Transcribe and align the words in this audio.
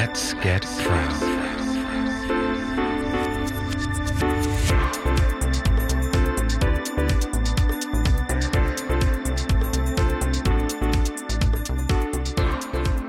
Let's 0.00 0.34
get 0.34 0.62
proud. 0.84 1.12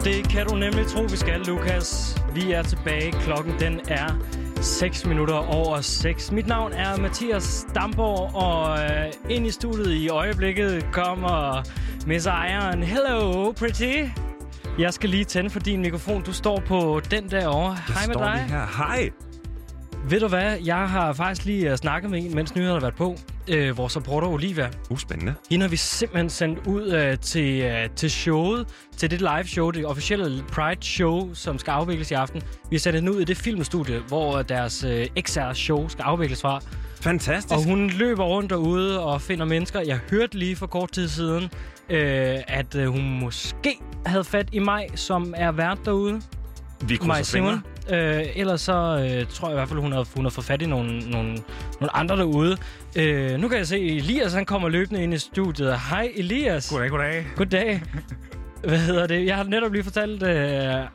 Det 0.03 0.29
kan 0.29 0.47
du 0.47 0.55
nemlig 0.55 0.87
tro, 0.87 1.01
vi 1.01 1.17
skal, 1.17 1.39
Lukas. 1.39 2.17
Vi 2.33 2.51
er 2.51 2.63
tilbage. 2.63 3.11
Klokken 3.11 3.53
den 3.59 3.79
er 3.87 4.19
6 4.61 5.05
minutter 5.05 5.35
over 5.35 5.81
6. 5.81 6.31
Mit 6.31 6.47
navn 6.47 6.73
er 6.73 6.97
Mathias 6.97 7.67
Damborg, 7.75 8.35
og 8.35 8.79
øh, 8.79 9.13
ind 9.29 9.47
i 9.47 9.51
studiet 9.51 9.93
i 9.93 10.09
øjeblikket 10.09 10.85
kommer 10.91 11.63
Miss 12.07 12.25
Iron. 12.25 12.83
Hello, 12.83 13.51
pretty. 13.51 14.28
Jeg 14.79 14.93
skal 14.93 15.09
lige 15.09 15.25
tænde 15.25 15.49
for 15.49 15.59
din 15.59 15.81
mikrofon. 15.81 16.23
Du 16.23 16.33
står 16.33 16.59
på 16.67 17.01
den 17.11 17.31
derovre. 17.31 17.77
Hej 17.87 18.07
med 18.07 18.13
står 18.13 18.23
dig. 18.23 18.45
her. 18.49 18.65
Hej. 18.77 19.09
Ved 20.09 20.19
du 20.19 20.27
hvad? 20.27 20.57
Jeg 20.65 20.89
har 20.89 21.13
faktisk 21.13 21.45
lige 21.45 21.71
uh, 21.71 21.77
snakket 21.77 22.11
med 22.11 22.23
en, 22.23 22.35
mens 22.35 22.55
nyhederne 22.55 22.75
har 22.75 22.81
været 22.81 22.95
på. 22.95 23.15
Uh, 23.53 23.77
vores 23.77 23.97
reporter 23.97 24.27
Olivia. 24.27 24.69
Uspændende. 24.89 25.33
Hende 25.49 25.63
har 25.63 25.69
vi 25.69 25.75
simpelthen 25.75 26.29
sendt 26.29 26.67
ud 26.67 27.11
uh, 27.11 27.19
til, 27.19 27.65
uh, 27.65 27.95
til 27.95 28.11
showet, 28.11 28.67
til 28.97 29.11
det 29.11 29.21
live 29.21 29.47
show, 29.47 29.71
det 29.71 29.85
officielle 29.85 30.43
Pride 30.51 30.81
show, 30.81 31.33
som 31.33 31.59
skal 31.59 31.71
afvikles 31.71 32.11
i 32.11 32.13
aften. 32.13 32.41
Vi 32.69 32.75
har 32.75 32.79
sendt 32.79 32.95
hende 32.95 33.13
ud 33.13 33.21
i 33.21 33.23
det 33.23 33.37
filmstudie, 33.37 33.99
hvor 33.99 34.41
deres 34.41 34.83
uh, 34.83 35.21
XR 35.21 35.53
show 35.53 35.87
skal 35.87 36.03
afvikles 36.03 36.41
fra. 36.41 36.61
Fantastisk. 37.01 37.55
Og 37.55 37.63
hun 37.63 37.89
løber 37.89 38.23
rundt 38.23 38.49
derude 38.49 39.03
og 39.03 39.21
finder 39.21 39.45
mennesker. 39.45 39.81
Jeg 39.81 39.99
hørte 40.11 40.37
lige 40.37 40.55
for 40.55 40.67
kort 40.67 40.91
tid 40.91 41.07
siden, 41.07 41.49
uh, 41.89 42.57
at 42.59 42.75
uh, 42.75 42.85
hun 42.85 43.19
måske 43.19 43.77
havde 44.05 44.23
fat 44.23 44.49
i 44.51 44.59
mig, 44.59 44.87
som 44.95 45.33
er 45.37 45.51
vært 45.51 45.77
derude. 45.85 46.21
vi 46.81 46.97
fingre. 46.97 47.23
Simon. 47.23 47.63
Øh, 47.91 48.25
ellers 48.35 48.61
så 48.61 48.73
øh, 48.73 49.25
tror 49.27 49.47
jeg 49.47 49.53
i 49.53 49.57
hvert 49.57 49.69
fald, 49.69 49.79
hun 49.79 49.91
har, 49.91 50.05
hun 50.15 50.25
har 50.25 50.29
fået 50.29 50.45
fat 50.45 50.61
i 50.61 50.65
nogle, 50.65 50.99
nogle, 50.99 51.37
nogle 51.79 51.95
andre 51.95 52.17
derude. 52.17 52.57
Øh, 52.95 53.39
nu 53.39 53.47
kan 53.47 53.57
jeg 53.57 53.67
se, 53.67 53.79
Elias 53.79 54.33
han 54.33 54.45
kommer 54.45 54.69
løbende 54.69 55.03
ind 55.03 55.13
i 55.13 55.17
studiet. 55.17 55.79
Hej 55.89 56.11
Elias. 56.15 56.69
Goddag, 56.69 56.89
goddag. 56.89 57.25
Goddag. 57.35 57.81
Hvad 58.63 58.79
hedder 58.79 59.07
det? 59.07 59.25
Jeg 59.25 59.35
har 59.35 59.43
netop 59.43 59.73
lige 59.73 59.83
fortalt 59.83 60.23
øh, 60.23 60.29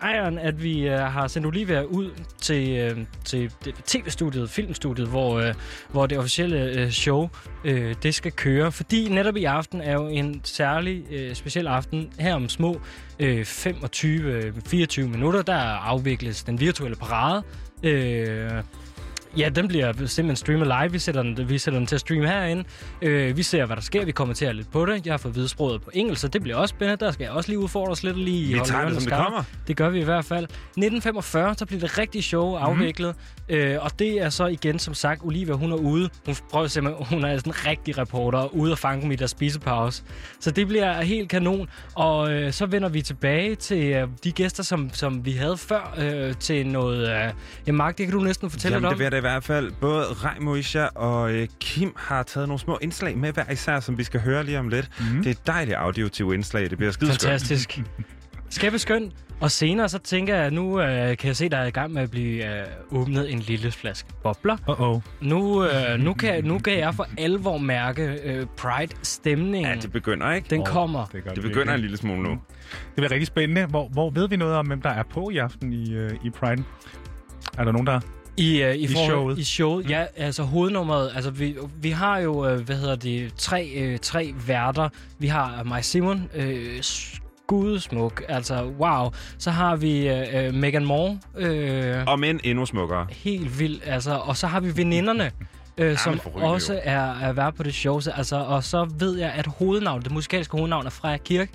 Ejeren, 0.03 0.39
at 0.39 0.63
vi 0.63 0.89
øh, 0.89 0.99
har 0.99 1.29
sendt 1.29 1.47
Olivia 1.47 1.83
ud 1.83 2.11
til, 2.41 2.71
øh, 2.79 2.99
til 3.25 3.51
tv-studiet, 3.87 4.51
filmstudiet, 4.51 5.09
hvor, 5.09 5.39
øh, 5.39 5.55
hvor 5.91 6.07
det 6.07 6.19
officielle 6.19 6.65
øh, 6.65 6.91
show 6.91 7.29
øh, 7.65 7.95
det 8.03 8.15
skal 8.15 8.33
køre. 8.33 8.73
Fordi 8.73 9.09
netop 9.09 9.37
i 9.37 9.45
aften 9.45 9.81
er 9.81 9.93
jo 9.93 10.07
en 10.07 10.41
særlig 10.45 11.05
øh, 11.11 11.35
speciel 11.35 11.67
aften. 11.67 12.11
Her 12.19 12.35
om 12.35 12.49
små 12.49 12.81
øh, 13.19 13.41
25-24 13.41 15.01
øh, 15.01 15.11
minutter, 15.11 15.43
der 15.43 15.59
afvikles 15.59 16.43
den 16.43 16.61
virtuelle 16.61 16.97
parade. 16.97 17.43
Øh, 17.83 18.63
Ja, 19.37 19.49
den 19.49 19.69
bliver 19.69 19.93
simpelthen 19.93 20.37
streamet 20.37 20.67
live. 20.67 20.93
Vi 20.93 20.99
sætter 20.99 21.23
den, 21.23 21.49
vi 21.49 21.59
sætter 21.59 21.81
den 21.81 21.87
til 21.87 21.95
at 21.95 22.01
streame 22.01 22.29
herinde. 22.29 22.65
Øh, 23.03 23.37
vi 23.37 23.43
ser, 23.43 23.67
hvad 23.67 23.77
der 23.77 23.83
sker. 23.83 24.05
Vi 24.05 24.13
kommenterer 24.13 24.53
lidt 24.53 24.71
på 24.73 24.87
det. 24.87 25.07
Jeg 25.07 25.13
har 25.13 25.19
fået 25.19 25.35
videsproget 25.35 25.83
på 25.83 25.91
engelsk, 25.95 26.21
så 26.21 26.29
det 26.29 26.43
bliver 26.43 26.57
også 26.57 26.73
spændende. 26.73 27.05
Der 27.05 27.13
skal 27.13 27.25
jeg 27.25 27.33
også 27.33 27.49
lige 27.51 27.59
udfordre 27.59 27.93
os 27.93 28.03
lidt 28.03 28.19
lige 28.19 28.55
Vi 28.55 28.61
tager 28.65 28.85
det, 28.85 28.95
som 28.95 29.03
det 29.03 29.13
kommer. 29.13 29.45
Det 29.67 29.77
gør 29.77 29.89
vi 29.89 30.01
i 30.01 30.05
hvert 30.05 30.25
fald. 30.25 30.45
1945, 30.45 31.55
så 31.55 31.67
bliver 31.67 31.81
det 31.81 31.99
rigtig 31.99 32.25
show 32.25 32.55
afviklet. 32.55 33.17
Mm-hmm. 33.49 33.57
Øh, 33.57 33.79
og 33.85 33.99
det 33.99 34.23
er 34.23 34.29
så 34.29 34.47
igen, 34.47 34.79
som 34.79 34.95
sagt, 34.95 35.23
Olivia, 35.25 35.55
hun 35.55 35.73
er 35.73 35.77
ude. 35.77 36.09
Hun 36.27 36.37
prøver 36.51 36.67
simpelthen, 36.67 37.07
hun 37.07 37.25
er 37.25 37.37
sådan 37.37 37.53
en 37.53 37.67
rigtig 37.67 37.99
reporter, 37.99 38.55
ude 38.55 38.73
og 38.73 38.79
fange 38.79 39.03
dem 39.03 39.13
i 39.13 39.17
deres 39.17 39.31
spisepause. 39.31 40.03
Så 40.41 40.51
det 40.51 40.67
bliver 40.67 41.03
helt 41.03 41.29
kanon. 41.29 41.69
Og 41.95 42.33
øh, 42.33 42.53
så 42.53 42.67
vender 42.67 42.89
vi 42.89 43.03
tilbage 43.03 43.55
til 43.55 43.85
øh, 43.93 44.09
de 44.25 44.33
gæster, 44.33 44.63
som, 44.63 44.91
som 44.93 45.25
vi 45.25 45.33
havde 45.33 45.57
før, 45.57 45.95
øh, 45.99 46.35
til 46.41 46.67
noget... 46.67 47.09
Øh, 47.11 47.33
ja, 47.67 47.73
Mark, 47.73 47.99
det 47.99 48.07
kan 48.07 48.15
du 48.19 48.25
næsten 48.25 48.51
fortælle 48.51 48.75
Jamen, 48.75 48.99
lidt 48.99 48.99
det 48.99 49.07
om. 49.07 49.24
i 49.24 49.24
hvert 49.29 49.45
fald. 49.45 49.73
Både 49.81 50.05
Rej 50.05 50.39
Moisha 50.41 50.87
og 50.95 51.33
øh, 51.33 51.49
Kim 51.61 51.93
har 51.97 52.23
taget 52.23 52.49
nogle 52.49 52.61
små 52.61 52.79
indslag 52.83 53.19
med 53.19 53.33
hver 53.33 53.51
især, 53.51 53.81
som 53.81 53.99
vi 53.99 54.05
skal 54.05 54.21
høre 54.21 54.45
lige 54.45 54.59
om 54.59 54.69
lidt. 54.69 54.91
Mm. 55.01 55.17
Det 55.17 55.27
er 55.27 55.31
et 55.31 55.47
dejligt 55.47 55.77
auditive 55.77 56.35
indslag. 56.35 56.71
Det 56.71 56.79
bliver 56.79 56.93
skideskønt. 56.93 57.23
Fantastisk. 57.23 57.83
Skæppe 58.51 58.79
skønt. 58.79 59.13
Og 59.41 59.51
senere 59.51 59.89
så 59.89 59.99
tænker 59.99 60.35
jeg, 60.37 60.45
at 60.45 60.53
nu 60.53 60.81
øh, 60.81 61.17
kan 61.17 61.27
jeg 61.29 61.37
se, 61.37 61.49
der 61.49 61.57
er 61.57 61.67
i 61.67 61.71
gang 61.71 61.93
med 61.93 62.03
at 62.03 62.11
blive 62.11 62.59
øh, 62.61 62.67
åbnet 62.91 63.33
en 63.33 63.39
lille 63.39 63.71
flaske 63.71 64.09
bobler. 64.23 64.57
Uh-oh. 64.57 65.01
Nu, 65.29 65.65
øh, 65.65 65.99
nu, 65.99 66.15
kan, 66.15 66.45
nu 66.45 66.59
kan 66.59 66.79
jeg 66.79 66.95
for 66.95 67.07
alvor 67.19 67.59
mærke 67.59 68.03
øh, 68.25 68.47
Pride-stemningen. 68.57 69.75
Ja, 69.75 69.81
det 69.81 69.93
begynder, 69.93 70.33
ikke? 70.33 70.47
Den 70.51 70.61
Åh, 70.61 70.67
kommer. 70.67 71.05
Det, 71.05 71.25
Det 71.35 71.43
begynder 71.43 71.75
en 71.75 71.81
lille 71.81 71.97
smule 71.97 72.23
nu. 72.23 72.31
Det 72.31 72.41
bliver 72.97 73.11
rigtig 73.11 73.27
spændende. 73.27 73.67
Hvor, 73.67 73.89
hvor 73.89 74.11
ved 74.11 74.29
vi 74.29 74.37
noget 74.37 74.55
om, 74.55 74.67
hvem 74.67 74.83
der 74.83 74.91
er 74.91 75.03
på 75.03 75.31
i 75.31 75.37
aften 75.39 75.73
i, 75.73 76.05
uh, 76.05 76.11
i 76.25 76.31
Pride? 76.31 76.65
Er 77.59 77.65
der 77.65 77.73
nogen, 77.73 77.87
der... 77.87 78.01
I, 78.37 78.63
uh, 78.65 78.71
i, 78.71 78.79
I 78.79 78.87
forhold- 78.87 79.11
showet. 79.11 79.39
I 79.39 79.45
showet, 79.45 79.91
ja. 79.91 80.05
Altså 80.17 80.43
hovednummeret, 80.43 81.13
altså 81.15 81.31
vi, 81.31 81.57
vi 81.83 81.91
har 81.91 82.19
jo, 82.19 82.47
øh, 82.49 82.61
hvad 82.61 82.77
hedder 82.77 82.97
det, 82.97 83.35
tre, 83.39 83.71
øh, 83.77 83.99
tre 83.99 84.35
værter. 84.47 84.89
Vi 85.19 85.27
har 85.27 85.63
Maja 85.65 85.83
Simon, 85.83 86.29
øh, 86.35 86.79
skudsmuk, 86.83 88.23
altså 88.29 88.65
wow. 88.79 89.11
Så 89.39 89.51
har 89.51 89.77
vi 89.77 90.09
øh, 90.09 90.55
Megan 90.55 90.85
Moore, 90.85 91.19
øh, 91.37 92.05
Og 92.07 92.19
men 92.19 92.41
endnu 92.45 92.67
smukkere. 92.67 93.07
helt 93.11 93.59
vildt, 93.59 93.83
altså. 93.87 94.15
Og 94.15 94.37
så 94.37 94.47
har 94.47 94.61
vi 94.61 94.77
veninderne. 94.77 95.31
Øh, 95.79 95.99
som 95.99 96.19
forrygende 96.19 96.47
også 96.47 96.73
jo. 96.73 96.81
er, 96.83 97.15
er 97.21 97.33
vært 97.33 97.55
på 97.55 97.63
det 97.63 97.75
show. 97.75 98.01
Så, 98.01 98.11
altså, 98.11 98.37
og 98.37 98.65
så 98.65 98.89
ved 98.99 99.19
jeg, 99.19 99.31
at 99.33 99.47
hovednavn, 99.47 100.03
det 100.03 100.13
musikalske 100.13 100.57
hovednavn 100.57 100.87
er 100.87 100.91
Freja 100.91 101.17
Kirk. 101.17 101.49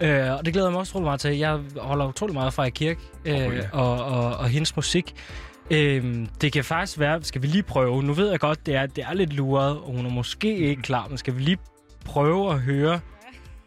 Øh, 0.00 0.30
og 0.32 0.44
det 0.44 0.52
glæder 0.52 0.68
jeg 0.68 0.72
mig 0.72 0.80
også 0.80 0.90
utrolig 0.90 1.04
meget 1.04 1.20
til. 1.20 1.36
Jeg 1.38 1.58
holder 1.76 2.06
utrolig 2.08 2.34
meget 2.34 2.46
af 2.46 2.52
Freja 2.52 2.70
Kirk 2.70 2.96
øh, 3.24 3.34
Forrygende. 3.38 3.68
og, 3.72 4.04
og, 4.04 4.36
og 4.36 4.48
hendes 4.48 4.76
musik. 4.76 5.14
Øhm, 5.70 6.28
det 6.40 6.52
kan 6.52 6.64
faktisk 6.64 6.98
være, 6.98 7.22
skal 7.22 7.42
vi 7.42 7.46
lige 7.46 7.62
prøve, 7.62 8.02
nu 8.02 8.12
ved 8.12 8.30
jeg 8.30 8.40
godt, 8.40 8.66
det 8.66 8.74
er, 8.74 8.86
det 8.86 9.04
er 9.04 9.14
lidt 9.14 9.32
luret, 9.32 9.78
og 9.78 9.92
hun 9.96 10.06
er 10.06 10.10
måske 10.10 10.56
ikke 10.56 10.82
klar, 10.82 11.08
men 11.08 11.18
skal 11.18 11.36
vi 11.36 11.40
lige 11.40 11.58
prøve 12.04 12.52
at 12.52 12.60
høre, 12.60 13.00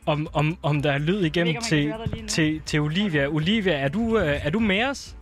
om, 0.05 0.27
om, 0.33 0.57
om 0.63 0.81
der 0.81 0.91
er 0.91 0.97
lyd 0.97 1.23
igennem 1.23 1.47
ikke, 1.47 1.61
til, 1.61 1.93
til, 2.27 2.61
til 2.65 2.79
Olivia. 2.79 3.27
Olivia, 3.27 3.73
er 3.73 3.87
du, 3.87 4.17
øh, 4.17 4.45
er 4.45 4.49
du 4.49 4.59
med 4.59 4.83
os? 4.83 5.16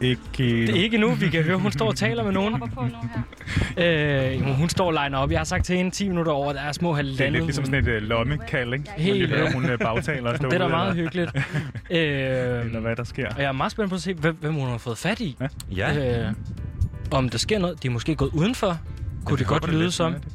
Ikke... 0.00 0.26
Det 0.38 0.70
er 0.70 0.74
ikke 0.82 0.98
nu, 0.98 1.14
vi 1.14 1.28
kan 1.28 1.42
høre, 1.42 1.56
hun 1.56 1.72
står 1.72 1.86
og 1.86 1.96
taler 1.96 2.22
med 2.22 2.32
Jeg 2.32 2.34
nogen. 2.34 2.52
hopper 2.52 2.68
på 2.76 2.82
nu 2.82 2.88
her. 3.14 3.22
Øh, 4.40 4.40
hun- 4.56 4.68
står 4.68 4.86
og 4.86 4.92
liner 4.92 5.18
op. 5.18 5.30
Jeg 5.30 5.38
har 5.40 5.44
sagt 5.44 5.64
til 5.64 5.76
hende 5.76 5.90
10 5.90 6.08
minutter 6.08 6.32
over, 6.32 6.52
der 6.52 6.60
er 6.60 6.72
små 6.72 6.92
halvandet. 6.94 7.18
Det 7.18 7.26
er 7.26 7.30
lidt 7.30 7.44
ligesom 7.44 7.64
sådan 7.64 7.88
et 7.88 8.02
uh, 8.02 8.08
lommekald, 8.08 8.72
ikke? 8.74 8.90
Helt, 8.96 9.30
Man 9.30 9.38
ja. 9.38 9.52
hun 9.52 9.64
uh, 9.72 9.78
bagtaler 9.78 10.30
og 10.30 10.36
står 10.36 10.48
Det 10.50 10.54
er 10.54 10.58
da 10.58 10.68
meget 10.68 10.90
eller- 10.90 11.02
hyggeligt. 11.02 11.30
øh, 11.90 12.66
Eller 12.66 12.80
hvad 12.80 12.96
der 12.96 13.04
sker. 13.04 13.28
og 13.34 13.40
jeg 13.42 13.48
er 13.48 13.52
meget 13.52 13.72
spændt 13.72 13.88
på 13.90 13.94
at 13.94 14.02
se, 14.02 14.14
hvem, 14.14 14.36
hvem 14.40 14.54
hun 14.54 14.68
har 14.68 14.78
fået 14.78 14.98
fat 14.98 15.20
i. 15.20 15.36
Ja. 15.76 16.20
Øh, 16.26 16.32
om 17.10 17.28
der 17.28 17.38
sker 17.38 17.58
noget. 17.58 17.82
De 17.82 17.88
er 17.88 17.92
måske 17.92 18.14
gået 18.14 18.30
udenfor. 18.34 18.78
Kunne 19.24 19.38
vi 19.38 19.40
det 19.40 19.46
godt 19.48 19.70
lyde 19.72 19.90
som? 19.92 20.12
Ja, 20.12 20.18
det, 20.18 20.26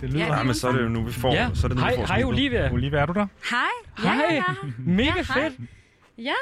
det 0.00 0.10
lyder... 0.10 0.26
Ja, 0.26 0.36
Ja, 0.36 0.42
men 0.42 0.54
så 0.54 0.68
er 0.68 0.72
det 0.72 0.82
jo 0.82 0.88
nu, 0.88 1.02
vi 1.04 1.12
får... 1.12 1.34
Ja, 1.34 1.48
Så 1.54 1.66
er 1.66 1.68
det 1.68 1.76
nu, 1.76 1.80
hej, 1.82 1.90
vi 1.90 1.96
får 1.96 2.06
hej. 2.14 2.22
Olivia. 2.24 2.72
Olivia, 2.72 2.98
er 2.98 3.06
du 3.06 3.12
der? 3.12 3.26
Hej. 3.50 3.58
Ja, 4.04 4.14
Hej. 4.14 4.24
ja, 4.30 4.34
ja. 4.34 4.42
Mega 4.78 5.02
Ja, 5.08 5.12
hej. 5.12 5.24
fedt. 5.50 5.68
Ja. 6.18 6.32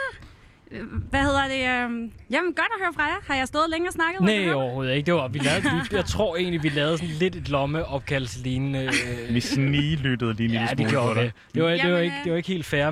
Hvad 1.10 1.22
hedder 1.22 1.48
det? 1.48 1.84
øhm, 1.84 2.12
Jamen, 2.30 2.54
godt 2.54 2.72
at 2.76 2.80
høre 2.84 2.92
fra 2.92 3.02
jer. 3.02 3.16
Har 3.26 3.34
jeg 3.34 3.48
stået 3.48 3.70
længe 3.70 3.88
og 3.88 3.92
snakket? 3.92 4.20
Nej, 4.20 4.52
overhovedet 4.52 4.94
ikke. 4.94 5.06
Det 5.06 5.14
var, 5.14 5.28
vi 5.28 5.38
lavede, 5.38 5.62
vi, 5.62 5.96
jeg 5.96 6.04
tror 6.04 6.36
egentlig, 6.36 6.62
vi 6.62 6.68
lavede 6.68 6.98
sådan 6.98 7.14
lidt 7.14 7.36
et 7.36 7.48
lommeopkaldelselignende... 7.48 8.84
Øh, 8.84 9.34
Vi 9.34 9.40
sniglyttede 9.40 10.32
lige 10.34 10.46
en 10.48 10.52
ja, 10.52 10.60
lille 10.60 10.84
det 10.84 10.90
smule 10.90 11.14
på 11.14 11.14
dig. 11.14 11.32
Det 11.54 11.62
var, 11.62 11.68
det, 11.68 11.78
var 11.82 11.88
Jamen, 11.88 12.02
ikke, 12.04 12.16
øh, 12.16 12.24
det 12.24 12.32
var 12.32 12.36
ikke 12.36 12.48
helt 12.48 12.66
fair. 12.66 12.90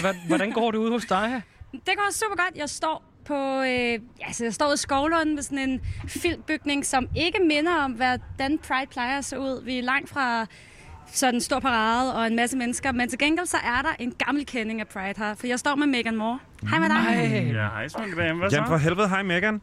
Hvad, 0.00 0.14
hvordan 0.26 0.50
går 0.50 0.70
det 0.70 0.78
ude 0.78 0.90
hos 0.90 1.04
dig? 1.04 1.42
Det 1.72 1.94
går 1.96 2.12
super 2.12 2.36
godt. 2.36 2.56
Jeg 2.56 2.68
står 2.68 3.04
på, 3.24 3.62
øh, 3.62 3.98
altså 4.26 4.44
jeg 4.44 4.54
står 4.54 4.72
i 4.72 4.76
Skovlunden 4.76 5.36
ved 5.36 5.42
sådan 5.42 5.58
en 5.58 5.80
filmbygning, 6.08 6.86
som 6.86 7.08
ikke 7.16 7.38
minder 7.48 7.74
om, 7.74 7.92
hvordan 7.92 8.58
Pride 8.58 8.86
plejer 8.90 9.18
at 9.18 9.24
se 9.24 9.38
ud. 9.38 9.64
Vi 9.64 9.78
er 9.78 9.82
langt 9.82 10.10
fra 10.10 10.46
sådan 11.14 11.34
en 11.34 11.40
stor 11.40 11.60
parade 11.60 12.14
og 12.14 12.26
en 12.26 12.36
masse 12.36 12.56
mennesker, 12.56 12.92
men 12.92 13.08
til 13.08 13.18
gengæld 13.18 13.46
så 13.46 13.56
er 13.56 13.82
der 13.82 13.88
en 13.98 14.12
gammel 14.26 14.46
kending 14.46 14.80
af 14.80 14.88
Pride 14.88 15.14
her, 15.16 15.34
for 15.34 15.46
jeg 15.46 15.58
står 15.58 15.74
med 15.74 15.86
Megan 15.86 16.16
Moore. 16.16 16.38
Hej 16.70 16.78
med 16.78 16.88
dig. 16.88 16.96
Ej. 16.96 17.52
Ja, 17.54 17.68
hej 17.68 17.88
Svend. 17.88 18.14
Hvad 18.14 18.50
så? 18.50 18.56
Jamen 18.56 18.68
for 18.68 18.76
helvede, 18.76 19.08
hej 19.08 19.22
Megan. 19.22 19.60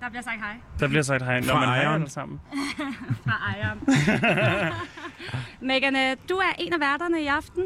Der 0.00 0.08
bliver 0.08 0.22
sagt 0.22 0.40
hej 0.40 0.54
Der 0.80 0.88
bliver 0.88 1.02
sagt 1.02 1.22
hej. 1.22 1.40
Nå, 1.40 1.46
Fra 1.46 1.60
men 1.60 1.68
hej 1.68 2.08
sammen. 2.08 2.40
fra 3.26 3.52
ejeren. 3.54 3.80
Megan, 5.68 5.96
øh, 5.96 6.16
du 6.28 6.34
er 6.34 6.52
en 6.58 6.72
af 6.72 6.80
værterne 6.80 7.22
i 7.22 7.26
aften. 7.26 7.64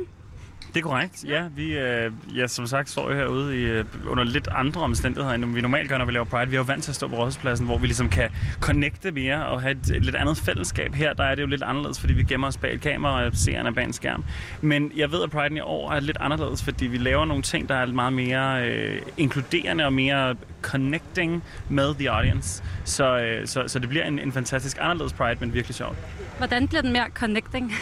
Det 0.75 0.76
er 0.76 0.82
korrekt. 0.82 1.25
Ja, 1.28 1.44
vi 1.56 1.78
øh, 1.78 2.12
ja, 2.37 2.46
som 2.46 2.67
sagt 2.67 2.90
står 2.90 3.11
jo 3.11 3.17
herude 3.17 3.61
i, 3.61 3.62
øh, 3.62 3.84
under 4.06 4.25
lidt 4.25 4.49
andre 4.52 4.81
omstændigheder, 4.81 5.34
end 5.34 5.55
vi 5.55 5.61
normalt 5.61 5.88
gør, 5.88 5.99
når 5.99 6.05
vi 6.05 6.12
laver 6.12 6.25
Pride. 6.25 6.49
Vi 6.49 6.56
er 6.56 6.61
jo 6.61 6.64
vant 6.64 6.84
til 6.84 6.90
at 6.90 6.94
stå 6.94 7.08
på 7.08 7.17
Rådhuspladsen, 7.17 7.67
hvor 7.67 7.78
vi 7.78 7.87
ligesom 7.87 8.08
kan 8.08 8.31
connecte 8.61 9.11
mere 9.11 9.46
og 9.46 9.62
have 9.62 9.72
et, 9.72 9.90
et 9.96 10.05
lidt 10.05 10.17
andet 10.17 10.37
fællesskab. 10.37 10.94
Her 10.94 11.12
der 11.12 11.25
er 11.25 11.34
det 11.34 11.43
jo 11.43 11.46
lidt 11.46 11.62
anderledes, 11.62 12.00
fordi 12.00 12.12
vi 12.12 12.22
gemmer 12.22 12.46
os 12.46 12.56
bag 12.56 12.75
et 12.75 12.81
kamera 12.81 13.25
og 13.25 13.31
seerne 13.34 13.75
bag 13.75 13.84
en 13.84 13.93
skærm. 13.93 14.25
Men 14.61 14.93
jeg 14.96 15.12
ved, 15.12 15.22
at 15.22 15.31
Pride 15.31 15.56
i 15.56 15.61
år 15.61 15.93
er 15.93 16.00
lidt 16.00 16.17
anderledes, 16.20 16.62
fordi 16.62 16.87
vi 16.87 16.99
laver 16.99 17.25
nogle 17.25 17.43
ting, 17.43 17.69
der 17.69 17.75
er 17.75 17.87
meget 17.87 18.12
mere 18.12 18.69
øh, 18.69 19.02
inkluderende 19.16 19.84
og 19.84 19.93
mere 19.93 20.37
connecting 20.62 21.44
med 21.69 21.94
the 21.94 22.11
audience. 22.11 22.62
Så, 22.84 23.19
øh, 23.19 23.46
så, 23.46 23.64
så 23.66 23.78
det 23.78 23.88
bliver 23.88 24.05
en, 24.05 24.19
en 24.19 24.32
fantastisk 24.32 24.78
anderledes 24.81 25.12
Pride, 25.12 25.37
men 25.40 25.55
virkelig 25.55 25.75
sjovt. 25.75 25.96
Hvordan 26.40 26.69
bliver 26.69 26.82
den 26.82 26.92
mere 26.92 27.06
connecting? 27.14 27.72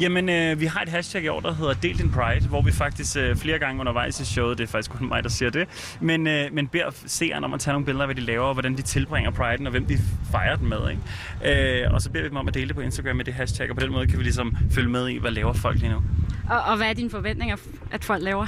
Jamen, 0.00 0.28
øh, 0.28 0.60
vi 0.60 0.66
har 0.66 0.80
et 0.80 0.88
hashtag 0.88 1.24
i 1.24 1.28
år, 1.28 1.40
der 1.40 1.54
hedder 1.54 1.72
Del 1.72 1.98
din 1.98 2.10
Pride, 2.10 2.48
hvor 2.48 2.62
vi 2.62 2.72
faktisk 2.72 3.16
øh, 3.16 3.36
flere 3.36 3.58
gange 3.58 3.80
undervejs 3.80 4.20
i 4.20 4.24
showet, 4.24 4.58
det 4.58 4.64
er 4.64 4.68
faktisk 4.68 4.90
kun 4.90 5.08
mig, 5.08 5.22
der 5.22 5.28
siger 5.28 5.50
det, 5.50 5.96
men, 6.00 6.26
øh, 6.26 6.52
men 6.52 6.68
beder 6.68 6.90
seeren 7.06 7.44
om 7.44 7.54
at 7.54 7.60
tage 7.60 7.72
nogle 7.72 7.84
billeder 7.86 8.02
af, 8.02 8.08
hvad 8.08 8.14
de 8.14 8.20
laver, 8.20 8.44
og 8.44 8.52
hvordan 8.52 8.76
de 8.76 8.82
tilbringer 8.82 9.30
Pride'en, 9.30 9.64
og 9.64 9.70
hvem 9.70 9.84
de 9.86 9.98
fejrer 10.30 10.56
den 10.56 10.68
med. 10.68 10.78
Ikke? 10.90 11.84
Øh, 11.84 11.94
og 11.94 12.02
så 12.02 12.10
beder 12.10 12.22
vi 12.22 12.28
dem 12.28 12.36
om 12.36 12.48
at 12.48 12.54
dele 12.54 12.68
det 12.68 12.76
på 12.76 12.82
Instagram 12.82 13.16
med 13.16 13.24
det 13.24 13.34
hashtag, 13.34 13.70
og 13.70 13.76
på 13.76 13.84
den 13.84 13.92
måde 13.92 14.06
kan 14.06 14.18
vi 14.18 14.22
ligesom 14.22 14.56
følge 14.70 14.88
med 14.88 15.08
i, 15.08 15.18
hvad 15.18 15.30
laver 15.30 15.52
folk 15.52 15.78
lige 15.78 15.92
nu. 15.92 16.02
Og, 16.50 16.60
og 16.60 16.76
hvad 16.76 16.86
er 16.86 16.92
dine 16.92 17.10
forventninger, 17.10 17.56
at 17.90 18.04
folk 18.04 18.22
laver? 18.22 18.46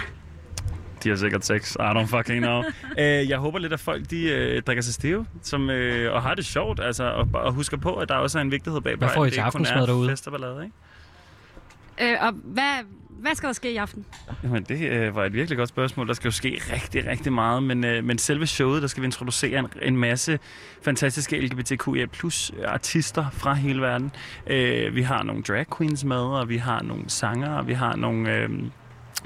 De 1.05 1.09
har 1.09 1.17
sikkert 1.17 1.47
sex. 1.47 1.75
I 1.75 1.79
don't 1.79 2.05
fucking 2.05 2.43
know. 2.43 2.63
øh, 2.99 3.29
jeg 3.29 3.39
håber 3.39 3.59
lidt, 3.59 3.73
at 3.73 3.81
folk 3.81 4.11
de, 4.11 4.23
øh, 4.31 4.63
drikker 4.63 4.83
sig 4.83 4.95
stive 4.95 5.27
som, 5.43 5.71
øh, 5.71 6.15
og 6.15 6.23
har 6.23 6.35
det 6.35 6.45
sjovt. 6.45 6.81
Altså, 6.81 7.05
og, 7.05 7.29
og 7.35 7.53
husker 7.53 7.77
på, 7.77 7.95
at 7.95 8.09
der 8.09 8.15
også 8.15 8.39
er 8.39 8.43
en 8.43 8.51
vigtighed 8.51 8.81
bag 8.81 8.97
Hvad 8.97 9.09
får 9.15 9.27
I 9.27 9.31
til 9.31 9.41
aftensmad 9.41 9.83
er 9.83 9.87
derude? 9.87 10.11
fest 10.11 10.27
og 10.27 10.33
ballade, 10.33 10.65
ikke? 10.65 12.13
Øh, 12.13 12.27
og 12.27 12.33
hvad, 12.33 12.85
hvad 13.25 13.35
skal 13.35 13.47
der 13.47 13.53
ske 13.53 13.73
i 13.73 13.77
aften? 13.77 14.05
Jamen, 14.43 14.63
det 14.63 14.91
øh, 14.91 15.17
var 15.17 15.25
et 15.25 15.33
virkelig 15.33 15.59
godt 15.59 15.69
spørgsmål. 15.69 16.09
Der 16.09 16.15
skal 16.15 16.29
jo 16.29 16.33
ske 16.33 16.61
rigtig, 16.73 17.07
rigtig 17.07 17.33
meget, 17.33 17.63
men, 17.63 17.85
øh, 17.85 18.05
men 18.05 18.19
selve 18.19 18.47
showet, 18.47 18.83
der 18.83 18.89
skal 18.89 19.01
vi 19.01 19.05
introducere 19.05 19.59
en, 19.59 19.67
en 19.83 19.97
masse 19.97 20.39
fantastiske 20.83 21.41
LGBTQIA 21.41 22.07
plus 22.07 22.53
artister 22.67 23.31
fra 23.33 23.55
hele 23.55 23.83
verden. 23.83 24.13
Øh, 24.47 24.95
vi 24.95 25.03
har 25.03 25.23
nogle 25.23 25.43
drag 25.43 25.67
queens 25.79 26.05
med, 26.05 26.17
og 26.17 26.49
vi 26.49 26.57
har 26.57 26.83
nogle 26.83 27.05
sanger, 27.09 27.51
og 27.51 27.67
vi 27.67 27.73
har 27.73 27.97
nogle... 27.97 28.35
Øh, 28.35 28.49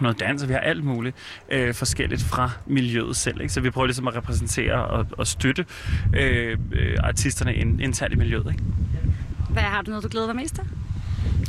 noget 0.02 0.20
dans, 0.20 0.42
og 0.42 0.48
vi 0.48 0.54
har 0.54 0.60
alt 0.60 0.84
muligt 0.84 1.16
øh, 1.52 1.74
forskelligt 1.74 2.22
fra 2.22 2.50
miljøet 2.66 3.16
selv. 3.16 3.40
Ikke? 3.40 3.52
Så 3.52 3.60
vi 3.60 3.70
prøver 3.70 3.86
ligesom 3.86 4.08
at 4.08 4.16
repræsentere 4.16 4.84
og, 4.84 5.06
og 5.18 5.26
støtte 5.26 5.66
øh, 6.16 6.58
øh, 6.72 6.96
artisterne 7.02 7.54
ind, 7.54 7.80
internt 7.80 8.12
i 8.12 8.16
miljøet. 8.16 8.46
Ikke? 8.50 8.62
Hvad 9.50 9.62
har 9.62 9.82
du 9.82 9.90
noget, 9.90 10.04
du 10.04 10.08
glæder 10.08 10.26
dig 10.26 10.36
mest 10.36 10.54
til? 10.54 10.64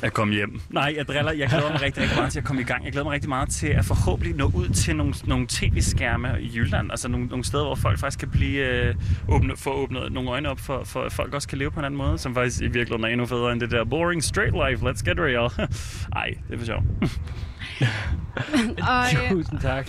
At 0.03 0.13
komme 0.13 0.33
hjem. 0.33 0.61
Nej, 0.69 0.93
jeg 0.97 1.07
driller. 1.07 1.31
Jeg 1.31 1.49
glæder 1.49 1.71
mig 1.71 1.81
rigtig, 1.81 2.03
rigtig 2.03 2.17
meget 2.17 2.31
til 2.31 2.39
at 2.39 2.45
komme 2.45 2.61
i 2.61 2.65
gang. 2.65 2.83
Jeg 2.83 2.91
glæder 2.91 3.03
mig 3.05 3.13
rigtig 3.13 3.29
meget 3.29 3.49
til 3.49 3.67
at 3.67 3.85
forhåbentlig 3.85 4.35
nå 4.35 4.51
ud 4.55 4.69
til 4.69 4.95
nogle, 4.95 5.13
nogle 5.27 5.45
tv-skærme 5.49 6.37
i 6.39 6.51
Jylland. 6.55 6.91
Altså 6.91 7.07
nogle, 7.07 7.27
nogle 7.27 7.43
steder, 7.43 7.63
hvor 7.63 7.75
folk 7.75 7.99
faktisk 7.99 8.19
kan 8.19 8.29
blive 8.29 8.67
øh, 8.67 8.95
åbne, 9.27 9.57
få 9.57 9.73
åbnet 9.73 10.11
nogle 10.11 10.29
øjne 10.29 10.49
op 10.49 10.59
for, 10.59 10.83
for, 10.83 11.01
at 11.01 11.13
folk 11.13 11.33
også 11.33 11.47
kan 11.47 11.57
leve 11.57 11.71
på 11.71 11.79
en 11.79 11.85
anden 11.85 11.97
måde, 11.97 12.17
som 12.17 12.33
faktisk 12.33 12.61
i 12.61 12.67
virkeligheden 12.67 13.03
er 13.03 13.07
endnu 13.07 13.25
federe 13.25 13.51
end 13.51 13.61
det 13.61 13.71
der 13.71 13.83
boring 13.83 14.23
straight 14.23 14.53
life. 14.53 14.89
Let's 14.89 15.03
get 15.03 15.19
real. 15.19 15.69
Ej, 16.21 16.33
det 16.47 16.53
er 16.53 16.57
for 16.57 16.65
sjov. 16.65 16.83
Og, 18.89 19.05
øh, 19.23 19.29
Tusind 19.29 19.59
tak. 19.59 19.87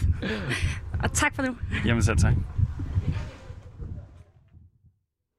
og 1.02 1.12
tak 1.12 1.34
for 1.34 1.42
nu. 1.42 1.56
Jamen 1.84 2.02
selv 2.02 2.16
tak. 2.18 2.34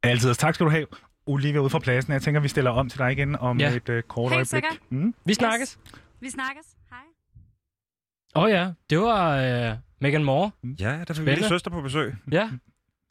Altid. 0.04 0.34
Tak 0.36 0.56
skal 0.56 0.66
du 0.66 0.70
have, 0.72 0.86
Olivia, 1.26 1.60
ude 1.60 1.70
fra 1.70 1.80
pladsen. 1.80 2.14
Jeg 2.14 2.22
tænker, 2.22 2.42
vi 2.42 2.48
stiller 2.48 2.72
om 2.72 2.90
til 2.90 3.00
dig 3.00 3.12
igen 3.12 3.36
om 3.36 3.60
Ja. 3.60 3.76
et 3.76 3.90
uh, 3.90 4.02
kort 4.02 4.32
Helt 4.32 4.34
øjeblik. 4.38 4.48
sikkert. 4.48 4.78
Mm. 4.90 5.14
Vi 5.26 5.34
snakkes. 5.34 5.80
Vi 6.20 6.30
snakkes. 6.30 6.66
Hej. 6.90 7.00
Åh 8.36 8.44
oh, 8.44 8.50
ja, 8.50 8.72
det 8.90 9.00
var 9.00 9.38
øh, 9.72 9.78
Megan 10.02 10.24
Moore. 10.24 10.52
Ja, 10.80 11.04
der 11.08 11.14
fik 11.14 11.26
vi 11.26 11.44
søster 11.44 11.72
på 11.72 11.82
besøg. 11.82 12.16
Ja, 12.32 12.50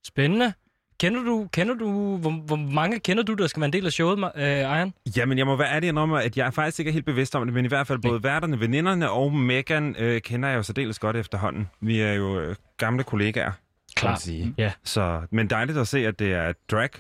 spændende. 0.07 0.53
Kender 1.01 1.23
du, 1.23 1.49
kender 1.53 1.75
du 1.75 2.17
hvor, 2.17 2.31
hvor 2.31 2.57
mange 2.57 2.99
kender 3.01 3.23
du, 3.23 3.35
der 3.35 3.47
skal 3.47 3.61
være 3.61 3.67
en 3.67 3.73
del 3.73 3.87
af 3.87 3.93
showet, 3.93 4.33
øh, 4.37 4.43
Ejern? 4.43 4.93
Jamen, 5.17 5.39
jeg 5.39 5.47
må 5.47 5.57
være 5.57 5.75
ærlig 5.75 5.99
om, 5.99 6.13
at 6.13 6.37
jeg 6.37 6.47
er 6.47 6.51
faktisk 6.51 6.79
ikke 6.79 6.89
er 6.89 6.93
helt 6.93 7.05
bevidst 7.05 7.35
om 7.37 7.47
det, 7.47 7.55
men 7.55 7.65
i 7.65 7.69
hvert 7.69 7.87
fald 7.87 7.99
både 7.99 8.23
værterne, 8.23 8.61
veninderne 8.61 9.11
og 9.11 9.33
Megan 9.33 9.97
øh, 9.99 10.21
kender 10.21 10.49
jeg 10.49 10.57
jo 10.57 10.63
særdeles 10.63 10.99
godt 10.99 11.17
efterhånden. 11.17 11.69
Vi 11.81 12.01
er 12.01 12.13
jo 12.13 12.41
øh, 12.41 12.57
gamle 12.77 13.05
kollegaer, 13.05 13.45
kan 13.45 13.53
man 14.07 14.11
Klart. 14.13 14.21
sige. 14.21 14.55
Ja. 14.59 14.73
Så, 14.85 15.21
men 15.31 15.51
dejligt 15.51 15.79
at 15.79 15.89
se, 15.89 16.07
at 16.07 16.19
det 16.19 16.33
er 16.33 16.53
drag, 16.71 16.91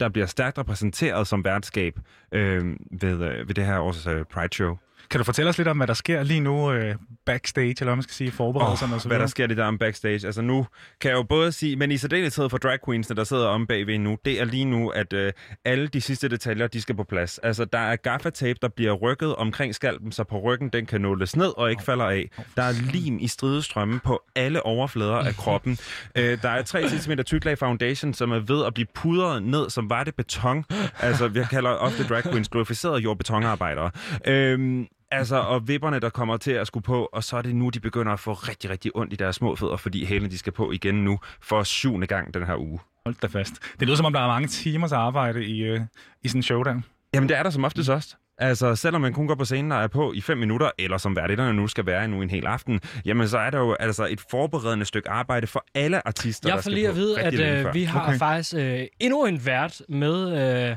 der 0.00 0.08
bliver 0.08 0.26
stærkt 0.26 0.58
repræsenteret 0.58 1.26
som 1.26 1.44
værtskab 1.44 1.98
øh, 2.32 2.76
ved, 2.90 3.12
øh, 3.12 3.48
ved 3.48 3.54
det 3.54 3.66
her 3.66 3.78
års 3.78 4.06
øh, 4.06 4.24
Pride 4.24 4.54
Show. 4.54 4.76
Kan 5.10 5.18
du 5.18 5.24
fortælle 5.24 5.48
os 5.48 5.58
lidt 5.58 5.68
om, 5.68 5.76
hvad 5.76 5.86
der 5.86 5.94
sker 5.94 6.22
lige 6.22 6.40
nu 6.40 6.72
øh, 6.72 6.94
backstage, 7.26 7.68
eller 7.68 7.84
hvad 7.84 7.96
man 7.96 8.02
skal 8.02 8.14
sige, 8.14 8.30
forberedelserne 8.30 8.94
og 8.94 9.00
så 9.00 9.08
hvad 9.08 9.14
der 9.14 9.18
videre? 9.18 9.28
sker 9.28 9.46
det 9.46 9.56
der 9.56 9.64
om 9.64 9.78
backstage. 9.78 10.26
Altså 10.26 10.42
nu 10.42 10.66
kan 11.00 11.10
jeg 11.10 11.16
jo 11.16 11.22
både 11.22 11.52
sige, 11.52 11.76
men 11.76 11.90
i 11.90 11.96
særdeleshed 11.96 12.48
for 12.48 12.58
drag 12.58 12.78
queensene, 12.84 13.16
der 13.16 13.24
sidder 13.24 13.46
om 13.46 13.66
bagved 13.66 13.98
nu, 13.98 14.18
det 14.24 14.40
er 14.40 14.44
lige 14.44 14.64
nu, 14.64 14.88
at 14.88 15.12
øh, 15.12 15.32
alle 15.64 15.88
de 15.88 16.00
sidste 16.00 16.28
detaljer, 16.28 16.66
de 16.66 16.80
skal 16.80 16.96
på 16.96 17.04
plads. 17.04 17.38
Altså 17.38 17.64
der 17.64 17.78
er 17.78 17.96
gaffatape, 17.96 18.58
der 18.62 18.68
bliver 18.68 18.92
rykket 18.92 19.36
omkring 19.36 19.74
skalpen, 19.74 20.12
så 20.12 20.24
på 20.24 20.38
ryggen 20.40 20.68
den 20.68 20.86
kan 20.86 21.00
nåles 21.00 21.36
ned 21.36 21.58
og 21.58 21.70
ikke 21.70 21.82
falder 21.82 22.04
af. 22.04 22.30
Der 22.56 22.62
er 22.62 22.72
lim 22.92 23.18
i 23.20 23.28
stridestrømme 23.28 24.00
på 24.04 24.22
alle 24.36 24.66
overflader 24.66 25.16
af 25.16 25.34
kroppen. 25.34 25.78
øh, 26.16 26.42
der 26.42 26.48
er 26.48 26.62
3 26.62 26.88
cm 26.88 27.12
tyk 27.26 27.44
lag 27.44 27.58
foundation, 27.58 28.14
som 28.14 28.32
er 28.32 28.38
ved 28.38 28.64
at 28.66 28.74
blive 28.74 28.86
pudret 28.94 29.42
ned, 29.42 29.70
som 29.70 29.90
var 29.90 30.04
det 30.04 30.14
beton. 30.14 30.64
Altså 31.00 31.28
vi 31.28 31.40
kalder 31.50 31.70
ofte 31.70 32.04
drag 32.04 32.22
queens 32.22 32.48
glorificerede 32.48 32.98
jordbetonarbejdere. 33.00 33.90
Øh, 34.26 34.86
Altså, 35.10 35.36
og 35.36 35.68
vipperne, 35.68 36.00
der 36.00 36.08
kommer 36.10 36.36
til 36.36 36.50
at 36.50 36.66
skulle 36.66 36.84
på, 36.84 37.08
og 37.12 37.24
så 37.24 37.36
er 37.36 37.42
det 37.42 37.56
nu, 37.56 37.68
de 37.68 37.80
begynder 37.80 38.12
at 38.12 38.20
få 38.20 38.32
rigtig, 38.32 38.70
rigtig 38.70 38.90
ondt 38.96 39.12
i 39.12 39.16
deres 39.16 39.36
små 39.36 39.56
fødder, 39.56 39.76
fordi 39.76 40.04
hælene, 40.04 40.30
de 40.30 40.38
skal 40.38 40.52
på 40.52 40.72
igen 40.72 40.94
nu 40.94 41.18
for 41.42 41.62
syvende 41.62 42.06
gang 42.06 42.34
den 42.34 42.46
her 42.46 42.56
uge. 42.56 42.78
Hold 43.06 43.16
da 43.22 43.26
fast. 43.26 43.52
Det 43.80 43.88
lyder 43.88 43.96
som 43.96 44.06
om, 44.06 44.12
der 44.12 44.20
er 44.20 44.26
mange 44.26 44.48
timers 44.48 44.92
arbejde 44.92 45.44
i, 45.44 45.60
øh, 45.62 45.80
i 46.22 46.28
sådan 46.28 46.38
en 46.38 46.42
show 46.42 46.62
der. 46.62 46.80
Jamen, 47.14 47.28
det 47.28 47.38
er 47.38 47.42
der 47.42 47.50
som 47.50 47.64
oftest 47.64 47.88
også. 47.90 48.16
Altså, 48.40 48.74
selvom 48.76 49.00
man 49.02 49.12
kun 49.12 49.26
går 49.26 49.34
på 49.34 49.44
scenen 49.44 49.72
og 49.72 49.82
er 49.82 49.86
på 49.86 50.12
i 50.12 50.20
fem 50.20 50.38
minutter, 50.38 50.70
eller 50.78 50.98
som 50.98 51.16
værditterne 51.16 51.52
nu 51.52 51.66
skal 51.66 51.86
være 51.86 52.08
nu 52.08 52.22
en 52.22 52.30
hel 52.30 52.46
aften, 52.46 52.80
jamen 53.04 53.28
så 53.28 53.38
er 53.38 53.50
der 53.50 53.58
jo 53.58 53.74
altså 53.80 54.06
et 54.10 54.20
forberedende 54.30 54.84
stykke 54.84 55.10
arbejde 55.10 55.46
for 55.46 55.64
alle 55.74 56.06
artister, 56.06 56.48
Jeg 56.54 56.62
får 56.64 56.70
lige 56.70 56.88
at 56.88 56.96
vide, 56.96 57.20
at 57.20 57.34
øh, 57.66 57.74
vi 57.74 57.84
har 57.84 58.02
Okay. 58.08 58.18
faktisk 58.18 58.54
øh, 58.54 58.86
endnu 59.00 59.26
en 59.26 59.46
vært 59.46 59.82
med, 59.88 60.68
øh, 60.70 60.76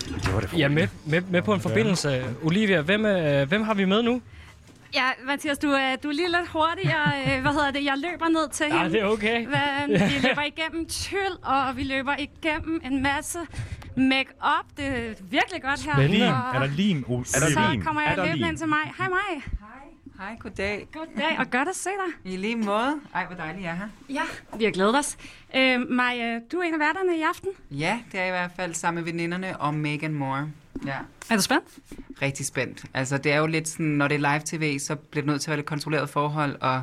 Det 0.00 0.34
var 0.34 0.40
det 0.40 0.58
ja, 0.58 0.68
med, 0.68 0.88
med, 1.04 1.20
med 1.30 1.42
på 1.42 1.54
en 1.54 1.60
forbindelse. 1.60 2.24
Olivia, 2.42 2.80
hvem, 2.80 3.06
øh, 3.06 3.48
hvem 3.48 3.62
har 3.62 3.74
vi 3.74 3.84
med 3.84 4.02
nu? 4.02 4.22
Ja, 4.94 5.08
Mathias, 5.26 5.58
du, 5.58 5.68
er- 5.70 5.96
du 6.02 6.08
er 6.08 6.12
lige 6.12 6.28
lidt 6.28 6.48
hurtigere. 6.48 7.12
Øh, 7.36 7.42
Hvad 7.42 7.52
hedder 7.52 7.70
det? 7.70 7.84
Jeg 7.84 7.94
løber 7.96 8.28
ned 8.28 8.48
til 8.50 8.66
Ja, 8.70 8.76
hende. 8.76 8.92
det 8.92 9.00
er 9.00 9.06
okay. 9.06 9.46
Hvad, 9.46 9.88
vi 9.88 10.28
løber 10.28 10.42
igennem 10.42 10.86
tyld, 10.88 11.36
og 11.42 11.76
vi 11.76 11.82
løber 11.82 12.14
igennem 12.18 12.80
en 12.84 13.02
masse 13.02 13.38
make-up. 13.96 14.66
Det 14.76 14.86
er 14.86 15.14
virkelig 15.30 15.62
godt 15.62 15.80
her. 15.84 15.92
Spændende. 15.94 16.18
Lim. 16.18 16.32
Og 16.32 16.54
Er 16.54 16.58
der 16.58 16.66
lim? 16.66 16.98
Er 17.08 17.16
der 17.16 17.24
så 17.24 17.68
lim? 17.72 17.82
kommer 17.82 18.02
Er 18.02 18.08
jeg 18.08 18.16
der 18.16 18.22
løbende 18.24 18.42
lim? 18.42 18.48
ind 18.50 18.58
til 18.58 18.68
mig. 18.68 18.78
Hej 18.98 19.08
mig. 19.08 19.42
Hej, 20.18 20.36
goddag. 20.40 20.88
Goddag, 20.92 21.38
og 21.38 21.50
godt 21.50 21.68
at 21.68 21.76
se 21.76 21.90
dig. 21.90 22.32
I 22.32 22.36
lige 22.36 22.56
måde. 22.56 23.00
Ej, 23.14 23.26
hvor 23.26 23.36
dejligt, 23.36 23.62
jeg 23.64 23.70
er 23.70 23.74
her. 23.76 23.88
Ja, 24.08 24.22
vi 24.58 24.64
har 24.64 24.70
glædet 24.70 24.98
os. 24.98 25.16
Øh, 25.56 25.80
Maja, 25.90 26.38
du 26.52 26.58
er 26.58 26.62
en 26.62 26.74
af 26.74 26.80
værterne 26.80 27.18
i 27.18 27.22
aften. 27.22 27.50
Ja, 27.70 28.00
det 28.12 28.20
er 28.20 28.24
i 28.26 28.30
hvert 28.30 28.50
fald 28.56 28.74
sammen 28.74 29.04
med 29.04 29.12
veninderne 29.12 29.60
og 29.60 29.74
Megan 29.74 30.14
Moore. 30.14 30.48
Ja, 30.86 30.96
Er 31.30 31.36
du 31.36 31.42
spændt? 31.42 31.64
rigtig 32.22 32.46
spændt. 32.46 32.84
Altså, 32.94 33.18
det 33.18 33.32
er 33.32 33.36
jo 33.38 33.46
lidt 33.46 33.68
sådan, 33.68 33.86
når 33.86 34.08
det 34.08 34.14
er 34.24 34.32
live-tv, 34.32 34.78
så 34.78 34.96
bliver 34.96 35.22
det 35.22 35.26
nødt 35.30 35.40
til 35.40 35.48
at 35.48 35.50
være 35.50 35.58
lidt 35.58 35.66
kontrolleret 35.66 36.08
forhold, 36.10 36.56
og 36.60 36.82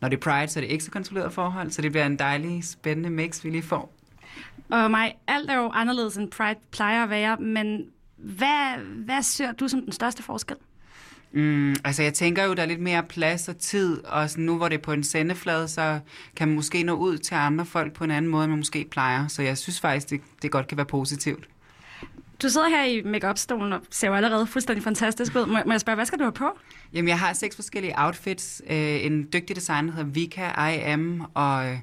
når 0.00 0.08
det 0.08 0.16
er 0.16 0.20
Pride, 0.20 0.48
så 0.48 0.58
er 0.60 0.64
det 0.64 0.70
ikke 0.70 0.84
så 0.84 0.90
kontrolleret 0.90 1.32
forhold, 1.32 1.70
så 1.70 1.82
det 1.82 1.92
bliver 1.92 2.06
en 2.06 2.18
dejlig, 2.18 2.64
spændende 2.64 3.10
mix, 3.10 3.44
vi 3.44 3.50
lige 3.50 3.62
får. 3.62 3.92
Og 4.70 4.90
mig, 4.90 5.18
alt 5.26 5.50
er 5.50 5.56
jo 5.56 5.70
anderledes 5.74 6.16
end 6.16 6.30
Pride 6.30 6.58
plejer 6.72 7.02
at 7.02 7.10
være, 7.10 7.36
men 7.36 7.86
hvad, 8.16 8.76
hvad 9.04 9.22
ser 9.22 9.52
du 9.52 9.68
som 9.68 9.82
den 9.82 9.92
største 9.92 10.22
forskel? 10.22 10.56
Mm, 11.32 11.74
altså, 11.84 12.02
jeg 12.02 12.14
tænker 12.14 12.44
jo, 12.44 12.54
der 12.54 12.62
er 12.62 12.66
lidt 12.66 12.80
mere 12.80 13.02
plads 13.02 13.48
og 13.48 13.58
tid, 13.58 14.04
og 14.04 14.30
sådan 14.30 14.44
nu, 14.44 14.56
hvor 14.56 14.68
det 14.68 14.78
er 14.78 14.82
på 14.82 14.92
en 14.92 15.04
sendeflade, 15.04 15.68
så 15.68 16.00
kan 16.36 16.48
man 16.48 16.54
måske 16.54 16.82
nå 16.82 16.92
ud 16.92 17.18
til 17.18 17.34
andre 17.34 17.66
folk 17.66 17.92
på 17.92 18.04
en 18.04 18.10
anden 18.10 18.30
måde, 18.30 18.44
end 18.44 18.50
man 18.52 18.58
måske 18.58 18.86
plejer. 18.90 19.28
Så 19.28 19.42
jeg 19.42 19.58
synes 19.58 19.80
faktisk, 19.80 20.10
det, 20.10 20.20
det 20.42 20.50
godt 20.50 20.66
kan 20.66 20.76
være 20.76 20.86
positivt. 20.86 21.48
Du 22.42 22.48
sidder 22.48 22.68
her 22.68 22.84
i 22.84 23.02
make-up-stolen 23.02 23.72
og 23.72 23.80
ser 23.90 24.08
jo 24.08 24.14
allerede 24.14 24.46
fuldstændig 24.46 24.84
fantastisk 24.84 25.36
ud. 25.36 25.46
Må, 25.46 25.58
må 25.66 25.72
jeg 25.72 25.80
spørge, 25.80 25.96
hvad 25.96 26.06
skal 26.06 26.18
du 26.18 26.24
have 26.24 26.32
på? 26.32 26.48
Jamen, 26.92 27.08
jeg 27.08 27.18
har 27.18 27.32
seks 27.32 27.56
forskellige 27.56 27.94
outfits. 27.96 28.62
Øh, 28.70 29.04
en 29.04 29.28
dygtig 29.32 29.56
designer, 29.56 29.90
der 29.90 29.96
hedder 29.96 30.10
Vika 30.10 30.68
I 30.70 30.78
Am, 30.78 31.26
og, 31.34 31.78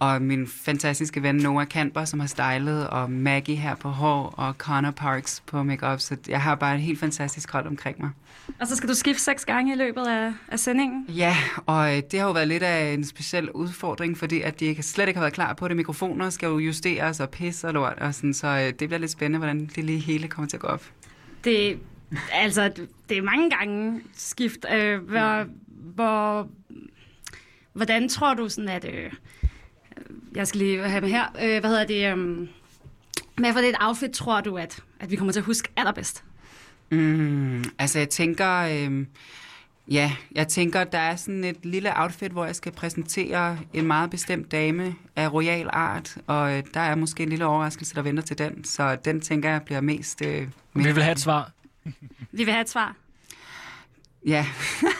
og 0.00 0.22
min 0.22 0.46
fantastiske 0.46 1.22
ven 1.22 1.34
Noah 1.34 1.68
Kamper, 1.68 2.04
som 2.04 2.20
har 2.20 2.26
stylet, 2.26 2.88
og 2.88 3.10
Maggie 3.10 3.56
her 3.56 3.74
på 3.74 3.88
hår, 3.88 4.34
og 4.36 4.54
Connor 4.54 4.90
Parks 4.90 5.42
på 5.46 5.62
makeup. 5.62 6.00
Så 6.00 6.16
jeg 6.28 6.42
har 6.42 6.54
bare 6.54 6.74
et 6.74 6.80
helt 6.80 7.00
fantastisk 7.00 7.52
hold 7.52 7.66
omkring 7.66 8.00
mig. 8.00 8.10
Og 8.60 8.66
så 8.66 8.76
skal 8.76 8.88
du 8.88 8.94
skifte 8.94 9.22
seks 9.22 9.44
gange 9.44 9.72
i 9.72 9.76
løbet 9.76 10.06
af, 10.06 10.32
af 10.48 10.58
sendingen. 10.58 11.04
Ja, 11.08 11.36
og 11.66 11.96
øh, 11.96 12.02
det 12.10 12.20
har 12.20 12.26
jo 12.26 12.32
været 12.32 12.48
lidt 12.48 12.62
af 12.62 12.92
en 12.92 13.04
speciel 13.04 13.50
udfordring, 13.50 14.18
fordi 14.18 14.40
at 14.40 14.60
de 14.60 14.64
ikke, 14.64 14.82
slet 14.82 15.08
ikke 15.08 15.18
har 15.18 15.24
været 15.24 15.34
klar 15.34 15.52
på 15.52 15.68
det. 15.68 15.76
Mikrofoner 15.76 16.30
skal 16.30 16.46
jo 16.46 16.58
justeres 16.58 17.20
og 17.20 17.30
pisse 17.30 17.66
og 17.66 17.72
lort, 17.72 17.98
og 17.98 18.14
sådan, 18.14 18.34
så 18.34 18.46
øh, 18.46 18.66
det 18.66 18.76
bliver 18.76 18.98
lidt 18.98 19.10
spændende, 19.10 19.38
hvordan 19.38 19.70
det 19.76 19.84
lige 19.84 19.98
hele 19.98 20.28
kommer 20.28 20.48
til 20.48 20.56
at 20.56 20.60
gå 20.60 20.66
op. 20.66 20.84
Det, 21.44 21.78
altså, 22.32 22.72
det 23.08 23.18
er 23.18 23.22
mange 23.22 23.50
gange 23.50 24.00
skift. 24.14 24.66
Øh, 24.74 25.02
hvor, 25.02 25.46
hvor, 25.68 26.48
hvordan 27.72 28.08
tror 28.08 28.34
du 28.34 28.48
sådan, 28.48 28.68
at... 28.68 28.84
Øh, 28.84 29.12
jeg 30.34 30.46
skal 30.48 30.58
lige 30.58 30.88
have 30.88 31.00
med 31.00 31.08
her. 31.08 31.24
Øh, 31.42 31.60
hvad 31.60 31.70
hedder 31.70 31.84
det? 31.84 32.12
Øh, 32.18 32.48
hvad 33.36 33.52
for 33.52 33.60
det 33.60 33.68
et 33.68 33.76
outfit 33.80 34.10
tror 34.10 34.40
du, 34.40 34.56
at, 34.56 34.82
at 35.00 35.10
vi 35.10 35.16
kommer 35.16 35.32
til 35.32 35.40
at 35.40 35.46
huske 35.46 35.68
allerbedst? 35.76 36.24
Mm, 36.90 37.64
altså, 37.78 37.98
jeg 37.98 38.08
tænker... 38.08 38.56
Øh, 38.56 39.06
ja, 39.88 40.12
jeg 40.32 40.48
tænker, 40.48 40.84
der 40.84 40.98
er 40.98 41.16
sådan 41.16 41.44
et 41.44 41.56
lille 41.62 42.00
outfit, 42.00 42.32
hvor 42.32 42.44
jeg 42.44 42.56
skal 42.56 42.72
præsentere 42.72 43.58
en 43.74 43.86
meget 43.86 44.10
bestemt 44.10 44.52
dame 44.52 44.94
af 45.16 45.32
royal 45.32 45.68
art, 45.72 46.16
og 46.26 46.56
øh, 46.56 46.62
der 46.74 46.80
er 46.80 46.94
måske 46.94 47.22
en 47.22 47.28
lille 47.28 47.46
overraskelse, 47.46 47.94
der 47.94 48.02
venter 48.02 48.22
til 48.22 48.38
den, 48.38 48.64
så 48.64 48.96
den 49.04 49.20
tænker 49.20 49.50
jeg 49.50 49.62
bliver 49.62 49.80
mest... 49.80 50.22
Øh, 50.26 50.48
Vi 50.74 50.92
vil 50.92 51.02
have 51.02 51.12
et 51.12 51.20
svar. 51.20 51.50
Vi 52.32 52.44
vil 52.44 52.50
have 52.50 52.60
et 52.60 52.70
svar. 52.70 52.96
Ja. 54.26 54.46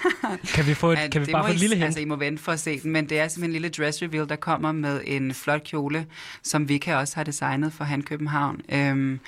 Kan 0.55 0.67
vi, 0.67 0.75
få 0.75 0.91
et, 0.93 0.99
Ja, 0.99 1.09
kan 1.09 1.27
vi 1.27 1.33
bare 1.33 1.45
få 1.47 1.53
et 1.53 1.59
lille 1.61 1.77
hint? 1.77 1.85
Altså, 1.85 2.01
I 2.01 2.05
må 2.05 2.17
vente 2.17 2.43
for 2.43 2.53
at 2.53 2.61
se 2.61 2.81
den, 2.81 2.91
men 2.91 3.09
det 3.09 3.21
er 3.21 3.29
simpelthen 3.29 3.51
en 3.57 3.63
lille 3.63 3.69
dress 3.85 4.03
reveal, 4.03 4.29
der 4.29 4.37
kommer 4.37 4.73
med 4.73 5.01
en 5.05 5.35
flot 5.35 5.65
kjole, 5.65 6.07
som 6.43 6.69
Vika 6.69 6.95
også 6.97 7.17
har 7.17 7.25
designet 7.25 7.73
for 7.73 7.85
Han 7.85 8.03
København. 8.03 8.61
Øhm, 8.73 9.21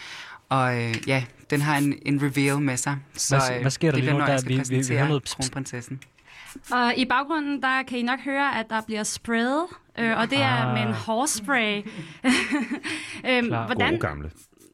og 0.49 0.83
øh, 0.83 0.95
ja, 1.09 1.25
den 1.51 1.61
har 1.61 1.77
en, 1.79 1.99
en 2.07 2.23
reveal 2.23 2.59
med 2.61 2.77
sig. 2.77 2.97
Så, 3.15 3.37
Hvad- 3.39 3.57
øh, 3.57 3.61
hvad 3.61 3.71
sker 3.71 3.89
der 3.91 3.95
det 3.97 4.05
lige 4.05 4.15
bliver, 4.15 4.27
nu? 4.27 4.33
Der- 4.33 4.41
vi- 4.43 4.49
vi- 4.49 4.53
vi 4.55 4.59
præsentere 4.59 4.97
hører 4.97 5.09
noget 5.09 5.25
kronprinsessen. 5.37 6.01
Og 6.71 6.95
i 6.97 7.05
baggrunden, 7.05 7.63
der 7.63 7.83
kan 7.83 7.99
I 7.99 8.03
nok 8.03 8.21
høre, 8.21 8.59
at 8.59 8.67
der 8.71 8.81
bliver 8.87 9.03
sprayet, 9.03 9.65
øh, 9.99 10.19
og 10.19 10.31
det 10.31 10.39
er 10.41 10.47
Ah. 10.67 10.75
med 10.75 10.83
en 10.83 10.93
hårspray. 10.95 11.77
øhm, 13.29 13.47
Klar. 13.47 13.67
hvordan, 13.67 13.89
Gode 13.91 14.01
gamle. 14.01 14.31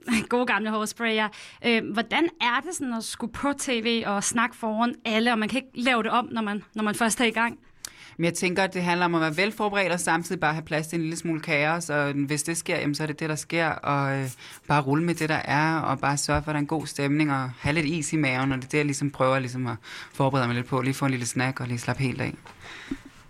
gode 0.28 0.46
gamle 0.46 0.70
hårspray, 0.70 1.14
ja. 1.14 1.28
Øhm, 1.66 1.86
hvordan 1.86 2.28
er 2.40 2.60
det 2.66 2.74
sådan 2.74 2.94
at 2.94 3.04
skulle 3.04 3.32
på 3.32 3.52
tv 3.58 4.02
og 4.06 4.24
snakke 4.24 4.56
foran 4.56 4.94
alle, 5.04 5.32
og 5.32 5.38
man 5.38 5.48
kan 5.48 5.56
ikke 5.56 5.82
lave 5.82 6.02
det 6.02 6.10
om, 6.10 6.28
når 6.32 6.42
man, 6.42 6.64
når 6.74 6.82
man 6.82 6.94
først 6.94 7.20
er 7.20 7.24
i 7.24 7.30
gang? 7.30 7.58
Men 8.18 8.24
jeg 8.24 8.34
tænker, 8.34 8.62
at 8.62 8.74
det 8.74 8.82
handler 8.82 9.04
om 9.04 9.14
at 9.14 9.20
være 9.20 9.36
velforberedt 9.36 9.92
og 9.92 10.00
samtidig 10.00 10.40
bare 10.40 10.52
have 10.52 10.64
plads 10.64 10.86
til 10.86 10.96
en 10.96 11.02
lille 11.02 11.16
smule 11.16 11.40
kaos. 11.40 11.90
Og 11.90 12.12
hvis 12.12 12.42
det 12.42 12.56
sker, 12.56 12.76
jamen, 12.76 12.94
så 12.94 13.02
er 13.02 13.06
det 13.06 13.20
det, 13.20 13.28
der 13.28 13.34
sker. 13.34 13.68
Og 13.68 14.18
øh, 14.18 14.30
bare 14.68 14.82
rulle 14.82 15.04
med 15.04 15.14
det, 15.14 15.28
der 15.28 15.40
er, 15.44 15.80
og 15.80 15.98
bare 15.98 16.16
sørge 16.16 16.42
for, 16.42 16.50
at 16.50 16.54
der 16.54 16.58
er 16.58 16.62
en 16.62 16.66
god 16.66 16.86
stemning, 16.86 17.32
og 17.32 17.50
have 17.58 17.74
lidt 17.74 17.86
is 17.86 18.12
i 18.12 18.16
maven. 18.16 18.52
Og 18.52 18.58
det 18.58 18.64
er 18.64 18.68
det, 18.68 18.78
jeg 18.78 18.84
ligesom 18.84 19.10
prøver 19.10 19.38
ligesom 19.38 19.66
at 19.66 19.76
forberede 20.12 20.46
mig 20.46 20.56
lidt 20.56 20.66
på. 20.66 20.80
Lige 20.80 20.94
få 20.94 21.04
en 21.04 21.10
lille 21.10 21.26
snack 21.26 21.60
og 21.60 21.66
lige 21.66 21.78
slappe 21.78 22.02
helt 22.02 22.20
af. 22.20 22.34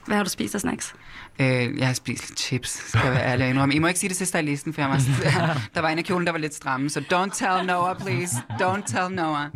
Hvad 0.07 0.17
har 0.17 0.25
du 0.25 0.31
spist 0.31 0.55
af 0.55 0.61
snacks? 0.61 0.95
Øh, 1.41 1.79
jeg 1.79 1.87
har 1.87 1.95
spist 1.95 2.29
lidt 2.29 2.41
chips, 2.41 2.89
skal 2.89 3.01
jeg 3.05 3.13
være 3.13 3.25
ærlig 3.25 3.49
indrømme. 3.49 3.75
I 3.75 3.79
må 3.79 3.87
ikke 3.87 4.01
sige 4.01 4.09
det 4.09 4.17
til 4.17 4.27
stylisten, 4.27 4.73
for 4.73 4.81
jeg 4.81 4.91
var, 4.91 4.97
der 5.75 5.81
var 5.81 5.89
en 5.89 5.99
af 5.99 6.05
kjolen, 6.05 6.27
der 6.27 6.33
var 6.33 6.39
lidt 6.39 6.55
stramme. 6.55 6.91
Så 6.91 7.01
don't 7.01 7.39
tell 7.39 7.67
Noah, 7.67 7.97
please. 7.97 8.37
Don't 8.51 8.83
tell 8.87 9.15
Noah. 9.15 9.47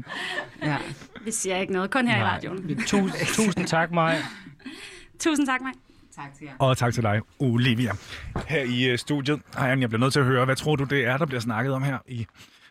Ja. 0.62 0.76
Vi 1.24 1.30
siger 1.30 1.56
ikke 1.56 1.72
noget, 1.72 1.90
kun 1.90 2.08
her 2.08 2.18
i 2.20 2.22
radioen. 2.22 2.84
Tusind, 2.86 3.26
tusind 3.26 3.66
tak, 3.66 3.92
Maja. 3.92 4.22
Tusind 5.20 5.46
tak, 5.46 5.60
Maj. 5.60 5.72
Tak 6.16 6.34
til 6.38 6.44
jer. 6.44 6.52
Og 6.58 6.76
tak 6.76 6.94
til 6.94 7.02
dig, 7.02 7.20
Olivia. 7.38 7.92
Her 8.48 8.62
i 8.62 8.92
uh, 8.92 8.98
studiet, 8.98 9.40
Ejern, 9.56 9.80
jeg 9.80 9.88
bliver 9.88 10.00
nødt 10.00 10.12
til 10.12 10.20
at 10.20 10.26
høre, 10.26 10.44
hvad 10.44 10.56
tror 10.56 10.76
du, 10.76 10.84
det 10.84 11.06
er, 11.06 11.16
der 11.16 11.26
bliver 11.26 11.40
snakket 11.40 11.74
om 11.74 11.82
her 11.82 11.98
i 12.08 12.26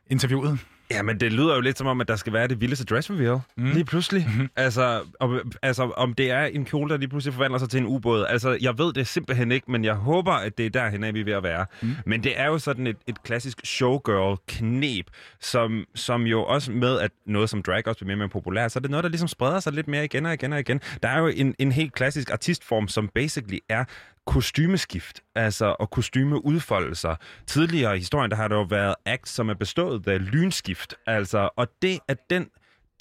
interviewet? 0.10 0.60
Ja, 0.92 1.02
men 1.02 1.20
det 1.20 1.34
lyder 1.34 1.56
jo 1.56 1.62
lidt 1.62 1.78
som 1.78 1.88
om, 1.88 2.02
at 2.02 2.08
der 2.08 2.16
skal 2.16 2.34
være 2.34 2.48
det 2.48 2.62
vildeste 2.62 2.86
dress 2.86 3.12
reveal. 3.12 3.40
Mm. 3.58 3.72
Lige 3.72 3.86
pludselig. 3.86 4.26
Mm-hmm. 4.28 4.50
Altså, 4.56 5.02
om, 5.20 5.52
altså, 5.62 5.84
om 5.84 6.14
det 6.14 6.32
er 6.32 6.46
en 6.46 6.66
kjole, 6.66 6.90
der 6.90 6.98
lige 6.98 7.10
pludselig 7.10 7.34
forvandler 7.34 7.60
sig 7.60 7.70
til 7.70 7.80
en 7.80 7.86
ubåd. 7.86 8.26
Altså, 8.30 8.58
jeg 8.62 8.78
ved 8.78 8.94
det 8.94 9.08
simpelthen 9.08 9.52
ikke, 9.52 9.72
men 9.72 9.86
jeg 9.86 9.94
håber, 9.94 10.32
at 10.32 10.58
det 10.58 10.66
er 10.66 10.70
derhen, 10.70 11.14
vi 11.14 11.20
er 11.20 11.26
ved 11.26 11.34
at 11.34 11.44
være. 11.44 11.66
Mm. 11.82 11.96
Men 12.06 12.24
det 12.24 12.40
er 12.40 12.46
jo 12.46 12.60
sådan 12.60 12.88
et, 12.88 12.98
et 13.08 13.24
klassisk 13.24 13.66
showgirl-knep, 13.66 15.06
som, 15.42 15.86
som 15.96 16.24
jo 16.24 16.44
også 16.44 16.72
med, 16.72 17.00
at 17.00 17.12
noget 17.26 17.50
som 17.50 17.64
drag 17.64 17.88
også 17.88 17.98
bliver 17.98 18.08
mere 18.08 18.16
og 18.16 18.18
mere 18.18 18.30
populært, 18.30 18.72
så 18.72 18.80
er 18.80 18.82
det 18.82 18.92
noget, 18.92 19.04
der 19.04 19.10
ligesom 19.10 19.28
spreder 19.28 19.60
sig 19.60 19.74
lidt 19.74 19.88
mere 19.88 20.06
igen 20.06 20.26
og 20.26 20.34
igen 20.34 20.54
og 20.54 20.60
igen. 20.60 20.82
Der 21.04 21.10
er 21.10 21.20
jo 21.20 21.28
en, 21.28 21.56
en 21.60 21.72
helt 21.72 21.94
klassisk 21.94 22.32
artistform, 22.32 22.88
som 22.88 23.10
basically 23.16 23.58
er 23.70 23.84
kostymeskift, 24.28 25.22
altså 25.36 25.76
og 25.80 25.90
kostymeudfoldelser. 25.90 27.16
Tidligere 27.48 27.96
i 27.96 28.00
historien, 28.00 28.32
der 28.32 28.38
har 28.38 28.48
der 28.48 28.56
jo 28.56 28.64
været 28.70 28.96
act, 29.06 29.30
som 29.30 29.50
er 29.50 29.54
bestået 29.54 30.08
af 30.08 30.32
lynskift, 30.32 30.96
altså, 31.08 31.50
og 31.58 31.68
det 31.82 32.00
at 32.08 32.18
den 32.30 32.48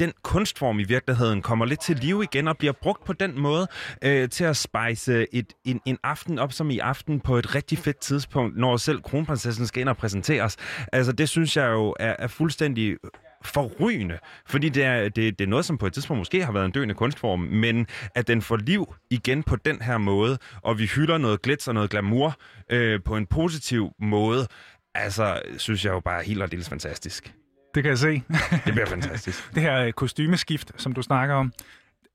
den 0.00 0.12
kunstform 0.22 0.78
i 0.78 0.84
virkeligheden 0.84 1.42
kommer 1.42 1.64
lidt 1.64 1.80
til 1.80 1.96
live 1.96 2.24
igen 2.24 2.48
og 2.48 2.58
bliver 2.58 2.72
brugt 2.72 3.04
på 3.04 3.12
den 3.12 3.40
måde 3.40 3.66
øh, 4.04 4.28
til 4.28 4.44
at 4.44 4.56
spejse 4.56 5.26
et, 5.34 5.52
en, 5.64 5.80
en 5.86 5.98
aften 6.02 6.38
op 6.38 6.52
som 6.52 6.70
i 6.70 6.78
aften 6.78 7.20
på 7.20 7.36
et 7.36 7.54
rigtig 7.54 7.78
fedt 7.78 7.98
tidspunkt, 7.98 8.56
når 8.56 8.76
selv 8.76 9.02
kronprinsessen 9.02 9.66
skal 9.66 9.80
ind 9.80 9.88
og 9.88 9.96
præsenteres. 9.96 10.56
Altså 10.92 11.12
det 11.12 11.28
synes 11.28 11.56
jeg 11.56 11.66
jo 11.66 11.94
er, 12.00 12.16
er 12.18 12.26
fuldstændig 12.26 12.96
forrygende, 13.44 14.18
fordi 14.46 14.68
det 14.68 14.84
er, 14.84 15.08
det, 15.08 15.38
det 15.38 15.44
er 15.44 15.48
noget, 15.48 15.64
som 15.64 15.78
på 15.78 15.86
et 15.86 15.92
tidspunkt 15.92 16.18
måske 16.18 16.44
har 16.44 16.52
været 16.52 16.64
en 16.64 16.70
døende 16.70 16.94
kunstform, 16.94 17.40
men 17.40 17.86
at 18.14 18.28
den 18.28 18.42
får 18.42 18.56
liv 18.56 18.94
igen 19.10 19.42
på 19.42 19.56
den 19.56 19.82
her 19.82 19.98
måde, 19.98 20.38
og 20.62 20.78
vi 20.78 20.86
hylder 20.86 21.18
noget 21.18 21.42
glitz 21.42 21.68
og 21.68 21.74
noget 21.74 21.90
glamour 21.90 22.36
øh, 22.70 23.02
på 23.02 23.16
en 23.16 23.26
positiv 23.26 23.90
måde, 24.00 24.46
altså 24.94 25.42
synes 25.58 25.84
jeg 25.84 25.90
jo 25.90 26.00
bare 26.00 26.18
er 26.18 26.24
helt 26.24 26.42
og 26.42 26.52
dels 26.52 26.68
fantastisk. 26.68 27.34
Det 27.74 27.82
kan 27.82 27.90
jeg 27.90 27.98
se. 27.98 28.22
Det 28.66 28.72
bliver 28.72 28.86
fantastisk. 28.96 29.54
det 29.54 29.62
her 29.62 29.84
øh, 29.84 29.92
kostymeskift, 29.92 30.72
som 30.76 30.92
du 30.92 31.02
snakker 31.02 31.34
om, 31.34 31.52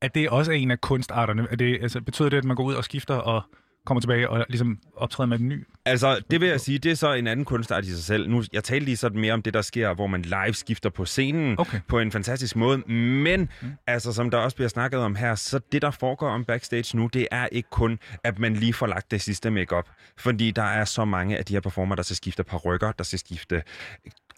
er 0.01 0.08
det 0.08 0.29
også 0.29 0.51
en 0.51 0.72
af 0.72 0.82
kunstarterne? 0.82 1.48
Er 1.51 1.55
det, 1.55 1.79
altså, 1.82 2.01
betyder 2.01 2.29
det, 2.29 2.38
at 2.38 2.44
man 2.44 2.55
går 2.55 2.63
ud 2.63 2.74
og 2.74 2.84
skifter 2.84 3.15
og 3.15 3.44
kommer 3.86 4.01
tilbage 4.01 4.30
og 4.30 4.46
ligesom 4.50 4.80
optræder 4.96 5.27
med 5.27 5.39
en 5.39 5.48
ny? 5.48 5.68
Altså, 5.86 6.22
det 6.32 6.42
vil 6.42 6.50
jeg 6.50 6.62
sige, 6.62 6.77
det 6.80 6.92
er 6.92 6.96
så 6.96 7.13
en 7.13 7.27
anden 7.27 7.46
kunstart 7.46 7.86
i 7.86 7.89
sig 7.89 8.04
selv. 8.04 8.30
Nu, 8.30 8.44
jeg 8.54 8.63
talte 8.63 8.86
lige 8.86 8.98
sådan 8.98 9.20
mere 9.20 9.34
om 9.34 9.42
det, 9.42 9.54
der 9.54 9.62
sker, 9.62 9.94
hvor 9.94 10.08
man 10.08 10.22
live 10.22 10.54
skifter 10.54 10.89
på 10.89 11.06
scenen 11.06 11.60
Okay. 11.60 11.80
på 11.88 12.00
en 12.00 12.12
fantastisk 12.12 12.56
måde. 12.56 12.77
Men, 12.77 13.50
mm. 13.62 13.72
altså, 13.88 14.13
som 14.13 14.30
der 14.30 14.38
også 14.38 14.56
bliver 14.56 14.70
snakket 14.70 15.00
om 15.00 15.15
her, 15.15 15.36
så 15.36 15.60
det, 15.72 15.82
der 15.82 15.92
foregår 15.92 16.30
om 16.30 16.46
backstage 16.46 16.98
nu, 16.98 17.08
det 17.13 17.27
er 17.32 17.48
ikke 17.51 17.70
kun, 17.70 18.00
at 18.24 18.39
man 18.39 18.56
lige 18.56 18.74
får 18.74 18.88
lagt 18.88 19.12
det 19.12 19.22
sidste 19.22 19.50
makeup. 19.50 19.89
Fordi 20.18 20.51
der 20.51 20.63
er 20.63 20.86
så 20.86 21.06
mange 21.06 21.38
af 21.38 21.46
de 21.46 21.54
her 21.54 21.60
performer, 21.60 21.96
der 21.96 22.04
skal 22.04 22.15
skifte 22.15 22.44
par 22.44 22.58
rykker, 22.58 22.92
der 22.92 23.04
skal 23.04 23.20
skifte 23.20 23.63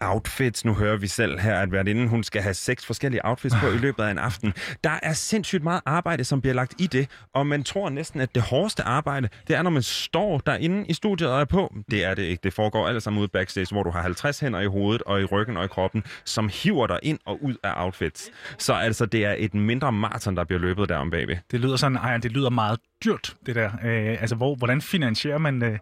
outfits. 0.01 0.65
Nu 0.65 0.73
hører 0.73 0.97
vi 0.97 1.07
selv 1.07 1.39
her, 1.39 1.55
at 1.55 1.71
værtinden, 1.71 2.07
hun 2.07 2.23
skal 2.23 2.41
have 2.41 2.53
seks 2.53 2.85
forskellige 2.85 3.25
outfits 3.25 3.55
på 3.61 3.67
i 3.67 3.77
løbet 3.77 4.03
af 4.03 4.11
en 4.11 4.17
aften. 4.17 4.53
Der 4.83 4.99
er 5.03 5.13
sindssygt 5.13 5.63
meget 5.63 5.81
arbejde, 5.85 6.23
som 6.23 6.41
bliver 6.41 6.53
lagt 6.53 6.73
i 6.79 6.87
det, 6.87 7.09
og 7.33 7.47
man 7.47 7.63
tror 7.63 7.89
næsten, 7.89 8.21
at 8.21 8.35
det 8.35 8.43
hårdeste 8.43 8.83
arbejde, 8.83 9.29
det 9.47 9.55
er, 9.55 9.61
når 9.61 9.69
man 9.69 9.83
står 9.83 10.37
derinde 10.45 10.85
i 10.87 10.93
studiet 10.93 11.29
og 11.29 11.41
er 11.41 11.45
på. 11.45 11.75
Det 11.91 12.05
er 12.05 12.13
det 12.13 12.23
ikke. 12.23 12.41
Det 12.43 12.53
foregår 12.53 12.87
alt 12.87 13.03
sammen 13.03 13.19
ude 13.19 13.27
backstage, 13.27 13.67
hvor 13.71 13.83
du 13.83 13.89
har 13.89 14.01
50 14.01 14.39
hænder 14.39 14.59
i 14.59 14.65
hovedet 14.65 15.01
og 15.01 15.21
i 15.21 15.25
ryggen 15.25 15.57
og 15.57 15.65
i 15.65 15.67
kroppen, 15.67 16.03
som 16.25 16.49
hiver 16.53 16.87
dig 16.87 16.99
ind 17.03 17.19
og 17.25 17.43
ud 17.43 17.55
af 17.63 17.73
outfits. 17.75 18.31
Så 18.57 18.73
altså, 18.73 19.05
det 19.05 19.25
er 19.25 19.35
et 19.37 19.53
mindre 19.53 19.91
maraton, 19.91 20.37
der 20.37 20.43
bliver 20.43 20.59
løbet 20.59 20.89
derom 20.89 21.11
bagved. 21.11 21.35
Det 21.51 21.59
lyder 21.59 21.75
sådan, 21.75 21.97
ej, 21.97 22.17
det 22.17 22.31
lyder 22.31 22.49
meget 22.49 22.79
dyrt, 23.05 23.35
det 23.45 23.55
der. 23.55 23.71
Øh, 23.83 24.21
altså, 24.21 24.35
hvor, 24.35 24.55
hvordan 24.55 24.81
finansierer 24.81 25.37
man 25.37 25.63
øh, 25.63 25.79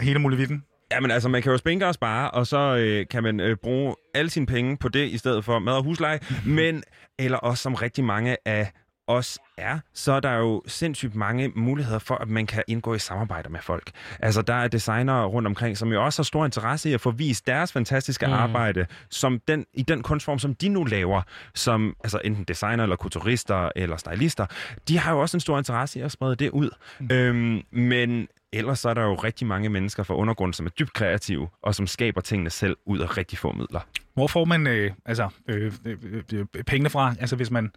hele 0.00 0.18
muligheden? 0.18 0.64
Jamen 0.92 1.10
altså, 1.10 1.28
man 1.28 1.42
kan 1.42 1.52
jo 1.52 1.58
spænke 1.58 1.86
og 1.86 1.94
spare, 1.94 2.30
og 2.30 2.46
så 2.46 2.76
øh, 2.76 3.06
kan 3.10 3.22
man 3.22 3.40
øh, 3.40 3.56
bruge 3.56 3.94
alle 4.14 4.30
sine 4.30 4.46
penge 4.46 4.76
på 4.76 4.88
det, 4.88 5.08
i 5.08 5.18
stedet 5.18 5.44
for 5.44 5.58
mad 5.58 5.74
og 5.74 5.82
husleje. 5.82 6.20
Men, 6.46 6.82
eller 7.18 7.38
også 7.38 7.62
som 7.62 7.74
rigtig 7.74 8.04
mange 8.04 8.36
af 8.44 8.72
os 9.06 9.38
er, 9.58 9.78
så 9.94 10.12
er 10.12 10.20
der 10.20 10.32
jo 10.32 10.62
sindssygt 10.66 11.14
mange 11.14 11.52
muligheder 11.56 11.98
for, 11.98 12.14
at 12.14 12.28
man 12.28 12.46
kan 12.46 12.62
indgå 12.68 12.94
i 12.94 12.98
samarbejder 12.98 13.50
med 13.50 13.60
folk. 13.60 13.90
Altså, 14.20 14.42
der 14.42 14.54
er 14.54 14.68
designere 14.68 15.26
rundt 15.26 15.48
omkring, 15.48 15.76
som 15.76 15.92
jo 15.92 16.04
også 16.04 16.22
har 16.22 16.24
stor 16.24 16.44
interesse 16.44 16.90
i 16.90 16.92
at 16.92 17.00
få 17.00 17.10
vist 17.10 17.46
deres 17.46 17.72
fantastiske 17.72 18.26
mm. 18.26 18.32
arbejde 18.32 18.86
som 19.10 19.40
den, 19.48 19.66
i 19.74 19.82
den 19.82 20.02
kunstform, 20.02 20.38
som 20.38 20.54
de 20.54 20.68
nu 20.68 20.84
laver, 20.84 21.22
som 21.54 21.96
altså 22.04 22.20
enten 22.24 22.44
designer 22.44 22.82
eller 22.82 22.96
kulturister 22.96 23.70
eller 23.76 23.96
stylister. 23.96 24.46
De 24.88 24.98
har 24.98 25.12
jo 25.12 25.20
også 25.20 25.36
en 25.36 25.40
stor 25.40 25.58
interesse 25.58 25.98
i 25.98 26.02
at 26.02 26.12
sprede 26.12 26.36
det 26.36 26.50
ud. 26.50 26.70
Mm. 27.00 27.08
Øhm, 27.10 27.62
men 27.70 28.28
ellers 28.52 28.78
så 28.78 28.88
er 28.88 28.94
der 28.94 29.02
jo 29.02 29.14
rigtig 29.14 29.46
mange 29.46 29.68
mennesker 29.68 30.02
fra 30.02 30.14
undergrunden, 30.14 30.52
som 30.52 30.66
er 30.66 30.70
dybt 30.70 30.92
kreative, 30.92 31.48
og 31.62 31.74
som 31.74 31.86
skaber 31.86 32.20
tingene 32.20 32.50
selv 32.50 32.76
ud 32.86 32.98
af 32.98 33.16
rigtig 33.16 33.38
få 33.38 33.52
midler. 33.52 33.80
Hvor 34.14 34.26
får 34.26 34.44
man 34.44 34.66
øh, 34.66 34.90
altså, 35.04 35.28
øh, 35.48 35.72
øh, 35.84 35.96
øh, 36.34 36.46
pengene 36.66 36.90
fra? 36.90 37.14
Altså, 37.20 37.36
hvis 37.36 37.50
man... 37.50 37.70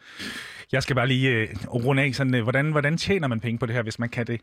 Jeg 0.71 0.83
skal 0.83 0.95
bare 0.95 1.07
lige 1.07 1.29
øh, 1.29 1.47
runde 1.67 2.03
af 2.03 2.15
sådan, 2.15 2.35
øh, 2.35 2.43
hvordan, 2.43 2.71
hvordan 2.71 2.97
tjener 2.97 3.27
man 3.27 3.39
penge 3.39 3.59
på 3.59 3.65
det 3.65 3.75
her, 3.75 3.83
hvis 3.83 3.99
man 3.99 4.09
kan 4.09 4.27
det? 4.27 4.41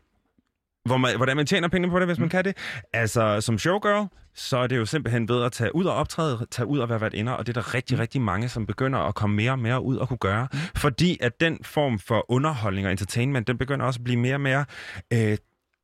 Hvor 0.85 0.97
man, 0.97 1.15
hvordan 1.15 1.37
man 1.37 1.45
tjener 1.45 1.67
penge 1.67 1.89
på 1.89 1.99
det, 1.99 2.07
hvis 2.07 2.19
man 2.19 2.29
kan 2.29 2.45
det. 2.45 2.57
Altså, 2.93 3.41
som 3.41 3.57
showgirl, 3.57 4.07
så 4.35 4.57
er 4.57 4.67
det 4.67 4.77
jo 4.77 4.85
simpelthen 4.85 5.29
ved 5.29 5.43
at 5.43 5.51
tage 5.51 5.75
ud 5.75 5.85
og 5.85 5.95
optræde, 5.95 6.45
tage 6.51 6.65
ud 6.65 6.79
og 6.79 6.89
være 6.89 7.01
været 7.01 7.13
inder, 7.13 7.33
og 7.33 7.47
det 7.47 7.57
er 7.57 7.61
der 7.61 7.73
rigtig, 7.73 7.99
rigtig 7.99 8.21
mange, 8.21 8.49
som 8.49 8.65
begynder 8.65 8.99
at 8.99 9.15
komme 9.15 9.35
mere 9.35 9.51
og 9.51 9.59
mere 9.59 9.81
ud 9.81 9.97
og 9.97 10.07
kunne 10.07 10.17
gøre. 10.17 10.47
Fordi 10.75 11.17
at 11.21 11.39
den 11.39 11.59
form 11.63 11.99
for 11.99 12.31
underholdning 12.31 12.87
og 12.87 12.91
entertainment, 12.91 13.47
den 13.47 13.57
begynder 13.57 13.85
også 13.85 13.99
at 13.99 14.03
blive 14.03 14.19
mere 14.19 14.35
og 14.35 14.41
mere 14.41 14.65
øh, 15.13 15.37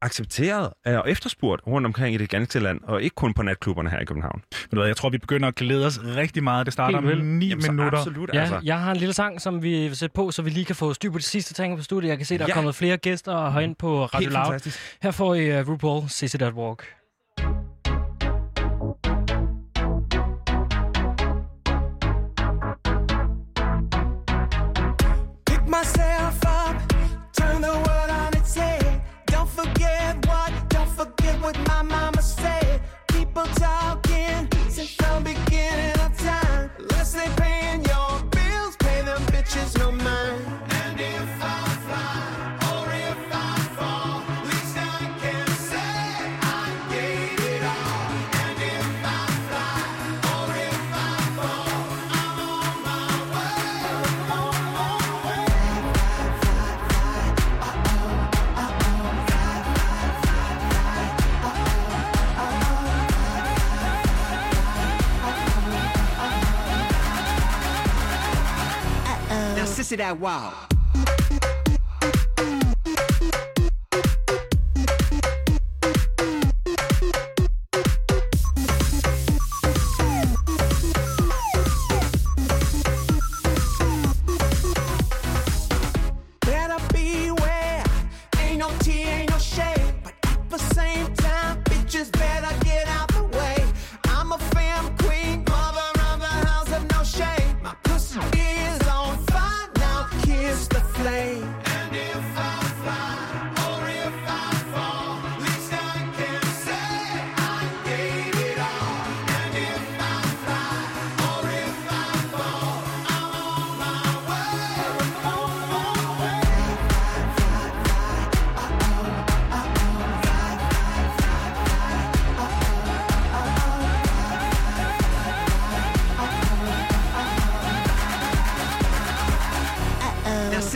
accepteret 0.05 0.69
og 0.86 1.10
efterspurgt 1.12 1.62
rundt 1.67 1.86
omkring 1.88 2.15
i 2.15 2.17
det 2.17 2.29
ganske 2.29 2.60
land, 2.60 2.79
og 2.83 3.01
ikke 3.03 3.15
kun 3.15 3.33
på 3.33 3.43
natklubberne 3.43 3.89
her 3.89 4.00
i 4.00 4.05
København. 4.05 4.41
Hvad, 4.69 4.86
jeg 4.86 4.95
tror, 4.98 5.10
vi 5.10 5.17
begynder 5.17 5.48
at 5.48 5.55
glæde 5.55 5.86
os 5.86 6.00
rigtig 6.03 6.43
meget. 6.43 6.65
Det 6.65 6.74
starter 6.74 6.98
om 6.98 7.03
9 7.03 7.48
Jamen, 7.48 7.62
så 7.62 7.72
minutter. 7.72 7.98
absolut, 8.00 8.29
Ja, 8.33 8.39
altså. 8.39 8.60
jeg 8.63 8.79
har 8.79 8.91
en 8.91 8.98
lille 8.98 9.13
sang, 9.13 9.41
som 9.41 9.63
vi 9.63 9.69
vil 9.88 9.95
sætte 9.98 10.13
på, 10.13 10.31
så 10.31 10.41
vi 10.41 10.50
lige 10.50 10.65
kan 10.65 10.75
få 10.75 10.93
styr 10.93 11.12
på 11.12 11.17
de 11.17 11.24
sidste 11.24 11.53
ting 11.53 11.77
på 11.77 11.83
studiet. 11.83 12.10
Jeg 12.10 12.17
kan 12.17 12.25
se, 12.25 12.38
der 12.38 12.43
er 12.43 12.48
Ja. 12.48 12.53
kommet 12.53 12.75
flere 12.75 12.98
gæster 12.98 13.50
herinde 13.51 13.75
på 13.75 14.05
Radio 14.05 14.29
Loud. 14.29 14.45
fantastisk. 14.45 14.79
Her 15.03 15.12
får 15.12 15.36
I 15.36 15.60
uh, 15.62 15.69
RuPaul, 15.69 16.10
Sissy 16.10 16.36
That 16.38 16.53
Walk. 16.53 16.83
That 69.98 70.20
wow. 70.20 70.73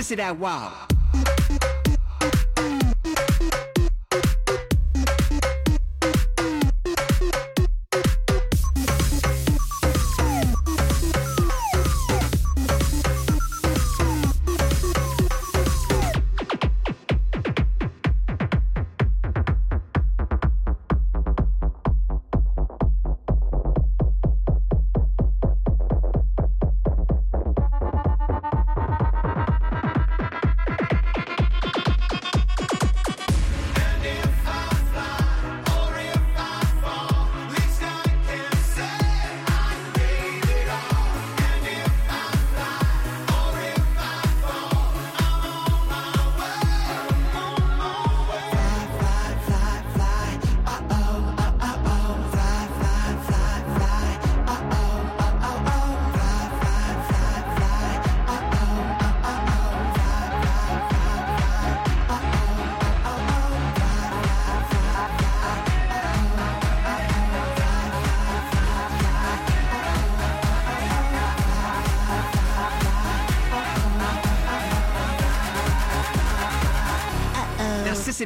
Now, 0.09 0.13
sissy 0.13 0.17
that 0.17 0.39
wow. 0.39 0.86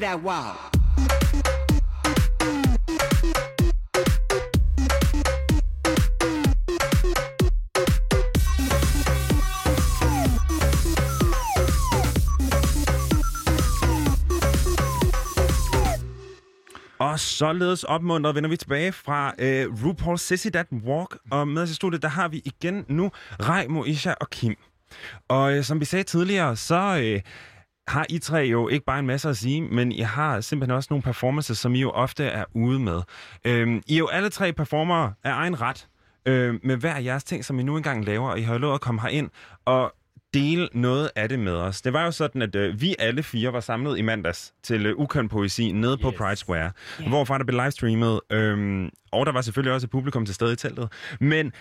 That 0.02 0.22
wow. 0.24 0.56
Og 17.00 17.20
således 17.20 17.84
opmuntret 17.84 18.36
vender 18.36 18.50
vi 18.50 18.58
tilbage 18.58 18.92
fra 18.92 19.34
øh, 19.40 19.86
RuPaul 19.86 20.20
Sissy 20.20 20.48
That 20.48 20.68
Walk. 20.86 21.18
Og 21.32 21.48
med 21.48 21.62
os 21.62 21.72
i 21.72 21.74
studiet, 21.74 22.02
der 22.02 22.08
har 22.08 22.28
vi 22.28 22.42
igen 22.46 22.86
nu 22.88 23.12
Rej, 23.40 23.68
Isha 23.86 24.14
og 24.22 24.30
Kim. 24.30 24.56
Og 25.28 25.58
øh, 25.58 25.64
som 25.64 25.80
vi 25.80 25.86
sagde 25.86 26.04
tidligere, 26.04 26.56
så 26.56 27.00
øh, 27.04 27.22
har 27.92 28.06
I 28.10 28.20
tre 28.20 28.38
jo 28.38 28.68
ikke 28.68 28.86
bare 28.86 29.00
en 29.00 29.08
masse 29.08 29.30
at 29.30 29.38
sige, 29.38 29.62
men 29.62 29.92
I 29.92 30.02
har 30.02 30.42
simpelthen 30.42 30.76
også 30.76 30.88
nogle 30.90 31.04
performances, 31.04 31.58
som 31.58 31.76
I 31.76 31.82
jo 31.82 31.90
ofte 31.90 32.24
er 32.26 32.46
ude 32.54 32.80
med. 32.80 33.02
Øh, 33.46 33.82
I 33.88 33.94
er 33.94 33.98
jo 33.98 34.08
alle 34.08 34.30
tre 34.30 34.54
performere 34.54 35.14
af 35.24 35.32
egen 35.32 35.62
ret, 35.62 35.88
øh, 36.26 36.60
med 36.64 36.78
hver 36.78 36.98
jeres 36.98 37.24
ting, 37.24 37.46
som 37.46 37.60
I 37.60 37.64
nu 37.64 37.78
engang 37.78 38.06
laver, 38.06 38.30
og 38.30 38.40
I 38.40 38.42
har 38.42 38.54
jo 38.54 38.60
lovet 38.60 38.74
at 38.74 38.82
komme 38.82 39.02
herind 39.02 39.30
og 39.66 39.94
dele 40.34 40.70
noget 40.74 41.10
af 41.16 41.30
det 41.30 41.40
med 41.40 41.54
os. 41.54 41.82
Det 41.82 41.94
var 41.94 42.06
jo 42.06 42.12
sådan, 42.12 42.42
at 42.42 42.56
øh, 42.56 42.82
vi 42.82 42.96
alle 43.00 43.24
fire 43.24 43.54
var 43.54 43.60
samlet 43.60 43.98
i 43.98 44.02
mandags 44.02 44.54
til 44.64 44.86
øh, 44.86 44.98
Ukøn 44.98 45.30
Poesi 45.30 45.72
nede 45.72 45.98
på 45.98 46.10
Yes. 46.12 46.18
Pride 46.18 46.36
Square, 46.36 46.72
yeah. 47.00 47.10
hvorfra 47.10 47.38
der 47.38 47.44
blev 47.44 47.60
livestreamet, 47.60 48.20
øh, 48.32 48.90
og 49.12 49.26
der 49.26 49.32
var 49.32 49.42
selvfølgelig 49.42 49.74
også 49.74 49.86
et 49.86 49.92
publikum 49.92 50.26
til 50.26 50.36
stede 50.36 50.54
i 50.54 50.56
teltet. 50.56 50.92
Men 51.20 51.52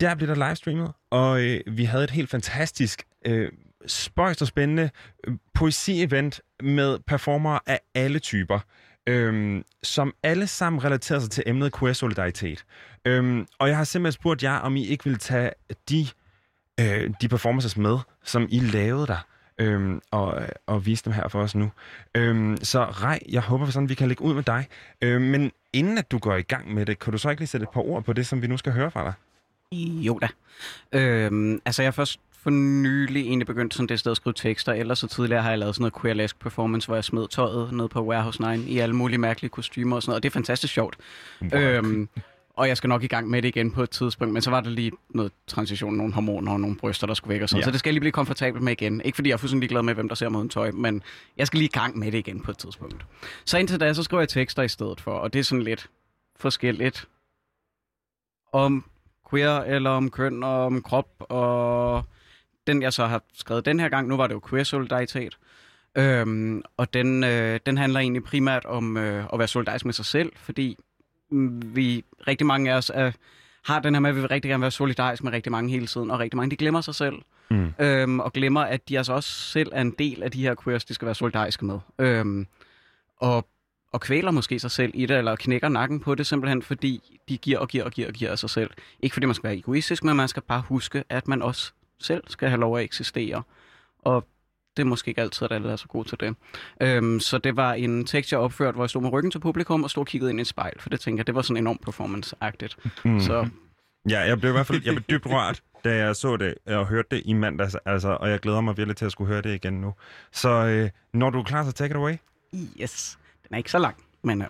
der 0.00 0.14
blev 0.14 0.28
der 0.28 0.48
livestreamet, 0.48 0.92
og 1.10 1.42
øh, 1.42 1.60
vi 1.66 1.84
havde 1.84 2.04
et 2.04 2.10
helt 2.10 2.30
fantastisk, 2.30 3.02
øh, 3.26 3.48
spøjst 3.86 4.42
og 4.42 4.48
spændende 4.48 4.90
øh, 5.26 5.34
poesi-event 5.58 6.40
med 6.62 6.98
performere 7.06 7.60
af 7.66 7.80
alle 7.94 8.18
typer, 8.18 8.58
øhm, 9.06 9.64
som 9.82 10.14
alle 10.22 10.46
sammen 10.46 10.84
relaterer 10.84 11.20
sig 11.20 11.30
til 11.30 11.44
emnet 11.46 11.72
queer-solidaritet. 11.78 12.64
Øhm, 13.04 13.46
og 13.58 13.68
jeg 13.68 13.76
har 13.76 13.84
simpelthen 13.84 14.12
spurgt 14.12 14.42
jer, 14.42 14.56
om 14.56 14.76
I 14.76 14.86
ikke 14.86 15.04
vil 15.04 15.18
tage 15.18 15.50
de, 15.88 16.06
øh, 16.80 17.10
de 17.20 17.28
performances 17.28 17.76
med, 17.76 17.98
som 18.24 18.48
I 18.50 18.60
lavede 18.60 19.06
der. 19.06 19.26
Øhm, 19.58 20.00
og, 20.10 20.42
og 20.66 20.86
vise 20.86 21.04
dem 21.04 21.12
her 21.12 21.28
for 21.28 21.42
os 21.42 21.54
nu. 21.54 21.70
Øhm, 22.14 22.56
så 22.62 22.84
Rej, 22.84 23.18
jeg 23.28 23.42
håber 23.42 23.66
sådan, 23.66 23.88
vi 23.88 23.94
kan 23.94 24.08
lægge 24.08 24.22
ud 24.22 24.34
med 24.34 24.42
dig. 24.42 24.66
Øhm, 25.02 25.22
men 25.22 25.52
inden 25.72 25.98
at 25.98 26.10
du 26.10 26.18
går 26.18 26.34
i 26.34 26.42
gang 26.42 26.74
med 26.74 26.86
det, 26.86 26.98
kan 26.98 27.12
du 27.12 27.18
så 27.18 27.30
ikke 27.30 27.40
lige 27.40 27.48
sætte 27.48 27.64
et 27.64 27.70
par 27.70 27.80
ord 27.80 28.04
på 28.04 28.12
det, 28.12 28.26
som 28.26 28.42
vi 28.42 28.46
nu 28.46 28.56
skal 28.56 28.72
høre 28.72 28.90
fra 28.90 29.04
dig? 29.04 29.12
Jo 29.78 30.18
da. 30.18 30.28
Øhm, 30.92 31.60
altså, 31.64 31.82
jeg 31.82 31.94
først 31.94 32.20
for 32.46 32.50
nylig 32.50 33.22
egentlig 33.22 33.46
begyndt 33.46 33.74
sådan 33.74 33.88
det 33.88 34.00
sted 34.00 34.10
at 34.10 34.16
skrive 34.16 34.34
tekster. 34.34 34.72
Ellers 34.72 34.98
så 34.98 35.06
tidligere 35.06 35.42
har 35.42 35.50
jeg 35.50 35.58
lavet 35.58 35.74
sådan 35.74 35.82
noget 35.82 36.02
queerlesk 36.02 36.38
performance, 36.38 36.86
hvor 36.86 36.94
jeg 36.94 37.04
smed 37.04 37.28
tøjet 37.28 37.72
ned 37.72 37.88
på 37.88 38.04
Warehouse 38.04 38.56
9 38.56 38.64
i 38.66 38.78
alle 38.78 38.96
mulige 38.96 39.18
mærkelige 39.18 39.50
kostymer 39.50 39.96
og 39.96 40.02
sådan 40.02 40.10
noget. 40.10 40.18
Og 40.18 40.22
det 40.22 40.28
er 40.28 40.32
fantastisk 40.32 40.74
sjovt. 40.74 40.96
Øhm, 41.54 42.08
og 42.54 42.68
jeg 42.68 42.76
skal 42.76 42.88
nok 42.88 43.02
i 43.02 43.06
gang 43.06 43.30
med 43.30 43.42
det 43.42 43.48
igen 43.48 43.70
på 43.70 43.82
et 43.82 43.90
tidspunkt, 43.90 44.32
men 44.32 44.42
så 44.42 44.50
var 44.50 44.60
der 44.60 44.70
lige 44.70 44.92
noget 45.10 45.32
transition, 45.46 45.94
nogle 45.94 46.12
hormoner 46.12 46.52
og 46.52 46.60
nogle 46.60 46.76
bryster, 46.76 47.06
der 47.06 47.14
skulle 47.14 47.34
væk 47.34 47.42
og 47.42 47.48
sådan. 47.48 47.60
Ja. 47.60 47.64
Så 47.64 47.70
det 47.70 47.78
skal 47.78 47.90
jeg 47.90 47.94
lige 47.94 48.00
blive 48.00 48.12
komfortabel 48.12 48.62
med 48.62 48.72
igen. 48.72 49.00
Ikke 49.04 49.16
fordi 49.16 49.28
jeg 49.28 49.34
er 49.34 49.38
fuldstændig 49.38 49.68
glad 49.68 49.82
med, 49.82 49.94
hvem 49.94 50.08
der 50.08 50.14
ser 50.14 50.28
mig 50.28 50.38
uden 50.38 50.48
tøj, 50.48 50.70
men 50.70 51.02
jeg 51.36 51.46
skal 51.46 51.58
lige 51.58 51.68
i 51.68 51.78
gang 51.78 51.98
med 51.98 52.12
det 52.12 52.18
igen 52.18 52.40
på 52.40 52.50
et 52.50 52.58
tidspunkt. 52.58 53.06
Så 53.44 53.58
indtil 53.58 53.80
da, 53.80 53.92
så 53.92 54.02
skriver 54.02 54.20
jeg 54.20 54.28
tekster 54.28 54.62
i 54.62 54.68
stedet 54.68 55.00
for, 55.00 55.12
og 55.12 55.32
det 55.32 55.38
er 55.38 55.44
sådan 55.44 55.64
lidt 55.64 55.90
forskelligt 56.36 57.08
om 58.52 58.84
queer, 59.30 59.60
eller 59.60 59.90
om 59.90 60.10
køn, 60.10 60.42
og 60.42 60.66
om 60.66 60.82
krop, 60.82 61.08
og 61.18 62.04
den 62.66 62.82
jeg 62.82 62.92
så 62.92 63.06
har 63.06 63.22
skrevet 63.34 63.64
den 63.64 63.80
her 63.80 63.88
gang, 63.88 64.08
nu 64.08 64.16
var 64.16 64.26
det 64.26 64.34
jo 64.34 64.40
queer-solidaritet, 64.50 65.38
øhm, 65.98 66.62
og 66.76 66.94
den, 66.94 67.24
øh, 67.24 67.60
den 67.66 67.78
handler 67.78 68.00
egentlig 68.00 68.24
primært 68.24 68.64
om 68.64 68.96
øh, 68.96 69.24
at 69.32 69.38
være 69.38 69.48
solidarisk 69.48 69.84
med 69.84 69.94
sig 69.94 70.04
selv, 70.04 70.32
fordi 70.36 70.76
mm, 71.30 71.76
vi, 71.76 72.04
rigtig 72.26 72.46
mange 72.46 72.72
af 72.72 72.76
os 72.76 72.90
er, 72.94 73.12
har 73.64 73.80
den 73.80 73.94
her 73.94 74.00
med, 74.00 74.10
at 74.10 74.16
vi 74.16 74.20
vil 74.20 74.28
rigtig 74.28 74.48
gerne 74.48 74.62
være 74.62 74.70
solidarisk 74.70 75.24
med 75.24 75.32
rigtig 75.32 75.52
mange 75.52 75.70
hele 75.70 75.86
tiden, 75.86 76.10
og 76.10 76.18
rigtig 76.18 76.36
mange, 76.36 76.50
de 76.50 76.56
glemmer 76.56 76.80
sig 76.80 76.94
selv, 76.94 77.14
Mm. 77.50 77.74
øhm, 77.78 78.20
og 78.20 78.32
glemmer, 78.32 78.60
at 78.60 78.88
de 78.88 78.98
altså 78.98 79.12
også 79.12 79.32
selv 79.32 79.70
er 79.72 79.80
en 79.80 79.90
del 79.98 80.22
af 80.22 80.30
de 80.30 80.42
her 80.42 80.54
queers, 80.64 80.84
de 80.84 80.94
skal 80.94 81.06
være 81.06 81.14
solidariske 81.14 81.64
med. 81.64 81.78
Øhm, 81.98 82.46
og, 83.16 83.48
og 83.92 84.00
kvæler 84.00 84.30
måske 84.30 84.58
sig 84.58 84.70
selv 84.70 84.90
i 84.94 85.06
det, 85.06 85.18
eller 85.18 85.36
knækker 85.36 85.68
nakken 85.68 86.00
på 86.00 86.14
det, 86.14 86.26
simpelthen 86.26 86.62
fordi 86.62 87.20
de 87.28 87.38
giver 87.38 87.58
og 87.58 87.68
giver 87.68 87.84
og 87.84 87.90
giver 87.90 88.08
og 88.08 88.12
giver 88.14 88.30
af 88.30 88.38
sig 88.38 88.50
selv. 88.50 88.70
Ikke 89.00 89.14
fordi 89.14 89.26
man 89.26 89.34
skal 89.34 89.48
være 89.48 89.56
egoistisk, 89.56 90.04
men 90.04 90.16
man 90.16 90.28
skal 90.28 90.42
bare 90.42 90.60
huske, 90.60 91.04
at 91.08 91.28
man 91.28 91.42
også 91.42 91.72
selv 92.00 92.24
skal 92.26 92.48
have 92.48 92.60
lov 92.60 92.78
at 92.78 92.84
eksistere. 92.84 93.42
Og 93.98 94.26
det 94.76 94.82
er 94.82 94.86
måske 94.86 95.08
ikke 95.08 95.20
altid, 95.20 95.44
at 95.44 95.52
alle 95.52 95.72
er 95.72 95.76
så 95.76 95.88
gode 95.88 96.08
til 96.08 96.20
det. 96.20 96.34
Øhm, 96.80 97.20
så 97.20 97.38
det 97.38 97.56
var 97.56 97.72
en 97.72 98.04
tekst, 98.06 98.32
jeg 98.32 98.40
opførte, 98.40 98.74
hvor 98.74 98.84
jeg 98.84 98.90
stod 98.90 99.02
med 99.02 99.12
ryggen 99.12 99.30
til 99.30 99.38
publikum 99.38 99.84
og 99.84 99.90
stod 99.90 100.02
og 100.02 100.06
kiggede 100.06 100.30
ind 100.30 100.40
i 100.40 100.42
et 100.42 100.46
spejl, 100.46 100.80
for 100.80 100.88
det 100.88 101.00
tænker 101.00 101.20
jeg, 101.20 101.26
det 101.26 101.34
var 101.34 101.42
sådan 101.42 101.62
enormt 101.62 101.80
performance-agtigt. 101.88 102.76
Mm. 103.04 103.20
Så 103.20 103.48
Ja, 104.08 104.20
jeg 104.20 104.38
blev 104.40 104.50
i 104.50 104.52
hvert 104.52 104.66
fald 104.66 104.82
jeg 104.84 104.94
blev 104.94 105.04
dybt 105.10 105.26
rørt, 105.26 105.62
da 105.84 105.96
jeg 105.96 106.16
så 106.16 106.36
det 106.36 106.54
og 106.66 106.86
hørte 106.86 107.08
det 107.10 107.22
i 107.24 107.32
mandags, 107.32 107.76
altså, 107.84 108.08
og 108.20 108.30
jeg 108.30 108.40
glæder 108.40 108.60
mig 108.60 108.76
virkelig 108.76 108.96
til 108.96 109.04
at 109.04 109.12
skulle 109.12 109.28
høre 109.28 109.42
det 109.42 109.54
igen 109.54 109.72
nu. 109.72 109.94
Så 110.32 110.48
øh, 110.48 110.90
når 111.12 111.30
du 111.30 111.38
er 111.38 111.42
klar, 111.44 111.64
så 111.64 111.72
take 111.72 111.90
it 111.90 111.96
away. 111.96 112.16
Yes. 112.80 113.18
Den 113.42 113.54
er 113.54 113.58
ikke 113.58 113.70
så 113.70 113.78
lang, 113.78 113.96
men 114.22 114.42
øh, 114.42 114.48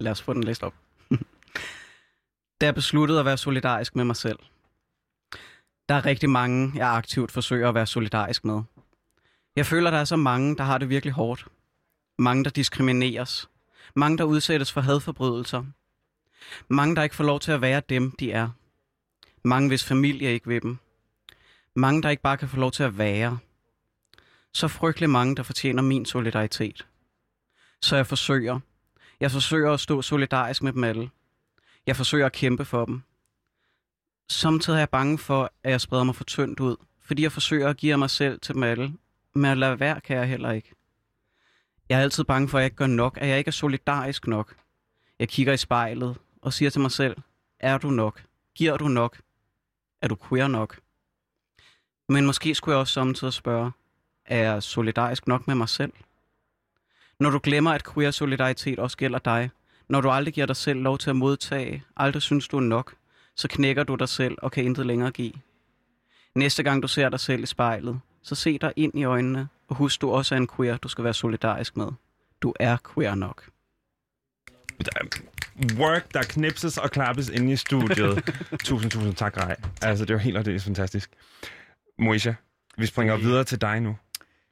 lad 0.00 0.12
os 0.12 0.22
få 0.22 0.32
den 0.32 0.44
læst 0.44 0.62
op. 0.62 0.74
da 2.60 2.66
jeg 2.66 2.74
besluttede 2.74 3.18
at 3.20 3.24
være 3.24 3.36
solidarisk 3.36 3.96
med 3.96 4.04
mig 4.04 4.16
selv. 4.16 4.38
Der 5.88 5.94
er 5.94 6.04
rigtig 6.06 6.30
mange, 6.30 6.72
jeg 6.74 6.88
aktivt 6.88 7.32
forsøger 7.32 7.68
at 7.68 7.74
være 7.74 7.86
solidarisk 7.86 8.44
med. 8.44 8.62
Jeg 9.56 9.66
føler, 9.66 9.90
der 9.90 9.98
er 9.98 10.04
så 10.04 10.16
mange, 10.16 10.56
der 10.56 10.64
har 10.64 10.78
det 10.78 10.88
virkelig 10.88 11.12
hårdt. 11.12 11.46
Mange, 12.18 12.44
der 12.44 12.50
diskrimineres. 12.50 13.48
Mange, 13.94 14.18
der 14.18 14.24
udsættes 14.24 14.72
for 14.72 14.80
hadforbrydelser. 14.80 15.64
Mange, 16.68 16.96
der 16.96 17.02
ikke 17.02 17.14
får 17.14 17.24
lov 17.24 17.40
til 17.40 17.52
at 17.52 17.60
være 17.60 17.82
dem, 17.88 18.10
de 18.10 18.32
er. 18.32 18.48
Mange, 19.44 19.68
hvis 19.68 19.84
familie 19.84 20.32
ikke 20.32 20.48
vil 20.48 20.62
dem. 20.62 20.78
Mange, 21.74 22.02
der 22.02 22.08
ikke 22.08 22.22
bare 22.22 22.36
kan 22.36 22.48
få 22.48 22.56
lov 22.56 22.72
til 22.72 22.82
at 22.82 22.98
være. 22.98 23.38
Så 24.52 24.68
frygtelig 24.68 25.10
mange, 25.10 25.36
der 25.36 25.42
fortjener 25.42 25.82
min 25.82 26.06
solidaritet. 26.06 26.86
Så 27.82 27.96
jeg 27.96 28.06
forsøger. 28.06 28.60
Jeg 29.20 29.30
forsøger 29.30 29.72
at 29.72 29.80
stå 29.80 30.02
solidarisk 30.02 30.62
med 30.62 30.72
dem 30.72 30.84
alle. 30.84 31.10
Jeg 31.86 31.96
forsøger 31.96 32.26
at 32.26 32.32
kæmpe 32.32 32.64
for 32.64 32.84
dem. 32.84 33.02
Samtidig 34.28 34.76
er 34.76 34.80
jeg 34.80 34.90
bange 34.90 35.18
for, 35.18 35.52
at 35.64 35.70
jeg 35.70 35.80
spreder 35.80 36.04
mig 36.04 36.14
for 36.14 36.24
tyndt 36.24 36.60
ud, 36.60 36.76
fordi 37.00 37.22
jeg 37.22 37.32
forsøger 37.32 37.68
at 37.68 37.76
give 37.76 37.96
mig 37.96 38.10
selv 38.10 38.40
til 38.40 38.54
dem 38.54 38.62
alle. 38.62 38.92
Men 39.34 39.44
at 39.44 39.58
lade 39.58 39.80
være 39.80 40.00
kan 40.00 40.16
jeg 40.16 40.28
heller 40.28 40.50
ikke. 40.50 40.74
Jeg 41.88 41.98
er 41.98 42.02
altid 42.02 42.24
bange 42.24 42.48
for, 42.48 42.58
at 42.58 42.62
jeg 42.62 42.66
ikke 42.66 42.76
gør 42.76 42.86
nok, 42.86 43.18
at 43.20 43.28
jeg 43.28 43.38
ikke 43.38 43.48
er 43.48 43.52
solidarisk 43.52 44.26
nok. 44.26 44.54
Jeg 45.18 45.28
kigger 45.28 45.52
i 45.52 45.56
spejlet 45.56 46.16
og 46.42 46.52
siger 46.52 46.70
til 46.70 46.80
mig 46.80 46.90
selv, 46.90 47.16
er 47.60 47.78
du 47.78 47.90
nok? 47.90 48.22
Giver 48.54 48.76
du 48.76 48.88
nok? 48.88 49.20
Er 50.02 50.08
du 50.08 50.16
queer 50.28 50.48
nok? 50.48 50.78
Men 52.08 52.26
måske 52.26 52.54
skulle 52.54 52.72
jeg 52.72 52.80
også 52.80 52.92
samtidig 52.92 53.32
spørge, 53.32 53.72
er 54.24 54.38
jeg 54.38 54.62
solidarisk 54.62 55.26
nok 55.26 55.46
med 55.46 55.54
mig 55.54 55.68
selv? 55.68 55.92
Når 57.20 57.30
du 57.30 57.40
glemmer, 57.42 57.72
at 57.72 57.94
queer 57.94 58.10
solidaritet 58.10 58.78
også 58.78 58.96
gælder 58.96 59.18
dig, 59.18 59.50
når 59.88 60.00
du 60.00 60.10
aldrig 60.10 60.34
giver 60.34 60.46
dig 60.46 60.56
selv 60.56 60.80
lov 60.80 60.98
til 60.98 61.10
at 61.10 61.16
modtage, 61.16 61.84
aldrig 61.96 62.22
synes 62.22 62.48
du 62.48 62.56
er 62.56 62.60
nok, 62.60 62.94
så 63.36 63.48
knækker 63.48 63.82
du 63.82 63.94
dig 63.94 64.08
selv 64.08 64.38
og 64.42 64.52
kan 64.52 64.64
intet 64.64 64.86
længere 64.86 65.10
give. 65.10 65.32
Næste 66.34 66.62
gang 66.62 66.82
du 66.82 66.88
ser 66.88 67.08
dig 67.08 67.20
selv 67.20 67.42
i 67.42 67.46
spejlet, 67.46 68.00
så 68.22 68.34
se 68.34 68.58
dig 68.58 68.72
ind 68.76 68.98
i 68.98 69.04
øjnene, 69.04 69.48
og 69.68 69.76
husk 69.76 70.00
du 70.00 70.10
også 70.10 70.34
er 70.34 70.38
en 70.38 70.48
queer, 70.56 70.76
du 70.76 70.88
skal 70.88 71.04
være 71.04 71.14
solidarisk 71.14 71.76
med. 71.76 71.88
Du 72.42 72.54
er 72.60 72.76
queer 72.94 73.14
nok. 73.14 73.48
Work, 75.76 76.14
der 76.14 76.22
knipses 76.22 76.78
og 76.78 76.90
klappes 76.90 77.28
inde 77.28 77.52
i 77.52 77.56
studiet. 77.56 78.24
tusind, 78.64 78.90
tusind 78.90 79.14
tak, 79.14 79.36
Rej. 79.36 79.56
Altså, 79.82 80.04
det 80.04 80.14
var 80.14 80.20
helt 80.20 80.36
og 80.36 80.44
det 80.44 80.54
er 80.54 80.60
fantastisk. 80.60 81.10
Moisha, 81.98 82.32
vi 82.78 82.86
springer 82.86 83.16
videre 83.16 83.44
til 83.44 83.60
dig 83.60 83.80
nu. 83.80 83.96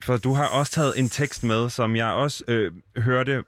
For 0.02 0.16
du 0.16 0.32
har 0.32 0.48
også 0.48 0.72
taget 0.72 0.98
en 0.98 1.08
tekst 1.08 1.44
med, 1.44 1.70
som 1.70 1.96
jeg 1.96 2.06
også 2.06 2.44
øh, 2.48 2.72
hørte. 2.96 3.44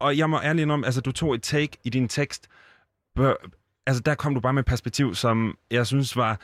Og 0.00 0.18
jeg 0.18 0.30
må 0.30 0.40
ærligt 0.40 0.62
indrømme, 0.62 0.86
altså 0.86 1.00
du 1.00 1.12
tog 1.12 1.34
et 1.34 1.42
take 1.42 1.78
i 1.84 1.90
din 1.90 2.08
tekst. 2.08 2.48
Altså 3.86 4.02
der 4.02 4.14
kom 4.14 4.34
du 4.34 4.40
bare 4.40 4.52
med 4.52 4.62
et 4.62 4.66
perspektiv, 4.66 5.14
som 5.14 5.56
jeg 5.70 5.86
synes 5.86 6.16
var... 6.16 6.40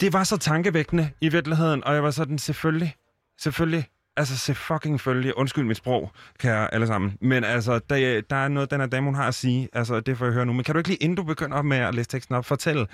Det 0.00 0.12
var 0.12 0.24
så 0.24 0.36
tankevækkende 0.36 1.10
i 1.20 1.28
virkeligheden, 1.28 1.84
og 1.84 1.94
jeg 1.94 2.02
var 2.02 2.10
sådan, 2.10 2.38
selvfølgelig, 2.38 2.94
selvfølgelig, 3.38 3.88
altså 4.16 4.38
se 4.38 4.54
fucking 4.54 5.00
følge, 5.00 5.38
undskyld 5.38 5.64
mit 5.64 5.76
sprog, 5.76 6.12
kære 6.38 6.74
alle 6.74 6.86
sammen, 6.86 7.18
men 7.20 7.44
altså, 7.44 7.78
der, 7.78 8.20
der 8.20 8.36
er 8.36 8.48
noget, 8.48 8.70
den 8.70 8.80
her 8.80 8.86
dame, 8.86 9.04
hun 9.04 9.14
har 9.14 9.28
at 9.28 9.34
sige, 9.34 9.68
altså 9.72 10.00
det 10.00 10.18
får 10.18 10.24
jeg 10.24 10.34
høre 10.34 10.46
nu, 10.46 10.52
men 10.52 10.64
kan 10.64 10.74
du 10.74 10.78
ikke 10.78 10.88
lige, 10.88 11.02
inden 11.02 11.16
du 11.16 11.22
begynder 11.22 11.62
med 11.62 11.76
at 11.76 11.94
læse 11.94 12.08
teksten 12.08 12.34
op, 12.34 12.44
fortælle, 12.44 12.86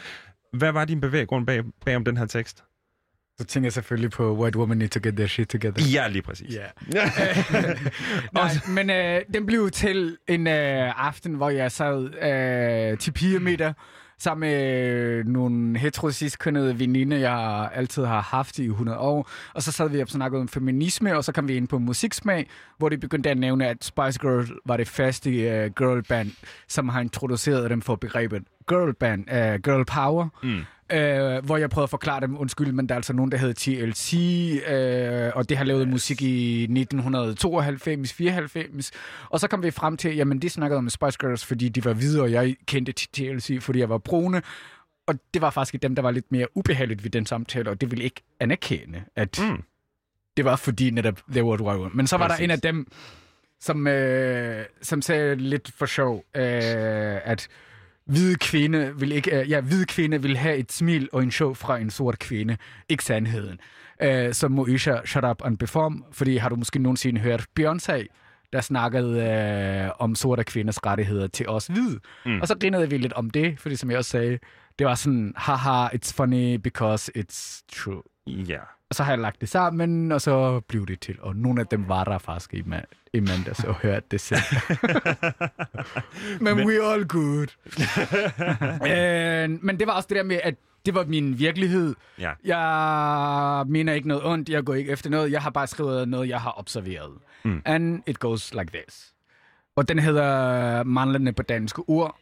hvad 0.52 0.72
var 0.72 0.84
din 0.84 1.00
bevæggrund 1.00 1.46
bag, 1.46 1.62
bag 1.84 1.96
om 1.96 2.04
den 2.04 2.16
her 2.16 2.26
tekst? 2.26 2.64
Så 3.42 3.46
tænker 3.46 3.66
jeg 3.66 3.72
selvfølgelig 3.72 4.10
på 4.10 4.36
White 4.36 4.58
Woman 4.58 4.78
Need 4.78 4.88
to 4.88 5.00
Get 5.02 5.16
Their 5.16 5.26
Shit 5.26 5.48
Together. 5.48 5.82
Ja, 5.92 6.08
lige 6.08 6.22
præcis. 6.22 6.54
Ja. 6.54 6.66
Nej, 8.32 8.50
men 8.68 8.90
øh, 8.90 9.20
den 9.34 9.46
blev 9.46 9.70
til 9.70 10.16
en 10.28 10.46
øh, 10.46 11.06
aften, 11.06 11.34
hvor 11.34 11.50
jeg 11.50 11.72
sad 11.72 12.14
øh, 12.22 12.98
til 12.98 13.10
pigemiddag 13.12 13.74
sammen 14.18 14.50
med 14.50 15.24
nogle 15.24 15.78
heterosisk-kønnede 15.78 16.78
veninder, 16.78 17.16
jeg 17.16 17.70
altid 17.74 18.04
har 18.04 18.20
haft 18.20 18.58
i 18.58 18.64
100 18.64 18.98
år. 18.98 19.30
Og 19.54 19.62
så 19.62 19.72
sad 19.72 19.88
vi 19.88 20.00
og 20.00 20.08
snakkede 20.08 20.40
om 20.40 20.48
feminisme, 20.48 21.16
og 21.16 21.24
så 21.24 21.32
kom 21.32 21.48
vi 21.48 21.56
ind 21.56 21.68
på 21.68 21.78
musiksmag, 21.78 22.50
hvor 22.78 22.88
de 22.88 22.98
begyndte 22.98 23.30
at 23.30 23.38
nævne, 23.38 23.68
at 23.68 23.84
Spice 23.84 24.18
Girl 24.20 24.60
var 24.66 24.76
det 24.76 24.88
første 24.88 25.30
uh, 25.30 25.72
girlband, 25.74 26.30
som 26.68 26.88
har 26.88 27.00
introduceret 27.00 27.70
dem 27.70 27.82
for 27.82 27.96
begrebet 27.96 28.42
girlband, 28.68 29.20
uh, 29.30 29.60
girl 29.62 29.84
power. 29.84 30.28
Mm. 30.42 30.60
Uh, 30.92 31.44
hvor 31.44 31.56
jeg 31.56 31.70
prøvede 31.70 31.84
at 31.84 31.90
forklare 31.90 32.20
dem, 32.20 32.38
undskyld, 32.38 32.72
men 32.72 32.88
der 32.88 32.94
er 32.94 32.96
altså 32.96 33.12
nogen, 33.12 33.32
der 33.32 33.38
hedder 33.38 33.54
TLC, 33.54 34.12
uh, 35.32 35.36
og 35.38 35.48
det 35.48 35.56
har 35.56 35.64
lavet 35.64 35.88
musik 35.88 36.22
i 36.22 36.62
1992, 36.62 38.12
94. 38.12 38.90
Og 39.30 39.40
så 39.40 39.48
kom 39.48 39.62
vi 39.62 39.70
frem 39.70 39.96
til, 39.96 40.16
jamen 40.16 40.38
de 40.42 40.48
snakkede 40.50 40.78
om 40.78 40.90
Spice 40.90 41.18
Girls, 41.20 41.44
fordi 41.44 41.68
de 41.68 41.84
var 41.84 41.92
hvide, 41.92 42.22
og 42.22 42.32
jeg 42.32 42.56
kendte 42.66 42.92
TLC, 42.92 43.58
fordi 43.62 43.78
jeg 43.78 43.88
var 43.88 43.98
brune. 43.98 44.42
Og 45.06 45.14
det 45.34 45.42
var 45.42 45.50
faktisk 45.50 45.82
dem, 45.82 45.94
der 45.94 46.02
var 46.02 46.10
lidt 46.10 46.32
mere 46.32 46.46
ubehageligt 46.56 47.04
ved 47.04 47.10
den 47.10 47.26
samtale, 47.26 47.70
og 47.70 47.80
det 47.80 47.90
ville 47.90 48.04
ikke 48.04 48.22
anerkende, 48.40 49.02
at 49.16 49.38
Mm. 49.42 49.62
det 50.36 50.44
var 50.44 50.56
fordi 50.56 50.90
netop 50.90 51.20
they 51.30 51.42
were 51.42 51.62
white. 51.62 51.96
Men 51.96 52.06
så 52.06 52.16
var 52.16 52.28
Præcis. 52.28 52.38
der 52.38 52.44
en 52.44 52.50
af 52.50 52.60
dem, 52.60 52.86
som, 53.60 53.86
øh, 53.86 54.64
som 54.82 55.02
sagde 55.02 55.36
lidt 55.36 55.72
for 55.78 55.86
sjov, 55.86 56.16
øh, 56.16 56.42
at 57.24 57.48
hvide 58.06 58.36
kvinde 58.36 58.92
vil 58.96 59.12
ikke, 59.12 59.40
øh, 59.40 59.50
ja, 59.50 59.60
hvide 59.60 59.86
kvinde 59.86 60.22
vil 60.22 60.36
have 60.36 60.56
et 60.56 60.72
smil 60.72 61.08
og 61.12 61.22
en 61.22 61.30
show 61.30 61.54
fra 61.54 61.78
en 61.78 61.90
sort 61.90 62.18
kvinde. 62.18 62.56
Ikke 62.88 63.04
sandheden. 63.04 63.58
Øh, 64.02 64.34
så 64.34 64.48
Moesha, 64.48 64.96
shut 65.04 65.24
up 65.24 65.42
and 65.44 65.58
perform, 65.58 66.04
fordi 66.12 66.36
har 66.36 66.48
du 66.48 66.56
måske 66.56 66.78
nogensinde 66.78 67.20
hørt 67.20 67.46
Beyoncé, 67.60 68.06
der 68.52 68.60
snakkede 68.60 69.22
øh, 69.22 69.90
om 69.98 70.14
sorte 70.14 70.44
kvinders 70.44 70.86
rettigheder 70.86 71.26
til 71.26 71.48
os 71.48 71.66
hvide. 71.66 72.00
Mm. 72.26 72.40
Og 72.40 72.48
så 72.48 72.54
grinede 72.60 72.90
vi 72.90 72.98
lidt 72.98 73.12
om 73.12 73.30
det, 73.30 73.60
fordi 73.60 73.76
som 73.76 73.90
jeg 73.90 73.98
også 73.98 74.10
sagde, 74.10 74.38
det 74.78 74.86
var 74.86 74.94
sådan, 74.94 75.32
haha, 75.36 75.88
it's 75.88 76.14
funny 76.14 76.54
because 76.54 77.12
it's 77.18 77.64
true. 77.72 78.02
Ja. 78.26 78.58
Og 78.92 78.96
så 78.96 79.02
har 79.02 79.12
jeg 79.12 79.18
lagt 79.18 79.40
det 79.40 79.48
sammen, 79.48 80.12
og 80.12 80.20
så 80.20 80.60
blev 80.60 80.86
det 80.86 81.00
til. 81.00 81.16
Og 81.20 81.36
nogle 81.36 81.60
af 81.60 81.66
dem 81.66 81.88
var 81.88 82.04
der 82.04 82.18
faktisk 82.18 82.54
i, 82.54 82.60
ma- 82.60 83.08
i 83.12 83.20
mandags 83.20 83.64
og 83.64 83.74
hørte 83.74 84.06
det 84.10 84.20
selv. 84.20 84.40
men, 86.40 86.56
men 86.56 86.66
we 86.66 86.92
all 86.92 87.04
good. 87.08 87.46
øh, 88.92 89.64
men 89.64 89.78
det 89.78 89.86
var 89.86 89.92
også 89.92 90.06
det 90.08 90.16
der 90.16 90.22
med, 90.22 90.40
at 90.42 90.54
det 90.86 90.94
var 90.94 91.04
min 91.04 91.38
virkelighed. 91.38 91.94
Ja. 92.18 92.32
Jeg 92.44 93.66
mener 93.66 93.92
ikke 93.92 94.08
noget 94.08 94.24
ondt, 94.24 94.48
jeg 94.48 94.64
går 94.64 94.74
ikke 94.74 94.92
efter 94.92 95.10
noget. 95.10 95.32
Jeg 95.32 95.42
har 95.42 95.50
bare 95.50 95.66
skrevet 95.66 96.08
noget, 96.08 96.28
jeg 96.28 96.40
har 96.40 96.58
observeret. 96.58 97.12
Mm. 97.44 97.62
And 97.64 98.02
it 98.06 98.18
goes 98.18 98.54
like 98.54 98.70
this. 98.72 99.12
Og 99.76 99.88
den 99.88 99.98
hedder 99.98 100.82
manglende 100.82 101.32
på 101.32 101.42
danske 101.42 101.82
ord, 101.86 102.16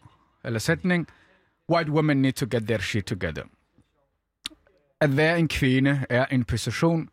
eller 0.45 0.59
sætning. 0.59 1.09
White 1.73 1.93
women 1.93 2.23
need 2.23 2.33
to 2.33 2.47
get 2.51 2.63
their 2.63 2.79
shit 2.79 3.05
together. 3.05 3.43
At 5.01 5.17
være 5.17 5.39
en 5.39 5.49
kvinde 5.49 6.07
er 6.09 6.27
en 6.27 6.45
position, 6.45 7.09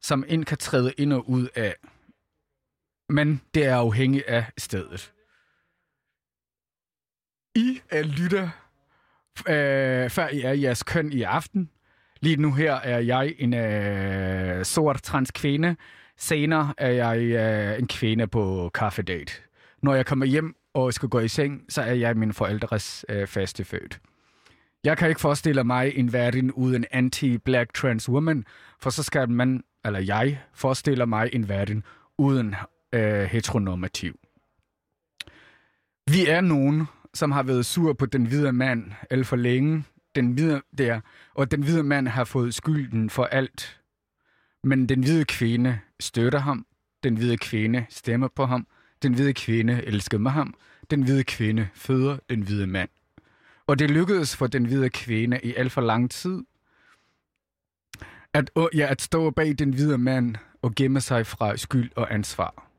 som 0.00 0.24
en 0.28 0.44
kan 0.44 0.58
træde 0.58 0.92
ind 0.98 1.12
og 1.12 1.30
ud 1.30 1.48
af. 1.54 1.74
Men 3.08 3.40
det 3.54 3.66
er 3.66 3.76
afhængigt 3.76 4.26
af 4.26 4.44
stedet. 4.58 5.12
I 7.54 7.80
er 7.90 8.02
lytter, 8.02 8.48
øh, 9.48 10.10
før 10.10 10.28
I 10.28 10.40
er 10.40 10.52
jeres 10.52 10.82
køn 10.82 11.12
i 11.12 11.22
aften. 11.22 11.70
Lige 12.20 12.36
nu 12.36 12.52
her 12.52 12.74
er 12.74 12.98
jeg 12.98 13.34
en 13.38 13.54
øh, 13.54 14.64
sort 14.64 15.02
trans 15.02 15.30
kvinde. 15.30 15.76
Senere 16.16 16.74
er 16.78 16.90
jeg 16.90 17.18
øh, 17.18 17.78
en 17.78 17.88
kvinde 17.88 18.26
på 18.26 18.70
kaffedate. 18.74 19.32
Når 19.82 19.94
jeg 19.94 20.06
kommer 20.06 20.26
hjem 20.26 20.56
og 20.74 20.92
skal 20.92 21.08
gå 21.08 21.18
i 21.18 21.28
seng, 21.28 21.64
så 21.68 21.82
er 21.82 21.92
jeg 21.94 22.16
min 22.16 22.32
forældres 22.32 23.04
øh, 23.08 23.26
faste 23.26 23.64
født. 23.64 24.00
Jeg 24.88 24.98
kan 24.98 25.08
ikke 25.08 25.20
forestille 25.20 25.64
mig 25.64 25.92
en 25.96 26.12
verden 26.12 26.52
uden 26.52 26.84
anti-black 26.92 27.72
trans 27.74 28.08
woman, 28.08 28.44
for 28.80 28.90
så 28.90 29.02
skal 29.02 29.30
man, 29.30 29.64
eller 29.84 30.00
jeg, 30.00 30.40
forestiller 30.54 31.04
mig 31.04 31.30
en 31.32 31.48
verden 31.48 31.84
uden 32.18 32.54
øh, 32.92 33.22
heteronormativ. 33.22 34.18
Vi 36.10 36.26
er 36.26 36.40
nogen, 36.40 36.86
som 37.14 37.30
har 37.30 37.42
været 37.42 37.66
sur 37.66 37.92
på 37.92 38.06
den 38.06 38.26
hvide 38.26 38.52
mand 38.52 38.92
alt 39.10 39.26
for 39.26 39.36
længe, 39.36 39.84
den 40.14 40.32
hvide 40.32 40.62
der, 40.78 41.00
og 41.34 41.50
den 41.50 41.62
hvide 41.62 41.82
mand 41.82 42.08
har 42.08 42.24
fået 42.24 42.54
skylden 42.54 43.10
for 43.10 43.24
alt. 43.24 43.80
Men 44.64 44.88
den 44.88 45.02
hvide 45.02 45.24
kvinde 45.24 45.78
støtter 46.00 46.38
ham, 46.38 46.66
den 47.02 47.16
hvide 47.16 47.36
kvinde 47.36 47.86
stemmer 47.88 48.28
på 48.36 48.46
ham, 48.46 48.66
den 49.02 49.14
hvide 49.14 49.34
kvinde 49.34 49.82
elsker 49.84 50.18
med 50.18 50.30
ham, 50.30 50.54
den 50.90 51.02
hvide 51.02 51.24
kvinde 51.24 51.68
føder 51.74 52.18
den 52.30 52.42
hvide 52.42 52.66
mand. 52.66 52.88
Og 53.68 53.78
det 53.78 53.90
lykkedes 53.90 54.36
for 54.36 54.46
den 54.46 54.64
hvide 54.64 54.90
kvinde 54.90 55.40
i 55.42 55.54
alt 55.54 55.72
for 55.72 55.80
lang 55.80 56.10
tid 56.10 56.44
at, 58.34 58.50
ja, 58.74 58.86
at 58.90 59.02
stå 59.02 59.30
bag 59.30 59.54
den 59.58 59.72
hvide 59.72 59.98
mand 59.98 60.36
og 60.62 60.74
gemme 60.74 61.00
sig 61.00 61.26
fra 61.26 61.56
skyld 61.56 61.90
og 61.96 62.14
ansvar. 62.14 62.70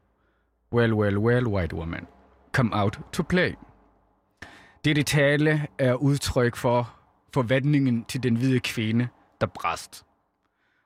Well, 0.73 0.93
well, 0.93 1.17
well, 1.17 1.47
white 1.47 1.75
woman. 1.75 2.08
Come 2.52 2.69
out 2.73 2.99
to 3.13 3.23
play. 3.23 3.54
Dette 4.86 5.04
tale 5.04 5.67
er 5.78 5.93
udtryk 5.93 6.56
for 6.56 6.95
forvandlingen 7.34 8.06
til 8.06 8.23
den 8.23 8.36
hvide 8.36 8.60
kvinde, 8.60 9.08
der 9.41 9.47
bræst. 9.47 10.06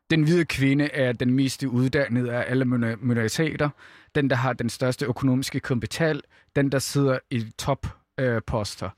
Den 0.09 0.23
hvide 0.23 0.45
kvinde 0.45 0.85
er 0.85 1.11
den 1.11 1.33
mest 1.33 1.63
uddannede 1.63 2.33
af 2.33 2.51
alle 2.51 2.65
minoriteter, 2.97 3.69
den, 4.15 4.29
der 4.29 4.35
har 4.35 4.53
den 4.53 4.69
største 4.69 5.05
økonomiske 5.05 5.59
kapital, 5.59 6.21
den, 6.55 6.71
der 6.71 6.79
sidder 6.79 7.19
i 7.29 7.51
topposter. 7.57 7.97
Øh, 8.19 8.41
poster. 8.47 8.89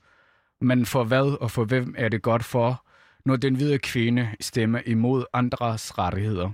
Men 0.60 0.86
for 0.86 1.04
hvad 1.04 1.38
og 1.40 1.50
for 1.50 1.64
hvem 1.64 1.94
er 1.98 2.08
det 2.08 2.22
godt 2.22 2.44
for, 2.44 2.86
når 3.24 3.36
den 3.36 3.56
hvide 3.56 3.78
kvinde 3.78 4.34
stemmer 4.40 4.80
imod 4.86 5.24
andres 5.32 5.98
rettigheder? 5.98 6.50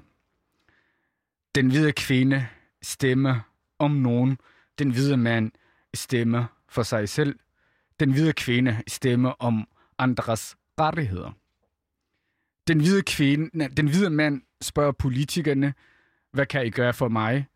Den 1.54 1.70
hvide 1.70 1.92
kvinde 1.92 2.46
stemmer 2.82 3.40
om 3.78 3.90
nogen. 3.90 4.38
Den 4.78 4.90
hvide 4.90 5.16
mand 5.16 5.52
stemmer 5.94 6.44
for 6.68 6.82
sig 6.82 7.08
selv. 7.08 7.38
Den 8.00 8.12
hvide 8.12 8.32
kvinde 8.32 8.82
stemmer 8.86 9.30
om 9.30 9.68
andres 9.98 10.56
rettigheder. 10.80 11.30
Den 12.68 12.80
hvide, 12.80 13.02
kvinde, 13.02 13.50
nej, 13.58 13.68
den 13.76 13.88
hvide 13.88 14.10
mand 14.10 14.42
spørger 14.60 14.92
politikerne, 14.92 15.74
hvad 16.32 16.46
kan 16.46 16.66
I 16.66 16.70
gøre 16.70 16.92
for 16.92 17.08
mig? 17.08 17.46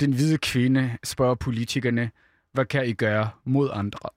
Den 0.00 0.12
hvide 0.12 0.38
kvinde 0.38 0.98
spørger 1.04 1.34
politikerne, 1.34 2.10
hvad 2.52 2.64
kan 2.64 2.86
I 2.86 2.92
gøre 2.92 3.30
mod 3.44 3.70
andre? 3.72 4.08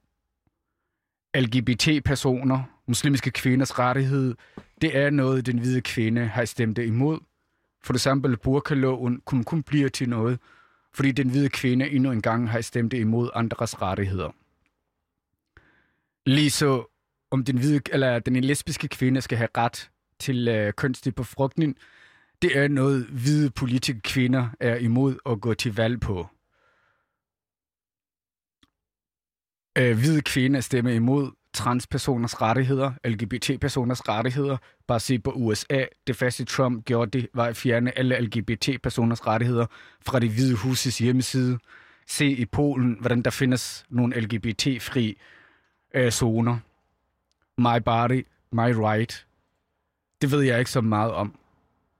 LGBT-personer, 1.38 2.64
muslimske 2.88 3.32
kvinders 3.32 3.80
rettighed, 3.80 4.36
det 4.82 4.98
er 4.98 5.10
noget, 5.10 5.46
den 5.46 5.60
hvide 5.60 5.82
kvinde 5.82 6.28
har 6.28 6.46
stemt 6.46 6.78
imod. 6.78 7.20
For 7.84 7.94
eksempel 7.94 8.38
burkaloven 8.38 9.22
kunne 9.26 9.44
kun 9.44 9.64
blive 9.64 9.90
til 9.90 10.10
noget, 10.10 10.40
fordi 10.94 11.12
den 11.12 11.30
hvide 11.30 11.50
kvinde 11.50 11.90
endnu 11.90 12.12
engang 12.12 12.50
har 12.50 12.62
stemt 12.62 12.94
imod 12.94 13.30
andres 13.36 13.82
rettigheder. 13.82 14.30
Lige 16.26 16.52
så 16.52 16.86
om 17.32 17.44
den, 17.44 17.58
hvide, 17.58 17.82
eller 17.92 18.20
den 18.20 18.36
lesbiske 18.36 18.88
kvinde 18.88 19.22
skal 19.22 19.38
have 19.38 19.50
ret 19.58 19.90
til 20.20 20.48
øh, 20.48 20.74
kunstig 20.74 21.16
befrugtning, 21.16 21.78
det 22.42 22.58
er 22.58 22.68
noget, 22.68 23.06
hvide 23.06 23.50
politiske 23.50 24.02
kvinder 24.02 24.50
er 24.60 24.76
imod 24.76 25.16
at 25.26 25.42
gå 25.42 25.54
til 25.54 25.76
valg 25.76 26.00
på. 26.00 26.28
Øh, 29.78 29.98
hvide 29.98 30.22
kvinde 30.22 30.62
stemme 30.62 30.96
imod 30.96 31.32
transpersoners 31.54 32.42
rettigheder, 32.42 32.92
LGBT-personers 33.06 34.10
rettigheder. 34.10 34.58
Bare 34.88 35.00
se 35.00 35.20
på 35.20 35.32
USA. 35.32 35.86
Det 36.08 36.16
første 36.16 36.46
Trump 36.46 36.86
gjorde 36.86 37.20
det, 37.20 37.28
var 37.34 37.46
at 37.46 37.58
fjerne 37.58 37.98
alle 37.98 38.20
LGBT-personers 38.20 39.28
rettigheder 39.28 39.66
fra 40.06 40.20
det 40.20 40.30
hvide 40.30 40.56
huses 40.56 40.98
hjemmeside. 40.98 41.60
Se 42.08 42.26
i 42.26 42.46
Polen, 42.46 42.98
hvordan 43.00 43.22
der 43.22 43.32
findes 43.32 43.86
nogle 43.90 44.20
LGBT-fri 44.20 45.18
øh, 45.96 46.12
zoner. 46.12 46.58
My 47.58 47.82
body, 47.86 48.28
my 48.52 48.74
right. 48.76 49.26
Det 50.22 50.32
ved 50.32 50.42
jeg 50.42 50.60
ikke 50.60 50.72
så 50.72 50.82
meget 50.82 51.12
om. 51.12 51.36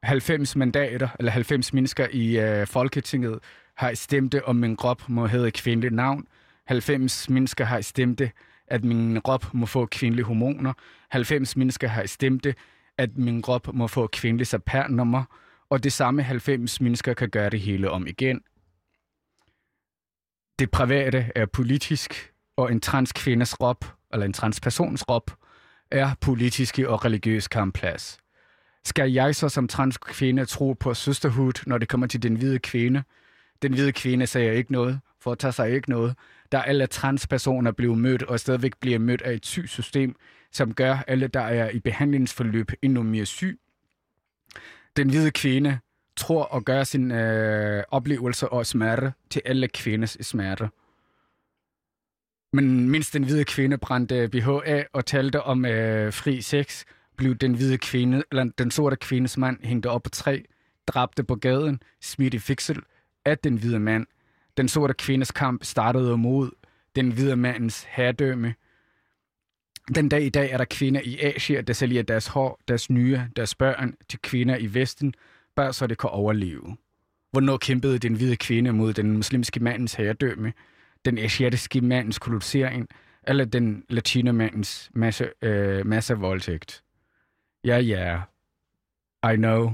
90 0.04 0.56
mandater, 0.56 1.10
eller 1.20 1.32
90 1.32 1.74
mennesker 1.74 2.08
i 2.12 2.40
øh, 2.40 2.68
Folketinget 2.68 3.40
har 3.76 3.94
stemt, 3.94 4.36
om 4.36 4.56
min 4.56 4.76
krop 4.76 5.10
må 5.10 5.28
hedde 5.28 5.52
kvindeligt 5.52 5.94
navn. 5.94 6.28
90 6.68 7.30
mennesker 7.30 7.66
har 7.66 7.82
stemt, 7.82 8.22
at 8.68 8.84
min 8.84 9.22
krop 9.22 9.54
må 9.54 9.66
få 9.66 9.86
kvindelige 9.86 10.26
hormoner. 10.26 10.74
90 11.10 11.58
mennesker 11.58 11.88
har 11.88 12.06
stemt, 12.06 12.48
at 12.98 13.18
min 13.18 13.42
krop 13.42 13.74
må 13.74 13.88
få 13.88 14.08
kvindelige 14.08 14.46
sapernummer. 14.46 15.24
Og 15.70 15.84
det 15.84 15.94
samme 15.94 16.24
90 16.24 16.82
mennesker 16.82 17.14
kan 17.14 17.30
gøre 17.30 17.50
det 17.50 17.60
hele 17.60 17.92
om 17.92 18.08
igen. 18.08 18.42
Det 20.60 20.72
private 20.72 21.32
er 21.36 21.46
politisk, 21.46 22.34
og 22.58 22.72
en 22.72 22.82
transkvindes 22.82 23.54
krop, 23.54 23.86
eller 24.14 24.26
en 24.26 24.34
transpersons 24.34 25.04
krop, 25.04 25.32
er 25.92 26.12
politiske 26.22 26.90
og 26.90 27.06
religiøs 27.06 27.48
kampplads. 27.48 28.18
Skal 28.86 29.12
jeg 29.12 29.36
så 29.36 29.50
som 29.50 29.68
transkvinde 29.68 30.46
tro 30.46 30.74
på 30.74 30.94
søsterhud, 30.94 31.54
når 31.66 31.78
det 31.78 31.90
kommer 31.90 32.08
til 32.08 32.24
den 32.24 32.36
hvide 32.36 32.60
kvinde? 32.60 33.04
Den 33.62 33.74
hvide 33.74 33.92
kvinde 33.92 34.28
sagde 34.28 34.56
ikke 34.56 34.72
noget, 34.72 35.00
foretager 35.22 35.52
sig 35.52 35.72
ikke 35.72 35.90
noget. 35.90 36.16
Der 36.52 36.62
alle 36.62 36.88
transpersoner 36.88 37.72
bliver 37.72 37.96
mødt, 37.96 38.24
og 38.24 38.40
stadigvæk 38.40 38.78
bliver 38.80 39.00
mødt 39.00 39.22
af 39.22 39.34
et 39.34 39.46
sygsystem, 39.46 40.16
som 40.52 40.74
gør 40.74 41.04
alle, 41.08 41.28
der 41.28 41.42
er 41.42 41.70
i 41.70 41.80
behandlingsforløb, 41.80 42.72
endnu 42.82 43.04
mere 43.04 43.26
syg. 43.26 43.60
Den 44.98 45.10
hvide 45.10 45.32
kvinde 45.32 45.80
tror 46.16 46.44
og 46.44 46.66
gør 46.66 46.84
sin 46.84 47.12
øh, 47.12 47.84
oplevelse 47.92 48.50
og 48.50 48.66
smerte 48.66 49.14
til 49.30 49.42
alle 49.46 49.68
kvindes 49.68 50.18
smerte. 50.22 50.70
Men 52.54 52.90
mindst 52.90 53.14
den 53.14 53.24
hvide 53.24 53.46
kvinde 53.46 53.78
brændte 53.78 54.30
BH 54.30 54.48
af 54.48 54.88
og 54.94 55.06
talte 55.06 55.44
om 55.44 55.66
øh, 55.66 56.14
fri 56.14 56.42
sex, 56.42 56.84
blev 57.18 57.36
den 57.36 57.54
hvide 57.54 57.78
kvinde, 57.78 58.24
eller 58.32 58.52
den 58.58 58.72
sorte 58.72 58.96
kvindes 58.96 59.38
mand 59.38 59.64
hængt 59.64 59.86
op 59.86 60.04
på 60.04 60.10
træ, 60.10 60.40
dræbte 60.88 61.24
på 61.24 61.36
gaden, 61.36 61.82
smidt 62.02 62.34
i 62.34 62.40
fixel 62.40 62.82
af 63.26 63.38
den 63.38 63.58
hvide 63.58 63.80
mand. 63.80 64.08
Den 64.58 64.68
sorte 64.68 64.94
kvindes 64.94 65.32
kamp 65.32 65.64
startede 65.64 66.18
mod 66.18 66.52
den 66.96 67.12
hvide 67.12 67.36
mandens 67.36 67.84
herredømme. 67.90 68.56
Den 69.96 70.10
dag 70.10 70.24
i 70.24 70.30
dag 70.30 70.52
er 70.52 70.58
der 70.58 70.66
kvinder 70.66 71.02
i 71.04 71.20
Asien, 71.20 71.66
der 71.66 71.74
sælger 71.74 72.04
deres 72.04 72.28
hår, 72.28 72.60
deres 72.68 72.90
nye, 72.90 73.22
deres 73.36 73.56
børn 73.56 73.96
til 74.10 74.20
kvinder 74.20 74.58
i 74.58 74.74
Vesten, 74.74 75.14
bare 75.56 75.74
så 75.74 75.88
det 75.88 75.98
kan 75.98 76.10
overleve. 76.10 76.78
Hvornår 77.32 77.58
kæmpede 77.58 78.00
den 78.00 78.14
hvide 78.14 78.36
kvinde 78.36 78.74
mod 78.74 78.94
den 78.94 79.12
muslimske 79.12 79.60
mandens 79.60 79.94
herredømme, 79.94 80.54
den 81.06 81.18
asiatiske 81.18 81.82
mandens 81.82 82.20
kolonisering, 82.20 82.88
eller 83.24 83.46
den 83.46 83.84
latinomandens 83.90 84.92
masse, 84.94 85.30
øh, 85.42 85.86
massevoldtægt? 85.86 86.84
Ja, 87.64 87.78
ja. 87.78 88.22
I 89.34 89.36
know. 89.36 89.74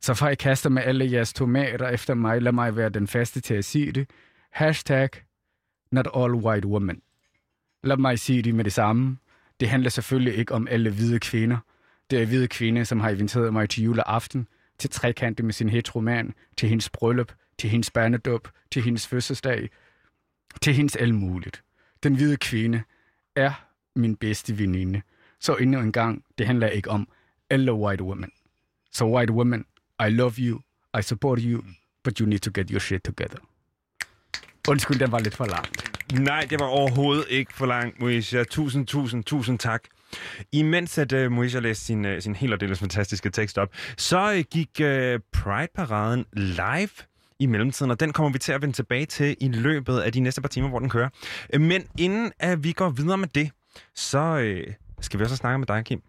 Så 0.00 0.14
far 0.14 0.28
I 0.28 0.34
kaster 0.34 0.70
med 0.70 0.82
alle 0.82 1.12
jeres 1.12 1.32
tomater 1.32 1.88
efter 1.88 2.14
mig, 2.14 2.42
lad 2.42 2.52
mig 2.52 2.76
være 2.76 2.88
den 2.88 3.06
faste 3.06 3.40
til 3.40 3.54
at 3.54 3.64
sige 3.64 3.92
det. 3.92 4.10
Hashtag 4.50 5.08
not 5.90 6.08
all 6.14 6.34
white 6.34 6.68
women. 6.68 7.02
Lad 7.82 7.96
mig 7.96 8.18
sige 8.18 8.42
det 8.42 8.54
med 8.54 8.64
det 8.64 8.72
samme. 8.72 9.18
Det 9.60 9.68
handler 9.68 9.90
selvfølgelig 9.90 10.34
ikke 10.34 10.54
om 10.54 10.68
alle 10.70 10.90
hvide 10.90 11.20
kvinder. 11.20 11.58
Det 12.10 12.22
er 12.22 12.26
hvide 12.26 12.48
kvinde, 12.48 12.84
som 12.84 13.00
har 13.00 13.10
inviteret 13.10 13.52
mig 13.52 13.68
til 13.70 13.84
juleaften, 13.84 14.48
til 14.78 14.90
trekante 14.90 15.42
med 15.42 15.52
sin 15.52 15.68
heteroman, 15.68 16.34
til 16.56 16.68
hendes 16.68 16.90
bryllup, 16.90 17.32
til 17.58 17.70
hendes 17.70 17.90
barnedåb, 17.90 18.48
til 18.70 18.82
hendes 18.82 19.06
fødselsdag, 19.06 19.70
til 20.62 20.74
hendes 20.74 20.96
alt 20.96 21.14
muligt. 21.14 21.62
Den 22.02 22.14
hvide 22.14 22.36
kvinde 22.36 22.82
er 23.36 23.52
min 23.96 24.16
bedste 24.16 24.58
veninde. 24.58 25.02
Så 25.40 25.54
endnu 25.54 25.80
en 25.80 25.92
gang, 25.92 26.24
det 26.38 26.46
handler 26.46 26.68
ikke 26.68 26.90
om 26.90 27.08
alle 27.50 27.72
white 27.72 28.04
women. 28.04 28.30
Så 28.92 29.04
white 29.04 29.32
women, 29.32 29.64
i 30.00 30.10
love 30.10 30.38
you, 30.38 30.60
I 30.98 31.02
support 31.02 31.38
you, 31.42 31.62
but 32.04 32.18
you 32.20 32.26
need 32.26 32.38
to 32.38 32.50
get 32.54 32.70
your 32.70 32.80
shit 32.80 33.02
together. 33.02 33.38
Undskyld, 34.68 34.98
den 34.98 35.12
var 35.12 35.18
lidt 35.18 35.34
for 35.36 35.44
lang. 35.44 35.66
Nej, 36.12 36.46
det 36.50 36.60
var 36.60 36.66
overhovedet 36.66 37.24
ikke 37.28 37.54
for 37.54 37.66
langt, 37.66 38.00
Moesha. 38.00 38.44
Tusind, 38.44 38.86
tusind, 38.86 39.24
tusind 39.24 39.58
tak. 39.58 39.82
Imens 40.52 40.98
at 40.98 41.12
uh, 41.12 41.32
Moesha 41.32 41.58
læste 41.58 41.84
sin, 41.84 42.04
uh, 42.04 42.18
sin 42.18 42.34
helt 42.34 42.52
og 42.52 42.60
delvis 42.60 42.78
fantastiske 42.78 43.30
tekst 43.30 43.58
op, 43.58 43.68
så 43.96 44.32
uh, 44.32 44.40
gik 44.50 44.68
uh, 44.80 44.86
Pride-paraden 45.32 46.24
live 46.32 46.88
i 47.38 47.46
mellemtiden, 47.46 47.90
og 47.90 48.00
den 48.00 48.12
kommer 48.12 48.32
vi 48.32 48.38
til 48.38 48.52
at 48.52 48.62
vende 48.62 48.74
tilbage 48.74 49.06
til 49.06 49.36
i 49.40 49.48
løbet 49.48 49.98
af 49.98 50.12
de 50.12 50.20
næste 50.20 50.40
par 50.40 50.48
timer, 50.48 50.68
hvor 50.68 50.78
den 50.78 50.88
kører. 50.90 51.08
Uh, 51.54 51.60
Men 51.60 51.84
inden 51.98 52.32
at 52.38 52.64
vi 52.64 52.72
går 52.72 52.90
videre 52.90 53.18
med 53.18 53.28
det, 53.28 53.50
så 53.94 54.54
uh, 54.68 54.72
skal 55.00 55.18
vi 55.20 55.24
også 55.24 55.36
snakke 55.36 55.58
med 55.58 55.66
dig, 55.66 55.84
Kim. 55.84 56.02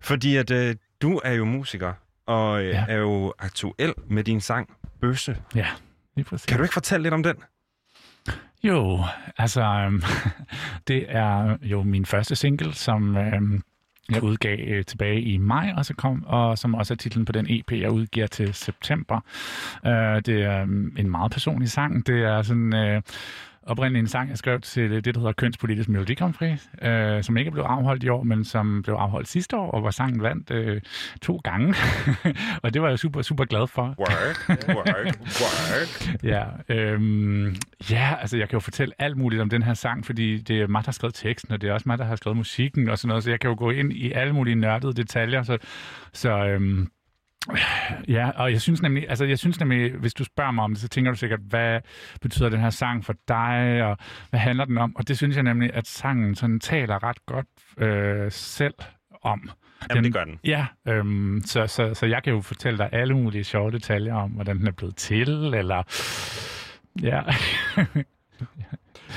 Fordi 0.00 0.36
at 0.36 0.50
uh, 0.50 0.70
du 1.02 1.20
er 1.24 1.32
jo 1.32 1.44
musiker, 1.44 1.92
og 2.26 2.52
uh, 2.52 2.64
Ja. 2.66 2.84
er 2.88 2.96
jo 2.96 3.34
aktuel 3.38 3.94
med 4.06 4.24
din 4.24 4.40
sang 4.40 4.68
Bøsse. 5.00 5.36
Ja, 5.54 5.66
lige 6.16 6.24
præcis. 6.24 6.46
Kan 6.46 6.56
du 6.58 6.62
ikke 6.62 6.72
fortælle 6.74 7.02
lidt 7.02 7.14
om 7.14 7.22
den? 7.22 7.36
Jo, 8.64 9.04
altså, 9.38 9.62
øhm, 9.62 10.02
det 10.88 11.04
er 11.08 11.56
jo 11.62 11.82
min 11.82 12.06
første 12.06 12.36
single, 12.36 12.74
som 12.74 13.16
øhm, 13.16 13.62
jeg 14.10 14.22
udgav 14.22 14.58
øh, 14.58 14.84
tilbage 14.84 15.20
i 15.22 15.36
maj, 15.36 15.72
og, 15.76 15.84
så 15.86 15.94
kom, 15.94 16.24
og 16.26 16.58
som 16.58 16.74
også 16.74 16.94
er 16.94 16.96
titlen 16.96 17.24
på 17.24 17.32
den 17.32 17.46
EP, 17.48 17.72
jeg 17.72 17.90
udgiver 17.90 18.26
til 18.26 18.54
september. 18.54 19.20
Øh, 19.86 20.22
det 20.26 20.42
er 20.42 20.62
øhm, 20.62 20.94
en 20.98 21.10
meget 21.10 21.32
personlig 21.32 21.70
sang. 21.70 22.06
Det 22.06 22.22
er 22.24 22.42
sådan... 22.42 22.74
Øh, 22.74 23.02
oprindeligt 23.62 24.02
en 24.02 24.08
sang, 24.08 24.30
jeg 24.30 24.38
skrev 24.38 24.60
til 24.60 24.90
det, 24.90 25.14
der 25.14 25.20
hedder 25.20 25.32
Kønspolitisk 25.32 25.88
Melodi 25.88 26.14
Grand 26.14 26.34
Prix, 26.34 26.60
øh, 26.82 27.22
som 27.22 27.36
ikke 27.36 27.50
blev 27.50 27.64
afholdt 27.64 28.04
i 28.04 28.08
år, 28.08 28.22
men 28.22 28.44
som 28.44 28.82
blev 28.82 28.94
afholdt 28.94 29.28
sidste 29.28 29.56
år, 29.56 29.70
og 29.70 29.80
hvor 29.80 29.90
sangen 29.90 30.22
vandt 30.22 30.50
øh, 30.50 30.80
to 31.22 31.40
gange. 31.44 31.74
og 32.62 32.74
det 32.74 32.82
var 32.82 32.88
jeg 32.88 32.98
super, 32.98 33.22
super 33.22 33.44
glad 33.44 33.66
for. 33.66 33.94
Work, 33.98 34.48
work, 34.68 35.16
work. 35.40 36.22
Ja, 36.32 36.44
øhm, 36.68 37.56
ja, 37.90 38.14
altså 38.20 38.36
jeg 38.36 38.48
kan 38.48 38.56
jo 38.56 38.60
fortælle 38.60 38.94
alt 38.98 39.16
muligt 39.16 39.42
om 39.42 39.50
den 39.50 39.62
her 39.62 39.74
sang, 39.74 40.06
fordi 40.06 40.38
det 40.38 40.60
er 40.60 40.66
mig, 40.66 40.82
der 40.82 40.88
har 40.88 40.92
skrevet 40.92 41.14
teksten, 41.14 41.52
og 41.52 41.60
det 41.60 41.68
er 41.68 41.72
også 41.72 41.88
mig, 41.88 41.98
der 41.98 42.04
har 42.04 42.16
skrevet 42.16 42.36
musikken 42.36 42.88
og 42.88 42.98
sådan 42.98 43.08
noget, 43.08 43.24
så 43.24 43.30
jeg 43.30 43.40
kan 43.40 43.50
jo 43.50 43.56
gå 43.58 43.70
ind 43.70 43.92
i 43.92 44.12
alle 44.12 44.32
mulige 44.32 44.54
nørdede 44.54 44.94
detaljer, 44.94 45.42
så, 45.42 45.58
så 46.12 46.46
øhm, 46.46 46.88
Ja, 48.08 48.30
og 48.30 48.52
jeg 48.52 48.60
synes 48.60 48.82
nemlig, 48.82 49.08
altså 49.08 49.24
jeg 49.24 49.38
synes 49.38 49.60
nemlig, 49.60 49.92
hvis 49.92 50.14
du 50.14 50.24
spørger 50.24 50.50
mig 50.50 50.64
om 50.64 50.70
det, 50.70 50.80
så 50.80 50.88
tænker 50.88 51.10
du 51.10 51.16
sikkert, 51.16 51.40
hvad 51.48 51.80
betyder 52.20 52.48
den 52.48 52.60
her 52.60 52.70
sang 52.70 53.04
for 53.04 53.14
dig, 53.28 53.82
og 53.84 53.96
hvad 54.30 54.40
handler 54.40 54.64
den 54.64 54.78
om? 54.78 54.96
Og 54.96 55.08
det 55.08 55.16
synes 55.16 55.36
jeg 55.36 55.42
nemlig, 55.42 55.70
at 55.74 55.86
sangen 55.86 56.34
sådan 56.34 56.60
taler 56.60 57.02
ret 57.04 57.26
godt 57.26 57.46
øh, 57.78 58.32
selv 58.32 58.74
om. 59.22 59.50
Jamen, 59.90 60.04
det 60.04 60.12
gør 60.14 60.24
den. 60.24 60.38
Ja, 60.44 60.66
øhm, 60.88 61.42
så, 61.44 61.66
så, 61.66 61.94
så 61.94 62.06
jeg 62.06 62.22
kan 62.22 62.32
jo 62.32 62.40
fortælle 62.40 62.78
dig 62.78 62.88
alle 62.92 63.14
mulige 63.14 63.44
sjove 63.44 63.70
detaljer 63.70 64.14
om, 64.14 64.30
hvordan 64.30 64.58
den 64.58 64.66
er 64.66 64.72
blevet 64.72 64.96
til, 64.96 65.28
eller... 65.54 65.82
Ja, 67.02 67.22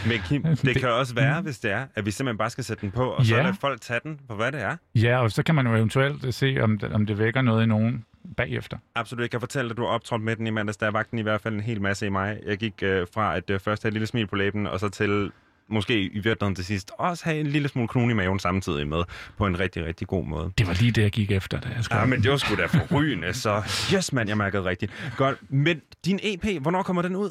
Men 0.08 0.20
Kim, 0.30 0.44
det 0.66 0.76
kan 0.76 0.90
også 0.90 1.16
være, 1.16 1.42
hvis 1.42 1.60
det 1.60 1.72
er, 1.72 1.86
at 1.96 2.06
vi 2.06 2.12
simpelthen 2.12 2.38
bare 2.38 2.50
skal 2.50 2.64
sætte 2.64 2.82
den 2.82 2.92
på, 2.92 3.06
og 3.10 3.26
så 3.26 3.36
Ja. 3.36 3.42
lade 3.44 3.54
folk 3.62 3.82
tage 3.82 4.00
den 4.04 4.20
for, 4.28 4.36
hvad 4.36 4.52
det 4.52 4.62
er. 4.62 4.76
ja, 4.96 5.18
og 5.20 5.32
så 5.32 5.44
kan 5.44 5.56
man 5.56 5.68
jo 5.68 5.76
eventuelt 5.76 6.36
se, 6.36 6.58
om 6.62 6.78
det, 6.80 6.94
om 6.94 7.06
det 7.06 7.18
vækker 7.20 7.42
noget 7.42 7.64
i 7.64 7.66
nogen 7.66 8.06
bagefter. 8.38 8.78
Absolut. 8.96 9.22
Jeg 9.22 9.32
kan 9.32 9.40
fortælle 9.40 9.70
dig, 9.70 9.74
at 9.74 9.78
du 9.78 9.82
har 9.82 9.90
optrådt 9.90 10.22
med 10.22 10.36
den 10.36 10.48
i 10.48 10.50
mandags. 10.50 10.78
Der 10.78 10.86
vagte 10.86 10.98
vagten 10.98 11.20
i 11.20 11.22
hvert 11.22 11.42
fald 11.42 11.54
en 11.54 11.62
hel 11.62 11.82
masse 11.82 12.06
i 12.06 12.10
mig. 12.10 12.40
Jeg 12.46 12.58
gik 12.58 12.84
øh, 12.84 13.08
fra 13.14 13.38
at 13.38 13.50
øh, 13.50 13.60
først 13.60 13.84
have 13.84 13.88
et 13.88 13.94
lille 13.94 14.08
smil 14.08 14.28
på 14.28 14.36
læben, 14.36 14.68
og 14.68 14.80
så 14.80 14.90
til 14.90 15.32
måske 15.70 16.02
i 16.02 16.20
virkeligheden 16.20 16.56
til 16.56 16.66
sidst 16.66 16.92
også 16.98 17.26
have 17.26 17.40
en 17.40 17.48
lille 17.48 17.68
smule 17.68 17.88
knude 17.88 18.12
i 18.12 18.14
maven 18.14 18.40
samtidig 18.40 18.88
med, 18.88 19.04
på 19.38 19.46
en 19.46 19.60
rigtig, 19.60 19.86
rigtig 19.86 20.08
god 20.08 20.26
måde. 20.26 20.52
Det 20.58 20.68
var 20.68 20.74
lige 20.74 20.92
det, 20.92 21.02
jeg 21.02 21.12
gik 21.12 21.32
efter, 21.32 21.60
da 21.60 21.70
jeg 21.76 21.84
skrev. 21.84 22.00
Ja, 22.00 22.06
men 22.06 22.24
det 22.24 22.32
var 22.32 22.38
sgu 22.38 22.56
da 22.56 22.66
forrygende, 22.66 23.34
så 23.34 23.64
yes, 23.94 24.14
mand, 24.14 24.30
jeg 24.30 24.38
mærkede 24.38 24.66
rigtigt. 24.66 25.12
Godt, 25.18 25.38
men 25.50 25.82
din 26.06 26.20
EP, 26.24 26.62
hvornår 26.62 26.84
kommer 26.84 27.02
den 27.02 27.16
ud? 27.16 27.30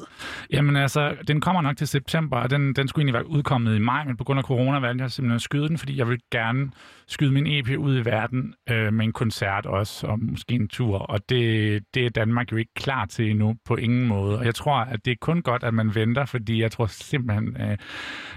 Jamen 0.51 0.75
altså, 0.75 1.15
den 1.27 1.41
kommer 1.41 1.61
nok 1.61 1.77
til 1.77 1.87
september, 1.87 2.37
og 2.37 2.49
den, 2.49 2.73
den 2.73 2.87
skulle 2.87 3.03
egentlig 3.03 3.13
være 3.13 3.29
udkommet 3.29 3.75
i 3.75 3.79
maj, 3.79 4.03
men 4.03 4.17
på 4.17 4.23
grund 4.23 4.37
af 4.39 4.43
corona 4.43 4.79
valgte 4.79 5.03
jeg 5.03 5.11
simpelthen 5.11 5.35
at 5.35 5.41
skyde 5.41 5.69
den, 5.69 5.77
fordi 5.77 5.97
jeg 5.97 6.09
vil 6.09 6.19
gerne 6.31 6.71
skyde 7.07 7.31
min 7.31 7.47
EP 7.47 7.77
ud 7.77 7.97
i 7.97 8.05
verden 8.05 8.53
øh, 8.69 8.93
med 8.93 9.05
en 9.05 9.13
koncert 9.13 9.65
også, 9.65 10.07
og 10.07 10.19
måske 10.19 10.53
en 10.53 10.67
tur, 10.67 10.97
og 10.97 11.29
det, 11.29 11.83
det 11.93 12.05
er 12.05 12.09
Danmark 12.09 12.51
jo 12.51 12.57
ikke 12.57 12.73
klar 12.75 13.05
til 13.05 13.29
endnu 13.29 13.55
på 13.65 13.75
ingen 13.75 14.07
måde. 14.07 14.39
Og 14.39 14.45
jeg 14.45 14.55
tror, 14.55 14.75
at 14.75 15.05
det 15.05 15.11
er 15.11 15.15
kun 15.21 15.41
godt, 15.41 15.63
at 15.63 15.73
man 15.73 15.95
venter, 15.95 16.25
fordi 16.25 16.61
jeg 16.61 16.71
tror 16.71 16.85
simpelthen, 16.85 17.57
at 17.57 17.79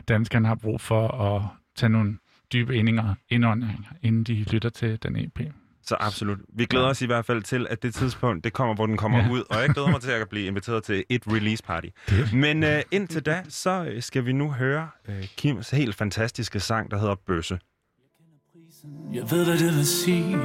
danskerne 0.08 0.48
har 0.48 0.54
brug 0.54 0.80
for 0.80 1.08
at 1.08 1.42
tage 1.76 1.90
nogle 1.90 2.18
dybe 2.52 2.76
indninger, 2.76 3.14
indåndinger, 3.28 3.74
inden 4.02 4.24
de 4.24 4.34
lytter 4.34 4.68
til 4.68 5.02
den 5.02 5.16
EP. 5.16 5.40
Så 5.82 5.96
absolut. 6.00 6.38
Vi 6.54 6.64
glæder 6.64 6.86
os 6.86 7.02
i 7.02 7.06
hvert 7.06 7.24
fald 7.24 7.42
til, 7.42 7.66
at 7.70 7.82
det 7.82 7.94
tidspunkt, 7.94 8.44
det 8.44 8.52
kommer, 8.52 8.74
hvor 8.74 8.86
den 8.86 8.96
kommer 8.96 9.18
Ja. 9.18 9.30
ud. 9.30 9.42
Og 9.50 9.56
jeg 9.60 9.68
glæder 9.68 9.88
mig 9.90 10.00
til 10.00 10.10
at 10.10 10.28
blive 10.28 10.46
inviteret 10.46 10.82
til 10.84 11.04
et 11.08 11.22
release 11.26 11.62
party. 11.62 11.86
Men 12.32 12.62
øh, 12.64 12.82
indtil 12.90 13.22
da, 13.22 13.42
så 13.48 13.84
øh, 13.90 14.02
skal 14.02 14.26
vi 14.26 14.32
nu 14.32 14.50
høre 14.52 14.88
øh, 15.08 15.24
Kims 15.36 15.70
helt 15.70 15.94
fantastiske 15.94 16.60
sang, 16.60 16.90
der 16.90 16.98
hedder 16.98 17.14
Bøsse. 17.26 17.58
Jeg 19.14 19.22
ved, 19.30 19.44
hvad 19.44 19.58
det 19.58 19.76
vil 19.76 19.86
sige 19.86 20.36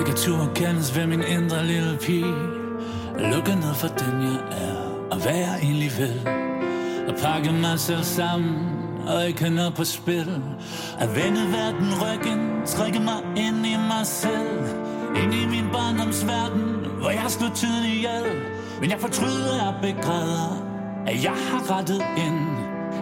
Ikke 0.00 0.12
tur 0.16 0.52
kendes 0.54 0.96
ved 0.96 1.06
min 1.06 1.22
indre 1.22 1.66
lille 1.66 1.98
pige 2.06 2.34
Lukke 3.32 3.54
ned 3.54 3.74
for 3.74 3.88
den 3.88 4.22
jeg 4.22 4.40
er 4.50 4.76
Og 5.10 5.22
hvad 5.22 5.36
jeg 5.36 5.58
egentlig 5.62 5.90
vil 5.98 6.14
og 7.08 7.14
pakke 7.22 7.52
mig 7.52 7.80
selv 7.80 8.04
sammen 8.04 8.56
Og 9.08 9.28
ikke 9.28 9.50
noget 9.50 9.74
på 9.74 9.84
spil. 9.84 10.42
At 10.98 11.16
vende 11.16 11.40
verden 11.52 11.90
ryggen 12.02 12.66
Trække 12.66 13.00
mig 13.00 13.20
ind 13.36 13.66
i 13.66 13.76
mig 13.76 14.06
selv. 14.06 14.60
Ind 15.22 15.34
i 15.34 15.46
min 15.46 15.66
barndomsverden 15.72 16.64
Hvor 17.00 17.10
jeg 17.10 17.24
slog 17.28 17.54
tiden 17.54 17.84
ihjel. 17.84 18.26
Men 18.80 18.90
jeg 18.90 19.00
fortryder, 19.00 19.66
og 19.66 19.74
begræder 19.82 20.50
At 21.06 21.24
jeg 21.24 21.38
har 21.50 21.78
rettet 21.78 22.02
ind. 22.26 22.48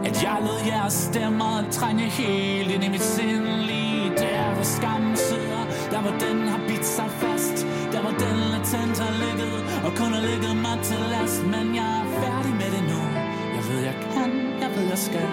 At 0.04 0.22
jeg 0.22 0.38
lod 0.40 0.60
jeres 0.66 0.92
stemmer 0.92 1.64
trænge 1.70 2.02
helt 2.02 2.70
ind 2.70 2.84
i 2.84 2.88
mit 2.88 3.02
sind. 3.02 3.46
Lige 3.46 4.10
der 4.16 4.54
hvor 4.54 4.64
skammen 4.64 5.16
sidder. 5.16 5.62
Der 5.90 6.00
hvor 6.00 6.10
den 6.10 6.48
har 6.48 6.60
bidt 6.68 6.86
sig 6.86 7.10
fast. 7.10 7.66
Der 7.92 8.00
hvor 8.00 8.10
den 8.10 8.36
latent 8.52 8.98
har 8.98 9.12
ligget 9.24 9.56
Og 9.86 9.92
kun 9.96 10.12
har 10.12 10.20
ligget 10.20 10.56
mig 10.56 10.78
til 10.82 10.98
last. 11.10 11.42
Men 11.44 11.74
jeg 11.74 11.90
er 12.02 12.06
færdig 12.22 12.52
med 12.60 12.70
det 12.76 12.84
nu 12.90 13.05
ved 14.26 14.42
jeg 14.42 14.52
kan, 14.52 14.60
jeg 14.60 14.70
ved 14.76 14.88
jeg 14.88 14.98
skal 14.98 15.28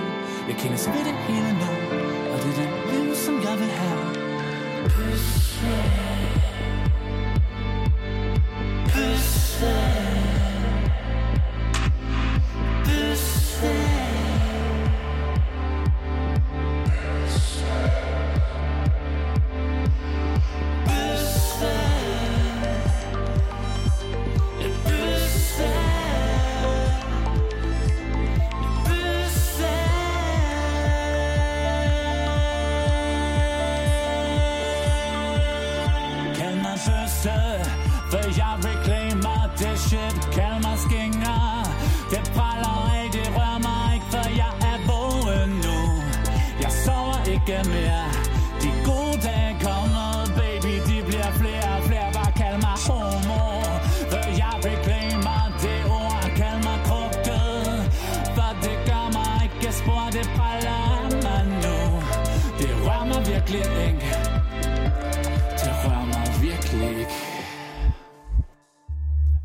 Jeg 0.47 0.55
kendes 0.57 0.87
ved 0.87 1.03
det 1.09 1.15
hele 1.27 1.51
nu 1.61 1.71
Og 2.33 2.37
det 2.43 2.49
er 2.49 2.61
det 2.61 2.69
liv 2.93 3.15
som 3.15 3.33
jeg 3.33 3.53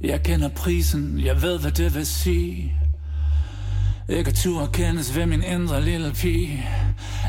Jeg 0.08 0.22
kender 0.22 0.48
prisen, 0.48 1.20
jeg 1.24 1.42
ved 1.42 1.58
hvad 1.58 1.70
det 1.70 1.94
vil 1.94 2.06
sige. 2.06 2.72
Ikke 4.08 4.28
at 4.28 4.34
turde 4.34 4.68
kendes 4.72 5.16
ved 5.16 5.26
min 5.26 5.42
indre 5.42 5.84
lille 5.84 6.12
pige. 6.12 6.66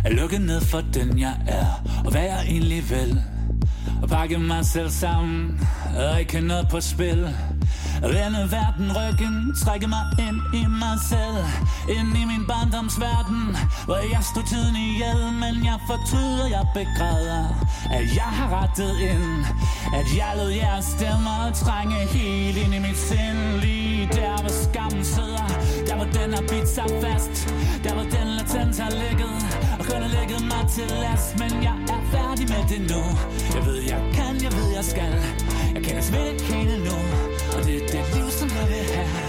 At 0.04 0.13
lukke 0.13 0.39
ned 0.39 0.62
for 0.62 0.82
den 0.94 1.20
jeg 1.20 1.38
er, 1.48 1.65
og 2.06 2.12
hvad 2.12 2.24
jeg 2.24 2.42
egentlig 2.48 2.89
vil. 2.89 3.24
Og 4.02 4.10
pakke 4.10 4.38
mig 4.38 4.65
selv 4.65 4.89
sammen, 4.89 5.67
og 5.97 6.19
ikke 6.19 6.41
noget 6.41 6.67
på 6.67 6.82
spil. 6.82 7.36
Vende 8.02 8.52
verden 8.52 8.88
ryggen, 8.97 9.56
trække 9.63 9.88
mig 9.88 10.06
ind 10.19 10.39
i 10.54 10.65
mig 10.67 10.97
selv. 11.10 11.38
Ind 11.97 12.17
i 12.21 12.25
min 12.32 12.43
barndomsverden 12.47 13.58
Hvor 13.86 14.02
jeg 14.13 14.23
stod 14.32 14.43
tiden 14.52 14.75
ihjel. 14.75 15.21
Men 15.43 15.65
jeg 15.69 15.78
fortryder, 15.89 16.47
jeg 16.56 16.65
begræder 16.73 17.43
At 17.97 18.06
jeg 18.19 18.32
har 18.38 18.49
rettet 18.62 18.93
ind. 19.12 19.45
At 19.99 20.08
jeg 20.19 20.32
lod 20.38 20.52
jeres 20.52 20.86
stemmer 20.86 21.52
trænge 21.63 21.99
helt 22.17 22.58
ind 22.58 22.73
i 22.75 22.80
mit 22.80 22.99
sind. 23.10 23.41
Lige 23.62 24.10
der 24.19 24.36
hvor 24.41 24.54
skammen 24.65 25.04
sidder 25.04 25.47
Der 25.88 25.95
hvor 25.95 26.10
den 26.17 26.30
har 26.34 26.41
bidt 26.52 26.69
sig 26.78 26.89
fast. 27.04 27.34
Der 27.84 27.93
hvor 27.93 28.08
den 28.15 28.28
latent 28.38 28.80
har 28.80 28.91
ligget 29.04 29.39
og 29.89 30.02
kun 30.02 30.10
har 30.10 30.17
mig 30.54 30.69
til 30.75 30.88
last 31.04 31.39
Men 31.39 31.63
jeg 31.63 31.78
er 31.95 32.02
færdig 32.12 32.45
med 32.54 32.63
det 32.71 32.82
nu. 32.91 33.02
Jeg 33.56 33.65
ved 33.65 33.82
jeg 33.91 34.02
kan, 34.13 34.43
jeg 34.43 34.52
ved 34.58 34.69
jeg 34.75 34.86
skal. 34.86 35.13
Jeg 35.75 35.84
kan 35.84 35.95
ved 35.95 36.39
hele 36.49 36.78
nu 36.86 36.97
Og 37.56 37.65
det 37.65 37.75
er 37.75 37.88
det 37.88 38.04
liv 38.15 38.28
som 38.39 38.49
jeg 38.58 38.67
vil 38.69 38.95
have. 38.95 39.29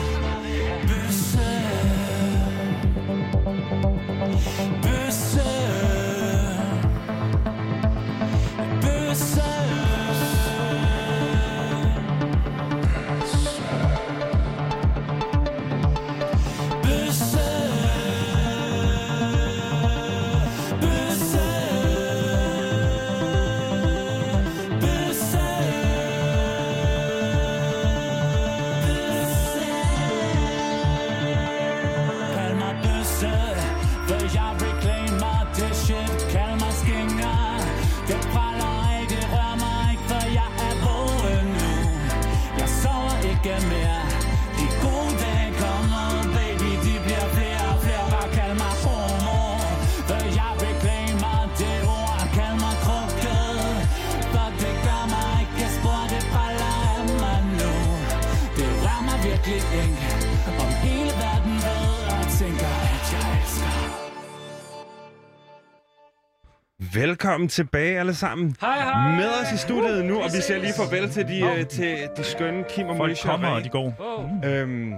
Velkommen 66.95 67.49
tilbage 67.49 67.99
alle 68.01 68.14
sammen. 68.14 68.57
Hej, 68.61 68.78
hej. 68.80 69.16
Med 69.16 69.28
os 69.28 69.53
i 69.55 69.57
studiet 69.57 70.05
nu, 70.05 70.20
og 70.22 70.30
vi 70.36 70.41
siger 70.41 70.59
lige 70.61 70.72
farvel 70.76 71.11
til 71.11 71.28
de, 71.28 71.41
øh, 71.41 71.66
til 71.66 72.09
de 72.16 72.24
skønne 72.24 72.64
Kim 72.70 72.86
og 72.86 72.97
Folk 72.97 73.09
Moisha. 73.11 73.28
kommer, 73.30 73.49
og 73.49 73.64
de 73.64 73.68
går. 73.68 73.95
Wow. 74.01 74.51
Øhm, 74.51 74.93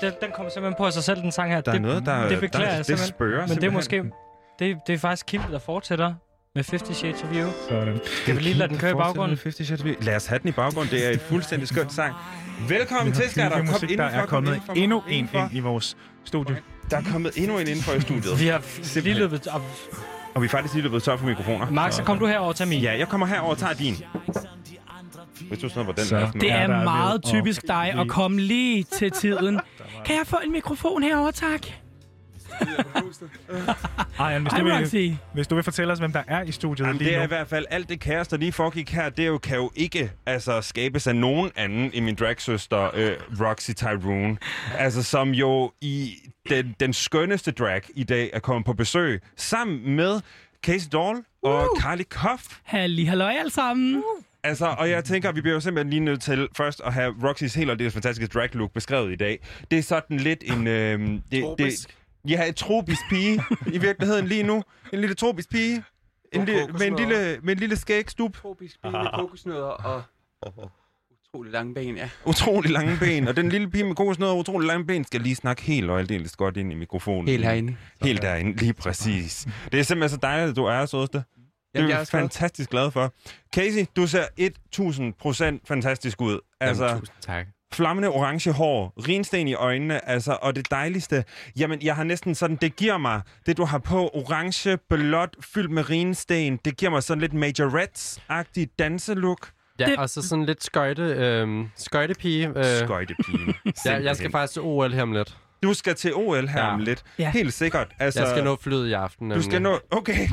Den, 0.00 0.12
den 0.22 0.30
kommer 0.34 0.50
simpelthen 0.50 0.74
på 0.78 0.90
sig 0.90 1.02
selv, 1.04 1.22
den 1.22 1.32
sang 1.32 1.50
her. 1.52 1.60
der 1.60 1.70
er 1.70 1.72
det, 1.72 1.82
noget, 1.82 2.06
der, 2.06 2.28
det 2.28 2.40
beklager 2.40 2.66
der, 2.66 2.70
jeg 2.70 2.78
det 2.78 2.86
simpelthen. 2.86 3.08
spørger 3.08 3.46
Men 3.46 3.56
det 3.56 3.64
er 3.64 3.70
måske... 3.70 4.02
Det, 4.58 4.76
det 4.86 4.94
er 4.94 4.98
faktisk 4.98 5.26
Kim, 5.26 5.40
der 5.50 5.58
fortsætter 5.58 6.14
med 6.54 6.64
50 6.64 6.96
Shades 6.96 7.22
of 7.22 7.28
You. 7.34 7.48
Sådan. 7.68 7.98
Skal 8.22 8.36
vi 8.36 8.40
lige 8.40 8.54
lade 8.54 8.68
den 8.68 8.78
køre 8.78 8.90
i 8.90 8.94
baggrunden? 8.94 9.38
50 9.42 9.66
Shades 9.66 9.80
of 9.80 9.86
You. 9.86 9.94
Lad 10.00 10.16
os 10.16 10.26
have 10.26 10.38
den 10.38 10.48
i 10.48 10.52
baggrunden. 10.52 10.90
Det 10.94 11.06
er 11.06 11.10
et 11.10 11.20
fuldstændig 11.20 11.68
skønt 11.68 11.92
sang. 11.92 12.14
Velkommen 12.68 13.14
til, 13.14 13.30
skatter. 13.30 13.56
Er 13.58 13.64
Kom 13.64 13.68
musik, 13.72 13.98
der 13.98 14.04
er 14.04 14.20
kom 14.20 14.28
kommet 14.28 14.50
indenfor, 14.50 14.72
endnu 14.72 15.02
en 15.08 15.28
ind 15.34 15.50
i 15.52 15.60
vores 15.60 15.96
studie. 16.24 16.56
Der 16.90 16.96
er 16.96 17.02
kommet 17.12 17.32
endnu 17.36 17.58
en 17.58 17.66
indenfor 17.68 17.92
i 17.92 18.00
studiet. 18.00 18.40
Vi 18.40 18.46
har 18.46 19.00
lige 19.00 19.14
løbet 19.14 19.46
op. 19.46 19.62
Og 20.36 20.42
vi 20.42 20.46
er 20.46 20.50
faktisk 20.50 20.74
lige 20.74 20.82
løbet 20.82 21.02
tør 21.02 21.16
for 21.16 21.26
mikrofoner. 21.26 21.70
Max, 21.70 21.94
så 21.94 22.02
kom 22.02 22.18
du 22.18 22.26
herover 22.26 22.48
og 22.48 22.56
tag 22.56 22.68
min. 22.68 22.80
Ja, 22.80 22.98
jeg 22.98 23.08
kommer 23.08 23.26
herover 23.26 23.50
og 23.50 23.58
tager 23.58 23.72
din. 23.72 23.94
Hvis 25.48 25.58
du 25.58 25.68
sådan 25.68 25.84
hvor 25.84 25.92
den 25.92 26.04
Så. 26.04 26.16
er. 26.16 26.30
Det 26.30 26.52
er 26.52 26.66
meget 26.84 27.22
typisk 27.24 27.62
dig 27.68 27.94
at 27.98 28.08
komme 28.08 28.40
lige 28.40 28.82
til 28.82 29.10
tiden. 29.10 29.60
Kan 30.04 30.16
jeg 30.16 30.26
få 30.26 30.36
en 30.44 30.52
mikrofon 30.52 31.02
herover, 31.02 31.30
tak? 31.30 31.66
Ej, 34.18 34.38
hvis, 34.38 34.52
du 34.52 34.64
vil, 34.64 35.18
hvis 35.32 35.46
du 35.46 35.54
vil 35.54 35.64
fortælle 35.64 35.92
os, 35.92 35.98
hvem 35.98 36.12
der 36.12 36.22
er 36.26 36.42
i 36.42 36.52
studiet 36.52 36.86
Jamen, 36.86 36.98
lige 36.98 37.08
det 37.08 37.14
er 37.14 37.18
nu. 37.18 37.24
i 37.24 37.28
hvert 37.28 37.48
fald 37.48 37.66
alt 37.70 37.88
det 37.88 38.00
kaos, 38.00 38.28
der 38.28 38.36
lige 38.36 38.52
foregik 38.52 38.90
her, 38.90 39.08
det 39.08 39.22
er 39.22 39.26
jo, 39.26 39.38
kan 39.38 39.56
jo 39.56 39.70
ikke 39.74 40.12
altså, 40.26 40.60
skabes 40.60 41.06
af 41.06 41.16
nogen 41.16 41.50
anden 41.56 41.90
end 41.94 42.04
min 42.04 42.14
dragsøster, 42.14 42.90
øh, 42.94 43.16
Roxy 43.40 43.70
Tyrone. 43.70 44.36
Altså, 44.78 45.02
som 45.02 45.30
jo 45.30 45.72
i 45.80 46.14
den, 46.48 46.74
den 46.80 46.92
skønneste 46.92 47.50
drag 47.50 47.82
i 47.94 48.04
dag 48.04 48.30
er 48.32 48.38
kommet 48.38 48.64
på 48.64 48.72
besøg, 48.72 49.22
sammen 49.36 49.96
med 49.96 50.20
Casey 50.62 50.88
Dahl 50.92 51.22
og 51.42 51.70
uh. 51.72 51.80
Carly 51.80 52.02
Koff. 52.10 52.42
Halli, 52.64 53.04
halløj 53.04 53.32
alle 53.38 53.50
sammen. 53.50 54.02
Altså, 54.46 54.66
og 54.78 54.90
jeg 54.90 55.04
tænker, 55.04 55.32
vi 55.32 55.40
bliver 55.40 55.54
jo 55.54 55.60
simpelthen 55.60 55.90
lige 55.90 56.00
nødt 56.00 56.22
til 56.22 56.48
først 56.56 56.82
at 56.84 56.92
have 56.92 57.14
Roxys 57.22 57.54
helt 57.54 57.70
og 57.70 57.78
det 57.78 57.92
fantastiske 57.92 58.32
drag 58.38 58.54
look 58.54 58.72
beskrevet 58.72 59.12
i 59.12 59.16
dag. 59.16 59.38
Det 59.70 59.78
er 59.78 59.82
sådan 59.82 60.16
lidt 60.16 60.44
en... 60.46 60.66
Øh, 60.66 61.00
det, 61.32 61.54
det, 61.58 61.86
ja, 62.28 62.48
et 62.48 62.56
tropisk 62.56 63.00
pige 63.10 63.42
i 63.72 63.78
virkeligheden 63.78 64.26
lige 64.26 64.42
nu. 64.42 64.62
En 64.92 65.00
lille 65.00 65.14
tropisk 65.14 65.50
pige. 65.50 65.84
En 66.32 66.44
lille, 66.44 66.66
med, 66.66 66.86
en 66.86 66.96
lille, 66.96 67.38
med 67.42 67.52
en 67.52 67.58
lille 67.58 67.76
skægstup. 67.76 68.36
Tropisk 68.36 68.82
pige 68.82 68.92
med 68.92 69.06
kokosnødder 69.14 69.62
og 69.64 70.02
utrolig 71.36 71.52
lange 71.52 71.74
ben, 71.74 71.96
ja. 71.96 72.08
Utrolig 72.24 72.70
lange 72.70 72.96
ben. 73.00 73.28
Og 73.28 73.36
den 73.36 73.48
lille 73.48 73.70
pige 73.70 73.84
med 73.84 73.94
kokosnødder 73.94 74.32
og 74.32 74.38
utrolig 74.38 74.66
lange 74.66 74.86
ben 74.86 75.04
skal 75.04 75.20
lige 75.20 75.36
snakke 75.36 75.62
helt 75.62 75.90
og 75.90 75.98
aldeles 75.98 76.36
godt 76.36 76.56
ind 76.56 76.72
i 76.72 76.74
mikrofonen. 76.74 77.28
Helt 77.28 77.44
herinde. 77.44 77.76
Helt 78.02 78.22
derinde, 78.22 78.52
lige 78.52 78.72
præcis. 78.72 79.48
Det 79.72 79.80
er 79.80 79.84
simpelthen 79.84 80.16
så 80.16 80.20
dejligt, 80.22 80.50
at 80.50 80.56
du 80.56 80.64
er, 80.64 80.86
sødeste. 80.86 81.18
Det 81.18 81.24
Jamen, 81.74 81.90
er 81.90 81.94
jeg 81.94 82.00
er 82.00 82.04
fantastisk 82.04 82.70
glad 82.70 82.90
for. 82.90 83.14
Casey, 83.54 83.86
du 83.96 84.06
ser 84.06 84.24
1000% 85.60 85.64
fantastisk 85.68 86.20
ud. 86.20 86.40
Altså, 86.60 86.84
Jamen, 86.86 87.00
tusind 87.00 87.16
tak. 87.20 87.46
Flammende 87.72 88.08
orange 88.08 88.52
hår, 88.52 88.92
rinsten 89.08 89.48
i 89.48 89.54
øjnene, 89.54 90.08
altså, 90.08 90.38
og 90.42 90.56
det 90.56 90.70
dejligste, 90.70 91.24
jamen, 91.58 91.82
jeg 91.82 91.96
har 91.96 92.04
næsten 92.04 92.34
sådan, 92.34 92.56
det 92.56 92.76
giver 92.76 92.98
mig, 92.98 93.20
det 93.46 93.56
du 93.56 93.64
har 93.64 93.78
på, 93.78 94.08
orange, 94.14 94.78
blåt, 94.90 95.36
fyldt 95.54 95.70
med 95.70 95.90
rinsten, 95.90 96.56
det 96.64 96.76
giver 96.76 96.90
mig 96.90 97.02
sådan 97.02 97.20
lidt 97.20 97.32
Majorettes-agtig 97.34 98.66
danselook. 98.78 99.50
Ja, 99.78 99.86
Det- 99.86 99.96
og 99.98 100.10
så 100.10 100.22
sådan 100.28 100.44
lidt 100.46 100.64
skøjte, 100.64 101.02
øh, 101.02 101.64
skøjtepige. 101.76 102.48
Øh, 102.56 102.64
Skøjtepige. 102.64 103.54
ja, 103.84 104.02
jeg 104.02 104.16
skal 104.16 104.30
faktisk 104.30 104.52
til 104.52 104.62
OL 104.62 104.92
her 104.92 105.02
om 105.02 105.12
lidt. 105.12 105.36
Du 105.62 105.74
skal 105.74 105.94
til 105.94 106.14
OL 106.14 106.48
her 106.48 106.60
Ja. 106.60 106.74
om 106.74 106.80
lidt. 106.80 107.02
Ja. 107.18 107.30
Helt 107.30 107.52
sikkert. 107.54 107.86
Altså, 107.98 108.20
Jeg 108.20 108.30
skal 108.30 108.44
nå 108.44 108.56
flyet 108.62 108.88
i 108.88 108.92
aften. 108.92 109.30
Du 109.30 109.42
skal 109.42 109.62
nå... 109.62 109.78
Okay. 109.90 110.28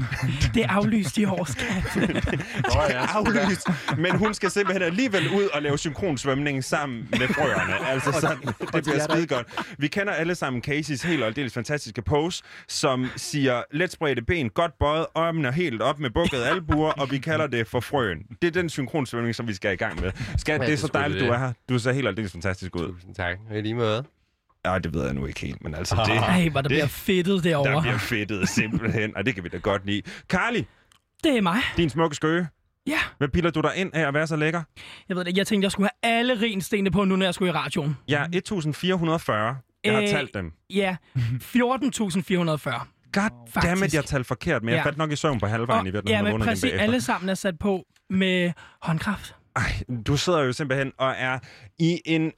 Det 0.53 0.63
er 0.63 0.69
aflyst 0.69 1.17
i 1.17 1.25
år, 1.25 1.45
skat. 1.45 1.97
Aflyst. 3.15 3.67
Men 3.97 4.15
hun 4.15 4.33
skal 4.33 4.51
simpelthen 4.51 4.81
alligevel 4.83 5.27
ud 5.29 5.47
og 5.53 5.61
lave 5.61 5.77
synkronsvømning 5.77 6.63
sammen 6.63 7.07
med 7.11 7.27
frøerne. 7.27 7.87
Altså 7.87 8.11
sådan, 8.21 8.37
det 8.73 8.83
bliver 8.83 8.99
skide 9.09 9.27
godt. 9.27 9.47
Vi 9.77 9.87
kender 9.87 10.13
alle 10.13 10.35
sammen 10.35 10.61
Caseys 10.63 11.01
helt 11.03 11.21
og 11.21 11.27
aldeles 11.27 11.53
fantastiske 11.53 12.01
pose, 12.01 12.43
som 12.67 13.07
siger 13.15 13.61
let 13.71 13.91
spredte 13.91 14.21
ben, 14.21 14.49
godt 14.49 14.71
bøjet, 14.79 15.05
armene 15.15 15.51
helt 15.51 15.81
op 15.81 15.99
med 15.99 16.09
bukkede 16.09 16.47
albuer, 16.47 16.91
og 16.91 17.11
vi 17.11 17.17
kalder 17.17 17.47
det 17.47 17.67
for 17.67 17.79
frøen. 17.79 18.17
Det 18.41 18.47
er 18.47 18.51
den 18.51 18.69
synkronsvømning, 18.69 19.35
som 19.35 19.47
vi 19.47 19.53
skal 19.53 19.73
i 19.73 19.75
gang 19.75 20.01
med. 20.01 20.11
Skat, 20.37 20.59
det 20.59 20.65
er 20.65 20.69
det 20.69 20.79
så 20.79 20.87
er 20.93 20.99
dejligt, 20.99 21.19
det. 21.19 21.27
du 21.27 21.33
er 21.33 21.37
her. 21.37 21.53
Du 21.69 21.79
ser 21.79 21.91
helt 21.91 22.05
og 22.07 22.09
aldeles 22.11 22.31
fantastisk 22.31 22.75
ud. 22.75 22.87
Tusind 22.93 23.15
tak. 23.15 23.37
Og 23.51 23.57
i 23.57 23.61
lige 23.61 23.73
måde. 23.73 24.03
Ja, 24.65 24.79
det 24.79 24.93
ved 24.93 25.05
jeg 25.05 25.13
nu 25.13 25.25
ikke 25.25 25.39
helt, 25.39 25.63
men 25.63 25.75
altså 25.75 25.95
det... 26.07 26.15
Ej, 26.17 26.49
hvor 26.49 26.61
der 26.61 26.67
det- 26.67 26.75
bliver 26.75 26.87
fedtet 26.87 27.43
Der 27.43 27.49
derovre. 27.49 27.81
bliver 27.81 27.97
fedtet 27.97 28.49
simpelthen, 28.49 29.17
og 29.17 29.25
det 29.25 29.35
kan 29.35 29.43
vi 29.43 29.49
da 29.49 29.57
godt 29.57 29.85
lide. 29.85 30.01
Carly, 30.29 30.63
Det 31.23 31.37
er 31.37 31.41
mig. 31.41 31.57
din 31.77 31.89
smukke 31.89 32.15
skøge. 32.15 32.47
Ja. 32.87 32.97
Hvad 33.17 33.27
piller 33.27 33.51
du 33.51 33.61
dig 33.61 33.71
ind 33.75 33.89
af 33.93 34.07
at 34.07 34.13
være 34.13 34.27
så 34.27 34.35
lækker? 34.35 34.63
Jeg 35.09 35.17
ved 35.17 35.25
det, 35.25 35.37
jeg 35.37 35.47
tænkte, 35.47 35.65
jeg 35.65 35.71
skulle 35.71 35.89
have 36.03 36.13
alle 36.19 36.41
renstenene 36.41 36.91
på 36.91 37.03
nu, 37.03 37.15
når 37.15 37.25
jeg 37.25 37.33
skulle 37.33 37.49
i 37.49 37.55
radioen. 37.55 37.97
Ja, 38.09 38.25
1440. 38.33 39.55
Jeg 39.83 39.93
har 39.93 40.01
Øh, 40.01 40.07
talt 40.07 40.33
dem. 40.33 40.51
Ja, 40.69 40.95
14.440. 41.17 42.87
God 43.11 43.21
dammit, 43.21 43.53
faktisk. 43.53 43.95
jeg 43.95 44.05
talte 44.05 44.27
forkert, 44.27 44.63
men 44.63 44.69
jeg 44.69 44.77
Ja. 44.77 44.83
faldt 44.85 44.97
nok 44.97 45.11
i 45.11 45.15
søvn 45.15 45.39
på 45.39 45.45
halvvejen 45.47 45.87
i 45.87 45.91
virkeligheden. 45.91 46.25
ja, 46.27 46.33
og 46.33 46.39
men 46.39 46.47
præcis, 46.47 46.71
alle 46.73 47.01
sammen 47.01 47.29
er 47.29 47.33
sat 47.33 47.59
på 47.59 47.83
med 48.09 48.51
håndkraft. 48.81 49.35
Ej, 49.55 49.63
du 50.07 50.17
sidder 50.17 50.39
jo 50.39 50.53
simpelthen 50.53 50.91
og 50.97 51.13
er 51.17 51.39
i 51.79 52.01
en 52.05 52.31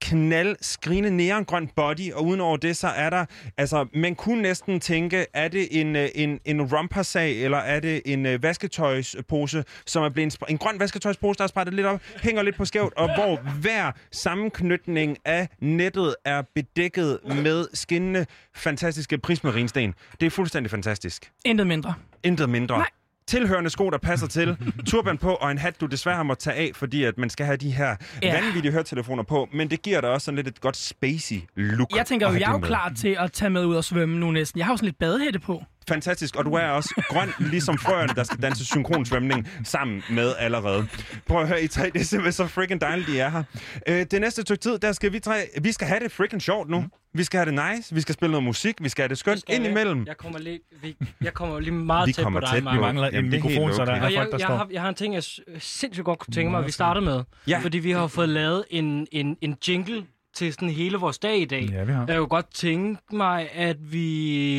knald, 0.00 0.56
skrigende 0.60 1.10
neongrøn 1.10 1.68
body, 1.76 2.12
og 2.12 2.24
udenover 2.24 2.56
det, 2.56 2.76
så 2.76 2.88
er 2.88 3.10
der, 3.10 3.24
altså, 3.56 3.86
man 3.94 4.14
kunne 4.14 4.42
næsten 4.42 4.80
tænke, 4.80 5.26
er 5.34 5.48
det 5.48 5.80
en, 5.80 5.96
øh, 5.96 6.08
en, 6.14 6.40
en 6.44 6.62
rompersag, 6.62 7.42
eller 7.44 7.58
er 7.58 7.80
det 7.80 8.02
en 8.04 8.26
øh, 8.26 8.42
vasketøjspose, 8.42 9.64
som 9.86 10.02
er 10.02 10.08
blevet, 10.08 10.34
spr- 10.34 10.46
en 10.48 10.58
grøn 10.58 10.80
vasketøjspose, 10.80 11.38
der 11.38 11.44
er 11.44 11.48
sprættet 11.48 11.74
lidt 11.74 11.86
op, 11.86 12.00
hænger 12.22 12.42
lidt 12.42 12.56
på 12.56 12.64
skævt, 12.64 12.94
og 12.94 13.14
hvor 13.14 13.36
hver 13.60 13.92
sammenknytning 14.12 15.16
af 15.24 15.48
nettet 15.60 16.14
er 16.24 16.42
bedækket 16.54 17.18
med 17.24 17.66
skinnende, 17.74 18.26
fantastiske 18.54 19.18
prismarinsten. 19.18 19.94
Det 20.20 20.26
er 20.26 20.30
fuldstændig 20.30 20.70
fantastisk. 20.70 21.30
Intet 21.44 21.66
mindre. 21.66 21.94
Intet 22.22 22.48
mindre. 22.50 22.78
Nej. 22.78 22.86
Tilhørende 23.28 23.70
sko, 23.70 23.90
der 23.90 23.98
passer 23.98 24.26
til, 24.26 24.56
turban 24.90 25.18
på 25.18 25.30
og 25.34 25.50
en 25.50 25.58
hat, 25.58 25.80
du 25.80 25.86
desværre 25.86 26.24
måttet 26.24 26.42
tage 26.44 26.56
af, 26.56 26.70
fordi 26.74 27.04
at 27.04 27.18
man 27.18 27.30
skal 27.30 27.46
have 27.46 27.56
de 27.56 27.70
her 27.70 27.96
Ja. 28.22 28.40
vanvittige 28.40 28.72
høretelefoner 28.72 29.22
på, 29.22 29.48
men 29.52 29.70
det 29.70 29.82
giver 29.82 30.00
dig 30.00 30.10
også 30.10 30.24
sådan 30.24 30.36
lidt 30.36 30.48
et 30.48 30.60
godt 30.60 30.76
spacey 30.76 31.36
look. 31.56 31.96
Jeg 31.96 32.06
tænker 32.06 32.28
jo, 32.28 32.34
jeg 32.38 32.48
er 32.48 32.52
jo 32.52 32.58
klar 32.58 32.92
til 32.98 33.16
at 33.20 33.32
tage 33.32 33.50
med 33.50 33.64
ud 33.64 33.74
og 33.76 33.84
svømme 33.84 34.18
nu 34.18 34.30
næsten. 34.30 34.58
Jeg 34.58 34.66
har 34.66 34.72
jo 34.72 34.76
sådan 34.76 34.86
lidt 34.86 34.98
badehætte 34.98 35.38
på. 35.38 35.62
Fantastisk, 35.88 36.36
og 36.36 36.44
du 36.44 36.54
er 36.54 36.66
også 36.68 37.02
grøn, 37.08 37.28
ligesom 37.38 37.78
frøerne, 37.78 38.14
der 38.14 38.24
skal 38.24 38.42
danse 38.42 38.64
synkronsvømning 38.66 39.48
sammen 39.64 40.02
med 40.10 40.34
allerede. 40.38 40.86
Prøv 41.26 41.40
at 41.42 41.48
høre, 41.48 41.62
I 41.62 41.68
tre, 41.68 41.84
det 41.90 42.00
er 42.00 42.04
simpelthen 42.04 42.32
så 42.32 42.46
freaking 42.46 42.80
dejligt, 42.80 43.08
I 43.08 43.16
er 43.16 43.28
her. 43.28 43.42
Øh, 43.88 44.06
det 44.10 44.20
næste 44.20 44.42
stykke 44.42 44.60
tid, 44.60 44.78
der 44.78 44.92
skal 44.92 45.12
vi 45.12 45.20
tre, 45.20 45.34
vi 45.62 45.72
skal 45.72 45.86
have 45.88 46.00
det 46.00 46.12
freaking 46.12 46.42
sjovt 46.42 46.70
nu. 46.70 46.84
Vi 47.14 47.24
skal 47.24 47.38
have 47.38 47.56
det 47.56 47.76
nice, 47.76 47.94
vi 47.94 48.00
skal 48.00 48.14
spille 48.14 48.30
noget 48.30 48.44
musik, 48.44 48.74
vi 48.80 48.88
skal 48.88 49.02
have 49.02 49.08
det 49.08 49.18
skønt 49.18 49.44
ind 49.48 49.62
jeg- 49.62 49.70
imellem. 49.70 50.06
Jeg 50.06 50.16
kommer 50.16 50.38
lige, 50.38 50.60
vi, 50.82 50.96
jeg 51.22 51.34
kommer 51.34 51.60
lige 51.60 51.72
meget 51.72 52.06
Vi 52.06 52.12
tæt 52.12 52.22
kommer 52.24 52.40
på 52.40 52.46
dig, 52.46 52.54
tæt, 52.64 52.74
vi 52.74 52.80
mangler 52.80 53.04
Jamen, 53.12 53.24
en 53.24 53.30
mikrofon, 53.30 53.72
så 53.74 53.84
der 53.84 53.92
okay. 53.92 54.00
er 54.00 54.04
Og 54.04 54.12
jeg, 54.12 54.18
folk, 54.20 54.30
der 54.30 54.38
jeg, 54.38 54.46
står. 54.46 54.56
har, 54.56 54.68
jeg 54.72 54.80
har 54.82 54.88
en 54.88 54.94
ting, 54.94 55.14
jeg 55.14 55.22
sindssygt 55.58 56.04
godt 56.04 56.18
kunne 56.18 56.32
tænke 56.34 56.50
mig, 56.50 56.60
at 56.60 56.66
vi 56.66 56.70
starter 56.72 57.00
med. 57.00 57.22
Ja. 57.48 57.58
Fordi 57.58 57.78
vi 57.78 57.90
har 57.90 58.06
fået 58.06 58.28
lavet 58.28 58.64
en, 58.70 59.06
en, 59.12 59.36
en 59.40 59.56
jingle 59.68 60.04
til 60.34 60.52
sådan 60.52 60.70
hele 60.70 60.96
vores 60.98 61.18
dag 61.18 61.38
i 61.38 61.44
dag. 61.44 61.68
Ja, 61.72 61.84
vi 61.84 61.92
har. 61.92 62.04
Jeg 62.08 62.16
kunne 62.16 62.26
godt 62.28 62.54
tænke 62.54 63.00
mig, 63.16 63.48
at 63.54 63.76
vi 63.92 63.98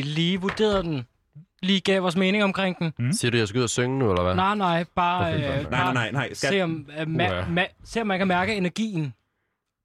lige 0.04 0.40
vurderede 0.40 0.82
den. 0.82 1.06
Lige 1.62 1.80
gav 1.80 2.02
vores 2.02 2.16
mening 2.16 2.44
omkring 2.44 2.78
den. 2.78 2.92
Mm. 2.98 3.12
Siger 3.12 3.30
du, 3.30 3.36
jeg 3.36 3.48
skal 3.48 3.58
ud 3.58 3.62
og 3.64 3.70
synge 3.70 3.98
nu, 3.98 4.10
eller 4.10 4.22
hvad? 4.22 4.34
Nej, 4.34 4.54
nej, 4.54 4.84
bare... 4.94 5.26
Okay, 5.34 5.34
øh, 5.36 5.40
nej, 5.48 5.56
Nej, 5.62 5.70
bare 5.70 5.94
nej, 5.94 6.10
nej, 6.10 6.10
nej. 6.12 6.34
Skat. 6.34 6.50
Se 6.50 6.62
om, 6.62 6.86
uh, 6.88 7.02
ma- 7.02 7.32
Uha. 7.32 7.42
ma- 7.64 7.74
se 7.84 8.00
om 8.00 8.06
man 8.06 8.18
kan 8.18 8.28
mærke 8.28 8.54
energien 8.54 9.14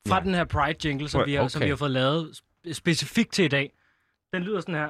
fra 0.07 0.15
Ja. 0.15 0.23
den 0.23 0.33
her 0.33 0.43
Pride-jingle, 0.43 1.09
som, 1.09 1.21
Okay. 1.21 1.31
vi 1.31 1.35
har, 1.35 1.47
som 1.47 1.61
vi 1.61 1.69
har 1.69 1.75
fået 1.75 1.91
lavet 1.91 2.29
sp- 2.33 2.73
specifikt 2.73 3.33
til 3.33 3.45
i 3.45 3.47
dag. 3.47 3.71
Den 4.33 4.43
lyder 4.43 4.59
sådan 4.61 4.75
her. 4.75 4.89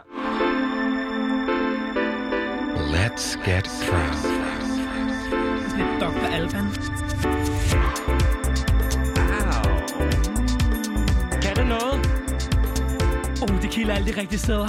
Let's 2.94 3.50
get 3.52 3.70
proud. 3.90 4.34
Lidt 5.78 6.02
Dr. 6.02 6.26
Alban. 6.34 6.66
Kan 11.42 11.56
det 11.56 11.68
noget? 11.68 12.00
Oh, 13.42 13.62
det 13.62 13.70
kilder 13.72 13.94
alle 13.96 14.14
de 14.14 14.22
rigtige 14.22 14.40
steder. 14.40 14.68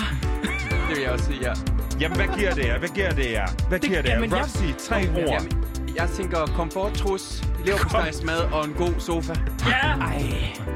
Det 0.89 0.97
vil 0.97 1.03
jeg 1.03 1.11
også 1.11 1.25
sige, 1.25 1.39
ja. 1.43 1.53
Jamen, 2.01 2.17
hvad 2.17 2.37
giver 2.39 2.55
det 2.55 2.65
jer? 2.67 2.79
Hvad 2.79 2.89
giver 2.89 3.11
det 3.11 3.31
jer? 3.33 3.47
Hvad 3.69 3.79
Det- 3.79 3.89
giver 3.89 4.03
det 4.03 4.09
jer? 4.09 4.15
jamen, 4.15 4.31
jeg- 4.31 4.39
Roxy, 4.41 4.87
tre 4.89 4.97
ord. 4.97 5.19
Jamen, 5.29 5.65
jeg 5.97 6.09
tænker 6.17 6.47
komforttrus, 6.47 7.43
leverpostejsmad 7.67 8.39
og 8.39 8.65
en 8.65 8.73
god 8.73 8.93
sofa. 8.99 9.35
Ja! 9.69 9.89
Ej, 10.01 10.23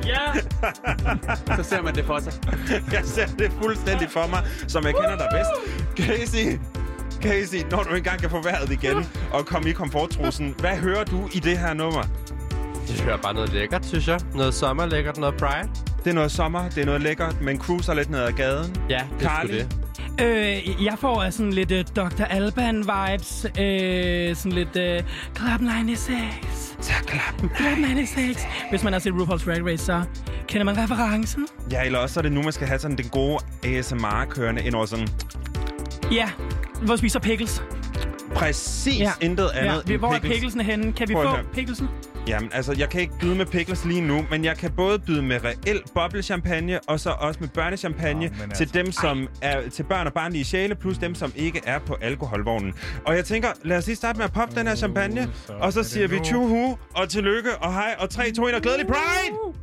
Ja! 0.07 0.41
Så 1.57 1.63
ser 1.63 1.83
man 1.83 1.95
det 1.95 2.05
for 2.05 2.19
sig. 2.21 2.33
Jeg 2.93 3.01
ser 3.05 3.27
det 3.27 3.53
fuldstændig 3.63 4.11
for 4.11 4.27
mig, 4.27 4.43
som 4.69 4.85
jeg 4.85 4.95
kender 4.95 5.17
dig 5.17 5.27
bedst. 5.33 5.51
Casey, 6.09 6.59
Casey, 7.23 7.59
når 7.71 7.83
du 7.83 7.95
engang 7.95 8.21
kan 8.21 8.31
få 8.31 8.43
vejret 8.43 8.71
igen 8.73 9.07
og 9.33 9.47
komme 9.47 9.71
i 9.71 9.73
komforttrussen, 9.73 10.55
hvad 10.59 10.77
hører 10.77 11.05
du 11.05 11.29
i 11.33 11.39
det 11.39 11.59
her 11.59 11.75
nummer? 11.75 12.03
Jeg 12.97 13.05
hører 13.05 13.17
bare 13.17 13.35
noget 13.35 13.53
lækkert, 13.53 13.87
synes 13.87 14.09
jeg. 14.09 14.21
Noget 14.35 14.55
sommerlækkert, 14.55 15.17
noget 15.19 15.35
Pride. 15.37 15.69
Det 16.05 16.11
er 16.11 16.15
noget 16.15 16.33
sommer, 16.33 16.69
det 16.69 16.79
er 16.79 16.85
noget 16.87 17.01
lækkert, 17.03 17.41
men 17.41 17.59
cruiser 17.59 17.95
lidt 17.95 18.11
ned 18.11 18.21
ad 18.21 18.33
gaden. 18.33 18.77
Ja, 18.91 19.01
det 19.19 19.27
er 19.27 19.31
Carly? 19.31 19.53
det. 19.55 19.77
Øh, 20.23 20.85
jeg 20.85 20.95
får 20.99 21.31
sådan 21.31 21.53
lidt 21.53 21.71
øh, 21.71 21.85
Dr. 21.97 22.23
Alban-vibes. 22.25 23.61
Øh, 23.63 24.37
sådan 24.37 24.53
lidt 24.53 24.77
øh, 24.77 25.03
Club 25.37 25.61
96. 25.61 26.77
Så. 26.81 26.93
Club 27.09 27.51
96. 27.59 28.47
Hvis 28.71 28.83
man 28.85 28.93
har 28.93 29.01
set 29.01 29.13
RuPaul's 29.13 29.45
Drag 29.47 29.67
Race, 29.67 29.85
så 29.85 30.03
kender 30.49 30.65
man 30.65 30.79
referencen. 30.79 31.47
Ja, 31.71 31.85
eller 31.85 31.99
også 31.99 32.21
er 32.21 32.23
det 32.23 32.33
nu, 32.33 32.43
man 32.43 32.53
skal 32.53 32.67
have 32.67 32.79
sådan 32.79 32.97
den 32.97 33.09
gode 33.09 33.39
ASMR-kørende 33.65 34.63
ind 34.65 34.75
over 34.75 34.87
sådan 34.87 35.09
Ja, 36.13 36.31
hvor 36.83 36.97
spiser 36.97 37.21
pickles. 37.21 37.63
præcis 38.35 38.99
ja. 39.01 39.13
intet 39.21 39.51
andet 39.55 39.83
Ja, 39.89 39.97
hvor 39.97 40.09
er 40.09 40.13
pickles. 40.13 40.33
picklesen 40.33 40.61
henne? 40.61 40.93
Kan 40.93 41.09
vi 41.09 41.15
Prøv 41.15 41.25
få 41.25 41.31
høre. 41.31 41.45
Jamen, 42.29 42.51
altså, 42.55 42.75
jeg 42.79 42.89
kan 42.89 43.01
ikke 43.01 43.13
byde 43.21 43.35
med 43.35 43.47
pickles 43.47 43.85
lige 43.85 44.01
nu, 44.01 44.27
men 44.31 44.45
jeg 44.45 44.57
kan 44.57 44.71
både 44.73 44.99
byde 44.99 45.23
med 45.23 45.45
reel 45.45 45.81
boblechampagne, 45.95 46.81
og 46.89 47.01
så 47.01 47.11
også 47.11 47.41
med 47.41 47.49
børnechampagne 47.49 48.27
Nå, 48.27 48.33
men 48.41 48.51
til 48.51 48.63
altså- 48.65 48.79
dem, 48.79 48.93
som 48.93 49.29
er 49.43 49.69
til 49.69 49.83
børn 49.83 50.07
og 50.07 50.13
barnlige 50.13 50.45
sjæle, 50.45 50.75
plus 50.75 50.99
dem, 50.99 51.15
som 51.15 51.33
ikke 51.37 51.61
er 51.67 51.79
på 51.79 51.97
alkoholvognen. 52.01 52.75
Og 53.05 53.17
jeg 53.17 53.25
tænker, 53.25 53.49
lad 53.65 53.77
os 53.79 53.87
lige 53.87 53.97
starte 53.97 54.17
med 54.17 54.25
at 54.25 54.33
poppe 54.33 54.55
den 54.55 54.67
her 54.67 54.75
champagne, 54.75 55.29
så 55.47 55.53
og 55.53 55.73
så 55.73 55.79
er 55.81 55.85
siger 55.85 56.09
vi 56.09 56.19
tjuhu, 56.25 56.79
og 56.95 57.09
tillykke, 57.09 57.57
og 57.57 57.73
hej, 57.73 57.95
og 57.99 58.11
3, 58.11 58.33
2, 58.33 58.47
1, 58.47 58.55
og 58.55 58.61
glædelig 58.63 58.87
Pride! 58.87 59.55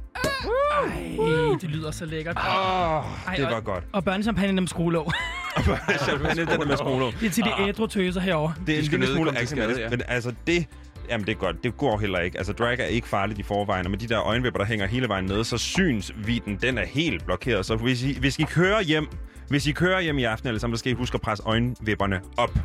Ej, 0.82 1.58
det 1.62 1.70
lyder 1.70 1.92
så 1.92 2.06
lækkert. 2.06 2.38
Åh, 2.38 2.44
Ej, 2.44 3.36
det 3.36 3.46
og- 3.46 3.52
var 3.52 3.60
godt. 3.60 3.84
Og 3.94 4.04
børnechampagne 4.04 4.58
dem 4.58 4.68
skruelåg. 4.68 5.12
Champagne, 6.08 6.42
den 6.46 6.48
der 6.60 6.66
med 6.66 6.78
skruelåg. 6.78 7.14
Det 7.20 7.26
er 7.26 7.30
til 7.32 7.44
de 7.44 7.50
ædru 7.68 7.88
tøser 7.88 8.22
herovre. 8.22 8.54
Det 8.68 8.76
er 8.76 8.80
en 8.80 8.86
lille 8.86 9.08
smule 9.14 9.40
akavet, 9.40 9.80
ja. 9.80 9.90
men 9.90 10.02
altså 10.08 10.34
det... 10.48 10.66
Jamen, 11.10 11.26
det 11.28 11.32
er 11.32 11.38
godt. 11.40 11.64
Det 11.64 11.78
går 11.78 11.98
heller 11.98 12.20
ikke. 12.20 12.38
Altså, 12.38 12.54
drag 12.54 12.80
er 12.80 12.86
ikke 12.86 13.08
farligt 13.08 13.40
i 13.40 13.44
forvejen, 13.44 13.86
og 13.86 13.92
med 13.92 14.00
de 14.00 14.08
der 14.08 14.22
øjenvipper, 14.22 14.60
der 14.60 14.66
hænger 14.66 14.86
hele 14.88 15.08
vejen 15.08 15.26
ned, 15.26 15.44
så 15.44 15.58
synsviden, 15.58 16.58
den 16.62 16.78
er 16.78 16.86
helt 16.86 17.26
blokeret. 17.26 17.66
Så 17.66 17.76
hvis 17.76 18.04
I, 18.04 18.20
hvis 18.20 18.40
I 18.40 18.44
kører 18.44 18.82
hjem, 18.82 19.08
hvis 19.50 19.68
I 19.68 19.72
kører 19.72 20.02
hjem 20.02 20.18
i 20.18 20.24
aften, 20.24 20.48
eller 20.48 20.60
så 20.60 20.72
skal 20.76 20.92
I 20.92 20.96
huske 20.96 21.16
at 21.16 21.22
presse 21.22 21.44
øjenvipperne 21.48 22.22
op. 22.38 22.58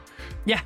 Ja. 0.46 0.58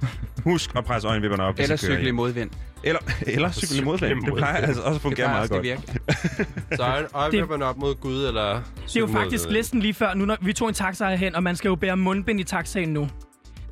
Husk 0.45 0.71
at 0.77 0.85
presse 0.85 1.09
øjenvipperne 1.09 1.43
op, 1.43 1.55
hvis 1.55 1.65
Eller 1.65 1.77
cykle 1.77 2.09
i 2.09 2.11
modvind. 2.11 2.51
Eller, 2.85 3.01
eller 3.27 3.53
cykle 3.53 3.79
i 3.83 3.85
modvind. 3.85 4.25
Det 4.25 4.35
plejer 4.35 4.55
altså 4.57 4.83
også 4.83 4.97
at 4.97 5.03
fungere 5.03 5.29
meget 5.29 5.51
godt. 5.51 5.67
Så 6.77 6.83
øje- 6.83 7.07
øjenvipperne 7.15 7.65
op 7.65 7.77
mod 7.79 7.95
Gud, 7.95 8.27
eller... 8.27 8.63
Det 8.87 8.97
er 8.97 9.01
jo 9.01 9.07
faktisk 9.07 9.49
listen 9.51 9.81
lige 9.81 9.95
før, 9.95 10.15
nu 10.15 10.25
når 10.25 10.37
vi 10.41 10.53
tog 10.53 10.69
en 10.69 10.75
taxa 10.75 11.15
hen, 11.15 11.35
og 11.35 11.43
man 11.43 11.57
skal 11.57 11.69
jo 11.69 11.75
bære 11.75 11.97
mundbind 11.97 12.41
i 12.41 12.45
taxaen 12.45 12.89
nu. 12.89 13.09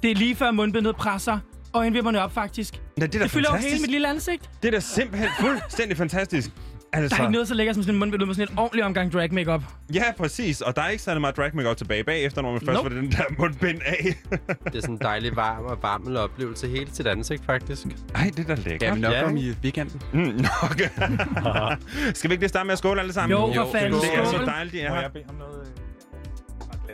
Det 0.03 0.11
er 0.11 0.15
lige 0.15 0.35
før 0.37 0.51
mundbindet 0.51 0.97
presser 0.97 1.39
øjenvipperne 1.75 2.21
op, 2.23 2.33
faktisk. 2.35 2.75
Ja, 2.75 3.07
det 3.07 3.15
er 3.15 3.19
da 3.19 3.25
det 3.25 3.31
fylder 3.31 3.49
jo 3.51 3.55
hele 3.57 3.63
fantastisk. 3.63 3.83
mit 3.83 3.91
lille 3.91 4.09
ansigt. 4.09 4.51
Det 4.63 4.69
er 4.69 4.73
da 4.73 4.81
simpelthen 4.81 5.29
fuldstændig 5.41 5.97
fantastisk. 5.97 6.51
Altså, 6.95 7.17
Der 7.17 7.23
er 7.23 7.27
ikke 7.27 7.33
noget 7.33 7.49
så 7.49 7.55
lækkert 7.55 7.75
som 7.77 7.83
sådan 7.83 7.95
en 7.95 7.99
mundbind 7.99 8.23
ud 8.23 8.27
med 8.27 8.35
sådan 8.35 8.55
en 8.55 8.59
ordentlig 8.59 8.85
omgang 8.85 9.13
drag 9.13 9.35
makeup. 9.35 9.63
Ja, 9.95 10.03
præcis. 10.19 10.61
Og 10.61 10.77
der 10.77 10.83
er 10.83 10.89
ikke 10.89 11.03
særlig 11.03 11.21
meget 11.21 11.37
drag 11.37 11.51
makeup 11.57 11.77
tilbage 11.77 12.05
bagefter, 12.05 12.43
når 12.43 12.53
man 12.53 12.61
først 12.61 12.77
Nope. 12.83 12.91
får 12.95 13.01
den 13.01 13.11
der 13.13 13.23
mundbind 13.39 13.81
af. 13.87 14.05
Det 14.65 14.75
er 14.77 14.81
sådan 14.81 14.95
en 14.95 14.99
dejlig 15.03 15.37
varm 15.37 15.65
og 15.65 15.79
varmel 15.83 16.17
oplevelse 16.17 16.69
helt 16.69 16.95
til 16.95 17.09
ansigt, 17.09 17.45
faktisk. 17.47 17.87
Ej, 18.15 18.31
det 18.37 18.51
er 18.51 18.55
da 18.57 18.63
lækkert. 18.63 18.83
Ja, 18.83 18.95
vi 18.95 19.01
nok 19.01 19.13
Ja. 19.13 19.25
om 19.25 19.37
i 19.37 19.51
weekenden. 19.63 20.01
Mm, 20.13 20.19
nok. 20.21 20.81
Skal 22.15 22.31
vi 22.31 22.35
ikke 22.35 22.43
lige 22.43 22.49
starte 22.49 22.67
med 22.67 22.73
at 22.73 22.79
skåle 22.79 23.01
alle 23.01 23.13
sammen? 23.13 23.39
Jo, 23.39 23.55
for 23.65 23.73
fanden. 23.73 24.01
Det 24.01 24.15
er 24.15 24.25
så 24.25 24.39
dejligt, 24.47 24.73
de 24.75 24.81
er 24.81 24.89
Må 24.89 24.95
her. 24.95 25.03
jeg 25.03 25.13
bede 25.13 25.25
om 25.29 25.35
noget? 25.35 25.73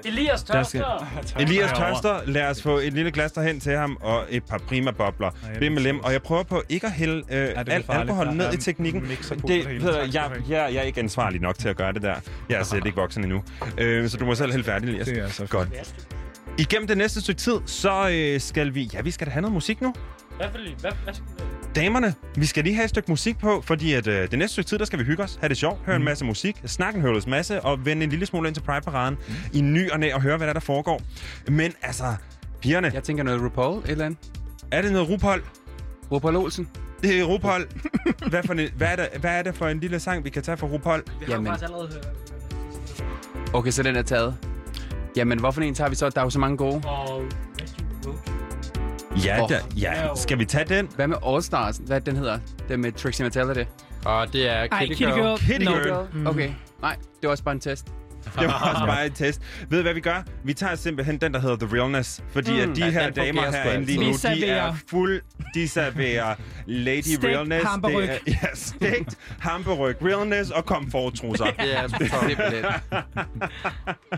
Elias 0.05 0.41
skal- 0.41 0.55
tørster. 0.55 1.07
Elias 1.41 1.71
tørster. 1.79 2.21
Lad 2.27 2.51
os 2.51 2.63
få 2.63 2.79
et 2.79 2.93
lille 2.93 3.11
glas 3.11 3.33
derhen 3.33 3.61
til 3.61 3.73
ham, 3.77 3.99
og 4.01 4.25
et 4.31 4.45
par 4.45 4.59
prima 4.59 4.91
bobler. 4.91 5.31
Bim 5.59 5.73
med 5.73 5.83
lem. 5.83 6.01
Og 6.01 6.13
jeg 6.13 6.23
prøver 6.23 6.43
på 6.43 6.63
ikke 6.69 6.87
at 6.87 6.93
hælde 6.93 7.23
øh, 7.31 7.49
al 7.57 7.85
alkohol 7.89 8.35
ned 8.35 8.53
i 8.53 8.57
teknikken. 8.57 9.03
Det, 9.03 9.25
skal 9.25 10.11
jeg, 10.13 10.31
jeg, 10.49 10.51
jeg 10.51 10.75
er 10.75 10.83
ikke 10.83 11.01
ansvarlig 11.01 11.41
nok 11.41 11.59
til 11.59 11.69
at 11.69 11.77
gøre 11.77 11.93
det 11.93 12.03
der. 12.03 12.15
Jeg 12.49 12.59
er 12.61 12.65
slet 12.65 12.87
ikke 12.87 12.97
voksen 12.97 13.25
endnu. 13.25 13.43
Øh, 13.79 14.09
så 14.09 14.17
du 14.17 14.25
må 14.25 14.35
selv 14.35 14.51
hælde 14.51 14.65
færdig, 14.65 14.89
Elias. 14.89 15.07
Det 15.07 15.19
er 15.19 15.29
så 15.29 15.47
Godt. 15.47 15.69
Igennem 16.59 16.87
det 16.89 16.99
næste 16.99 17.21
stykke 17.21 17.41
tid, 17.41 17.57
så 17.67 18.09
øh, 18.13 18.41
skal 18.41 18.75
vi... 18.75 18.91
Ja, 18.95 19.01
vi 19.01 19.11
skal 19.11 19.27
da 19.27 19.31
have 19.33 19.41
noget 19.43 19.53
musik 19.55 19.81
nu. 19.81 19.95
Hvad? 20.37 20.47
Hvad, 20.81 20.93
hvad 21.05 21.15
skal 21.15 21.27
Damerne, 21.75 22.15
vi 22.37 22.47
skal 22.47 22.65
lige 22.65 22.75
have 22.75 22.85
et 22.85 22.91
stykke 22.91 23.11
musik 23.11 23.39
på, 23.39 23.61
fordi 23.61 23.93
at, 23.93 24.07
øh, 24.07 24.31
det 24.31 24.39
næste 24.39 24.53
stykke 24.53 24.69
tid, 24.69 24.79
der 24.79 24.85
skal 24.85 24.99
vi 24.99 25.05
hygge 25.05 25.23
os, 25.23 25.39
have 25.41 25.49
det 25.49 25.57
sjovt, 25.57 25.79
høre 25.87 25.97
en 25.97 26.05
masse 26.05 26.25
musik, 26.25 26.63
snakke 26.67 27.01
en 27.01 27.23
masse, 27.27 27.61
og 27.61 27.87
vende 27.87 28.05
en 28.05 28.11
lille 28.11 28.27
smule 28.27 28.49
ind 28.49 28.55
til 28.55 28.63
Pride-paraden 28.63 29.19
mm. 29.29 29.35
i 29.53 29.61
ny 29.61 29.91
og 29.91 30.01
næ, 30.01 30.13
og 30.15 30.23
høre, 30.23 30.37
hvad 30.37 30.47
der, 30.47 30.53
der 30.53 30.61
foregår. 30.61 31.03
Men 31.49 31.73
altså, 31.83 32.05
pigerne, 32.61 32.91
Jeg 32.95 33.03
tænker 33.03 33.23
noget 33.25 33.43
RuPaul, 33.43 33.79
et 33.79 33.91
eller 33.91 34.05
andet. 34.05 34.19
er 34.71 34.83
det 34.83 34.93
noget 34.93 35.09
RuPaul? 35.09 35.43
RuPaul 36.13 36.37
Olsen. 36.37 36.69
Det 37.03 37.21
er 37.21 37.25
RuPaul. 37.25 37.67
hvad, 38.31 38.43
for 38.43 38.53
en, 38.55 38.69
hvad, 38.77 38.89
er 38.89 38.97
det, 38.97 39.09
hvad 39.21 39.39
er 39.39 39.43
det 39.43 39.55
for 39.55 39.69
en 39.69 39.81
lille 39.81 40.01
sang, 40.01 40.25
vi 40.25 40.31
kan 40.31 40.43
tage 40.43 40.57
fra 40.57 40.67
RuPaul? 40.67 41.03
Vi 41.21 41.25
har 41.25 41.33
Jamen. 41.33 41.47
faktisk 41.47 41.65
allerede 41.65 41.89
hørt. 41.93 42.07
Okay, 43.53 43.71
så 43.71 43.83
den 43.83 43.97
er 43.97 44.03
taget. 44.03 44.37
Jamen, 45.17 45.39
hvorfor 45.41 45.61
en 45.61 45.75
tager 45.75 45.91
vi 45.91 45.95
så? 45.97 46.11
Der 46.11 46.21
er 46.21 46.25
jo 46.25 46.31
så 46.31 46.39
mange 46.39 46.57
gode. 46.57 46.83
Og. 46.89 47.23
Ja, 49.25 49.43
Åh. 49.43 49.49
der, 49.49 49.61
ja. 49.77 50.15
skal 50.17 50.39
vi 50.39 50.45
tage 50.45 50.65
den? 50.65 50.89
Hvad 50.97 51.07
med 51.09 51.17
All 51.27 51.43
Stars? 51.43 51.81
Hvad 51.87 52.01
den 52.01 52.17
hedder? 52.17 52.39
Det 52.69 52.81
med 52.81 52.93
Trixie 52.93 53.25
Mattel, 53.25 53.43
er 53.49 53.55
det? 53.55 53.67
Og 54.05 54.33
det 54.33 54.49
er 54.49 54.53
Ej, 54.55 54.69
Kitty, 54.87 54.87
Kitty 54.87 55.03
Girl. 55.03 55.15
Girl. 55.23 55.39
Kitty 55.39 55.65
No. 55.65 55.73
Girl. 55.73 56.07
Mm. 56.13 56.27
Okay. 56.27 56.51
Nej, 56.83 56.97
det 57.21 57.23
var 57.23 57.29
også 57.31 57.45
bare 57.45 57.55
en 57.55 57.61
test. 57.61 57.87
Det 58.39 58.47
var 58.47 58.71
også 58.73 58.87
bare 58.87 59.07
et 59.07 59.15
test. 59.15 59.43
Ved 59.69 59.79
du, 59.79 59.83
hvad 59.83 59.95
vi 59.95 60.01
gør? 60.01 60.23
Vi 60.45 60.55
tager 60.55 60.75
simpelthen 60.75 61.19
den, 61.19 61.35
der 61.35 61.41
hedder 61.41 61.57
The 61.67 61.77
Realness. 61.77 62.23
Fordi 62.33 62.51
mm, 62.65 62.71
at 62.71 62.77
de 62.77 62.85
ja, 62.85 62.91
her 62.91 63.05
den 63.05 63.15
damer 63.15 63.43
herinde 63.51 63.87
lige 63.87 64.07
altså. 64.07 64.29
nu, 64.29 64.35
Vi 64.35 64.41
de 64.41 64.47
er 64.47 64.75
fuld... 64.91 65.21
De 65.55 65.69
serverer 65.69 66.35
Lady 66.67 67.01
Stegt 67.01 67.25
Realness. 67.25 67.67
hamburryg. 67.67 68.09
Det 68.09 68.11
er, 68.11 68.19
ja, 68.43 68.49
stegt 68.55 69.17
hamburg, 69.39 69.95
realness 70.03 70.51
og 70.51 70.65
komforttrusser. 70.67 71.45
Det 71.45 71.79
er 71.79 71.89
Simpelthen. 71.99 72.65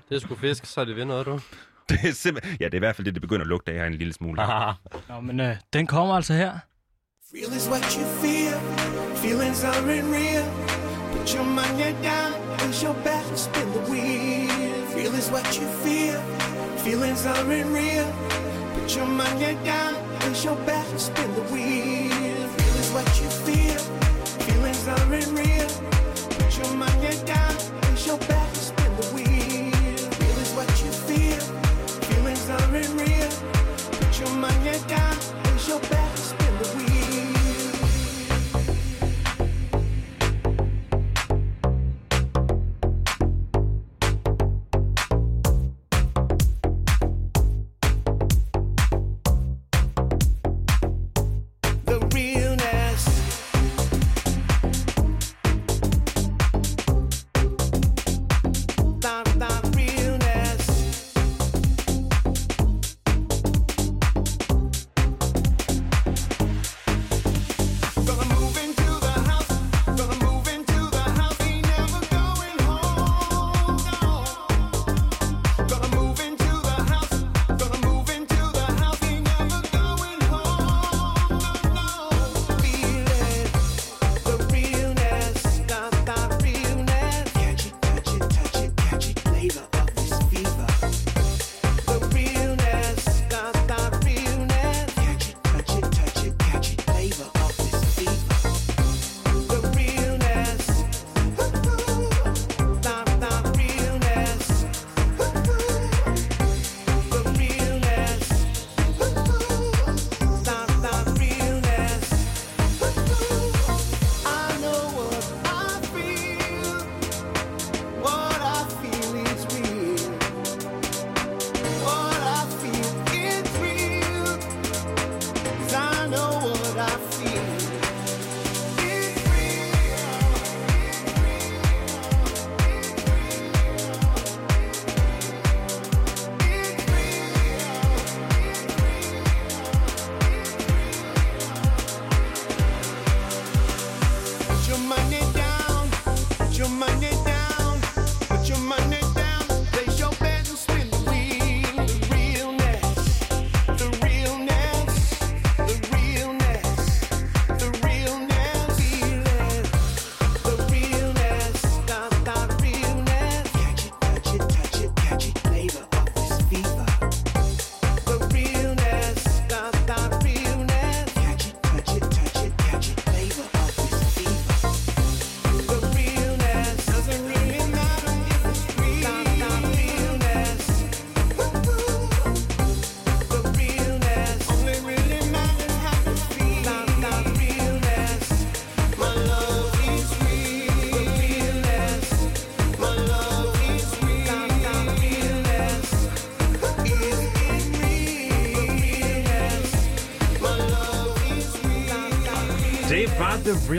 Det 0.08 0.16
er 0.16 0.18
sgu 0.18 0.34
fisk, 0.34 0.66
så 0.66 0.80
er 0.80 0.84
det 0.84 0.96
ved 0.96 1.04
noget, 1.04 1.26
du. 1.26 1.40
Det 1.90 1.98
er 2.08 2.12
simpelthen... 2.12 2.56
Ja, 2.60 2.64
det 2.64 2.74
er 2.74 2.78
i 2.78 2.86
hvert 2.86 2.96
fald 2.96 3.04
det, 3.04 3.14
det 3.14 3.22
begynder 3.22 3.44
at 3.44 3.48
lugte 3.48 3.72
af 3.72 3.78
her 3.78 3.86
en 3.86 3.94
lille 3.94 4.12
smule. 4.12 4.42
Nå, 5.08 5.20
men 5.20 5.40
øh, 5.40 5.56
den 5.72 5.86
kommer 5.86 6.14
altså 6.14 6.34
her. 6.34 6.52
Feel 7.30 7.52
is 7.56 7.68
what 7.68 7.84
you 7.96 8.04
feel. 8.22 8.54
Feelings 9.22 9.64
aren't 9.64 9.86
real. 10.16 10.44
Put 11.12 11.34
your 11.34 11.44
money 11.44 11.92
down, 12.10 12.32
place 12.58 12.82
your 12.86 12.96
bet, 13.04 13.24
spin 13.38 13.68
the 13.76 13.82
wheel. 13.90 14.48
Feel 14.94 15.12
is 15.20 15.28
what 15.34 15.46
you 15.58 15.66
feel. 15.84 16.18
Feelings 16.84 17.26
aren't 17.26 17.48
real. 17.78 18.08
Put 18.74 18.96
your 18.96 19.06
money 19.06 19.54
down, 19.64 19.92
place 20.20 20.44
your 20.46 20.58
bet, 20.66 20.86
spin 21.00 21.30
the 21.38 21.44
wheel. 21.52 22.48
Feel 22.56 22.76
is 22.82 22.90
what 22.96 23.08
you 23.20 23.28
feel. 23.46 23.80
Feelings 24.46 24.88
aren't 24.88 25.38
real. 25.38 25.49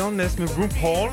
Realness 0.02 0.40
med 0.40 0.48
RuPaul. 0.58 1.10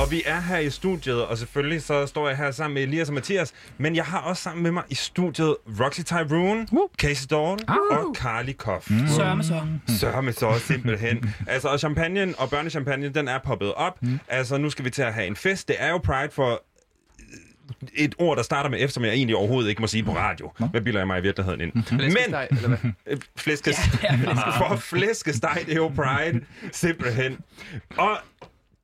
Og 0.00 0.10
vi 0.10 0.22
er 0.26 0.40
her 0.40 0.58
i 0.58 0.70
studiet, 0.70 1.24
og 1.26 1.38
selvfølgelig 1.38 1.82
så 1.82 2.06
står 2.06 2.28
jeg 2.28 2.36
her 2.36 2.50
sammen 2.50 2.74
med 2.74 2.82
Elias 2.82 3.08
og 3.08 3.14
Mathias. 3.14 3.52
Men 3.78 3.96
jeg 3.96 4.04
har 4.04 4.20
også 4.20 4.42
sammen 4.42 4.62
med 4.62 4.70
mig 4.70 4.82
i 4.88 4.94
studiet 4.94 5.56
Roxy 5.80 6.00
Tyrone, 6.00 6.66
Casey 6.98 7.26
Dawn 7.30 7.58
og 7.68 8.14
Carly 8.14 8.52
Koff. 8.58 8.90
Mm. 8.90 9.08
Sørme 9.08 9.44
så. 9.44 9.60
Sørme 9.88 10.32
så 10.32 10.58
simpelthen. 10.58 11.34
altså, 11.46 11.68
og 11.68 11.78
champagne 11.78 12.34
og 12.38 12.50
børnechampagne, 12.50 13.08
den 13.08 13.28
er 13.28 13.38
poppet 13.38 13.74
op. 13.74 14.02
Mm. 14.02 14.20
Altså, 14.28 14.58
nu 14.58 14.70
skal 14.70 14.84
vi 14.84 14.90
til 14.90 15.02
at 15.02 15.14
have 15.14 15.26
en 15.26 15.36
fest. 15.36 15.68
Det 15.68 15.76
er 15.78 15.90
jo 15.90 15.98
Pride 15.98 16.30
for 16.32 16.62
et 17.94 18.14
ord, 18.18 18.36
der 18.36 18.42
starter 18.42 18.70
med 18.70 18.88
F, 18.88 18.90
som 18.90 19.04
jeg 19.04 19.12
egentlig 19.12 19.36
overhovedet 19.36 19.68
ikke 19.68 19.80
må 19.80 19.86
sige 19.86 20.02
på 20.02 20.16
radio. 20.16 20.52
Hvad 20.70 20.80
bilder 20.80 21.00
jeg 21.00 21.06
mig 21.06 21.18
i 21.18 21.22
virkeligheden 21.22 21.60
ind? 21.60 21.72
Men, 21.74 21.84
Flæskesteg, 21.86 22.48
eller 22.50 22.68
hvad? 22.68 22.78
Øh, 23.06 23.18
Flæskesteg. 23.36 24.18
for 24.58 24.76
flæskesteg, 24.76 25.62
det 25.66 25.72
er 25.72 25.76
jo 25.76 25.88
Pride, 25.88 26.40
simpelthen. 26.72 27.38
Og 27.96 28.18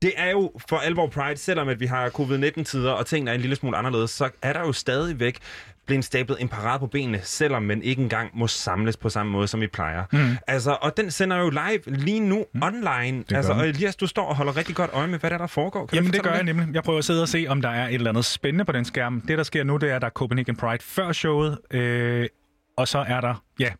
det 0.03 0.13
er 0.17 0.31
jo 0.31 0.53
for 0.69 0.77
alvor 0.77 1.07
Pride, 1.07 1.37
selvom 1.37 1.69
at 1.69 1.81
vi 1.81 1.87
har 1.87 2.09
covid-19-tider, 2.09 2.91
og 2.91 3.07
tingene 3.07 3.31
er 3.31 3.35
en 3.35 3.41
lille 3.41 3.57
smule 3.57 3.77
anderledes, 3.77 4.11
så 4.11 4.31
er 4.43 4.53
der 4.53 4.61
jo 4.61 4.73
stadigvæk 4.73 5.39
blevet 5.87 6.05
stablet 6.05 6.41
en 6.41 6.49
parade 6.49 6.79
på 6.79 6.87
benene, 6.87 7.21
selvom 7.23 7.63
man 7.63 7.83
ikke 7.83 8.03
engang 8.03 8.31
må 8.35 8.47
samles 8.47 8.97
på 8.97 9.09
samme 9.09 9.33
måde, 9.33 9.49
som 9.49 9.61
vi 9.61 9.67
plejer. 9.67 10.05
Mm. 10.13 10.37
Altså, 10.47 10.77
og 10.81 10.97
den 10.97 11.11
sender 11.11 11.37
jo 11.39 11.51
live 11.51 11.97
lige 11.97 12.21
nu 12.21 12.45
mm. 12.55 12.63
online. 12.63 13.25
Altså, 13.35 13.53
og 13.53 13.69
Elias, 13.69 13.97
du 13.97 14.07
står 14.07 14.27
og 14.27 14.37
holder 14.37 14.57
rigtig 14.57 14.77
godt 14.77 14.91
øje 14.93 15.07
med, 15.07 15.19
hvad 15.19 15.31
der, 15.31 15.35
er, 15.37 15.39
der 15.39 15.47
foregår. 15.47 15.87
Kan 15.87 15.97
Jamen 15.97 16.13
det 16.13 16.23
gør 16.23 16.31
jeg 16.31 16.39
fortælle 16.39 16.61
nemlig. 16.61 16.75
Jeg 16.75 16.83
prøver 16.83 16.99
at 16.99 17.05
sidde 17.05 17.23
og 17.23 17.29
se, 17.29 17.47
om 17.49 17.63
der 17.63 17.69
er 17.69 17.89
et 17.89 17.95
eller 17.95 18.11
andet 18.11 18.25
spændende 18.25 18.65
på 18.65 18.73
den 18.73 18.85
skærm. 18.85 19.21
Det, 19.21 19.39
der 19.39 19.45
sker 19.45 19.65
nu, 19.65 19.77
det 19.77 19.91
er, 19.91 19.97
at 19.97 20.03
der 20.03 20.07
er 20.07 20.11
Copenhagen 20.11 20.57
Pride 20.57 20.83
før 20.83 21.13
showet. 21.13 21.59
Øh, 21.71 22.29
og 22.77 22.89
så 22.89 22.99
er 22.99 23.21
der 23.21 23.45
ja, 23.61 23.73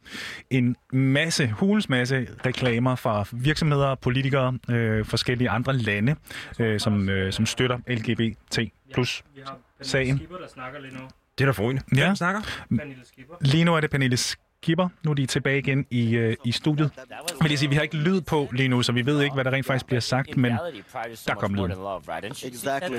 en 0.51 0.77
masse, 0.93 1.47
hulens 1.47 1.89
masse 1.89 2.29
reklamer 2.47 2.95
fra 2.95 3.25
virksomheder, 3.33 3.95
politikere, 3.95 4.59
øh, 4.71 5.05
forskellige 5.05 5.51
andre 5.51 5.73
lande, 5.73 6.17
øh, 6.59 6.81
som, 6.81 7.09
øh, 7.09 7.33
som 7.33 7.47
støtter 7.47 7.79
LGBT 7.89 8.59
plus 8.95 9.25
sagen. 9.83 10.17
Skipper, 10.17 10.37
der 10.37 10.49
snakker 10.49 10.81
lige 10.81 10.95
nu. 10.95 11.01
Det 11.39 11.45
er 11.45 11.47
da 11.47 11.51
forrygende. 11.53 11.83
Ja. 11.97 12.05
Hvem 12.05 12.17
snakker? 12.17 12.41
Lige 13.41 13.65
nu 13.65 13.75
er 13.75 13.81
det 13.81 13.91
Pernille 13.91 14.17
Skipper. 14.17 14.89
Nu 15.03 15.11
er 15.11 15.15
de 15.15 15.27
tilbage 15.27 15.59
igen 15.59 15.87
i, 15.91 16.15
øh, 16.17 16.37
i 16.45 16.53
studiet. 16.53 16.91
Vil 17.43 17.51
jeg 17.51 17.59
sige, 17.59 17.69
vi 17.69 17.75
har 17.75 17.83
ikke 17.83 17.97
lyd 17.97 18.21
på 18.21 18.49
lige 18.53 18.69
nu, 18.69 18.83
så 18.83 18.93
vi 18.93 19.07
ved 19.07 19.21
ikke, 19.23 19.35
hvad 19.35 19.45
der 19.45 19.51
rent 19.51 19.67
faktisk 19.67 19.87
bliver 19.87 20.01
sagt, 20.01 20.37
men 20.37 20.53
der 21.27 21.35
kom 21.35 21.55
lyden. 21.55 21.71
Exactly. 22.45 22.97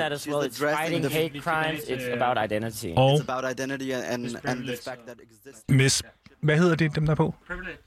identity. 2.46 2.88
Og- 2.96 3.14
It's 3.16 3.32
about 3.32 3.52
identity 3.52 3.90
and 3.92 4.04
and, 4.04 4.36
and 4.46 4.60
the 4.68 4.78
fact 4.86 5.00
that 5.08 5.18
exists. 5.24 5.64
Miss... 5.70 6.04
Hvad 6.42 6.58
hedder 6.58 6.76
det, 6.76 6.96
dem 6.96 7.06
der 7.06 7.12
er 7.12 7.16
på? 7.16 7.36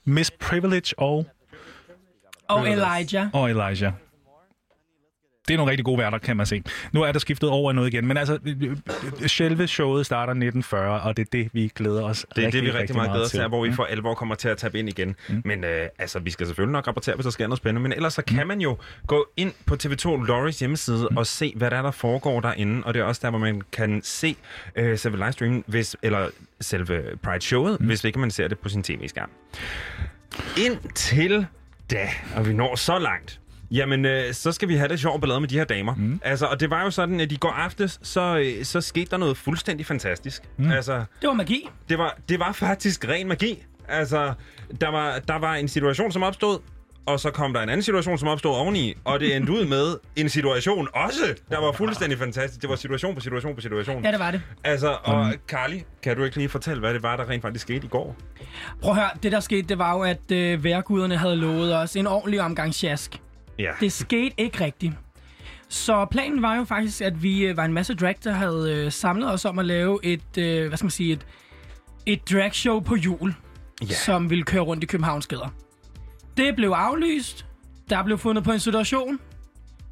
Miss 0.04 0.30
Privilege 0.30 0.98
og... 0.98 1.26
Og 2.48 2.68
Elijah. 2.68 3.28
Og 3.32 3.50
Elijah. 3.50 3.92
Det 5.50 5.54
er 5.54 5.58
nogle 5.58 5.70
rigtig 5.70 5.84
gode 5.84 5.98
værter, 5.98 6.18
kan 6.18 6.36
man 6.36 6.46
se. 6.46 6.62
Nu 6.92 7.02
er 7.02 7.12
der 7.12 7.18
skiftet 7.18 7.48
over 7.48 7.72
noget 7.72 7.92
igen, 7.94 8.06
men 8.06 8.16
altså, 8.16 8.38
selve 9.26 9.66
showet 9.66 10.06
starter 10.06 10.30
1940, 10.30 11.00
og 11.00 11.16
det 11.16 11.22
er 11.22 11.30
det, 11.32 11.48
vi 11.52 11.72
glæder 11.74 12.02
os 12.02 12.26
Det 12.36 12.42
er 12.42 12.46
rigtig, 12.46 12.62
det, 12.62 12.72
vi 12.74 12.78
rigtig 12.78 12.96
meget 12.96 13.10
glæder 13.10 13.24
os 13.24 13.30
til, 13.30 13.48
hvor 13.48 13.62
vi 13.62 13.68
Mm. 13.68 13.74
for 13.74 13.84
alvor 13.84 14.14
kommer 14.14 14.34
til 14.34 14.48
at 14.48 14.56
tabe 14.56 14.78
ind 14.78 14.88
igen. 14.88 15.16
Mm. 15.28 15.42
Men 15.44 15.64
øh, 15.64 15.88
altså, 15.98 16.18
vi 16.18 16.30
skal 16.30 16.46
selvfølgelig 16.46 16.72
nok 16.72 16.86
rapportere, 16.88 17.14
hvis 17.14 17.24
der 17.24 17.30
sker 17.30 17.46
noget 17.46 17.56
spændende. 17.56 17.82
Men 17.82 17.92
ellers 17.92 18.14
så 18.14 18.22
kan 18.22 18.46
man 18.46 18.60
jo 18.60 18.76
gå 19.06 19.28
ind 19.36 19.52
på 19.66 19.76
TV2 19.82 20.24
Loris 20.26 20.58
hjemmeside 20.58 21.08
mm. 21.10 21.16
og 21.16 21.26
se, 21.26 21.52
hvad 21.56 21.70
der 21.70 21.76
er, 21.76 21.82
der 21.82 21.90
foregår 21.90 22.40
derinde. 22.40 22.82
Og 22.84 22.94
det 22.94 23.00
er 23.00 23.04
også 23.04 23.20
der, 23.24 23.30
hvor 23.30 23.38
man 23.38 23.62
kan 23.72 24.00
se 24.04 24.36
øh, 24.76 24.98
selve 24.98 25.16
livestreamen, 25.16 25.64
hvis, 25.66 25.96
eller 26.02 26.28
selve 26.60 27.02
Pride-showet, 27.26 27.80
mm. 27.80 27.86
hvis 27.86 28.04
ikke 28.04 28.18
man 28.18 28.30
ser 28.30 28.48
det 28.48 28.58
på 28.58 28.68
sin 28.68 28.82
tv-skærm. 28.82 29.30
Indtil 30.58 31.46
da, 31.90 32.08
og 32.36 32.48
vi 32.48 32.52
når 32.52 32.76
så 32.76 32.98
langt, 32.98 33.40
Jamen, 33.70 34.04
øh, 34.04 34.32
så 34.34 34.52
skal 34.52 34.68
vi 34.68 34.76
have 34.76 34.88
det 34.88 35.00
sjovt 35.00 35.20
ballade 35.20 35.40
med 35.40 35.48
de 35.48 35.58
her 35.58 35.64
damer. 35.64 35.94
Mm. 35.94 36.20
Altså, 36.24 36.46
og 36.46 36.60
det 36.60 36.70
var 36.70 36.82
jo 36.84 36.90
sådan, 36.90 37.20
at 37.20 37.32
i 37.32 37.36
går 37.36 37.50
aftes, 37.50 38.00
så, 38.02 38.38
øh, 38.38 38.64
så 38.64 38.80
skete 38.80 39.10
der 39.10 39.16
noget 39.16 39.36
fuldstændig 39.36 39.86
fantastisk. 39.86 40.42
Mm. 40.56 40.70
Altså, 40.70 41.04
Det 41.20 41.28
var 41.28 41.32
magi. 41.34 41.68
det 41.88 41.98
var, 41.98 42.18
det 42.28 42.38
var 42.40 42.52
faktisk 42.52 43.08
ren 43.08 43.28
magi. 43.28 43.62
Altså, 43.88 44.32
der 44.80 44.88
var, 44.88 45.18
der 45.28 45.38
var 45.38 45.54
en 45.54 45.68
situation, 45.68 46.12
som 46.12 46.22
opstod, 46.22 46.58
og 47.06 47.20
så 47.20 47.30
kom 47.30 47.52
der 47.52 47.60
en 47.60 47.68
anden 47.68 47.82
situation, 47.82 48.18
som 48.18 48.28
opstod 48.28 48.54
oveni, 48.54 48.94
og 49.04 49.20
det 49.20 49.36
endte 49.36 49.52
ud 49.52 49.64
med 49.66 49.96
en 50.16 50.28
situation 50.28 50.88
også, 50.94 51.34
der 51.50 51.60
var 51.60 51.72
fuldstændig 51.72 52.18
fantastisk. 52.18 52.62
Det 52.62 52.70
var 52.70 52.76
situation 52.76 53.14
på 53.14 53.20
situation 53.20 53.54
på 53.54 53.60
situation. 53.60 54.04
Ja, 54.04 54.10
det 54.10 54.18
var 54.20 54.30
det. 54.30 54.42
Altså, 54.64 54.96
og 55.04 55.34
Carly, 55.48 55.78
kan 56.02 56.16
du 56.16 56.24
ikke 56.24 56.36
lige 56.36 56.48
fortælle, 56.48 56.80
hvad 56.80 56.94
det 56.94 57.02
var, 57.02 57.16
der 57.16 57.28
rent 57.28 57.42
faktisk 57.42 57.62
skete 57.62 57.84
i 57.86 57.88
går? 57.88 58.16
Prøv 58.82 58.90
at 58.90 58.96
høre, 58.96 59.10
det 59.22 59.32
der 59.32 59.40
skete, 59.40 59.68
det 59.68 59.78
var 59.78 59.92
jo, 59.96 60.02
at 60.02 60.30
øh, 60.32 60.64
værguderne 60.64 61.16
havde 61.16 61.36
lovet 61.36 61.76
os 61.76 61.96
en 61.96 62.06
ordentlig 62.06 62.40
omgang 62.40 62.74
sjask. 62.74 63.20
Ja. 63.60 63.70
Det 63.80 63.92
skete 63.92 64.34
ikke 64.38 64.64
rigtigt. 64.64 64.92
Så 65.68 66.04
planen 66.10 66.42
var 66.42 66.56
jo 66.56 66.64
faktisk, 66.64 67.00
at 67.00 67.22
vi 67.22 67.46
øh, 67.46 67.56
var 67.56 67.64
en 67.64 67.72
masse 67.72 67.94
drag, 67.94 68.14
der 68.24 68.32
havde 68.32 68.74
øh, 68.86 68.92
samlet 68.92 69.32
os 69.32 69.44
om 69.44 69.58
at 69.58 69.64
lave 69.64 69.98
et, 70.02 70.38
øh, 70.38 70.68
hvad 70.68 70.78
skal 70.78 70.84
man 70.84 70.90
sige, 70.90 71.12
et, 71.12 71.26
et 72.06 72.30
dragshow 72.30 72.80
på 72.80 72.96
jul, 72.96 73.34
Ja. 73.82 73.94
som 73.94 74.30
ville 74.30 74.44
køre 74.44 74.60
rundt 74.62 74.84
i 74.84 74.86
Københavns 74.86 75.26
gader. 75.26 75.48
Det 76.36 76.56
blev 76.56 76.70
aflyst. 76.70 77.46
Der 77.90 78.02
blev 78.04 78.18
fundet 78.18 78.44
på 78.44 78.52
en 78.52 78.60
situation, 78.60 79.18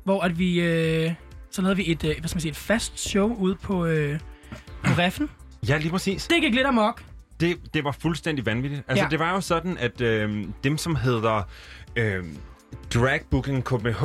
hvor 0.04 0.20
at 0.20 0.38
vi, 0.38 0.60
øh, 0.60 1.12
så 1.50 1.62
lavede 1.62 1.76
vi 1.76 1.90
et, 1.90 2.04
øh, 2.04 2.14
hvad 2.18 2.28
skal 2.28 2.36
man 2.36 2.40
sige, 2.40 2.50
et 2.50 2.56
fast 2.56 2.98
show 3.08 3.34
ude 3.34 3.54
på, 3.54 3.86
øh, 3.86 4.20
på 4.84 4.90
Reffen. 5.02 5.30
Ja, 5.68 5.78
lige 5.78 5.90
præcis. 5.90 6.26
Det 6.26 6.42
gik 6.42 6.54
lidt 6.54 6.66
amok. 6.66 7.02
Det, 7.40 7.56
det 7.74 7.84
var 7.84 7.92
fuldstændig 7.92 8.46
vanvittigt. 8.46 8.82
Altså. 8.88 9.04
Ja. 9.04 9.10
det 9.10 9.18
var 9.18 9.30
jo 9.34 9.40
sådan, 9.40 9.78
at 9.78 10.00
øh, 10.00 10.44
dem, 10.64 10.78
som 10.78 10.96
hedder 10.96 11.42
øh, 11.96 12.24
Drag 12.94 13.20
Booking 13.30 13.64
KBH 13.64 14.04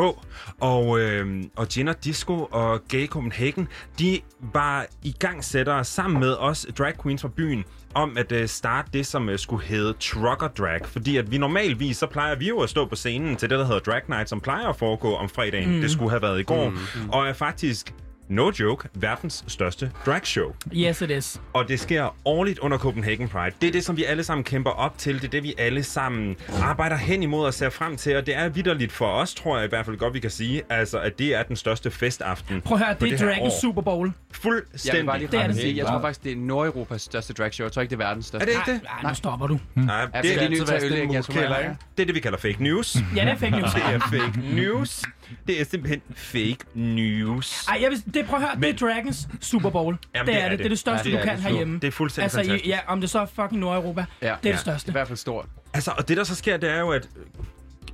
og, 0.60 1.00
øh, 1.00 1.44
og 1.56 1.68
Gin 1.68 1.90
Disco 2.04 2.48
og 2.52 2.82
Gay 2.88 3.08
Copenhagen, 3.08 3.68
de 4.00 4.20
var 4.54 4.86
i 5.04 5.12
gang 5.12 5.44
sættere 5.44 5.84
sammen 5.84 6.20
med 6.20 6.36
os 6.40 6.68
drag 6.78 6.94
queens 7.04 7.22
fra 7.22 7.30
byen 7.36 7.64
om 7.94 8.18
at 8.18 8.32
øh, 8.32 8.48
starte 8.48 8.90
det, 8.94 9.06
som 9.06 9.30
øh, 9.30 9.40
skulle 9.40 9.66
hedde 9.66 9.94
Trucker 9.94 10.48
Drag. 10.48 10.86
Fordi 10.86 11.18
at 11.18 11.32
vi 11.32 11.38
normalvis, 11.38 11.98
så 11.98 12.08
plejer 12.08 12.36
vi 12.36 12.48
jo 12.48 12.60
at 12.60 12.70
stå 12.70 12.86
på 12.86 12.96
scenen 12.96 13.36
til 13.36 13.50
det, 13.50 13.60
der 13.60 13.66
hedder 13.66 13.80
Drag 13.80 14.02
Night, 14.10 14.30
som 14.30 14.42
plejer 14.42 14.68
at 14.68 14.76
foregå 14.76 15.16
om 15.16 15.30
fredagen. 15.30 15.76
Mm. 15.76 15.82
Det 15.82 15.92
skulle 15.92 16.10
have 16.10 16.22
været 16.22 16.40
i 16.40 16.44
går. 16.44 16.70
Mm. 16.70 16.78
Mm. 16.96 17.10
Og 17.10 17.28
er 17.28 17.34
faktisk, 17.34 17.94
no 18.30 18.52
joke, 18.60 18.90
verdens 18.94 19.44
største 19.48 19.92
drag 20.06 20.26
show. 20.28 20.54
Yes, 20.74 21.02
it 21.02 21.10
is. 21.12 21.42
Og 21.54 21.68
det 21.68 21.80
sker 21.80 22.16
årligt 22.26 22.60
under 22.60 22.78
Copenhagen 22.78 23.28
Pride. 23.30 23.56
Det 23.62 23.68
er 23.68 23.72
det, 23.72 23.86
som 23.86 23.98
vi 23.98 24.04
alle 24.04 24.24
sammen 24.24 24.44
kæmper 24.44 24.70
op 24.72 24.98
til. 24.98 25.16
Det 25.16 25.24
er 25.24 25.28
det, 25.30 25.44
vi 25.44 25.54
alle 25.58 25.84
sammen 25.84 26.36
arbejder 26.62 26.96
hen 26.98 27.24
imod 27.24 27.46
og 27.46 27.54
ser 27.54 27.70
frem 27.70 27.98
til. 27.98 28.16
Og 28.18 28.26
det 28.26 28.36
er 28.36 28.50
vidderligt 28.50 28.92
for 28.92 29.08
os, 29.08 29.34
tror 29.36 29.58
jeg 29.58 29.66
i 29.66 29.70
hvert 29.70 29.86
fald 29.86 29.98
godt, 29.98 30.14
vi 30.14 30.20
kan 30.20 30.30
sige, 30.30 30.62
altså, 30.70 31.00
at 31.00 31.20
det 31.20 31.36
er 31.36 31.44
den 31.44 31.56
største 31.56 31.92
festaften 31.92 32.62
Prøv 32.62 32.78
at 32.78 32.86
høre, 32.86 32.96
det 33.00 33.14
er 33.14 33.18
Dragons 33.18 33.54
år. 33.54 33.62
Super 33.62 33.82
Bowl. 33.82 34.12
Fuldstændig. 34.32 35.22
Jeg 35.22 35.32
Det 35.32 35.40
er 35.40 35.48
det. 35.48 35.56
sige, 35.56 35.78
jeg 35.78 35.86
tror 35.86 36.02
faktisk, 36.02 36.24
det 36.24 36.32
er 36.32 36.36
Nordeuropas 36.36 37.02
største 37.02 37.34
dragshow. 37.34 37.66
Jeg 37.66 37.72
tror 37.72 37.82
ikke, 37.82 37.96
det 37.96 38.02
er 38.02 38.06
verdens 38.08 38.26
største. 38.26 38.52
Er 38.52 38.60
det 38.60 38.72
ikke 38.72 38.84
det? 38.84 38.90
Nej, 39.04 39.12
nu 39.12 39.16
stopper 39.16 39.48
du. 39.48 39.60
Nej, 39.76 39.96
Ja, 40.14 40.22
det, 40.22 40.24
det 40.24 40.44
er 40.44 40.50
det, 40.50 40.84
ødelægge 40.84 41.14
jeres 41.14 41.28
humør, 41.28 41.42
ja. 41.42 41.70
det 41.98 42.04
er 42.04 42.06
det, 42.06 42.16
vi 42.16 42.20
kalder 42.20 42.38
fake 42.38 42.64
news. 42.64 42.96
Ja, 43.16 43.22
det 43.26 43.32
er 43.32 43.36
fake 43.36 43.52
news. 43.52 43.74
Det 43.74 43.84
er 43.84 44.00
fake 44.00 44.40
news. 44.62 45.04
Det 45.48 45.62
er 45.62 45.66
simpelthen 45.66 46.02
fake 46.16 46.58
news. 46.74 47.66
Ej, 47.68 47.78
jeg 47.82 47.92
vil, 47.92 48.14
det, 48.14 48.26
prøv 48.26 48.40
at 48.40 48.46
høre, 48.46 48.56
det 48.62 48.84
er 48.84 48.88
Dragons 48.88 49.28
Super 49.42 49.70
Bowl. 49.70 49.98
Jamen, 50.16 50.28
det, 50.34 50.44
er 50.44 50.50
det. 50.50 50.60
Det 50.60 50.66
er 50.66 50.70
det 50.70 50.80
største, 50.80 51.10
Ja, 51.10 51.16
du 51.16 51.18
det 51.18 51.22
er 51.22 51.26
kan 51.30 51.36
det. 51.36 51.44
herhjemme. 51.44 51.80
Det 51.80 51.88
er 51.88 51.92
fuldstændig 51.92 52.24
altså, 52.24 52.40
i- 52.42 52.44
fantastisk. 52.46 52.68
Ja, 52.70 52.80
om 52.88 53.02
det 53.02 53.10
så 53.10 53.20
er 53.20 53.26
fucking 53.26 53.60
Nordeuropa. 53.60 54.06
Ja. 54.22 54.26
Det 54.26 54.32
er 54.32 54.38
Ja. 54.44 54.52
det 54.52 54.60
største. 54.60 54.90
I 54.90 54.92
hvert 54.92 55.08
fald 55.08 55.18
stort. 55.18 55.46
Altså, 55.74 55.92
og 55.98 56.08
det 56.08 56.18
der 56.18 56.24
så 56.24 56.36
sker, 56.36 56.58
det 56.58 56.70
er 56.70 56.80
jo, 56.80 56.90
at 56.90 57.10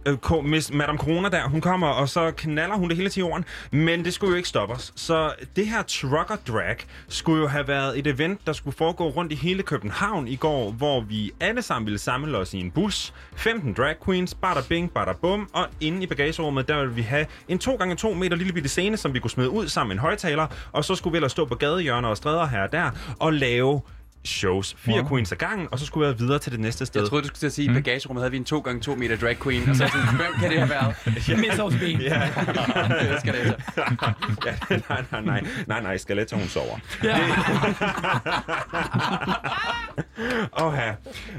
øh, 0.09 0.45
Miss 0.45 0.73
Madame 0.73 0.97
Corona 0.97 1.29
der, 1.29 1.47
hun 1.47 1.61
kommer, 1.61 1.87
og 1.87 2.09
så 2.09 2.31
knaller 2.31 2.75
hun 2.75 2.89
det 2.89 2.97
hele 2.97 3.09
til 3.09 3.19
jorden. 3.19 3.45
Men 3.71 4.05
det 4.05 4.13
skulle 4.13 4.31
jo 4.31 4.37
ikke 4.37 4.49
stoppe 4.49 4.75
os. 4.75 4.93
Så 4.95 5.33
det 5.55 5.67
her 5.67 5.81
trucker 5.81 6.35
drag 6.47 6.77
skulle 7.07 7.41
jo 7.41 7.47
have 7.47 7.67
været 7.67 7.99
et 7.99 8.07
event, 8.07 8.47
der 8.47 8.53
skulle 8.53 8.77
foregå 8.77 9.09
rundt 9.09 9.31
i 9.31 9.35
hele 9.35 9.63
København 9.63 10.27
i 10.27 10.35
går, 10.35 10.71
hvor 10.71 11.01
vi 11.01 11.31
alle 11.39 11.61
sammen 11.61 11.85
ville 11.85 11.99
samle 11.99 12.37
os 12.37 12.53
i 12.53 12.59
en 12.59 12.71
bus. 12.71 13.13
15 13.35 13.73
drag 13.73 13.95
queens, 14.05 14.33
bada 14.33 14.61
bing, 14.69 14.91
bada 14.93 15.13
bum. 15.21 15.49
Og 15.53 15.67
inde 15.81 16.03
i 16.03 16.07
bagagerummet, 16.07 16.67
der 16.67 16.79
ville 16.79 16.95
vi 16.95 17.01
have 17.01 17.25
en 17.47 17.59
2x2 17.63 18.13
meter 18.13 18.35
lille 18.35 18.53
bitte 18.53 18.69
scene, 18.69 18.97
som 18.97 19.13
vi 19.13 19.19
kunne 19.19 19.31
smide 19.31 19.49
ud 19.49 19.67
sammen 19.67 19.89
med 19.89 19.95
en 19.95 19.99
højtaler. 19.99 20.47
Og 20.71 20.85
så 20.85 20.95
skulle 20.95 21.11
vi 21.11 21.17
ellers 21.17 21.31
stå 21.31 21.45
på 21.45 21.55
gadehjørner 21.55 22.09
og 22.09 22.17
stræder 22.17 22.45
her 22.45 22.63
og 22.63 22.71
der 22.71 22.91
og 23.19 23.33
lave 23.33 23.81
shows. 24.25 24.75
Fire 24.79 24.95
Wow. 25.01 25.09
queens 25.09 25.31
ad 25.31 25.37
gangen, 25.37 25.67
og 25.71 25.79
så 25.79 25.85
skulle 25.85 26.07
jeg 26.07 26.19
videre 26.19 26.39
til 26.39 26.51
det 26.51 26.59
næste 26.59 26.85
sted. 26.85 27.01
Jeg 27.01 27.09
troede, 27.09 27.21
du 27.23 27.27
skulle 27.27 27.39
til 27.39 27.45
at 27.47 27.53
sige, 27.53 27.69
at 27.69 27.75
i 27.77 27.81
bagagerummet 27.81 28.21
havde 28.21 28.31
vi 28.31 28.37
en 28.37 28.45
2x2 28.53 28.95
meter 28.95 29.17
drag 29.17 29.39
queen. 29.43 29.69
Og 29.69 29.75
så 29.75 29.83
er 29.83 29.87
sådan, 29.87 30.15
hvem 30.15 30.33
kan 30.39 30.49
det 30.49 30.57
have 30.59 30.69
været? 30.69 30.95
Miss 31.39 31.59
Aarhus. 31.59 31.81
Ja. 31.81 32.29
det 33.11 33.19
skal 33.19 33.33
det 33.33 33.39
altså. 33.39 33.55
ja, 34.45 34.77
nej, 34.89 35.03
nej, 35.11 35.21
nej, 35.21 35.43
nej, 35.67 35.81
nej, 35.81 35.97
Skaletta, 35.97 36.35
hun 36.35 36.47
sover. 36.47 36.79
Ja. 37.03 37.17
Åh, 40.61 40.73
her. 40.73 40.93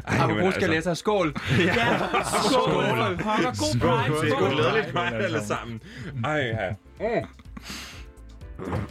Apropos 0.05 0.55
skeletter, 0.55 0.95
skål! 0.95 1.35
Ja, 1.59 1.75
skål. 2.51 3.17
Pokker, 3.17 3.45
god 3.45 3.79
Skål, 3.79 3.91
pride. 3.91 4.31
skål, 4.31 4.31
Skål. 4.31 4.53
glædeligt 4.53 4.95
mig 4.95 5.13
alle 5.15 5.45
sammen. 5.47 5.81
Ej, 6.25 6.43
her. 6.43 6.75
Mm. 7.01 7.27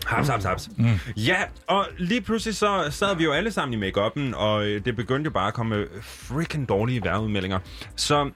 Haps, 0.06 0.28
haps, 0.28 0.44
haps. 0.44 0.70
Mm. 0.78 1.00
Ja, 1.18 1.38
og 1.68 1.88
lige 1.98 2.22
pludselig 2.22 2.56
så 2.56 2.88
sad 2.90 3.16
vi 3.16 3.24
jo 3.24 3.32
alle 3.32 3.52
sammen 3.52 3.74
i 3.74 3.78
make 3.78 4.02
og 4.36 4.66
øh, 4.66 4.86
det 4.86 4.96
begyndte 4.96 5.28
jo 5.28 5.32
bare 5.32 5.48
at 5.48 5.54
komme 5.54 5.86
freaking 6.02 6.70
dårlige 6.70 7.04
vejrudmeldinger. 7.04 7.60
Så 7.96 8.32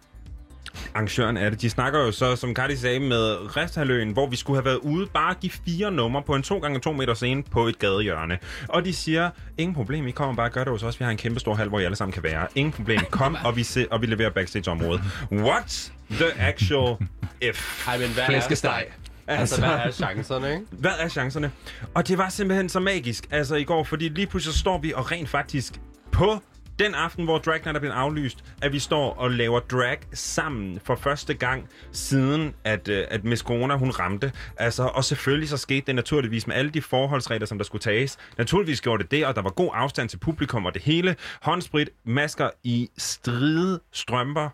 arrangøren 0.95 1.37
af 1.37 1.51
det. 1.51 1.61
De 1.61 1.69
snakker 1.69 1.99
jo 1.99 2.11
så, 2.11 2.35
som 2.35 2.53
Cardi 2.53 2.75
sagde, 2.75 2.99
med 2.99 3.57
Resthaløen, 3.57 4.11
hvor 4.11 4.27
vi 4.27 4.35
skulle 4.35 4.57
have 4.57 4.65
været 4.65 4.77
ude 4.77 5.07
bare 5.13 5.29
at 5.31 5.39
give 5.39 5.51
fire 5.65 5.91
numre 5.91 6.21
på 6.21 6.35
en 6.35 6.43
2x2 6.47 6.91
meter 6.91 7.13
scene 7.13 7.43
på 7.43 7.67
et 7.67 7.79
gadehjørne. 7.79 8.39
Og 8.69 8.85
de 8.85 8.93
siger, 8.93 9.29
ingen 9.57 9.75
problem, 9.75 10.07
I 10.07 10.11
kommer 10.11 10.35
bare 10.35 10.47
og 10.47 10.51
gør 10.51 10.63
det 10.63 10.71
hos 10.71 10.83
os. 10.83 10.99
Vi 10.99 11.03
har 11.03 11.11
en 11.11 11.17
kæmpe 11.17 11.39
stor 11.39 11.55
hal, 11.55 11.67
hvor 11.67 11.79
I 11.79 11.83
alle 11.83 11.95
sammen 11.95 12.13
kan 12.13 12.23
være. 12.23 12.47
Ingen 12.55 12.71
problem, 12.71 12.99
kom, 13.09 13.37
og 13.45 13.55
vi, 13.55 13.63
se, 13.63 13.87
og 13.91 14.01
vi 14.01 14.05
leverer 14.05 14.29
backstage-området. 14.29 15.01
What 15.31 15.91
the 16.11 16.41
actual 16.41 16.95
if? 17.49 17.87
Ej, 17.87 17.97
men 17.97 18.09
hvad 18.09 18.23
er 18.23 19.02
Flæskesteg. 19.25 19.39
Altså, 19.39 19.61
hvad 19.61 19.69
er 19.69 19.91
chancerne, 20.13 20.51
ikke? 20.51 20.65
Hvad 20.71 20.91
er 20.99 21.07
chancerne? 21.07 21.51
Og 21.93 22.07
det 22.07 22.17
var 22.17 22.29
simpelthen 22.29 22.69
så 22.69 22.79
magisk, 22.79 23.27
altså 23.31 23.55
i 23.55 23.63
går, 23.63 23.83
fordi 23.83 24.09
lige 24.09 24.27
pludselig 24.27 24.55
står 24.55 24.77
vi 24.77 24.93
og 24.93 25.11
rent 25.11 25.29
faktisk 25.29 25.73
på 26.11 26.41
den 26.79 26.95
aften, 26.95 27.25
hvor 27.25 27.37
Drag 27.37 27.59
Night 27.65 27.75
er 27.75 27.79
blevet 27.79 27.95
aflyst, 27.95 28.43
at 28.61 28.73
vi 28.73 28.79
står 28.79 29.13
og 29.13 29.31
laver 29.31 29.59
drag 29.59 29.97
sammen 30.13 30.79
for 30.83 30.95
første 30.95 31.33
gang 31.33 31.69
siden, 31.91 32.55
at, 32.63 32.87
øh, 32.87 33.05
at 33.09 33.23
Miss 33.23 33.41
Corona, 33.41 33.75
hun 33.75 33.91
ramte. 33.91 34.31
Altså, 34.57 34.83
og 34.83 35.03
selvfølgelig 35.03 35.49
så 35.49 35.57
skete 35.57 35.83
det 35.87 35.95
naturligvis 35.95 36.47
med 36.47 36.55
alle 36.55 36.71
de 36.71 36.81
forholdsregler, 36.81 37.45
som 37.45 37.57
der 37.57 37.65
skulle 37.65 37.81
tages. 37.81 38.17
Naturligvis 38.37 38.81
gjorde 38.81 39.03
det 39.03 39.11
det, 39.11 39.25
og 39.25 39.35
der 39.35 39.41
var 39.41 39.49
god 39.49 39.69
afstand 39.73 40.09
til 40.09 40.17
publikum 40.17 40.65
og 40.65 40.73
det 40.73 40.81
hele. 40.81 41.15
Håndsprit, 41.41 41.89
masker 42.05 42.49
i 42.63 42.89
stride 42.97 43.79
strømper, 43.93 44.49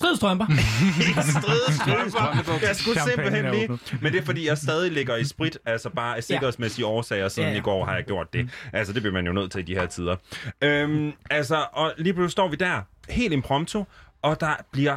Stridstrømper. 0.00 0.46
Stridestrømper. 1.30 2.66
Jeg 2.66 2.76
skulle 2.76 3.00
simpelthen 3.00 3.50
lige... 3.50 3.68
Men 4.02 4.12
det 4.12 4.20
er 4.20 4.24
fordi, 4.24 4.46
jeg 4.46 4.58
stadig 4.58 4.92
ligger 4.92 5.16
i 5.16 5.24
sprit, 5.24 5.58
altså 5.64 5.90
bare 5.90 6.16
af 6.16 6.24
sikkerhedsmæssige 6.24 6.86
årsager, 6.86 7.28
siden 7.28 7.48
Ja, 7.48 7.52
ja. 7.52 7.58
i 7.58 7.62
går 7.62 7.84
har 7.84 7.94
jeg 7.94 8.04
gjort 8.04 8.32
det. 8.32 8.50
Altså, 8.72 8.92
det 8.92 9.02
bliver 9.02 9.12
man 9.14 9.26
jo 9.26 9.32
nødt 9.32 9.52
til 9.52 9.58
i 9.58 9.62
de 9.62 9.74
her 9.74 9.86
tider. 9.86 10.16
Øhm, 10.62 11.12
altså, 11.30 11.66
og 11.72 11.92
lige 11.98 12.12
pludselig 12.14 12.32
står 12.32 12.48
vi 12.48 12.56
der, 12.56 12.80
helt 13.08 13.32
impromptu, 13.32 13.84
og 14.22 14.40
der 14.40 14.54
bliver... 14.72 14.96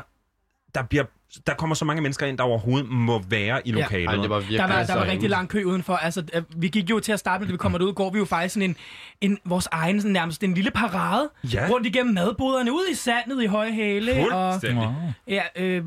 Der 0.76 0.84
bliver 0.84 1.04
der 1.48 1.54
kommer 1.54 1.76
så 1.76 1.86
mange 1.86 2.02
mennesker 2.02 2.26
ind, 2.26 2.38
der 2.38 2.44
overhovedet 2.44 2.90
må 2.90 3.20
være 3.30 3.68
i 3.68 3.72
Ja. 3.72 3.82
lokalet. 3.82 4.08
Ej, 4.08 4.16
det 4.16 4.30
var 4.30 4.40
Der 4.40 4.68
var, 4.68 4.84
der 4.84 4.96
var 4.96 5.06
rigtig 5.06 5.30
lang 5.30 5.50
kø 5.50 5.64
udenfor. 5.64 5.96
Altså, 5.96 6.24
øh, 6.34 6.44
vi 6.56 6.68
gik 6.68 6.90
jo 6.90 7.00
til 7.00 7.12
at 7.12 7.20
starte 7.20 7.40
med, 7.42 7.48
da 7.48 7.52
vi 7.52 7.58
kommer 7.58 7.78
derud, 7.78 7.94
går 7.94 8.10
vi 8.10 8.20
jo 8.20 8.26
faktisk 8.26 8.54
sådan 8.54 8.70
en, 8.70 8.76
en 9.32 9.38
vores 9.46 9.68
egen, 9.72 10.02
sådan 10.02 10.12
nærmest 10.14 10.44
en 10.44 10.54
lille 10.54 10.72
parade, 10.72 11.30
Ja. 11.54 11.68
rundt 11.70 11.88
igennem 11.88 12.14
madboderne, 12.14 12.72
ud 12.72 12.88
i 12.92 12.96
sandet 12.96 13.44
i 13.44 13.46
høje 13.46 13.72
hæle. 13.72 14.36
Og, 14.36 14.54
Fuldstændig. 14.54 15.14
ja, 15.28 15.42
øh, 15.56 15.84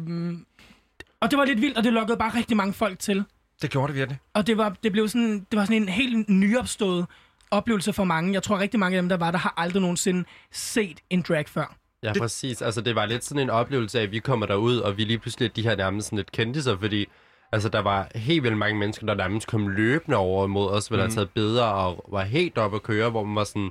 og 1.20 1.30
det 1.30 1.38
var 1.38 1.44
lidt 1.44 1.60
vildt, 1.60 1.78
og 1.78 1.84
det 1.84 1.92
lukkede 1.92 2.18
bare 2.18 2.34
rigtig 2.34 2.56
mange 2.56 2.72
folk 2.72 2.98
til. 2.98 3.24
Det 3.62 3.70
gjorde 3.70 3.88
det 3.92 3.96
virkelig. 3.98 4.18
Og 4.34 4.46
det 4.46 4.56
var, 4.56 4.76
det 4.82 4.92
blev 4.92 5.08
sådan, 5.08 5.46
det 5.50 5.58
var 5.58 5.64
sådan 5.64 5.82
en 5.82 5.88
helt 5.88 6.28
nyopstået 6.28 7.06
oplevelse 7.50 7.92
for 7.92 8.04
mange. 8.04 8.32
Jeg 8.32 8.42
tror 8.42 8.58
rigtig 8.58 8.80
mange 8.80 8.96
af 8.96 9.02
dem, 9.02 9.08
der 9.08 9.16
var 9.16 9.30
der, 9.30 9.38
har 9.38 9.54
aldrig 9.56 9.82
nogensinde 9.82 10.24
set 10.52 11.00
en 11.10 11.22
drag 11.28 11.48
før. 11.48 11.76
Ja, 12.04 12.12
det... 12.12 12.20
præcis. 12.22 12.62
Altså, 12.62 12.80
det 12.80 12.94
var 12.94 13.06
lidt 13.06 13.24
sådan 13.24 13.42
en 13.42 13.50
oplevelse 13.50 13.98
af, 13.98 14.02
at 14.02 14.10
vi 14.12 14.18
kommer 14.18 14.46
derud, 14.46 14.76
og 14.78 14.96
vi 14.96 15.04
lige 15.04 15.18
pludselig 15.18 15.56
de 15.56 15.62
her 15.62 15.76
nærmest 15.76 16.06
sådan 16.06 16.16
lidt 16.16 16.32
kendtiser, 16.32 16.76
fordi 16.78 17.06
altså, 17.52 17.68
der 17.68 17.78
var 17.80 18.08
helt 18.14 18.42
vildt 18.42 18.56
mange 18.58 18.78
mennesker, 18.78 19.06
der 19.06 19.14
nærmest 19.14 19.46
kom 19.46 19.68
løbende 19.68 20.16
over 20.16 20.46
mod 20.46 20.70
os, 20.70 20.90
ville 20.90 21.04
Mhm. 21.04 21.10
have 21.10 21.16
taget 21.16 21.30
billeder 21.30 21.64
og 21.64 22.04
var 22.12 22.22
helt 22.22 22.58
oppe 22.58 22.74
at 22.76 22.82
køre, 22.82 23.10
hvor 23.10 23.24
man 23.24 23.34
var 23.36 23.44
sådan, 23.44 23.70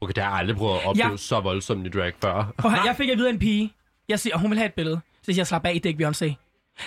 okay, 0.00 0.12
det 0.14 0.22
har 0.22 0.30
jeg 0.30 0.38
aldrig 0.38 0.56
prøvet 0.56 0.78
at 0.78 0.86
opleve 0.86 1.10
Ja. 1.10 1.16
så 1.16 1.40
voldsomt 1.40 1.86
i 1.86 1.90
drag 1.90 2.12
før. 2.22 2.52
Prøv, 2.58 2.70
jeg 2.86 2.94
fik 2.96 3.08
at 3.08 3.18
vide 3.18 3.28
af 3.28 3.32
en 3.32 3.38
pige, 3.38 3.72
jeg 4.08 4.20
siger, 4.20 4.34
og 4.34 4.40
hun 4.40 4.50
vil 4.50 4.58
have 4.58 4.66
et 4.68 4.74
billede. 4.74 5.00
Så 5.22 5.32
jeg, 5.36 5.46
slap 5.46 5.66
af, 5.66 5.72
det 5.74 5.86
er 5.86 5.88
ikke 5.88 6.06
Beyoncé. 6.08 6.34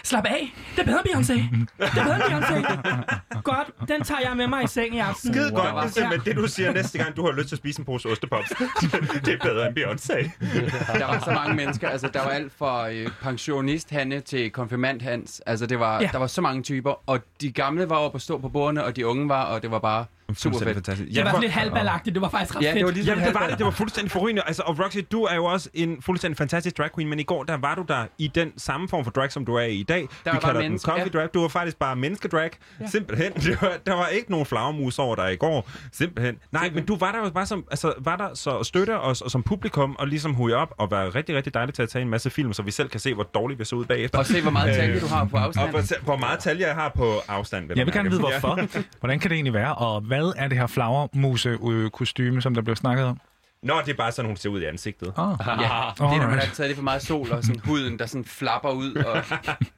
Slap 0.03 0.25
af, 0.25 0.53
det 0.75 0.81
er 0.81 0.85
bedre 0.85 0.99
end 0.99 1.09
Beyoncé. 1.09 1.33
Det 1.33 1.99
er 1.99 2.03
bedre 2.03 2.15
end 2.15 2.23
Beyoncé. 2.43 3.41
Godt, 3.41 3.87
den 3.87 4.03
tager 4.03 4.21
jeg 4.21 4.37
med 4.37 4.47
mig 4.47 4.63
i 4.63 4.67
seng 4.67 4.95
i 4.95 4.99
aften. 4.99 5.33
Skide 5.33 5.51
godt, 5.51 5.65
Ja. 5.65 5.69
det 5.71 5.77
er 5.85 5.87
simpelthen 5.87 6.35
det, 6.35 6.43
du 6.43 6.47
siger 6.47 6.73
næste 6.73 6.97
gang, 6.97 7.15
du 7.15 7.25
har 7.25 7.31
lyst 7.31 7.47
til 7.47 7.55
at 7.55 7.59
spise 7.59 7.79
en 7.79 7.85
pose 7.85 8.09
ostepops. 8.09 8.49
det 9.25 9.33
er 9.33 9.37
bedre 9.43 9.67
end 9.67 9.77
Beyoncé. 9.79 10.29
Der 10.99 11.05
var 11.05 11.19
så 11.25 11.31
mange 11.31 11.55
mennesker. 11.55 11.89
Altså, 11.89 12.07
der 12.07 12.19
var 12.23 12.29
alt 12.29 12.53
fra 12.57 12.89
øh, 12.91 13.09
pensionist 13.21 13.89
Hanne 13.91 14.19
til 14.19 14.51
konfirmand 14.51 15.01
Hans. 15.01 15.41
Altså, 15.45 15.65
det 15.65 15.79
var, 15.79 16.01
ja. 16.01 16.09
der 16.11 16.17
var 16.17 16.27
så 16.27 16.41
mange 16.41 16.63
typer. 16.63 17.09
Og 17.09 17.19
de 17.41 17.51
gamle 17.51 17.89
var 17.89 17.95
oppe 17.95 18.15
at 18.15 18.21
stå 18.21 18.37
på 18.37 18.49
bordene, 18.49 18.83
og 18.83 18.95
de 18.95 19.07
unge 19.07 19.29
var, 19.29 19.43
og 19.43 19.61
det 19.61 19.71
var 19.71 19.79
bare 19.79 20.05
super 20.33 20.59
fedt. 20.59 20.73
fantastisk. 20.73 21.15
Det 21.15 21.23
var 21.23 21.29
sådan 21.29 21.41
lidt 21.41 21.51
halvballagtigt, 21.53 22.13
det 22.13 22.21
var 22.21 22.29
faktisk 22.29 22.55
ret 22.55 22.61
Ja, 22.63 22.67
fedt. 22.69 22.77
det 22.77 22.85
var 22.85 22.91
ligesom 22.91 23.11
Jamen, 23.17 23.25
det 23.27 23.33
var 23.33 23.47
det. 23.47 23.57
Det 23.57 23.65
var 23.65 23.71
fuldstændig 23.71 24.11
forrygende. 24.11 24.41
Altså, 24.45 24.63
og 24.65 24.79
Roxy, 24.79 24.97
du 25.11 25.23
er 25.23 25.35
jo 25.35 25.45
også 25.45 25.69
en 25.73 26.01
fuldstændig 26.01 26.37
fantastisk 26.37 26.77
drag 26.77 26.89
queen, 26.95 27.09
men 27.09 27.19
i 27.19 27.23
går, 27.23 27.43
der 27.43 27.57
var 27.57 27.75
du 27.75 27.85
der 27.87 28.05
i 28.17 28.27
den 28.27 28.51
samme 28.57 28.89
form 28.89 29.03
for 29.03 29.11
drag, 29.11 29.31
som 29.31 29.45
du 29.45 29.55
er 29.55 29.61
i 29.61 29.75
i 29.75 29.83
dag. 29.83 30.07
var 30.25 30.31
Vi 30.31 30.39
kalder 30.43 30.61
den 30.61 30.79
coffee 30.79 31.03
ja. 31.13 31.19
drag. 31.19 31.29
Du 31.33 31.41
var 31.41 31.47
faktisk 31.47 31.77
bare 31.77 31.95
menneskedrag. 31.95 32.49
Ja. 32.79 32.87
Simpelthen. 32.87 33.33
Det 33.45 33.61
var, 33.61 33.71
der 33.85 33.93
var 33.93 34.07
ikke 34.07 34.31
nogen 34.31 34.45
flagermus 34.45 34.99
over 34.99 35.15
dig 35.15 35.33
i 35.33 35.35
går. 35.35 35.69
Simpelthen. 35.91 36.35
Nej, 36.51 36.71
men 36.73 36.85
du 36.85 36.95
var 36.95 37.11
der 37.11 37.19
jo 37.19 37.29
bare 37.29 37.45
som, 37.45 37.65
altså, 37.71 37.93
var 37.97 38.15
der 38.15 38.29
så 38.33 38.57
at 38.57 38.65
støtte 38.65 38.99
os 38.99 39.21
og 39.21 39.31
som 39.31 39.43
publikum 39.43 39.95
og 39.99 40.07
ligesom 40.07 40.33
huge 40.33 40.55
op 40.55 40.73
og 40.77 40.91
være 40.91 41.09
rigtig, 41.09 41.35
rigtig 41.35 41.53
dejligt 41.53 41.75
til 41.75 41.83
at 41.83 41.89
tage 41.89 42.01
en 42.01 42.09
masse 42.09 42.29
film, 42.29 42.53
så 42.53 42.61
vi 42.63 42.71
selv 42.71 42.89
kan 42.89 42.99
se, 42.99 43.13
hvor 43.13 43.23
dårligt 43.23 43.59
vi 43.59 43.65
ser 43.65 43.75
ud 43.75 43.85
bagefter. 43.85 44.19
Og 44.19 44.25
se, 44.25 44.41
hvor 44.41 44.51
meget 44.51 44.75
talje 44.75 44.99
du 44.99 45.07
har 45.07 45.25
på 45.25 45.37
afstand. 45.37 45.65
Og 45.65 45.71
hvor, 45.71 46.03
hvor 46.03 46.17
meget 46.17 46.39
talje 46.39 46.67
jeg 46.67 46.75
har 46.75 46.89
på 46.95 47.13
afstand. 47.27 47.71
Jeg 47.75 47.85
vil 47.85 47.93
gerne 47.93 48.09
vide, 48.09 48.19
hvorfor. 48.19 48.59
Hvordan 48.99 49.19
kan 49.19 49.29
det 49.29 49.35
egentlig 49.35 49.53
være? 49.53 49.75
Og 49.75 50.09
hvad 50.15 50.33
er 50.37 50.47
det 50.47 50.57
her 50.57 50.67
flagermuse-kostyme, 50.67 52.41
som 52.41 52.53
der 52.53 52.61
blev 52.61 52.75
snakket 52.75 53.05
om? 53.05 53.19
Nå, 53.63 53.73
det 53.85 53.91
er 53.91 53.97
bare 53.97 54.11
sådan, 54.11 54.29
hun 54.29 54.37
ser 54.37 54.49
ud 54.49 54.61
i 54.61 54.65
ansigtet. 54.65 55.13
Oh. 55.15 55.35
Ja, 55.47 55.53
det 55.53 56.03
er, 56.03 56.17
når 56.17 56.27
man 56.27 56.39
har 56.39 56.45
taget 56.53 56.69
lidt 56.69 56.75
for 56.75 56.83
meget 56.83 57.01
sol, 57.01 57.31
og 57.31 57.43
sådan 57.43 57.61
huden, 57.65 57.99
der 57.99 58.05
sådan 58.05 58.25
flapper 58.25 58.69
ud. 58.69 58.95
Og, 58.95 59.15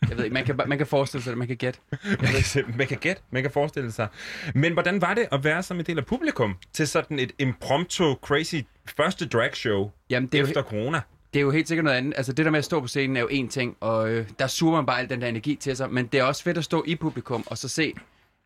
jeg 0.10 0.18
ved 0.18 0.24
ikke, 0.24 0.34
man 0.34 0.46
kan, 0.46 0.60
man 0.68 0.78
kan 0.78 0.88
forestille 0.88 1.24
sig 1.24 1.32
det, 1.32 1.38
man 1.38 1.48
kan 1.48 1.58
gætte. 1.58 1.80
Man 2.04 2.30
kan, 2.54 2.76
man 2.78 2.88
kan 2.88 2.98
gætte, 2.98 3.22
man 3.32 3.42
kan 3.42 3.52
forestille 3.52 3.92
sig. 3.92 4.08
Men 4.56 4.74
hvordan 4.74 5.02
var 5.02 5.14
det 5.14 5.28
at 5.32 5.44
være 5.44 5.64
som 5.64 5.80
en 5.80 5.86
del 5.86 5.98
af 5.98 6.06
publikum 6.06 6.56
til 6.74 6.88
sådan 6.88 7.20
et 7.20 7.32
impromptu, 7.40 8.16
crazy 8.22 8.56
første 8.98 9.28
dragshow 9.28 9.92
Jamen, 10.10 10.28
det 10.28 10.38
er 10.38 10.42
jo, 10.42 10.48
efter 10.48 10.62
corona? 10.62 11.02
det 11.34 11.40
er 11.40 11.44
jo 11.44 11.52
helt 11.52 11.68
sikkert 11.68 11.84
noget 11.84 11.98
andet. 11.98 12.14
Altså, 12.18 12.34
det 12.34 12.46
der 12.46 12.52
med 12.52 12.60
at 12.60 12.66
stå 12.66 12.80
på 12.80 12.88
scenen 12.88 13.18
er 13.18 13.22
jo 13.22 13.28
én 13.28 13.50
ting, 13.50 13.78
og 13.80 14.10
øh, 14.10 14.28
der 14.40 14.48
suger 14.48 14.76
man 14.76 14.86
bare 14.86 15.00
al 15.00 15.10
den 15.10 15.22
der 15.22 15.28
energi 15.28 15.56
til 15.56 15.78
sig. 15.78 15.92
Men 15.92 16.06
det 16.06 16.20
er 16.20 16.24
også 16.24 16.44
fedt 16.44 16.58
at 16.58 16.64
stå 16.64 16.84
i 16.88 16.96
publikum, 16.96 17.44
og 17.48 17.58
så 17.58 17.68
se 17.68 17.94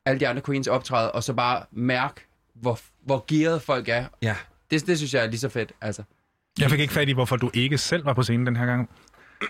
alle 0.06 0.20
de 0.20 0.28
andre 0.28 0.42
queens 0.42 0.68
optræde, 0.68 1.12
og 1.12 1.24
så 1.24 1.34
bare 1.34 1.64
mærke, 1.72 2.22
hvor, 2.54 2.80
hvor 3.06 3.26
gearet 3.28 3.62
folk 3.62 3.90
er. 3.90 4.06
Ja. 4.22 4.36
Det, 4.72 4.88
det 4.88 4.98
synes 4.98 5.14
jeg 5.14 5.24
er 5.24 5.30
lige 5.30 5.40
så 5.40 5.50
fedt, 5.50 5.72
altså. 5.82 6.04
Jeg 6.60 6.70
fik 6.70 6.80
ikke 6.80 6.94
fat 6.94 7.10
i, 7.10 7.12
hvorfor 7.12 7.36
du 7.36 7.52
ikke 7.54 7.78
selv 7.78 8.06
var 8.06 8.14
på 8.14 8.24
scenen 8.24 8.46
den 8.48 8.56
her 8.56 8.66
gang. 8.66 8.90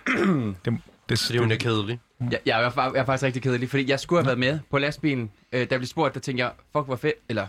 det, 0.65 0.77
det, 1.09 1.19
Fordi 1.19 1.37
hun 1.37 1.51
er 1.51 1.55
kedelig. 1.55 1.99
Jeg, 2.19 2.39
jeg, 2.45 2.63
er, 2.63 2.81
jeg 2.83 3.01
er 3.01 3.05
faktisk 3.05 3.23
rigtig 3.23 3.41
kedelig, 3.41 3.69
fordi 3.69 3.89
jeg 3.89 3.99
skulle 3.99 4.19
have 4.19 4.27
været 4.27 4.39
med 4.39 4.59
på 4.71 4.77
lastbilen. 4.77 5.31
Øh, 5.51 5.59
da 5.59 5.67
jeg 5.71 5.79
blev 5.79 5.85
spurgt, 5.87 6.13
der 6.13 6.19
tænkte 6.19 6.43
jeg, 6.43 6.51
fuck 6.73 6.85
hvor 6.85 6.95
fedt, 6.95 7.15
eller 7.29 7.47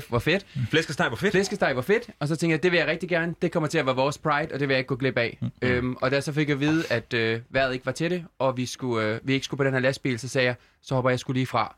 F 0.00 0.08
hvor 0.08 0.18
fedt. 0.18 0.46
Flæskesteg 0.70 1.06
var 1.10 1.16
fedt. 1.16 1.32
Flæskesteg 1.32 1.76
var 1.76 1.82
fedt, 1.82 2.10
og 2.20 2.28
så 2.28 2.36
tænkte 2.36 2.52
jeg, 2.52 2.62
det 2.62 2.72
vil 2.72 2.78
jeg 2.78 2.86
rigtig 2.86 3.08
gerne. 3.08 3.34
Det 3.42 3.52
kommer 3.52 3.68
til 3.68 3.78
at 3.78 3.86
være 3.86 3.96
vores 3.96 4.18
pride, 4.18 4.48
og 4.52 4.60
det 4.60 4.68
vil 4.68 4.74
jeg 4.74 4.78
ikke 4.78 4.88
gå 4.88 4.96
glip 4.96 5.18
af. 5.18 5.38
Mm-hmm. 5.40 5.68
Øhm, 5.68 5.96
og 6.00 6.10
da 6.10 6.20
så 6.20 6.32
fik 6.32 6.48
jeg 6.48 6.54
at 6.54 6.60
vide, 6.60 6.84
at 6.90 7.14
øh, 7.14 7.40
vejret 7.50 7.72
ikke 7.74 7.86
var 7.86 7.92
til 7.92 8.10
det, 8.10 8.24
og 8.38 8.56
vi, 8.56 8.66
skulle, 8.66 9.06
øh, 9.06 9.20
vi 9.22 9.32
ikke 9.32 9.44
skulle 9.44 9.58
på 9.58 9.64
den 9.64 9.72
her 9.72 9.80
lastbil, 9.80 10.18
så 10.18 10.28
sagde 10.28 10.46
jeg, 10.46 10.54
så 10.82 10.94
hopper 10.94 11.10
jeg 11.10 11.18
skulle 11.18 11.36
lige 11.36 11.46
fra. 11.46 11.76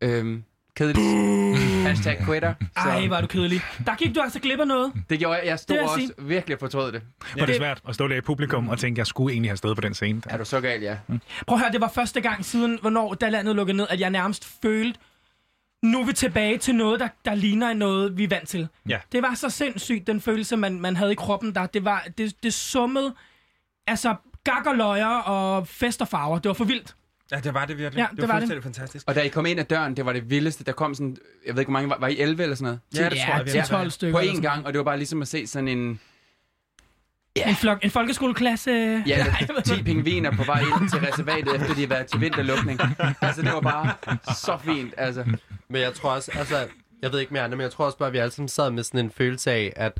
Øhm, 0.00 0.44
kedeligt. 0.76 1.06
Hashtag 1.86 2.18
quitter. 2.26 2.54
Så 2.60 2.88
Ej, 2.88 3.06
var 3.08 3.20
du 3.20 3.26
kedelig. 3.26 3.60
Der 3.86 3.96
gik 3.96 4.14
du 4.14 4.20
altså 4.20 4.40
glip 4.40 4.60
af 4.60 4.66
noget. 4.66 4.92
det 5.10 5.18
gjorde 5.18 5.38
jeg. 5.38 5.46
Jeg 5.46 5.58
stod 5.58 5.76
Det 5.76 5.82
vil 5.82 5.88
jeg 6.00 6.10
også 6.10 6.22
virkelig 6.22 6.54
og 6.56 6.60
fortrød 6.60 6.92
det. 6.92 7.02
var 7.38 7.46
det 7.46 7.56
svært 7.56 7.80
at 7.88 7.94
stå 7.94 8.08
der 8.08 8.16
i 8.16 8.20
publikum 8.20 8.68
og 8.68 8.78
tænke, 8.78 8.94
at 8.94 8.98
jeg 8.98 9.06
skulle 9.06 9.32
egentlig 9.32 9.50
have 9.50 9.56
stået 9.56 9.76
på 9.76 9.80
den 9.80 9.94
scene. 9.94 10.22
Er 10.26 10.36
du 10.38 10.44
så 10.44 10.60
gal, 10.60 10.80
ja. 10.82 10.96
Prøv 11.46 11.56
at 11.56 11.60
høre, 11.60 11.72
det 11.72 11.80
var 11.80 11.88
første 11.88 12.20
gang 12.20 12.44
siden, 12.44 12.78
hvornår 12.80 13.14
da 13.14 13.28
landet 13.28 13.56
lukkede 13.56 13.76
ned, 13.76 13.86
at 13.90 14.00
jeg 14.00 14.10
nærmest 14.10 14.48
følte, 14.62 14.98
nu 15.82 16.00
er 16.00 16.06
vi 16.06 16.12
tilbage 16.12 16.58
til 16.58 16.74
noget, 16.74 17.00
der, 17.00 17.08
der 17.24 17.34
ligner 17.34 17.72
noget, 17.74 18.18
vi 18.18 18.24
er 18.24 18.28
vant 18.28 18.48
til. 18.48 18.68
Ja. 18.88 18.98
Det 19.12 19.22
var 19.22 19.34
så 19.34 19.50
sindssygt, 19.50 20.06
den 20.06 20.20
følelse, 20.20 20.56
man, 20.56 20.80
man 20.80 20.96
havde 20.96 21.12
i 21.12 21.14
kroppen 21.14 21.54
der. 21.54 21.66
Det, 21.66 21.84
var, 21.84 22.06
det, 22.18 22.42
det 22.42 22.54
summede, 22.54 23.14
altså 23.86 24.14
gak 24.44 24.66
og 24.66 24.76
løjer 24.76 25.06
og 25.06 25.68
fest 25.68 26.00
og 26.02 26.08
farver. 26.08 26.38
Det 26.38 26.48
var 26.48 26.54
for 26.54 26.64
vildt. 26.64 26.94
Ja, 27.30 27.36
det 27.40 27.54
var 27.54 27.64
det 27.64 27.78
virkelig. 27.78 28.00
Ja, 28.00 28.06
det, 28.10 28.16
det 28.16 28.28
var 28.28 28.34
var 28.34 28.40
det. 28.40 28.48
fuldstændig 28.48 28.62
fantastisk. 28.62 29.04
Og 29.08 29.14
da 29.14 29.20
I 29.20 29.28
kom 29.28 29.46
ind 29.46 29.60
ad 29.60 29.64
døren, 29.64 29.96
det 29.96 30.06
var 30.06 30.12
det 30.12 30.30
vildeste. 30.30 30.64
Der 30.64 30.72
kom 30.72 30.94
sådan, 30.94 31.16
jeg 31.46 31.54
ved 31.54 31.60
ikke, 31.60 31.70
hvor 31.70 31.72
mange 31.72 31.90
var, 31.90 31.96
var 32.00 32.08
I 32.08 32.18
11 32.18 32.42
eller 32.42 32.56
sådan 32.56 32.64
noget? 32.64 32.80
Ja, 32.94 33.08
det 33.08 33.18
tror 33.18 33.52
jeg, 33.54 33.56
er. 33.56 33.64
12 33.64 33.90
stykker. 33.90 34.18
På 34.18 34.24
én 34.24 34.40
gang, 34.40 34.66
og 34.66 34.72
det 34.72 34.78
var 34.78 34.84
bare 34.84 34.96
ligesom 34.96 35.22
at 35.22 35.28
se 35.28 35.46
sådan 35.46 35.68
en, 35.68 35.78
noget. 35.78 37.48
En, 37.48 37.54
flok, 37.56 37.84
en 37.84 37.90
folkeskoleklasse. 37.90 38.70
ja, 39.06 39.26
10 39.64 39.82
pingviner 39.82 40.30
på 40.36 40.44
vej 40.44 40.60
ind 40.60 40.90
til 40.90 40.98
reservatet, 40.98 41.54
efter 41.54 41.74
de 41.74 41.80
har 41.80 41.88
været 41.88 42.06
til 42.06 42.20
vinterlukning. 42.20 42.80
Altså, 43.20 43.42
det 43.42 43.52
var 43.52 43.60
bare 43.60 43.94
så 44.34 44.58
fint, 44.64 44.94
altså. 44.96 45.24
Men 45.68 45.80
jeg 45.82 45.94
tror 45.94 46.10
også, 46.10 46.30
altså, 46.34 46.66
jeg 47.02 47.12
ved 47.12 47.20
ikke 47.20 47.32
mere 47.32 47.42
andet, 47.44 47.56
men 47.58 47.62
jeg 47.62 47.70
tror 47.72 47.84
også 47.86 47.98
bare, 47.98 48.06
at 48.06 48.12
vi 48.12 48.18
alle 48.18 48.30
sammen 48.30 48.48
sad 48.48 48.70
med 48.70 48.82
sådan 48.82 49.00
en 49.00 49.10
følelse 49.10 49.50
af, 49.50 49.72
at 49.76 49.98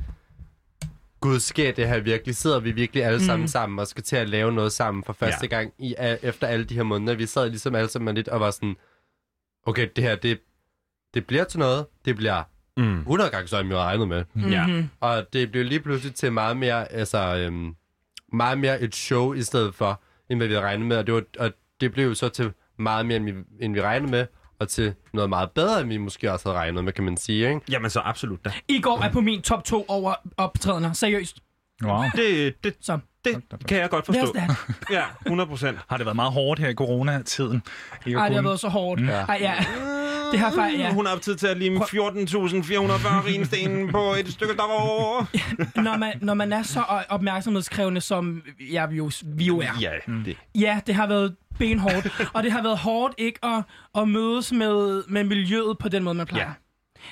Gud, 1.21 1.39
sker 1.39 1.71
det 1.71 1.87
her 1.87 1.99
virkelig? 1.99 2.35
Sidder 2.35 2.59
vi 2.59 2.71
virkelig 2.71 3.03
alle 3.03 3.25
sammen 3.25 3.43
Mm. 3.43 3.47
sammen 3.47 3.79
og 3.79 3.87
skal 3.87 4.03
til 4.03 4.15
at 4.15 4.29
lave 4.29 4.51
noget 4.51 4.71
sammen 4.71 5.03
for 5.03 5.13
første 5.13 5.39
Ja. 5.41 5.47
gang 5.47 5.73
i, 5.79 5.95
a- 5.97 6.17
efter 6.21 6.47
alle 6.47 6.65
de 6.65 6.73
her 6.75 6.83
måneder? 6.83 7.15
Vi 7.15 7.25
sad 7.25 7.49
ligesom 7.49 7.75
alle 7.75 7.89
sammen 7.89 8.15
lidt 8.15 8.27
og 8.27 8.39
var 8.39 8.51
sådan, 8.51 8.75
okay, 9.65 9.87
det 9.95 10.03
her, 10.03 10.15
det, 10.15 10.39
det 11.13 11.27
bliver 11.27 11.43
til 11.43 11.59
noget. 11.59 11.85
Det 12.05 12.15
bliver 12.15 12.43
Mm. 12.77 12.99
100 12.99 13.29
gange 13.29 13.47
så, 13.47 13.59
end 13.59 13.67
vi 13.67 13.73
havde 13.73 13.85
regnet 13.85 14.07
med. 14.07 14.23
Ja. 14.51 14.67
Mhm. 14.67 14.89
Og 14.99 15.33
det 15.33 15.51
blev 15.51 15.65
lige 15.65 15.79
pludselig 15.79 16.15
til 16.15 16.33
meget 16.33 16.57
mere, 16.57 16.91
altså, 16.91 17.35
øhm, 17.37 17.75
meget 18.33 18.57
mere 18.59 18.81
et 18.81 18.95
show 18.95 19.33
i 19.33 19.41
stedet 19.41 19.75
for, 19.75 20.01
end 20.29 20.39
hvad 20.39 20.47
vi 20.47 20.53
havde 20.53 20.65
regnet 20.65 20.87
med. 20.87 20.97
Og 20.97 21.05
det, 21.07 21.13
var, 21.13 21.23
og 21.39 21.51
det 21.81 21.91
blev 21.91 22.07
jo 22.07 22.13
så 22.13 22.29
til 22.29 22.51
meget 22.79 23.05
mere, 23.05 23.17
end 23.17 23.25
vi, 23.25 23.33
end 23.59 23.73
vi 23.73 23.81
regnede 23.81 24.11
med, 24.11 24.25
og 24.59 24.67
til 24.67 24.93
noget 25.13 25.29
meget 25.29 25.51
bedre, 25.51 25.81
end 25.81 25.89
vi 25.89 25.97
måske 25.97 26.31
også 26.31 26.49
havde 26.49 26.59
regnet 26.59 26.83
med, 26.83 26.93
kan 26.93 27.03
man 27.03 27.17
sige. 27.17 27.47
Ikke? 27.49 27.61
Jamen 27.69 27.89
så 27.89 27.99
absolut 27.99 28.45
da. 28.45 28.51
I 28.67 28.81
går 28.81 29.01
er 29.01 29.11
på 29.11 29.21
min 29.21 29.41
top 29.41 29.63
2 29.63 29.85
over 29.87 30.13
optrædener. 30.37 30.93
Seriøst. 30.93 31.37
Wow. 31.83 32.03
Det, 32.15 32.55
det, 32.63 32.75
Så. 32.81 32.99
Det 33.25 33.43
kan 33.67 33.77
jeg 33.77 33.89
godt 33.89 34.07
Det 34.07 34.15
er 34.15 34.19
forstå. 34.19 34.39
Ja, 34.91 35.03
100 35.25 35.49
procent. 35.49 35.77
Har 35.89 35.97
det 35.97 36.05
været 36.05 36.15
meget 36.15 36.31
hårdt 36.31 36.59
her 36.59 36.69
i 36.69 36.73
coronatiden? 36.73 37.61
Ej, 38.05 38.27
det 38.27 38.35
har 38.35 38.41
været 38.41 38.59
så 38.59 38.67
hårdt. 38.67 39.01
Mm. 39.01 39.09
Ej, 39.09 39.37
ja. 39.41 39.65
Det 40.31 40.39
har 40.39 40.51
faktisk, 40.51 40.79
ja. 40.83 40.93
Hun 40.93 41.05
har 41.05 41.09
haft 41.13 41.23
tid 41.23 41.35
til 41.35 41.47
at 41.47 41.57
lime 41.57 41.79
14.440 41.79 43.25
rinsten 43.27 43.87
på 43.91 44.13
et 44.19 44.27
stykke 44.27 44.53
der 44.53 45.81
Når 45.81 45.97
man, 45.97 46.13
når 46.21 46.33
man 46.33 46.53
er 46.53 46.63
så 46.63 46.83
opmærksomhedskrævende, 47.09 48.01
som 48.01 48.43
jeg 48.71 48.89
jo, 48.91 49.11
vi 49.25 49.45
jo 49.45 49.59
er. 49.59 49.77
Ja, 49.81 49.91
det. 50.25 50.37
Ja, 50.55 50.79
det 50.87 50.95
har 50.95 51.07
været 51.07 51.35
benhårdt. 51.59 52.29
og 52.33 52.43
det 52.43 52.51
har 52.51 52.63
været 52.63 52.77
hårdt 52.77 53.15
ikke 53.17 53.45
at, 53.45 53.63
at 54.01 54.07
mødes 54.07 54.51
med, 54.51 55.03
med 55.07 55.23
miljøet 55.23 55.77
på 55.77 55.89
den 55.89 56.03
måde, 56.03 56.15
man 56.15 56.25
plejer. 56.25 56.45
Ja. 56.47 56.53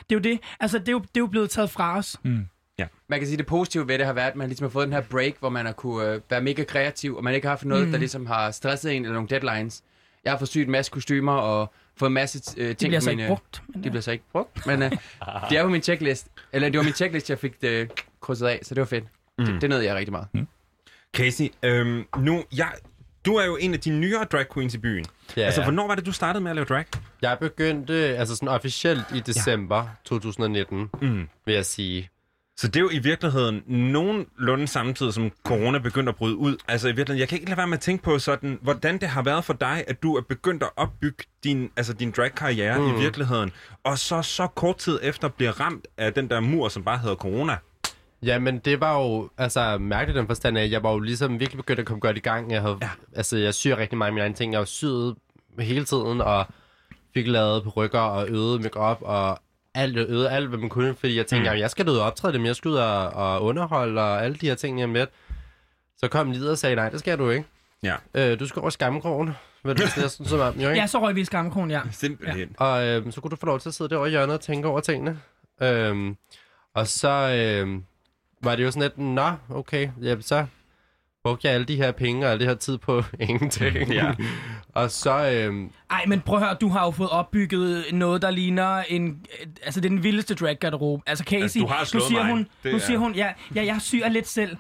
Det 0.10 0.16
er 0.16 0.16
jo 0.16 0.20
det. 0.20 0.40
Altså, 0.60 0.80
det 0.80 0.88
er 0.88 0.92
jo, 0.92 1.00
det 1.00 1.08
er 1.16 1.20
jo 1.20 1.28
blevet 1.28 1.50
taget 1.50 1.70
fra 1.70 1.98
os. 1.98 2.18
Mm. 2.24 2.46
Ja. 2.80 2.86
Man 3.10 3.20
kan 3.20 3.28
sige, 3.28 3.38
det 3.38 3.46
positive 3.46 3.88
ved 3.88 3.98
det 3.98 4.06
har 4.06 4.14
været, 4.14 4.28
at 4.32 4.36
man 4.36 4.48
ligesom 4.48 4.64
har 4.64 4.70
fået 4.70 4.86
den 4.86 4.94
her 4.94 5.02
break, 5.02 5.34
hvor 5.40 5.50
man 5.50 5.66
har 5.66 5.74
kunne 5.74 6.10
øh, 6.10 6.22
være 6.30 6.42
mega 6.42 6.64
kreativ, 6.64 7.16
og 7.18 7.24
man 7.24 7.34
ikke 7.36 7.48
har 7.48 7.52
haft 7.52 7.66
noget, 7.66 7.82
Mm. 7.84 7.88
mm. 7.88 7.92
der 7.92 8.00
ligesom 8.00 8.26
har 8.26 8.52
stresset 8.52 8.96
en 8.96 9.02
eller 9.02 9.14
nogle 9.14 9.30
deadlines. 9.30 9.82
Jeg 10.24 10.32
har 10.32 10.38
fået 10.38 10.50
syet 10.50 10.66
en 10.66 10.72
masse 10.72 10.92
kostymer 10.92 11.32
og 11.34 11.74
fået 11.98 12.10
en 12.10 12.14
masse 12.14 12.54
øh, 12.58 12.76
ting 12.76 12.90
bliver 12.90 13.00
på 13.00 13.04
så 13.04 13.10
mine... 13.10 13.22
ikke 13.22 13.28
brugt, 13.28 13.62
men 13.68 13.84
De 13.84 13.90
bliver 13.90 14.02
så 14.02 14.12
ikke 14.12 14.24
brugt, 14.32 14.66
men 14.68 14.82
øh, 14.82 14.92
det 15.50 15.58
er 15.58 15.64
på 15.64 15.70
min 15.70 15.82
checklist. 15.82 16.28
Eller 16.54 16.70
det 16.70 16.78
var 16.78 16.84
min 16.84 16.94
checklist, 16.94 17.30
jeg 17.30 17.40
fik 17.40 17.62
det 17.62 17.92
krydset 18.22 18.48
af, 18.48 18.60
så 18.64 18.76
det 18.76 18.82
var 18.82 18.88
fedt. 18.88 19.04
Mm. 19.38 19.46
Det, 19.46 19.62
det 19.62 19.70
nød 19.70 19.80
jeg 19.82 19.96
rigtig 19.96 20.12
meget. 20.12 20.28
Mm. 20.34 20.48
Casey, 21.16 21.50
øhm, 21.64 22.06
nu, 22.18 22.44
jeg, 22.58 22.72
du 23.26 23.36
er 23.36 23.46
jo 23.46 23.58
en 23.58 23.74
af 23.74 23.80
de 23.80 23.90
nyere 23.90 24.24
drag 24.24 24.46
queens 24.54 24.74
i 24.74 24.78
byen. 24.78 25.06
Ja, 25.38 25.42
altså, 25.42 25.62
ja. 25.62 25.66
hvornår 25.66 25.88
var 25.88 25.96
det, 25.96 26.06
du 26.06 26.12
startede 26.12 26.44
med 26.44 26.52
at 26.52 26.56
lave 26.56 26.66
drag? 26.66 26.86
Jeg 27.22 27.38
begyndte 27.40 27.94
altså 27.94 28.36
sådan 28.36 28.50
officielt 28.50 29.06
i 29.16 29.20
december 29.20 29.78
ja. 29.78 29.90
2019, 30.06 30.90
mm. 31.02 31.30
vil 31.46 31.56
jeg 31.56 31.66
sige. 31.66 32.10
Så 32.58 32.68
det 32.68 32.76
er 32.76 32.82
jo 32.82 32.90
i 32.90 33.00
virkeligheden 33.00 33.64
nogenlunde 33.68 34.68
samtidig, 34.68 35.14
som 35.14 35.32
corona 35.44 35.78
begyndte 35.78 36.10
at 36.10 36.16
bryde 36.16 36.36
ud. 36.36 36.58
Altså 36.68 36.88
i 36.88 36.92
virkeligheden, 36.92 37.20
jeg 37.20 37.28
kan 37.28 37.36
ikke 37.36 37.50
lade 37.50 37.58
være 37.58 37.68
med 37.68 37.78
at 37.78 37.82
tænke 37.82 38.04
på 38.04 38.20
sådan, 38.20 38.60
hvordan 38.62 38.98
det 38.98 39.10
har 39.10 39.22
været 39.22 39.46
for 39.46 39.54
dig, 39.54 39.84
at 39.88 40.04
du 40.04 40.16
er 40.16 40.22
begyndt 40.22 40.64
at 40.64 40.70
opbygge 40.76 41.24
din, 41.44 41.70
altså 41.78 41.94
din 41.94 42.12
drag-karriere 42.12 42.80
mm. 42.80 42.88
I 42.88 43.00
virkeligheden, 43.00 43.52
og 43.84 44.00
så 44.00 44.22
så 44.22 44.48
kort 44.48 44.78
tid 44.78 45.00
efter 45.04 45.28
bliver 45.28 45.62
ramt 45.62 45.88
af 45.98 46.14
den 46.14 46.30
der 46.30 46.40
mur, 46.40 46.70
som 46.70 46.84
bare 46.84 46.98
hedder 46.98 47.16
corona. 47.16 47.58
Jamen, 48.24 48.60
det 48.60 48.80
var 48.80 49.00
jo 49.02 49.30
altså, 49.38 49.78
mærkeligt 49.78 50.18
den 50.18 50.28
forstand 50.28 50.58
af, 50.58 50.64
at 50.64 50.72
jeg 50.72 50.84
var 50.84 50.92
jo 50.92 51.00
ligesom 51.00 51.40
virkelig 51.40 51.58
begyndt 51.58 51.80
at 51.80 51.86
komme 51.86 52.00
godt 52.00 52.18
i 52.18 52.20
gang. 52.20 52.52
Jeg, 52.52 52.62
havde, 52.62 52.78
ja. 52.82 52.90
altså, 53.16 53.38
jeg 53.38 53.54
syr 53.54 53.78
rigtig 53.78 53.98
mange 53.98 54.08
af 54.08 54.14
mine 54.14 54.24
egne 54.24 54.36
ting. 54.36 54.52
Jeg 54.52 54.60
var 54.60 54.66
syet 54.66 55.16
hele 55.60 55.86
tiden, 55.86 56.22
og 56.22 56.46
fik 57.14 57.28
lavet 57.28 57.64
på 57.64 57.70
rykker 57.70 58.00
og 58.00 58.30
øvet 58.30 58.62
make-up, 58.62 58.98
og 59.02 59.40
alt, 59.76 59.98
øvede 59.98 60.30
alt, 60.32 60.48
hvad 60.50 60.60
man 60.60 60.70
kunne, 60.70 60.96
fordi 60.96 61.18
jeg 61.18 61.26
tænkte, 61.28 61.50
Mm. 61.50 61.56
mm. 61.56 61.60
jeg 61.60 61.70
skal 61.72 61.90
ud 61.90 61.98
og 61.98 62.06
optræde 62.06 62.34
dem, 62.34 62.46
jeg 62.46 62.56
skal 62.56 62.70
ud 62.70 62.76
og, 62.76 63.10
og 63.10 63.44
underholde, 63.44 64.02
og 64.02 64.24
alle 64.24 64.38
de 64.38 64.48
her 64.48 64.56
ting, 64.56 64.80
jeg 64.80 64.90
med. 64.90 65.08
Så 65.98 66.08
kom 66.08 66.32
Lider 66.32 66.52
og 66.52 66.58
sagde, 66.58 66.76
nej, 66.76 66.90
det 66.90 67.00
skal 67.00 67.18
du 67.18 67.30
ikke. 67.30 67.46
Ja. 67.84 67.96
Øh, 68.14 68.40
du 68.40 68.48
skal 68.48 68.60
over 68.60 68.70
skammekrogen. 68.70 69.32
Hvad 69.64 69.76
det 69.76 69.98
næsten 69.98 70.26
som 70.26 70.40
om, 70.40 70.54
jo 70.60 70.70
ikke? 70.70 70.82
Ja, 70.82 70.88
så 70.88 71.02
røg 71.02 71.16
vi 71.16 71.22
i 71.22 71.26
skammekrogen, 71.26 71.72
ja. 71.72 71.82
Simpelthen. 71.92 72.56
Og 72.58 72.88
øhm, 72.88 73.12
så 73.12 73.22
kunne 73.22 73.32
du 73.32 73.36
få 73.36 73.46
lov 73.46 73.60
til 73.60 73.70
at 73.70 73.74
sidde 73.76 73.90
derovre 73.90 74.08
i 74.08 74.12
hjørnet 74.12 74.36
og 74.36 74.42
tænke 74.42 74.68
over 74.68 74.80
tingene. 74.80 75.20
Øhm, 75.62 76.18
og 76.74 76.88
så 76.88 77.10
øhm, 77.10 77.84
var 78.44 78.56
det 78.56 78.64
jo 78.64 78.72
sådan 78.72 78.82
lidt, 78.82 78.98
nå, 78.98 79.32
okay, 79.50 79.90
jamen, 80.02 80.22
så 80.22 80.46
brugte 81.26 81.48
jeg 81.48 81.54
alle 81.56 81.66
de 81.66 81.76
her 81.76 81.92
penge 81.92 82.26
og 82.26 82.32
alle 82.32 82.40
det 82.40 82.48
her 82.48 82.56
tid 82.56 82.78
på 82.78 83.04
ingenting. 83.30 83.94
Ja. 83.94 84.12
og 84.74 84.92
så, 84.92 85.32
øhm, 85.32 85.72
Ej, 85.92 86.06
men 86.08 86.22
prøv 86.22 86.38
at 86.40 86.46
høre, 86.46 86.58
du 86.62 86.70
har 86.70 86.86
jo 86.86 86.92
fået 86.92 87.10
opbygget 87.10 87.86
noget, 87.94 88.22
der 88.22 88.32
ligner 88.32 88.84
en... 88.90 89.26
Altså, 89.64 89.80
det 89.82 89.86
er 89.86 89.90
den 89.90 90.04
vildeste 90.04 90.36
drag-garderobe. 90.36 91.04
Altså, 91.08 91.24
Casey, 91.24 91.42
Altså, 91.44 91.60
du 91.60 91.68
har 91.68 91.90
nu 91.94 92.00
siger 92.00 92.24
mig. 92.24 92.32
hun, 92.32 92.48
Det 92.64 92.72
nu 92.72 92.78
er- 92.78 92.82
siger 92.82 92.98
hun, 92.98 93.16
ja, 93.16 93.28
ja, 93.56 93.66
jeg 93.66 93.78
syr 93.82 94.10
lidt 94.10 94.28
selv. 94.28 94.58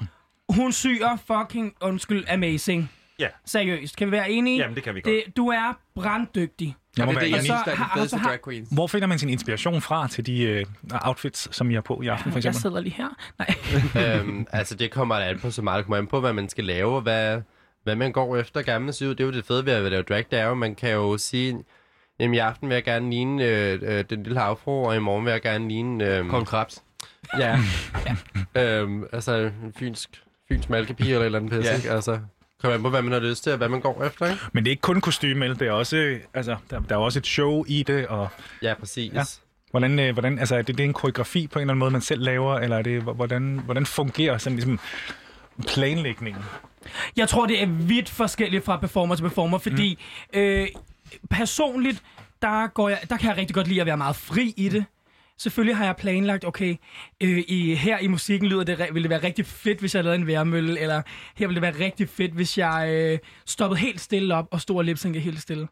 Hun 0.49 0.71
syr 0.71 1.07
fucking, 1.27 1.73
undskyld, 1.81 2.23
amazing. 2.29 2.91
Ja. 3.19 3.27
Seriøst, 3.45 3.95
kan 3.97 4.07
vi 4.07 4.11
være 4.11 4.29
enige? 4.31 4.57
Jamen, 4.57 4.75
det 4.75 4.83
kan 4.83 4.95
vi 4.95 5.01
godt. 5.01 5.15
Det, 5.25 5.37
du 5.37 5.47
er 5.47 5.77
branddygtig. 5.95 6.75
Jeg 6.97 7.05
må 7.05 7.11
det 7.11 7.15
er 7.17 7.19
være 7.19 7.25
det, 7.25 7.31
jeg 7.31 7.37
enig. 7.37 7.45
synes, 7.45 7.61
der 7.65 7.71
er 7.71 8.17
de 8.19 8.23
drag 8.23 8.39
queens. 8.45 8.69
Hvor 8.71 8.87
finder 8.87 9.07
man 9.07 9.19
sin 9.19 9.29
inspiration 9.29 9.81
fra 9.81 10.07
til 10.07 10.25
de 10.25 10.43
øh, 10.43 10.65
outfits, 10.91 11.55
som 11.55 11.71
I 11.71 11.73
har 11.73 11.81
på 11.81 12.01
i 12.01 12.07
aften, 12.07 12.31
for 12.31 12.37
Jeg 12.37 12.39
eksempel? 12.39 12.61
sidder 12.61 12.79
lige 12.79 12.93
her. 12.93 13.09
Nej. 13.39 14.17
øhm, 14.19 14.47
altså 14.51 14.75
det 14.75 14.91
kommer 14.91 15.15
an 15.15 15.39
på 15.39 15.51
så 15.51 15.61
meget, 15.61 15.77
det 15.77 15.85
kommer 15.85 15.97
an 15.97 16.07
på, 16.07 16.19
hvad 16.19 16.33
man 16.33 16.49
skal 16.49 16.63
lave, 16.63 16.95
og 16.95 17.01
hvad, 17.01 17.41
hvad 17.83 17.95
man 17.95 18.11
går 18.11 18.37
efter 18.37 18.91
se 18.91 19.05
ud. 19.05 19.09
Det 19.15 19.19
er 19.19 19.25
jo 19.27 19.31
det 19.31 19.45
fede 19.45 19.65
ved 19.65 19.73
at 19.73 19.91
lave 19.91 20.03
drag, 20.03 20.25
det 20.31 20.39
er 20.39 20.45
jo, 20.47 20.53
man 20.53 20.75
kan 20.75 20.91
jo 20.91 21.17
sige, 21.17 21.63
jamen 22.19 22.33
i 22.33 22.37
aften 22.37 22.69
vil 22.69 22.75
jeg 22.75 22.83
gerne 22.83 23.09
ligne 23.09 23.43
øh, 23.45 23.79
øh, 23.83 24.03
den 24.09 24.23
lille 24.23 24.39
havfru, 24.39 24.85
og 24.87 24.95
i 24.95 24.99
morgen 24.99 25.25
vil 25.25 25.31
jeg 25.31 25.41
gerne 25.41 25.67
ligne... 25.67 26.17
Øh, 26.17 26.29
Kong 26.29 26.47
Krabs. 26.47 26.83
Ja. 27.39 27.57
øhm, 28.61 29.03
altså 29.13 29.35
en 29.63 29.73
fynsk, 29.79 30.23
fynsk 30.49 30.69
malkepige 30.69 31.09
eller 31.09 31.21
et 31.21 31.25
eller 31.25 31.39
andet 31.39 31.51
pisse, 31.51 31.71
Ja. 31.71 31.77
ikke? 31.77 31.91
Altså, 31.91 32.19
kommer 32.65 32.77
an 32.77 32.83
på, 32.83 32.89
hvad 32.89 33.01
man 33.01 33.11
har 33.11 33.19
lyst 33.19 33.43
til, 33.43 33.51
og 33.51 33.57
hvad 33.57 33.69
man 33.69 33.81
går 33.81 34.03
efter, 34.03 34.25
ikke? 34.25 34.39
Men 34.53 34.63
det 34.63 34.69
er 34.69 34.71
ikke 34.71 34.81
kun 34.81 35.01
kostyme, 35.01 35.53
det 35.53 35.61
er 35.61 35.71
også, 35.71 36.17
altså, 36.33 36.55
der, 36.69 36.79
der 36.79 36.95
er 36.95 36.99
også 36.99 37.19
et 37.19 37.27
show 37.27 37.63
i 37.67 37.83
det, 37.83 38.07
og 38.07 38.27
Ja, 38.61 38.73
præcis. 38.73 39.13
Ja. 39.13 39.19
Ja. 39.19 39.25
hvordan, 39.71 39.99
øh, 39.99 40.13
hvordan 40.13 40.39
altså, 40.39 40.55
er 40.55 40.61
det, 40.61 40.77
det 40.77 40.83
er 40.83 40.87
en 40.87 40.93
koreografi 40.93 41.47
på 41.47 41.59
en 41.59 41.61
eller 41.61 41.71
anden 41.71 41.79
måde, 41.79 41.91
man 41.91 42.01
selv 42.01 42.21
laver, 42.21 42.55
eller 42.55 42.77
er 42.77 42.81
det, 42.81 43.01
hvordan, 43.01 43.61
hvordan 43.65 43.85
fungerer 43.85 44.37
sådan 44.37 44.55
ligesom 44.55 44.79
planlægningen? 45.67 46.43
Jeg 47.17 47.29
tror, 47.29 47.45
det 47.45 47.63
er 47.63 47.67
vidt 47.67 48.09
forskelligt 48.09 48.65
fra 48.65 48.77
performer 48.77 49.15
til 49.15 49.23
performer, 49.23 49.57
fordi 49.57 49.99
mm. 50.33 50.39
øh, 50.39 50.67
personligt, 51.29 52.03
der, 52.41 52.67
går 52.67 52.89
jeg, 52.89 52.99
der 53.09 53.17
kan 53.17 53.29
jeg 53.29 53.37
rigtig 53.37 53.55
godt 53.55 53.67
lide 53.67 53.81
at 53.81 53.87
være 53.87 53.97
meget 53.97 54.15
fri 54.15 54.53
i 54.57 54.69
det. 54.69 54.85
Selvfølgelig 55.37 55.77
har 55.77 55.85
jeg 55.85 55.95
planlagt, 55.95 56.45
okay, 56.45 56.75
øh, 57.23 57.43
i, 57.47 57.75
her 57.75 57.99
i 57.99 58.07
musikken 58.07 58.49
lyder 58.49 58.63
det, 58.63 58.79
ville 58.79 59.03
det 59.03 59.09
være 59.09 59.23
rigtig 59.23 59.45
fedt, 59.45 59.79
hvis 59.79 59.95
jeg 59.95 60.03
lavede 60.03 60.19
en 60.19 60.27
værmølle, 60.27 60.79
eller 60.79 61.01
her 61.35 61.47
ville 61.47 61.61
det 61.61 61.75
være 61.75 61.85
rigtig 61.85 62.09
fedt, 62.09 62.31
hvis 62.31 62.57
jeg 62.57 62.89
øh, 62.91 63.19
stoppede 63.45 63.79
helt 63.79 64.01
stille 64.01 64.35
op 64.35 64.47
og 64.51 64.61
stod 64.61 64.77
og 64.77 64.85
lipsynke 64.85 65.19
helt 65.19 65.41
stille. 65.41 65.67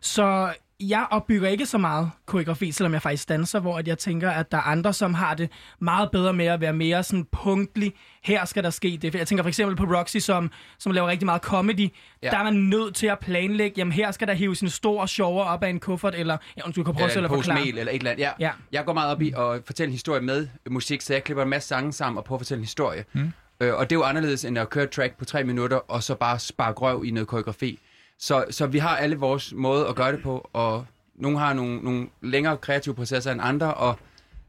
Så 0.00 0.54
jeg 0.80 1.06
opbygger 1.10 1.48
ikke 1.48 1.66
så 1.66 1.78
meget 1.78 2.10
koreografi, 2.26 2.72
selvom 2.72 2.92
jeg 2.92 3.02
faktisk 3.02 3.28
danser, 3.28 3.60
hvor 3.60 3.78
at 3.78 3.88
jeg 3.88 3.98
tænker, 3.98 4.30
at 4.30 4.52
der 4.52 4.56
er 4.58 4.62
andre, 4.62 4.92
som 4.92 5.14
har 5.14 5.34
det 5.34 5.50
meget 5.80 6.10
bedre 6.10 6.32
med 6.32 6.46
at 6.46 6.60
være 6.60 6.72
mere 6.72 7.02
sådan 7.02 7.24
punktlig. 7.24 7.92
Her 8.24 8.44
skal 8.44 8.64
der 8.64 8.70
ske 8.70 8.98
det. 9.02 9.14
Jeg 9.14 9.26
tænker 9.26 9.42
for 9.44 9.48
eksempel 9.48 9.76
på 9.76 9.84
Roxy, 9.84 10.16
som, 10.16 10.50
som 10.78 10.92
laver 10.92 11.08
rigtig 11.08 11.26
meget 11.26 11.42
comedy. 11.42 11.80
Ja. 11.80 11.88
Ja. 12.22 12.30
Der 12.30 12.38
er 12.38 12.42
man 12.44 12.54
nødt 12.54 12.94
til 12.94 13.06
at 13.06 13.18
planlægge, 13.18 13.74
jamen 13.78 13.92
her 13.92 14.10
skal 14.10 14.28
der 14.28 14.34
hives 14.34 14.60
en 14.60 14.68
stor 14.70 15.06
sjovere 15.06 15.46
op 15.46 15.62
af 15.62 15.68
en 15.68 15.80
kuffert, 15.80 16.14
eller 16.14 16.36
ja, 16.56 16.62
undskyld, 16.64 16.84
kan 16.84 16.94
prøve 16.94 17.10
Eller 17.10 17.22
at 17.24 17.30
pose 17.30 17.44
forklare. 17.44 17.64
mel 17.64 17.78
eller 17.78 17.92
et 17.92 17.96
eller 17.98 18.10
andet. 18.10 18.22
Ja. 18.22 18.30
Ja. 18.38 18.50
Jeg 18.72 18.84
går 18.84 18.92
meget 18.92 19.10
op 19.10 19.22
i 19.22 19.32
at 19.36 19.62
fortælle 19.66 19.88
en 19.88 19.92
historie 19.92 20.20
med 20.20 20.48
musik, 20.70 21.00
så 21.00 21.12
jeg 21.12 21.24
klipper 21.24 21.42
en 21.42 21.48
masse 21.50 21.68
sange 21.68 21.92
sammen 21.92 22.18
og 22.18 22.24
prøver 22.24 22.36
at 22.36 22.40
fortælle 22.40 22.58
en 22.58 22.64
historie. 22.64 23.04
Mm. 23.12 23.32
Øh, 23.60 23.74
og 23.74 23.90
det 23.90 23.96
er 23.96 23.98
jo 24.00 24.04
anderledes 24.04 24.44
end 24.44 24.58
at 24.58 24.70
køre 24.70 24.86
track 24.86 25.18
på 25.18 25.24
tre 25.24 25.44
minutter, 25.44 25.76
og 25.76 26.02
så 26.02 26.14
bare 26.14 26.38
spare 26.38 26.72
røv 26.72 27.04
i 27.04 27.10
noget 27.10 27.28
koreografi. 27.28 27.78
Så, 28.18 28.44
så 28.50 28.66
vi 28.66 28.78
har 28.78 28.96
alle 28.96 29.16
vores 29.16 29.52
måde 29.56 29.88
at 29.88 29.94
gøre 29.94 30.12
det 30.12 30.22
på, 30.22 30.50
og 30.52 30.86
nogle 31.14 31.38
har 31.38 31.52
nogle, 31.52 31.76
nogle 31.76 32.08
længere 32.22 32.56
kreative 32.56 32.94
processer 32.94 33.32
end 33.32 33.40
andre, 33.42 33.74
og 33.74 33.98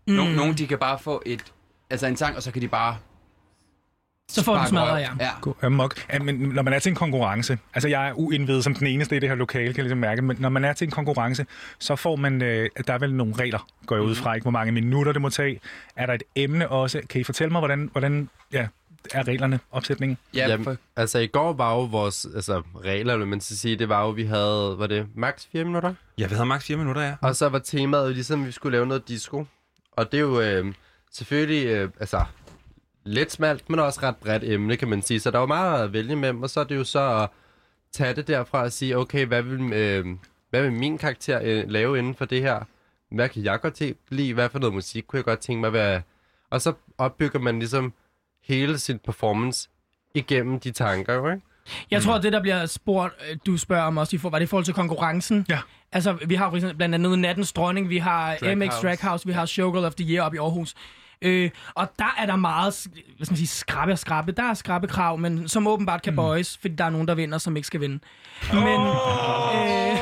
mm. 0.08 0.14
nogle, 0.14 0.36
nogle 0.36 0.54
de 0.54 0.68
kan 0.68 0.78
bare 0.78 1.00
få 1.00 1.22
et, 1.26 1.44
altså 1.90 2.08
en 2.08 2.18
sang, 2.18 2.36
og 2.36 2.44
så 2.44 2.52
kan 2.52 2.62
de 2.62 2.68
bare 2.68 2.98
Så 4.30 4.44
får 4.44 4.58
du 4.58 4.68
smadret, 4.68 5.02
ja. 5.02 5.10
ja. 5.20 5.30
Gå 5.42 5.58
amok. 5.62 6.14
Ja, 6.14 6.20
men 6.20 6.36
når 6.36 6.62
man 6.62 6.74
er 6.74 6.80
til 6.80 6.90
en 6.90 6.96
konkurrence, 6.96 7.58
altså 7.74 7.90
jeg 7.90 8.08
er 8.08 8.14
uindvidet 8.14 8.64
som 8.64 8.74
den 8.74 8.88
eneste 8.88 9.16
i 9.16 9.20
det 9.20 9.30
her 9.30 9.36
lokale, 9.36 9.66
kan 9.66 9.78
jeg 9.78 9.84
ligesom 9.84 9.98
mærke, 9.98 10.22
men 10.22 10.38
når 10.40 10.50
man 10.50 10.66
er 10.66 10.74
til 10.74 10.86
en 10.86 10.92
konkurrence, 10.92 11.46
så 11.80 11.96
får 11.96 12.16
man, 12.16 12.42
øh, 12.42 12.70
der 12.88 12.94
er 12.94 12.98
vel 12.98 13.14
nogle 13.14 13.36
regler, 13.36 13.68
går 13.86 13.96
jeg 13.96 14.04
ud 14.04 14.16
fra, 14.16 14.34
ikke 14.34 14.44
hvor 14.44 14.52
mange 14.52 14.72
minutter 14.72 15.12
det 15.14 15.22
må 15.22 15.30
tage. 15.30 15.60
Er 15.96 16.06
der 16.06 16.14
et 16.14 16.24
emne 16.36 16.70
også? 16.70 17.02
Kan 17.10 17.22
I 17.22 17.24
fortælle 17.24 17.52
mig, 17.52 17.62
hvordan, 17.62 17.90
hvordan 17.92 18.30
ja, 18.54 18.68
er 19.14 19.28
reglerne, 19.28 19.60
opsætningen? 19.72 20.18
Ja, 20.34 20.48
Jamen, 20.48 20.64
for, 20.64 20.76
altså 20.96 21.20
i 21.20 21.28
går 21.28 21.54
var 21.54 21.76
jo 21.76 21.82
vores 21.82 22.28
altså, 22.36 22.62
regler, 22.86 23.18
vil 23.18 23.28
man 23.28 23.42
så 23.42 23.58
sige, 23.58 23.76
det 23.76 23.90
var 23.90 24.04
jo, 24.04 24.10
vi 24.10 24.24
havde, 24.24 24.76
var 24.78 24.88
det 24.88 25.08
maks 25.16 25.48
4 25.52 25.64
minutter? 25.64 25.94
Ja, 26.18 26.28
vi 26.28 26.34
havde 26.34 26.46
maks 26.46 26.66
4 26.66 26.78
minutter, 26.78 27.02
ja. 27.02 27.16
Og 27.22 27.36
så 27.36 27.50
var 27.50 27.60
temaet 27.60 28.08
jo 28.08 28.14
ligesom, 28.14 28.42
at 28.42 28.48
vi 28.48 28.52
skulle 28.52 28.72
lave 28.72 28.88
noget 28.88 29.08
disco. 29.08 29.46
Og 29.92 30.12
det 30.12 30.18
er 30.18 30.22
jo 30.22 30.42
øh, 30.42 30.74
selvfølgelig, 31.12 31.68
øh, 31.68 31.90
altså, 32.00 32.24
lidt 33.04 33.32
smalt, 33.32 33.70
men 33.70 33.80
også 33.80 34.00
ret 34.04 34.16
bredt 34.16 34.44
emne, 34.44 34.78
kan 34.78 34.88
man 34.88 35.02
sige. 35.02 35.20
Så 35.20 35.32
der 35.32 35.38
var 35.38 35.46
meget 35.46 35.84
at 35.84 35.94
vælge 35.94 36.16
mellem, 36.16 36.44
og 36.44 36.50
så 36.50 36.60
er 36.60 36.64
det 36.64 36.76
jo 36.76 36.84
så 36.84 37.24
at 37.24 37.30
tage 37.92 38.14
det 38.14 38.28
derfra 38.28 38.64
og 38.64 38.72
sige, 38.72 38.98
okay, 38.98 39.26
hvad 39.26 39.42
vil, 39.42 39.74
øh, 39.74 40.06
hvad 40.50 40.62
vil 40.62 40.74
min 40.74 40.98
karakter 40.98 41.40
øh, 41.44 41.70
lave 41.70 42.00
inden 42.00 42.16
for 42.16 42.26
det 42.26 42.42
her? 42.42 42.60
Hvad 43.12 43.30
kan 43.30 43.44
jeg 43.44 43.62
godt 43.62 43.82
lide? 44.10 44.34
Hvad 44.34 44.50
for 44.50 44.60
noget 44.60 44.74
musik 44.74 45.04
kunne 45.08 45.18
jeg 45.18 45.26
godt 45.26 45.40
tænke 45.40 45.60
mig 45.60 45.68
at 45.68 45.74
være? 45.74 46.02
Og 46.50 46.62
så 46.62 46.74
opbygger 46.98 47.40
man 47.40 47.60
ligesom 47.60 47.94
hele 48.50 48.80
sin 48.80 49.00
performance 49.00 49.70
igennem 50.16 50.60
de 50.60 50.72
tanker, 50.72 51.14
jo, 51.14 51.30
ikke? 51.30 51.42
Jeg 51.92 52.02
tror, 52.02 52.14
at 52.14 52.24
det, 52.24 52.34
der 52.34 52.42
bliver 52.42 52.66
spurgt, 52.66 53.14
øh, 53.32 53.38
du 53.46 53.58
spørger 53.58 53.84
om 53.84 53.98
også, 53.98 54.16
i 54.16 54.20
for, 54.20 54.30
var 54.30 54.40
det 54.40 54.46
i 54.46 54.48
forhold 54.48 54.66
til 54.66 54.74
konkurrencen? 54.74 55.46
Ja. 55.50 55.60
Altså, 55.92 56.18
vi 56.28 56.36
har 56.36 56.50
for 56.50 56.58
eksempel 56.58 56.78
blandt 56.78 56.96
andet 56.96 57.20
Nattens 57.20 57.54
Dronning, 57.54 57.90
vi 57.90 57.98
har 57.98 58.36
Drag 58.36 58.58
MX 58.58 58.68
House. 58.68 58.88
Drag 58.88 58.98
House, 59.02 59.26
vi 59.28 59.34
har 59.34 59.46
Showgirl 59.46 59.86
of 59.86 59.94
the 59.96 60.14
Year 60.14 60.26
op 60.26 60.34
i 60.34 60.38
Aarhus. 60.38 60.76
Øh, 61.22 61.50
og 61.76 61.92
der 62.00 62.16
er 62.18 62.26
der 62.26 62.36
meget, 62.36 62.88
hvad 63.18 63.26
skal 63.26 63.32
man 63.32 63.38
sige, 63.38 63.48
skrabe 63.48 63.92
og 63.92 64.00
skrabe. 64.00 64.32
Der 64.32 64.44
er 64.44 64.54
skrabe 64.54 64.88
krav, 64.88 65.18
men 65.18 65.48
som 65.48 65.68
åbenbart 65.68 66.02
kan 66.02 66.16
bøjes, 66.16 66.58
fordi 66.58 66.76
der 66.76 66.84
er 66.84 66.90
nogen, 66.90 67.08
der 67.08 67.16
vinder, 67.16 67.38
som 67.38 67.56
ikke 67.56 67.68
skal 67.68 67.82
vinde. 67.82 68.00
Men, 68.54 68.82
øh, 68.82 70.00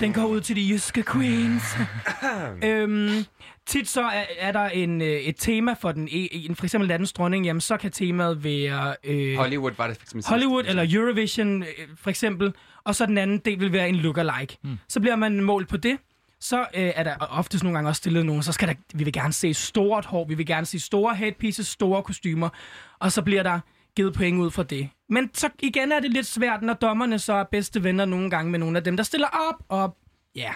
Den 0.00 0.12
går 0.12 0.26
ud 0.26 0.40
til 0.40 0.56
de 0.56 0.68
jyske 0.70 1.04
queens. 1.12 1.62
øhm, 2.68 3.24
tit 3.66 3.88
så 3.88 4.02
er, 4.02 4.24
er 4.38 4.52
der 4.52 4.64
en, 4.64 5.00
øh, 5.00 5.08
et 5.08 5.36
tema 5.38 5.74
for 5.80 5.92
den, 5.92 6.08
en, 6.10 6.56
for 6.56 6.64
eksempel 6.64 6.88
landens 6.88 7.12
dronning, 7.12 7.46
jamen 7.46 7.60
så 7.60 7.76
kan 7.76 7.90
temaet 7.90 8.44
være... 8.44 8.96
Øh, 9.04 9.36
Hollywood 9.36 9.72
var 9.78 9.86
det 9.86 9.96
for 9.96 10.02
eksempel. 10.02 10.28
Hollywood 10.28 10.64
eller 10.66 10.86
Eurovision 10.90 11.62
øh, 11.62 11.68
for 11.96 12.10
eksempel, 12.10 12.52
og 12.84 12.94
så 12.94 13.06
den 13.06 13.18
anden 13.18 13.38
del 13.38 13.60
vil 13.60 13.72
være 13.72 13.88
en 13.88 13.96
lookalike. 13.96 14.58
Mm. 14.62 14.78
Så 14.88 15.00
bliver 15.00 15.16
man 15.16 15.40
målt 15.40 15.68
på 15.68 15.76
det. 15.76 15.98
Så 16.40 16.60
øh, 16.60 16.92
er 16.94 17.02
der 17.02 17.16
oftest 17.30 17.64
nogle 17.64 17.76
gange 17.76 17.90
også 17.90 17.98
stillet 17.98 18.26
nogen, 18.26 18.42
så 18.42 18.52
skal 18.52 18.68
der, 18.68 18.74
vi 18.94 19.04
vil 19.04 19.12
gerne 19.12 19.32
se 19.32 19.54
stort 19.54 20.04
hår, 20.04 20.24
vi 20.24 20.34
vil 20.34 20.46
gerne 20.46 20.66
se 20.66 20.80
store 20.80 21.14
headpieces, 21.14 21.66
store 21.66 22.02
kostymer, 22.02 22.48
og 22.98 23.12
så 23.12 23.22
bliver 23.22 23.42
der 23.42 23.60
givet 23.96 24.14
point 24.14 24.38
ud 24.38 24.50
fra 24.50 24.62
det. 24.62 24.88
Men 25.08 25.30
så 25.34 25.48
igen 25.62 25.92
er 25.92 26.00
det 26.00 26.10
lidt 26.10 26.26
svært, 26.26 26.62
når 26.62 26.74
dommerne 26.74 27.18
så 27.18 27.32
er 27.32 27.44
bedste 27.44 27.84
venner 27.84 28.04
nogle 28.04 28.30
gange 28.30 28.50
med 28.50 28.58
nogle 28.58 28.78
af 28.78 28.84
dem, 28.84 28.96
der 28.96 29.04
stiller 29.04 29.28
op, 29.48 29.62
og 29.68 29.96
ja, 30.36 30.50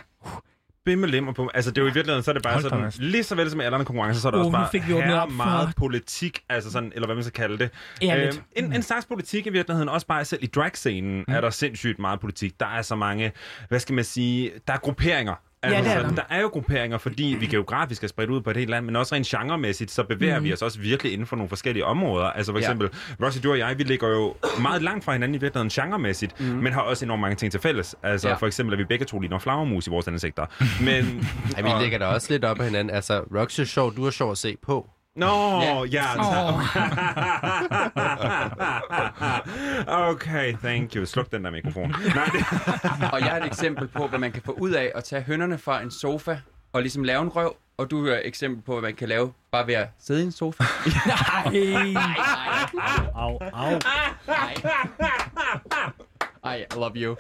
Bimmelimmer 0.89 1.33
på. 1.33 1.51
Altså, 1.55 1.71
det 1.71 1.79
er 1.79 1.83
jo 1.83 1.89
i 1.91 1.95
virkeligheden, 1.95 2.23
så 2.23 2.31
er 2.31 2.33
det 2.33 2.43
bare 2.43 2.53
Hold 2.53 2.63
da 2.65 2.69
sådan, 2.69 2.85
fast. 2.85 2.99
lige 2.99 3.23
så 3.25 3.35
vel 3.35 3.51
som 3.51 3.61
i 3.61 3.65
alle 3.65 3.75
andre 3.75 3.85
konkurrencer, 3.87 4.21
så 4.21 4.29
er 4.29 4.33
der 4.33 4.39
Åh, 4.39 4.47
også 4.47 4.53
bare 4.53 4.69
fik 4.73 4.89
vi 4.89 4.93
her 4.93 5.21
op 5.21 5.29
for- 5.29 5.37
meget 5.37 5.73
politik, 5.77 6.41
altså 6.49 6.71
sådan, 6.71 6.93
eller 6.95 7.07
hvad 7.07 7.15
man 7.17 7.25
skal 7.25 7.33
kalde 7.33 7.59
det. 7.59 7.71
Ærligt. 8.03 8.43
en, 8.57 8.73
en 8.73 8.83
slags 8.83 9.07
politik 9.07 9.47
i 9.47 9.51
virkeligheden, 9.51 9.89
også 9.89 10.07
bare 10.07 10.25
selv 10.25 10.43
i 10.43 10.47
dragscenen, 10.47 11.25
mm. 11.29 11.35
er 11.35 11.41
der 11.41 11.51
sindssygt 11.51 11.99
meget 11.99 12.21
politik. 12.21 12.61
Der 12.61 12.67
er 12.67 12.83
så 12.83 12.97
mange, 12.97 13.33
hvad 13.69 13.79
skal 13.81 13.95
man 13.95 14.05
sige, 14.05 14.51
der 14.67 14.73
er 14.75 14.79
grupperinger. 14.79 15.35
Altså, 15.63 15.83
det 15.83 15.93
er 15.93 16.03
der. 16.03 16.15
der 16.15 16.23
er 16.31 16.41
jo 16.41 16.49
grupperinger, 16.49 16.99
fordi 16.99 17.37
vi 17.41 17.47
geografisk 17.47 18.05
er 18.05 18.09
spredt 18.09 18.31
ud 18.31 18.41
på 18.41 18.51
et 18.51 18.57
helt 18.57 18.71
land, 18.71 18.85
men 18.87 18.97
også 18.97 19.15
rent 19.15 19.27
genremæssigt, 19.27 19.91
så 19.91 20.03
bevæger 20.05 20.39
mm. 20.39 20.45
vi 20.45 20.53
os 20.53 20.63
også 20.63 20.79
virkelig 20.79 21.13
inden 21.13 21.27
for 21.27 21.37
nogle 21.37 21.49
forskellige 21.49 21.85
områder. 21.85 22.27
Altså 22.27 22.53
for 22.53 22.59
Ja. 22.59 22.65
eksempel, 22.65 22.89
Rossi, 23.23 23.41
du 23.41 23.51
og 23.51 23.59
jeg, 23.59 23.79
vi 23.79 23.83
ligger 23.83 24.09
jo 24.09 24.35
meget 24.61 24.83
langt 24.83 25.05
fra 25.05 25.13
hinanden 25.13 25.35
i 25.35 25.39
virkeligheden 25.39 25.69
genremæssigt, 25.85 26.41
mm. 26.41 26.47
men 26.47 26.73
har 26.73 26.81
også 26.81 27.05
enormt 27.05 27.21
mange 27.21 27.37
ting 27.37 27.53
til 27.53 27.61
fælles. 27.61 27.97
Altså 28.03 28.29
Ja. 28.29 28.35
for 28.35 28.47
eksempel, 28.47 28.73
at 28.73 28.79
vi 28.79 28.85
begge 28.85 29.05
to 29.05 29.21
ligner 29.21 29.39
flagermus 29.39 29.87
i 29.87 29.91
vores 29.91 30.09
ansigter. 30.09 30.47
Men, 30.85 31.27
Ja, 31.57 31.63
vi 31.63 31.83
ligger 31.83 31.99
da 31.99 32.05
også 32.07 32.33
lidt 32.33 32.45
op 32.45 32.61
ad 32.61 32.65
hinanden. 32.65 32.95
Altså, 32.95 33.19
Roxy 33.21 33.61
er 33.61 33.65
sjov, 33.65 33.97
du 33.97 34.07
er 34.07 34.11
sjov 34.11 34.31
at 34.31 34.39
se 34.39 34.57
på. 34.63 34.91
Nå, 35.19 35.85
ja, 35.85 35.85
ja 35.93 36.05
okay, 40.11 40.55
thank 40.63 40.95
you. 40.97 41.05
Sluk 41.05 41.33
den 41.33 41.45
der 41.45 41.51
mikrofon. 41.51 41.91
Nej. 42.15 42.29
Og 43.13 43.21
jeg 43.21 43.29
har 43.29 43.37
et 43.41 43.47
eksempel 43.47 43.89
på, 43.89 44.07
hvad 44.07 44.19
man 44.19 44.33
kan 44.33 44.43
få 44.43 44.53
ud 44.53 44.71
af 44.71 44.93
at 44.95 45.05
tage 45.05 45.23
hønderne 45.23 45.59
fra 45.59 45.83
en 45.83 45.91
sofa 45.91 46.39
og 46.73 46.81
ligesom 46.83 47.05
lave 47.05 47.23
en 47.23 47.29
røv. 47.29 47.57
Og 47.79 47.91
du 47.91 48.05
har 48.07 48.13
et 48.15 48.27
eksempel 48.27 48.63
på, 48.63 48.73
hvad 48.73 48.83
man 48.83 48.95
kan 48.97 49.09
lave 49.09 49.33
bare 49.53 49.67
ved 49.67 49.75
at 49.75 49.89
sidde 50.01 50.21
i 50.23 50.25
en 50.25 50.33
sofa. 50.33 50.65
nej. 51.07 51.95
Au, 53.15 53.39
au. 53.53 53.79
Ej, 56.45 56.57
I 56.57 56.65
love 56.75 56.93
you. 56.97 57.17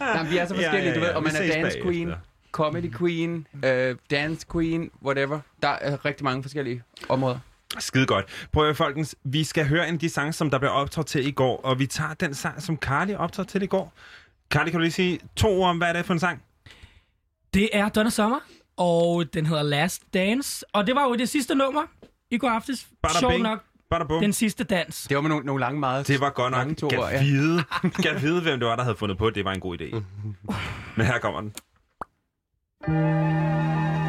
Jamen, 0.00 0.30
vi 0.32 0.36
er 0.38 0.46
så 0.46 0.54
forskellige, 0.54 0.88
ja, 0.88 0.94
du 0.94 1.00
ved. 1.00 1.08
ja. 1.08 1.16
Og 1.16 1.24
Vi 1.24 1.28
man 1.32 1.42
er 1.42 1.52
dance 1.62 1.78
bagefter. 1.84 2.16
Comedy 2.52 2.92
queen, 2.98 3.46
uh, 3.54 3.96
dance 4.10 4.46
queen, 4.52 4.90
whatever. 5.04 5.40
Der 5.62 5.68
er 5.68 6.04
rigtig 6.04 6.24
mange 6.24 6.42
forskellige 6.42 6.82
områder. 7.08 7.38
Skide 7.78 8.06
godt. 8.06 8.48
Prøv 8.52 8.68
at 8.68 8.76
folkens. 8.76 9.14
Vi 9.24 9.44
skal 9.44 9.68
høre 9.68 9.88
en 9.88 9.94
af 9.94 10.00
de 10.00 10.08
sange, 10.08 10.32
som 10.32 10.50
der 10.50 10.58
blev 10.58 10.70
optaget 10.70 11.06
til 11.06 11.26
i 11.26 11.30
går, 11.30 11.60
og 11.64 11.78
vi 11.78 11.86
tager 11.86 12.14
den 12.14 12.34
sang, 12.34 12.62
som 12.62 12.76
Carly 12.76 13.14
optaget 13.14 13.48
til 13.48 13.62
i 13.62 13.66
går. 13.66 13.92
Carly, 14.50 14.64
kan 14.70 14.72
du 14.72 14.78
lige 14.78 14.92
sige 14.92 15.20
to 15.36 15.48
ord 15.48 15.70
om, 15.70 15.78
hvad 15.78 15.88
er 15.88 15.92
det 15.92 16.06
for 16.06 16.12
en 16.12 16.20
sang? 16.20 16.42
Det 17.54 17.68
er 17.72 17.88
Donna 17.88 18.10
Summer, 18.10 18.40
og 18.76 19.34
den 19.34 19.46
hedder 19.46 19.62
Last 19.62 20.02
Dance. 20.14 20.64
Og 20.72 20.86
det 20.86 20.94
var 20.94 21.04
jo 21.04 21.14
det 21.14 21.28
sidste 21.28 21.54
nummer 21.54 21.82
i 22.30 22.38
går 22.38 22.48
aftes. 22.48 22.88
Bada 23.02 23.18
Sjov 23.18 23.30
bing, 23.30 23.42
nok, 23.42 23.64
bada 23.90 24.04
bum. 24.04 24.20
den 24.20 24.32
sidste 24.32 24.64
dans. 24.64 25.06
Det 25.08 25.14
var 25.14 25.20
med 25.20 25.28
nogle, 25.28 25.46
nogle 25.46 25.60
lange 25.60 25.80
meget. 25.80 26.08
Det 26.08 26.20
var 26.20 26.30
godt 26.30 26.50
nok. 26.50 26.90
Kan 26.90 27.00
ja. 27.00 27.22
vide, 27.22 27.64
kan 28.04 28.22
vide, 28.22 28.42
hvem 28.42 28.58
det 28.60 28.68
var, 28.68 28.76
der 28.76 28.82
havde 28.82 28.96
fundet 28.96 29.18
på, 29.18 29.26
at 29.26 29.34
det 29.34 29.44
var 29.44 29.52
en 29.52 29.60
god 29.60 29.80
idé. 29.80 30.02
Men 30.96 31.06
her 31.06 31.18
kommer 31.18 31.40
den. 31.40 31.52
Last 32.88 33.99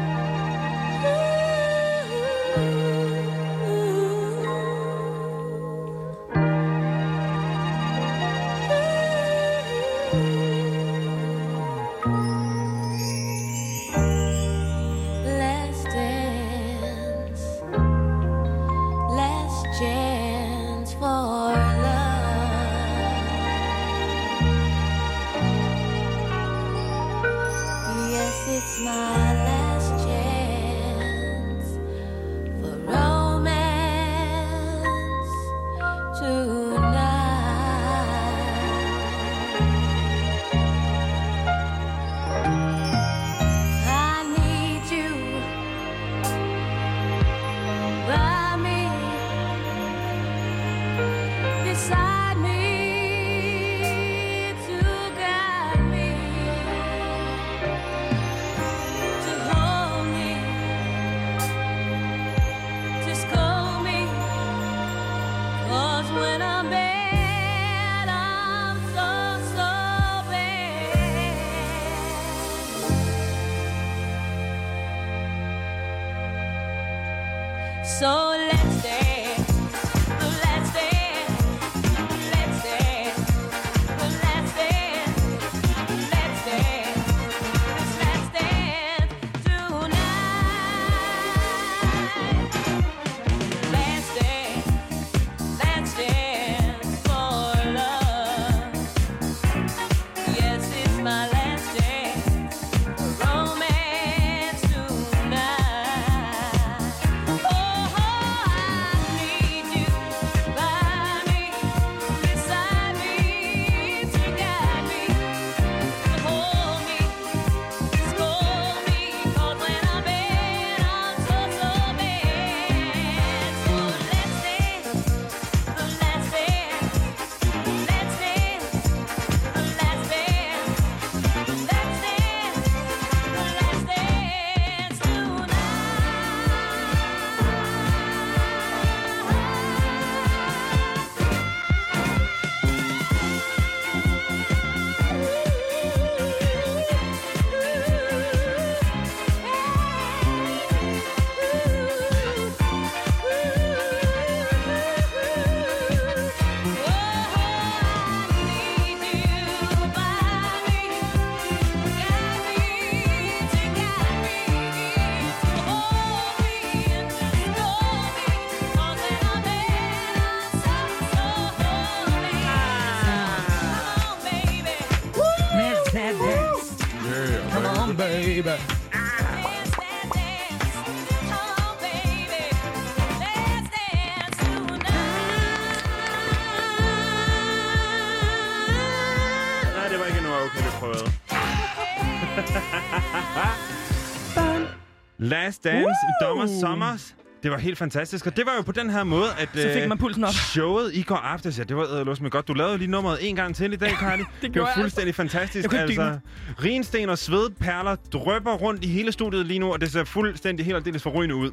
Last 195.44 195.64
Dance, 195.64 195.86
Woo! 195.86 196.28
Dommer 196.28 196.46
Sommers. 196.60 197.14
Det 197.42 197.50
var 197.50 197.58
helt 197.58 197.78
fantastisk, 197.78 198.26
og 198.26 198.36
det 198.36 198.46
var 198.46 198.52
jo 198.56 198.62
på 198.62 198.72
den 198.72 198.90
her 198.90 199.04
måde, 199.04 199.26
at 199.38 199.48
Så 199.54 199.70
fik 199.74 199.82
øh, 199.82 199.88
man 199.88 199.98
pulsen 199.98 200.24
op. 200.24 200.32
showet 200.34 200.90
i 200.94 201.02
går 201.02 201.16
aftes, 201.16 201.58
ja, 201.58 201.62
det 201.64 201.76
var 201.76 201.82
æderlås 201.84 202.20
med 202.20 202.30
godt. 202.30 202.48
Du 202.48 202.52
lavede 202.52 202.78
lige 202.78 202.90
nummeret 202.90 203.18
en 203.28 203.36
gang 203.36 203.56
til 203.56 203.72
i 203.72 203.76
dag, 203.76 203.90
Carly. 203.90 204.22
det, 204.42 204.54
det 204.54 204.62
var 204.62 204.66
jeg 204.68 204.74
fuldstændig 204.76 205.14
fantastisk. 205.14 205.68
Kunne 205.70 205.80
ikke 205.88 206.02
altså, 206.02 206.18
Rinsten 206.64 207.08
og 207.08 207.18
svedperler 207.18 207.94
drøber 208.12 208.52
rundt 208.52 208.84
i 208.84 208.88
hele 208.88 209.12
studiet 209.12 209.46
lige 209.46 209.58
nu, 209.58 209.72
og 209.72 209.80
det 209.80 209.92
ser 209.92 210.04
fuldstændig 210.04 210.66
helt 210.66 210.76
aldeles 210.76 211.02
forrygende 211.02 211.34
ud. 211.34 211.50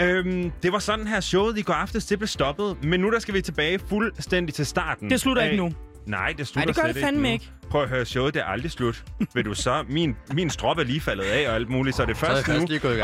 Øhm, 0.00 0.52
det 0.62 0.72
var 0.72 0.78
sådan 0.78 1.06
her 1.06 1.20
showet 1.20 1.58
i 1.58 1.62
går 1.62 1.74
aftes, 1.74 2.06
det 2.06 2.18
blev 2.18 2.28
stoppet, 2.28 2.84
men 2.84 3.00
nu 3.00 3.10
der 3.10 3.18
skal 3.18 3.34
vi 3.34 3.40
tilbage 3.40 3.78
fuldstændig 3.88 4.54
til 4.54 4.66
starten. 4.66 5.10
Det 5.10 5.20
slutter 5.20 5.42
af- 5.42 5.46
ikke 5.52 5.64
nu. 5.64 5.72
Nej, 6.06 6.34
det 6.38 6.46
slutter 6.46 6.66
Nej, 6.66 6.66
det 6.66 6.76
gør 6.76 6.82
slet 6.82 6.94
det 6.94 7.02
fandme 7.02 7.22
nu. 7.22 7.28
ikke. 7.28 7.50
Prøv 7.70 7.82
at 7.82 7.88
høre, 7.88 8.04
showet 8.04 8.34
det 8.34 8.40
er 8.40 8.44
aldrig 8.44 8.70
slut. 8.70 9.04
Vil 9.34 9.44
du 9.44 9.54
så? 9.54 9.84
Min, 9.88 10.16
min 10.32 10.50
strop 10.50 10.78
er 10.78 10.82
lige 10.82 11.00
faldet 11.00 11.24
af 11.24 11.48
og 11.48 11.54
alt 11.54 11.68
muligt, 11.70 11.96
så 11.96 12.02
er 12.02 12.06
det 12.06 12.16
det 12.16 12.26
først 12.26 12.48
nu. 12.48 12.54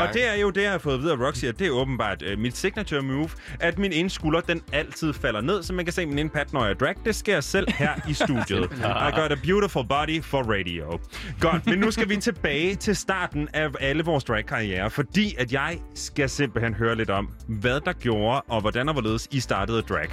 Og 0.01 0.13
det 0.13 0.29
er 0.29 0.35
jo 0.41 0.49
det, 0.49 0.63
jeg 0.63 0.71
har 0.71 0.77
fået 0.77 0.93
at 0.93 1.01
vide 1.01 1.11
af 1.11 1.17
Roxy, 1.17 1.45
at 1.45 1.59
det 1.59 1.67
er 1.67 1.71
åbenbart 1.71 2.23
uh, 2.33 2.39
mit 2.39 2.57
signature 2.57 3.01
move, 3.01 3.29
at 3.59 3.79
min 3.79 3.93
ene 3.93 4.09
skulder, 4.09 4.41
den 4.41 4.61
altid 4.73 5.13
falder 5.13 5.41
ned, 5.41 5.63
så 5.63 5.73
man 5.73 5.85
kan 5.85 5.93
se 5.93 6.05
min 6.05 6.19
ene 6.19 6.29
pat, 6.29 6.53
når 6.53 6.65
jeg 6.65 6.79
drag. 6.79 6.95
Det 7.05 7.15
sker 7.15 7.33
jeg 7.33 7.43
selv 7.43 7.67
her 7.71 7.91
i 8.09 8.13
studiet. 8.13 8.71
I 9.07 9.19
got 9.19 9.31
a 9.31 9.35
beautiful 9.43 9.85
body 9.89 10.23
for 10.23 10.41
radio. 10.43 10.99
Godt, 11.39 11.65
men 11.65 11.79
nu 11.79 11.91
skal 11.91 12.09
vi 12.09 12.17
tilbage 12.17 12.75
til 12.75 12.95
starten 12.95 13.47
af 13.53 13.69
alle 13.79 14.03
vores 14.03 14.23
drag-karriere, 14.23 14.89
fordi 14.89 15.35
at 15.37 15.53
jeg 15.53 15.79
skal 15.95 16.29
simpelthen 16.29 16.73
høre 16.73 16.95
lidt 16.95 17.09
om, 17.09 17.29
hvad 17.47 17.79
der 17.81 17.93
gjorde, 17.93 18.41
og 18.41 18.61
hvordan 18.61 18.87
og 18.89 18.93
hvorledes 18.93 19.27
I 19.31 19.39
startede 19.39 19.81
drag. 19.81 20.07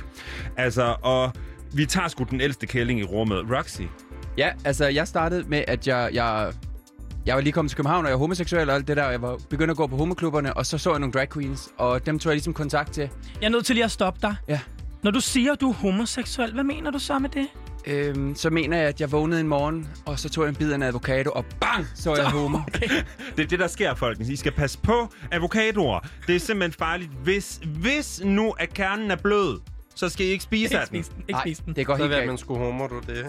Altså, 0.57 0.97
og 1.03 1.33
vi 1.73 1.87
tager 1.87 2.09
sgu 2.09 2.25
den 2.31 2.41
ældste 2.41 2.67
kælling 2.67 3.01
i 3.01 3.05
rummet. 3.05 3.45
Roxy, 3.59 3.83
Ja, 4.39 4.51
altså 4.65 4.87
jeg 4.87 5.09
startede 5.09 5.45
med, 5.49 5.65
at 5.69 5.87
jeg, 5.87 6.11
jeg, 6.13 6.53
jeg 7.27 7.35
var 7.35 7.41
lige 7.41 7.53
kommet 7.53 7.71
til 7.71 7.77
København, 7.77 8.05
og 8.05 8.09
jeg 8.09 8.15
er 8.15 8.19
homoseksuel 8.19 8.71
og 8.71 8.75
alt 8.77 8.89
det 8.89 8.97
der. 8.97 9.05
og 9.05 9.13
Jeg 9.13 9.23
var 9.23 9.39
begyndt 9.51 9.71
at 9.71 9.77
gå 9.77 9.87
på 9.87 9.97
homoklubberne, 9.97 10.55
og 10.57 10.67
så 10.67 10.79
så 10.79 10.91
jeg 10.91 10.99
nogle 11.01 11.13
drag 11.13 11.29
queens, 11.33 11.69
og 11.79 12.07
dem 12.07 12.19
tog 12.19 12.31
jeg 12.31 12.35
ligesom 12.35 12.55
kontakt 12.55 12.93
til. 12.93 13.11
Jeg 13.41 13.47
er 13.47 13.51
nødt 13.51 13.67
til 13.67 13.75
lige 13.75 13.85
at 13.85 13.91
stoppe 13.91 14.21
dig. 14.23 14.37
Ja. 14.49 14.61
Når 15.03 15.11
du 15.11 15.21
siger, 15.21 15.53
at 15.53 15.61
du 15.61 15.69
er 15.71 15.75
homoseksuel, 15.75 16.53
hvad 16.55 16.65
mener 16.65 16.91
du 16.91 16.99
så 16.99 17.19
med 17.19 17.29
det? 17.29 17.47
Øhm, 17.87 18.35
så 18.35 18.51
mener 18.51 18.77
jeg, 18.77 18.87
at 18.89 19.01
jeg 19.01 19.13
vågnede 19.13 19.41
en 19.41 19.49
morgen, 19.49 19.89
og 20.07 20.19
så 20.19 20.29
tog 20.29 20.45
jeg 20.45 20.49
en 20.49 20.55
bid 20.55 20.71
af 20.71 20.75
en 20.75 20.83
avocado, 20.83 21.31
og 21.31 21.45
bang, 21.61 21.87
så 21.95 22.13
er 22.13 22.17
jeg 22.17 22.27
homo. 22.39 22.59
Okay. 22.69 22.89
Det 23.37 23.43
er 23.45 23.47
det, 23.49 23.59
der 23.59 23.67
sker, 23.67 23.95
folkens. 23.95 24.29
I 24.29 24.37
skal 24.37 24.53
passe 24.53 24.79
på 24.79 25.09
avocadoer. 25.33 26.01
Det 26.27 26.37
er 26.37 26.41
simpelthen 26.41 26.79
farligt. 26.79 27.11
Hvis, 27.23 27.61
hvis 27.65 28.21
nu 28.25 28.51
at 28.51 28.75
kernen 28.75 29.11
er 29.11 29.17
blød, 29.17 29.61
så 29.99 30.09
skal 30.09 30.27
I 30.27 30.29
ikke 30.29 30.45
spise 30.45 30.65
Ikke 30.65 30.79
af 30.79 30.87
den. 30.89 31.03
spise 31.03 31.11
den. 31.11 31.21
Ikke 31.21 31.33
Nej, 31.33 31.41
spise 31.43 31.63
den. 31.67 31.77
det 31.77 31.87
går 31.87 31.97
Så 31.97 32.03
helt 32.03 32.15
galt. 32.15 32.27
man 32.27 32.39
sgu 32.39 32.57
homo, 32.59 32.87
du 32.87 33.01
det. 33.07 33.27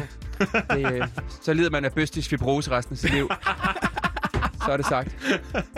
det, 0.71 0.93
øh, 0.93 1.07
så 1.41 1.53
lider 1.53 1.69
man 1.69 1.85
af 1.85 1.93
bøstisk 1.93 2.29
fibrose 2.29 2.71
resten 2.71 2.93
af 2.93 2.97
sit 2.97 3.13
liv. 3.13 3.29
så 4.65 4.71
er 4.71 4.77
det 4.77 4.85
sagt. 4.85 5.15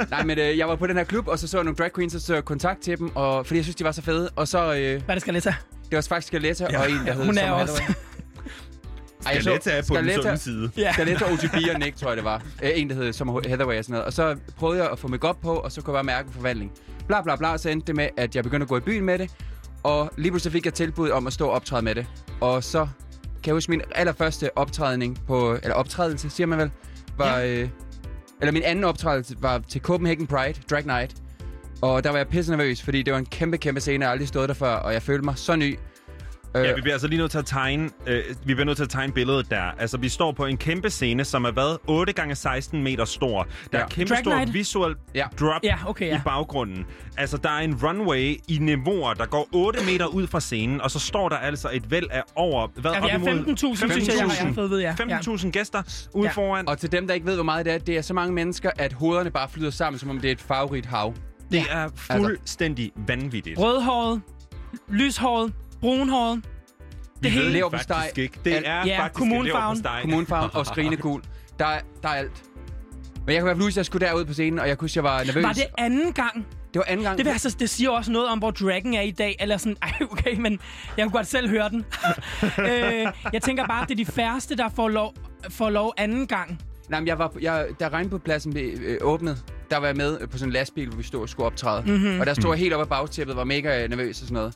Nej, 0.09 0.23
men 0.23 0.39
øh, 0.39 0.57
jeg 0.57 0.67
var 0.67 0.75
på 0.75 0.87
den 0.87 0.97
her 0.97 1.03
klub, 1.03 1.27
og 1.27 1.39
så 1.39 1.47
så 1.47 1.57
jeg 1.57 1.63
nogle 1.63 1.75
drag 1.75 1.93
queens, 1.95 2.15
og 2.15 2.21
så 2.21 2.41
kontakt 2.41 2.81
til 2.81 2.97
dem, 2.97 3.15
og, 3.15 3.45
fordi 3.45 3.57
jeg 3.57 3.65
synes, 3.65 3.75
de 3.75 3.83
var 3.83 3.91
så 3.91 4.01
fede. 4.01 4.29
Og 4.35 4.47
så, 4.47 4.57
øh, 4.57 4.69
Hvad 4.73 5.01
er 5.07 5.13
det, 5.13 5.21
Skaletta? 5.21 5.53
det 5.89 5.95
var 5.95 6.01
faktisk 6.09 6.27
Skaletta 6.27 6.67
Ja, 6.71 6.79
og 6.81 6.91
en, 6.91 6.97
der 7.05 7.13
hed 7.13 7.25
hun 7.25 7.37
er 7.37 7.51
også-. 7.51 7.83
Ej, 9.25 9.31
jeg 9.33 9.41
Skaletta 9.41 9.71
er 9.71 9.81
på 9.87 9.95
den 9.95 10.05
Skaletta- 10.09 10.21
sunde 10.21 10.37
side. 10.37 10.71
Ja. 10.77 10.93
Skaletta, 10.93 11.25
OGB 11.25 11.55
og 11.73 11.79
Nick, 11.79 11.97
tror 11.97 12.07
jeg 12.09 12.17
det 12.17 12.25
var. 12.25 12.41
Øh, 12.63 12.69
en, 12.75 12.89
der 12.89 12.95
hed 12.95 13.13
Summer 13.13 13.49
Hathaway 13.49 13.77
og 13.77 13.83
sådan 13.83 13.93
noget. 13.93 14.05
Og 14.05 14.13
så 14.13 14.35
prøvede 14.57 14.83
jeg 14.83 14.91
at 14.91 14.99
få 14.99 15.07
mig 15.07 15.23
op 15.23 15.41
på, 15.41 15.53
og 15.53 15.71
så 15.71 15.81
kunne 15.81 15.91
jeg 15.97 16.05
bare 16.05 16.15
mærke 16.15 16.27
en 16.27 16.33
forvandling. 16.33 16.71
Bla 17.07 17.21
bla 17.21 17.35
bla, 17.35 17.57
så 17.57 17.69
endte 17.69 17.87
det 17.87 17.95
med, 17.95 18.09
at 18.17 18.35
jeg 18.35 18.43
begyndte 18.43 18.63
at 18.63 18.69
gå 18.69 18.77
i 18.77 18.79
byen 18.79 19.03
med 19.05 19.19
det. 19.19 19.31
Og 19.83 20.11
lige 20.17 20.31
pludselig 20.31 20.51
fik 20.51 20.65
jeg 20.65 20.73
tilbud 20.73 21.09
om 21.09 21.27
at 21.27 21.33
stå 21.33 21.47
og 21.47 21.51
optræde 21.51 21.81
med 21.81 21.95
det. 21.95 22.05
Og 22.41 22.63
så 22.63 22.87
kan 23.43 23.45
jeg 23.45 23.53
huske 23.53 23.71
min 23.71 23.81
allerførste 23.95 24.57
optrædning 24.57 25.19
på, 25.27 25.51
eller 25.53 25.73
optrædelse, 25.73 26.29
siger 26.29 26.47
man 26.47 26.59
vel, 26.59 26.71
var, 27.17 27.37
ja. 27.39 27.61
øh, 27.61 27.69
eller 28.41 28.51
min 28.51 28.63
anden 28.63 28.83
optrædelse 28.83 29.35
var 29.39 29.57
til 29.69 29.81
Copenhagen 29.81 30.27
Pride, 30.27 30.61
Drag 30.69 30.85
Night. 30.85 31.15
Og 31.81 32.03
der 32.03 32.09
var 32.09 32.17
jeg 32.17 32.27
pisse 32.27 32.51
nervøs, 32.51 32.81
fordi 32.81 33.03
det 33.03 33.13
var 33.13 33.19
en 33.19 33.25
kæmpe, 33.25 33.57
kæmpe 33.57 33.81
scene, 33.81 34.03
jeg 34.03 34.07
har 34.07 34.11
aldrig 34.11 34.27
stået 34.27 34.49
der 34.49 34.55
før, 34.55 34.75
og 34.75 34.93
jeg 34.93 35.01
følte 35.01 35.25
mig 35.25 35.37
så 35.37 35.55
ny. 35.55 35.79
Øh, 36.55 36.63
Ja, 36.65 36.73
vi 36.75 36.81
bliver 36.81 36.93
altså 36.95 37.07
lige 37.07 37.19
nødt 37.19 37.31
til 37.31 37.37
at 37.37 37.45
tegne, 37.45 37.89
øh, 38.07 38.23
vi 38.45 38.53
bliver 38.53 38.65
nødt 38.65 38.77
til 38.77 38.83
at 38.83 38.89
tegne 38.89 39.13
billedet 39.13 39.49
der. 39.51 39.61
Altså, 39.61 39.97
vi 39.97 40.09
står 40.09 40.31
på 40.31 40.45
en 40.45 40.57
kæmpe 40.57 40.89
scene, 40.89 41.25
som 41.25 41.45
er 41.45 41.51
hvad? 41.51 41.77
8 41.87 42.13
gange 42.13 42.35
16 42.35 42.83
meter 42.83 43.05
stor. 43.05 43.43
Der 43.43 43.77
er 43.77 43.81
Ja. 43.81 43.85
et 43.85 43.91
kæmpe 43.91 44.13
Drag 44.13 44.23
stort 44.23 44.35
night. 44.37 44.53
visuelt 44.53 44.97
Ja. 45.15 45.25
drop 45.39 45.61
Ja, 45.63 45.75
okay, 45.87 46.07
ja. 46.07 46.17
i 46.17 46.19
baggrunden. 46.25 46.85
Altså, 47.17 47.37
der 47.37 47.49
er 47.49 47.59
en 47.59 47.75
runway 47.83 48.35
i 48.47 48.57
niveauer, 48.61 49.13
der 49.13 49.25
går 49.25 49.47
8 49.51 49.79
meter 49.85 50.05
ud 50.05 50.27
fra 50.27 50.39
scenen, 50.39 50.81
og 50.81 50.91
så 50.91 50.99
står 50.99 51.29
der 51.29 51.35
altså 51.35 51.69
et 51.73 51.91
væld 51.91 52.07
af 52.11 52.23
over... 52.35 52.67
Hvad, 52.75 52.91
Ja, 52.91 52.97
er 52.97 53.03
op 53.03 53.09
imod 53.21 53.45
15.000, 53.45 53.91
synes 53.91 54.07
jeg, 54.07 54.15
jeg 54.17 54.47
har- 54.47 54.53
fået 54.53 54.69
vide, 54.69 54.81
ja. 54.81 54.91
15.000 54.93 55.51
gæster 55.51 56.07
ude 56.13 56.25
Ja. 56.27 56.31
foran. 56.31 56.67
Og 56.69 56.77
til 56.77 56.91
dem, 56.91 57.07
der 57.07 57.13
ikke 57.13 57.25
ved, 57.25 57.35
hvor 57.35 57.43
meget 57.43 57.65
det 57.65 57.73
er, 57.73 57.77
det 57.77 57.97
er 57.97 58.01
så 58.01 58.13
mange 58.13 58.33
mennesker, 58.33 58.71
at 58.77 58.93
hovederne 58.93 59.31
bare 59.31 59.49
flyder 59.49 59.71
sammen, 59.71 59.99
som 59.99 60.09
om 60.09 60.19
det 60.19 60.27
er 60.27 60.31
et 60.31 60.41
farverigt 60.41 60.85
hav. 60.85 61.13
Det 61.51 61.61
er 61.71 61.89
fuldstændig 61.95 62.91
vanvittigt. 63.07 63.59
Rødhåret, 63.59 64.21
lyshåret, 64.89 65.53
brunhåret. 65.81 66.41
Det 67.23 67.31
hele. 67.31 67.45
det 67.45 67.53
Leverpostej. 67.53 67.97
faktisk 67.97 68.17
ikke. 68.17 68.39
Det 68.45 68.67
er 68.67 68.85
Ja, 68.85 68.99
faktisk 68.99 69.19
kommunfarven. 69.19 69.85
Kommunfarven 70.01 70.49
og 70.53 70.65
skrigende 70.71 70.97
gul. 70.97 71.21
Der, 71.59 71.65
er- 71.65 71.79
der 72.03 72.09
er 72.09 72.13
alt. 72.13 72.43
Men 73.25 73.33
jeg 73.33 73.35
kan 73.35 73.41
i 73.41 73.43
hvert 73.43 73.55
fald 73.55 73.63
huske, 73.63 73.73
at 73.73 73.77
jeg 73.77 73.85
skulle 73.85 74.07
derud 74.07 74.25
på 74.25 74.33
scenen, 74.33 74.59
og 74.59 74.67
jeg 74.67 74.77
kunne 74.77 74.83
huske, 74.85 74.99
at 74.99 75.03
jeg 75.05 75.11
var 75.11 75.23
nervøs. 75.23 75.43
Var 75.43 75.53
det 75.53 75.65
anden 75.77 76.13
gang? 76.13 76.45
det 76.73 76.79
var 76.79 76.85
anden 76.87 77.03
gang. 77.05 77.17
Det, 77.17 77.27
altså, 77.27 77.55
det 77.59 77.69
siger 77.69 77.89
også 77.89 78.11
noget 78.11 78.27
om, 78.29 78.39
hvor 78.39 78.51
Dragon 78.51 78.93
er 78.93 79.01
i 79.01 79.11
dag. 79.11 79.35
Eller 79.39 79.57
sådan, 79.57 79.77
ej, 79.83 79.91
okay, 80.11 80.35
men 80.39 80.59
jeg 80.97 81.05
kunne 81.05 81.11
godt 81.13 81.27
selv 81.27 81.49
høre 81.49 81.69
den. 81.69 81.85
øh, 82.69 83.07
jeg 83.33 83.41
tænker 83.41 83.67
bare, 83.67 83.81
at 83.81 83.89
det 83.89 83.99
er 83.99 84.05
de 84.05 84.11
færreste, 84.11 84.55
der 84.57 84.69
får 84.69 84.89
lov, 84.89 85.13
får 85.49 85.69
lov 85.69 85.93
anden 85.97 86.27
gang. 86.27 86.59
Nej, 86.89 86.99
men 86.99 87.07
jeg 87.07 87.19
var, 87.19 87.31
jeg, 87.41 87.65
da 87.79 87.87
regnbådpladsen 87.89 88.53
blev 88.53 88.71
øh, 88.81 88.97
åbnet, 89.01 89.43
der 89.71 89.77
var 89.77 89.87
jeg 89.87 89.95
med 89.95 90.27
på 90.27 90.37
sådan 90.37 90.49
en 90.49 90.53
lastbil, 90.53 90.87
hvor 90.87 90.97
vi 90.97 91.03
stod 91.03 91.21
og 91.21 91.29
skulle 91.29 91.47
optræde. 91.47 91.83
Mm-hmm. 91.85 92.19
Og 92.19 92.25
der 92.25 92.33
stod 92.33 92.51
jeg 92.51 92.59
helt 92.59 92.73
oppe 92.73 92.81
af 92.81 92.89
bagtæppet, 92.89 93.35
var 93.35 93.43
mega 93.43 93.87
nervøs 93.87 94.21
og 94.21 94.27
sådan 94.27 94.33
noget. 94.33 94.53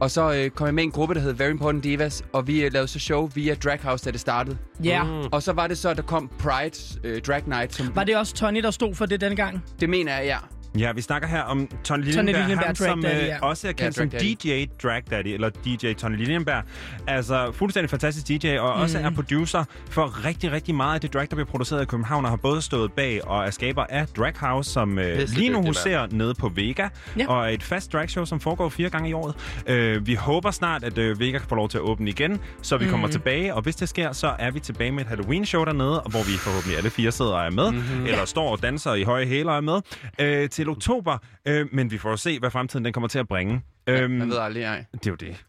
Og 0.00 0.10
så 0.10 0.32
øh, 0.34 0.50
kom 0.50 0.66
jeg 0.66 0.74
med 0.74 0.82
i 0.82 0.86
en 0.86 0.90
gruppe, 0.92 1.14
der 1.14 1.20
hed 1.20 1.32
Very 1.32 1.50
Important 1.50 1.84
Divas, 1.84 2.24
og 2.32 2.46
vi 2.46 2.64
øh, 2.64 2.72
lavede 2.72 2.88
så 2.88 2.98
show 2.98 3.28
via 3.34 3.54
Drag 3.54 3.78
House, 3.82 4.04
da 4.04 4.10
det 4.10 4.20
startede. 4.20 4.58
Ja. 4.84 5.02
Mm. 5.04 5.28
Og 5.32 5.42
så 5.42 5.52
var 5.52 5.66
det 5.66 5.78
så, 5.78 5.88
at 5.88 5.96
der 5.96 6.02
kom 6.02 6.30
Pride 6.38 6.76
øh, 7.04 7.22
Drag 7.22 7.42
Night, 7.46 7.74
som 7.74 7.96
Var 7.96 8.04
det 8.04 8.16
også 8.16 8.34
Tony, 8.34 8.62
der 8.62 8.70
stod 8.70 8.94
for 8.94 9.06
det 9.06 9.20
dengang? 9.20 9.64
det 9.80 9.90
mener 9.90 10.16
jeg, 10.16 10.26
ja. 10.26 10.38
Ja, 10.78 10.92
vi 10.92 11.00
snakker 11.00 11.28
her 11.28 11.42
om 11.42 11.58
Tony 11.58 11.78
Tony 11.84 12.04
Liljenberg, 12.04 12.34
Liljenberg, 12.40 12.66
ham, 12.66 12.74
Drag 12.76 12.88
som 12.90 13.02
Daddy, 13.02 13.22
øh, 13.22 13.26
ja. 13.28 13.38
også 13.42 13.68
er 13.68 13.72
kendt 13.72 13.80
Ja, 13.82 13.90
som 14.02 14.10
Drag 14.10 14.20
Daddy. 14.20 14.36
DJ 14.42 14.64
Drag 14.82 15.02
Daddy, 15.10 15.26
eller 15.28 15.50
DJ 15.64 15.92
Tony 15.92 16.16
Liljenberg. 16.16 16.62
Altså, 17.06 17.52
fuldstændig 17.52 17.90
fantastisk 17.90 18.28
DJ, 18.42 18.56
og 18.58 18.72
også 18.72 18.98
Mhm. 18.98 19.06
er 19.06 19.10
producer 19.10 19.64
for 19.90 20.24
rigtig, 20.24 20.52
rigtig 20.52 20.74
meget 20.74 20.94
af 20.94 21.00
det 21.00 21.14
drag, 21.14 21.26
der 21.30 21.36
bliver 21.36 21.44
produceret 21.46 21.82
i 21.82 21.84
København, 21.84 22.24
og 22.24 22.30
har 22.30 22.36
både 22.36 22.62
stået 22.62 22.92
bag 22.92 23.24
og 23.28 23.46
er 23.46 23.50
skaber 23.50 23.84
af 23.88 24.06
Drag 24.06 24.32
House, 24.40 24.70
som 24.70 24.98
øh, 24.98 25.18
lige 25.36 25.50
nu 25.50 25.62
huserer 25.62 26.06
nede 26.10 26.34
på 26.34 26.48
Vega, 26.48 26.88
Ja. 27.18 27.28
og 27.28 27.44
er 27.44 27.48
et 27.48 27.62
fast 27.62 27.92
dragshow, 27.92 28.24
som 28.24 28.40
foregår 28.40 28.68
fire 28.68 28.90
gange 28.90 29.08
i 29.08 29.12
året. 29.12 29.34
Øh, 29.66 30.06
vi 30.06 30.14
håber 30.14 30.50
snart, 30.50 30.84
at 30.84 30.98
øh, 30.98 31.20
Vega 31.20 31.38
kan 31.38 31.48
få 31.48 31.54
lov 31.54 31.68
til 31.68 31.78
at 31.78 31.82
åbne 31.82 32.10
igen, 32.10 32.40
så 32.62 32.76
vi 32.76 32.84
Mhm. 32.84 32.90
kommer 32.90 33.08
tilbage, 33.08 33.54
og 33.54 33.62
hvis 33.62 33.76
det 33.76 33.88
sker, 33.88 34.12
så 34.12 34.32
er 34.38 34.50
vi 34.50 34.60
tilbage 34.60 34.92
med 34.92 35.02
et 35.04 35.08
Halloween-show 35.08 35.64
dernede, 35.64 36.02
hvor 36.10 36.26
vi 36.26 36.32
forhåbentlig 36.38 36.76
alle 36.78 36.90
fire 36.90 37.12
sidder 37.12 37.32
og 37.32 37.46
er 37.46 37.50
med, 37.50 37.70
mm-hmm. 37.72 38.06
eller 38.06 38.24
står 38.24 38.50
og 38.52 38.62
danser 38.62 38.94
i 38.94 39.02
høje 39.02 39.26
hæler 39.26 39.50
og 39.50 39.56
er 39.56 39.60
med, 39.60 39.80
øh, 40.18 40.48
til 40.48 40.65
oktober. 40.68 41.18
Øh, 41.48 41.66
men 41.72 41.90
vi 41.90 41.98
får 41.98 42.10
jo 42.10 42.16
se, 42.16 42.38
hvad 42.38 42.50
fremtiden 42.50 42.84
den 42.84 42.92
kommer 42.92 43.08
til 43.08 43.18
at 43.18 43.28
bringe. 43.28 43.62
Øhm, 43.86 44.10
Man 44.10 44.30
ved 44.30 44.36
aldrig, 44.38 44.62
ej. 44.62 44.84
det 44.92 45.06
er 45.06 45.10
jo 45.10 45.16
det. 45.16 45.44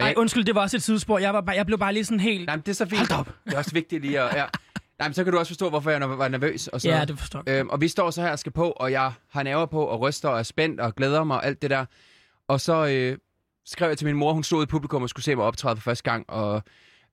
Ej, 0.00 0.14
undskyld, 0.16 0.44
det 0.44 0.54
var 0.54 0.60
også 0.60 0.76
et 0.76 0.82
sidespor. 0.82 1.18
Jeg, 1.18 1.34
var 1.34 1.40
bare, 1.40 1.56
jeg 1.56 1.66
blev 1.66 1.78
bare 1.78 1.92
lige 1.92 2.04
sådan 2.04 2.20
helt... 2.20 2.46
Nej, 2.46 2.56
men 2.56 2.62
det 2.62 2.68
er 2.68 2.74
så 2.74 2.86
fint. 2.86 3.12
Hold 3.12 3.20
op. 3.20 3.34
Det 3.44 3.54
er 3.54 3.58
også 3.58 3.72
vigtigt 3.72 4.02
lige 4.02 4.20
at... 4.20 4.36
Ja. 4.36 4.44
Nej, 4.98 5.08
men 5.08 5.14
så 5.14 5.24
kan 5.24 5.32
du 5.32 5.38
også 5.38 5.50
forstå, 5.50 5.68
hvorfor 5.70 5.90
jeg 5.90 6.10
var 6.18 6.28
nervøs 6.28 6.68
og 6.68 6.80
sådan 6.80 6.98
Ja, 6.98 7.04
det 7.04 7.18
forstår 7.18 7.42
jeg. 7.46 7.60
Øhm, 7.60 7.68
og 7.68 7.80
vi 7.80 7.88
står 7.88 8.10
så 8.10 8.22
her 8.22 8.30
og 8.30 8.38
skal 8.38 8.52
på, 8.52 8.70
og 8.70 8.92
jeg 8.92 9.12
har 9.30 9.42
nerver 9.42 9.66
på, 9.66 9.84
og 9.84 10.00
ryster 10.00 10.28
og 10.28 10.38
er 10.38 10.42
spændt 10.42 10.80
og 10.80 10.94
glæder 10.94 11.24
mig 11.24 11.36
og 11.36 11.46
alt 11.46 11.62
det 11.62 11.70
der. 11.70 11.84
Og 12.48 12.60
så 12.60 12.86
øh, 12.86 13.18
skrev 13.66 13.88
jeg 13.88 13.98
til 13.98 14.06
min 14.06 14.16
mor, 14.16 14.32
hun 14.32 14.44
stod 14.44 14.62
i 14.62 14.66
publikum 14.66 15.02
og 15.02 15.08
skulle 15.08 15.24
se 15.24 15.34
mig 15.34 15.44
optræde 15.44 15.76
for 15.76 15.82
første 15.82 16.10
gang. 16.10 16.30
Og 16.30 16.62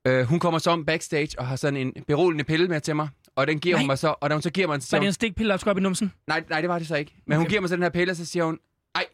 øh, 0.07 0.23
hun 0.25 0.39
kommer 0.39 0.59
så 0.59 0.71
om 0.71 0.85
backstage 0.85 1.39
og 1.39 1.47
har 1.47 1.55
sådan 1.55 1.77
en 1.77 1.93
beroligende 2.07 2.43
pille 2.43 2.67
med 2.67 2.81
til 2.81 2.95
mig. 2.95 3.09
Og 3.35 3.47
den 3.47 3.59
giver 3.59 3.75
Nej. 3.75 3.81
hun 3.81 3.87
mig 3.87 3.97
så, 3.97 4.15
og 4.21 4.29
da 4.29 4.35
hun 4.35 4.41
så 4.41 4.49
giver 4.49 4.67
mig 4.67 4.83
så 4.83 4.95
Var 4.95 4.99
det 4.99 5.07
en 5.07 5.13
stikpille, 5.13 5.51
der 5.51 5.57
skulle 5.57 5.71
op 5.71 5.77
i 5.77 5.81
numsen? 5.81 6.13
nej, 6.27 6.43
nej, 6.49 6.61
det 6.61 6.69
var 6.69 6.77
det 6.79 6.87
så 6.87 6.95
ikke. 6.95 7.15
Men 7.27 7.33
okay. 7.33 7.37
hun 7.37 7.49
giver 7.49 7.61
mig 7.61 7.69
så 7.69 7.75
den 7.75 7.83
her 7.83 7.89
pille, 7.89 8.11
og 8.11 8.17
så 8.17 8.25
siger 8.25 8.45
hun, 8.45 8.59
ej, 8.95 9.05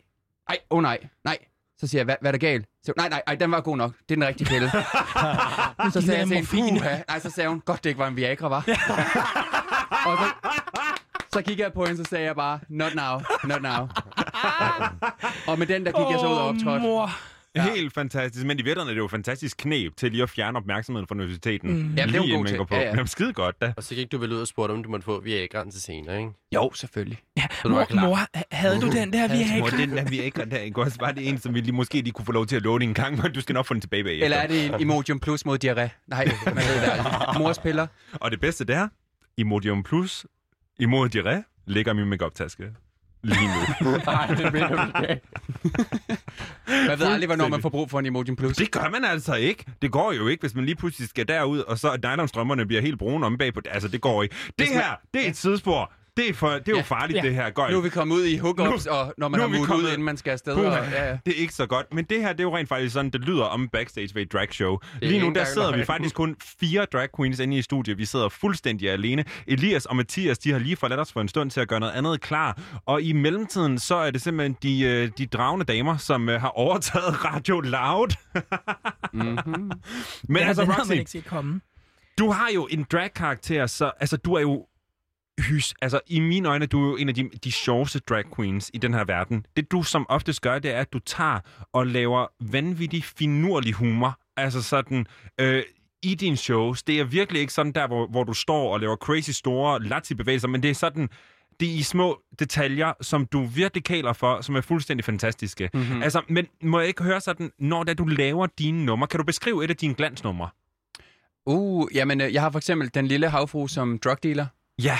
ej, 0.49 0.57
åh 0.69 0.77
oh, 0.77 0.83
nej, 0.83 0.97
nej. 1.23 1.37
Så 1.79 1.87
siger 1.87 1.99
jeg, 1.99 2.05
hvad, 2.05 2.15
hvad 2.21 2.29
er 2.29 2.31
der 2.31 2.39
galt? 2.39 2.65
Så, 2.83 2.93
nej, 2.97 3.09
nej, 3.09 3.21
nej, 3.27 3.35
den 3.35 3.51
var 3.51 3.61
god 3.61 3.77
nok. 3.77 3.91
Det 4.09 4.11
er 4.11 4.15
den 4.15 4.27
rigtige 4.27 4.47
pille. 4.47 4.71
så 5.93 6.01
sagde 6.01 6.19
jeg 6.19 6.27
til 6.27 6.57
hende, 6.57 6.79
puha. 6.79 6.97
Nej, 7.07 7.19
så 7.19 7.29
sagde 7.29 7.49
hun, 7.49 7.59
godt 7.59 7.83
det 7.83 7.89
ikke 7.89 7.99
var 7.99 8.07
en 8.07 8.15
Viagra, 8.15 8.47
var. 8.47 8.59
og 10.07 10.17
så, 10.17 10.49
så 11.33 11.41
kiggede 11.41 11.63
jeg 11.63 11.73
på 11.73 11.85
hende, 11.85 11.97
så 12.03 12.09
sagde 12.09 12.25
jeg 12.25 12.35
bare, 12.35 12.59
not 12.69 12.95
now, 12.95 13.19
not 13.43 13.61
now. 13.61 13.87
og 15.47 15.59
med 15.59 15.67
den, 15.67 15.85
der 15.85 15.91
gik 15.91 16.11
jeg 16.11 16.19
så 16.19 16.27
ud 16.27 16.35
og 16.37 16.47
optrådte. 16.47 16.79
mor. 16.81 17.09
Helt 17.57 17.93
fantastisk. 17.93 18.45
Men 18.45 18.59
i 18.59 18.61
virkeligheden 18.61 18.87
er 18.89 18.93
det 18.93 18.97
jo 18.99 19.05
et 19.05 19.11
fantastisk 19.11 19.57
knep 19.57 19.97
til 19.97 20.11
lige 20.11 20.23
at 20.23 20.29
fjerne 20.29 20.57
opmærksomheden 20.57 21.07
fra 21.07 21.15
nervøsiteten. 21.15 21.69
Mm. 21.71 21.77
Jamen, 21.77 21.95
det 21.95 21.99
er 21.99 22.17
jo 22.17 22.23
lige 22.43 22.51
en 22.53 22.57
god 22.57 22.65
på. 22.65 22.75
Ja, 22.75 22.81
ja. 22.81 22.87
Jamen, 22.87 23.07
skide 23.07 23.33
godt 23.33 23.61
da. 23.61 23.73
Og 23.77 23.83
så 23.83 23.95
gik 23.95 24.11
du 24.11 24.17
vel 24.17 24.31
ud 24.33 24.41
og 24.41 24.47
spurgte, 24.47 24.71
om 24.71 24.83
du 24.83 24.89
måtte 24.89 25.03
få 25.05 25.19
Viagraen 25.21 25.71
til 25.71 25.81
senere, 25.81 26.17
ikke? 26.19 26.31
Jo, 26.55 26.71
selvfølgelig. 26.73 27.17
Ja, 27.37 27.41
Så 27.51 27.67
du 27.67 27.69
var 27.69 27.75
mor, 27.75 27.85
klar. 27.85 28.05
mor, 28.05 28.15
ha- 28.15 28.41
havde 28.51 28.81
du 28.81 28.91
den 28.91 29.13
der, 29.13 29.27
vi 29.27 29.59
Mor, 29.59 29.67
den 29.69 29.91
der 29.91 30.03
Viagra 30.09 30.45
der, 30.45 30.57
ikke 30.57 30.81
også? 30.81 30.97
Var 30.99 31.11
det 31.11 31.29
en, 31.29 31.37
som 31.37 31.53
vi 31.53 31.59
lige, 31.61 31.71
måske 31.71 32.01
lige 32.01 32.11
kunne 32.11 32.25
få 32.25 32.31
lov 32.31 32.45
til 32.45 32.55
at 32.55 32.61
låne 32.61 32.85
en 32.85 32.93
gang, 32.93 33.17
men 33.21 33.33
du 33.33 33.41
skal 33.41 33.53
nok 33.53 33.65
få 33.65 33.73
den 33.73 33.81
tilbage 33.81 34.03
bagefter. 34.03 34.25
Eller 34.25 34.37
er 34.37 34.47
det 34.47 34.65
en 34.65 34.79
Imodium 34.81 35.19
Plus 35.19 35.45
mod 35.45 35.57
diarré? 35.65 35.89
Nej, 36.07 36.25
man 36.45 36.55
ved 36.55 36.81
det 36.81 36.89
aldrig. 36.91 37.41
Mors 37.41 37.59
piller. 37.59 37.87
Og 38.13 38.31
det 38.31 38.39
bedste 38.39 38.65
det 38.65 38.75
er, 38.75 38.87
Imodium 39.37 39.83
Plus, 39.83 40.25
imod 40.79 41.09
diarré, 41.15 41.63
ligger 41.67 41.91
i 41.93 41.95
min 41.95 42.05
make-up-taske. 42.05 42.63
Lige 43.23 43.47
nu. 43.81 43.91
Nej, 44.05 44.27
det 44.27 44.53
mener 44.53 44.91
du 44.91 45.01
ikke. 45.01 45.21
Man 46.87 46.99
ved 46.99 47.07
aldrig, 47.07 47.25
hvornår 47.27 47.47
man 47.47 47.61
får 47.61 47.69
brug 47.69 47.89
for 47.89 47.99
en 47.99 48.05
Imodium 48.05 48.35
Plus. 48.35 48.57
Det 48.57 48.71
gør 48.71 48.89
man 48.89 49.05
altså 49.05 49.35
ikke. 49.35 49.65
Det 49.81 49.91
går 49.91 50.13
jo 50.13 50.27
ikke, 50.27 50.41
hvis 50.41 50.55
man 50.55 50.65
lige 50.65 50.75
pludselig 50.75 51.09
skal 51.09 51.27
derud, 51.27 51.59
og 51.59 51.77
så 51.77 51.97
nylonstrømmerne 52.03 52.65
bliver 52.65 52.81
helt 52.81 52.99
brune 52.99 53.25
om 53.25 53.37
bagpå. 53.37 53.61
Altså, 53.71 53.87
det 53.87 54.01
går 54.01 54.23
ikke. 54.23 54.35
Det 54.59 54.67
her, 54.67 54.95
det 55.13 55.25
er 55.25 55.29
et 55.29 55.37
sidespor. 55.37 55.91
Det 56.17 56.29
er, 56.29 56.33
for, 56.33 56.49
det 56.49 56.67
er 56.67 56.71
jo 56.77 56.81
farligt, 56.83 57.17
Ja. 57.17 57.21
det 57.21 57.35
her. 57.35 57.49
Går 57.49 57.69
Nu 57.69 57.77
er 57.77 57.81
vi 57.81 57.89
kommet 57.89 58.15
ud 58.15 58.23
i 58.25 58.37
hookups, 58.37 58.85
Nu- 58.85 58.91
og 58.91 59.13
når 59.17 59.27
man 59.27 59.39
nu 59.39 59.47
har 59.47 59.61
er 59.61 59.65
kommet- 59.65 59.83
ud, 59.85 59.89
inden 59.89 60.03
man 60.03 60.17
skal 60.17 60.31
afsted. 60.31 60.53
Og, 60.53 60.63
ja, 60.63 61.05
ja. 61.09 61.17
Det 61.25 61.33
er 61.33 61.41
ikke 61.41 61.53
så 61.53 61.65
godt, 61.65 61.93
men 61.93 62.05
det 62.05 62.21
her, 62.21 62.29
det 62.33 62.39
er 62.39 62.43
jo 62.43 62.57
rent 62.57 62.69
faktisk 62.69 62.93
sådan, 62.93 63.11
det 63.11 63.21
lyder 63.21 63.43
om 63.43 63.69
backstage 63.69 64.09
ved 64.15 64.21
et 64.21 64.33
drag 64.33 64.53
show. 64.53 64.73
er 64.73 64.77
Lige 65.07 65.19
nu, 65.21 65.31
der 65.35 65.45
sidder 65.45 65.77
vi 65.77 65.85
faktisk 65.85 66.15
kun 66.15 66.35
fire 66.59 66.85
drag 66.85 67.07
queens 67.17 67.39
inde 67.39 67.57
i 67.57 67.61
studiet. 67.61 67.97
Vi 67.97 68.05
sidder 68.05 68.29
fuldstændig 68.29 68.89
alene. 68.91 69.25
Elias 69.47 69.85
og 69.85 69.95
Mathias, 69.95 70.37
de 70.39 70.51
har 70.51 70.59
lige 70.59 70.75
forladt 70.75 70.99
os 70.99 71.11
for 71.11 71.21
en 71.21 71.27
stund 71.27 71.51
til 71.51 71.59
at 71.61 71.67
gøre 71.67 71.79
noget 71.79 71.93
andet 71.93 72.21
klar. 72.21 72.59
Og 72.85 73.01
i 73.01 73.13
mellemtiden, 73.13 73.79
så 73.79 73.95
er 73.95 74.11
det 74.11 74.21
simpelthen 74.21 74.57
de, 74.63 74.81
øh, 74.81 75.09
de 75.17 75.25
dragende 75.25 75.65
damer, 75.65 75.97
som 75.97 76.29
øh, 76.29 76.41
har 76.41 76.49
overtaget 76.49 77.25
Radio 77.25 77.59
Loud. 77.59 78.07
mm-hmm. 79.13 79.71
Men 80.29 80.41
ja, 80.41 80.47
altså, 80.47 80.63
Roxy, 80.63 81.17
du 82.19 82.31
har 82.31 82.49
jo 82.55 82.67
en 82.71 82.85
drag-karakter, 82.91 83.65
så 83.67 83.91
altså, 83.99 84.17
du 84.17 84.33
er 84.33 84.41
jo 84.41 84.65
hys. 85.41 85.73
Altså, 85.81 85.99
i 86.07 86.19
mine 86.19 86.49
øjne, 86.49 86.65
du 86.65 86.85
er 86.85 86.89
jo 86.89 86.95
en 86.95 87.09
af 87.09 87.15
de, 87.15 87.29
de 87.43 87.51
sjoveste 87.51 87.99
drag 87.99 88.23
queens 88.35 88.71
i 88.73 88.77
den 88.77 88.93
her 88.93 89.03
verden. 89.03 89.45
Det, 89.57 89.71
du 89.71 89.83
som 89.83 90.05
oftest 90.09 90.41
gør, 90.41 90.59
det 90.59 90.71
er, 90.71 90.79
at 90.79 90.93
du 90.93 90.99
tager 90.99 91.39
og 91.73 91.87
laver 91.87 92.27
vanvittig 92.51 93.03
finurlig 93.03 93.73
humor. 93.73 94.19
Altså 94.37 94.61
sådan... 94.61 95.05
Øh, 95.39 95.63
i 96.03 96.15
dine 96.15 96.37
shows. 96.37 96.83
Det 96.83 96.99
er 96.99 97.03
virkelig 97.03 97.41
ikke 97.41 97.53
sådan 97.53 97.71
der, 97.71 97.87
hvor, 97.87 98.07
hvor 98.07 98.23
du 98.23 98.33
står 98.33 98.73
og 98.73 98.79
laver 98.79 98.95
crazy 98.95 99.29
store 99.29 99.83
latzi-bevægelser, 99.83 100.47
men 100.47 100.63
det 100.63 100.69
er 100.69 100.75
sådan, 100.75 101.09
det 101.59 101.69
er 101.69 101.73
i 101.73 101.81
små 101.81 102.21
detaljer, 102.39 102.93
som 103.01 103.25
du 103.25 103.45
virkelig 103.45 103.83
kaler 103.83 104.13
for, 104.13 104.41
som 104.41 104.55
er 104.55 104.61
fuldstændig 104.61 105.05
fantastiske. 105.05 105.69
Mhm. 105.73 106.03
Altså, 106.03 106.21
men 106.29 106.47
må 106.63 106.79
jeg 106.79 106.87
ikke 106.87 107.03
høre 107.03 107.21
sådan, 107.21 107.51
når 107.59 107.83
da 107.83 107.93
du 107.93 108.05
laver 108.05 108.47
dine 108.59 108.85
numre, 108.85 109.07
kan 109.07 109.17
du 109.17 109.23
beskrive 109.23 109.63
et 109.63 109.69
af 109.69 109.75
dine 109.75 109.93
glansnumre? 109.93 110.49
Uh, 111.45 111.87
jamen, 111.95 112.21
øh, 112.21 112.33
jeg 112.33 112.41
har 112.41 112.49
for 112.49 112.59
eksempel 112.59 112.89
den 112.93 113.07
lille 113.07 113.29
havfru 113.29 113.67
som 113.67 113.99
drug 113.99 114.23
dealer. 114.23 114.45
Ja. 114.83 114.97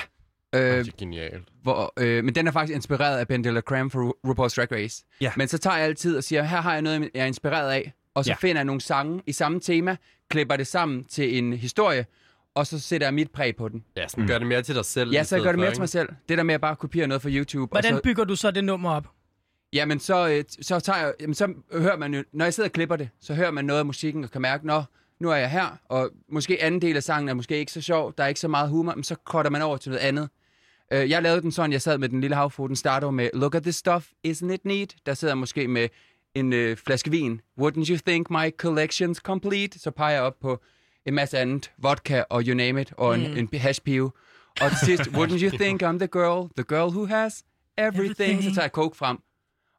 Øh, 0.55 0.61
Det 0.61 0.87
er 0.87 0.91
genialt. 0.97 1.47
hvor, 1.63 1.93
øh, 1.97 2.23
men 2.23 2.35
den 2.35 2.47
er 2.47 2.51
faktisk 2.51 2.75
inspireret 2.75 3.17
af 3.17 3.27
Ben 3.27 3.43
Delacreme 3.43 3.91
fra 3.91 3.99
Ru- 3.99 4.29
RuPaul's 4.31 4.55
Drag 4.55 4.71
Race. 4.71 5.05
Ja. 5.21 5.31
Men 5.37 5.47
så 5.47 5.57
tager 5.57 5.77
jeg 5.77 5.85
altid 5.85 6.17
og 6.17 6.23
siger, 6.23 6.43
her 6.43 6.61
har 6.61 6.73
jeg 6.73 6.81
noget, 6.81 7.09
jeg 7.13 7.21
er 7.21 7.25
inspireret 7.25 7.71
af. 7.71 7.93
Og 8.13 8.25
så 8.25 8.31
Ja. 8.31 8.35
finder 8.35 8.59
jeg 8.59 8.65
nogle 8.65 8.81
sange 8.81 9.21
i 9.25 9.31
samme 9.31 9.59
tema, 9.59 9.97
klipper 10.29 10.55
det 10.55 10.67
sammen 10.67 11.03
til 11.03 11.37
en 11.37 11.53
historie, 11.53 12.05
og 12.55 12.67
så 12.67 12.79
sætter 12.79 13.07
jeg 13.07 13.13
mit 13.13 13.31
præg 13.31 13.55
på 13.55 13.69
den. 13.69 13.83
Ja, 13.97 14.07
sådan 14.07 14.27
gør 14.27 14.37
det 14.37 14.47
mere 14.47 14.61
til 14.61 14.75
dig 14.75 14.85
selv. 14.85 15.11
Ja, 15.11 15.23
så 15.23 15.35
jeg 15.35 15.43
gør 15.43 15.51
det 15.51 15.55
for, 15.55 15.59
mere 15.59 15.67
ikke? 15.67 15.75
til 15.75 15.81
mig 15.81 15.89
selv. 15.89 16.09
Det 16.29 16.37
der 16.37 16.43
med 16.43 16.55
at 16.55 16.61
bare 16.61 16.75
kopiere 16.75 17.07
noget 17.07 17.21
fra 17.21 17.29
YouTube. 17.29 17.69
Hvordan 17.71 17.93
og 17.93 17.97
så, 17.97 18.01
bygger 18.03 18.23
du 18.23 18.35
så 18.35 18.51
det 18.51 18.63
nummer 18.63 18.91
op? 18.91 19.07
Jamen, 19.73 19.99
så, 19.99 20.29
øh, 20.29 20.43
så 20.61 20.79
tager 20.79 20.99
jeg, 20.99 21.13
jamen, 21.21 21.33
så 21.33 21.53
hører 21.73 21.97
man 21.97 22.13
jo, 22.13 22.23
når 22.33 22.45
jeg 22.45 22.53
sidder 22.53 22.67
og 22.69 22.73
klipper 22.73 22.95
det, 22.95 23.09
så 23.21 23.33
hører 23.33 23.51
man 23.51 23.65
noget 23.65 23.79
af 23.79 23.85
musikken 23.85 24.23
og 24.23 24.31
kan 24.31 24.41
mærke, 24.41 24.67
nå, 24.67 24.83
nu 25.19 25.29
er 25.29 25.35
jeg 25.35 25.49
her, 25.51 25.77
og 25.89 26.09
måske 26.29 26.63
anden 26.63 26.81
del 26.81 26.95
af 26.95 27.03
sangen 27.03 27.29
er 27.29 27.33
måske 27.33 27.57
ikke 27.59 27.71
så 27.71 27.81
sjov, 27.81 28.13
der 28.17 28.23
er 28.23 28.27
ikke 28.27 28.39
så 28.39 28.47
meget 28.47 28.69
humor, 28.69 28.95
men 28.95 29.03
så 29.03 29.15
cutter 29.25 29.51
man 29.51 29.61
over 29.61 29.77
til 29.77 29.89
noget 29.91 30.03
andet. 30.03 30.29
Øh, 30.93 31.09
jeg 31.09 31.21
lavede 31.23 31.41
den 31.41 31.51
sådan, 31.51 31.71
jeg 31.71 31.81
sad 31.81 31.97
med 31.97 32.09
den 32.09 32.21
lille 32.21 32.35
havfru, 32.35 32.67
den 32.67 32.75
starter 32.75 33.11
med, 33.11 33.29
look 33.33 33.55
at 33.55 33.63
this 33.63 33.75
stuff, 33.75 34.05
isn't 34.27 34.53
it 34.53 34.65
neat? 34.65 34.95
Der 35.05 35.13
sidder 35.13 35.31
jeg 35.31 35.37
måske 35.37 35.67
med 35.67 35.87
en 36.35 36.53
øh, 36.53 36.77
flaske 36.77 37.11
vin. 37.11 37.41
Wouldn't 37.61 37.89
you 37.89 37.97
think 38.07 38.29
my 38.29 38.51
collection's 38.65 39.13
complete? 39.13 39.79
Så 39.79 39.91
peger 39.91 40.11
jeg 40.13 40.21
op 40.21 40.39
på 40.41 40.61
en 41.05 41.13
masse 41.13 41.39
andet, 41.39 41.71
vodka 41.77 42.23
og 42.29 42.41
you 42.47 42.55
name 42.55 42.81
it, 42.81 42.93
og 42.97 43.19
en, 43.19 43.31
Mm. 43.31 43.37
en 43.53 43.59
hashpive. 43.59 44.11
Og 44.61 44.69
til 44.69 44.77
sidst, 44.85 45.01
wouldn't 45.17 45.43
you 45.43 45.49
think 45.57 45.83
I'm 45.83 45.97
the 45.97 46.07
girl, 46.07 46.49
the 46.57 46.63
girl 46.63 46.89
who 46.89 47.05
has 47.05 47.43
everything? 47.77 48.05
Everything. 48.11 48.43
Så 48.43 48.49
tager 48.53 48.63
jeg 48.63 48.71
coke 48.71 48.97
frem, 48.97 49.17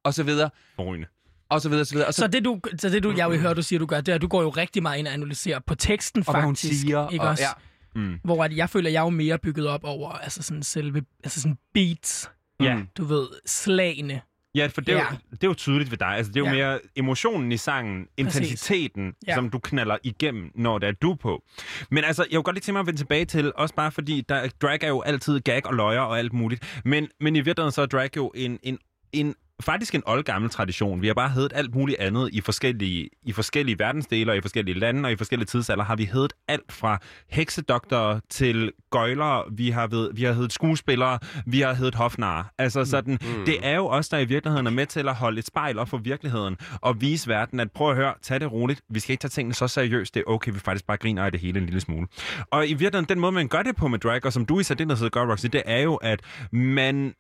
og 0.05 0.15
så 0.15 0.23
videre. 0.23 0.51
Forrygende. 0.77 1.09
Og 1.49 1.61
så 1.61 1.69
videre, 1.69 1.85
så 1.85 1.95
videre. 1.95 2.09
Og 2.09 2.15
Så 2.15 2.27
det, 2.27 2.45
du, 2.45 2.61
så 2.79 2.89
det 2.89 3.03
du, 3.03 3.13
jeg 3.17 3.31
vil 3.31 3.41
høre, 3.41 3.55
du 3.55 3.63
siger, 3.63 3.79
du 3.79 3.87
gør, 3.87 4.01
det 4.01 4.09
er, 4.13 4.15
at 4.15 4.23
du 4.23 4.29
går 4.29 4.43
jo 4.43 4.49
rigtig 4.49 4.83
meget 4.83 4.99
ind 4.99 5.07
og 5.07 5.13
analyserer 5.13 5.59
på 5.67 5.75
teksten, 5.75 6.25
Og 6.27 6.35
hvad 6.35 6.43
hun 6.43 6.57
faktisk. 6.57 6.81
siger, 6.81 7.09
Ikke 7.09 7.25
og- 7.25 7.31
også? 7.31 7.43
ja. 7.45 7.51
Mm. 7.95 8.19
Hvor 8.25 8.45
at 8.45 8.57
jeg 8.57 8.71
føler, 8.71 8.89
at 8.89 8.93
jeg 8.93 9.01
er 9.01 9.05
jo 9.05 9.11
mere 9.11 9.39
bygget 9.39 9.67
op 9.67 9.81
over 9.85 10.11
altså 10.11 10.43
sådan 10.43 10.63
selve 10.63 11.03
altså 11.25 11.41
sådan 11.41 11.59
beats. 11.75 12.31
Ja. 12.61 12.79
Du 12.99 13.05
ved, 13.05 13.29
slagene. 13.47 14.21
Ja, 14.55 14.67
for 14.67 14.81
det 14.81 14.95
er, 14.95 14.99
Ja. 14.99 15.05
jo, 15.11 15.17
det 15.31 15.45
er 15.45 15.49
jo 15.49 15.55
tydeligt 15.55 15.91
ved 15.91 15.99
dig. 15.99 16.09
Altså, 16.09 16.33
det 16.33 16.37
er 16.37 16.41
jo 16.41 16.47
Ja. 16.47 16.53
mere 16.53 16.81
emotionen 16.97 17.53
i 17.53 17.57
sangen, 17.57 18.07
intensiteten, 18.17 19.15
Ja. 19.27 19.35
som 19.35 19.51
du 19.51 19.59
knaller 19.59 19.97
igennem, 20.05 20.51
når 20.55 20.79
det 20.79 20.89
er 20.89 20.93
du 20.93 21.15
på. 21.15 21.43
Men 21.91 22.05
altså, 22.05 22.27
jeg 22.31 22.37
vil 22.39 22.43
godt 22.45 22.57
lige 22.57 22.61
tænke 22.63 22.73
mig 22.73 22.81
at 22.81 22.87
vende 22.87 23.01
tilbage 23.01 23.25
til, 23.25 23.53
også 23.55 23.75
bare 23.75 23.93
fordi, 23.93 24.21
der, 24.29 24.49
drag 24.63 24.79
er 24.83 24.89
jo 24.89 25.01
altid 25.01 25.41
gag 25.41 25.67
og 25.67 25.75
løjer 25.75 26.01
og 26.01 26.19
alt 26.19 26.33
muligt. 26.33 26.81
Men, 26.85 27.09
men 27.21 27.37
i 27.37 27.41
virkeligheden 27.41 27.73
så 27.73 27.83
er 27.83 27.87
drag 27.87 28.17
jo 28.17 28.33
en, 28.35 28.59
en, 28.63 28.79
en 29.13 29.35
faktisk 29.63 29.95
en 29.95 30.03
oldgammel 30.07 30.51
tradition. 30.51 31.03
Vi 31.03 31.07
har 31.07 31.15
bare 31.15 31.29
heddet 31.29 31.53
alt 31.55 31.75
muligt 31.75 31.99
andet 31.99 32.31
i 32.33 32.41
forskellige, 32.41 33.09
i 33.23 33.33
forskellige 33.33 33.79
verdensdele 33.79 34.33
og 34.33 34.37
i 34.37 34.41
forskellige 34.41 34.79
lande 34.79 35.07
og 35.07 35.13
i 35.13 35.17
forskellige 35.17 35.47
tidsalder 35.47 35.85
har 35.85 35.97
vi 35.97 36.05
heddet 36.05 36.33
alt 36.49 36.73
fra 36.73 36.99
heksedoktorer 37.29 38.21
til 38.31 38.73
gøjlere, 38.91 39.45
vi 39.53 39.71
har, 39.71 39.87
ved, 39.87 40.11
vi 40.15 40.25
har 40.25 40.33
heddet 40.33 40.53
skuespillere, 40.53 41.19
vi 41.47 41.61
har 41.61 41.75
heddet 41.75 41.95
hofnarer. 41.95 42.45
Altså 42.59 42.85
sådan, 42.85 43.19
mm. 43.23 43.45
det 43.47 43.67
er 43.67 43.77
jo 43.77 43.87
os, 43.87 44.09
der 44.09 44.19
i 44.19 44.25
virkeligheden 44.25 44.67
er 44.67 44.71
med 44.71 44.87
til 44.87 45.09
at 45.09 45.15
holde 45.15 45.39
et 45.39 45.47
spejl 45.47 45.79
op 45.79 45.89
for 45.89 45.99
virkeligheden 45.99 46.57
og 46.81 47.01
vise 47.01 47.29
verden, 47.29 47.61
at 47.61 47.71
prøv 47.71 47.91
at 47.91 47.97
høre, 47.97 48.15
tag 48.23 48.41
det 48.41 48.53
roligt. 48.53 48.81
Vi 48.91 49.01
skal 49.01 49.13
ikke 49.13 49.21
tage 49.21 49.31
tingene 49.31 49.55
så 49.55 49.69
seriøst. 49.69 50.15
Det 50.15 50.21
er 50.27 50.31
okay, 50.31 50.53
vi 50.53 50.59
faktisk 50.59 50.87
bare 50.87 50.97
griner 50.97 51.25
af 51.25 51.33
det 51.33 51.41
hele 51.41 51.59
en 51.59 51.67
lille 51.67 51.81
smule. 51.81 52.07
Og 52.51 52.67
i 52.67 52.75
virkeligheden, 52.75 53.09
den 53.09 53.21
måde, 53.21 53.33
man 53.33 53.49
gør 53.49 53.63
det 53.63 53.77
på 53.77 53.89
med 53.89 53.99
drag, 53.99 54.27
og 54.27 54.33
som 54.33 54.47
du 54.47 54.61
i 54.61 54.63
særdeleshed 54.63 55.11
gør, 55.11 55.31
Roxy, 55.31 55.47
det 55.47 55.63
er 55.67 55.81
jo, 55.81 55.95
at 55.95 56.21
man 56.53 57.15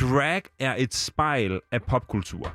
drag 0.00 0.42
er 0.58 0.74
et 0.78 0.94
spejl 0.94 1.60
af 1.72 1.82
popkultur. 1.82 2.52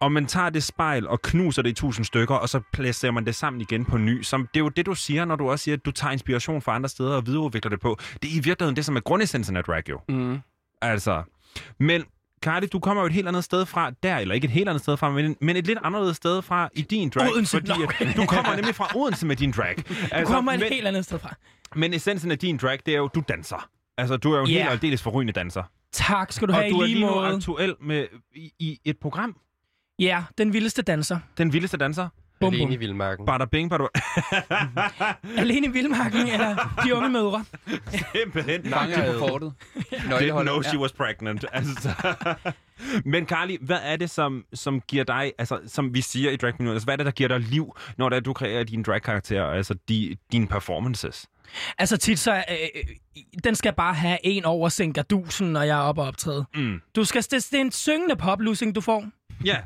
Og 0.00 0.12
man 0.12 0.26
tager 0.26 0.50
det 0.50 0.62
spejl 0.62 1.06
og 1.08 1.22
knuser 1.22 1.62
det 1.62 1.70
i 1.70 1.72
tusind 1.72 2.04
stykker, 2.04 2.34
og 2.34 2.48
så 2.48 2.60
placerer 2.72 3.12
man 3.12 3.26
det 3.26 3.34
sammen 3.34 3.60
igen 3.60 3.84
på 3.84 3.98
ny. 3.98 4.22
Som, 4.22 4.46
det 4.54 4.60
er 4.60 4.64
jo 4.64 4.68
det, 4.68 4.86
du 4.86 4.94
siger, 4.94 5.24
når 5.24 5.36
du 5.36 5.50
også 5.50 5.62
siger, 5.62 5.76
at 5.76 5.84
du 5.84 5.90
tager 5.90 6.12
inspiration 6.12 6.62
fra 6.62 6.74
andre 6.74 6.88
steder 6.88 7.16
og 7.16 7.26
videreudvikler 7.26 7.70
det 7.70 7.80
på. 7.80 7.98
Det 8.22 8.30
er 8.32 8.36
i 8.36 8.40
virkeligheden 8.44 8.76
det, 8.76 8.84
som 8.84 8.96
er 8.96 9.00
grundessensen 9.00 9.56
af 9.56 9.64
drag, 9.64 9.88
jo. 9.88 10.00
Mm. 10.08 10.38
Altså. 10.82 11.22
Men, 11.80 12.04
Cardi, 12.42 12.66
du 12.66 12.78
kommer 12.78 13.02
jo 13.02 13.06
et 13.06 13.12
helt 13.12 13.28
andet 13.28 13.44
sted 13.44 13.66
fra 13.66 13.90
der, 14.02 14.16
eller 14.16 14.34
ikke 14.34 14.44
et 14.44 14.50
helt 14.50 14.68
andet 14.68 14.82
sted 14.82 14.96
fra, 14.96 15.10
men, 15.10 15.36
men 15.40 15.56
et 15.56 15.66
lidt 15.66 15.78
anderledes 15.82 16.16
sted 16.16 16.42
fra 16.42 16.68
i 16.74 16.82
din 16.82 17.08
drag. 17.10 17.30
Odense. 17.32 17.56
Fordi 17.56 17.68
Nå, 17.80 17.86
at 18.00 18.16
du 18.16 18.26
kommer 18.26 18.56
nemlig 18.56 18.74
fra 18.74 18.88
Odense 18.96 19.26
med 19.26 19.36
din 19.36 19.50
drag. 19.52 19.76
Altså, 19.78 20.18
Du 20.20 20.24
kommer 20.26 20.52
et 20.52 20.60
men, 20.60 20.68
helt 20.72 20.86
andet 20.86 21.04
sted 21.04 21.18
fra. 21.18 21.34
men 21.76 21.94
essensen 21.94 22.30
af 22.30 22.38
din 22.38 22.56
drag, 22.56 22.78
det 22.86 22.94
er 22.94 22.98
jo, 22.98 23.08
du 23.08 23.22
danser. 23.28 23.68
Altså, 23.98 24.16
du 24.16 24.32
er 24.32 24.36
jo 24.38 24.44
en 24.44 24.50
Ja. 24.50 24.58
helt 24.58 24.70
aldeles 24.70 25.02
forrygende 25.02 25.32
danser. 25.32 25.62
Tak 25.94 26.32
skal 26.32 26.48
du 26.48 26.52
og 26.52 26.58
have 26.58 26.70
du 26.70 26.76
i 26.76 26.82
er 26.82 26.86
lige 26.86 26.94
lige 26.94 27.06
nu 27.06 27.14
måde. 27.14 27.26
aktuel 27.34 27.74
med, 27.80 28.06
i, 28.34 28.52
i 28.58 28.80
et 28.84 28.98
program. 28.98 29.36
Ja, 29.98 30.24
den 30.38 30.52
vildeste 30.52 30.82
danser. 30.82 31.18
Den 31.38 31.52
vildeste 31.52 31.76
danser. 31.76 32.08
Bum, 32.40 32.52
Alene 32.54 32.66
bum. 32.66 32.72
i 32.72 32.76
Vildmarken. 32.76 33.26
Bada 33.26 33.44
bing, 33.44 33.70
bada 33.70 33.84
Alene 35.40 35.66
i 35.66 35.70
Vildmarken, 35.70 36.28
eller 36.28 36.80
de 36.84 36.94
unge 36.94 37.08
mødre. 37.08 37.44
Simpelthen. 38.14 38.70
Mange 38.70 38.94
på 38.96 39.18
fortet. 39.18 39.54
Didn't 39.92 40.42
know 40.42 40.62
she 40.62 40.78
was 40.78 40.92
pregnant. 40.92 41.44
Altså. 41.52 41.88
Men 43.04 43.26
Carly, 43.26 43.56
hvad 43.60 43.78
er 43.82 43.96
det, 43.96 44.10
som, 44.10 44.44
som 44.54 44.80
giver 44.80 45.04
dig, 45.04 45.32
altså 45.38 45.60
som 45.66 45.94
vi 45.94 46.00
siger 46.00 46.30
i 46.30 46.36
Drag 46.36 46.52
Minute, 46.58 46.72
altså 46.74 46.86
hvad 46.86 46.94
er 46.94 46.96
det, 46.96 47.06
der 47.06 47.12
giver 47.12 47.28
dig 47.28 47.40
liv, 47.40 47.76
når 47.98 48.08
det 48.08 48.16
er, 48.16 48.20
du 48.20 48.32
kreerer 48.32 48.64
dine 48.64 48.82
drag-karakterer, 48.84 49.44
altså 49.46 49.74
de, 49.88 50.16
dine 50.32 50.46
performances? 50.46 51.26
Altså 51.78 51.96
tit 51.96 52.18
så, 52.18 52.32
øh, 52.34 52.56
øh, 52.74 52.82
den 53.44 53.54
skal 53.54 53.72
bare 53.72 53.94
have 53.94 54.18
en 54.22 54.44
over 54.44 54.68
Sengadusen, 54.68 55.52
når 55.52 55.62
jeg 55.62 55.78
er 55.78 55.82
oppe 55.82 56.02
og 56.02 56.08
optræde. 56.08 56.44
Mm. 56.54 56.80
Du 56.96 57.04
skal, 57.04 57.22
det, 57.22 57.30
det 57.50 57.54
er 57.54 57.60
en 57.60 57.72
syngende 57.72 58.16
poplusing, 58.16 58.74
du 58.74 58.80
får. 58.80 59.04
Ja. 59.44 59.56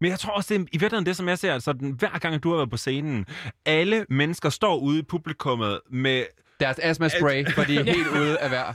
Men 0.00 0.10
jeg 0.10 0.18
tror 0.18 0.32
også, 0.32 0.54
det 0.54 0.60
er 0.60 0.64
i 0.72 0.78
virkeligheden 0.78 1.06
det, 1.06 1.16
som 1.16 1.28
jeg 1.28 1.38
ser, 1.38 1.54
altså 1.54 1.72
den, 1.72 1.90
hver 1.92 2.18
gang 2.18 2.42
du 2.42 2.50
har 2.50 2.56
været 2.56 2.70
på 2.70 2.76
scenen, 2.76 3.26
alle 3.66 4.06
mennesker 4.10 4.50
står 4.50 4.76
ude 4.76 4.98
i 4.98 5.02
publikummet 5.02 5.80
med... 5.90 6.24
Deres 6.60 6.78
astma 6.82 7.08
spray, 7.08 7.46
for 7.54 7.64
de 7.64 7.76
er 7.76 7.82
helt 7.82 8.08
ude 8.08 8.38
af 8.38 8.48
hver. 8.48 8.74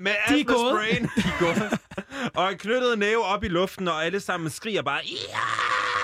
Med 0.00 0.12
De 0.28 0.40
er 0.40 0.44
gået. 0.44 1.10
De 1.16 1.20
er 1.20 1.38
gået. 1.38 1.80
og 2.34 2.52
en 2.52 2.58
knyttet 2.58 2.98
næve 2.98 3.24
op 3.24 3.44
i 3.44 3.48
luften, 3.48 3.88
og 3.88 4.04
alle 4.04 4.20
sammen 4.20 4.50
skriger 4.50 4.82
bare... 4.82 5.00
Ja! 5.04 5.95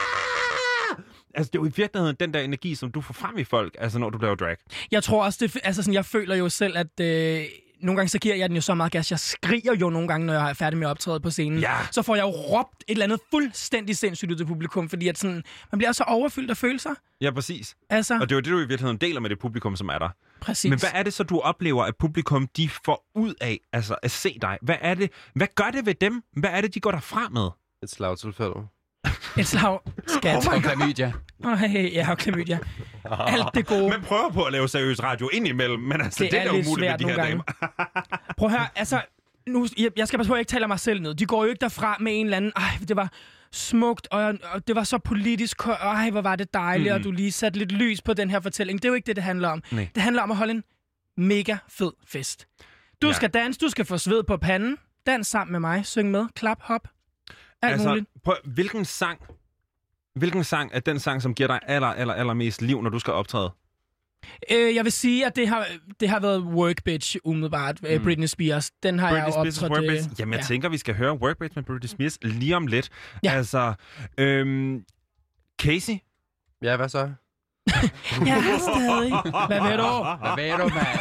Altså, 1.34 1.50
det 1.52 1.58
er 1.58 1.62
jo 1.62 1.66
i 1.68 1.72
virkeligheden 1.76 2.16
den 2.20 2.34
der 2.34 2.40
energi, 2.40 2.74
som 2.74 2.92
du 2.92 3.00
får 3.00 3.14
frem 3.14 3.38
i 3.38 3.44
folk, 3.44 3.76
altså 3.78 3.98
når 3.98 4.10
du 4.10 4.18
laver 4.18 4.34
drag. 4.34 4.56
Jeg 4.90 5.02
tror 5.02 5.24
også, 5.24 5.38
det, 5.46 5.60
altså 5.64 5.82
sådan, 5.82 5.94
jeg 5.94 6.04
føler 6.04 6.34
jo 6.36 6.48
selv, 6.48 6.76
at 6.78 7.00
øh, 7.00 7.44
nogle 7.80 7.96
gange 7.96 8.08
så 8.08 8.18
giver 8.18 8.34
jeg 8.34 8.48
den 8.48 8.56
jo 8.56 8.60
så 8.62 8.74
meget 8.74 8.92
gas. 8.92 9.10
Jeg 9.10 9.18
skriger 9.20 9.74
jo 9.74 9.90
nogle 9.90 10.08
gange, 10.08 10.26
når 10.26 10.34
jeg 10.34 10.50
er 10.50 10.54
færdig 10.54 10.78
med 10.78 10.86
at 10.86 10.90
optræde 10.90 11.20
på 11.20 11.30
scenen. 11.30 11.58
Ja. 11.58 11.76
Så 11.90 12.02
får 12.02 12.14
jeg 12.16 12.22
jo 12.22 12.28
råbt 12.28 12.84
et 12.88 12.92
eller 12.92 13.04
andet 13.04 13.20
fuldstændig 13.30 13.96
sindssygt 13.96 14.30
ud 14.30 14.36
til 14.36 14.46
publikum, 14.46 14.88
fordi 14.88 15.08
at 15.08 15.18
sådan, 15.18 15.42
man 15.72 15.78
bliver 15.78 15.92
så 15.92 16.04
overfyldt 16.04 16.50
af 16.50 16.56
følelser. 16.56 16.90
Ja, 17.20 17.30
præcis. 17.30 17.76
Altså, 17.90 18.14
Og 18.14 18.20
det 18.28 18.32
er 18.32 18.36
jo 18.36 18.40
det, 18.40 18.50
du 18.50 18.56
i 18.56 18.60
virkeligheden 18.60 18.96
deler 18.96 19.20
med 19.20 19.30
det 19.30 19.38
publikum, 19.38 19.76
som 19.76 19.88
er 19.88 19.98
der. 19.98 20.08
præcis. 20.40 20.70
Men 20.70 20.78
hvad 20.78 20.90
er 20.94 21.02
det 21.02 21.12
så, 21.12 21.22
du 21.22 21.40
oplever, 21.40 21.84
at 21.84 21.96
publikum 21.96 22.46
de 22.56 22.68
får 22.84 23.10
ud 23.14 23.34
af 23.40 23.60
altså, 23.72 23.96
at 24.02 24.10
se 24.10 24.38
dig? 24.42 24.58
Hvad, 24.62 24.76
er 24.80 24.94
det, 24.94 25.10
hvad 25.34 25.46
gør 25.54 25.70
det 25.70 25.86
ved 25.86 25.94
dem? 25.94 26.22
Hvad 26.36 26.50
er 26.50 26.60
det, 26.60 26.74
de 26.74 26.80
går 26.80 26.90
derfra 26.90 27.28
med? 27.28 27.48
Et 27.82 27.90
slagtilfælde. 27.90 28.66
Et 29.38 29.46
slag 29.46 29.78
skat. 30.06 30.36
Oh 30.48 30.54
Og 30.54 30.62
klamydia. 30.62 31.12
Oh, 31.44 31.74
ja, 31.74 32.10
og 32.10 32.18
klamydia. 32.18 32.58
Alt 33.04 33.46
det 33.54 33.66
gode. 33.66 33.88
Man 33.88 34.02
prøver 34.02 34.30
på 34.30 34.44
at 34.44 34.52
lave 34.52 34.68
seriøs 34.68 35.02
radio 35.02 35.28
ind 35.32 35.48
imellem, 35.48 35.80
men 35.80 36.00
altså, 36.00 36.24
det, 36.24 36.32
Det 36.32 36.40
er 36.40 36.44
er, 36.44 36.50
umuligt 36.50 36.90
med 36.90 36.98
de 36.98 37.04
her 37.04 37.16
damer. 37.16 37.42
Prøv 38.36 38.48
at 38.48 38.58
høre, 38.58 38.68
altså, 38.76 39.02
nu, 39.48 39.66
jeg, 39.78 39.90
jeg 39.96 40.08
skal 40.08 40.18
passe 40.18 40.28
på, 40.30 40.34
at 40.34 40.36
jeg 40.36 40.40
ikke 40.40 40.50
taler 40.50 40.66
mig 40.66 40.80
selv 40.80 41.00
ned. 41.00 41.14
De 41.14 41.26
går 41.26 41.44
jo 41.44 41.50
ikke 41.50 41.60
derfra 41.60 41.96
med 42.00 42.20
en 42.20 42.26
eller 42.26 42.36
anden, 42.36 42.52
ej, 42.56 42.70
det 42.88 42.96
var 42.96 43.12
smukt, 43.52 44.08
og, 44.10 44.34
og 44.52 44.66
det 44.66 44.76
var 44.76 44.84
så 44.84 44.98
politisk, 44.98 45.56
ko- 45.56 45.70
ej, 45.70 46.10
hvor 46.10 46.20
var 46.22 46.36
det 46.36 46.54
dejligt, 46.54 46.92
mm. 46.92 46.94
Og 46.98 47.04
du 47.04 47.10
lige 47.10 47.32
satte 47.32 47.58
lidt 47.58 47.72
lys 47.72 48.02
på 48.02 48.14
den 48.14 48.30
her 48.30 48.40
fortælling. 48.40 48.78
Det 48.82 48.84
er 48.84 48.90
jo 48.90 48.94
ikke 48.94 49.06
det, 49.06 49.16
det 49.16 49.24
handler 49.24 49.48
om. 49.48 49.62
Nej. 49.70 49.88
Det 49.94 50.02
handler 50.02 50.22
om 50.22 50.30
at 50.30 50.36
holde 50.36 50.52
en 50.52 50.64
mega 51.16 51.56
fed 51.68 51.90
fest. 52.06 52.46
Du 53.02 53.06
ja. 53.06 53.12
skal 53.12 53.30
danse, 53.30 53.60
du 53.60 53.68
skal 53.68 53.84
få 53.84 53.98
sved 53.98 54.22
på 54.22 54.36
panden, 54.36 54.76
dans 55.06 55.26
sammen 55.26 55.52
med 55.52 55.60
mig, 55.60 55.86
syng 55.86 56.10
med, 56.10 56.26
klap, 56.36 56.58
hop, 56.60 56.88
alt 57.62 57.72
altså, 57.72 57.88
muligt. 57.88 58.06
prøv, 58.24 58.36
hvilken 58.44 58.84
sang, 58.84 59.20
hvilken 60.14 60.44
sang 60.44 60.70
er 60.74 60.80
den 60.80 60.98
sang, 60.98 61.22
som 61.22 61.34
giver 61.34 61.46
dig 61.46 61.60
aller, 61.62 61.88
aller, 61.88 62.14
aller 62.14 62.34
mest 62.34 62.62
liv, 62.62 62.82
når 62.82 62.90
du 62.90 62.98
skal 62.98 63.12
optræde? 63.12 63.50
Øh, 64.50 64.74
jeg 64.74 64.84
vil 64.84 64.92
sige, 64.92 65.26
at 65.26 65.36
det 65.36 65.48
har, 65.48 65.66
det 66.00 66.08
har 66.08 66.20
været 66.20 66.40
Work 66.40 66.84
Bitch, 66.84 67.16
umiddelbart. 67.24 67.82
Mm. 67.82 68.04
Britney 68.04 68.26
Spears. 68.26 68.70
Den 68.82 68.98
har 68.98 69.10
Britney 69.10 69.26
jeg 69.26 69.36
jo 69.36 69.42
Spears' 69.42 69.64
optrådt... 69.64 69.72
Work 69.72 69.82
øh, 69.82 69.90
Bitch. 69.90 70.20
Jamen, 70.20 70.32
jeg 70.32 70.40
ja. 70.40 70.46
tænker, 70.46 70.68
vi 70.68 70.78
skal 70.78 70.94
høre 70.94 71.12
Work 71.12 71.38
Bitch 71.38 71.56
med 71.56 71.64
Britney 71.64 71.88
Spears 71.88 72.18
lige 72.22 72.56
om 72.56 72.66
lidt. 72.66 72.90
Ja. 73.24 73.32
Altså, 73.32 73.74
øhm, 74.18 74.84
Casey? 75.62 75.94
Ja, 76.62 76.76
hvad 76.76 76.88
så? 76.88 76.98
Ja, 78.26 78.42
stadig. 78.58 79.12
Hvad 79.48 79.60
ved 79.60 79.76
du? 79.76 80.04
Hvad 80.20 80.36
ved 80.36 80.58
du, 80.58 80.74
mand? 80.74 80.98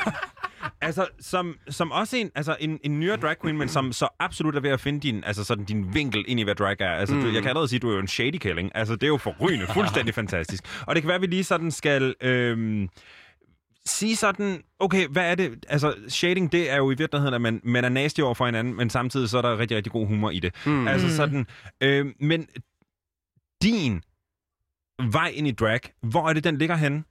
Altså, 0.81 1.07
som, 1.19 1.57
som 1.69 1.91
også 1.91 2.17
en, 2.17 2.31
altså 2.35 2.55
en, 2.59 2.79
en 2.83 2.99
nyere 2.99 3.17
drag 3.17 3.35
queen, 3.41 3.57
men 3.57 3.69
som 3.69 3.93
så 3.93 4.07
absolut 4.19 4.55
er 4.55 4.59
ved 4.59 4.69
at 4.69 4.79
finde 4.79 4.99
din, 4.99 5.23
altså 5.23 5.43
sådan 5.43 5.65
din 5.65 5.93
vinkel 5.93 6.25
ind 6.27 6.39
i, 6.39 6.43
hvad 6.43 6.55
drag 6.55 6.75
er. 6.79 6.91
Altså, 6.91 7.15
mm. 7.15 7.21
du, 7.21 7.27
jeg 7.27 7.41
kan 7.41 7.49
allerede 7.49 7.67
sige, 7.67 7.77
at 7.77 7.81
du 7.81 7.89
er 7.89 7.93
jo 7.93 7.99
en 7.99 8.07
shady 8.07 8.37
killing. 8.37 8.71
Altså, 8.75 8.93
det 8.95 9.03
er 9.03 9.07
jo 9.07 9.17
forrygende, 9.17 9.67
fuldstændig 9.73 10.13
fantastisk. 10.13 10.83
Og 10.87 10.95
det 10.95 11.03
kan 11.03 11.07
være, 11.07 11.15
at 11.15 11.21
vi 11.21 11.27
lige 11.27 11.43
sådan 11.43 11.71
skal... 11.71 12.15
Øhm, 12.21 12.89
sige 13.85 14.15
sådan, 14.15 14.63
okay, 14.79 15.07
hvad 15.07 15.31
er 15.31 15.35
det? 15.35 15.65
Altså, 15.69 15.95
shading, 16.07 16.51
det 16.51 16.71
er 16.71 16.77
jo 16.77 16.91
i 16.91 16.95
virkeligheden, 16.97 17.33
at 17.33 17.41
man, 17.41 17.61
man 17.63 17.85
er 17.85 17.89
nasty 17.89 18.19
over 18.19 18.33
for 18.33 18.45
hinanden, 18.45 18.75
men 18.75 18.89
samtidig 18.89 19.29
så 19.29 19.37
er 19.37 19.41
der 19.41 19.57
rigtig, 19.57 19.77
rigtig 19.77 19.91
god 19.91 20.07
humor 20.07 20.29
i 20.29 20.39
det. 20.39 20.55
Mm. 20.65 20.87
Altså 20.87 21.15
sådan, 21.15 21.47
øh, 21.81 22.05
men 22.19 22.47
din 23.63 24.01
vej 25.11 25.31
ind 25.35 25.47
i 25.47 25.51
drag, 25.51 25.79
hvor 26.01 26.29
er 26.29 26.33
det, 26.33 26.43
den 26.43 26.57
ligger 26.57 26.75
henne? 26.75 27.03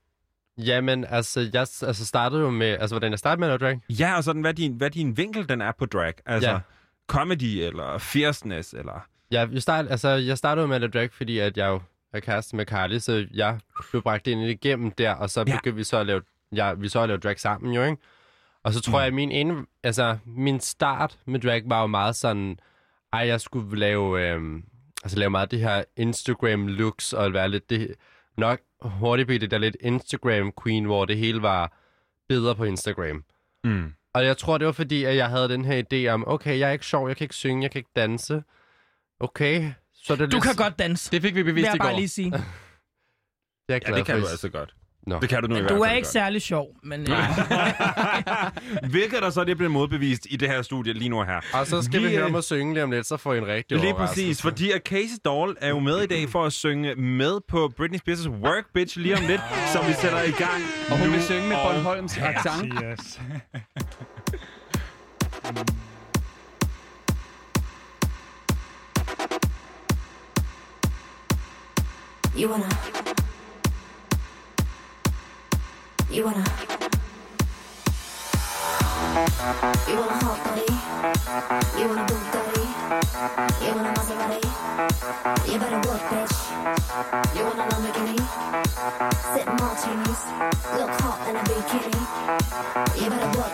Jamen, 0.57 1.05
altså, 1.09 1.39
jeg 1.53 1.61
altså 1.61 2.05
startede 2.05 2.41
jo 2.41 2.49
med... 2.49 2.67
Altså, 2.67 2.93
hvordan 2.93 3.11
jeg 3.11 3.19
startede 3.19 3.39
med 3.39 3.49
at 3.49 3.59
drag? 3.61 3.79
Ja, 3.89 4.17
og 4.17 4.23
sådan, 4.23 4.41
hvad 4.41 4.53
din, 4.53 4.73
hvad 4.73 4.89
din 4.89 5.17
vinkel 5.17 5.49
den 5.49 5.61
er 5.61 5.71
på 5.71 5.85
drag. 5.85 6.13
Altså, 6.25 6.49
Ja. 6.49 6.59
comedy, 7.07 7.43
eller 7.63 7.97
fierceness, 7.97 8.73
eller... 8.73 9.05
Ja, 9.31 9.47
jeg, 9.51 9.61
start, 9.61 9.85
altså, 9.89 10.09
jeg 10.09 10.37
startede 10.37 10.67
med 10.67 10.83
at 10.83 10.93
drag, 10.93 11.11
fordi 11.13 11.39
at 11.39 11.57
jeg 11.57 11.67
jo 11.67 11.81
er 12.13 12.19
kæreste 12.19 12.55
med 12.55 12.65
Carly, 12.65 12.97
så 12.97 13.27
jeg 13.33 13.59
blev 13.91 14.01
bragt 14.01 14.27
ind 14.27 14.41
igennem 14.41 14.91
der, 14.91 15.11
og 15.13 15.29
så 15.29 15.39
Ja. 15.39 15.43
begyndte 15.43 15.75
vi 15.75 15.83
så 15.83 15.97
at 15.97 16.05
lave, 16.05 16.21
ja, 16.55 16.73
vi 16.73 16.87
så 16.89 17.01
at 17.01 17.09
lave 17.09 17.19
drag 17.19 17.39
sammen 17.39 17.73
jo, 17.73 17.83
ikke? 17.83 17.97
Og 18.63 18.73
så 18.73 18.81
tror 18.81 18.91
Mm. 18.91 18.97
jeg, 18.99 19.07
at 19.07 19.13
min, 19.13 19.31
ene, 19.31 19.65
altså, 19.83 20.17
min 20.25 20.59
start 20.59 21.19
med 21.25 21.39
drag 21.39 21.61
var 21.65 21.81
jo 21.81 21.87
meget 21.87 22.15
sådan, 22.15 22.59
ej, 23.13 23.19
jeg 23.27 23.41
skulle 23.41 23.79
lave, 23.79 24.29
øhm, 24.29 24.63
altså, 25.03 25.19
lave 25.19 25.29
meget 25.29 25.51
det 25.51 25.59
her 25.59 25.83
Instagram-looks, 25.99 27.13
og 27.17 27.33
være 27.33 27.49
lidt 27.49 27.69
det, 27.69 27.95
nok 28.37 28.59
hurtigt 28.81 29.27
blive 29.27 29.39
det 29.39 29.51
der 29.51 29.57
lidt 29.57 29.77
Instagram-queen, 29.81 30.85
hvor 30.85 31.05
det 31.05 31.17
hele 31.17 31.41
var 31.41 31.77
bedre 32.29 32.55
på 32.55 32.63
Instagram. 32.63 33.23
Mm. 33.63 33.93
Og 34.13 34.25
jeg 34.25 34.37
tror, 34.37 34.57
det 34.57 34.67
var 34.67 34.73
fordi, 34.73 35.03
at 35.03 35.15
jeg 35.15 35.29
havde 35.29 35.49
den 35.49 35.65
her 35.65 35.83
idé 35.93 36.07
om, 36.13 36.27
okay, 36.27 36.59
jeg 36.59 36.69
er 36.69 36.73
ikke 36.73 36.85
sjov, 36.85 37.07
jeg 37.07 37.17
kan 37.17 37.25
ikke 37.25 37.35
synge, 37.35 37.63
jeg 37.63 37.71
kan 37.71 37.79
ikke 37.79 37.91
danse. 37.95 38.43
Okay, 39.19 39.71
så 39.93 40.15
det 40.15 40.31
Du 40.31 40.35
lidt... 40.37 40.43
kan 40.43 40.55
godt 40.55 40.79
danse. 40.79 41.11
Det 41.11 41.21
fik 41.21 41.35
vi 41.35 41.41
Vil 41.41 41.51
bevist 41.51 41.65
jeg 41.65 41.75
i 41.75 41.77
går. 41.77 41.85
bare 41.85 41.95
lige 41.95 42.09
sige. 42.09 42.31
Det 42.31 42.39
er 43.69 43.73
jeg 43.73 43.81
Ja, 43.81 43.87
glad 43.87 43.97
det 43.97 44.05
kan 44.05 44.15
for. 44.15 44.21
du 44.21 44.27
altså 44.27 44.49
godt. 44.49 44.75
Nå. 45.07 45.19
Det 45.19 45.29
kan 45.29 45.41
du 45.41 45.47
nu 45.47 45.55
i 45.55 45.57
Men 45.57 45.61
hvert 45.63 45.77
du 45.77 45.83
fald 45.83 45.91
er 45.91 45.95
ikke 45.95 46.05
godt. 46.05 46.13
særlig 46.13 46.41
sjov, 46.41 46.67
men... 46.83 47.01
Øh, 47.11 47.17
Hvilket 48.91 49.21
der 49.21 49.29
så 49.29 49.43
det 49.43 49.57
bliver 49.57 49.69
modbevist 49.69 50.27
i 50.29 50.35
det 50.37 50.47
her 50.49 50.61
studie 50.61 50.93
lige 50.93 51.09
nu 51.09 51.21
her. 51.23 51.39
Og 51.53 51.67
så 51.67 51.81
skal 51.81 52.01
vi, 52.01 52.07
Vi, 52.07 52.15
høre 52.15 52.25
øh, 52.25 52.31
mig 52.31 52.43
synge 52.43 52.73
lige 52.73 52.83
om 52.83 52.91
lidt, 52.91 53.07
så 53.07 53.17
får 53.17 53.33
I 53.33 53.37
en 53.37 53.47
rigtig 53.47 53.77
Lige 53.77 53.93
præcis, 53.93 54.41
fordi 54.41 54.71
at 54.71 54.81
Casey 54.85 55.15
Doll 55.25 55.57
er 55.61 55.69
jo 55.69 55.79
med 55.79 56.01
i 56.01 56.05
dag 56.07 56.29
for 56.29 56.45
at 56.45 56.53
synge 56.53 56.95
med 56.95 57.39
på 57.47 57.71
Britney 57.77 57.99
Spears' 57.99 58.29
Work 58.29 58.63
Bitch 58.73 58.97
lige 58.99 59.15
om 59.17 59.23
lidt, 59.27 59.41
som 59.73 59.87
vi 59.87 59.93
sætter 59.93 60.21
i 60.21 60.31
gang 60.31 60.63
Og 60.91 60.97
hun 60.97 61.07
nu. 61.07 61.13
vil 61.13 61.23
synge 61.23 61.47
med 61.47 61.55
Bornholms 61.55 62.17
accent. 62.17 62.73
Yes. 62.83 63.19
You 72.37 72.47
wanna. 72.49 72.69
You 76.11 76.25
wanna. 76.25 77.00
You 79.11 79.17
better 85.59 85.81
work, 85.83 86.03
bitch. 86.11 86.37
You 87.35 87.43
wanna 87.43 87.65
Lamborghini. 87.71 88.19
Sit 89.33 89.47
in 89.47 89.55
martinis. 89.59 90.21
Look 90.77 90.91
hot 91.01 91.19
in 91.27 91.35
a 91.35 91.43
bikini. 91.43 92.01
You 93.03 93.09
better 93.09 93.31
work, 93.37 93.53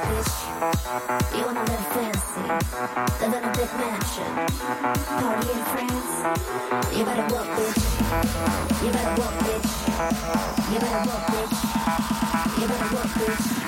bitch. 13.18 13.67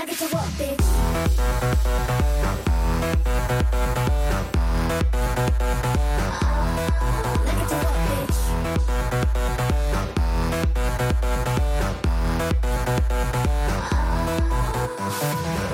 Now 0.00 0.06
get 0.06 0.16
to 0.16 0.24
work, 0.34 0.50
bitch. 0.56 0.78
To 7.68 7.76
bitch. 8.08 8.38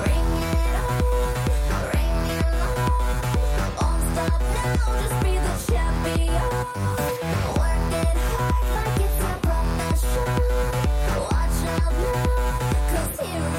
Bring 0.03 0.27
it 0.43 0.75
on, 0.83 0.99
bring 1.79 2.19
it 2.27 2.43
on. 2.65 2.75
Won't 3.79 4.01
stop 4.11 4.41
now, 4.41 4.75
just 4.99 5.15
be 5.23 5.31
the 5.39 5.53
champion. 5.71 7.56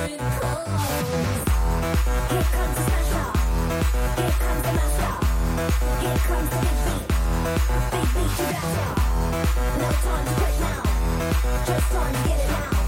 Just 0.09 0.21
time 11.93 12.15
to 12.15 12.29
get 12.29 12.39
it 12.39 12.49
now. 12.49 12.88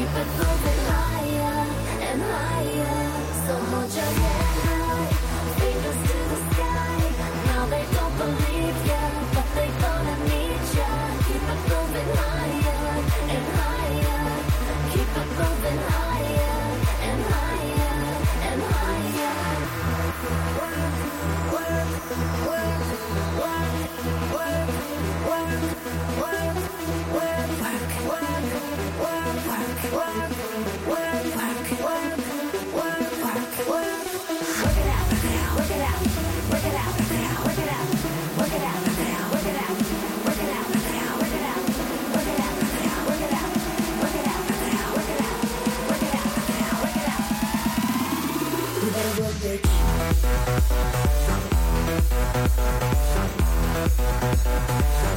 Keep 0.00 0.08
it 0.08 0.26
moving 0.38 0.80
higher 0.88 1.66
and 2.08 2.22
higher. 2.22 3.46
So 3.46 3.54
hold 3.54 3.92
your 3.92 4.02
head 4.02 4.29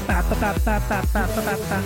Ba, 0.08 0.22
ba, 0.30 0.36
ba, 0.40 0.54
ba, 0.66 0.80
ba, 0.90 1.00
ba, 1.14 1.24
ba, 1.36 1.56
ba. 1.70 1.80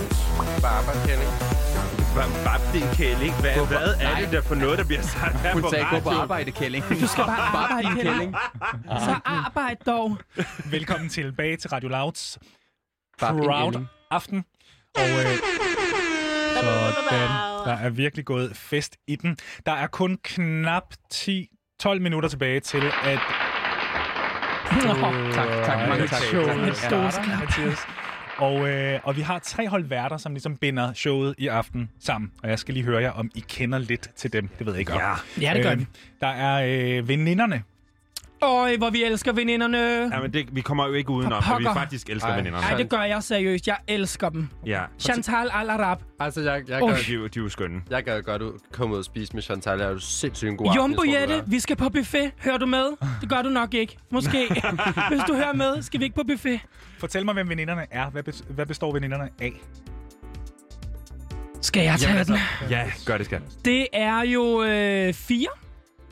Ba, 0.61 0.81
ba, 0.85 0.93
Kenny. 1.05 1.96
Babdi 2.17 2.95
Kælling. 2.95 3.33
Hvad, 3.41 3.67
hvad 3.67 3.93
er 4.01 4.19
det 4.19 4.31
der 4.31 4.41
for 4.41 4.55
noget, 4.55 4.77
der 4.79 4.85
bliver 4.85 5.01
sagt 5.01 5.35
her 5.35 5.53
Hun 5.53 5.61
på 5.61 5.69
sagde, 5.69 5.85
gå 5.91 5.99
på 5.99 6.09
arbejde, 6.09 6.51
Kælling. 6.51 6.85
Du 6.89 7.07
skal 7.07 7.23
bare 7.23 7.37
arbejde, 7.37 8.01
Kælling. 8.01 8.35
Så 8.85 9.19
arbejd 9.25 9.75
dog. 9.85 10.17
Velkommen 10.71 11.09
tilbage 11.09 11.57
til 11.57 11.69
Radio 11.69 11.89
Louds 11.89 12.37
Proud 13.19 13.85
aften. 14.11 14.45
Og 14.95 15.01
øh, 15.01 15.37
sådan, 17.09 17.29
der 17.65 17.77
er 17.81 17.89
virkelig 17.89 18.25
gået 18.25 18.57
fest 18.57 18.95
i 19.07 19.15
den. 19.15 19.37
Der 19.65 19.71
er 19.71 19.87
kun 19.87 20.17
knap 20.23 20.93
10-12 21.13 21.99
minutter 21.99 22.29
tilbage 22.29 22.59
til, 22.59 22.83
at... 23.03 23.19
Tak, 25.33 25.47
tak, 25.65 25.89
mange 25.89 26.07
tak. 26.07 26.21
Starter, 26.75 27.39
Mathias. 27.39 27.79
Og, 28.37 28.69
øh, 28.69 28.99
og 29.03 29.15
vi 29.17 29.21
har 29.21 29.39
tre 29.39 29.67
hold 29.67 29.83
værter, 29.83 30.17
som 30.17 30.31
ligesom 30.33 30.57
binder 30.57 30.93
showet 30.93 31.35
i 31.37 31.47
aften 31.47 31.89
sammen. 31.99 32.31
Og 32.43 32.49
jeg 32.49 32.59
skal 32.59 32.73
lige 32.73 32.83
høre 32.83 33.01
jer, 33.01 33.11
om 33.11 33.31
I 33.35 33.39
kender 33.49 33.77
lidt 33.79 34.09
til 34.15 34.33
dem. 34.33 34.49
Det 34.59 34.65
ved 34.65 34.73
jeg 34.73 34.79
ikke 34.79 34.93
om. 34.93 34.99
Ja. 34.99 35.13
Ja, 35.41 35.53
det 35.53 35.63
gør 35.63 35.71
Øh, 35.71 35.79
vi. 35.79 35.85
Der 36.21 36.27
er 36.27 36.65
øh, 36.99 37.07
veninderne. 37.07 37.63
Øj, 38.41 38.77
hvor 38.77 38.89
vi 38.89 39.03
elsker 39.03 39.31
veninderne. 39.33 39.77
Ja, 39.77 40.21
men 40.21 40.33
det, 40.33 40.55
vi 40.55 40.61
kommer 40.61 40.87
jo 40.87 40.93
ikke 40.93 41.09
udenom, 41.09 41.43
For 41.43 41.53
at 41.53 41.59
vi 41.59 41.65
faktisk 41.73 42.09
elsker 42.09 42.29
Ej. 42.29 42.35
veninderne. 42.37 42.67
Nej, 42.67 42.77
det 42.77 42.89
gør 42.89 43.01
jeg 43.01 43.23
seriøst. 43.23 43.67
Jeg 43.67 43.77
elsker 43.87 44.29
dem. 44.29 44.47
Ja. 44.65 44.81
Chantal 44.99 45.49
Al-Arab. 45.53 45.97
Altså, 46.19 46.41
jeg, 46.41 46.69
jeg, 46.69 46.83
Oj. 46.83 46.89
gad, 46.89 46.97
De, 46.97 47.13
er 47.13 47.27
de 47.27 47.39
er 47.39 47.43
jo 47.43 47.49
skønne. 47.49 47.81
jeg 47.89 48.03
gad 48.03 48.21
godt 48.21 48.41
ud, 48.41 48.51
komme 48.71 48.93
ud 48.93 48.99
og 48.99 49.05
spise 49.05 49.33
med 49.33 49.41
Chantal. 49.41 49.79
Jeg 49.79 49.87
er 49.87 49.91
jo 49.91 49.99
sindssygt 49.99 50.49
en 50.49 50.57
god 50.57 50.67
aften, 50.67 50.81
Jumbo 50.81 50.95
tror, 50.95 51.19
Jette, 51.19 51.43
vi 51.47 51.59
skal 51.59 51.75
på 51.75 51.89
buffet. 51.89 52.31
Hører 52.43 52.57
du 52.57 52.65
med? 52.65 52.85
Det 53.21 53.29
gør 53.29 53.41
du 53.41 53.49
nok 53.49 53.73
ikke. 53.73 53.97
Måske. 54.11 54.37
Hvis 55.11 55.21
du 55.27 55.33
hører 55.33 55.53
med, 55.53 55.81
skal 55.81 55.99
vi 55.99 56.05
ikke 56.05 56.15
på 56.15 56.23
buffet. 56.27 56.59
Fortæl 56.99 57.25
mig, 57.25 57.33
hvem 57.33 57.49
veninderne 57.49 57.85
er. 57.91 58.09
Hvad, 58.09 58.23
hvad 58.49 58.65
består 58.65 58.93
veninderne 58.93 59.29
af? 59.41 59.53
Skal 61.61 61.83
jeg 61.83 61.99
tage 61.99 62.23
den? 62.23 62.35
Ja, 62.69 62.91
gør 63.05 63.17
det 63.17 63.25
skal. 63.25 63.41
Det 63.65 63.87
er 63.93 64.21
jo 64.21 64.63
øh, 64.63 65.13
fire 65.13 65.47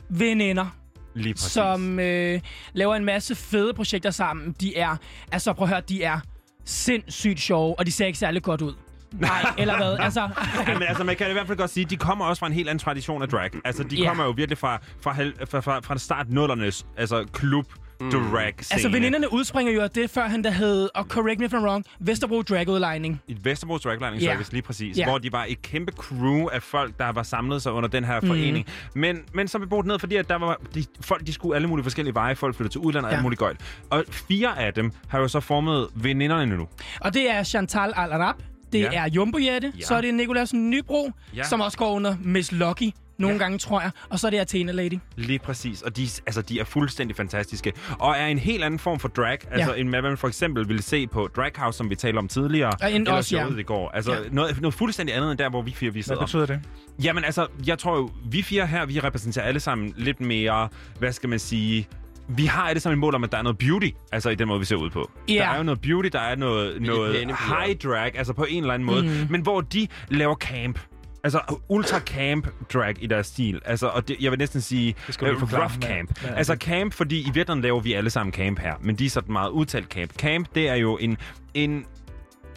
veninder. 0.08 0.76
Som 1.36 1.98
øh, 2.00 2.40
laver 2.72 2.94
en 2.96 3.04
masse 3.04 3.34
fede 3.34 3.74
projekter 3.74 4.10
sammen. 4.10 4.54
De 4.60 4.76
er, 4.76 4.96
altså 5.32 5.52
prøv 5.52 5.64
at 5.64 5.68
høre, 5.68 5.82
de 5.88 6.02
er 6.02 6.20
sindssygt 6.64 7.40
sjove, 7.40 7.78
og 7.78 7.86
de 7.86 7.92
ser 7.92 8.06
ikke 8.06 8.18
særlig 8.18 8.42
godt 8.42 8.62
ud. 8.62 8.74
Nej, 9.12 9.42
eller 9.58 9.76
hvad? 9.76 9.96
Altså, 10.00 10.20
Ja, 10.68 10.72
men 10.78 10.82
altså, 10.88 11.04
man 11.04 11.16
kan 11.16 11.30
i 11.30 11.32
hvert 11.32 11.46
fald 11.46 11.58
godt 11.58 11.70
sige, 11.70 11.84
at 11.84 11.90
de 11.90 11.96
kommer 11.96 12.24
også 12.24 12.40
fra 12.40 12.46
en 12.46 12.52
helt 12.52 12.68
anden 12.68 12.78
tradition 12.84 13.22
af 13.22 13.28
drag. 13.28 13.50
Altså, 13.64 13.82
de 13.82 13.96
Ja. 13.96 14.08
kommer 14.08 14.24
jo 14.24 14.30
virkelig 14.30 14.58
fra, 14.58 14.80
fra, 15.02 15.16
fra, 15.50 15.60
fra, 15.60 15.80
fra 15.80 15.98
start 15.98 16.30
nullernes, 16.30 16.86
altså 16.96 17.24
klub 17.32 17.64
drag 18.00 18.52
scene. 18.60 18.74
altså 18.74 18.88
veninderne 18.88 19.32
udspringer 19.32 19.72
jo 19.72 19.80
af 19.82 19.90
det, 19.90 20.10
før 20.10 20.26
han 20.26 20.44
der 20.44 20.50
hed, 20.50 20.88
og 20.94 21.04
correct 21.04 21.40
me 21.40 21.46
if 21.46 21.52
I'm 21.54 21.56
wrong, 21.56 21.84
Vesterbro 22.00 22.42
Drag-udlejning. 22.42 23.20
i 23.28 23.36
Vesterbro 23.42 23.76
Draglining 23.78 24.22
Ja. 24.22 24.32
Service, 24.32 24.52
lige 24.52 24.62
præcis, 24.62 24.98
Ja. 24.98 25.04
hvor 25.08 25.18
de 25.18 25.32
var 25.32 25.44
et 25.48 25.62
kæmpe 25.62 25.92
crew 25.92 26.46
af 26.48 26.62
folk, 26.62 26.98
der 26.98 27.12
var 27.12 27.22
samlet 27.22 27.62
sig 27.62 27.72
under 27.72 27.88
den 27.88 28.04
her 28.04 28.20
forening. 28.20 28.66
Men, 28.94 29.18
men 29.34 29.48
så 29.48 29.58
blev 29.58 29.68
brugt 29.68 29.86
ned, 29.86 29.98
fordi 29.98 30.16
at 30.16 30.28
der 30.28 30.36
var 30.38 30.60
de, 30.74 30.84
folk, 31.00 31.26
de 31.26 31.32
skulle 31.32 31.56
alle 31.56 31.68
mulige 31.68 31.82
forskellige 31.84 32.14
veje. 32.14 32.34
Folk 32.36 32.56
flyttede 32.56 32.72
til 32.74 32.80
udlandet 32.80 33.04
og 33.06 33.10
Ja. 33.12 33.16
alt 33.16 33.22
muligt 33.22 33.38
gøjt. 33.38 33.56
Og 33.90 34.04
fire 34.10 34.58
af 34.58 34.74
dem 34.74 34.92
har 35.08 35.18
jo 35.18 35.28
så 35.28 35.40
formet 35.40 35.88
veninderne 35.94 36.56
nu. 36.56 36.68
Og 37.00 37.14
det 37.14 37.30
er 37.30 37.42
Chantal 37.42 37.92
Al-Arab, 37.96 38.34
det 38.72 38.80
Ja. 38.80 38.88
er 38.92 39.08
Jumbo 39.08 39.38
Jette, 39.38 39.72
Ja. 39.78 39.84
så 39.84 39.94
er 39.94 40.00
det 40.00 40.14
Nicolas 40.14 40.54
Nybro, 40.54 41.10
Ja. 41.36 41.42
som 41.44 41.60
også 41.60 41.78
går 41.78 41.90
under 41.90 42.16
Miss 42.22 42.52
Lucky 42.52 42.90
nogle 43.18 43.36
Ja. 43.36 43.42
gange, 43.42 43.58
tror 43.58 43.80
jeg. 43.80 43.90
Og 44.10 44.18
så 44.18 44.26
er 44.26 44.30
det 44.30 44.38
Athena 44.38 44.72
Lady. 44.72 44.98
Lige 45.16 45.38
præcis. 45.38 45.82
Og 45.82 45.96
de, 45.96 46.08
altså, 46.26 46.42
de 46.42 46.60
er 46.60 46.64
fuldstændig 46.64 47.16
fantastiske. 47.16 47.72
Og 47.98 48.14
er 48.18 48.26
en 48.26 48.38
helt 48.38 48.64
anden 48.64 48.78
form 48.80 48.98
for 48.98 49.08
drag, 49.08 49.38
altså 49.50 49.74
Ja. 49.74 49.80
end 49.80 49.88
hvad 49.88 50.02
man 50.02 50.16
for 50.18 50.28
eksempel 50.28 50.68
ville 50.68 50.82
se 50.82 51.06
på 51.06 51.28
Drag 51.36 51.50
House, 51.56 51.76
som 51.76 51.90
vi 51.90 51.94
talte 51.94 52.18
om 52.18 52.28
tidligere. 52.28 52.72
Og 52.82 52.92
end 52.92 53.02
eller 53.02 53.12
også, 53.12 53.36
ja. 53.36 53.42
showet 53.42 53.58
i 53.58 53.62
går. 53.62 53.90
Altså 53.90 54.12
Ja. 54.12 54.18
noget, 54.32 54.60
noget 54.60 54.74
fuldstændig 54.74 55.16
andet 55.16 55.30
end 55.30 55.38
der, 55.38 55.48
hvor 55.50 55.62
vi 55.62 55.70
fire 55.70 55.90
vi 55.90 55.94
Hvad 55.98 56.02
sidder. 56.02 56.20
betyder 56.20 56.46
det? 56.46 56.60
Jamen 57.02 57.24
altså, 57.24 57.46
jeg 57.66 57.78
tror 57.78 57.96
jo, 57.96 58.10
vi 58.24 58.42
fire 58.42 58.66
her, 58.66 58.86
vi 58.86 59.00
repræsenterer 59.00 59.44
alle 59.46 59.60
sammen 59.60 59.94
lidt 59.96 60.20
mere, 60.20 60.68
hvad 60.98 61.12
skal 61.12 61.28
man 61.28 61.38
sige... 61.38 61.88
Vi 62.28 62.46
har 62.46 62.62
alle 62.62 62.80
sammen 62.80 62.96
et 62.96 63.00
mål 63.00 63.14
om, 63.14 63.24
at 63.24 63.32
der 63.32 63.38
er 63.38 63.42
noget 63.42 63.58
beauty, 63.58 63.88
altså 64.12 64.30
i 64.30 64.34
den 64.34 64.48
måde, 64.48 64.58
vi 64.58 64.64
ser 64.64 64.76
ud 64.76 64.90
på. 64.90 65.10
Ja. 65.28 65.34
Der 65.34 65.42
er 65.48 65.56
jo 65.56 65.62
noget 65.62 65.80
beauty, 65.80 66.08
der 66.12 66.20
er 66.20 66.36
noget, 66.36 66.82
noget 66.82 67.16
high 67.26 67.76
drag, 67.84 68.18
altså 68.18 68.32
på 68.32 68.44
en 68.48 68.62
eller 68.62 68.74
anden 68.74 68.86
måde, 68.86 69.02
Mhm. 69.02 69.26
men 69.30 69.40
hvor 69.40 69.60
de 69.60 69.88
laver 70.08 70.34
camp. 70.34 70.78
Altså 71.26 71.58
ultra 71.68 71.98
camp 72.00 72.48
drag 72.72 73.02
i 73.02 73.06
deres 73.06 73.26
stil. 73.26 73.60
Altså, 73.64 73.86
og 73.86 74.08
det, 74.08 74.16
jeg 74.20 74.30
vil 74.30 74.38
næsten 74.38 74.60
sige 74.60 74.94
Det 75.06 75.22
uh, 75.22 75.28
lige 75.28 75.38
forklare, 75.40 75.62
rough 75.62 75.78
camp. 75.78 76.24
er 76.24 76.34
Altså 76.34 76.56
camp, 76.56 76.92
fordi 76.92 77.20
i 77.20 77.24
virkeligheden 77.24 77.62
laver 77.62 77.80
vi 77.80 77.92
alle 77.92 78.10
sammen 78.10 78.32
camp 78.32 78.58
her, 78.58 78.74
men 78.80 78.96
de 78.96 79.06
er 79.06 79.10
sådan 79.10 79.32
meget 79.32 79.50
udtalt 79.50 79.88
camp. 79.88 80.12
Camp, 80.18 80.48
det 80.54 80.68
er 80.68 80.74
jo 80.74 80.96
en, 80.96 81.16
en 81.54 81.86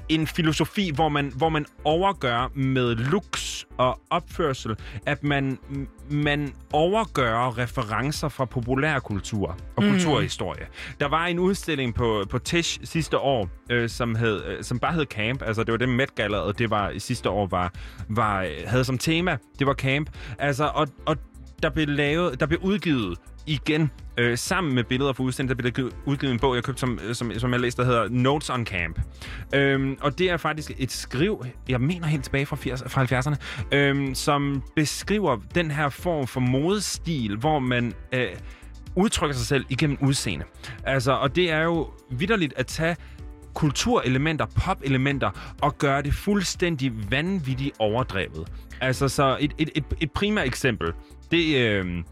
en 0.09 0.27
filosofi, 0.27 0.91
hvor 0.95 1.09
man, 1.09 1.33
hvor 1.35 1.49
man 1.49 1.65
overgør 1.83 2.51
med 2.55 2.95
looks 2.95 3.67
og 3.77 3.99
opførsel, 4.09 4.75
at 5.05 5.23
man, 5.23 5.57
man 6.11 6.53
overgør 6.73 7.57
referencer 7.57 8.29
fra 8.29 8.45
populærkultur 8.45 9.57
og 9.75 9.83
Mhm. 9.83 9.91
kulturhistorie. 9.91 10.67
Der 10.99 11.07
var 11.07 11.25
en 11.25 11.39
udstilling 11.39 11.95
på, 11.95 12.25
på 12.29 12.39
Tish 12.39 12.79
sidste 12.83 13.17
år, 13.17 13.49
øh, 13.69 13.89
som, 13.89 14.15
hed, 14.15 14.45
øh, 14.45 14.63
som 14.63 14.79
bare 14.79 14.93
hed 14.93 15.05
Camp. 15.05 15.41
Altså, 15.41 15.63
det 15.63 15.71
var 15.71 15.77
det 15.77 15.89
Met 15.89 16.15
Gala, 16.15 16.37
og 16.37 16.59
det 16.59 16.69
var 16.69 16.93
sidste 16.97 17.29
år 17.29 17.47
var, 17.47 17.73
var, 18.09 18.41
øh, 18.41 18.49
havde 18.67 18.83
som 18.83 18.97
tema, 18.97 19.37
det 19.59 19.67
var 19.67 19.73
Camp. 19.73 20.09
Altså, 20.39 20.71
og, 20.75 20.87
og 21.05 21.17
der 21.63 21.69
blev 21.69 21.87
lavet, 21.87 22.39
der 22.39 22.45
blev 22.45 22.59
udgivet 22.61 23.17
igen, 23.49 23.91
øh, 24.17 24.37
sammen 24.37 24.75
med 24.75 24.83
billeder 24.83 25.13
fra 25.13 25.23
udstillingen, 25.23 25.63
der 25.63 25.71
blev 25.71 25.91
udgivet 26.05 26.33
en 26.33 26.39
bog, 26.39 26.55
jeg 26.55 26.63
købte, 26.63 26.79
som, 26.79 26.99
øh, 27.07 27.15
som, 27.15 27.31
som 27.37 27.51
jeg 27.51 27.59
læste, 27.59 27.81
der 27.81 27.87
hedder 27.87 28.09
Notes 28.09 28.49
on 28.49 28.65
Camp. 28.65 28.99
Øhm, 29.55 29.97
og 30.01 30.19
det 30.19 30.29
er 30.29 30.37
faktisk 30.37 30.71
et 30.77 30.91
skriv, 30.91 31.45
jeg 31.69 31.81
mener 31.81 32.07
helt 32.07 32.23
tilbage 32.23 32.45
fra, 32.45 32.55
80, 32.55 32.83
fra 32.87 33.03
70'erne, 33.03 33.35
øhm, 33.77 34.15
som 34.15 34.63
beskriver 34.75 35.37
den 35.55 35.71
her 35.71 35.89
form 35.89 36.27
for 36.27 36.39
modestil, 36.39 37.37
hvor 37.37 37.59
man 37.59 37.93
øh, 38.13 38.27
udtrykker 38.95 39.35
sig 39.35 39.47
selv 39.47 39.65
igennem 39.69 39.97
udseende. 40.01 40.45
Altså, 40.83 41.11
og 41.11 41.35
det 41.35 41.51
er 41.51 41.63
jo 41.63 41.87
vidderligt 42.11 42.53
at 42.57 42.67
tage 42.67 42.95
kulturelementer, 43.53 44.45
pop-elementer, 44.45 45.55
og 45.61 45.77
gøre 45.77 46.01
det 46.01 46.13
fuldstændig 46.13 47.11
vanvittigt 47.11 47.75
overdrevet. 47.79 48.47
Altså, 48.81 49.07
så 49.07 49.37
et, 49.39 49.53
et, 49.57 49.69
et, 49.75 49.83
et 49.99 50.11
primært 50.11 50.47
eksempel, 50.47 50.93
det, 51.31 51.57
øh, 51.57 52.03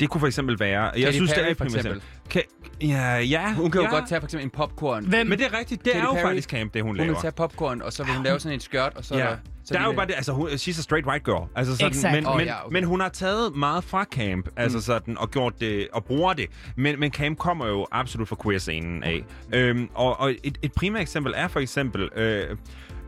det 0.00 0.10
kunne 0.10 0.20
for 0.20 0.26
eksempel 0.26 0.60
være... 0.60 0.82
Jeg 0.82 0.92
Katy 1.04 1.14
synes, 1.16 1.30
det 1.30 1.38
er 1.38 1.42
Perry, 1.42 1.50
et 1.50 1.56
for 1.58 1.64
eksempel. 1.64 2.02
eksempel. 2.26 2.42
Ka- 2.42 2.86
ja, 2.86 3.16
ja. 3.18 3.54
Hun 3.54 3.70
kan 3.70 3.80
jo 3.80 3.86
ja. 3.86 3.94
godt 3.94 4.08
tage 4.08 4.20
for 4.20 4.26
eksempel 4.26 4.44
en 4.44 4.50
popcorn. 4.50 5.04
Hvem? 5.06 5.26
Men 5.26 5.38
det 5.38 5.46
er 5.46 5.58
rigtigt, 5.58 5.84
det 5.84 5.92
Katy 5.92 6.02
er 6.04 6.08
jo 6.08 6.12
Perry. 6.14 6.22
faktisk 6.22 6.48
camp, 6.50 6.74
det 6.74 6.82
hun 6.82 6.88
Hun 6.88 6.96
laver. 6.96 7.08
vil 7.08 7.16
tage 7.20 7.32
popcorn, 7.32 7.82
og 7.82 7.92
så 7.92 8.04
vil 8.04 8.14
hun 8.14 8.24
lave 8.24 8.40
sådan 8.40 8.54
en 8.54 8.60
skørt, 8.60 8.92
og 8.96 9.04
så 9.04 9.14
Ja. 9.16 9.20
er 9.24 9.28
der 9.28 9.36
Så 9.64 9.74
der 9.74 9.80
er 9.80 9.84
jo 9.84 9.92
bare 9.92 10.06
det, 10.06 10.14
altså 10.16 10.32
hun, 10.32 10.48
she's 10.48 10.78
a 10.78 10.82
straight 10.82 11.06
white 11.06 11.24
girl. 11.24 11.48
Altså 11.56 11.76
sådan, 11.76 11.90
Exakt. 11.92 12.14
men, 12.14 12.26
Åh, 12.26 12.36
men, 12.36 12.46
ja, 12.46 12.64
okay. 12.66 12.72
men 12.72 12.84
hun 12.84 13.00
har 13.00 13.08
taget 13.08 13.56
meget 13.56 13.84
fra 13.84 14.04
camp, 14.04 14.48
altså 14.56 14.78
Mm. 14.78 14.82
sådan, 14.82 15.18
og 15.18 15.30
gjort 15.30 15.60
det, 15.60 15.88
og 15.92 16.04
bruger 16.04 16.32
det. 16.32 16.46
Men, 16.76 17.00
men 17.00 17.10
camp 17.12 17.38
kommer 17.38 17.66
jo 17.66 17.86
absolut 17.92 18.28
fra 18.28 18.36
queer-scenen 18.44 19.02
af. 19.02 19.24
Øhm, 19.52 19.88
og 19.94 20.20
og 20.20 20.34
et, 20.44 20.58
et 20.62 20.72
primært 20.72 21.02
eksempel 21.02 21.32
er 21.36 21.48
for 21.48 21.60
eksempel... 21.60 22.08
Øh, 22.16 22.56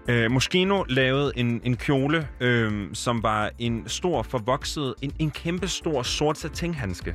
Øh, 0.09 0.31
Moschino 0.31 0.85
lavede 0.89 1.33
en, 1.37 1.61
en 1.65 1.77
kjole, 1.77 2.29
øh, 2.41 2.89
som 2.93 3.23
var 3.23 3.51
en 3.59 3.83
stor, 3.87 4.23
forvokset, 4.23 4.95
en, 5.03 5.13
en 5.19 5.31
kæmpe 5.31 5.69
stor 5.69 6.03
sort 6.03 6.39
satinhandske. 6.39 7.15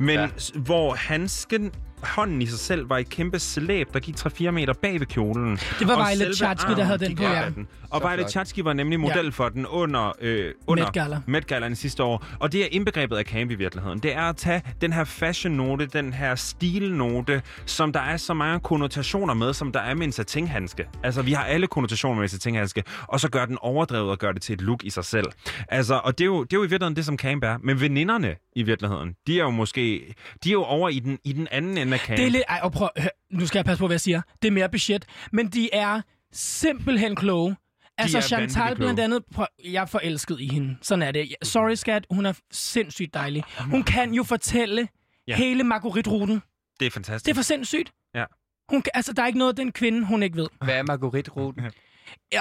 Men 0.00 0.18
ja. 0.20 0.28
hvor 0.54 0.94
handsken, 0.94 1.72
hånden 2.02 2.42
i 2.42 2.46
sig 2.46 2.58
selv, 2.58 2.90
var 2.90 2.98
et 2.98 3.08
kæmpe 3.08 3.38
slæb, 3.38 3.92
der 3.94 4.00
gik 4.00 4.14
3-4 4.16 4.50
meter 4.50 4.72
bag 4.72 5.00
ved 5.00 5.06
kjolen. 5.06 5.56
Det 5.78 5.88
var 5.88 6.10
Violet 6.14 6.36
Chachki, 6.36 6.74
der 6.74 6.84
havde 6.84 6.98
den 6.98 7.16
på, 7.16 7.22
ja. 7.22 7.50
den. 7.54 7.68
Og 7.90 8.00
Så 8.02 8.08
Violet. 8.08 8.30
Chachki 8.30 8.64
var 8.64 8.72
nemlig 8.72 9.00
model 9.00 9.24
Ja. 9.24 9.28
for 9.30 9.48
den 9.48 9.66
under, 9.66 10.12
øh, 10.20 10.54
under 10.66 10.84
Met 10.84 10.92
Gala. 10.92 11.20
Met 11.26 11.46
Galaen 11.46 11.76
sidste 11.76 12.02
år. 12.02 12.24
Og 12.38 12.52
det 12.52 12.62
er 12.62 12.66
indbegrebet 12.70 13.16
af 13.16 13.24
camp 13.24 13.50
i 13.50 13.54
virkeligheden. 13.54 13.98
Det 13.98 14.14
er 14.14 14.22
at 14.22 14.36
tage 14.36 14.62
den 14.80 14.92
her 14.92 15.04
fashion-note, 15.04 15.86
den 15.86 16.12
her 16.12 16.34
stilnote, 16.34 17.42
som 17.66 17.92
der 17.92 18.00
er 18.00 18.16
så 18.16 18.34
mange 18.34 18.60
konnotationer 18.60 19.34
med, 19.34 19.52
som 19.52 19.72
der 19.72 19.80
er 19.80 19.94
med 19.94 20.06
en 20.06 20.12
satinhandske. 20.12 20.84
Altså, 21.02 21.22
vi 21.22 21.32
har 21.32 21.44
alle 21.44 21.66
konnotationer 21.66 22.14
med 22.14 22.22
en 22.22 22.28
satinhandske, 22.28 22.82
og 23.08 23.20
så 23.20 23.30
gør 23.30 23.44
den 23.46 23.58
overdrevet 23.60 24.10
og 24.10 24.18
gør 24.18 24.32
det 24.32 24.42
til 24.42 24.52
et 24.52 24.60
look 24.60 24.84
i 24.84 24.90
sig 24.90 25.04
selv. 25.04 25.26
Altså, 25.68 26.00
og 26.04 26.18
det 26.18 26.24
er 26.24 26.26
jo, 26.26 26.44
det 26.44 26.52
er 26.52 26.56
jo 26.56 26.64
i 26.64 26.68
virkeligheden 26.70 26.96
det, 26.96 27.04
som 27.04 27.18
camp 27.18 27.44
er. 27.44 27.56
Men 27.62 27.80
veninderne 27.80 28.34
i 28.56 28.62
virkeligheden, 28.62 29.14
de 29.26 29.38
er 29.40 29.44
jo 29.44 29.50
måske, 29.50 30.14
de 30.44 30.48
er 30.48 30.52
jo 30.52 30.62
over 30.62 30.88
i 30.88 30.98
den, 30.98 31.18
i 31.24 31.32
den 31.32 31.48
anden 31.50 31.78
ende 31.78 31.89
af 31.92 31.98
camp. 32.00 32.16
Det 32.16 32.26
er 32.26 32.30
lidt... 32.30 32.42
Ej, 32.48 32.60
og 32.62 32.72
prøv, 32.72 32.88
hør, 32.98 33.08
nu 33.30 33.46
skal 33.46 33.58
jeg 33.58 33.64
passe 33.64 33.78
på, 33.80 33.86
hvad 33.86 33.94
jeg 33.94 34.00
siger. 34.00 34.22
Det 34.42 34.48
er 34.48 34.52
mere 34.52 34.68
budget. 34.68 35.04
Men 35.32 35.48
de 35.48 35.74
er 35.74 36.00
simpelthen 36.32 37.16
kloge. 37.16 37.56
Altså, 37.98 38.18
er 38.18 38.22
Chantal 38.22 38.76
blandt 38.76 38.78
kloge. 38.96 39.04
andet... 39.04 39.22
Prøv, 39.34 39.46
jeg 39.64 39.82
er 39.82 39.86
forelsket 39.86 40.40
i 40.40 40.48
hende. 40.52 40.76
Sådan 40.82 41.02
er 41.02 41.12
det. 41.12 41.34
Sorry, 41.42 41.74
skat. 41.74 42.06
Hun 42.10 42.26
er 42.26 42.32
sindssygt 42.52 43.14
dejlig. 43.14 43.42
Hun 43.70 43.82
kan 43.82 44.14
jo 44.14 44.22
fortælle 44.22 44.80
Ja. 44.80 44.86
ja. 45.32 45.36
hele 45.36 45.64
Marguerite-ruten. 45.64 46.42
Det 46.80 46.86
er 46.86 46.90
fantastisk. 46.90 47.24
Det 47.24 47.30
er 47.30 47.34
for 47.34 47.42
sindssygt. 47.42 47.92
Ja. 48.14 48.24
Hun, 48.68 48.82
kan- 48.82 48.90
altså, 48.94 49.12
der 49.12 49.22
er 49.22 49.26
ikke 49.26 49.38
noget, 49.38 49.56
den 49.56 49.72
kvinde, 49.72 50.06
hun 50.06 50.22
ikke 50.22 50.36
ved. 50.36 50.46
Hvad 50.64 50.74
er 50.74 50.82
Marguerite-ruten? 50.82 51.62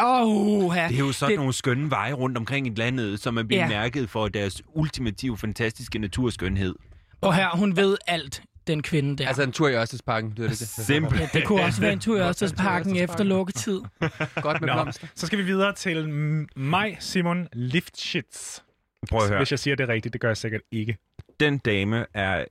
Oh, 0.02 0.76
Det 0.76 0.82
er 0.82 0.98
jo 1.00 1.12
sådan 1.12 1.30
det... 1.32 1.38
nogle 1.40 1.54
skønne 1.54 1.90
veje 1.92 2.14
rundt 2.14 2.38
omkring 2.38 2.68
i 2.68 2.70
landet, 2.76 3.20
som 3.20 3.38
er 3.38 3.44
blevet 3.44 3.62
Ja. 3.62 3.68
mærket 3.68 4.10
for 4.10 4.28
deres 4.28 4.62
ultimative, 4.76 5.38
fantastiske 5.38 6.00
naturskønhed. 6.00 6.76
Og 7.22 7.36
her, 7.36 7.50
hun 7.50 7.76
ved 7.76 7.98
alt, 8.08 8.44
den 8.74 8.84
kvinde 8.84 9.18
der. 9.18 9.28
Altså 9.28 9.44
en 9.44 9.52
tur 9.52 9.68
i 9.70 9.74
Ørstedsparken, 9.76 10.34
lyder 10.38 10.50
det 10.50 10.58
til. 10.58 10.68
Simpelthen. 10.68 11.30
Ja, 11.34 11.40
det 11.40 11.48
kunne 11.48 11.62
også 11.64 11.82
være 11.82 11.94
en 11.94 12.00
tur 12.00 12.18
i 12.18 12.20
Ørstedsparken 12.28 12.96
efter 12.96 13.24
lukketid. 13.24 13.82
Godt 14.42 14.62
med 14.62 14.68
Nå, 14.68 14.74
blomster. 14.74 15.08
så 15.16 15.28
skal 15.28 15.40
vi 15.40 15.44
videre 15.44 15.74
til 15.74 16.08
mig, 16.56 16.98
Simon 17.00 17.48
Liftschitz. 17.54 18.60
Prøv 19.10 19.22
at 19.22 19.28
høre. 19.30 19.40
Hvis 19.40 19.52
jeg 19.52 19.60
siger 19.60 19.76
det 19.76 19.88
rigtigt, 19.88 20.14
det 20.14 20.22
gør 20.22 20.30
jeg 20.30 20.38
sikkert 20.38 20.62
ikke. 20.72 20.98
Den 21.40 21.58
dame 21.58 22.06
er 22.14 22.46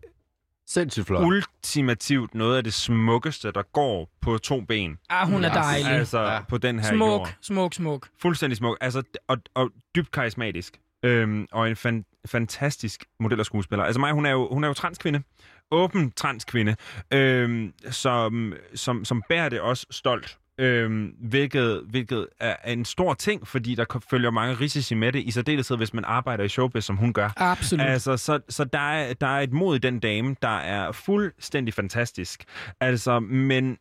sindssygt 0.66 1.07
flot. 1.07 1.24
ultimativt 1.24 2.35
noget 2.35 2.57
af 2.57 2.65
det 2.65 2.74
smukkeste, 2.74 3.53
der 3.53 3.62
går 3.73 4.11
på 4.20 4.39
to 4.39 4.61
ben. 4.61 4.99
Ah, 5.11 5.28
hun 5.28 5.45
er 5.45 5.53
dejlig. 5.53 5.90
Altså 5.90 6.20
ja. 6.20 6.40
på 6.49 6.59
den 6.59 6.78
her 6.78 6.89
Smuk, 6.89 7.09
jord. 7.09 7.35
smuk, 7.43 7.74
smuk. 7.74 8.09
Fuldstændig 8.23 8.57
smuk. 8.57 8.78
Altså, 8.81 9.03
og, 9.28 9.36
og 9.55 9.70
dybt 9.97 10.11
karismatisk. 10.11 10.81
Øhm, 11.03 11.47
og 11.53 11.69
en 11.70 11.77
fan, 11.77 12.05
fantastisk 12.27 13.05
model 13.20 13.40
og 13.40 13.47
skuespiller. 13.47 13.85
Altså 13.85 14.01
mig, 14.01 14.12
hun 14.12 14.27
er 14.27 14.31
jo, 14.31 14.49
hun 14.53 14.65
er 14.65 14.69
jo 14.69 14.74
transkvinde. 14.74 15.23
Åben 15.70 16.11
transkvinde. 16.11 16.77
Øhm, 17.11 17.73
som, 17.90 18.55
som, 18.74 19.05
som 19.05 19.23
bærer 19.28 19.49
det 19.49 19.61
også 19.61 19.86
stolt. 19.90 20.39
Øhm, 20.61 21.15
hvilket, 21.20 21.82
hvilket 21.90 22.27
er 22.40 22.73
en 22.73 22.85
stor 22.85 23.15
ting, 23.15 23.49
fordi 23.49 23.74
der 23.74 24.03
følger 24.11 24.31
mange 24.31 24.55
risici 24.55 24.95
med 24.95 25.12
det, 25.12 25.23
i 25.23 25.31
særdeleshed, 25.31 25.77
hvis 25.77 25.95
man 25.95 26.05
arbejder 26.05 26.45
i 26.45 26.49
showbiz, 26.49 26.85
som 26.85 26.97
hun 26.97 27.12
gør. 27.12 27.31
Absolut. 27.36 27.86
Altså, 27.86 28.16
så, 28.16 28.40
så 28.49 28.65
der, 28.65 28.78
er, 28.78 29.15
der 29.15 29.27
er 29.27 29.40
et 29.40 29.53
mod 29.53 29.77
i 29.77 29.78
den 29.78 29.99
dame, 29.99 30.36
der 30.43 30.57
er 30.57 30.93
fuldstændig 30.93 31.74
fantastisk. 31.74 32.45
Altså, 32.81 33.20
men, 33.20 33.78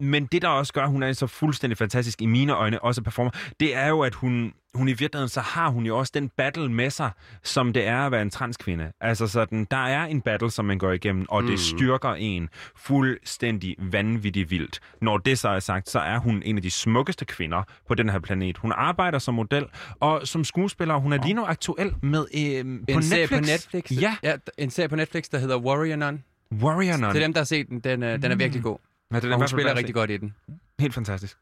men 0.00 0.26
det, 0.26 0.42
der 0.42 0.48
også 0.48 0.72
gør, 0.72 0.82
at 0.82 0.90
hun 0.90 1.02
er 1.02 1.12
så 1.12 1.26
fuldstændig 1.26 1.78
fantastisk 1.78 2.22
i 2.22 2.26
mine 2.26 2.52
øjne, 2.52 2.82
også 2.82 3.02
performer, 3.02 3.30
det 3.60 3.76
er 3.76 3.88
jo, 3.88 4.00
at 4.00 4.14
hun, 4.14 4.52
hun 4.76 4.88
i 4.88 4.92
virkeligheden, 4.92 5.28
så 5.28 5.40
har 5.40 5.68
hun 5.68 5.86
jo 5.86 5.98
også 5.98 6.12
den 6.14 6.28
battle 6.28 6.68
med 6.70 6.90
sig, 6.90 7.10
som 7.42 7.72
det 7.72 7.86
er 7.86 7.98
at 7.98 8.12
være 8.12 8.22
en 8.22 8.30
transkvinde. 8.30 8.92
Altså 9.00 9.26
sådan, 9.26 9.66
der 9.70 9.76
er 9.76 10.04
en 10.04 10.20
battle, 10.20 10.50
som 10.50 10.64
man 10.64 10.78
går 10.78 10.92
igennem, 10.92 11.26
og 11.28 11.42
det 11.42 11.50
Mm. 11.50 11.56
styrker 11.56 12.14
en 12.14 12.48
fuldstændig 12.76 13.76
vanvittigt 13.78 14.50
vildt. 14.50 14.80
Når 15.02 15.18
det 15.18 15.38
så 15.38 15.48
er 15.48 15.58
sagt, 15.60 15.88
så 15.90 15.98
er 15.98 16.18
hun 16.18 16.42
en 16.44 16.56
af 16.56 16.62
de 16.62 16.70
smukkeste 16.70 17.24
kvinder 17.24 17.62
på 17.88 17.94
den 17.94 18.08
her 18.08 18.18
planet. 18.18 18.58
Hun 18.58 18.72
arbejder 18.76 19.18
som 19.18 19.34
model, 19.34 19.64
og 20.00 20.26
som 20.28 20.44
skuespiller, 20.44 20.96
hun 20.96 21.12
er 21.12 21.22
lige 21.22 21.34
nu 21.34 21.44
aktuel 21.44 21.94
med 22.02 22.26
øh, 22.34 22.64
på 22.64 22.66
en 22.66 22.66
Netflix. 22.66 23.04
serie 23.04 23.28
på 23.28 23.34
Netflix. 23.34 23.90
Ja. 24.00 24.16
ja. 24.22 24.36
En 24.58 24.70
serie 24.70 24.88
på 24.88 24.96
Netflix, 24.96 25.24
der 25.28 25.38
hedder 25.38 25.58
Warrior 25.58 25.96
Nun. 25.96 26.22
Warrior 26.52 26.96
Nun. 26.96 27.12
Til 27.12 27.20
dem, 27.22 27.32
der 27.32 27.40
har 27.40 27.44
set 27.44 27.68
den, 27.68 27.80
den, 27.80 28.02
er- 28.02 28.16
den 28.16 28.32
er 28.32 28.36
virkelig 28.36 28.62
god. 28.62 28.78
Ja, 29.12 29.20
den 29.20 29.28
er 29.30 29.34
og 29.34 29.38
hun 29.40 29.48
spiller 29.48 29.74
rigtig 29.76 29.94
godt 29.94 30.10
i 30.10 30.16
den. 30.16 30.34
Helt 30.80 30.94
fantastisk. 30.94 31.36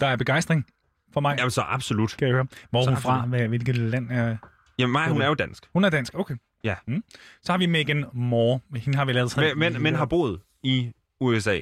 Der 0.00 0.06
er 0.06 0.16
begejstring 0.16 0.66
for 1.14 1.20
mig. 1.20 1.36
Jamen 1.38 1.50
så 1.50 1.60
absolut. 1.68 2.10
Skal 2.10 2.26
jeg 2.26 2.34
høre. 2.34 2.46
Hvor 2.70 2.82
er 2.82 2.86
hun 2.88 2.96
fra? 2.96 3.26
Hvad- 3.26 3.48
Hvilket 3.48 3.76
land 3.76 4.10
er... 4.10 4.36
Jamen 4.78 4.92
mig, 4.92 5.08
hun 5.08 5.22
er 5.22 5.26
jo 5.28 5.34
dansk. 5.34 5.66
Hun 5.72 5.84
er 5.84 5.90
dansk, 5.90 6.14
okay. 6.18 6.34
Ja. 6.64 6.74
Mm. 6.86 7.04
Så 7.42 7.52
har 7.52 7.58
vi 7.58 7.66
Megan 7.66 8.04
Moore. 8.12 8.60
Hende 8.76 8.98
har 8.98 9.04
vi 9.04 9.12
lavet 9.12 9.36
Men, 9.36 9.58
men, 9.58 9.82
men 9.82 9.94
har 9.94 10.04
boet 10.04 10.40
i 10.62 10.92
USA 11.20 11.58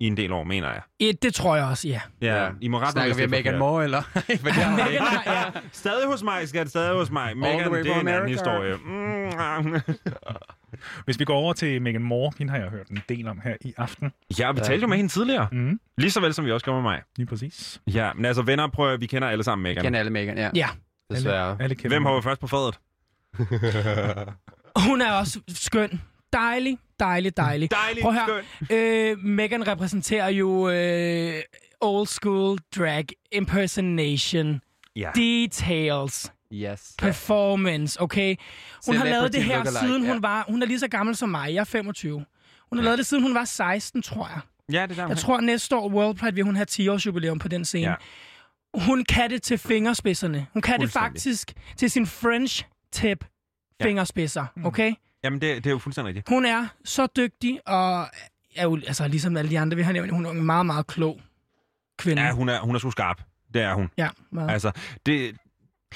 i 0.00 0.06
en 0.06 0.16
del 0.16 0.32
år, 0.32 0.44
mener 0.44 0.68
jeg. 0.68 0.80
Ja, 1.00 1.12
det 1.22 1.34
tror 1.34 1.56
jeg 1.56 1.64
også, 1.64 1.88
ja. 1.88 2.00
Ja, 2.20 2.48
I 2.60 2.68
må 2.68 2.78
rette 2.78 2.92
Snakker 2.92 3.14
vi 3.16 3.24
om 3.24 3.32
er 3.32 3.36
Megan. 3.36 3.58
Moore, 3.58 3.84
eller? 3.84 4.02
For 4.12 4.20
det 4.26 4.52
har 4.52 4.78
jeg 4.78 4.92
ikke. 5.54 5.68
Stadig 5.72 6.06
hos 6.06 6.22
mig, 6.22 6.48
skat. 6.48 6.68
Stadig 6.68 6.94
hos 6.94 7.10
mig. 7.10 7.36
Megan, 7.36 7.72
det 7.72 7.86
er 7.86 8.00
en 8.00 8.08
anden 8.08 8.28
historie. 8.28 8.76
Mm. 8.76 9.80
Hvis 11.04 11.18
vi 11.18 11.24
går 11.24 11.34
over 11.36 11.52
til 11.52 11.82
Megan 11.82 12.02
Moore, 12.02 12.32
hende 12.38 12.50
har 12.52 12.58
jeg 12.58 12.68
hørt 12.68 12.88
en 12.88 13.02
del 13.08 13.28
om 13.28 13.40
her 13.44 13.54
i 13.60 13.74
aften. 13.76 14.12
Ja, 14.38 14.52
vi 14.52 14.60
talte 14.60 14.82
jo 14.82 14.86
med 14.88 14.96
hende 14.96 15.12
tidligere. 15.12 15.48
Mm. 15.52 15.80
Lige 15.98 16.10
så 16.10 16.20
vel, 16.20 16.34
som 16.34 16.44
vi 16.44 16.52
også 16.52 16.64
gjorde 16.64 16.82
med 16.82 16.90
mig. 16.90 17.02
Lige 17.16 17.26
præcis. 17.26 17.80
Ja, 17.86 18.12
men 18.12 18.24
altså 18.24 18.42
venner, 18.42 18.68
prøv 18.68 18.92
at, 18.92 19.00
vi 19.00 19.06
kender 19.06 19.28
alle 19.28 19.44
sammen 19.44 19.62
Megan. 19.62 19.82
kender 19.84 19.98
alle 19.98 20.10
Megan, 20.12 20.38
ja. 20.38 20.50
Ja. 20.54 20.68
Desværre. 21.10 21.56
Alle 21.60 21.74
kender 21.74 21.88
Hvem 21.88 22.04
hopper 22.04 22.20
først 22.20 22.40
på 22.40 22.46
fadet? 22.46 22.78
Hun 24.88 25.00
er 25.00 25.12
også 25.12 25.40
skøn. 25.48 26.00
Dejlig, 26.32 26.78
dejlig, 27.00 27.36
dejlig. 27.36 27.70
Dejlig, 27.70 28.02
Prøv 28.02 28.12
her. 28.12 28.42
Øh, 28.72 29.18
Megan 29.18 29.66
repræsenterer 29.68 30.28
jo 30.28 30.68
øh, 30.70 31.42
old 31.80 32.06
school 32.06 32.58
drag 32.78 33.04
impersonation. 33.32 34.60
Ja. 34.96 35.10
Details. 35.14 36.32
Yes. 36.52 36.94
Performance, 36.98 38.00
okay? 38.02 38.36
Hun 38.86 38.96
har 38.96 39.04
lavet 39.04 39.32
det 39.32 39.44
her, 39.44 39.54
lookalike, 39.56 39.78
siden 39.78 40.04
ja. 40.04 40.12
hun 40.12 40.22
var... 40.22 40.44
Hun 40.48 40.62
er 40.62 40.66
lige 40.66 40.78
så 40.78 40.88
gammel 40.88 41.16
som 41.16 41.28
mig. 41.28 41.54
Jeg 41.54 41.60
er 41.60 41.64
25. 41.64 42.24
Hun 42.68 42.78
har 42.78 42.84
lavet 42.84 42.98
det, 42.98 43.06
siden 43.06 43.22
hun 43.22 43.34
var 43.34 43.44
16, 43.44 44.02
tror 44.02 44.28
jeg. 44.28 44.40
Ja, 44.72 44.82
det 44.86 44.90
er 44.98 45.02
der. 45.02 45.08
Jeg 45.08 45.18
tror, 45.18 45.40
næste 45.40 45.76
år 45.76 45.88
World 45.88 46.16
Pride 46.18 46.34
vil 46.34 46.44
hun 46.44 46.56
have 46.56 46.66
10 46.66 46.88
års 46.88 47.06
jubilæum 47.06 47.38
på 47.38 47.48
den 47.48 47.64
scene. 47.64 47.90
Ja. 47.90 47.94
Hun 48.74 49.04
kan 49.04 49.30
det 49.30 49.42
til 49.42 49.58
fingerspidserne. 49.58 50.46
Hun 50.52 50.62
kan 50.62 50.80
det 50.80 50.90
faktisk 50.90 51.52
til 51.76 51.90
sin 51.90 52.06
French 52.06 52.64
tip 52.92 53.24
Ja. 53.80 53.84
fingerspidser, 53.84 54.46
okay? 54.64 54.92
Jamen, 55.26 55.40
det, 55.40 55.56
det 55.64 55.66
er 55.66 55.70
jo 55.70 55.78
fuldstændig 55.78 56.08
rigtigt. 56.08 56.28
Hun 56.28 56.46
er 56.46 56.66
så 56.84 57.06
dygtig, 57.16 57.60
og 57.68 58.06
er 58.56 58.62
jo, 58.62 58.76
altså, 58.86 59.08
ligesom 59.08 59.36
alle 59.36 59.50
de 59.50 59.58
andre, 59.58 59.76
vi 59.76 59.82
har 59.82 59.92
nævnt, 59.92 60.10
hun 60.12 60.26
er 60.26 60.30
en 60.30 60.42
meget, 60.42 60.66
meget 60.66 60.86
klog 60.86 61.20
kvinde. 61.98 62.22
Ja, 62.22 62.30
hun 62.32 62.48
er, 62.48 62.60
hun 62.60 62.74
er 62.74 62.78
så 62.78 62.90
skarp. 62.90 63.22
Det 63.54 63.62
er 63.62 63.74
hun. 63.74 63.90
Ja, 63.98 64.08
meget. 64.30 64.50
Altså, 64.50 64.70
det... 65.06 65.36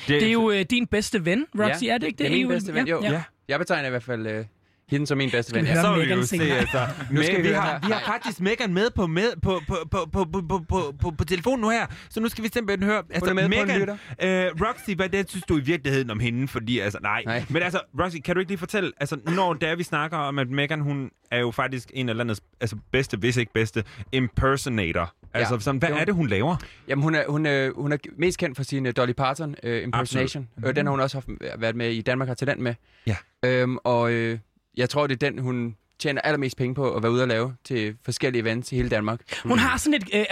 Det 0.08 0.22
er 0.22 0.32
jo 0.32 0.50
øh, 0.50 0.64
din 0.70 0.86
bedste 0.86 1.24
ven, 1.24 1.46
Roxy, 1.58 1.84
er 1.84 1.98
det 1.98 2.06
ikke 2.06 2.18
det? 2.18 2.18
Det 2.18 2.26
er 2.26 2.30
min 2.30 2.42
jo- 2.42 2.48
bedste 2.48 2.74
ven, 2.74 2.88
jo. 2.88 3.02
Ja. 3.02 3.12
Ja. 3.12 3.22
Jeg 3.48 3.58
betegner 3.58 3.86
i 3.86 3.90
hvert 3.90 4.02
fald 4.02 4.26
øh, 4.26 4.44
hende 4.90 5.06
som 5.06 5.18
min 5.18 5.30
bedste 5.30 5.54
ven. 5.54 5.64
Ja. 5.64 5.82
Så 5.82 5.92
vil 5.94 6.08
vi 6.08 6.12
jo 6.12 6.22
se, 6.22 6.36
altså. 6.36 6.86
Nu 7.10 7.22
skal 7.22 7.42
vi, 7.42 7.48
har, 7.48 7.78
vi 7.86 7.92
har 7.92 8.02
faktisk 8.06 8.40
Megan 8.40 8.74
med 8.74 8.90
på, 8.90 9.06
med, 9.06 9.40
på, 9.42 9.60
på, 9.68 9.76
på, 9.90 10.08
på, 10.12 10.24
på, 10.24 10.42
på, 10.48 10.64
på, 10.68 10.94
på, 11.00 11.10
på 11.10 11.24
telefonen 11.24 11.60
nu 11.60 11.70
her, 11.70 11.86
så 12.10 12.20
nu 12.20 12.28
skal 12.28 12.44
vi 12.44 12.48
simpelthen 12.54 12.90
høre, 12.90 13.02
altså 13.10 13.34
med 13.34 13.48
Megan, 13.48 13.80
lytter. 13.80 13.96
øh, 14.22 14.68
Roxy, 14.68 14.90
hvad 14.96 15.08
det 15.08 15.30
synes 15.30 15.44
du 15.44 15.56
i 15.58 15.60
virkeligheden 15.60 16.10
om 16.10 16.20
hende, 16.20 16.48
fordi 16.48 16.78
altså, 16.78 16.98
nej. 17.02 17.22
Nej. 17.26 17.44
Men 17.48 17.62
altså, 17.62 17.80
Roxy, 18.00 18.16
kan 18.24 18.34
du 18.34 18.40
ikke 18.40 18.50
lige 18.50 18.58
fortælle, 18.58 18.92
altså, 19.00 19.16
når 19.24 19.52
der 19.54 19.76
vi 19.76 19.82
snakker 19.82 20.16
om, 20.16 20.38
at 20.38 20.50
Megan, 20.50 20.80
hun 20.80 21.10
er 21.30 21.38
jo 21.38 21.50
faktisk 21.50 21.90
en 21.94 22.08
af 22.08 22.16
landets 22.16 22.40
altså, 22.60 22.76
bedste, 22.92 23.16
hvis 23.16 23.36
ikke 23.36 23.52
bedste, 23.52 23.84
impersonator. 24.12 25.14
Altså, 25.34 25.54
Ja. 25.54 25.60
sådan, 25.60 25.78
hvad 25.78 25.90
er 25.90 26.04
det, 26.04 26.14
hun 26.14 26.26
laver? 26.28 26.56
Jamen, 26.88 27.02
hun 27.02 27.14
er, 27.14 27.24
hun, 27.28 27.46
er, 27.46 27.70
hun 27.76 27.92
er 27.92 27.96
mest 28.18 28.38
kendt 28.38 28.56
for 28.56 28.64
sin 28.64 28.86
uh, 28.86 28.92
Dolly 28.96 29.12
Parton 29.12 29.54
uh, 29.64 29.70
impersonation. 29.82 30.48
Absolut. 30.56 30.70
Uh, 30.70 30.76
den 30.76 30.86
har 30.86 30.90
hun 30.90 31.00
også 31.00 31.16
haft, 31.16 31.28
været 31.58 31.76
med 31.76 31.90
i 31.90 32.00
Danmark 32.00 32.28
har 32.28 32.34
talent 32.34 32.60
med. 32.60 32.74
Ja. 33.06 33.16
Øhm, 33.44 33.76
og 33.84 34.12
øh, 34.12 34.38
jeg 34.80 34.90
tror, 34.90 35.06
det 35.06 35.22
er 35.22 35.30
den, 35.30 35.38
hun 35.38 35.76
tjener 35.98 36.20
allermest 36.20 36.56
penge 36.56 36.74
på 36.74 36.94
at 36.94 37.02
være 37.02 37.12
ude 37.12 37.22
og 37.22 37.28
lave 37.28 37.54
til 37.64 37.96
forskellige 38.04 38.42
events 38.42 38.72
i 38.72 38.76
hele 38.76 38.88
Danmark. 38.88 39.20
Hun 39.42 39.58
har 39.58 39.78
sådan 39.78 39.94
et, 39.94 40.04
øh, 40.14 40.24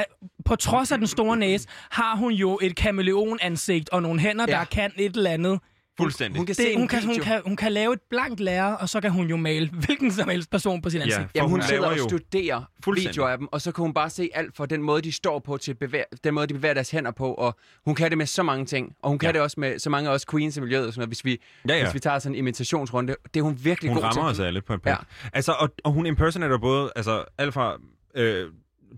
på 0.44 0.56
trods 0.56 0.92
af 0.92 0.98
den 0.98 1.06
store 1.06 1.36
næse, 1.36 1.68
har 1.90 2.16
hun 2.16 2.32
jo 2.32 2.58
et 2.62 2.76
kameleonansigt 2.76 3.88
og 3.90 4.02
nogle 4.02 4.20
hænder, 4.20 4.44
Ja. 4.48 4.52
der 4.58 4.64
kan 4.64 4.92
et 4.96 5.16
eller 5.16 5.30
andet 5.30 5.60
Fuldstændig. 6.00 6.38
Hun 6.38 6.46
kan 6.46 6.54
Det, 6.54 6.62
se 6.64 6.76
hun, 6.76 6.88
kan, 6.88 7.04
hun, 7.06 7.18
kan, 7.20 7.40
hun 7.44 7.56
kan 7.56 7.72
lave 7.72 7.92
et 7.92 8.00
blankt 8.10 8.40
lærer, 8.40 8.72
og 8.74 8.88
så 8.88 9.00
kan 9.00 9.10
hun 9.10 9.26
jo 9.26 9.36
male 9.36 9.68
hvilken 9.86 10.12
som 10.12 10.28
helst 10.28 10.50
person 10.50 10.82
på 10.82 10.90
sin 10.90 11.00
ansigt. 11.02 11.22
for 11.22 11.30
Jamen, 11.34 11.50
hun, 11.50 11.60
hun 11.60 11.66
sidder 11.68 11.80
laver 11.82 11.92
og 11.92 11.98
jo- 11.98 12.08
studerer 12.08 12.62
Fuldstændig. 12.84 13.10
videoer 13.10 13.28
af 13.28 13.38
dem, 13.38 13.48
og 13.52 13.60
så 13.60 13.72
kan 13.72 13.82
hun 13.82 13.94
bare 13.94 14.10
se 14.10 14.30
alt 14.34 14.56
fra 14.56 14.66
den 14.66 14.82
måde, 14.82 15.02
de 15.02 15.12
står 15.12 15.38
på, 15.38 15.56
til 15.56 15.74
bevæger, 15.74 16.04
den 16.24 16.34
måde, 16.34 16.46
de 16.46 16.54
bevæger 16.54 16.74
deres 16.74 16.90
hænder 16.90 17.10
på, 17.10 17.34
og 17.34 17.56
hun 17.84 17.94
kan 17.94 18.10
det 18.10 18.18
med 18.18 18.26
så 18.26 18.42
mange 18.42 18.66
ting. 18.66 18.92
Og 19.02 19.08
hun 19.10 19.18
kan 19.18 19.26
Ja. 19.28 19.32
det 19.32 19.40
også 19.40 19.60
med 19.60 19.78
så 19.78 19.90
mange 19.90 20.10
af 20.10 20.14
os 20.14 20.26
queens 20.30 20.56
i 20.56 20.60
miljøet, 20.60 20.86
og 20.86 20.92
sådan 20.92 21.00
noget, 21.00 21.08
hvis 21.08 21.24
vi, 21.24 21.40
Ja, 21.68 21.74
ja. 21.76 21.82
hvis 21.84 21.94
vi 21.94 21.98
tager 22.00 22.18
sådan 22.18 22.34
en 22.34 22.38
imitationsrunde. 22.38 23.16
Det 23.34 23.40
er 23.40 23.44
hun 23.44 23.58
virkelig 23.62 23.88
Hun 23.90 23.96
god 23.96 24.04
rammer 24.04 24.32
til. 24.32 24.40
os 24.42 24.46
alle 24.46 24.60
på 24.62 24.72
en 24.72 24.80
punkt. 24.80 24.88
Ja. 24.88 25.28
Altså, 25.32 25.52
og, 25.52 25.70
og 25.84 25.92
hun 25.92 26.06
impersonater 26.06 26.58
både, 26.58 26.92
altså, 26.96 27.24
alt 27.38 27.54
fra 27.54 27.76
øh, 28.14 28.46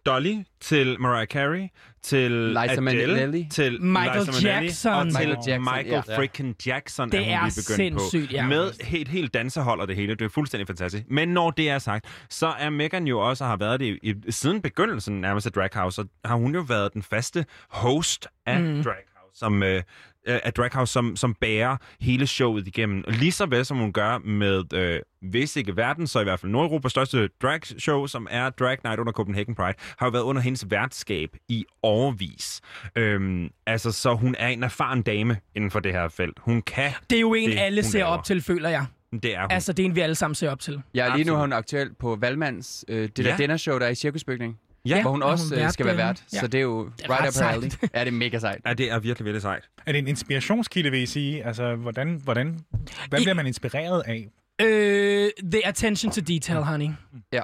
Dolly 0.07 0.35
til 0.61 1.01
Mariah 1.01 1.27
Carey, 1.27 1.69
til 2.03 2.31
Liza 2.31 2.61
Adele, 2.61 2.81
Minnelli. 2.81 3.49
til 3.53 3.83
Michael 3.83 4.19
Liza 4.19 4.31
Minnelli, 4.33 4.67
Jackson. 4.67 4.93
og 4.93 5.03
til 5.03 5.12
Michael 5.12 5.37
Jackson, 5.47 5.61
Michael 5.61 6.03
ja. 6.09 6.17
freaking 6.19 6.57
Jackson 6.67 7.11
Det 7.11 7.21
er 7.21 7.25
hun 7.25 7.33
er 7.33 7.45
lige 7.45 7.62
begyndt 7.67 7.77
sindssygt, 7.77 8.31
på. 8.31 8.35
ja. 8.37 8.47
Med 8.47 8.85
helt, 8.85 9.09
helt 9.09 9.35
dansehold 9.35 9.81
og 9.81 9.89
det 9.89 9.97
hele. 9.97 10.15
Det 10.15 10.25
er 10.25 10.29
fuldstændig 10.29 10.67
fantastisk. 10.67 11.05
Men 11.11 11.29
når 11.29 11.51
det 11.51 11.71
er 11.71 11.79
sagt, 11.79 12.25
så 12.29 12.47
er 12.47 12.71
Megan 12.71 13.07
jo 13.07 13.21
også, 13.21 13.45
og 13.45 13.51
har 13.51 13.57
været 13.57 13.81
det 13.81 13.99
i, 14.03 14.15
siden 14.31 14.62
begyndelsen 14.62 15.21
nærmest 15.21 15.47
af 15.47 15.53
Drag 15.53 15.71
House, 15.75 16.01
og 16.01 16.09
har 16.25 16.37
hun 16.37 16.55
jo 16.55 16.61
været 16.61 16.95
den 16.95 17.03
faste 17.03 17.45
host 17.69 18.29
af 18.47 18.61
mm. 18.61 18.83
Drag 18.83 18.95
House, 19.17 19.39
som... 19.39 19.62
Øh, 19.62 19.83
øh, 20.29 20.39
af 20.45 20.53
Drag 20.53 20.71
House, 20.73 20.93
som, 20.93 21.17
som 21.17 21.35
bærer 21.35 21.77
hele 22.01 22.27
showet 22.27 22.67
igennem. 22.67 23.05
Lige 23.09 23.33
så 23.33 23.47
vel 23.47 23.65
som 23.65 23.77
hun 23.77 23.93
gør 23.93 24.19
med, 24.19 24.73
øh, 24.75 25.01
hvis 25.31 25.57
ikke 25.57 25.77
verden, 25.77 26.07
så 26.07 26.21
i 26.21 26.25
hvert 26.25 26.41
fald 26.41 26.53
Nordeuropas 26.53 26.91
største 26.91 27.29
drag 27.43 27.61
show, 27.79 28.07
som 28.07 28.27
er 28.31 28.51
Drag 28.51 28.77
Night 28.85 29.01
under 29.01 29.13
Copenhagen 29.13 29.55
Pride, 29.55 29.75
har 29.99 30.07
jo 30.07 30.11
været 30.11 30.23
under 30.23 30.43
hendes 30.43 30.71
værtskab 30.71 31.29
i 31.49 31.65
årvis. 31.83 32.61
Øhm, 32.97 33.49
altså, 33.67 33.93
så 33.93 34.15
hun 34.15 34.35
er 34.39 34.49
en 34.49 34.63
erfaren 34.63 35.03
dame 35.03 35.37
inden 35.57 35.71
for 35.71 35.81
det 35.81 35.93
her 35.93 36.09
felt. 36.09 36.39
Hun 36.39 36.63
kan 36.63 36.91
Det 37.11 37.17
er 37.17 37.21
jo 37.21 37.35
en, 37.35 37.51
det, 37.51 37.59
alle 37.59 37.83
ser 37.83 37.99
laver. 37.99 38.11
op 38.11 38.25
til, 38.25 38.43
føler 38.43 38.69
jeg. 38.69 38.87
Det 39.23 39.35
er 39.37 39.41
hun. 39.41 39.51
Altså, 39.51 39.73
det 39.73 39.83
er 39.83 39.87
en, 39.87 39.95
vi 39.95 40.01
alle 40.01 40.15
sammen 40.15 40.35
ser 40.35 40.51
op 40.51 40.61
til. 40.61 40.83
Ja, 40.95 41.17
lige 41.17 41.25
nu 41.29 41.35
er 41.35 41.39
hun 41.41 41.53
aktuel 41.53 41.95
på 41.95 42.17
Valmands, 42.21 42.85
øh, 42.89 43.03
det 43.03 43.17
der 43.17 43.31
Ja. 43.31 43.37
dinnershow, 43.37 43.79
der 43.79 43.87
er 43.87 43.91
i 43.91 43.95
Cirkusbygning. 43.95 44.59
Ja. 44.85 45.02
hvor 45.02 45.11
hun 45.11 45.23
og 45.23 45.28
hun 45.28 45.32
også 45.32 45.55
øh, 45.55 45.61
vært 45.61 45.73
skal 45.73 45.86
være 45.86 45.97
vært. 45.97 46.24
Ja. 46.32 46.40
Så 46.40 46.47
det 46.47 46.59
er 46.59 46.62
jo 46.62 46.81
er 46.81 47.11
right 47.11 47.36
up 47.36 47.43
her 47.43 47.48
alley. 47.51 47.70
Ja, 47.94 48.01
det 48.01 48.07
er 48.07 48.11
mega 48.11 48.39
sejt. 48.39 48.61
Ja, 48.66 48.73
det 48.74 48.90
er 48.90 48.98
virkelig, 48.98 49.24
virkelig 49.24 49.43
sejt. 49.43 49.69
Er 49.86 49.93
det 49.93 49.98
en 49.98 50.09
inspirationskilde, 50.09 50.90
vil 50.90 51.01
I 51.02 51.07
sige? 51.07 51.44
Altså, 51.47 51.74
hvordan, 51.74 52.20
hvordan, 52.24 52.61
hvad 53.09 53.20
I- 53.20 53.23
bliver 53.24 53.35
man 53.35 53.47
inspireret 53.47 54.02
af? 54.07 54.28
Øh, 54.62 55.31
the 55.52 55.66
attention 55.66 56.12
to 56.12 56.20
detail, 56.20 56.62
honey. 56.65 56.89
Ja. 57.32 57.43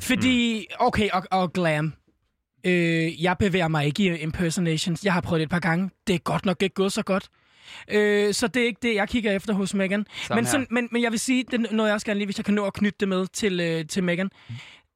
Fordi, 0.00 0.66
okay, 0.78 1.08
og, 1.12 1.22
og 1.30 1.52
glam. 1.52 1.92
Øh, 2.66 3.22
jeg 3.22 3.36
bevæger 3.38 3.68
mig 3.68 3.86
ikke 3.86 4.02
i 4.04 4.16
impersonations. 4.18 5.04
Jeg 5.04 5.12
har 5.12 5.20
prøvet 5.20 5.40
det 5.40 5.44
et 5.46 5.50
par 5.50 5.58
gange. 5.60 5.90
Det 6.06 6.14
er 6.14 6.18
godt 6.18 6.44
nok 6.46 6.62
ikke 6.62 6.74
gået 6.74 6.92
så 6.92 7.02
godt. 7.02 7.28
Øh, 7.88 8.34
så 8.34 8.46
det 8.48 8.62
er 8.62 8.66
ikke 8.66 8.78
det, 8.82 8.94
jeg 8.94 9.08
kigger 9.08 9.32
efter 9.32 9.52
hos 9.54 9.74
Megan. 9.74 10.06
Men, 10.34 10.46
sådan, 10.46 10.66
men, 10.70 10.88
men 10.92 11.02
jeg 11.02 11.10
vil 11.10 11.18
sige, 11.20 11.44
det 11.50 11.54
er 11.66 11.72
noget, 11.72 11.88
jeg 11.88 11.94
også 11.94 12.06
gerne 12.06 12.18
lige, 12.18 12.26
hvis 12.26 12.38
jeg 12.38 12.44
kan 12.44 12.54
nå 12.54 12.64
at 12.64 12.72
knytte 12.72 12.96
det 13.00 13.08
med 13.08 13.26
til, 13.26 13.60
øh, 13.60 13.86
til 13.86 14.04
Megan. 14.04 14.30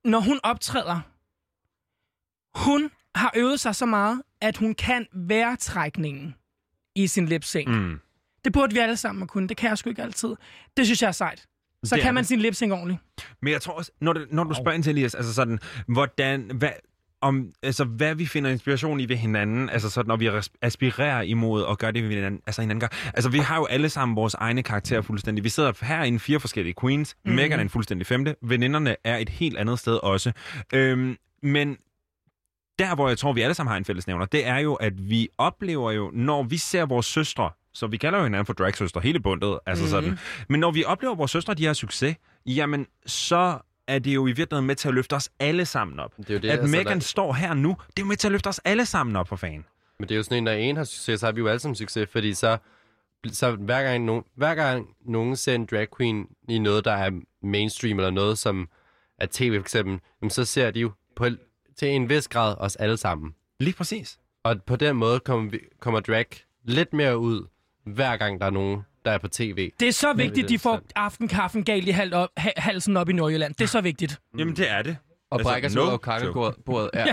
Når 0.05 0.21
hun 0.21 0.41
optræder, 0.43 1.01
hun 2.55 2.91
har 3.15 3.33
øvet 3.37 3.61
sig 3.61 3.75
så 3.75 3.87
meget, 3.87 4.23
at 4.41 4.57
hun 4.57 4.75
kan 4.75 5.07
vejrtrækningen 5.15 6.35
i 6.95 7.07
sin 7.07 7.27
lip-sync. 7.27 7.69
Mm. 7.69 8.01
Det 8.45 8.53
burde 8.53 8.75
vi 8.75 8.79
alle 8.81 8.97
sammen 8.97 9.27
kunne. 9.27 9.49
Det 9.49 9.57
kan 9.57 9.69
jeg 9.69 9.79
sgu 9.79 9.91
ikke 9.91 10.03
altid. 10.03 10.35
Det 10.77 10.87
synes 10.87 11.03
jeg 11.03 11.09
er 11.09 11.13
sejt. 11.13 11.47
Så 11.85 11.95
Det 11.95 12.03
kan 12.03 12.15
man 12.15 12.23
det. 12.23 12.29
sin 12.29 12.39
lip-sync 12.41 12.73
ordentligt. 12.73 13.01
Men 13.43 13.53
jeg 13.53 13.63
tror 13.63 13.73
også, 13.73 13.93
når, 14.01 14.13
det, 14.13 14.27
når 14.33 14.45
du 14.45 14.55
spørger 14.55 14.73
ind 14.73 14.83
til 14.83 14.91
Elias, 14.91 15.15
altså 15.15 15.35
sådan, 15.35 15.59
hvordan, 15.89 16.51
hvad, 16.55 16.71
om, 17.21 17.53
altså, 17.63 17.85
hvad 17.85 18.15
vi 18.15 18.27
finder 18.27 18.51
inspiration 18.51 19.01
i 19.01 19.09
ved 19.09 19.17
hinanden, 19.17 19.71
altså 19.71 19.91
sådan, 19.91 20.09
når 20.09 20.17
vi 20.17 20.31
aspirerer 20.63 21.23
imod 21.23 21.63
og 21.63 21.79
gør 21.79 21.91
det 21.91 22.03
ved 22.03 22.11
hinanden, 22.11 22.41
altså 22.47 22.61
hinanden 22.63 22.81
gør. 22.81 23.11
Altså, 23.15 23.31
vi 23.31 23.39
har 23.39 23.57
jo 23.57 23.65
alle 23.65 23.89
sammen 23.89 24.17
vores 24.17 24.35
egne 24.35 24.63
karakterer 24.63 25.03
fuldstændig. 25.03 25.45
Vi 25.45 25.49
sidder 25.49 25.73
her 25.85 26.05
i 26.05 26.19
fire 26.19 26.41
forskellige 26.41 26.75
queens. 26.81 27.17
Mm. 27.25 27.33
Megan 27.33 27.59
er 27.59 27.63
en 27.63 27.71
fuldstændig 27.71 28.07
femte. 28.07 28.37
Veninderne 28.43 28.97
er 29.05 29.17
et 29.17 29.29
helt 29.29 29.59
andet 29.59 29.79
sted 29.79 29.95
også. 30.03 30.33
Øhm, 30.75 31.17
men 31.43 31.77
der, 32.79 32.95
hvor 32.95 33.09
jeg 33.09 33.19
tror, 33.19 33.33
vi 33.33 33.41
alle 33.41 33.55
sammen 33.55 33.71
har 33.71 33.77
en 33.79 33.85
fællesnævner, 33.85 34.27
det 34.27 34.47
er 34.47 34.59
jo, 34.59 34.75
at 34.75 35.11
vi 35.11 35.29
oplever 35.39 35.91
jo, 35.93 36.11
når 36.15 36.43
vi 36.43 36.57
ser 36.57 36.87
vores 36.87 37.07
søstre, 37.07 37.51
så 37.73 37.87
vi 37.87 37.97
kalder 37.97 38.19
jo 38.19 38.25
hinanden 38.25 38.47
for 38.47 38.53
dragsøstre 38.53 39.01
hele 39.01 39.21
bundet, 39.21 39.59
altså 39.67 39.85
mm. 39.85 39.91
sådan. 39.91 40.19
Men 40.49 40.61
når 40.61 40.71
vi 40.71 40.85
oplever, 40.85 41.13
at 41.13 41.19
vores 41.19 41.31
søstre, 41.31 41.55
de 41.55 41.65
har 41.65 41.73
succes, 41.73 42.17
jamen, 42.47 42.87
så 43.07 43.59
er 43.87 43.99
det 43.99 44.15
jo 44.15 44.27
i 44.27 44.33
virkeligheden 44.33 44.67
med 44.67 44.75
til 44.77 44.89
at 44.89 44.95
løfte 44.95 45.15
os 45.17 45.31
alle 45.41 45.65
sammen 45.67 46.01
op. 46.01 46.17
Det 46.17 46.31
er 46.31 46.35
jo 46.35 46.41
det, 46.41 46.49
at 46.51 46.59
altså, 46.59 46.77
Megan 46.77 46.99
der- 46.99 47.01
står 47.01 47.33
her 47.33 47.55
nu, 47.55 47.77
det 47.87 47.99
er 47.99 48.03
jo 48.03 48.07
med 48.07 48.17
til 48.17 48.29
at 48.29 48.33
løfte 48.33 48.49
os 48.49 48.59
alle 48.65 48.87
sammen 48.87 49.17
op 49.17 49.29
for 49.29 49.37
fan. 49.37 49.65
Men 49.99 50.09
det 50.09 50.11
er 50.15 50.17
jo 50.17 50.23
sådan 50.23 50.39
en, 50.39 50.45
når 50.45 50.53
en 50.53 50.77
har 50.77 50.85
succes, 50.85 51.21
så 51.21 51.27
har 51.27 51.33
vi 51.33 51.41
jo 51.41 51.49
alle 51.49 51.59
sammen 51.59 51.77
succes, 51.77 52.09
fordi 52.13 52.35
så, 52.35 52.59
så 53.33 53.51
hver, 53.51 53.83
gang 53.83 54.05
nogen, 54.05 54.25
hver 54.37 54.55
gang 54.55 54.87
nogen 55.07 55.37
ser 55.37 55.55
en 55.55 55.67
drag 55.67 55.87
queen 55.97 56.27
i 56.49 56.59
noget, 56.59 56.85
der 56.85 56.93
er 56.93 57.11
mainstream, 57.43 57.99
eller 57.99 58.11
noget, 58.11 58.39
som 58.39 58.69
er 59.19 59.27
tv 59.31 59.55
for 59.55 59.61
eksempel, 59.61 60.01
jamen, 60.23 60.31
så 60.31 60.45
ser 60.45 60.71
de 60.71 60.81
jo 60.81 60.93
på, 61.17 61.27
til 61.79 61.89
en 61.89 62.09
vis 62.09 62.29
grad 62.29 62.55
os 62.59 62.77
alle 62.77 62.97
sammen. 62.97 63.35
Lige 63.61 63.75
præcis. 63.75 64.19
Og 64.45 64.63
på 64.67 64.77
den 64.77 64.97
måde 64.97 65.21
kommer, 65.21 65.51
vi, 65.51 65.59
kommer 65.81 66.01
drag 66.01 66.27
lidt 66.65 66.93
mere 66.93 67.19
ud, 67.19 67.47
hver 67.87 68.17
gang 68.17 68.41
der 68.41 68.47
er 68.47 68.51
nogen, 68.51 68.81
der 69.05 69.11
er 69.11 69.19
på 69.19 69.29
tv. 69.29 69.71
Det 69.81 69.89
er 69.89 69.93
så 69.93 70.13
vigtigt, 70.13 70.45
er 70.45 70.49
de 70.49 70.59
får 70.59 70.81
aftenkaffen 70.97 71.65
galt 71.65 71.89
i 71.89 71.91
hal 71.91 72.15
op, 72.15 72.29
ha- 72.37 72.51
halsen 72.57 72.97
op 72.97 73.09
i 73.09 73.13
Nordjylland. 73.13 73.55
Det 73.55 73.65
er 73.65 73.69
så 73.69 73.81
vigtigt. 73.81 74.21
Jamen, 74.39 74.57
det 74.57 74.71
er 74.71 74.83
det. 74.83 74.97
Og 75.31 75.39
Altså, 75.39 75.51
brækker 75.51 75.69
sig 75.69 75.77
no 75.81 75.85
ud 75.87 75.91
joke. 75.91 76.03
kakkelbordet. 76.03 76.91
Ja. 76.95 77.07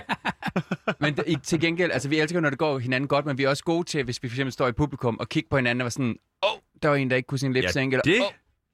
men 0.99 1.15
til 1.43 1.59
gengæld, 1.59 1.91
altså 1.91 2.09
vi 2.09 2.19
elsker, 2.19 2.39
når 2.39 2.49
det 2.49 2.59
går 2.59 2.79
hinanden 2.79 3.07
godt, 3.07 3.25
men 3.25 3.37
vi 3.37 3.43
er 3.43 3.49
også 3.49 3.63
gode 3.63 3.83
til, 3.87 4.03
hvis 4.03 4.23
vi 4.23 4.29
for 4.29 4.33
eksempel 4.33 4.51
står 4.53 4.67
i 4.67 4.71
publikum 4.71 5.19
og 5.19 5.29
kigger 5.29 5.47
på 5.49 5.55
hinanden 5.55 5.81
og 5.81 5.85
var 5.85 5.89
sådan, 5.89 6.15
åh, 6.43 6.51
oh, 6.51 6.57
der 6.83 6.89
var 6.89 6.95
en, 6.95 7.09
der 7.09 7.15
ikke 7.15 7.27
kunne 7.27 7.39
sin 7.39 7.53
lip 7.53 7.69
sync, 7.69 7.93
eller 7.93 8.01
det- 8.01 8.21
åh, 8.21 8.27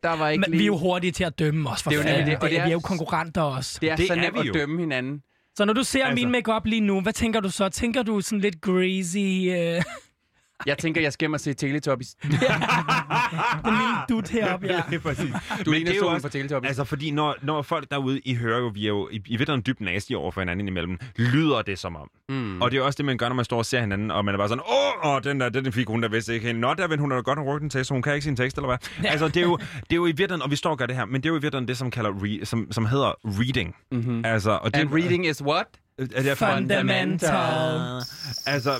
der 0.04 0.18
var 0.18 0.30
ikke 0.30 0.40
Men 0.42 0.50
lige... 0.50 0.58
vi 0.58 0.64
er 0.64 0.68
jo 0.68 0.78
hurtige 0.78 1.12
til 1.12 1.24
at 1.24 1.40
dømme 1.40 1.70
os. 1.70 1.84
For 1.84 1.90
Det 1.90 2.00
er 2.00 2.04
jo 2.04 2.10
nemlig 2.18 2.26
det, 2.26 2.36
og 2.36 2.42
det, 2.42 2.50
det 2.52 2.60
er, 2.60 2.64
vi 2.64 2.70
er 2.70 2.74
jo 2.74 2.80
konkurrenter 2.80 3.42
også. 3.42 3.78
Det 3.82 3.92
er 3.92 3.96
Det 3.96 4.08
så 4.08 4.14
er 4.14 4.18
nemt 4.18 4.38
at 4.38 4.54
dømme 4.54 4.80
hinanden. 4.80 5.24
Så 5.58 5.66
når 5.66 5.74
du 5.74 5.84
ser 5.84 6.06
Altså- 6.06 6.24
min 6.24 6.32
makeup 6.32 6.66
lige 6.66 6.82
nu, 6.82 7.02
hvad 7.02 7.14
tænker 7.14 7.40
du 7.40 7.50
så? 7.50 7.70
Tænker 7.70 8.04
du 8.04 8.22
sådan 8.22 8.40
lidt 8.40 8.62
greasy? 8.62 9.18
Øh, 9.18 9.82
Jeg 10.66 10.78
tænker, 10.78 11.02
jeg 11.02 11.14
skal 11.14 11.34
og 11.34 11.40
se 11.40 11.54
Teletubbies. 11.54 12.16
den 12.24 12.32
lille 12.32 13.96
dut 14.10 14.30
heroppe, 14.30 14.68
ja. 14.68 14.82
Det 14.90 14.96
er 14.96 15.00
præcis. 15.00 15.32
Du 15.66 15.72
er 15.72 15.74
Men 15.74 15.74
en 15.74 15.82
det 15.82 15.88
af 15.88 15.92
er 15.92 15.96
jo 15.96 16.02
solen 16.02 16.22
for 16.22 16.30
Teletubbies. 16.30 16.68
Altså, 16.68 16.84
fordi 16.84 17.12
når, 17.12 17.36
når 17.42 17.62
folk 17.62 17.92
derude, 17.92 18.20
I 18.20 18.36
hører 18.36 18.60
jo, 18.60 18.68
vi 18.74 18.84
er 18.84 18.88
jo 18.88 19.10
i, 19.10 19.16
i 19.16 19.20
virkeligheden 19.30 19.64
dybt 19.68 19.82
nasty 19.82 20.14
over 20.14 20.32
for 20.32 20.42
hinanden 20.42 20.68
imellem, 20.68 21.00
lyder 21.16 21.62
det 21.62 21.80
som 21.80 21.96
om. 21.96 22.10
Mm. 22.30 22.62
Og 22.62 22.72
det 22.72 22.78
er 22.78 22.82
også 22.82 22.98
det, 22.98 23.06
man 23.06 23.18
gør, 23.18 23.28
når 23.28 23.36
man 23.36 23.46
står 23.46 23.58
og 23.58 23.66
ser 23.66 23.80
hinanden, 23.80 24.12
og 24.12 24.26
man 24.26 24.34
er 24.36 24.38
bare 24.38 24.50
sådan, 24.50 24.64
åh, 25.04 25.12
åh 25.16 25.22
den 25.24 25.40
der, 25.40 25.50
den 25.50 25.74
fik 25.74 25.88
hun 25.88 26.04
der 26.04 26.10
vist 26.10 26.30
ikke. 26.30 26.54
Nå, 26.54 26.74
der 26.74 26.88
vil 26.88 27.00
hun 27.00 27.12
har 27.12 27.18
da 27.18 27.22
godt 27.22 27.40
have 27.40 27.54
rykket 27.54 27.64
en 27.64 27.70
tekst, 27.70 27.88
så 27.88 27.94
hun 27.94 28.02
kan 28.02 28.14
ikke 28.14 28.24
sin 28.24 28.36
tekst, 28.36 28.58
eller 28.58 28.68
hvad? 28.68 28.78
Ja. 29.04 29.10
Altså, 29.10 29.28
det 29.28 29.38
er, 29.38 29.42
jo, 29.42 29.58
det 29.58 29.92
er 29.92 29.96
jo 29.96 30.06
i 30.06 30.08
virkeligheden, 30.08 30.42
og 30.42 30.52
vi 30.52 30.56
står 30.56 30.70
og 30.70 30.78
gør 30.78 30.86
det 30.86 30.96
her, 30.96 31.06
men 31.06 31.16
det 31.16 31.26
er 31.26 31.34
jo 31.34 31.38
i 31.38 31.42
virkeligheden 31.42 31.68
det, 31.68 31.78
som, 31.78 31.92
kalder 31.92 32.12
re, 32.14 32.46
som, 32.46 32.72
som 32.72 32.86
hedder 32.86 33.14
reading. 33.26 33.76
Mm-hmm. 33.92 34.26
Altså, 34.26 34.52
og 34.52 34.74
det, 34.74 34.80
And 34.80 34.94
reading 34.94 35.28
is 35.28 35.44
what? 35.44 35.66
Er 36.16 36.22
det 36.24 36.38
Fundamental. 36.38 38.02
Altså, 38.46 38.72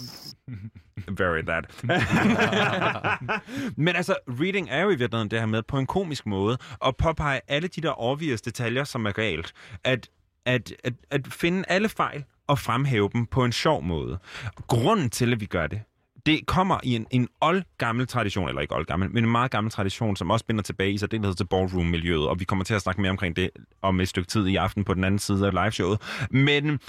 very 1.22 1.42
that. 1.42 1.66
Men 3.86 3.96
altså, 3.96 4.16
reading 4.28 4.70
er 4.70 4.82
jo 4.82 4.90
i 4.90 4.96
virkeligheden 4.96 5.32
det 5.32 5.40
her 5.40 5.46
med 5.46 5.64
på 5.64 5.78
en 5.78 5.86
komisk 5.86 6.26
måde 6.26 6.58
at 6.86 6.98
påpege 6.98 7.42
alle 7.48 7.68
de 7.68 7.82
der 7.82 8.02
obvious 8.02 8.42
detaljer, 8.42 8.84
som 8.84 9.06
er 9.06 9.12
galt. 9.12 9.54
At, 9.84 10.10
at, 10.46 10.74
at, 10.84 10.94
at 11.12 11.28
finde 11.28 11.64
alle 11.68 11.90
fejl 11.90 12.24
og 12.48 12.60
fremhæve 12.60 13.10
dem 13.14 13.26
på 13.26 13.46
en 13.46 13.52
sjov 13.52 13.84
måde. 13.84 14.20
Grunden 14.68 15.10
til, 15.10 15.34
at 15.34 15.40
vi 15.40 15.46
gør 15.46 15.68
det, 15.68 15.82
det 16.26 16.46
kommer 16.46 16.80
i 16.84 16.96
en, 16.96 17.08
en 17.12 17.28
old 17.42 17.64
gammel 17.78 18.08
tradition, 18.08 18.48
eller 18.48 18.62
ikke 18.62 18.76
old 18.76 18.86
gammel, 18.86 19.12
men 19.12 19.24
en 19.24 19.32
meget 19.32 19.52
gammel 19.52 19.72
tradition, 19.72 20.16
som 20.16 20.32
også 20.32 20.46
binder 20.46 20.64
tilbage 20.64 20.92
i 20.92 20.98
særdeleshed 20.98 21.36
til 21.36 21.48
ballroom-miljøet, 21.48 22.28
og 22.28 22.40
vi 22.40 22.46
kommer 22.46 22.66
til 22.66 22.74
at 22.74 22.82
snakke 22.82 23.02
mere 23.02 23.12
omkring 23.12 23.36
det 23.36 23.50
om 23.82 24.00
et 24.00 24.08
stykke 24.08 24.28
tid 24.28 24.48
i 24.48 24.56
aften 24.56 24.84
på 24.84 24.94
den 24.94 25.04
anden 25.04 25.20
side 25.20 25.48
af 25.48 25.54
liveshowet. 25.54 26.02
Men 26.32 26.80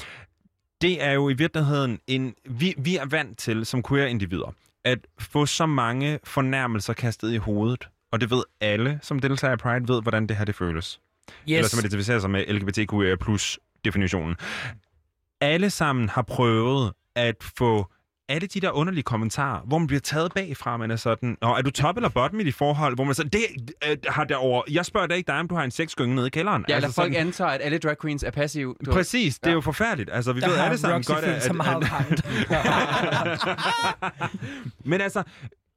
det 0.82 1.02
er 1.02 1.12
jo 1.12 1.28
i 1.28 1.32
virkeligheden 1.32 2.00
en... 2.06 2.34
Vi, 2.44 2.74
vi 2.78 2.96
er 2.96 3.06
vant 3.06 3.38
til, 3.38 3.66
som 3.66 3.82
queer-individer, 3.82 4.54
at 4.84 4.98
få 5.18 5.46
så 5.46 5.66
mange 5.66 6.18
fornærmelser 6.24 6.92
kastet 6.92 7.32
i 7.32 7.36
hovedet. 7.36 7.88
Og 8.12 8.20
det 8.20 8.30
ved 8.30 8.42
alle, 8.60 8.98
som 9.02 9.18
deltager 9.18 9.54
i 9.54 9.56
Pride, 9.56 9.88
ved, 9.88 10.02
hvordan 10.02 10.26
det 10.26 10.36
her 10.36 10.44
det 10.44 10.54
føles. 10.54 11.00
Yes. 11.28 11.56
Eller 11.56 11.68
som 11.68 11.78
identificerer 11.78 12.18
sig 12.18 12.30
med 12.30 12.46
LGBTQIA 12.46 13.16
plus 13.16 13.58
definitionen. 13.84 14.36
Alle 15.40 15.70
sammen 15.70 16.08
har 16.08 16.22
prøvet 16.22 16.92
at 17.14 17.36
få 17.58 17.86
alle 18.32 18.46
de 18.46 18.60
der 18.60 18.70
underlige 18.70 19.02
kommentarer, 19.02 19.60
hvor 19.66 19.78
man 19.78 19.86
bliver 19.86 20.00
taget 20.00 20.32
bagfra, 20.34 20.76
man 20.76 20.90
er 20.90 20.96
sådan, 20.96 21.36
Nå, 21.42 21.48
er 21.54 21.62
du 21.62 21.70
top 21.70 21.96
eller 21.96 22.08
bottom 22.08 22.40
i 22.40 22.44
dit 22.44 22.54
forhold? 22.54 22.94
Hvor 22.94 23.04
man 23.04 23.14
så, 23.14 23.22
det 23.24 23.40
øh, 23.90 23.96
har 24.08 24.24
derovre, 24.24 24.62
jeg 24.70 24.86
spørger 24.86 25.06
dig 25.06 25.16
ikke 25.16 25.26
dig, 25.26 25.38
om 25.38 25.48
du 25.48 25.54
har 25.54 25.64
en 25.64 25.70
sexgynge 25.70 26.14
nede 26.14 26.26
i 26.26 26.30
kælderen. 26.30 26.64
Ja, 26.68 26.74
eller 26.76 26.86
Altså 26.88 27.00
folk 27.00 27.12
sådan- 27.12 27.26
antager, 27.26 27.50
at 27.50 27.60
alle 27.62 27.78
drag 27.78 27.96
queens 28.02 28.22
er 28.22 28.30
passive. 28.30 28.74
Du. 28.86 28.92
Præcis, 28.92 29.38
det 29.38 29.50
er 29.50 29.54
jo 29.54 29.60
forfærdeligt. 29.60 30.10
Altså, 30.12 30.32
vi 30.32 30.40
Der 30.40 30.48
ved 30.48 30.56
alle 30.58 30.78
sammen 30.78 30.96
Roxy 30.96 31.10
godt, 31.10 31.24
at... 31.24 31.42
sig 31.42 31.54
meget 31.56 31.92
ramt. 31.92 32.22
Men 34.90 35.00
altså, 35.00 35.22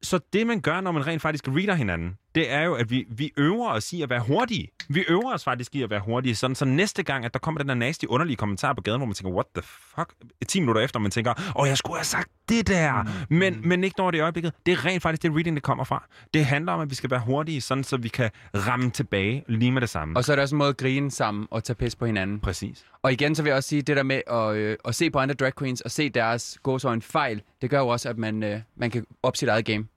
så 0.03 0.19
det 0.33 0.47
man 0.47 0.61
gør, 0.61 0.81
når 0.81 0.91
man 0.91 1.07
rent 1.07 1.21
faktisk 1.21 1.47
reader 1.47 1.73
hinanden, 1.75 2.17
det 2.35 2.51
er 2.51 2.61
jo, 2.61 2.73
at 2.73 2.89
vi, 2.89 3.05
vi 3.09 3.31
øver 3.37 3.69
os 3.69 3.93
i 3.93 4.01
at 4.01 4.09
være 4.09 4.19
hurtige. 4.19 4.67
Vi 4.89 5.05
øver 5.09 5.33
os 5.33 5.43
faktisk 5.43 5.75
i 5.75 5.81
at 5.81 5.89
være 5.89 5.99
hurtige, 5.99 6.35
sådan 6.35 6.55
så 6.55 6.65
næste 6.65 7.03
gang, 7.03 7.25
at 7.25 7.33
der 7.33 7.39
kommer 7.39 7.59
den 7.59 7.69
der 7.69 7.75
nasty, 7.75 8.05
underlige 8.09 8.35
kommentar 8.37 8.73
på 8.73 8.81
gaden, 8.81 8.99
hvor 8.99 9.05
man 9.05 9.13
tænker, 9.13 9.33
what 9.33 9.45
the 9.55 9.63
fuck? 9.95 10.13
10 10.47 10.59
minutter 10.59 10.81
efter, 10.81 10.99
man 10.99 11.11
tænker, 11.11 11.31
åh, 11.31 11.61
oh, 11.61 11.67
jeg 11.67 11.77
skulle 11.77 11.97
have 11.97 12.05
sagt 12.05 12.29
det 12.49 12.67
der. 12.67 13.03
Mm. 13.03 13.37
Men, 13.37 13.61
men 13.63 13.83
ikke 13.83 13.95
når 13.97 14.11
det 14.11 14.17
i 14.17 14.21
øjeblikket. 14.21 14.53
Det 14.65 14.71
er 14.71 14.85
rent 14.85 15.01
faktisk 15.01 15.23
det 15.23 15.31
reading, 15.35 15.55
det 15.55 15.63
kommer 15.63 15.83
fra. 15.83 16.05
Det 16.33 16.45
handler 16.45 16.71
om, 16.71 16.79
at 16.79 16.89
vi 16.89 16.95
skal 16.95 17.11
være 17.11 17.19
hurtige, 17.19 17.61
sådan 17.61 17.83
så 17.83 17.97
vi 17.97 18.09
kan 18.09 18.29
ramme 18.55 18.89
tilbage 18.89 19.43
lige 19.47 19.71
med 19.71 19.81
det 19.81 19.89
samme. 19.89 20.17
Og 20.17 20.23
så 20.23 20.31
er 20.31 20.35
der 20.35 20.43
også 20.43 20.55
en 20.55 20.57
måde 20.57 20.69
at 20.69 20.77
grine 20.77 21.11
sammen 21.11 21.47
og 21.51 21.63
tage 21.63 21.75
pis 21.75 21.95
på 21.95 22.05
hinanden. 22.05 22.39
Præcis. 22.39 22.85
Og 23.01 23.13
igen, 23.13 23.35
så 23.35 23.43
vil 23.43 23.49
jeg 23.49 23.57
også 23.57 23.69
sige, 23.69 23.81
det 23.81 23.97
der 23.97 24.03
med 24.03 24.21
at, 24.27 24.55
øh, 24.55 24.77
at 24.85 24.95
se 24.95 25.09
på 25.09 25.19
andre 25.19 25.35
drag 25.35 25.55
queens 25.55 25.81
og 25.81 25.91
se 25.91 26.09
deres 26.09 26.59
gåsøjne 26.63 27.01
fejl, 27.01 27.41
det 27.61 27.69
gør 27.69 27.79
jo 27.79 27.87
også, 27.87 28.09
at 28.09 28.17
man, 28.17 28.43
øh, 28.43 28.61
man 28.75 28.91
kan 28.91 29.05
op 29.23 29.37
sit 29.37 29.49
eget 29.49 29.65
game. 29.65 29.87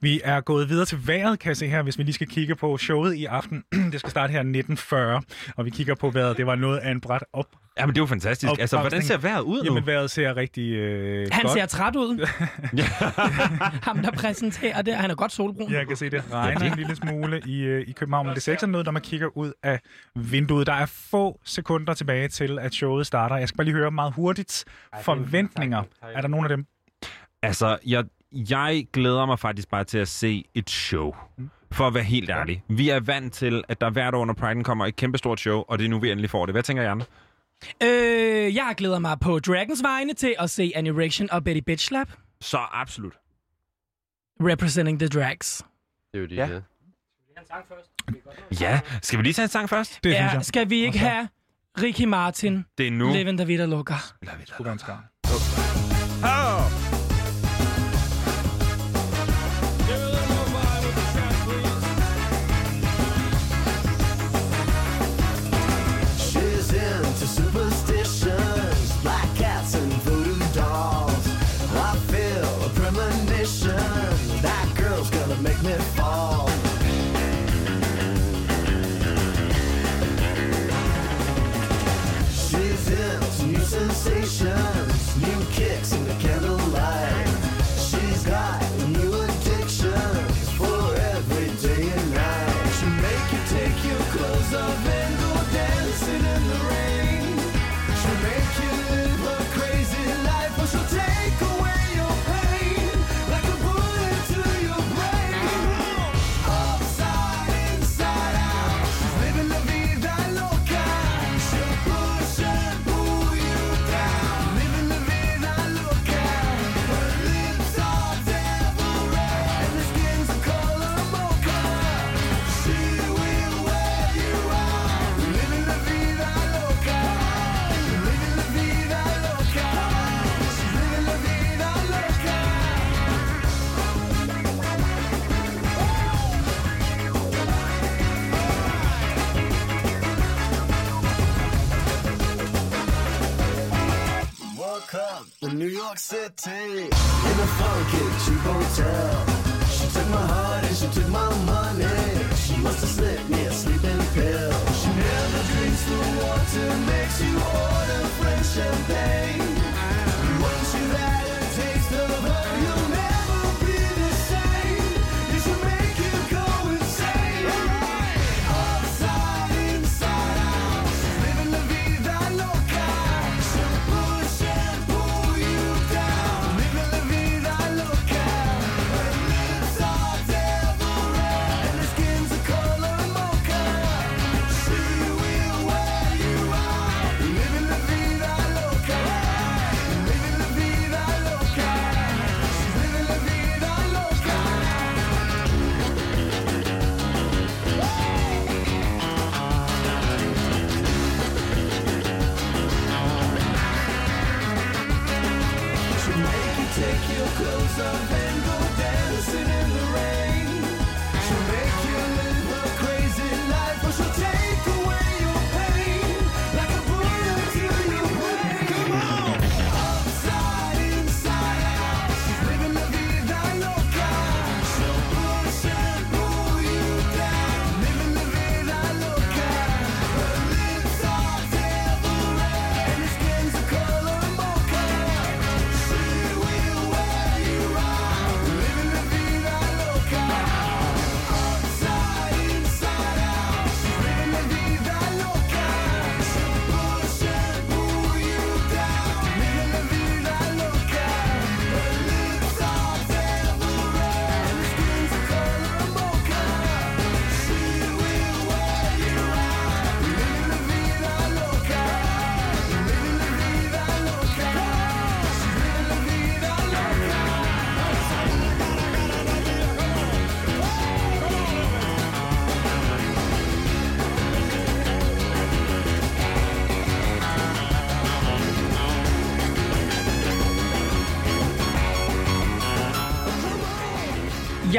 Vi 0.00 0.20
er 0.24 0.40
gået 0.40 0.68
videre 0.68 0.86
til 0.86 1.06
vejret, 1.06 1.38
kan 1.38 1.48
jeg 1.48 1.56
se 1.56 1.68
her, 1.68 1.82
hvis 1.82 1.98
vi 1.98 2.02
lige 2.02 2.14
skal 2.14 2.26
kigge 2.26 2.54
på 2.56 2.76
showet 2.78 3.14
i 3.14 3.24
aften. 3.24 3.64
det 3.92 4.00
skal 4.00 4.10
starte 4.10 4.30
her 4.30 4.38
1940, 4.38 5.22
og 5.56 5.64
vi 5.64 5.70
kigger 5.70 5.94
på 5.94 6.10
vejret. 6.10 6.36
Det 6.36 6.46
var 6.46 6.54
noget 6.54 6.78
af 6.78 6.90
en 6.90 7.00
bræt 7.00 7.24
op. 7.32 7.46
Jamen, 7.78 7.94
det 7.94 8.00
er 8.00 8.02
jo 8.02 8.06
fantastisk. 8.06 8.52
Altså, 8.60 8.78
hvordan 8.78 9.02
ser 9.02 9.16
vejret 9.18 9.40
ud 9.42 9.58
nu? 9.58 9.64
Jamen, 9.64 9.86
vejret 9.86 10.10
ser 10.10 10.36
rigtig 10.36 10.72
øh, 10.72 11.28
Han 11.32 11.42
godt. 11.42 11.52
ser 11.52 11.66
træt 11.66 11.96
ud. 11.96 12.28
Ham, 13.86 13.98
der 14.02 14.10
præsenterer 14.10 14.82
det, 14.82 14.94
han 14.94 15.10
er 15.10 15.14
godt 15.14 15.32
solbrun. 15.32 15.72
Jeg 15.72 15.86
kan 15.86 15.96
se, 15.96 16.10
det 16.10 16.24
regner 16.32 16.72
en 16.72 16.76
lille 16.78 16.96
smule 16.96 17.40
i, 17.46 17.60
øh, 17.62 17.88
i 17.88 17.92
København, 17.92 18.26
men 18.26 18.34
det 18.34 18.42
ser 18.42 18.52
ikke 18.52 18.60
sådan 18.60 18.70
noget, 18.72 18.84
når 18.84 18.92
man 18.92 19.02
kigger 19.02 19.36
ud 19.36 19.52
af 19.62 19.80
vinduet. 20.14 20.66
Der 20.66 20.72
er 20.72 20.86
få 20.86 21.40
sekunder 21.44 21.94
tilbage 21.94 22.28
til, 22.28 22.58
at 22.58 22.74
showet 22.74 23.06
starter. 23.06 23.36
Jeg 23.36 23.48
skal 23.48 23.56
bare 23.56 23.64
lige 23.64 23.74
høre 23.74 23.90
meget 23.90 24.12
hurtigt. 24.14 24.64
Forventninger. 25.02 25.82
Er 26.14 26.20
der 26.20 26.28
nogen 26.28 26.44
af 26.44 26.48
dem? 26.48 26.66
Altså, 27.42 27.78
jeg, 27.86 28.04
jeg 28.50 28.86
glæder 28.92 29.26
mig 29.26 29.38
faktisk 29.38 29.68
bare 29.68 29.84
til 29.84 29.98
at 29.98 30.08
se 30.08 30.44
et 30.54 30.70
show. 30.70 31.14
For 31.72 31.86
at 31.86 31.94
være 31.94 32.02
helt 32.04 32.30
ærlig. 32.30 32.62
Vi 32.68 32.88
er 32.88 33.00
vant 33.00 33.32
til, 33.34 33.64
at 33.68 33.80
der 33.80 33.90
hvert 33.90 34.14
år 34.14 34.18
under 34.18 34.34
Pride'en 34.34 34.62
kommer 34.62 34.86
et 34.86 34.96
kæmpestort 34.96 35.40
show, 35.40 35.64
og 35.68 35.78
det 35.78 35.84
er 35.84 35.88
nu, 35.88 35.98
vi 35.98 36.10
endelig 36.10 36.30
får 36.30 36.46
det. 36.46 36.54
Hvad 36.54 36.62
tænker 36.62 36.82
I 36.82 36.86
andre? 36.86 37.06
Øh, 37.82 38.54
jeg 38.54 38.74
glæder 38.76 38.98
mig 38.98 39.20
på 39.20 39.38
Dragons 39.38 39.82
vegne 39.82 40.14
til 40.14 40.34
at 40.38 40.50
se 40.50 40.72
Annie 40.74 40.98
Reaction 40.98 41.30
og 41.30 41.44
Betty 41.44 41.60
Bitch 41.66 41.86
Slap. 41.88 42.08
Så 42.40 42.58
absolut. 42.72 43.14
Representing 44.40 44.98
the 45.00 45.08
drags. 45.08 45.64
Det 46.12 46.18
er 46.18 46.22
jo 46.22 46.26
det, 46.26 46.36
Ja. 46.36 46.46
ja. 46.48 46.60
Ja, 48.60 48.80
skal 49.02 49.18
vi 49.18 49.22
lige 49.22 49.32
tage 49.32 49.44
en 49.44 49.48
sang 49.48 49.68
først? 49.68 50.04
Det 50.04 50.10
ja, 50.10 50.40
skal 50.42 50.70
vi 50.70 50.76
ikke 50.84 50.98
have 50.98 51.28
Ricky 51.82 52.04
Martin, 52.04 52.64
Det 52.78 52.86
er 52.86 52.90
nu. 52.90 53.12
Living 53.12 53.38
the 53.38 53.46
Vida 53.46 53.64
Loca? 53.64 53.94
Skulle 54.44 54.64
være 54.64 54.72
en 54.72 55.65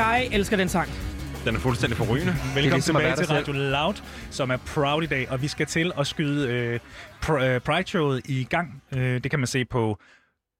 Jeg 0.07 0.29
elsker 0.31 0.57
den 0.57 0.69
sang. 0.69 0.89
Den 1.45 1.55
er 1.55 1.59
fuldstændig 1.59 1.97
forrygende. 1.97 2.33
Velkommen 2.33 2.63
ligesom 2.73 2.95
at 2.95 3.01
tilbage 3.01 3.15
til 3.15 3.27
Radio 3.27 3.53
Loud, 3.53 3.93
som 4.29 4.49
er 4.51 4.57
proud 4.57 5.03
i 5.03 5.05
dag, 5.05 5.31
og 5.31 5.41
vi 5.41 5.47
skal 5.47 5.65
til 5.65 5.91
at 5.99 6.07
skyde 6.07 6.49
øh, 6.49 6.79
pr- 7.25 7.43
øh, 7.43 7.61
Pride-showet 7.61 8.21
i 8.25 8.43
gang. 8.43 8.83
Øh, 8.95 9.23
det 9.23 9.31
kan 9.31 9.39
man 9.39 9.47
se 9.47 9.65
på 9.65 9.99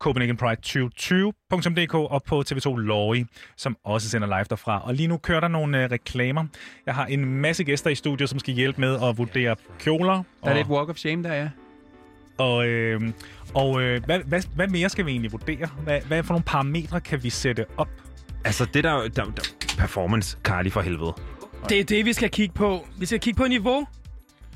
CopenhagenPride2020.dk 0.03 1.93
og 1.93 2.23
på 2.23 2.43
TV2 2.49 2.75
Lorry, 2.75 3.25
som 3.57 3.77
også 3.83 4.09
sender 4.09 4.27
live 4.27 4.45
derfra. 4.49 4.81
Og 4.87 4.93
lige 4.93 5.07
nu 5.07 5.17
kører 5.17 5.39
der 5.39 5.47
nogle 5.47 5.83
øh, 5.83 5.91
reklamer. 5.91 6.45
Jeg 6.85 6.95
har 6.95 7.05
en 7.05 7.25
masse 7.25 7.63
gæster 7.63 7.89
i 7.89 7.95
studiet, 7.95 8.29
som 8.29 8.39
skal 8.39 8.53
hjælpe 8.53 8.81
med 8.81 8.99
at 9.03 9.17
vurdere 9.17 9.55
kjoler. 9.79 10.13
Der 10.13 10.23
er 10.43 10.49
og, 10.49 10.55
lidt 10.55 10.67
walk 10.67 10.89
of 10.89 10.97
shame 10.97 11.23
der, 11.23 11.33
ja. 11.33 11.49
Og, 12.37 12.67
øh, 12.67 13.01
og 13.53 13.81
øh, 13.81 14.03
hvad, 14.05 14.19
hvad, 14.19 14.41
hvad 14.55 14.67
mere 14.67 14.89
skal 14.89 15.05
vi 15.05 15.11
egentlig 15.11 15.31
vurdere? 15.31 15.67
Hvad, 15.83 16.01
hvad 16.01 16.23
for 16.23 16.33
nogle 16.33 16.43
parametre 16.43 17.01
kan 17.01 17.23
vi 17.23 17.29
sætte 17.29 17.65
op? 17.77 17.89
Altså, 18.47 18.65
det 18.65 18.83
der, 18.83 19.07
der, 19.07 19.23
der 19.25 19.41
performance, 19.77 20.37
Carly 20.43 20.69
for 20.69 20.81
helvede. 20.81 21.13
Det 21.69 21.79
er 21.79 21.83
det, 21.83 22.05
vi 22.05 22.13
skal 22.13 22.29
kigge 22.29 22.53
på. 22.53 22.87
Vi 22.97 23.05
skal 23.05 23.19
kigge 23.19 23.37
på 23.37 23.47
niveau. 23.47 23.87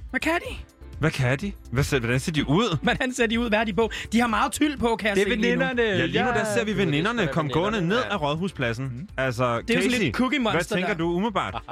Hvad 0.09 0.19
kan 0.19 0.31
de? 0.49 0.55
Hvad 0.99 1.11
kan 1.11 1.39
de? 1.39 1.51
Hvad 1.71 1.83
ser, 1.83 1.99
hvordan 1.99 2.19
ser 2.19 2.31
de 2.31 2.49
ud? 2.49 2.77
Hvordan 2.83 3.13
ser 3.13 3.27
de 3.27 3.39
ud? 3.39 3.49
Hvad 3.49 3.59
er 3.59 3.63
de 3.63 3.73
på? 3.73 3.89
De 4.11 4.19
har 4.19 4.27
meget 4.27 4.51
tyld 4.51 4.77
på, 4.77 4.95
kan 4.95 5.07
jeg 5.07 5.15
Det 5.15 5.21
er 5.21 5.29
se 5.29 5.35
lige 5.35 5.55
nu. 5.55 5.59
veninderne. 5.65 5.81
Ja, 5.81 6.05
lige 6.05 6.23
nu 6.23 6.29
der 6.29 6.45
ser 6.55 6.65
vi 6.65 6.77
veninderne 6.77 7.17
være 7.21 7.27
komme 7.33 7.49
veninderne, 7.53 7.73
gående 7.73 7.89
ned 7.89 8.01
ja. 8.03 8.13
af 8.13 8.21
Rådhuspladsen. 8.21 9.09
Altså, 9.17 9.61
Det 9.61 9.69
er 9.69 9.75
jo 9.75 9.81
sådan 9.81 9.91
Casey, 9.91 10.03
lidt 10.03 10.15
Cookie 10.15 10.39
hvad 10.41 10.53
Monster 10.53 10.75
tænker 10.75 10.89
der. 10.91 10.97
du 10.97 11.09
umiddelbart? 11.13 11.63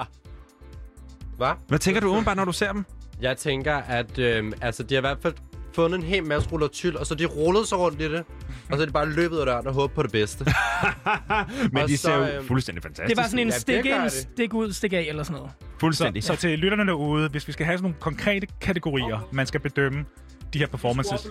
Hvad? 1.37 1.51
Hvad 1.67 1.79
tænker 1.79 2.01
du 2.01 2.07
umiddelbart, 2.07 2.37
når 2.37 2.45
du 2.45 2.51
ser 2.51 2.71
dem? 2.73 2.85
Jeg 3.21 3.37
tænker, 3.37 3.75
at 3.75 4.19
øh, 4.19 4.51
altså, 4.61 4.83
de 4.83 4.93
har 4.95 4.99
i 4.99 5.01
hvert 5.01 5.17
fald 5.21 5.33
fundet 5.73 5.97
en 5.97 6.03
hel 6.05 6.23
masse 6.23 6.49
ruller 6.49 6.67
tyld, 6.67 6.95
og 6.95 7.05
så 7.05 7.15
de 7.15 7.25
rullet 7.25 7.67
sig 7.67 7.77
rundt 7.77 8.01
i 8.01 8.11
det. 8.11 8.23
Og 8.71 8.75
så 8.77 8.81
er 8.81 8.85
de 8.85 8.91
bare 8.91 9.05
løbet 9.09 9.39
af 9.39 9.45
døren 9.45 9.67
og 9.67 9.73
håbet 9.73 9.95
på 9.95 10.03
det 10.03 10.11
bedste. 10.11 10.45
Men 11.71 11.83
Og 11.83 11.89
de 11.89 11.97
så, 11.97 12.01
ser 12.01 12.15
jo 12.15 12.23
øhm, 12.23 12.47
fuldstændig 12.47 12.83
fantastisk 12.83 13.09
Det 13.09 13.17
var 13.17 13.23
sådan 13.23 13.39
en 13.39 13.47
Ja, 13.47 13.57
stik 13.57 13.85
ind, 13.85 14.03
det. 14.03 14.11
stik 14.11 14.53
ud, 14.53 14.71
stik 14.71 14.93
af 14.93 15.05
eller 15.09 15.23
sådan 15.23 15.37
noget. 15.37 15.51
Fuldstændig. 15.79 16.23
Så, 16.23 16.33
så 16.35 16.39
til 16.39 16.59
lytterne 16.59 16.85
derude, 16.85 17.29
hvis 17.29 17.47
vi 17.47 17.51
skal 17.53 17.65
have 17.65 17.77
sådan 17.77 17.83
nogle 17.83 17.95
konkrete 17.99 18.47
kategorier, 18.61 19.27
man 19.31 19.45
skal 19.45 19.59
bedømme 19.59 20.05
de 20.53 20.59
her 20.59 20.67
performances, 20.67 21.27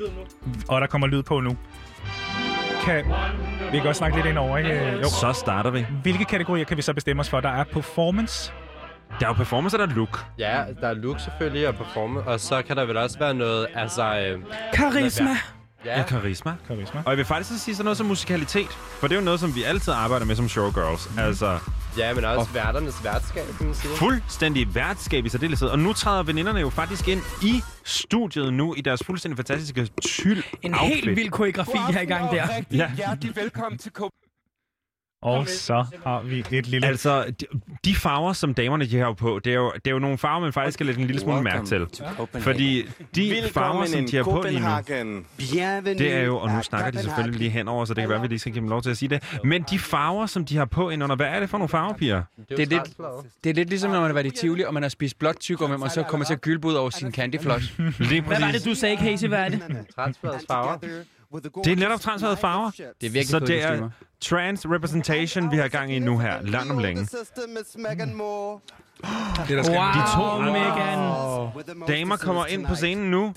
og 0.68 0.80
der 0.80 0.86
kommer 0.86 1.06
lyd 1.06 1.22
på 1.22 1.40
nu, 1.40 1.56
kan 2.84 3.04
vi 3.72 3.78
kan 3.78 3.86
også 3.88 3.98
snakke 3.98 4.16
lidt 4.16 4.26
ind 4.26 4.38
over, 4.38 4.58
ikke? 4.58 4.92
Jo. 4.92 5.04
Så 5.04 5.32
starter 5.32 5.70
vi. 5.70 5.86
Hvilke 6.02 6.24
kategorier 6.24 6.64
kan 6.64 6.76
vi 6.76 6.82
så 6.82 6.94
bestemme 6.94 7.20
os 7.20 7.30
for? 7.30 7.40
Der 7.40 7.48
er 7.48 7.64
performance, 7.64 8.52
Der 9.20 9.26
er 9.26 9.30
jo 9.30 9.34
performance, 9.34 9.76
og 9.76 9.78
der 9.78 9.86
er 9.86 9.96
look. 9.96 10.24
Ja, 10.38 10.64
der 10.80 10.88
er 10.88 10.94
look 10.94 11.20
selvfølgelig 11.20 11.68
og 11.68 11.74
performance, 11.74 12.28
og 12.28 12.40
så 12.40 12.62
kan 12.62 12.76
der 12.76 12.84
vel 12.84 12.96
også 12.96 13.18
være 13.18 13.34
noget, 13.34 13.66
altså... 13.74 14.18
Øh, 14.18 14.38
Karisma. 14.72 15.30
Ja, 15.84 16.02
karisma. 16.02 16.54
karisma. 16.68 17.02
Og 17.04 17.10
jeg 17.10 17.16
vil 17.18 17.24
faktisk 17.26 17.50
også 17.52 17.64
sige 17.64 17.74
sådan 17.74 17.84
noget 17.84 17.96
som 17.96 18.06
musikalitet. 18.06 18.68
For 18.70 19.08
det 19.08 19.14
er 19.14 19.18
jo 19.20 19.24
noget, 19.24 19.40
som 19.40 19.54
vi 19.54 19.62
altid 19.62 19.92
arbejder 19.92 20.26
med 20.26 20.36
som 20.36 20.48
showgirls. 20.48 21.10
Altså, 21.18 21.58
ja, 21.98 22.14
men 22.14 22.24
også 22.24 22.50
værternes 22.52 23.04
værtskab, 23.04 23.44
kan 23.58 23.66
man 23.66 23.74
sige. 23.74 23.96
fuldstændig 23.96 24.74
værtskab 24.74 25.26
i 25.26 25.28
særdeleshed. 25.28 25.68
Og 25.68 25.78
nu 25.78 25.92
træder 25.92 26.22
veninderne 26.22 26.60
jo 26.60 26.70
faktisk 26.70 27.08
ind 27.08 27.22
i 27.42 27.62
studiet 27.84 28.52
nu 28.54 28.74
i 28.74 28.80
deres 28.80 29.02
fuldstændig 29.06 29.36
fantastiske 29.36 29.88
tyld 30.02 30.42
En 30.62 30.74
outfit. 30.74 30.94
helt 30.94 31.16
vild 31.16 31.30
koreografi 31.30 31.78
her 31.92 32.00
i 32.00 32.04
gang 32.06 32.30
der. 32.30 32.46
Ja. 32.70 32.90
Hjertelig 32.96 33.36
velkommen 33.36 33.78
til 33.78 33.92
Copenhagen. 33.92 34.27
Og 35.22 35.48
så 35.48 35.84
har 36.04 36.22
vi 36.22 36.44
et 36.52 36.66
lille... 36.66 36.86
Altså, 36.86 37.34
de, 37.40 37.46
de 37.84 37.94
farver, 37.94 38.32
som 38.32 38.54
damerne 38.54 38.86
de 38.86 38.98
har 38.98 39.12
på, 39.12 39.40
det 39.44 39.50
er 39.50 39.56
jo, 39.56 39.72
det 39.74 39.86
er 39.86 39.90
jo 39.90 39.98
nogle 39.98 40.18
farver, 40.18 40.40
man 40.40 40.52
faktisk 40.52 40.74
skal 40.74 40.86
lægge 40.86 41.00
en 41.00 41.06
lille 41.06 41.20
smule 41.20 41.42
mærke 41.42 41.66
til. 41.66 41.86
Fordi 42.40 42.88
de 43.14 43.42
farver, 43.52 43.84
som 43.84 44.06
de 44.06 44.16
har 44.16 44.22
på 44.24 44.44
lige 44.48 44.60
nu, 45.04 45.22
det 45.84 46.12
er 46.12 46.22
jo, 46.22 46.38
og 46.38 46.50
nu 46.50 46.62
snakker 46.62 46.90
de 46.90 47.02
selvfølgelig 47.02 47.38
lige 47.38 47.50
henover, 47.50 47.84
så 47.84 47.94
det 47.94 48.02
kan 48.02 48.08
være, 48.08 48.18
at 48.18 48.22
vi 48.22 48.28
lige 48.28 48.38
skal 48.38 48.52
give 48.52 48.60
dem 48.60 48.68
lov 48.68 48.82
til 48.82 48.90
at 48.90 48.96
sige 48.96 49.08
det. 49.08 49.38
Men 49.44 49.64
de 49.70 49.78
farver, 49.78 50.26
som 50.26 50.44
de 50.44 50.56
har 50.56 50.64
på 50.64 50.90
indunder, 50.90 51.16
hvad 51.16 51.26
er 51.26 51.40
det 51.40 51.50
for 51.50 51.58
nogle 51.58 51.68
farver, 51.68 51.94
piger? 51.94 52.22
Det 52.48 52.60
er, 52.60 52.66
lidt, 52.66 52.96
det 53.44 53.50
er 53.50 53.54
lidt 53.54 53.68
ligesom, 53.68 53.90
når 53.90 54.00
man 54.00 54.08
har 54.08 54.14
været 54.14 54.26
i 54.26 54.30
Tivoli, 54.30 54.64
og 54.64 54.74
man 54.74 54.82
har 54.82 54.90
spist 54.90 55.18
blot 55.18 55.36
tyggegummi, 55.40 55.76
og 55.82 55.90
så 55.90 56.02
kommer 56.02 56.26
til 56.26 56.34
at 56.34 56.40
gylpe 56.40 56.68
ud 56.68 56.74
over 56.74 56.90
sin 56.90 57.12
candyfloss. 57.12 57.72
Lige 57.98 58.20
Hvad 58.20 58.40
var 58.40 58.50
det, 58.50 58.64
du 58.64 58.74
sagde, 58.74 58.96
Casey? 58.96 59.28
Hvad 59.28 59.38
er 59.38 59.48
det? 59.48 59.62
Transfladets 59.94 60.44
farver. 60.46 60.78
Det 61.64 61.72
er 61.72 61.76
netop 61.76 62.00
transferede 62.00 62.36
farver. 62.36 62.70
Det 62.70 62.86
er 62.86 62.92
virkelig 63.00 63.26
Så 63.26 63.38
det 63.38 63.62
er 63.62 63.90
trans 64.20 64.66
representation, 64.66 65.50
vi 65.50 65.56
har 65.56 65.68
gang 65.68 65.92
i 65.92 65.98
nu 65.98 66.18
her, 66.18 66.42
langt 66.42 66.72
om 66.72 66.78
længe. 66.78 67.06
Det, 69.48 69.56
der 69.56 69.62
skal 69.62 69.76
Wow, 69.76 69.86
De 69.86 70.02
to 70.16 70.40
Megan. 70.40 71.88
damer 71.88 72.16
kommer 72.16 72.46
ind 72.46 72.66
på 72.66 72.74
scenen 72.74 73.10
nu. 73.10 73.34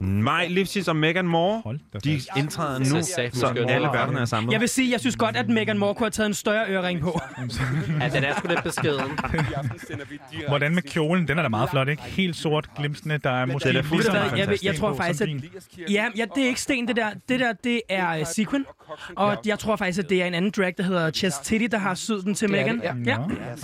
Maj 0.00 0.46
Lipsis 0.48 0.88
og 0.88 0.96
Megan 0.96 1.26
Moore, 1.26 1.78
de 2.04 2.20
indtræder 2.36 2.78
nu, 2.78 3.02
så 3.32 3.64
alle 3.68 3.88
værterne 3.92 4.20
er 4.20 4.24
samlet. 4.24 4.52
Jeg 4.52 4.60
vil 4.60 4.68
sige, 4.68 4.92
jeg 4.92 5.00
synes 5.00 5.16
godt, 5.16 5.36
at 5.36 5.48
Megan 5.48 5.78
Moore 5.78 5.94
kunne 5.94 6.04
have 6.04 6.10
taget 6.10 6.26
en 6.26 6.34
større 6.34 6.64
ørering 6.68 7.00
på. 7.00 7.20
Ja, 8.00 8.08
den 8.08 8.24
er 8.24 8.34
sgu 8.38 8.48
lidt 8.48 8.62
beskeden. 8.62 9.18
I 9.34 9.52
aften 9.56 9.80
sender 9.88 10.04
vi 10.04 10.18
direkte 10.30 10.48
Hvordan 10.48 10.74
med 10.74 10.82
kjolen? 10.82 11.28
Den 11.28 11.38
er 11.38 11.42
da 11.42 11.48
meget 11.48 11.70
flot, 11.70 11.88
ikke? 11.88 12.02
Helt 12.02 12.36
sort, 12.36 12.70
glimsende. 12.76 13.18
Der 13.18 13.30
er 13.30 13.46
måske 13.46 13.68
Den 13.68 13.76
er 13.76 13.80
lige 13.80 13.88
fuldstændig 13.88 14.30
så 14.30 14.36
jeg, 14.36 14.48
jeg, 14.48 14.64
jeg 14.64 14.76
tror 14.76 14.94
faktisk, 14.94 15.22
at... 15.22 15.28
Ja, 15.90 16.06
ja, 16.16 16.24
det 16.34 16.42
er 16.44 16.48
ikke 16.48 16.60
sten, 16.60 16.88
det 16.88 16.96
der. 16.96 17.10
Det 17.28 17.40
der, 17.40 17.52
det 17.64 17.80
er 17.88 18.20
uh, 18.20 18.26
sequin. 18.26 18.64
Og 19.16 19.36
jeg 19.46 19.58
tror 19.58 19.76
faktisk, 19.76 19.98
at 19.98 20.10
det 20.10 20.22
er 20.22 20.26
en 20.26 20.34
anden 20.34 20.50
drag, 20.56 20.74
der 20.76 20.82
hedder 20.82 21.10
Chest 21.10 21.44
Titty, 21.44 21.66
der 21.70 21.78
har 21.78 21.94
syet 21.94 22.24
den 22.24 22.34
til 22.34 22.48
Det 22.48 22.60
er 22.60 22.64
Megan. 22.64 22.96
det, 22.98 23.06
ja. 23.06 23.16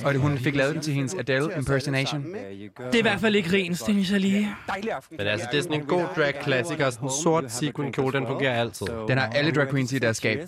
ja. 0.03 0.09
Og 0.09 0.15
hun 0.15 0.34
fik 0.39 0.57
lavet 0.57 0.75
den 0.75 0.83
til 0.83 0.95
hendes 0.95 1.15
Adele 1.15 1.49
impersonation. 1.57 2.25
Det 2.25 2.95
er 2.95 2.99
i 2.99 3.03
hvert 3.03 3.21
fald 3.21 3.35
ikke 3.35 3.53
rens, 3.53 3.83
det 3.83 3.95
synes 3.95 4.13
jeg 4.13 4.21
lige. 4.21 4.49
dejlig 4.69 4.93
aften. 4.93 5.17
Men 5.17 5.27
altså, 5.27 5.49
det 5.53 5.59
er 5.59 5.63
sådan 5.63 5.81
en 5.81 5.87
god 5.87 6.05
drag 6.17 6.35
klassiker. 6.43 6.91
Sådan 6.91 7.09
en 7.09 7.13
sort 7.23 7.53
sequin 7.53 7.93
kjole, 7.93 8.13
den 8.13 8.27
fungerer 8.27 8.61
altid. 8.61 8.87
Den 9.09 9.19
har 9.19 9.27
alle 9.27 9.53
drag 9.53 9.69
queens 9.71 9.93
i 9.93 9.99
deres 9.99 10.17
skab. 10.17 10.39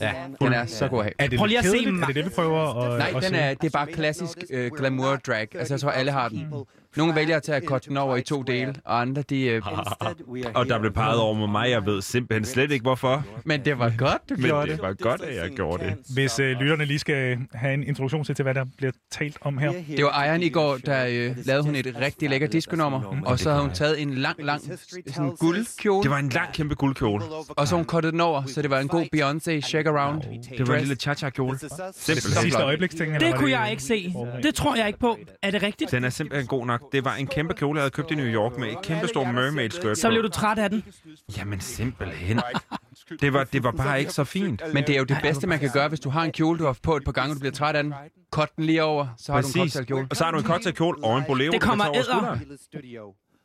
Ja. 0.00 0.12
Den 0.40 0.52
er 0.52 0.66
så 0.66 0.88
god 0.88 0.98
at 0.98 1.04
have. 1.04 1.12
Er 1.18 1.26
det 1.26 1.38
Prøv 1.38 1.46
lige 1.46 1.58
at 1.58 1.64
se. 1.64 1.76
Er 2.02 2.06
det 2.06 2.14
det, 2.14 2.24
vi 2.24 2.30
prøver 2.30 2.82
at, 2.82 2.98
Nej, 2.98 3.20
den 3.20 3.34
er, 3.34 3.54
det 3.54 3.66
er 3.66 3.70
bare 3.70 3.86
klassisk 3.86 4.38
øh, 4.50 4.70
glamour 4.76 5.16
drag. 5.16 5.48
Altså, 5.54 5.74
jeg 5.74 5.80
tror, 5.80 5.90
alle 5.90 6.12
har 6.12 6.28
den. 6.28 6.46
Nogle 6.96 7.14
vælger 7.14 7.36
at 7.36 7.42
tage 7.42 7.60
den 7.88 7.96
over 7.96 8.16
i 8.16 8.22
to 8.22 8.42
dele, 8.42 8.74
og 8.84 9.00
andre, 9.00 9.22
de... 9.22 9.46
Øh, 9.46 9.62
Og 10.54 10.66
der 10.68 10.78
blev 10.78 10.92
peget 10.92 11.18
over 11.18 11.34
med 11.34 11.46
mig, 11.46 11.70
jeg 11.70 11.86
ved 11.86 12.02
simpelthen 12.02 12.44
slet 12.44 12.70
ikke 12.70 12.82
hvorfor. 12.82 13.24
men 13.44 13.64
det 13.64 13.78
var 13.78 13.92
godt, 13.98 14.28
du 14.28 14.34
Men 14.34 14.44
gjorde 14.44 14.66
det 14.70 14.76
det. 14.78 14.82
var 14.82 14.92
godt, 14.92 15.20
at 15.20 15.36
jeg 15.36 15.50
gjorde 15.50 15.84
det. 15.84 15.94
Hvis 16.14 16.38
øh, 16.38 16.60
lytterne 16.60 16.84
lige 16.84 16.98
skal 16.98 17.38
have 17.54 17.74
en 17.74 17.82
introduktion 17.82 18.24
til, 18.24 18.34
til, 18.34 18.42
hvad 18.42 18.54
der 18.54 18.64
bliver 18.76 18.92
talt 19.12 19.36
om 19.40 19.58
her. 19.58 19.72
Det 19.96 20.04
var 20.04 20.10
Ejeren 20.10 20.42
i 20.42 20.48
går, 20.48 20.76
der 20.76 21.06
øh, 21.06 21.36
lavede 21.44 21.62
hun 21.64 21.74
et 21.74 21.96
rigtig 22.00 22.30
lækker 22.30 22.48
diskonummer, 22.48 23.22
og 23.26 23.38
så 23.38 23.50
havde 23.50 23.62
hun 23.62 23.72
taget 23.74 24.02
en 24.02 24.14
lang, 24.14 24.44
lang 24.44 24.60
sådan 25.14 25.36
guldkjole, 25.40 26.02
Det 26.02 26.10
var 26.10 26.18
en 26.18 26.28
lang, 26.28 26.52
kæmpe 26.52 26.74
guldkjole. 26.74 27.24
og 27.48 27.68
så 27.68 27.76
hun 27.76 27.84
cuttet 27.84 28.12
den 28.12 28.20
over, 28.20 28.42
så 28.46 28.62
det 28.62 28.70
var 28.70 28.78
en 28.80 28.88
god 28.88 29.04
Beyoncé 29.16 29.60
shake 29.60 29.88
around. 29.90 30.22
Det 30.58 30.68
var 30.68 30.74
en 30.74 30.80
lille 30.80 30.96
cha-cha-kjole. 30.96 31.58
Simpelthen. 31.58 32.42
Sidste 32.42 32.62
øjebliksting, 32.62 33.20
Det 33.20 33.34
kunne 33.34 33.50
jeg 33.50 33.70
ikke 33.70 33.82
se. 33.82 34.14
Det 34.42 34.54
tror 34.54 34.76
jeg 34.76 34.86
ikke 34.86 34.98
på. 34.98 35.18
Er 35.42 35.50
det 35.50 35.62
rigtigt? 35.62 35.90
Den 35.90 36.04
er 36.04 36.10
simpelthen 36.10 36.46
god 36.46 36.66
nok. 36.66 36.80
Det 36.92 37.04
var 37.04 37.14
en 37.14 37.26
kæmpe 37.26 37.54
kjole, 37.54 37.78
jeg 37.78 37.82
havde 37.82 37.90
købt 37.90 38.10
i 38.10 38.14
New 38.14 38.26
York 38.26 38.58
med 38.58 38.68
et 38.68 38.82
kæmpe 38.82 39.08
stor 39.08 39.24
mermaid 39.24 39.70
skirt 39.70 39.98
Så 39.98 40.08
blev 40.08 40.22
du 40.22 40.28
træt 40.28 40.58
af 40.58 40.70
den. 40.70 40.84
Jamen 41.36 41.60
simpelthen. 41.60 42.40
Det 43.20 43.32
var, 43.32 43.44
det 43.44 43.62
var 43.62 43.70
bare 43.70 44.00
ikke 44.00 44.12
så 44.12 44.24
fint. 44.24 44.62
Men 44.74 44.84
det 44.86 44.94
er 44.94 44.98
jo 44.98 45.04
det 45.04 45.18
bedste, 45.22 45.46
man 45.46 45.58
kan 45.58 45.70
gøre, 45.72 45.88
hvis 45.88 46.00
du 46.00 46.10
har 46.10 46.22
en 46.22 46.32
kjole, 46.32 46.58
du 46.58 46.64
har 46.64 46.68
haft 46.68 46.82
på 46.82 46.96
et 46.96 47.04
par 47.04 47.12
gange, 47.12 47.32
og 47.32 47.34
du 47.34 47.40
bliver 47.40 47.52
træt 47.52 47.76
af 47.76 47.82
den. 47.82 47.94
Cut 48.32 48.56
den 48.56 48.64
lige 48.64 48.84
over, 48.84 49.06
så 49.18 49.32
har 49.32 49.40
du 49.40 49.46
en 49.46 49.52
Præcis. 49.52 49.72
cocktailkjole. 49.72 50.06
Og 50.10 50.16
så 50.16 50.24
har 50.24 50.30
du 50.30 50.38
en 50.38 50.44
cocktailkjole 50.44 51.04
og 51.04 51.18
en 51.18 51.24
bolero. 51.26 51.52
Det 51.52 51.60
kommer 51.60 51.96
æder. 51.96 52.38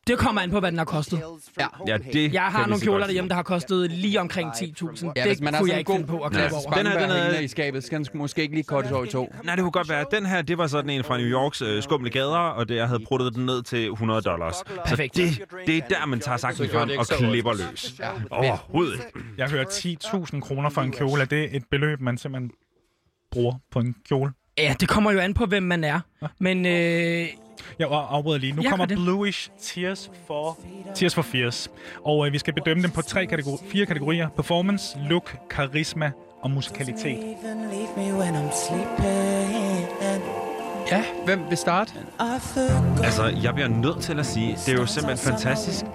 Det 0.08 0.18
kommer 0.18 0.42
an 0.42 0.52
på, 0.52 0.60
hvad 0.60 0.72
den 0.72 0.78
har 0.78 0.86
kostet. 0.86 1.22
Ja. 1.60 1.68
Ja, 1.88 1.98
det 1.98 2.34
Jeg 2.34 2.42
har 2.42 2.68
nogle 2.68 2.82
kjoler 2.84 3.06
derhjemme, 3.06 3.28
der 3.30 3.36
har 3.36 3.44
kostet 3.44 3.92
lige 3.92 4.20
omkring 4.22 4.52
10.000. 4.52 5.12
Ja, 5.16 5.24
det 5.24 5.42
man 5.42 5.54
kunne 5.54 5.70
jeg 5.72 5.80
ikke 5.80 5.92
finde 5.92 6.08
på 6.08 6.20
at 6.20 6.32
klippe 6.32 6.56
over. 6.56 6.72
Den 6.72 6.88
her, 6.88 7.00
den 7.00 7.10
er- 7.10 7.16
hængende 7.24 7.44
i 7.44 7.48
skabet, 7.48 7.84
skal 7.84 7.98
den 7.98 8.08
måske 8.14 8.42
ikke 8.42 8.54
lige 8.54 8.64
cuttes 8.64 8.92
over 8.92 9.06
i 9.06 9.08
to. 9.10 9.34
Nej, 9.44 9.56
det 9.56 9.62
kunne 9.64 9.72
godt 9.72 9.90
være. 9.90 10.06
Den 10.12 10.26
her, 10.26 10.42
det 10.42 10.58
var 10.58 10.68
sådan 10.68 10.90
en 10.90 11.04
fra 11.04 11.18
New 11.18 11.28
Yorks 11.28 11.62
øh, 11.62 11.84
skumle 11.84 12.10
gader, 12.10 12.38
og 12.38 12.70
det, 12.70 12.76
jeg 12.76 12.88
havde 12.88 13.04
pruttet 13.08 13.36
den 13.36 13.46
ned 13.46 13.64
til 13.64 13.88
100 13.92 14.22
dollars. 14.22 14.56
Perfekt. 14.86 15.16
Det, 15.16 15.42
det 15.68 15.78
er 15.78 15.82
der, 15.90 16.06
man 16.06 16.20
tager 16.20 16.38
gjorde 16.38 16.70
frem 16.72 16.90
og 17.00 17.06
klipper 17.06 17.54
løs. 17.54 18.02
Overhovedet. 18.32 19.00
Jeg 19.38 19.50
hører 19.50 19.66
10.000 19.66 20.40
kroner 20.40 20.70
for 20.70 20.82
en 20.82 20.92
kjole. 20.92 21.22
Er 21.22 21.26
det 21.26 21.56
et 21.56 21.64
beløb, 21.72 22.02
man 22.02 22.18
simpelthen 22.18 22.52
bruger 23.32 23.54
på 23.72 23.80
en 23.80 23.96
kjole? 24.08 24.32
Ja, 24.58 24.76
det 24.80 24.90
kommer 24.90 25.12
jo 25.12 25.20
an 25.20 25.34
på, 25.34 25.46
hvem 25.46 25.64
man 25.64 25.84
er. 25.84 26.00
Men 26.40 26.66
øh, 26.66 27.28
Jeg 27.80 27.88
afbryder 27.92 28.40
lige. 28.40 28.54
Nu 28.54 28.62
Ja, 28.62 28.70
kommer. 28.70 28.86
Bluish 28.86 29.50
Tears 29.62 30.12
for, 30.28 30.58
Tears 30.96 31.16
for 31.16 31.22
Fears. 31.22 31.70
Og 32.06 32.28
øh, 32.28 32.34
vi 32.34 32.38
skal 32.38 32.54
bedømme 32.54 32.84
dem 32.84 32.92
på 32.92 33.02
tre 33.02 33.26
kategori- 33.26 33.66
fire 33.72 33.86
kategorier. 33.86 34.30
Performance, 34.30 34.98
look, 35.10 35.38
karisma 35.50 36.12
og 36.42 36.52
musikalitet. 36.52 37.18
Ja, 40.92 41.04
hvem 41.26 41.40
vil 41.50 41.58
starte? 41.58 41.92
Altså, 43.04 43.34
jeg 43.44 43.54
bliver 43.54 43.68
nødt 43.68 44.02
til 44.02 44.20
at 44.20 44.26
sige, 44.26 44.58
det 44.66 44.74
er 44.74 44.78
jo 44.78 44.86
simpelthen 44.86 45.32
fantastisk. 45.32 45.86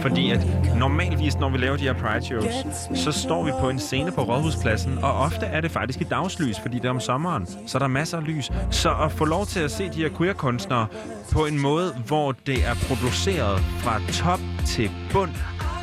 Fordi 0.00 0.30
at 0.30 0.46
normalvis, 0.76 1.36
når 1.36 1.48
vi 1.48 1.58
laver 1.58 1.76
de 1.76 1.82
her 1.82 1.92
Pride 1.92 2.24
shows, 2.24 2.54
så 2.94 3.12
står 3.12 3.44
vi 3.44 3.50
på 3.60 3.68
en 3.70 3.78
scene 3.78 4.12
på 4.12 4.22
Rådhuspladsen, 4.22 4.98
og 5.02 5.18
ofte 5.18 5.46
er 5.46 5.60
det 5.60 5.70
faktisk 5.70 6.00
i 6.00 6.04
dagslys, 6.04 6.60
fordi 6.60 6.76
det 6.78 6.84
er 6.84 6.90
om 6.90 7.00
sommeren, 7.00 7.46
så 7.66 7.78
der 7.78 7.84
er 7.84 7.88
masser 7.88 8.18
af 8.18 8.26
lys. 8.26 8.50
Så 8.70 8.94
at 9.04 9.12
få 9.12 9.24
lov 9.24 9.46
til 9.46 9.60
at 9.60 9.70
se 9.70 9.88
de 9.88 10.02
her 10.02 10.08
queer-kunstnere 10.18 10.86
på 11.32 11.46
en 11.46 11.58
måde, 11.58 11.92
hvor 12.06 12.32
det 12.32 12.66
er 12.66 12.74
produceret 12.88 13.60
fra 13.60 14.00
top 14.12 14.40
til 14.66 14.90
bund, 15.12 15.30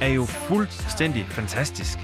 er 0.01 0.07
jo 0.07 0.25
fuldstændig 0.25 1.25
fantastisk. 1.29 1.99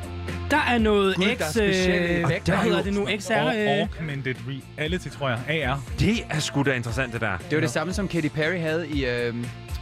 Der 0.52 0.57
er 0.57 0.78
noget 0.78 1.15
Gud, 1.15 1.26
der 1.26 1.32
er 1.32 1.49
X... 1.49 1.52
specielle 1.52 2.18
Øh, 2.20 2.28
hvad 2.45 2.57
hedder 2.57 2.82
det 2.84 2.94
nu? 2.94 3.07
XR? 3.20 3.32
Øh, 3.32 3.88
Augmented 3.99 4.36
Reality, 4.80 5.07
tror 5.07 5.30
jeg. 5.30 5.65
AR. 5.68 5.82
Det 5.99 6.26
er 6.30 6.40
sgu 6.40 6.64
da 6.64 6.74
interessant, 6.74 7.14
det 7.14 7.22
der. 7.22 7.38
Det 7.49 7.56
var 7.56 7.61
det 7.61 7.70
samme, 7.70 7.94
som 7.94 8.07
Katy 8.07 8.28
Perry 8.28 8.60
havde 8.60 8.88
i, 8.88 9.06
øh, 9.06 9.36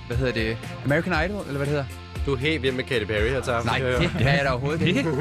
hvad 0.08 0.18
hedder 0.18 0.34
det, 0.34 0.58
American 0.86 1.26
Idol, 1.26 1.42
eller 1.48 1.58
hvad 1.58 1.60
det 1.60 1.68
hedder? 1.68 1.86
Du 2.26 2.34
er 2.34 2.38
helt 2.38 2.62
vild 2.62 2.74
med 2.74 2.84
Katy 2.84 3.06
Perry 3.06 3.30
her 3.30 3.42
til 3.42 3.52
aften. 3.52 3.72
Nej, 3.72 3.80
det 4.18 4.28
er 4.28 4.34
jeg 4.34 4.46
da 4.46 4.50
overhovedet 4.50 4.82
ikke. 4.88 5.06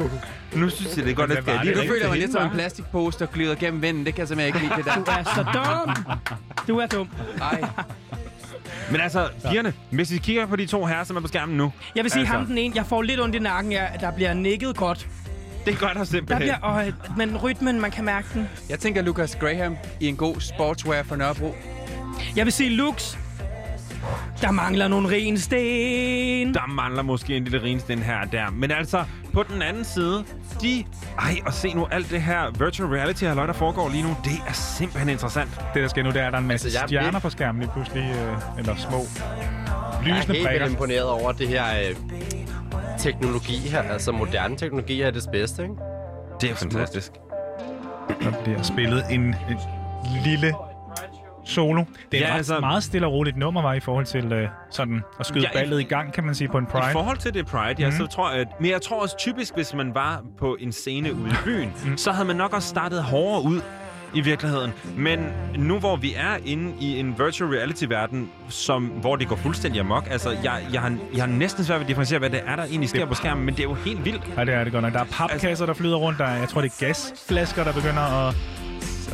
Nu 0.55 0.69
synes 0.69 0.97
jeg, 0.97 1.05
det 1.05 1.11
er 1.11 1.15
godt, 1.15 1.31
at 1.31 1.45
Nu 1.45 1.53
jeg 1.53 1.65
lige 1.65 1.75
føler 1.75 2.01
jeg 2.01 2.09
mig 2.09 2.19
lidt 2.19 2.31
som 2.31 2.43
en 2.43 2.51
plastikpose, 2.51 3.19
der 3.19 3.25
glider 3.25 3.55
gennem 3.55 3.81
vinden. 3.81 4.05
Det 4.05 4.13
kan 4.15 4.19
jeg 4.19 4.27
simpelthen 4.27 4.55
ikke 4.55 4.75
lide, 4.75 4.77
det 4.77 4.85
der. 4.85 4.95
Du 4.95 5.11
er 5.11 5.23
så 5.35 5.45
dum. 5.53 6.17
Du 6.67 6.77
er 6.77 6.85
dum. 6.87 7.09
Ej. 7.41 7.61
Men 8.91 9.01
altså, 9.01 9.29
pigerne, 9.49 9.73
hvis 9.91 10.11
vi 10.11 10.17
kigger 10.17 10.45
på 10.45 10.55
de 10.55 10.65
to 10.65 10.85
herrer, 10.85 11.03
som 11.03 11.15
er 11.17 11.21
på 11.21 11.27
skærmen 11.27 11.57
nu. 11.57 11.73
Jeg 11.95 12.03
vil 12.03 12.11
sige, 12.11 12.19
altså, 12.19 12.35
ham 12.35 12.45
den 12.45 12.57
ene, 12.57 12.75
jeg 12.75 12.85
får 12.85 13.01
lidt 13.01 13.19
ondt 13.19 13.35
i 13.35 13.39
nakken, 13.39 13.71
ja, 13.71 13.85
der 13.99 14.11
bliver 14.11 14.33
nikket 14.33 14.75
godt. 14.77 15.07
Det 15.65 15.79
gør 15.79 15.87
der 15.87 15.93
Der 15.93 16.03
simpelthen. 16.03 16.37
bliver, 16.61 16.87
åh, 17.09 17.17
men 17.17 17.37
rytmen, 17.37 17.81
man 17.81 17.91
kan 17.91 18.05
mærke 18.05 18.27
den. 18.33 18.49
Jeg 18.69 18.79
tænker 18.79 19.01
Lucas 19.01 19.35
Graham 19.35 19.77
i 19.99 20.07
en 20.07 20.15
god 20.15 20.35
sportswear 20.39 21.03
for 21.03 21.15
Nørrebro. 21.15 21.55
Jeg 22.35 22.45
vil 22.45 22.53
sige 22.53 22.69
Lux. 22.69 23.17
Der 24.41 24.51
mangler 24.51 24.87
nogle 24.87 25.09
rensten. 25.15 26.53
Der 26.53 26.67
mangler 26.67 27.01
måske 27.03 27.37
en 27.37 27.43
lille 27.43 27.63
rensten 27.63 27.99
her 27.99 28.15
og 28.17 28.31
der. 28.31 28.49
Men 28.51 28.71
altså, 28.71 29.03
på 29.33 29.43
den 29.43 29.61
anden 29.61 29.83
side, 29.85 30.23
de... 30.61 30.83
Ej, 31.19 31.35
og 31.45 31.53
se 31.53 31.73
nu 31.73 31.85
alt 31.91 32.09
det 32.11 32.21
her 32.21 32.51
virtual 32.65 32.89
reality 32.89 33.23
halløj, 33.23 33.45
der 33.45 33.53
foregår 33.53 33.89
lige 33.89 34.03
nu. 34.03 34.15
Det 34.23 34.31
er 34.47 34.53
simpelthen 34.53 35.09
interessant. 35.09 35.49
Det, 35.73 35.81
der 35.83 35.87
sker 35.87 36.03
nu, 36.03 36.09
det 36.09 36.21
er, 36.21 36.25
at 36.27 36.31
der 36.31 36.37
er 36.37 36.41
en 36.41 36.47
masse 36.47 36.67
Altså, 36.67 36.77
jeg 36.79 36.83
er 36.83 36.87
stjerner 36.87 37.11
vildt- 37.19 37.21
på 37.21 37.29
skærmen 37.29 37.61
lige 37.61 37.71
pludselig. 37.73 38.03
Øh, 38.03 38.59
eller 38.59 38.75
små 38.75 38.97
Jeg 38.97 40.11
er 40.11 40.15
lysende 40.17 40.35
helt 40.35 40.47
prikker. 40.47 40.67
imponeret 40.67 41.03
over 41.09 41.31
det 41.31 41.47
her 41.47 41.63
øh, 41.89 41.95
teknologi 43.01 43.57
her. 43.69 43.81
Altså 43.81 44.11
moderne 44.11 44.57
teknologi 44.57 45.01
er 45.01 45.11
det 45.11 45.23
bedste, 45.31 45.63
ikke? 45.63 45.75
Det 46.41 46.51
er 46.51 46.55
fantastisk. 46.55 47.11
Der 48.23 48.43
bliver 48.43 48.61
spillet 48.61 49.03
en, 49.11 49.21
en 49.21 49.35
lille 50.25 50.53
solo. 51.45 51.83
Det 52.11 52.19
er 52.21 52.25
Ja, 52.27 52.31
ret, 52.33 52.37
altså- 52.37 52.59
meget 52.59 52.83
stille 52.83 53.07
og 53.07 53.13
roligt 53.13 53.37
nummer, 53.37 53.61
var 53.61 53.73
i 53.73 53.79
forhold 53.79 54.05
til 54.05 54.31
øh, 54.33 54.47
sådan 54.71 55.01
at 55.19 55.25
skyde 55.25 55.43
Ja, 55.43 55.49
i- 55.49 55.53
ballet 55.53 55.79
i 55.79 55.83
gang, 55.83 56.13
kan 56.13 56.23
man 56.23 56.35
sige, 56.35 56.47
på 56.47 56.57
en 56.57 56.65
Pride. 56.65 56.89
I 56.89 56.93
forhold 56.93 57.17
til 57.17 57.33
det 57.33 57.45
Pride, 57.45 57.75
ja, 57.79 57.87
Mhm. 57.89 57.97
så 57.97 58.07
tror 58.07 58.31
jeg... 58.31 58.39
At, 58.39 58.47
men 58.59 58.71
jeg 58.71 58.81
tror 58.81 59.01
også 59.01 59.17
typisk, 59.17 59.55
hvis 59.55 59.73
man 59.73 59.95
var 59.95 60.23
på 60.39 60.57
en 60.59 60.71
scene 60.71 61.13
ude 61.13 61.29
i 61.29 61.35
byen, 61.45 61.73
så 61.97 62.11
havde 62.11 62.27
man 62.27 62.35
nok 62.35 62.53
også 62.53 62.67
startet 62.67 63.03
hårdere 63.03 63.43
ud 63.43 63.61
i 64.13 64.21
virkeligheden. 64.21 64.71
Men 64.97 65.19
nu 65.55 65.79
hvor 65.79 65.95
vi 65.95 66.13
er 66.17 66.37
inde 66.45 66.73
i 66.79 66.99
en 66.99 67.15
virtual 67.19 67.49
reality-verden, 67.49 68.29
som, 68.49 68.85
hvor 68.85 69.15
det 69.15 69.27
går 69.27 69.35
fuldstændig 69.35 69.79
amok, 69.79 70.07
altså 70.11 70.29
jeg, 70.43 70.65
jeg, 70.73 70.81
har, 70.81 70.97
jeg 71.13 71.23
har 71.23 71.27
næsten 71.27 71.63
svært 71.63 71.79
ved 71.79 71.85
at 71.85 71.87
differentiere, 71.87 72.19
hvad 72.19 72.29
det 72.29 72.41
er, 72.45 72.55
der 72.55 72.63
egentlig 72.63 72.89
sker 72.89 73.05
på 73.05 73.13
skærmen, 73.13 73.45
men 73.45 73.53
det 73.55 73.59
er 73.59 73.69
jo 73.69 73.73
helt 73.73 74.05
vildt. 74.05 74.23
Ja, 74.37 74.45
det 74.45 74.53
er 74.53 74.63
det 74.63 74.73
godt 74.73 74.83
nok. 74.83 74.93
Der 74.93 74.99
er 74.99 75.05
papkasser, 75.11 75.65
der 75.65 75.73
flyder 75.73 75.95
rundt. 75.97 76.19
Der 76.19 76.25
er, 76.25 76.39
jeg 76.39 76.49
tror, 76.49 76.61
det 76.61 76.71
er 76.71 76.85
gasflasker, 76.85 77.63
der 77.63 77.73
begynder 77.73 78.27
at 78.27 78.35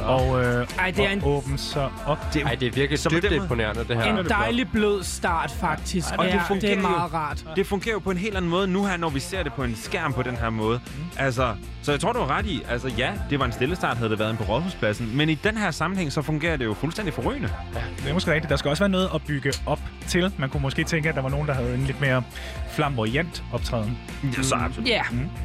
og, 0.04 0.44
øh, 0.44 0.68
Ej, 0.80 0.92
det 0.92 1.06
er 1.06 1.10
en- 1.10 1.22
og 1.24 1.28
åbne 1.38 1.58
sig 1.58 1.90
op. 2.06 2.34
Det, 2.34 2.42
Ej, 2.44 2.56
det 2.56 2.68
er 2.68 2.72
virkelig 2.72 3.00
Så 3.00 3.10
på 3.10 3.16
dybt 3.16 3.32
imponerende, 3.32 3.86
det 3.88 3.98
her. 4.04 4.18
En 4.20 4.26
dejlig 4.26 4.68
blød 4.72 5.04
start, 5.04 5.52
faktisk. 5.52 6.08
Og 6.18 6.26
Ja, 6.26 6.32
det 6.34 6.42
fungerer 6.48 6.76
det 6.76 6.78
er 6.86 6.90
meget 6.90 7.12
jo, 7.12 7.18
rart. 7.18 7.46
Det 7.56 7.68
fungerer 7.68 7.94
jo 7.94 8.00
på 8.00 8.12
en 8.12 8.18
helt 8.18 8.38
anden 8.38 8.52
måde 8.52 8.68
nu 8.68 8.86
her, 8.86 8.98
når 8.98 9.10
vi 9.10 9.20
ser 9.20 9.44
det 9.44 9.54
på 9.54 9.64
en 9.64 9.76
skærm 9.76 10.14
på 10.14 10.24
den 10.24 10.36
her 10.36 10.50
måde. 10.50 10.80
Mm. 10.86 11.04
Altså, 11.18 11.54
så 11.82 11.92
jeg 11.92 12.00
tror, 12.00 12.14
du 12.14 12.20
har 12.20 12.38
ret 12.38 12.46
i, 12.46 12.62
altså 12.70 12.88
ja, 12.98 13.12
det 13.30 13.40
var 13.40 13.46
en 13.46 13.52
stille 13.52 13.76
start, 13.76 13.98
havde 13.98 14.10
det 14.10 14.20
været 14.20 14.32
en 14.32 14.38
på 14.38 14.44
Rådhuspladsen, 14.44 15.18
men 15.18 15.30
i 15.30 15.36
den 15.36 15.58
her 15.58 15.72
sammenhæng, 15.72 16.12
så 16.12 16.22
fungerer 16.22 16.58
det 16.58 16.66
jo 16.66 16.74
fuldstændig 16.74 17.14
forrygende. 17.14 17.50
Ja, 17.76 17.80
det 18.04 18.10
er 18.10 18.14
måske 18.14 18.32
rigtigt. 18.34 18.50
Der 18.50 18.56
skal 18.56 18.70
også 18.70 18.84
være 18.84 18.90
noget 18.90 19.10
at 19.16 19.22
bygge 19.28 19.54
op 19.66 19.80
til. 20.08 20.32
Man 20.38 20.50
kunne 20.50 20.62
måske 20.62 20.84
tænke, 20.84 21.10
at 21.10 21.16
der 21.16 21.22
var 21.22 21.30
nogen, 21.30 21.48
der 21.48 21.54
havde 21.54 21.74
en 21.74 21.82
lidt 21.84 22.02
mere 22.02 22.24
flamboyant 22.72 23.44
optræden. 23.54 23.98
Ja, 24.38 24.44
så 24.44 24.56
absolut. 24.56 24.90
Ja, 24.90 25.02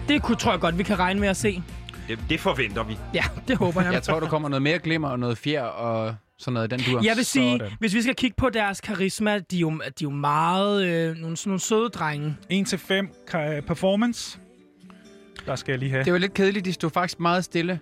det 0.08 0.22
kunne, 0.22 0.36
tror 0.36 0.50
jeg 0.52 0.60
godt, 0.60 0.78
vi 0.78 0.82
kan 0.82 0.98
regne 0.98 1.20
med 1.20 1.28
at 1.28 1.36
se. 1.36 1.62
Det, 2.08 2.18
det 2.28 2.40
forventer 2.40 2.82
vi. 2.84 2.96
Ja, 3.14 3.24
det 3.48 3.56
håber 3.56 3.82
jeg. 3.82 3.92
Jeg 3.98 4.02
tror, 4.02 4.20
der 4.20 4.28
kommer 4.28 4.48
noget 4.48 4.62
mere 4.62 4.78
glimmer 4.78 5.08
og 5.08 5.18
noget 5.18 5.38
fjer 5.38 5.62
og 5.62 6.14
sådan 6.38 6.54
noget, 6.54 6.70
den 6.70 6.80
dur. 6.80 7.00
Jeg 7.04 7.16
vil 7.16 7.24
sige, 7.24 7.58
Sådan. 7.58 7.72
hvis 7.78 7.94
vi 7.94 8.02
skal 8.02 8.14
kigge 8.14 8.34
på 8.38 8.48
deres 8.48 8.80
karisma, 8.80 9.38
de 9.38 9.56
er 9.56 9.60
jo, 9.60 9.70
de 9.70 9.76
er 9.86 9.90
jo 10.02 10.10
meget 10.10 10.84
øh, 10.86 11.16
nogle, 11.16 11.36
sådan 11.36 11.50
nogle 11.50 11.60
søde 11.60 11.88
drenge. 11.88 12.36
1-5 12.52 13.60
performance. 13.60 14.38
Der 15.46 15.56
skal 15.56 15.72
jeg 15.72 15.78
lige 15.78 15.90
have. 15.90 16.04
Det 16.04 16.12
var 16.12 16.18
lidt 16.18 16.34
kedeligt, 16.34 16.64
de 16.64 16.72
stod 16.72 16.90
faktisk 16.90 17.20
meget 17.20 17.44
stille. 17.44 17.80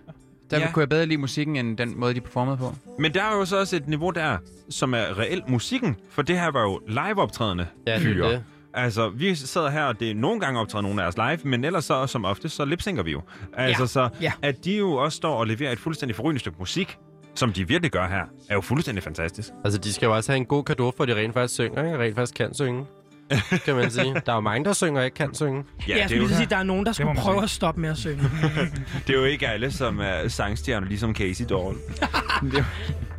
Der 0.51 0.59
Ja. 0.59 0.71
kunne 0.73 0.81
jeg 0.81 0.89
bedre 0.89 1.07
lide 1.07 1.19
musikken, 1.21 1.57
end 1.57 1.77
den 1.79 2.01
måde, 2.01 2.15
de 2.15 2.21
performede 2.21 2.57
på. 2.57 2.75
Men 2.99 3.15
der 3.15 3.23
er 3.23 3.37
jo 3.37 3.45
så 3.45 3.59
også 3.59 3.77
et 3.77 3.89
niveau 3.89 4.11
der, 4.11 4.37
som 4.71 4.95
er 4.95 5.19
reelt 5.19 5.49
musikken, 5.49 5.97
for 6.11 6.23
det 6.23 6.41
her 6.41 6.51
var 6.51 6.63
jo 6.63 6.81
live-optrædende 6.89 7.67
Ja, 7.87 7.99
fyre. 7.99 8.31
det. 8.33 8.45
Altså, 8.75 9.09
vi 9.09 9.35
sidder 9.35 9.71
her, 9.71 9.83
og 9.85 10.01
det 10.01 10.11
er 10.11 10.15
nogle 10.15 10.41
gange 10.41 10.61
optræder 10.61 10.83
nogle 10.83 11.03
af 11.03 11.07
os 11.07 11.17
live, 11.17 11.39
men 11.51 11.65
ellers 11.65 11.85
så, 11.85 12.07
som 12.07 12.25
ofte, 12.25 12.49
så 12.49 12.65
lipsynker 12.65 13.03
vi 13.03 13.11
jo. 13.11 13.23
Altså, 13.55 13.83
Ja, 13.83 13.87
så 13.87 14.09
ja. 14.21 14.33
at 14.43 14.65
de 14.65 14.77
jo 14.79 14.93
også 14.93 15.17
står 15.17 15.35
og 15.37 15.47
leverer 15.47 15.73
et 15.73 15.79
fuldstændig 15.79 16.17
forrygende 16.17 16.41
stykke 16.41 16.57
musik, 16.59 16.99
som 17.35 17.53
de 17.53 17.69
virkelig 17.69 17.91
gør 17.91 18.09
her, 18.09 18.23
er 18.49 18.55
jo 18.55 18.61
fuldstændig 18.61 19.03
fantastisk. 19.05 19.49
Altså, 19.65 19.79
de 19.79 19.93
skal 19.93 20.07
jo 20.07 20.17
også 20.17 20.33
have 20.33 20.37
en 20.37 20.47
god 20.47 20.65
kado 20.65 20.93
for, 20.97 21.03
at 21.05 21.09
de 21.09 21.15
rent 21.15 21.35
faktisk 21.35 21.55
synger, 21.55 21.85
ikke? 21.85 21.99
Rent 21.99 22.15
faktisk 22.15 22.35
kan 22.35 22.55
synge. 22.55 22.85
kan 23.65 23.75
man 23.75 23.91
sige. 23.91 24.15
Der 24.27 24.33
er 24.33 24.35
jo 24.35 24.41
mange, 24.41 24.65
der 24.65 24.73
synger 24.73 24.99
og 25.01 25.05
ikke 25.05 25.15
kan 25.15 25.35
synge. 25.35 25.65
Ja, 25.89 25.97
jeg 25.97 26.05
skulle 26.09 26.21
lige 26.27 26.35
sige, 26.35 26.45
at 26.45 26.51
der 26.51 26.57
er 26.57 26.63
nogen, 26.63 26.87
der 26.87 26.93
skulle 26.93 27.15
prøve 27.15 27.37
sige. 27.37 27.43
at 27.45 27.51
stoppe 27.51 27.81
med 27.81 27.91
at 27.91 27.97
synge. 27.97 28.23
Det 29.07 29.15
er 29.15 29.19
jo 29.19 29.25
ikke 29.25 29.49
alle, 29.49 29.73
som 29.73 29.99
er 30.01 30.29
sangstjerner, 30.29 30.87
ligesom 30.87 31.15
Casey 31.15 31.45
Doll. 31.49 31.77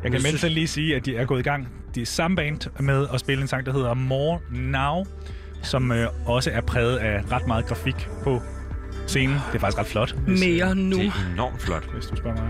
Jeg 0.04 0.12
kan 0.12 0.22
mindst 0.22 0.44
lige 0.44 0.68
sige, 0.68 0.96
at 0.96 1.06
de 1.06 1.16
er 1.16 1.24
gået 1.24 1.40
i 1.40 1.42
gang. 1.42 1.68
De 1.94 2.02
er 2.02 2.06
samme 2.06 2.36
band 2.36 2.80
med 2.80 3.06
at 3.14 3.20
spille 3.20 3.42
en 3.42 3.48
sang, 3.48 3.66
der 3.66 3.72
hedder 3.72 3.94
More 3.94 4.38
Now, 4.50 5.04
som 5.62 5.92
øh, 5.92 6.08
også 6.26 6.50
er 6.50 6.60
præget 6.60 6.96
af 6.96 7.22
ret 7.32 7.46
meget 7.46 7.66
grafik 7.66 8.08
på 8.24 8.42
scenen. 9.06 9.34
Det 9.34 9.54
er 9.54 9.58
faktisk 9.58 9.78
ret 9.78 9.86
flot, 9.86 10.12
hvis, 10.26 10.40
Mere 10.40 10.74
nu. 10.74 10.96
Det 10.96 11.06
er 11.06 11.32
enormt 11.32 11.62
flot. 11.62 11.92
hvis 11.94 12.06
du 12.06 12.16
spørger 12.16 12.36
mig. 12.36 12.48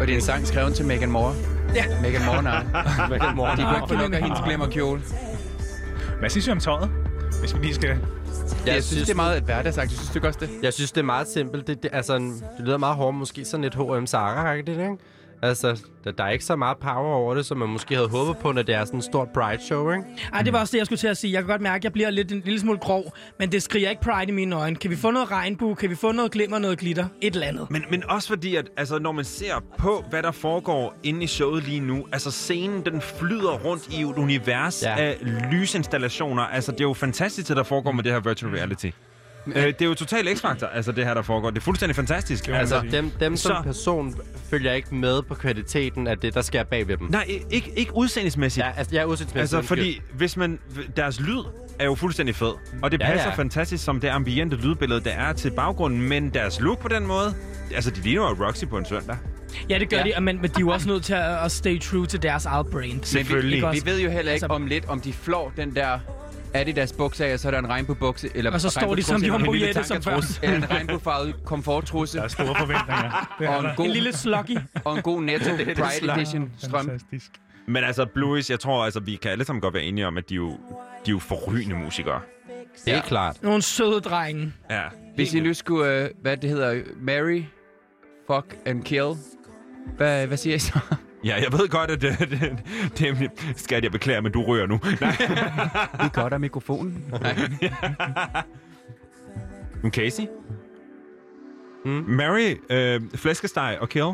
Og 0.00 0.06
det 0.06 0.12
er 0.12 0.16
en 0.16 0.22
sang 0.22 0.46
skrevet 0.46 0.74
til 0.74 0.86
Megan 0.86 1.10
Moore. 1.10 1.34
Ja. 1.74 1.84
Megan 2.02 2.24
Moore, 2.26 2.42
nej. 2.42 2.64
Megan 3.10 3.36
Moore. 3.36 3.56
De 3.56 3.62
kunne 3.62 3.76
ikke 3.76 3.88
få 3.88 3.94
nok 3.94 4.12
af 4.14 4.22
hendes 4.22 4.40
glimmerkjole. 4.44 5.02
Hvad 6.18 6.30
synes 6.30 6.46
du 6.46 6.52
om 6.52 6.60
tøjet? 6.60 6.90
Hvis 7.40 7.54
vi 7.54 7.60
lige 7.60 7.74
skal... 7.74 7.88
Jeg, 8.66 8.74
jeg 8.74 8.84
synes, 8.84 9.02
det 9.02 9.10
er 9.12 9.16
meget 9.16 9.36
et 9.38 9.42
hverdagsagt. 9.44 9.90
Jeg 9.90 9.98
synes 9.98 10.10
du 10.10 10.26
også 10.26 10.38
det? 10.42 10.50
Jeg 10.62 10.72
synes, 10.72 10.92
det 10.92 11.00
er 11.00 11.04
meget 11.04 11.28
simpelt. 11.28 11.66
Det, 11.66 11.82
det, 11.82 11.90
altså, 11.92 12.14
det 12.18 12.32
lyder 12.58 12.78
meget 12.78 12.96
hårdt, 12.96 13.16
måske 13.16 13.44
sådan 13.44 13.62
lidt 13.62 13.74
H&M 13.74 14.04
Zara-agtigt, 14.04 14.70
ikke? 14.70 14.96
Altså, 15.42 15.82
der, 16.04 16.10
der 16.12 16.24
er 16.24 16.30
ikke 16.30 16.44
så 16.44 16.56
meget 16.56 16.76
power 16.78 17.14
over 17.14 17.34
det, 17.34 17.46
som 17.46 17.58
man 17.58 17.68
måske 17.68 17.94
havde 17.94 18.08
håbet 18.08 18.36
på, 18.38 18.52
når 18.52 18.62
det 18.62 18.74
er 18.74 18.84
sådan 18.84 18.98
et 18.98 19.04
stort 19.04 19.28
Pride-show, 19.28 19.90
ikke? 19.90 20.04
Ej, 20.32 20.42
det 20.42 20.52
var 20.52 20.60
også 20.60 20.72
det, 20.72 20.78
jeg 20.78 20.86
skulle 20.86 20.98
til 20.98 21.06
at 21.08 21.16
sige. 21.16 21.32
Jeg 21.32 21.42
kan 21.42 21.48
godt 21.48 21.60
mærke, 21.62 21.76
at 21.76 21.84
jeg 21.84 21.92
bliver 21.92 22.10
lidt, 22.10 22.32
en 22.32 22.42
lille 22.44 22.60
smule 22.60 22.78
grov, 22.78 23.12
men 23.38 23.52
det 23.52 23.62
skriger 23.62 23.90
ikke 23.90 24.02
pride 24.02 24.28
i 24.28 24.34
mine 24.34 24.56
øjne. 24.56 24.76
Kan 24.76 24.90
vi 24.90 24.96
få 24.96 25.10
noget 25.10 25.30
regnbue? 25.30 25.76
Kan 25.76 25.90
vi 25.90 25.94
få 25.94 26.12
noget 26.12 26.32
glimmer, 26.32 26.58
noget 26.58 26.78
glitter? 26.78 27.06
Et 27.20 27.34
eller 27.34 27.46
andet. 27.46 27.70
Men, 27.70 27.84
men 27.90 28.10
også 28.10 28.28
fordi, 28.28 28.56
at 28.56 28.68
altså, 28.76 28.98
når 28.98 29.12
man 29.12 29.24
ser 29.24 29.54
på, 29.78 30.04
hvad 30.10 30.22
der 30.22 30.32
foregår 30.32 30.94
inde 31.02 31.22
i 31.24 31.26
showet 31.26 31.64
lige 31.64 31.80
nu, 31.80 32.06
altså 32.12 32.30
scenen, 32.30 32.84
den 32.84 33.00
flyder 33.00 33.52
rundt 33.58 33.88
i 33.94 34.00
et 34.00 34.04
univers 34.16 34.82
Ja. 34.82 34.94
af 34.98 35.16
lysinstallationer. 35.52 36.42
Altså, 36.42 36.72
det 36.72 36.80
er 36.80 36.84
jo 36.84 36.92
fantastisk, 36.94 37.48
det 37.48 37.56
der 37.56 37.62
foregår 37.62 37.92
med 37.92 38.04
det 38.04 38.12
her 38.12 38.20
virtual 38.20 38.52
reality. 38.52 38.90
Øh, 39.46 39.62
det 39.66 39.82
er 39.82 39.86
jo 39.86 39.94
totalt 39.94 40.38
x-faktor, 40.38 40.66
altså 40.66 40.92
det 40.92 41.04
her, 41.04 41.14
der 41.14 41.22
foregår. 41.22 41.50
Det 41.50 41.56
er 41.58 41.62
fuldstændig 41.62 41.96
fantastisk. 41.96 42.48
må 42.48 42.54
Altså, 42.54 42.82
dem, 42.90 43.10
dem 43.20 43.36
som 43.36 43.56
Så- 43.56 43.62
person 43.62 44.14
følger 44.50 44.72
ikke 44.72 44.94
med 44.94 45.22
på 45.22 45.34
kvaliteten 45.34 46.06
af 46.06 46.18
det, 46.18 46.34
der 46.34 46.40
sker 46.42 46.62
bag 46.64 46.88
ved 46.88 46.96
dem. 46.96 47.06
Nej, 47.10 47.40
ikke, 47.50 47.72
ikke 47.76 47.96
udseendsmæssigt. 47.96 48.66
Ja, 48.66 48.70
altså, 48.76 48.94
jeg 48.94 49.02
er 49.02 49.06
udsigtsmæssigt. 49.06 49.58
Altså, 49.58 49.68
fordi 49.68 50.00
hvis 50.12 50.36
man... 50.36 50.58
Deres 50.96 51.20
lyd 51.20 51.38
er 51.78 51.84
jo 51.84 51.94
fuldstændig 51.94 52.34
fed. 52.36 52.52
Og 52.82 52.90
det 52.92 53.00
Ja, 53.00 53.06
passer 53.06 53.28
ja. 53.28 53.34
fantastisk 53.34 53.84
som 53.84 54.00
det 54.00 54.08
ambiente 54.08 54.56
lydbillede, 54.56 55.00
der 55.00 55.10
er 55.10 55.32
til 55.32 55.50
baggrunden. 55.50 56.02
Men 56.08 56.30
deres 56.30 56.60
look 56.60 56.78
på 56.78 56.88
den 56.88 57.06
måde... 57.06 57.34
Altså, 57.74 57.90
de 57.90 58.00
ligner 58.00 58.22
jo 58.22 58.46
Roxy 58.46 58.64
på 58.64 58.78
en 58.78 58.84
søndag. 58.84 59.16
Ja, 59.70 59.78
det 59.78 59.90
gør 59.90 59.96
Ja. 59.96 60.06
ja. 60.06 60.14
de, 60.16 60.20
men, 60.20 60.36
men 60.42 60.44
de 60.50 60.54
er 60.56 60.60
jo 60.60 60.68
også 60.68 60.88
nødt 60.88 61.04
til 61.04 61.14
at, 61.14 61.44
at 61.44 61.52
stay 61.52 61.80
true 61.80 62.06
til 62.06 62.22
deres 62.22 62.44
eget 62.46 62.66
brand. 62.66 63.04
Selvfølgelig. 63.04 63.62
Vi, 63.72 63.80
vi 63.80 63.90
ved 63.90 64.00
jo 64.00 64.10
heller 64.10 64.32
ikke 64.32 64.44
Altså- 64.44 64.46
om 64.46 64.66
lidt, 64.66 64.84
om 64.88 65.00
de 65.00 65.12
flår 65.12 65.52
den 65.56 65.74
der 65.74 65.98
Adidas 66.60 66.92
bukse 66.92 67.26
af, 67.26 67.32
og 67.32 67.38
så 67.38 67.48
er 67.48 67.50
der 67.50 67.58
en 67.58 67.68
regnbuebukse, 67.68 68.30
eller 68.34 68.52
Og 68.52 68.60
så 68.60 68.70
står 68.70 68.94
de 68.94 69.02
som 69.02 69.22
Jumbo 69.22 69.54
Jette 69.54 69.84
som 69.84 70.00
tankertrus, 70.00 70.38
Eller 70.42 70.56
en 70.56 70.70
regnbuefarvet 70.70 71.34
komforttrusse, 71.44 72.18
Der 72.18 72.24
er 72.24 72.28
store 72.28 72.46
forventninger. 72.58 73.28
Det 73.38 73.46
er 73.46 73.50
og 73.50 73.64
en 73.70 73.76
god, 73.76 73.84
En 73.86 73.90
lille 73.90 74.12
sluggy. 74.12 74.56
og 74.84 74.96
en 74.96 75.02
god 75.02 75.22
Netto 75.22 75.50
Pride 75.56 76.12
Edition 76.12 76.50
strøm. 76.58 76.86
Fantastisk. 76.86 77.30
Men 77.68 77.84
altså, 77.84 78.06
Blues, 78.14 78.50
jeg 78.50 78.60
tror, 78.60 78.84
altså, 78.84 79.00
vi 79.00 79.16
kan 79.16 79.30
alle 79.30 79.44
sammen 79.44 79.60
godt 79.60 79.74
være 79.74 79.82
enige 79.82 80.06
om, 80.06 80.16
at 80.16 80.28
de 80.28 80.34
er 80.34 80.36
jo, 80.36 80.48
de 80.50 80.56
er 81.06 81.10
jo 81.10 81.18
forrygende 81.18 81.76
musikere. 81.76 82.20
Det 82.84 82.94
er 82.94 83.00
klart. 83.02 83.42
Nogle 83.42 83.62
søde 83.62 84.00
drenge. 84.00 84.52
Ja. 84.70 84.82
Hvis 85.14 85.34
I 85.34 85.40
nu 85.40 85.54
skulle, 85.54 85.90
øh, 85.92 86.10
hvad 86.22 86.36
det 86.36 86.50
hedder, 86.50 86.82
marry, 87.00 87.42
fuck 88.26 88.56
and 88.66 88.82
kill, 88.84 89.14
hvad, 89.96 90.26
hvad 90.26 90.36
siger 90.36 90.56
I 90.56 90.58
så? 90.58 90.78
Ja, 91.26 91.34
jeg 91.34 91.52
ved 91.52 91.68
godt, 91.68 91.90
at 91.90 92.02
det, 92.02 92.18
det, 92.18 92.58
det 92.98 93.30
skal 93.56 93.82
jeg 93.82 93.92
beklage, 93.92 94.22
men 94.22 94.32
du 94.32 94.42
rører 94.42 94.66
nu. 94.66 94.80
Nej. 95.00 95.16
Vi 96.04 96.08
godt 96.12 96.32
af 96.32 96.40
mikrofonen. 96.40 97.04
Nej. 97.10 97.36
Men 99.82 99.92
Casey? 99.92 100.24
Mm. 101.84 102.04
Mary, 102.08 102.54
øh, 102.70 103.00
flæskesteg 103.14 103.78
og 103.80 103.88
kill. 103.88 104.12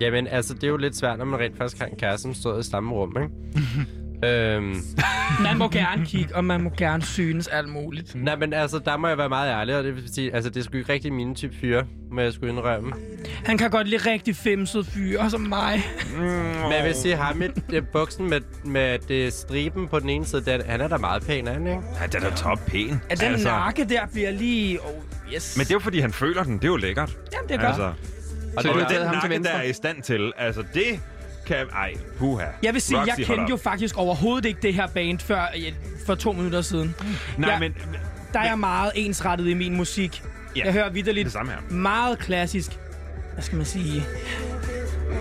Jamen, 0.00 0.26
altså, 0.26 0.54
det 0.54 0.64
er 0.64 0.68
jo 0.68 0.76
lidt 0.76 0.96
svært, 0.96 1.18
når 1.18 1.24
man 1.24 1.40
rent 1.40 1.56
faktisk 1.56 1.78
har 1.82 1.86
en 1.86 1.96
kæreste, 1.96 2.22
som 2.22 2.34
står 2.34 2.58
i 2.58 2.62
samme 2.62 2.92
rum, 2.92 3.16
ikke? 3.22 3.30
Øhm, 4.24 4.76
Man 5.46 5.58
må 5.58 5.68
gerne 5.68 6.06
kigge, 6.06 6.36
og 6.36 6.44
man 6.44 6.62
må 6.62 6.70
gerne 6.76 7.02
synes 7.02 7.48
alt 7.48 7.68
muligt. 7.68 8.14
nej, 8.14 8.36
men 8.36 8.52
altså, 8.52 8.78
der 8.78 8.96
må 8.96 9.08
jeg 9.08 9.18
være 9.18 9.28
meget 9.28 9.50
ærlig, 9.52 9.76
og 9.76 9.84
det 9.84 9.96
vil 9.96 10.14
sige, 10.14 10.34
altså, 10.34 10.50
det 10.50 10.60
er 10.60 10.64
sgu 10.64 10.76
ikke 10.76 10.92
rigtig 10.92 11.12
mine 11.12 11.34
type 11.34 11.54
fyre, 11.60 11.84
må 12.12 12.20
jeg 12.20 12.32
skulle 12.32 12.52
indrømme. 12.52 12.92
Han 13.44 13.58
kan 13.58 13.70
godt 13.70 13.88
lide 13.88 14.10
rigtig 14.10 14.36
femset 14.36 14.86
fyre 14.86 15.30
som 15.30 15.40
mig. 15.40 15.82
Men 16.62 16.72
jeg 16.72 16.84
vil 16.84 16.94
sige, 16.94 17.16
ham 17.16 17.42
i 17.42 17.46
det 17.70 17.88
buksen 17.88 18.30
med, 18.30 18.40
med 18.64 18.98
det 18.98 19.32
striben 19.32 19.88
på 19.88 19.98
den 19.98 20.08
ene 20.10 20.26
side, 20.26 20.44
den, 20.44 20.62
han 20.66 20.80
er 20.80 20.88
da 20.88 20.96
meget 20.96 21.22
pæn, 21.22 21.48
er 21.48 21.52
han 21.52 21.66
ikke? 21.66 21.80
Ja, 22.00 22.06
den 22.06 22.22
er 22.22 22.34
top 22.36 22.58
pæn. 22.66 23.00
At 23.10 23.20
den 23.20 23.32
altså... 23.32 23.48
nakke 23.48 23.84
der 23.84 24.06
bliver 24.12 24.30
lige... 24.30 24.80
Oh, 24.80 24.94
yes. 25.34 25.56
Men 25.56 25.64
det 25.64 25.70
er 25.70 25.74
jo 25.74 25.80
fordi, 25.80 26.00
han 26.00 26.12
føler 26.12 26.42
den. 26.42 26.54
Det 26.54 26.64
er 26.64 26.68
jo 26.68 26.76
lækkert. 26.76 27.16
Jamen, 27.32 27.48
det 27.48 27.54
er 27.54 27.58
godt. 27.58 27.68
Altså, 27.68 27.92
Og 28.56 28.62
så 28.62 28.68
det 28.68 28.88
det 28.88 28.96
er 28.96 29.02
den 29.02 29.12
nakke, 29.12 29.42
der 29.42 29.50
er 29.50 29.62
i 29.62 29.72
stand 29.72 30.02
til. 30.02 30.32
Altså, 30.38 30.64
det 30.74 31.00
kan... 31.50 31.66
Ej, 31.72 31.94
puha. 32.18 32.44
Jeg 32.62 32.74
vil 32.74 32.82
sige, 32.82 32.98
Roxy, 32.98 33.08
jeg 33.18 33.26
kendte 33.26 33.50
jo 33.50 33.56
faktisk 33.56 33.98
overhovedet 33.98 34.48
ikke 34.48 34.60
det 34.62 34.74
her 34.74 34.86
band 34.86 35.18
før 35.18 35.46
for 36.06 36.14
to 36.14 36.32
minutter 36.32 36.60
siden. 36.60 36.94
Nej, 37.38 37.50
jeg, 37.50 37.60
men... 37.60 37.74
Der 38.32 38.40
er 38.40 38.48
jeg 38.48 38.58
meget 38.58 38.92
ensrettet 38.94 39.48
i 39.48 39.54
min 39.54 39.76
musik. 39.76 40.22
Ja, 40.56 40.64
jeg 40.64 40.72
hører 40.72 40.90
vidderligt 40.90 41.24
det 41.24 41.32
samme 41.32 41.52
her. 41.52 41.58
meget 41.70 42.18
klassisk, 42.18 42.78
hvad 43.32 43.42
skal 43.42 43.56
man 43.56 43.66
sige, 43.66 44.02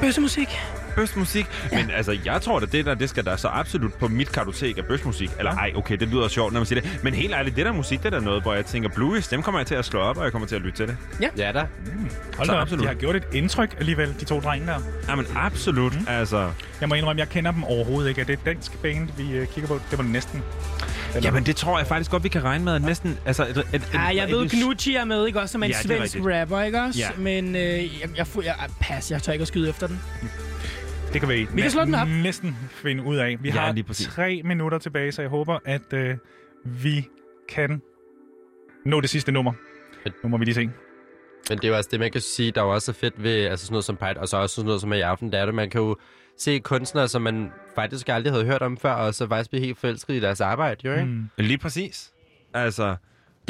bøssemusik. 0.02 0.60
Bøsmusik. 0.96 1.46
Ja. 1.72 1.78
Men 1.78 1.92
altså, 1.92 2.18
jeg 2.26 2.42
tror, 2.42 2.60
at 2.60 2.72
det 2.72 2.86
der, 2.86 2.94
det 2.94 3.10
skal 3.10 3.26
der 3.26 3.36
så 3.36 3.48
absolut 3.48 3.94
på 3.94 4.08
mit 4.08 4.32
kartotek 4.32 4.78
af 4.78 4.86
bøsmusik. 4.86 5.30
Eller 5.38 5.52
ej, 5.52 5.72
okay, 5.76 5.98
det 5.98 6.08
lyder 6.08 6.28
sjovt, 6.28 6.54
når 6.54 6.60
man 6.60 6.66
siger 6.66 6.82
det. 6.82 7.00
Men 7.04 7.14
helt 7.14 7.34
ærligt, 7.34 7.56
det 7.56 7.66
der 7.66 7.72
musik, 7.72 8.00
det 8.00 8.06
er 8.06 8.10
der 8.10 8.20
noget, 8.26 8.42
hvor 8.42 8.54
jeg 8.54 8.66
tænker, 8.66 8.90
Blues, 8.90 9.28
dem 9.28 9.42
kommer 9.42 9.60
jeg 9.60 9.68
til 9.68 9.76
at 9.76 9.86
slå 9.86 10.00
op, 10.00 10.18
og 10.18 10.24
jeg 10.24 10.32
kommer 10.32 10.48
til 10.48 10.56
at 10.56 10.62
lytte 10.62 10.78
til 10.78 10.88
det. 10.88 10.98
Ja. 11.22 11.28
Ja 11.38 11.52
da. 11.52 11.60
Hold 12.38 12.48
Så 12.48 12.52
da 12.54 12.58
op, 12.58 12.62
absolut. 12.62 12.84
de 12.84 12.88
har 12.88 12.94
gjort 12.96 13.16
et 13.16 13.24
indtryk 13.34 13.76
alligevel, 13.80 14.16
de 14.20 14.26
to 14.26 14.40
drenge 14.40 14.68
der. 14.68 14.80
Jamen, 15.10 15.26
absolut. 15.36 15.94
Mm. 16.00 16.06
Altså, 16.08 16.52
Jeg 16.82 16.90
må 16.90 16.96
indrømme, 16.96 17.20
jeg 17.20 17.30
kender 17.30 17.52
dem 17.52 17.64
overhovedet 17.64 18.10
ikke. 18.10 18.22
Er 18.22 18.26
det 18.26 18.34
et 18.34 18.46
dansk 18.46 18.82
band, 18.82 19.10
vi 19.18 19.42
uh, 19.42 19.48
kigger 19.48 19.68
på? 19.68 19.80
Det 19.92 19.98
var 19.98 20.04
det 20.04 20.12
næsten. 20.12 20.44
Eller? 21.16 21.28
jamen, 21.28 21.46
det 21.46 21.56
tror 21.56 21.78
jeg 21.78 21.88
faktisk 21.88 22.12
godt, 22.12 22.24
vi 22.24 22.30
kan 22.30 22.44
regne 22.44 22.66
med. 22.66 22.76
At 22.76 22.82
næsten, 22.82 23.18
altså, 23.26 23.44
et, 23.44 23.50
et, 23.58 23.66
et, 23.74 23.90
Ja, 23.94 24.02
jeg 24.02 24.24
et, 24.24 24.32
ved, 24.32 24.42
et, 24.46 24.52
Knucci 24.52 24.96
er 24.96 25.06
med, 25.06 25.28
ikke 25.28 25.40
også? 25.42 25.52
Som 25.52 25.64
en 25.64 25.70
Ja, 25.70 25.82
svensk 25.82 26.16
rigtigt. 26.16 26.26
rapper, 26.40 26.62
ikke 26.62 26.82
også? 26.82 27.00
Ja. 27.00 27.08
Men 27.18 27.56
øh, 27.56 27.62
jeg, 27.62 27.82
jeg, 28.02 28.10
jeg, 28.18 28.44
jeg, 28.46 28.56
pas, 28.82 29.12
jeg 29.12 29.24
tør 29.24 29.32
ikke 29.34 29.42
at 29.42 29.48
skyde 29.48 29.70
efter 29.70 29.88
den. 29.88 30.02
Det 31.14 31.22
kan 31.22 31.30
vi, 31.30 31.48
Vi 31.54 31.62
kan 31.62 31.72
slå 31.72 31.86
den 31.86 31.96
op. 31.96 32.08
næsten 32.08 32.56
finde 32.72 33.04
ud 33.04 33.16
af. 33.18 33.38
Vi 33.42 33.50
Ja, 33.50 33.54
har 33.60 33.72
lige 33.74 33.84
præcis. 33.84 34.08
tre 34.08 34.42
minutter 34.46 34.78
tilbage, 34.78 35.12
så 35.12 35.22
jeg 35.22 35.30
håber, 35.30 35.60
at 35.66 35.94
øh, 35.94 36.18
vi 36.66 37.08
kan 37.50 37.82
nå 38.86 39.02
det 39.02 39.10
sidste 39.10 39.32
nummer. 39.32 39.54
Nu 40.24 40.30
må 40.30 40.38
vi 40.38 40.46
lige 40.46 40.56
se. 40.56 40.62
Men 41.50 41.58
det 41.58 41.64
er 41.64 41.68
jo 41.68 41.74
altså 41.76 41.90
det, 41.92 42.00
man 42.00 42.12
kan 42.12 42.22
sige, 42.22 42.52
der 42.52 42.62
er 42.62 42.66
også 42.66 42.94
fedt 42.94 43.24
ved 43.24 43.46
altså 43.46 43.66
sådan 43.66 43.74
noget 43.74 43.86
som 43.86 43.96
Pride, 43.98 44.20
og 44.20 44.28
så 44.28 44.38
også 44.38 44.56
sådan 44.56 44.66
noget 44.66 44.82
som 44.82 44.94
i 44.94 45.00
aften, 45.00 45.32
det 45.32 45.40
er 45.40 45.46
det, 45.46 45.56
man 45.56 45.70
kan 45.70 45.82
jo 45.82 45.96
se 46.38 46.60
kunstnere, 46.60 47.08
som 47.08 47.22
man 47.22 47.52
faktisk 47.76 48.10
aldrig 48.10 48.34
havde 48.34 48.46
hørt 48.46 48.62
om 48.62 48.78
før, 48.78 48.92
og 48.94 49.14
så 49.14 49.28
faktisk 49.28 49.50
blive 49.50 49.66
helt 49.66 49.78
forelsket 49.78 50.14
i 50.14 50.20
deres 50.20 50.42
arbejde, 50.42 50.82
jo 50.86 50.92
ikke? 50.94 51.06
Mm. 51.06 51.30
Lige 51.38 51.58
præcis. 51.58 52.12
Altså, 52.54 52.96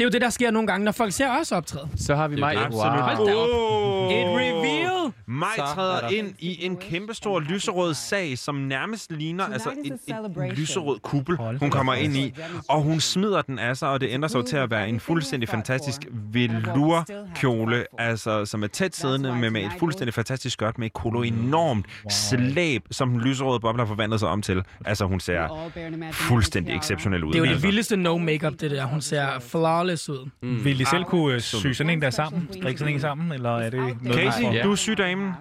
Det 0.00 0.04
er 0.04 0.08
jo 0.08 0.12
det, 0.12 0.20
der 0.20 0.30
sker 0.30 0.50
nogle 0.50 0.66
gange, 0.66 0.84
når 0.84 0.92
folk 0.92 1.12
ser 1.12 1.40
os 1.40 1.52
optræde. 1.52 1.88
Så 1.96 2.14
har 2.14 2.28
vi 2.28 2.36
mig. 2.36 2.56
absolut. 2.56 3.00
Hold 3.00 3.26
da 3.26 3.34
op. 3.34 4.10
Et 4.10 4.40
reveal! 4.40 5.12
Maj 5.26 5.48
er 5.58 5.62
træder 5.74 6.00
der- 6.00 6.08
ind 6.08 6.34
i 6.38 6.64
en 6.64 6.76
kæmpestor 6.76 7.40
lyserød 7.40 7.94
sag, 7.94 8.38
som 8.38 8.54
nærmest 8.54 9.12
ligner 9.12 9.44
altså 9.44 9.70
en, 9.84 9.98
en, 10.42 10.52
lyserød 10.52 10.98
kuppel, 11.02 11.36
hun 11.60 11.70
kommer 11.70 11.94
ind 11.94 12.16
i. 12.16 12.34
Og 12.68 12.82
hun 12.82 13.00
smider 13.00 13.42
den 13.42 13.58
af 13.58 13.76
sig, 13.76 13.88
og 13.88 14.00
det 14.00 14.08
ændrer 14.10 14.28
sig 14.28 14.46
til 14.46 14.56
at 14.56 14.70
være 14.70 14.88
en 14.88 15.00
fuldstændig 15.00 15.48
fantastisk 15.48 16.00
velour-kjole, 16.12 17.84
altså, 17.98 18.44
som 18.44 18.62
er 18.62 18.66
tæt 18.66 18.96
siddende 18.96 19.36
med, 19.36 19.50
med 19.50 19.62
et 19.64 19.70
fuldstændig 19.78 20.14
fantastisk 20.14 20.52
skørt 20.52 20.78
med 20.78 20.86
et 20.86 20.92
kolo 20.92 21.22
enormt 21.22 21.86
slæb, 22.10 22.82
som 22.90 23.10
den 23.10 23.20
lyserøde 23.20 23.60
boble 23.60 23.80
har 23.82 23.86
forvandlet 23.86 24.20
sig 24.20 24.28
om 24.28 24.42
til. 24.42 24.62
Altså, 24.84 25.04
hun 25.04 25.20
ser 25.20 25.70
fuldstændig 26.12 26.76
exceptionel 26.76 27.24
ud. 27.24 27.32
Det 27.32 27.38
er 27.38 27.38
jo 27.38 27.44
det 27.44 27.50
altså. 27.50 27.66
vildeste 27.66 27.96
no-makeup, 27.96 28.54
det 28.60 28.70
der. 28.70 28.84
Hun 28.84 29.00
ser 29.00 29.26
flawless 29.40 29.89
ud. 30.08 30.30
Mm. 30.42 30.64
Vil 30.64 30.78
de 30.78 30.86
selv 30.86 31.04
kunne 31.04 31.34
øh, 31.34 31.40
sy 31.40 31.66
sådan 31.72 31.90
en 31.90 32.02
der 32.02 32.10
sammen? 32.10 32.48
Strikke 32.52 32.78
sådan 32.78 32.94
en 32.94 33.00
sammen? 33.00 33.32
Eller 33.32 33.50
er 33.58 33.70
det 33.70 34.02
noget, 34.02 34.20
Casey, 34.32 34.42
Ja. 34.54 34.62
du 34.62 34.70
er 34.72 34.76
sygdamen. 34.76 35.32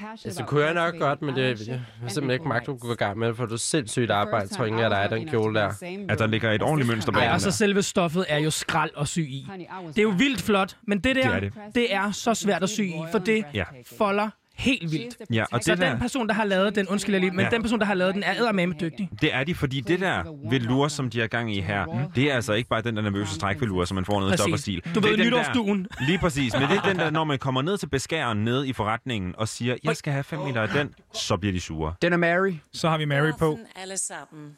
Altså, 0.00 0.40
det 0.40 0.48
kunne 0.48 0.64
jeg 0.64 0.74
nok 0.74 0.94
godt, 0.98 1.22
men 1.22 1.36
det 1.36 1.68
jeg 1.68 1.80
har 2.00 2.08
simpelthen 2.08 2.30
ikke 2.30 2.48
magt 2.48 2.68
at 2.68 2.80
gå 2.80 2.92
i 2.92 2.96
gang 2.96 3.18
med 3.18 3.28
det, 3.28 3.36
for 3.36 3.46
du 3.46 3.54
er 3.54 3.58
sindssygt 3.58 4.10
arbejde, 4.10 4.48
tror 4.48 4.64
jeg, 4.64 4.90
der 4.90 4.96
er 4.96 5.08
den 5.08 5.28
kjole 5.28 5.54
der. 5.60 5.68
At 6.08 6.18
der 6.18 6.26
ligger 6.26 6.52
et 6.52 6.62
ordentligt 6.62 6.88
mønster 6.90 7.12
bag 7.12 7.22
Ja, 7.22 7.32
og 7.34 7.40
så 7.40 7.50
selve 7.50 7.82
stoffet 7.82 8.24
er 8.28 8.38
jo 8.38 8.50
skrald 8.50 8.90
at 9.00 9.08
sy 9.08 9.18
i. 9.18 9.46
Det 9.86 9.98
er 9.98 10.02
jo 10.02 10.08
vildt 10.18 10.42
flot, 10.42 10.76
men 10.86 10.98
det 11.00 11.16
der, 11.16 11.22
Det 11.22 11.34
er 11.34 11.40
det. 11.40 11.52
det 11.74 11.94
er 11.94 12.10
så 12.10 12.34
svært 12.34 12.62
at 12.62 12.68
sy 12.70 12.80
i, 12.80 12.94
for 13.12 13.18
det 13.18 13.44
Ja. 13.54 13.64
folder 13.98 14.28
helt 14.54 14.92
vildt. 14.92 15.16
Ja, 15.32 15.44
og 15.52 15.62
Så 15.62 15.70
det 15.70 15.80
der, 15.80 15.90
den 15.90 15.98
person, 16.00 16.28
der 16.28 16.34
har 16.34 16.44
lavet 16.44 16.74
den, 16.74 16.88
undskyld 16.88 17.18
lige, 17.18 17.30
men 17.30 17.40
Ja. 17.40 17.48
den 17.50 17.62
person, 17.62 17.78
der 17.80 17.86
har 17.86 17.94
lavet 17.94 18.14
den, 18.14 18.22
er 18.22 18.34
eddermame 18.34 18.74
dygtig. 18.80 19.10
Det 19.20 19.34
er 19.34 19.44
de, 19.44 19.54
fordi 19.54 19.80
det 19.80 20.00
der 20.00 20.48
velour, 20.50 20.88
som 20.88 21.10
de 21.10 21.20
har 21.20 21.26
gang 21.26 21.54
i 21.54 21.60
her, 21.60 22.10
det 22.16 22.30
er 22.30 22.34
altså 22.34 22.52
ikke 22.52 22.68
bare 22.68 22.82
den 22.82 22.96
der 22.96 23.02
nervøse 23.02 23.34
strækvelour, 23.34 23.84
som 23.84 23.94
man 23.94 24.04
får 24.04 24.20
ned 24.20 24.34
i 24.34 24.36
stopperstil. 24.36 24.80
Du 24.94 25.00
Det 25.00 25.02
ved, 25.10 25.16
den 25.16 25.26
nytårsduen. 25.26 25.84
Der, 25.98 26.04
lige 26.06 26.18
præcis, 26.18 26.52
men 26.52 26.62
det 26.62 26.76
er 26.76 26.82
den 26.82 26.98
der, 26.98 27.10
når 27.18 27.24
man 27.24 27.38
kommer 27.38 27.62
ned 27.62 27.78
til 27.78 27.86
beskæren 27.88 28.44
nede 28.44 28.68
i 28.68 28.72
forretningen 28.72 29.34
og 29.38 29.48
siger, 29.48 29.76
jeg 29.84 29.96
skal 29.96 30.12
have 30.12 30.24
5 30.24 30.38
meter 30.38 30.62
af 30.62 30.68
den, 30.68 30.94
så 31.14 31.36
bliver 31.36 31.52
de 31.52 31.60
sure. 31.60 31.94
Den 32.02 32.12
er 32.12 32.16
Mary. 32.16 32.52
Så 32.72 32.88
har 32.88 32.98
vi 32.98 33.04
Mary 33.04 33.30
på. 33.38 33.58
Alle 33.76 33.96
sammen. 33.98 34.56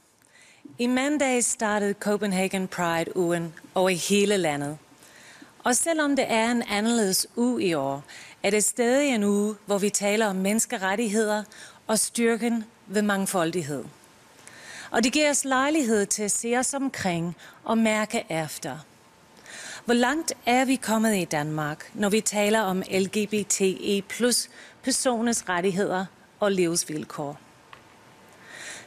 I 0.78 0.86
mandag 0.86 1.44
startede 1.44 1.94
Copenhagen 2.00 2.68
Pride-ugen 2.68 3.54
over 3.74 3.88
i 3.88 3.94
hele 3.94 4.36
landet. 4.36 4.78
Og 5.64 5.76
selvom 5.76 6.16
det 6.16 6.24
er 6.28 6.50
en 6.50 6.62
anderledes 6.70 7.26
uge 7.36 7.62
i 7.64 7.74
år, 7.74 8.04
er 8.46 8.50
det 8.50 8.64
stadig 8.64 9.14
en 9.14 9.22
uge, 9.22 9.54
hvor 9.66 9.78
vi 9.78 9.90
taler 9.90 10.26
om 10.26 10.36
menneskerettigheder 10.36 11.42
og 11.86 11.98
styrken 11.98 12.64
ved 12.86 13.02
mangfoldighed. 13.02 13.84
Og 14.90 15.04
det 15.04 15.12
giver 15.12 15.30
os 15.30 15.44
lejlighed 15.44 16.06
til 16.06 16.22
at 16.22 16.30
se 16.30 16.56
os 16.58 16.74
omkring 16.74 17.36
og 17.64 17.78
mærke 17.78 18.24
efter. 18.30 18.78
Hvor 19.84 19.94
langt 19.94 20.32
er 20.46 20.64
vi 20.64 20.76
kommet 20.76 21.16
i 21.16 21.24
Danmark, 21.24 21.90
når 21.94 22.08
vi 22.08 22.20
taler 22.20 22.60
om 22.60 22.82
LGBTE 22.90 24.02
plus 24.08 24.48
personers 24.82 25.48
rettigheder 25.48 26.06
og 26.40 26.52
livsvilkår? 26.52 27.38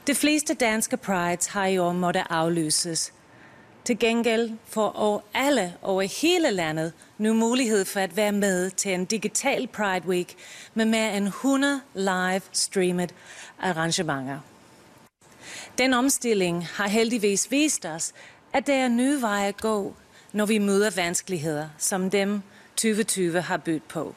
De 0.07 0.15
fleste 0.15 0.53
danske 0.53 0.97
prides 0.97 1.47
har 1.47 1.65
i 1.65 1.77
år 1.77 1.93
måtte 1.93 2.31
afløses, 2.31 3.13
til 3.89 3.99
gengæld 3.99 4.51
får 4.67 4.89
og 4.89 5.23
alle 5.33 5.73
over 5.81 6.01
hele 6.21 6.51
landet 6.51 6.93
nu 7.17 7.33
mulighed 7.33 7.85
for 7.85 7.99
at 7.99 8.15
være 8.15 8.31
med 8.31 8.69
til 8.71 8.93
en 8.93 9.05
digital 9.05 9.67
Pride 9.67 10.07
Week 10.07 10.35
med 10.73 10.85
mere 10.85 11.17
end 11.17 11.27
100 11.27 11.81
live 11.93 12.41
streamet 12.51 13.15
arrangementer. 13.59 14.39
Den 15.77 15.93
omstilling 15.93 16.67
har 16.67 16.87
heldigvis 16.87 17.51
vist 17.51 17.85
os, 17.85 18.13
at 18.53 18.67
der 18.67 18.73
er 18.73 18.87
nye 18.87 19.21
veje 19.21 19.47
at 19.47 19.57
gå, 19.57 19.95
når 20.33 20.45
vi 20.45 20.57
møder 20.57 20.89
vanskeligheder, 20.95 21.69
som 21.77 22.09
dem 22.09 22.41
2020 22.75 23.41
har 23.41 23.57
bydt 23.57 23.87
på. 23.87 24.15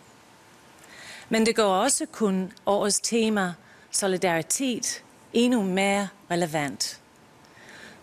Men 1.29 1.47
det 1.47 1.57
går 1.57 1.75
også 1.75 2.07
kun 2.07 2.53
årets 2.67 3.01
tema, 3.01 3.53
solidaritet, 3.91 5.03
endnu 5.33 5.63
mere 5.63 6.09
relevant. 6.31 7.02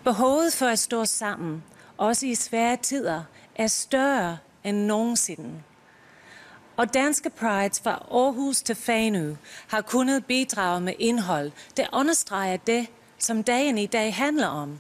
Behovet 0.04 0.54
for 0.54 0.66
at 0.66 0.80
stå 0.80 1.06
sammen, 1.06 1.64
også 1.98 2.26
i 2.26 2.36
svære 2.36 2.78
tider, 2.78 3.24
er 3.56 3.68
større 3.68 4.38
end 4.64 4.78
nogensinde. 4.78 5.64
Og 6.78 6.94
danske 6.94 7.30
prides 7.30 7.80
fra 7.80 7.92
Aarhus 7.92 8.62
til 8.62 8.76
Fanø 8.76 9.36
har 9.68 9.82
kunnet 9.82 10.26
bidrage 10.26 10.82
med 10.82 10.94
indhold, 11.00 11.52
der 11.78 11.86
understreger 11.94 12.58
det, 12.58 12.88
som 13.18 13.44
dagen 13.44 13.78
i 13.78 13.86
dag 13.86 14.16
handler 14.16 14.48
om. 14.48 14.80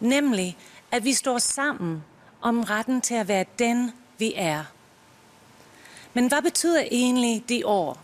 Nemlig, 0.00 0.56
at 0.90 1.04
vi 1.04 1.12
står 1.12 1.38
sammen 1.38 2.04
om 2.40 2.60
retten 2.60 3.00
til 3.00 3.14
at 3.14 3.28
være 3.28 3.44
den, 3.58 3.92
vi 4.18 4.32
er. 4.36 4.64
Men 6.14 6.28
hvad 6.28 6.42
betyder 6.42 6.80
egentlig 6.90 7.44
de 7.48 7.66
år? 7.66 7.98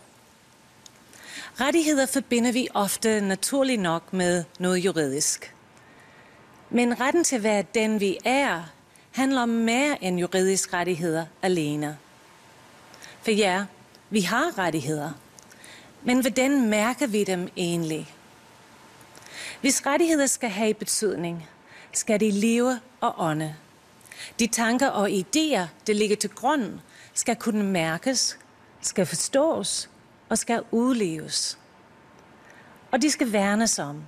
Rettigheder 1.59 2.05
forbinder 2.05 2.51
vi 2.51 2.67
ofte 2.73 3.21
naturligt 3.21 3.81
nok 3.81 4.13
med 4.13 4.43
noget 4.59 4.77
juridisk. 4.77 5.55
Men 6.73 6.99
retten 6.99 7.23
til 7.23 7.35
at 7.35 7.43
være 7.43 7.63
den, 7.75 7.99
vi 7.99 8.17
er, 8.25 8.63
handler 9.11 9.41
om 9.41 9.49
mere 9.49 10.03
end 10.03 10.19
juridiske 10.19 10.73
rettigheder 10.73 11.25
alene. 11.41 11.97
For 13.21 13.31
ja, 13.31 13.65
vi 14.09 14.21
har 14.21 14.57
rettigheder. 14.57 15.11
Men 16.03 16.21
hvordan 16.21 16.69
mærker 16.69 17.07
vi 17.07 17.23
dem 17.23 17.49
egentlig? 17.57 18.15
Hvis 19.61 19.85
rettigheder 19.85 20.25
skal 20.25 20.49
have 20.49 20.73
betydning, 20.73 21.47
skal 21.91 22.19
de 22.19 22.31
leve 22.31 22.79
og 23.01 23.15
ånde. 23.17 23.55
De 24.39 24.47
tanker 24.47 24.87
og 24.87 25.09
idéer, 25.09 25.65
der 25.87 25.93
ligger 25.93 26.15
til 26.15 26.29
grund, 26.29 26.79
skal 27.13 27.35
kunne 27.35 27.63
mærkes, 27.63 28.39
skal 28.81 29.05
forstås 29.05 29.89
og 30.29 30.37
skal 30.37 30.63
udleves. 30.71 31.57
Og 32.91 33.01
de 33.01 33.11
skal 33.11 33.31
værnes 33.31 33.79
om. 33.79 34.03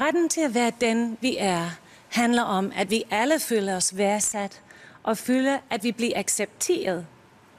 Retten 0.00 0.28
til 0.28 0.40
at 0.40 0.54
være 0.54 0.72
den, 0.80 1.18
vi 1.20 1.36
er, 1.38 1.70
handler 2.08 2.42
om, 2.42 2.72
at 2.76 2.90
vi 2.90 3.04
alle 3.10 3.40
føler 3.40 3.76
os 3.76 3.96
værdsat 3.96 4.62
og 5.02 5.18
føler, 5.18 5.58
at 5.70 5.84
vi 5.84 5.92
bliver 5.92 6.18
accepteret, 6.18 7.06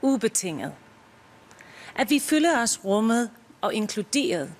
ubetinget. 0.02 0.74
At 1.96 2.10
vi 2.10 2.20
føler 2.20 2.62
os 2.62 2.86
rummet 2.86 3.30
og 3.62 3.74
inkluderet. 3.74 4.54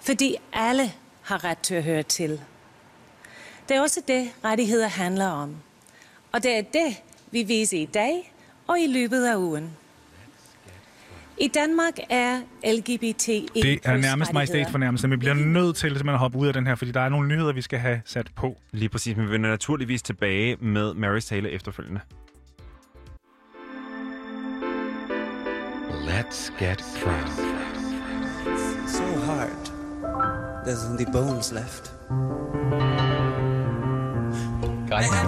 Fordi 0.00 0.36
alle 0.52 0.92
har 1.22 1.44
ret 1.44 1.58
til 1.58 1.74
at 1.74 1.82
høre 1.82 2.02
til. 2.02 2.40
Det 3.68 3.76
er 3.76 3.80
også 3.80 4.02
det, 4.08 4.32
rettigheder 4.44 4.88
handler 4.88 5.28
om. 5.28 5.56
Og 6.32 6.42
det 6.42 6.58
er 6.58 6.62
det, 6.62 7.02
vi 7.30 7.42
viser 7.42 7.78
i 7.78 7.86
dag 7.86 8.32
og 8.66 8.80
i 8.80 8.86
løbet 8.86 9.24
af 9.24 9.36
ugen. 9.36 9.76
I 11.38 11.48
Danmark 11.48 11.92
er 12.10 12.40
LGBT 12.64 13.26
Det 13.54 13.80
er 13.84 13.96
nærmest 13.96 14.32
majestætsfornærmelse, 14.32 15.08
men 15.08 15.12
vi 15.12 15.16
bliver 15.16 15.34
nødt 15.34 15.76
til 15.76 15.88
simpelthen 15.88 16.08
at 16.08 16.18
hoppe 16.18 16.38
ud 16.38 16.46
af 16.46 16.52
den 16.52 16.66
her, 16.66 16.74
fordi 16.74 16.90
der 16.90 17.00
er 17.00 17.08
nogle 17.08 17.28
nyheder, 17.28 17.52
vi 17.52 17.62
skal 17.62 17.78
have 17.78 18.00
sat 18.04 18.26
på. 18.36 18.56
Lige 18.72 18.88
præcis, 18.88 19.16
men 19.16 19.26
vi 19.26 19.32
vender 19.32 19.50
naturligvis 19.50 20.02
tilbage 20.02 20.56
med 20.60 20.92
Mary's 20.92 21.28
tale 21.28 21.50
efterfølgende. 21.50 22.00
Let's 26.06 26.64
get 26.64 26.84
proud. 27.02 27.30
So 28.88 29.04
hard. 29.04 29.72
There's 30.66 30.90
only 30.90 31.04
bones 31.12 31.52
left. 31.52 31.92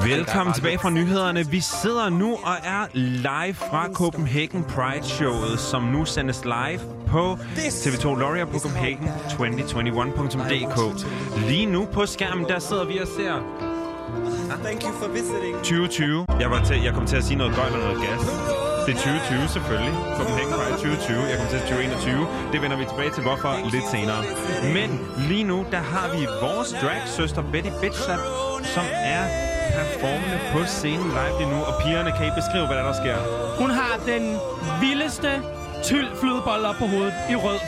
Velkommen 0.04 0.54
tilbage 0.54 0.78
fra 0.78 0.90
nyhederne. 0.90 1.46
Vi 1.46 1.60
sidder 1.60 2.08
nu 2.08 2.32
og 2.32 2.54
er 2.64 2.86
live 2.92 3.54
fra 3.54 3.88
Copenhagen 3.92 4.64
Pride 4.64 5.04
Showet, 5.04 5.58
som 5.58 5.82
nu 5.82 6.04
sendes 6.04 6.44
live 6.44 6.80
på 7.06 7.38
TV2 7.56 8.04
Loria 8.04 8.44
på 8.44 8.56
Copenhagen2021.dk. 8.56 11.06
Lige 11.48 11.66
nu 11.66 11.84
på 11.92 12.06
skærmen, 12.06 12.44
der 12.44 12.58
sidder 12.58 12.84
vi 12.84 12.98
og 12.98 13.06
ser 13.06 13.32
Thank 14.64 14.82
you 14.82 14.92
for 14.92 15.08
visiting. 15.08 15.54
2020. 15.56 16.26
Jeg, 16.40 16.50
var 16.50 16.64
til, 16.64 16.82
jeg 16.82 16.94
kom 16.94 17.06
til 17.06 17.16
at 17.16 17.24
sige 17.24 17.36
noget 17.36 17.56
gøjl 17.56 17.72
og 17.72 17.78
noget 17.78 17.96
gas. 17.96 18.20
Det 18.86 18.94
er 18.94 18.98
2020 18.98 19.48
selvfølgelig. 19.48 19.94
Copenhagen 20.18 20.52
Pride 20.52 20.72
2020. 20.72 21.18
Jeg 21.30 21.38
kom 21.38 21.46
til 21.48 21.56
at 21.56 21.62
sige 21.68 21.76
2021. 21.76 22.26
Det 22.52 22.62
vender 22.62 22.76
vi 22.76 22.84
tilbage 22.84 23.10
til 23.10 23.22
hvorfor 23.22 23.52
lidt 23.74 23.84
senere. 23.94 24.22
Men 24.76 24.88
lige 25.30 25.44
nu, 25.44 25.66
der 25.70 25.78
har 25.92 26.06
vi 26.16 26.22
vores 26.46 26.70
drag-søster 26.82 27.42
Betty 27.52 27.70
Bitchlap, 27.80 28.18
som 28.74 28.84
er 29.16 29.47
performende 29.76 30.38
på 30.52 30.58
scenen 30.66 31.08
live 31.18 31.34
lige 31.40 31.50
nu. 31.54 31.58
Og 31.68 31.74
pigerne, 31.82 32.10
kan 32.16 32.26
I 32.26 32.32
beskrive, 32.40 32.66
hvad 32.66 32.76
der, 32.76 32.82
er, 32.82 32.88
der 32.92 32.98
sker? 33.02 33.16
Hun 33.62 33.70
har 33.70 33.92
den 34.06 34.24
vildeste 34.80 35.30
tyld 35.84 36.08
flødebold 36.20 36.64
op 36.64 36.74
på 36.82 36.86
hovedet 36.86 37.14
i 37.30 37.36
rød. 37.36 37.60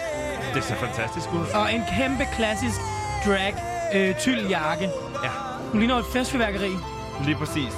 Det 0.55 0.65
ser 0.65 0.75
fantastisk 0.75 1.29
ud. 1.33 1.45
Og 1.55 1.75
en 1.75 1.83
kæmpe 1.97 2.25
klassisk 2.37 2.81
drag 3.27 3.55
øh, 3.95 4.15
tyld 4.19 4.49
jakke. 4.49 4.89
Ja. 5.25 5.31
Hun 5.71 5.81
ligner 5.81 5.97
et 5.97 6.05
festfyrværkeri. 6.13 6.73
Lige 7.25 7.37
præcis. 7.37 7.73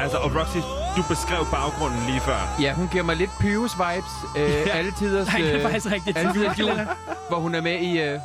Altså, 0.00 0.18
og 0.18 0.30
Roxy, 0.36 0.56
du 0.96 1.02
beskrev 1.08 1.46
baggrunden 1.52 2.00
lige 2.06 2.20
før. 2.20 2.56
Ja, 2.60 2.72
hun 2.72 2.88
giver 2.92 3.04
mig 3.04 3.16
lidt 3.16 3.30
Pyrus-vibes. 3.30 4.38
Øh, 4.38 4.66
alle 4.78 4.92
tiders... 4.98 5.26
Nej, 5.26 5.38
det 5.38 5.50
er 5.50 5.56
øh, 5.56 5.62
faktisk 5.62 5.92
rigtigt. 5.92 6.18
Alle 6.18 6.32
tiders 6.32 6.58
jul, 6.58 6.80
hvor 7.28 7.38
hun 7.38 7.54
er 7.54 7.60
med 7.60 7.78
i... 7.80 8.00
Øh, 8.00 8.20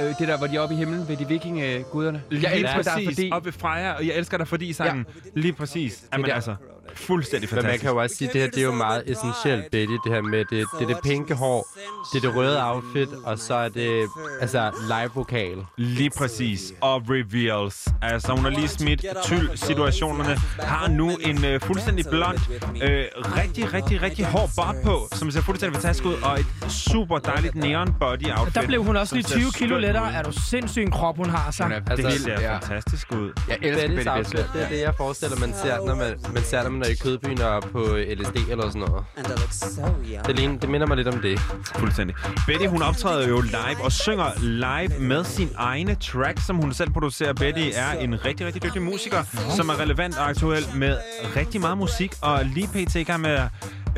øh, 0.00 0.18
det 0.18 0.28
der, 0.28 0.38
hvor 0.38 0.46
de 0.46 0.56
er 0.56 0.60
oppe 0.60 0.74
i 0.74 0.78
himlen 0.78 1.08
ved 1.08 1.16
de 1.16 1.28
viking-guderne. 1.28 2.22
Lige 2.30 2.50
Jeg 2.50 2.58
elsker 2.58 2.82
dig, 2.82 3.04
fordi... 3.04 3.32
Ved 3.42 3.52
Freja, 3.52 3.92
og 3.92 4.06
jeg 4.06 4.14
elsker 4.16 4.36
dig, 4.38 4.48
fordi 4.48 4.72
sangen. 4.72 5.06
Ja. 5.24 5.40
Lige 5.40 5.52
præcis. 5.52 6.04
Jamen 6.12 6.30
altså, 6.30 6.56
fuldstændig 6.94 7.48
Men 7.50 7.54
man 7.56 7.62
fantastisk. 7.64 7.82
kan 7.82 7.90
jo 7.90 8.02
også 8.02 8.16
sige, 8.16 8.28
at 8.28 8.34
det 8.34 8.40
her 8.42 8.48
det 8.50 8.58
er 8.58 8.62
jo 8.62 8.72
meget 8.72 9.02
essentielt, 9.10 9.70
Betty. 9.70 9.92
Det 10.04 10.12
her 10.12 10.22
med, 10.22 10.38
det, 10.38 10.50
det 10.50 10.82
er 10.82 10.86
det 10.86 10.96
pinke 11.04 11.34
hår, 11.34 11.66
det 12.12 12.24
er 12.24 12.28
det 12.28 12.36
røde 12.36 12.64
outfit, 12.64 13.08
og 13.24 13.38
så 13.38 13.54
er 13.54 13.68
det 13.68 14.06
altså 14.40 14.70
live-vokal. 14.88 15.56
Lige 15.76 16.10
præcis. 16.18 16.72
Og 16.80 17.02
reveals. 17.10 17.88
Altså, 18.02 18.32
hun 18.32 18.44
har 18.44 18.50
lige 18.50 18.68
smidt 18.68 19.04
tyld 19.24 19.50
situationerne. 19.56 20.36
Har 20.58 20.88
nu 20.88 21.10
en 21.20 21.44
øh, 21.44 21.60
fuldstændig 21.60 22.04
blond, 22.10 22.38
øh, 22.82 23.04
rigtig, 23.16 23.72
rigtig, 23.74 24.02
rigtig 24.02 24.24
hård 24.26 24.50
bob 24.56 24.74
på, 24.84 25.08
som 25.12 25.30
ser 25.30 25.40
fuldstændig 25.42 25.74
fantastisk 25.76 26.04
ud, 26.06 26.14
og 26.22 26.40
et 26.40 26.46
super 26.68 27.18
dejligt 27.18 27.54
neon 27.54 27.94
body 28.00 28.30
outfit. 28.38 28.54
Der 28.54 28.66
blev 28.66 28.82
hun 28.84 28.96
også 28.96 29.14
lige 29.14 29.24
ser 29.24 29.36
20 29.38 29.50
kilo 29.52 29.78
lettere. 29.78 30.12
Er 30.12 30.22
du 30.22 30.32
sindssyg 30.50 30.82
en 30.82 30.90
krop, 30.90 31.16
hun 31.16 31.30
har 31.30 31.50
så? 31.50 31.62
Er- 31.64 31.68
Det 31.68 32.04
Altså, 32.04 32.22
ser 32.22 32.40
ja. 32.40 32.54
fantastisk 32.58 33.12
ud. 33.12 33.32
Jeg 33.48 33.58
elsker 33.62 34.14
Betty 34.16 34.30
det 34.52 34.62
er 34.64 34.68
det, 34.68 34.80
jeg 34.80 34.94
forestiller, 34.96 35.38
man 35.38 35.54
ser, 35.62 35.86
når 35.86 35.94
man, 35.94 36.14
man 36.34 36.42
ser, 36.42 36.62
når 36.62 36.70
man 36.70 36.77
er 36.82 36.88
i 36.88 36.94
kødbyen 36.94 37.40
og 37.42 37.62
på 37.62 37.78
LSD 38.16 38.36
eller 38.50 38.68
sådan 38.70 38.80
noget. 38.80 39.04
So. 39.50 39.82
Det, 40.26 40.36
ligner, 40.36 40.58
det 40.58 40.68
minder 40.70 40.86
mig 40.86 40.96
lidt 40.96 41.08
om 41.08 41.20
det. 41.20 41.40
Fuldstændig. 41.76 42.16
Betty, 42.46 42.66
hun 42.66 42.82
optræder 42.82 43.28
jo 43.28 43.40
live 43.40 43.84
og 43.84 43.92
synger 43.92 44.26
live 44.40 45.00
med 45.00 45.24
sin 45.24 45.48
egne 45.56 45.94
track, 45.94 46.40
som 46.46 46.56
hun 46.56 46.72
selv 46.72 46.90
producerer. 46.90 47.32
Betty 47.32 47.70
er 47.74 47.92
en 47.92 48.24
rigtig, 48.24 48.46
rigtig 48.46 48.62
dygtig 48.62 48.82
musiker, 48.82 49.22
som 49.56 49.68
er 49.68 49.80
relevant 49.80 50.18
og 50.18 50.28
aktuel 50.28 50.64
med 50.74 50.98
rigtig 51.36 51.60
meget 51.60 51.78
musik, 51.78 52.12
og 52.22 52.44
lige 52.44 52.68
pt. 52.68 52.94
i 52.94 53.02
gang 53.02 53.20
med 53.20 53.38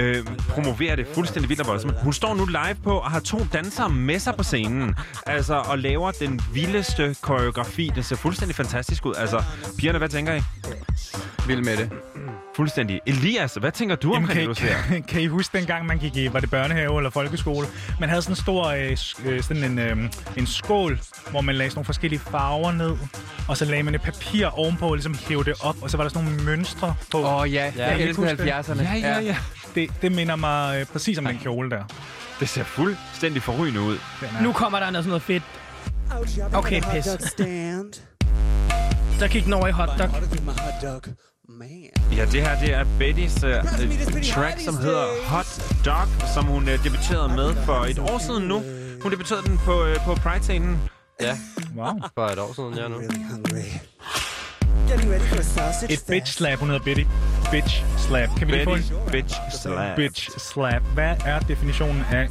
øh, 0.00 0.24
promovere 0.48 0.96
det 0.96 1.06
fuldstændig 1.14 1.48
vildt 1.48 1.60
og 1.60 1.66
voldsomt. 1.66 1.94
Hun 2.02 2.12
står 2.12 2.34
nu 2.34 2.44
live 2.44 2.76
på 2.84 2.92
og 2.92 3.10
har 3.10 3.20
to 3.20 3.38
dansere 3.52 3.88
med 3.90 4.18
sig 4.18 4.34
på 4.36 4.42
scenen, 4.42 4.94
altså, 5.26 5.54
og 5.54 5.78
laver 5.78 6.10
den 6.10 6.40
vildeste 6.54 7.16
koreografi. 7.20 7.90
Det 7.94 8.04
ser 8.04 8.16
fuldstændig 8.16 8.56
fantastisk 8.56 9.06
ud. 9.06 9.14
Altså, 9.14 9.42
pigerne, 9.78 9.98
hvad 9.98 10.08
tænker 10.08 10.34
I? 10.34 10.42
Vild 11.46 11.64
med 11.64 11.76
det. 11.76 11.90
Fuldstændig. 12.56 13.00
Elias, 13.06 13.54
hvad 13.54 13.72
tænker 13.72 13.96
du 13.96 14.12
kan, 14.12 14.36
det, 14.36 14.46
du 14.46 14.54
ser? 14.54 15.00
Kan 15.08 15.20
I 15.20 15.26
huske 15.26 15.58
dengang, 15.58 15.86
man 15.86 15.98
gik 15.98 16.16
i, 16.16 16.32
var 16.32 16.40
det 16.40 16.50
børnehave 16.50 16.96
eller 16.96 17.10
folkeskole? 17.10 17.66
Man 18.00 18.08
havde 18.08 18.22
sådan 18.22 18.32
en 18.32 18.36
stor, 18.36 18.66
øh, 18.66 18.96
øh, 19.24 19.42
sådan 19.42 19.64
en, 19.64 19.78
øh, 19.78 19.96
en 20.36 20.46
skål, 20.46 21.00
hvor 21.30 21.40
man 21.40 21.54
lagde 21.54 21.70
sådan 21.70 21.78
nogle 21.78 21.84
forskellige 21.84 22.20
farver 22.20 22.72
ned, 22.72 22.96
og 23.48 23.56
så 23.56 23.64
lagde 23.64 23.82
man 23.82 23.94
et 23.94 24.02
papir 24.02 24.46
ovenpå 24.46 24.86
og 24.86 24.94
ligesom 24.94 25.14
hævde 25.28 25.50
det 25.50 25.54
op, 25.60 25.76
og 25.82 25.90
så 25.90 25.96
var 25.96 26.04
der 26.04 26.08
sådan 26.08 26.28
nogle 26.28 26.44
mønstre 26.44 26.94
på. 27.10 27.18
Åh 27.18 27.34
oh, 27.34 27.52
ja, 27.52 27.64
jeg 27.64 27.90
Kan 27.90 28.00
I 28.00 28.02
elsker 28.02 28.22
huske 28.22 28.44
det? 28.44 28.52
70'erne. 28.52 28.82
Ja, 28.82 28.94
ja, 28.94 29.20
ja. 29.20 29.36
Det, 29.74 29.90
det 30.02 30.12
minder 30.12 30.36
mig 30.36 30.80
øh, 30.80 30.86
præcis 30.86 31.18
om 31.18 31.24
den 31.24 31.38
kjole 31.38 31.70
der. 31.70 31.84
Det 32.40 32.48
ser 32.48 32.64
fuldstændig 32.64 33.42
forrygende 33.42 33.80
ud. 33.80 33.98
Den 34.20 34.28
er- 34.38 34.42
Nu 34.42 34.52
kommer 34.52 34.80
der 34.80 34.90
noget 34.90 35.04
sådan 35.04 35.08
noget 35.08 35.22
fedt. 35.22 35.42
Okay, 36.54 36.80
pis. 36.92 37.04
Der 39.20 39.28
gik 39.28 39.44
den 39.44 39.52
over 39.52 39.66
i 39.68 39.70
hotdog. 39.70 40.08
Ja, 42.16 42.24
det 42.24 42.42
her 42.42 42.60
det 42.60 42.72
er 42.74 42.84
Bettys 42.98 43.44
uh, 43.44 43.50
track, 44.34 44.60
som 44.60 44.76
hedder 44.76 45.06
Hot 45.26 45.46
Dog, 45.84 46.08
som 46.34 46.44
hun 46.44 46.62
uh, 46.62 46.84
debuterede 46.84 47.28
med 47.28 47.54
for 47.64 47.84
et 47.84 47.98
år 47.98 48.18
siden 48.18 48.48
nu. 48.48 48.62
Hun 49.02 49.12
debuterede 49.12 49.42
den 49.46 49.58
på, 49.58 49.82
uh, 49.82 50.04
på 50.04 50.14
Pride-scenen. 50.14 50.78
Ja, 51.20 51.38
Wow. 51.76 51.92
for 52.14 52.26
et 52.26 52.38
år 52.38 52.52
siden, 52.54 52.74
ja 52.74 52.88
nu. 52.88 52.96
Et 55.90 56.02
bitch 56.08 56.32
slap, 56.32 56.58
hun 56.58 56.68
hedder 56.68 56.84
Betty. 56.84 57.02
Bitch 57.50 57.84
slap. 57.98 58.28
Kan 58.38 58.46
vi 58.46 58.52
lige 58.52 58.64
få 58.64 58.70
Betty 58.74 58.90
en? 58.92 59.12
Bitch 59.12 59.34
Slap. 59.62 59.96
Bitch 59.96 60.28
slap. 60.52 60.82
Hvad 60.94 61.14
er 61.26 61.38
definitionen 61.38 62.04
af 62.12 62.28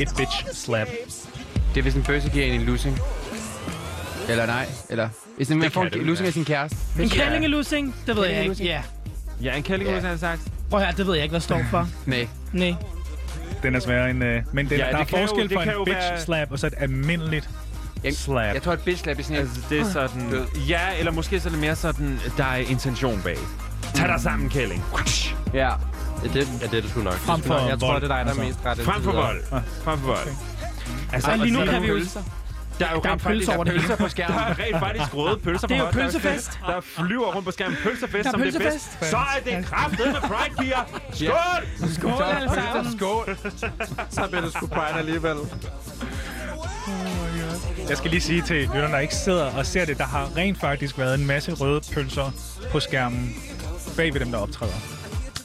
et 0.00 0.08
bitch 0.16 0.46
slap? 0.54 0.88
Det 1.74 1.78
er, 1.78 1.82
hvis 1.82 1.94
en 1.94 2.02
bøsse 2.02 2.30
giver 2.30 2.44
en 2.46 2.52
en 2.60 2.66
lussing. 2.66 2.98
Eller 4.28 4.46
nej, 4.46 4.66
eller... 4.90 5.08
Hvis 5.36 5.50
en 5.50 5.58
man 5.58 5.70
får 5.70 5.84
en 5.84 5.90
lussing 6.06 6.26
af 6.26 6.32
sin 6.32 6.44
kæreste. 6.44 6.76
En 7.00 7.08
kællingelussing? 7.08 7.94
Det 8.06 8.16
ved 8.16 8.26
jeg 8.26 8.42
ikke. 8.42 8.54
Kællingelussing? 8.54 8.68
Ja. 9.42 9.50
Ja, 9.52 9.56
en 9.56 9.62
kælling, 9.62 9.90
yeah. 9.90 10.02
har 10.04 10.16
sagt. 10.16 10.40
Prøv 10.70 10.80
her, 10.80 10.90
det 10.90 11.06
ved 11.06 11.14
jeg 11.14 11.22
ikke, 11.22 11.32
hvad 11.32 11.40
står 11.40 11.60
for. 11.70 11.88
Nej. 12.06 12.28
Nej. 12.52 12.74
Den 13.62 13.74
er 13.74 13.80
sværere 13.80 14.10
end... 14.10 14.24
Øh, 14.24 14.42
men 14.52 14.68
den, 14.70 14.78
Ja, 14.78 14.84
der 14.84 14.92
er 14.92 14.98
jo- 14.98 15.04
forskel 15.04 15.42
det 15.48 15.50
på 15.56 15.60
kan 15.62 15.68
en 15.72 15.78
jo 15.78 15.84
bitch 15.84 15.98
være- 15.98 16.20
slap 16.20 16.52
og 16.52 16.58
så 16.58 16.66
et 16.66 16.74
almindeligt 16.76 17.48
Jeg, 18.04 18.14
slap. 18.16 18.54
jeg 18.54 18.62
tror, 18.62 18.72
at 18.72 18.80
bitch 18.80 19.02
slap 19.02 19.18
er 19.18 19.22
sådan 19.22 19.36
en... 19.36 19.42
Altså, 19.42 19.60
det 19.70 19.80
er 19.80 19.84
sådan... 19.84 20.46
Ja, 20.68 20.80
eller 20.98 21.12
måske 21.12 21.40
så 21.40 21.48
er 21.48 21.50
det 21.50 21.60
mere 21.60 21.76
sådan, 21.76 22.20
der 22.36 22.44
er 22.44 22.56
intention 22.56 23.20
bag. 23.22 23.38
Tag 23.94 24.08
dig 24.08 24.20
sammen, 24.20 24.48
kælling. 24.50 24.84
Ja. 25.54 25.70
Det, 26.22 26.34
ja, 26.34 26.40
det 26.66 26.74
er 26.76 26.80
det 26.80 26.90
sgu 26.90 27.00
nok. 27.02 27.14
Frem 27.14 27.40
er 27.40 27.44
for. 27.44 27.68
Jeg 27.68 27.80
tror, 27.80 27.94
det 27.94 27.96
er 27.96 28.00
dig, 28.00 28.08
der 28.08 28.14
er 28.14 28.18
altså. 28.24 28.42
mest 28.42 28.58
ret. 28.66 28.78
Frem 28.78 29.02
for 29.02 29.12
vold. 29.12 29.42
Frem 29.84 29.98
for 29.98 30.06
vold. 30.06 30.28
Altså, 31.12 31.30
Ej, 31.30 31.36
lige 31.36 31.52
nu 31.58 31.64
kan 31.64 31.82
vi 31.82 31.86
jo... 31.88 31.98
Der 32.78 32.86
er 32.86 32.92
jo 32.94 33.00
Der 33.00 33.08
er 33.08 33.12
rent 33.12 33.22
pølser 33.22 33.54
over 33.54 33.64
det 33.64 33.72
hele. 33.72 33.82
pølser 33.86 33.96
på 34.04 34.08
skærmen. 34.08 34.36
Der 34.38 34.44
er 34.44 34.58
rent 34.58 34.78
faktisk 34.78 35.14
røde 35.14 35.38
pølser 35.38 35.66
Det 35.66 35.76
er 35.76 35.80
på 35.80 35.86
jo 35.86 35.92
pølsefest. 35.92 36.60
Der 36.66 36.80
flyver 36.80 37.26
rundt 37.34 37.44
på 37.44 37.50
skærmen. 37.50 37.78
Pølsefest, 37.82 38.12
Der 38.24 38.28
er 38.28 38.30
som 38.30 38.40
det 38.40 38.54
er 38.54 38.58
pølsefest. 38.60 38.98
bedst. 39.00 39.10
Så 39.10 39.16
er 39.16 39.40
det 39.56 39.66
kraftet 39.66 40.06
med 40.06 40.20
Pride, 40.20 40.54
piger. 40.58 41.00
Skål! 41.12 41.88
Skål 41.94 42.22
alle 42.22 42.50
sammen. 42.54 42.98
Skål! 42.98 43.36
Så 44.10 44.26
bliver 44.30 44.40
det 44.44 44.52
sgu 44.52 44.66
Pride 44.66 44.98
alligevel. 44.98 45.36
Jeg 47.90 47.98
skal 47.98 48.10
lige 48.10 48.20
sige 48.20 48.42
til 48.42 48.56
lytterne, 48.56 48.92
der 48.94 48.98
ikke 48.98 49.14
sidder 49.14 49.44
og 49.44 49.66
ser 49.66 49.84
det, 49.84 49.98
der 49.98 50.04
har 50.04 50.36
rent 50.36 50.60
faktisk 50.60 50.98
været 50.98 51.18
en 51.20 51.26
masse 51.26 51.52
røde 51.52 51.80
pølser 51.94 52.30
på 52.72 52.80
skærmen 52.80 53.34
bag 53.96 54.14
ved 54.14 54.20
dem, 54.20 54.30
der 54.30 54.38
optræder. 54.38 54.72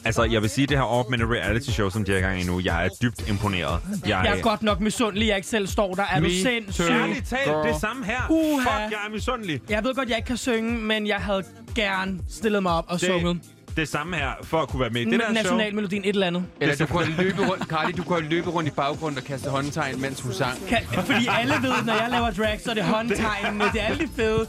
Altså, 0.04 0.24
jeg 0.24 0.42
vil 0.42 0.50
sige, 0.50 0.66
det 0.66 0.76
her 0.76 0.84
op 0.84 1.10
med 1.10 1.18
en 1.18 1.32
reality 1.32 1.70
show, 1.70 1.88
som 1.90 2.04
de 2.04 2.12
er 2.12 2.18
i 2.18 2.20
gang 2.20 2.40
i 2.40 2.44
nu. 2.44 2.60
Jeg 2.64 2.84
er 2.84 2.88
dybt 3.02 3.28
imponeret. 3.28 3.80
Jeg, 4.06 4.08
Jeg 4.24 4.38
er 4.38 4.40
godt 4.42 4.62
nok 4.62 4.80
misundelig, 4.80 5.28
jeg 5.28 5.36
ikke 5.36 5.48
selv 5.48 5.66
står 5.66 5.94
der. 5.94 6.02
Er 6.12 6.20
du 6.20 6.30
sindssyg? 6.30 6.84
Ærligt 6.90 7.28
talt, 7.28 7.56
det 7.72 7.80
samme 7.80 8.04
her. 8.04 8.26
Uha. 8.30 8.58
Fuck, 8.60 8.92
jeg 8.92 8.98
er 9.08 9.12
misundelig. 9.12 9.60
Jeg 9.68 9.84
ved 9.84 9.94
godt, 9.94 10.08
jeg 10.08 10.16
ikke 10.16 10.26
kan 10.26 10.36
synge, 10.36 10.72
men 10.78 11.06
jeg 11.06 11.16
havde 11.16 11.42
gerne 11.74 12.18
stillet 12.30 12.62
mig 12.62 12.72
op 12.72 12.84
og 12.88 13.00
Det- 13.00 13.08
sunget. 13.08 13.38
Det 13.76 13.88
samme 13.88 14.16
her, 14.16 14.28
for 14.42 14.62
at 14.62 14.68
kunne 14.68 14.80
være 14.80 14.90
med 14.90 15.00
i 15.00 15.04
det 15.04 15.12
der 15.12 15.26
show. 15.26 15.34
Nationalmelodien 15.34 16.02
et 16.04 16.08
eller 16.08 16.26
andet. 16.26 16.44
Eller 16.60 16.76
du 16.76 16.86
kunne 16.86 17.16
løbe 17.16 17.46
rundt, 17.48 17.64
Carly, 17.64 17.92
du 17.96 18.02
kunne 18.02 18.28
løbe 18.28 18.50
rundt 18.50 18.68
i 18.68 18.72
baggrunden 18.72 19.18
og 19.18 19.24
kaste 19.24 19.50
håndtegn, 19.50 20.00
mens 20.00 20.20
hun 20.20 20.32
sang. 20.32 20.66
Kan, 20.68 20.78
fordi 20.92 21.28
alle 21.38 21.54
ved, 21.62 21.84
når 21.84 21.92
jeg 21.92 22.08
laver 22.10 22.30
drag, 22.30 22.60
så 22.64 22.70
er 22.70 22.74
det 22.74 22.84
håndtegnene. 22.84 23.64
Det 23.72 23.82
er 23.82 23.86
alle 23.86 24.06
de 24.06 24.08
fede. 24.16 24.46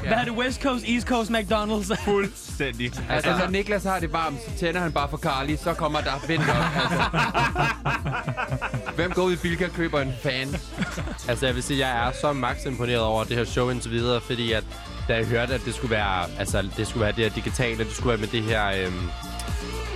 Hvad 0.00 0.12
er 0.12 0.24
det? 0.24 0.32
West 0.32 0.62
Coast, 0.62 0.84
East 0.88 1.08
Coast, 1.08 1.30
McDonald's? 1.30 2.04
Fuldstændig. 2.04 2.92
Altså, 3.08 3.30
når 3.38 3.50
Niklas 3.50 3.84
har 3.84 3.98
det 3.98 4.12
varmt, 4.12 4.36
så 4.48 4.58
tænder 4.58 4.80
han 4.80 4.92
bare 4.92 5.08
for 5.08 5.16
Carly, 5.16 5.56
så 5.56 5.74
kommer 5.74 6.00
der 6.00 6.26
vinter. 6.28 6.54
Altså. 6.82 7.02
Hvem 8.96 9.10
går 9.10 9.22
ud 9.22 9.32
i 9.32 9.36
Bilka 9.36 9.64
og 9.64 9.72
køber 9.72 10.00
en 10.00 10.12
fan? 10.22 10.48
Altså, 11.28 11.46
jeg 11.46 11.54
vil 11.54 11.62
sige, 11.62 11.86
jeg 11.86 12.08
er 12.08 12.12
så 12.20 12.32
max 12.32 12.56
imponeret 12.66 13.00
over 13.00 13.24
det 13.24 13.36
her 13.36 13.44
show 13.44 13.70
indtil 13.70 13.90
videre, 13.90 14.20
fordi 14.20 14.52
at, 14.52 14.64
da 15.08 15.14
jeg 15.16 15.24
hørte, 15.24 15.54
at 15.54 15.60
det 15.64 15.74
skulle 15.74 15.90
være, 15.90 16.24
altså, 16.38 16.68
det 16.76 16.86
skulle 16.86 17.04
være 17.04 17.12
det 17.16 17.24
her 17.24 17.30
digitale, 17.30 17.84
det 17.84 17.92
skulle 17.92 18.08
være 18.08 18.18
med 18.18 18.28
det 18.28 18.42
her, 18.42 18.66
øhm, 18.86 19.08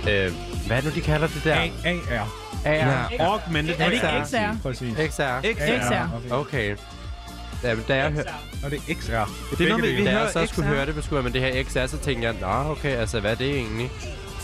øh, 0.09 0.31
hvad 0.67 0.77
er 0.77 0.81
det 0.81 0.85
nu, 0.85 0.91
de 0.95 1.01
kalder 1.01 1.27
det 1.27 1.41
der? 1.43 1.55
AR. 1.55 2.27
AR. 2.65 3.09
Ja, 3.11 3.23
augmented 3.25 3.75
Er 3.79 3.85
det 3.85 3.93
ikke. 3.93 4.07
XR? 4.25 4.61
Præcis. 4.63 4.93
XR. 4.97 5.41
XR. 5.53 6.33
Okay. 6.33 6.75
Da, 7.63 7.75
da 7.87 7.95
jeg 7.95 8.11
hørte... 8.11 8.29
Og 8.63 8.71
det 8.71 8.77
er 8.89 8.93
XR. 8.93 9.09
Det 9.57 9.65
er 9.65 9.69
noget 9.69 9.83
med, 9.83 9.91
vi 9.95 10.05
Da 10.05 10.09
jeg 10.11 10.19
hører 10.19 10.31
så 10.31 10.45
skulle 10.45 10.67
XR. 10.69 10.73
høre 10.73 10.85
det, 10.85 11.03
skulle 11.03 11.17
jeg 11.23 11.31
med 11.31 11.41
det 11.41 11.53
her 11.53 11.63
XR, 11.63 11.85
så 11.91 11.97
tænkte 11.97 12.27
jeg, 12.27 12.35
nå, 12.41 12.71
okay, 12.71 12.95
altså, 12.95 13.19
hvad 13.19 13.31
er 13.31 13.35
det 13.35 13.49
egentlig? 13.55 13.91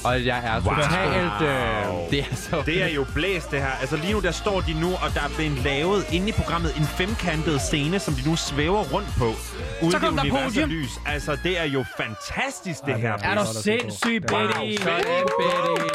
Og 0.06 0.26
jeg 0.26 0.40
er 0.46 0.62
Wow. 0.62 0.76
totalt... 0.76 1.42
Øh, 1.42 2.12
det 2.12 2.20
er 2.32 2.36
så... 2.36 2.64
Det 2.66 2.84
er 2.84 2.88
jo 2.88 3.06
blæst, 3.14 3.52
det 3.52 3.60
her. 3.62 3.68
Altså 3.82 3.96
lige 3.98 4.14
nu, 4.14 4.20
der 4.20 4.32
står 4.32 4.62
de 4.62 4.80
nu, 4.82 4.88
og 4.88 5.14
der 5.14 5.22
er 5.22 5.30
blevet 5.36 5.58
lavet 5.64 6.06
inde 6.14 6.30
i 6.30 6.32
programmet 6.32 6.78
en 6.78 6.84
femkantet 6.86 7.62
scene, 7.62 8.00
som 8.00 8.14
de 8.14 8.30
nu 8.30 8.36
svæver 8.36 8.84
rundt 8.84 9.08
på. 9.18 9.26
Uden 9.82 9.92
Så 9.92 10.00
kom 10.00 10.18
det 10.18 10.32
der 10.32 10.44
podium. 10.46 10.70
lys. 10.70 10.90
Altså, 11.06 11.38
det 11.44 11.60
er 11.60 11.64
jo 11.64 11.86
fantastisk, 11.98 12.80
det 12.86 12.96
her. 12.96 13.14
Er 13.14 13.36
du 13.36 13.46
sindssyg, 13.62 14.22
Betty? 14.22 14.84
Sådan, 14.84 15.04
Betty. 15.40 15.88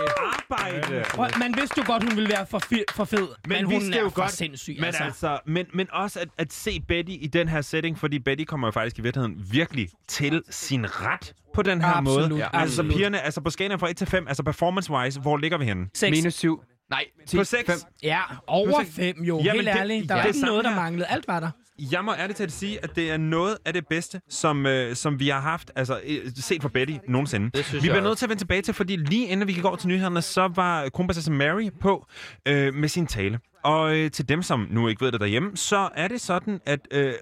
Arbejde. 0.50 1.04
Prøv, 1.10 1.26
Man 1.38 1.54
vidste 1.56 1.74
jo 1.80 1.84
godt, 1.86 2.02
hun 2.02 2.16
ville 2.16 2.30
være 2.30 2.46
for, 2.46 2.60
fi- 2.72 2.84
for 2.94 3.04
fed. 3.04 3.28
Men, 3.48 3.56
Men, 3.56 3.64
hun 3.64 3.92
er 3.92 4.00
jo 4.00 4.08
for 4.08 4.14
godt, 4.20 4.32
sindssyg, 4.32 4.74
men, 4.76 4.84
altså. 4.84 5.02
altså. 5.04 5.38
men, 5.46 5.66
men 5.74 5.88
også 5.92 6.20
at, 6.20 6.28
at 6.38 6.52
se 6.52 6.80
Betty 6.88 7.12
i 7.20 7.26
den 7.26 7.48
her 7.48 7.60
setting, 7.60 7.98
fordi 7.98 8.18
Betty 8.18 8.44
kommer 8.44 8.66
jo 8.66 8.72
faktisk 8.72 8.98
i 8.98 9.02
virkeligheden 9.02 9.46
virkelig 9.52 9.88
til 10.08 10.42
sin 10.50 10.86
ret 10.88 11.32
på 11.54 11.62
den 11.62 11.80
her 11.80 11.88
Absolut, 11.88 12.30
måde. 12.30 12.40
ja, 12.40 12.48
Altså, 12.52 12.76
så 12.76 12.82
absolut. 12.82 12.96
pigerne, 12.96 13.20
altså 13.20 13.40
på 13.40 13.50
skalaen 13.50 13.78
fra 13.80 13.90
1 13.90 13.96
til 13.96 14.06
5, 14.06 14.28
altså 14.28 14.42
performance-wise, 14.42 15.20
hvor 15.20 15.36
ligger 15.36 15.58
vi 15.58 15.64
henne? 15.64 15.86
Seks. 15.94 16.10
Minus 16.18 16.34
7. 16.34 16.62
Nej, 16.90 17.04
10. 17.26 17.36
På 17.36 17.44
6? 17.44 17.86
Ja, 18.02 18.20
over 18.46 18.80
Plus- 18.82 18.96
fem 18.96 19.22
jo. 19.22 19.38
Jamen, 19.38 19.52
Helt 19.52 19.66
det- 19.66 19.76
ærligt. 19.76 20.08
Der 20.08 20.14
ja, 20.14 20.20
var 20.20 20.26
ikke 20.26 20.40
noget, 20.40 20.64
der 20.64 20.70
her. 20.70 20.80
manglede. 20.80 21.06
Alt 21.06 21.28
var 21.28 21.40
der. 21.40 21.50
Jeg 21.92 22.04
må 22.04 22.12
ærligt 22.14 22.36
talt 22.38 22.52
sige, 22.52 22.78
at 22.84 22.96
det 22.96 23.10
er 23.10 23.16
noget 23.16 23.56
af 23.64 23.72
det 23.72 23.86
bedste, 23.90 24.20
som, 24.28 24.66
øh, 24.66 24.96
som 24.96 25.20
vi 25.20 25.28
har 25.28 25.40
haft, 25.40 25.70
altså 25.76 26.00
øh, 26.06 26.18
set 26.36 26.62
fra 26.62 26.68
Betty 26.68 26.94
nogensinde. 27.08 27.50
Det 27.54 27.64
synes 27.64 27.84
vi 27.84 27.88
bliver 27.88 28.02
nødt 28.02 28.18
til 28.18 28.26
at 28.26 28.28
vende 28.30 28.40
tilbage 28.40 28.62
til, 28.62 28.74
fordi 28.74 28.96
lige 28.96 29.26
inden 29.26 29.48
vi 29.48 29.52
gik 29.52 29.64
over 29.64 29.76
til 29.76 29.88
nyhederne, 29.88 30.22
så 30.22 30.48
var 30.54 30.88
kronprinsesse 30.88 31.32
Mary 31.32 31.68
på 31.80 32.06
øh, 32.48 32.74
med 32.74 32.88
sin 32.88 33.06
tale. 33.06 33.38
Og 33.64 33.96
øh, 33.96 34.10
til 34.10 34.28
dem, 34.28 34.42
som 34.42 34.66
nu 34.70 34.88
ikke 34.88 35.04
ved 35.04 35.12
det 35.12 35.20
derhjemme, 35.20 35.56
så 35.56 35.88
er 35.94 36.08
det 36.08 36.20
sådan, 36.20 36.60
at 36.66 36.80
øh, 36.90 37.12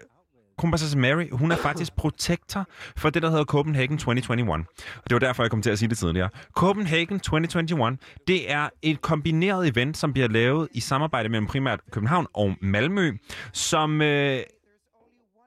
kronprinsesse 0.61 0.99
Mary, 0.99 1.28
hun 1.32 1.53
er 1.53 1.57
faktisk 1.57 1.97
protektor 1.97 2.66
for 2.97 3.11
det, 3.11 3.23
der 3.23 3.31
hedder 3.31 3.45
Copenhagen 3.45 3.99
2021. 3.99 4.55
Og 4.97 5.11
det 5.11 5.12
var 5.12 5.19
derfor, 5.19 5.43
jeg 5.43 5.51
kom 5.51 5.62
til 5.62 5.70
at 5.70 5.78
sige 5.78 5.89
det 5.89 5.99
tidligere. 5.99 6.28
Copenhagen 6.57 7.20
2021, 7.20 7.99
det 8.28 8.53
er 8.53 8.69
et 8.82 9.01
kombineret 9.01 9.69
event, 9.69 9.97
som 9.97 10.12
bliver 10.12 10.28
lavet 10.28 10.69
i 10.73 10.81
samarbejde 10.81 11.28
mellem 11.28 11.47
primært 11.47 11.81
København 11.91 12.27
og 12.35 12.55
Malmø, 12.61 13.12
som 13.53 14.03
øh, 14.03 14.41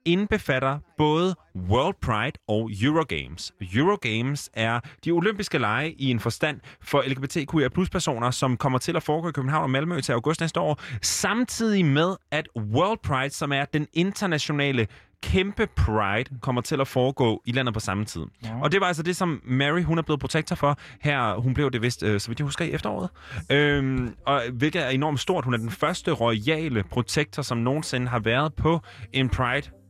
indbefatter 0.05 0.79
både 0.97 1.35
World 1.69 1.95
Pride 2.01 2.39
og 2.47 2.71
Eurogames. 2.81 3.53
Eurogames 3.75 4.49
er 4.53 4.79
de 5.05 5.11
olympiske 5.11 5.57
lege 5.57 5.91
i 5.91 6.11
en 6.11 6.19
forstand 6.19 6.59
for 6.81 7.03
LGBTQIA 7.07 7.69
plus 7.69 7.89
personer, 7.89 8.31
som 8.31 8.57
kommer 8.57 8.79
til 8.79 8.95
at 8.95 9.03
foregå 9.03 9.29
i 9.29 9.31
København 9.31 9.63
og 9.63 9.69
Malmø 9.69 10.01
til 10.01 10.13
august 10.13 10.41
næste 10.41 10.59
år, 10.59 10.81
samtidig 11.01 11.85
med 11.85 12.15
at 12.31 12.47
World 12.57 12.99
Pride, 13.03 13.29
som 13.29 13.51
er 13.51 13.65
den 13.65 13.87
internationale 13.93 14.87
kæmpe 15.23 15.67
pride 15.67 16.39
kommer 16.41 16.61
til 16.61 16.81
at 16.81 16.87
foregå 16.87 17.41
i 17.45 17.51
landet 17.51 17.73
på 17.73 17.79
samme 17.79 18.05
tid. 18.05 18.21
Ja. 18.43 18.49
Og 18.61 18.71
det 18.71 18.81
var 18.81 18.87
altså 18.87 19.03
det, 19.03 19.15
som 19.15 19.41
Mary 19.45 19.83
hun 19.83 19.97
er 19.97 20.01
blevet 20.01 20.19
protektor 20.19 20.55
for. 20.55 20.77
Her, 21.01 21.35
hun 21.35 21.53
blev 21.53 21.71
det 21.71 21.81
vist, 21.81 22.03
øh, 22.03 22.19
så 22.19 22.27
vidt 22.27 22.39
jeg 22.39 22.45
husker, 22.45 22.65
i 22.65 22.71
efteråret. 22.71 23.09
Øhm, 23.49 24.15
og 24.25 24.41
hvilket 24.53 24.81
er 24.85 24.89
enormt 24.89 25.19
stort. 25.19 25.45
Hun 25.45 25.53
er 25.53 25.57
den 25.57 25.69
første 25.69 26.11
royale 26.11 26.83
protektor, 26.83 27.41
som 27.41 27.57
nogensinde 27.57 28.07
har 28.07 28.19
været 28.19 28.53
på 28.53 28.79
en 29.13 29.29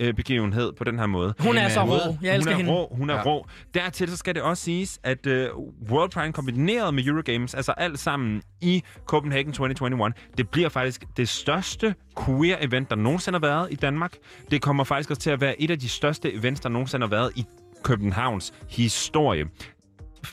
pride-begivenhed 0.03 0.73
på 0.77 0.84
den 0.84 0.99
her 0.99 1.05
måde. 1.05 1.34
Hun 1.39 1.57
er 1.57 1.69
så 1.69 1.80
øh, 1.80 1.88
rå. 1.89 2.17
Jeg 2.21 2.35
elsker 2.35 2.51
hun 2.51 2.61
er 2.61 2.65
hende. 2.65 2.71
Rå, 2.71 2.95
hun 2.95 3.09
er 3.09 3.13
Ja. 3.15 3.21
rå. 3.25 3.47
Dertil 3.73 4.09
så 4.09 4.17
skal 4.17 4.35
det 4.35 4.41
også 4.43 4.63
siges, 4.63 4.99
at 5.03 5.27
øh, 5.27 5.49
World 5.89 6.11
Pride 6.11 6.31
kombineret 6.34 6.93
med 6.93 7.05
Eurogames, 7.05 7.53
altså 7.53 7.71
alt 7.71 7.99
sammen 7.99 8.41
i 8.61 8.84
Copenhagen 9.05 9.53
2021, 9.53 10.13
det 10.38 10.49
bliver 10.49 10.69
faktisk 10.69 11.03
det 11.17 11.30
største 11.30 11.95
queer-event, 12.19 12.89
der 12.89 12.95
nogensinde 12.95 13.39
har 13.39 13.47
været 13.47 13.67
i 13.71 13.75
Danmark. 13.75 14.13
Det 14.51 14.61
kommer 14.61 14.84
faktisk 14.84 15.09
også 15.09 15.21
til 15.21 15.30
at 15.30 15.41
være 15.41 15.61
et 15.61 15.71
af 15.71 15.80
de 15.80 15.89
største 15.89 16.34
events, 16.34 16.61
der 16.61 16.69
nogensinde 16.69 17.05
har 17.07 17.09
været 17.09 17.31
i 17.35 17.45
Københavns 17.84 18.53
historie. 18.69 19.45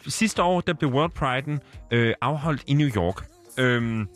Sidste 0.06 0.42
år, 0.42 0.60
der 0.60 0.72
blev 0.72 0.90
World 0.90 1.12
Pride'en 1.22 1.86
øh, 1.90 2.14
afholdt 2.20 2.62
i 2.66 2.74
New 2.74 2.88
York. 2.96 3.26
Øhm, 3.58 4.08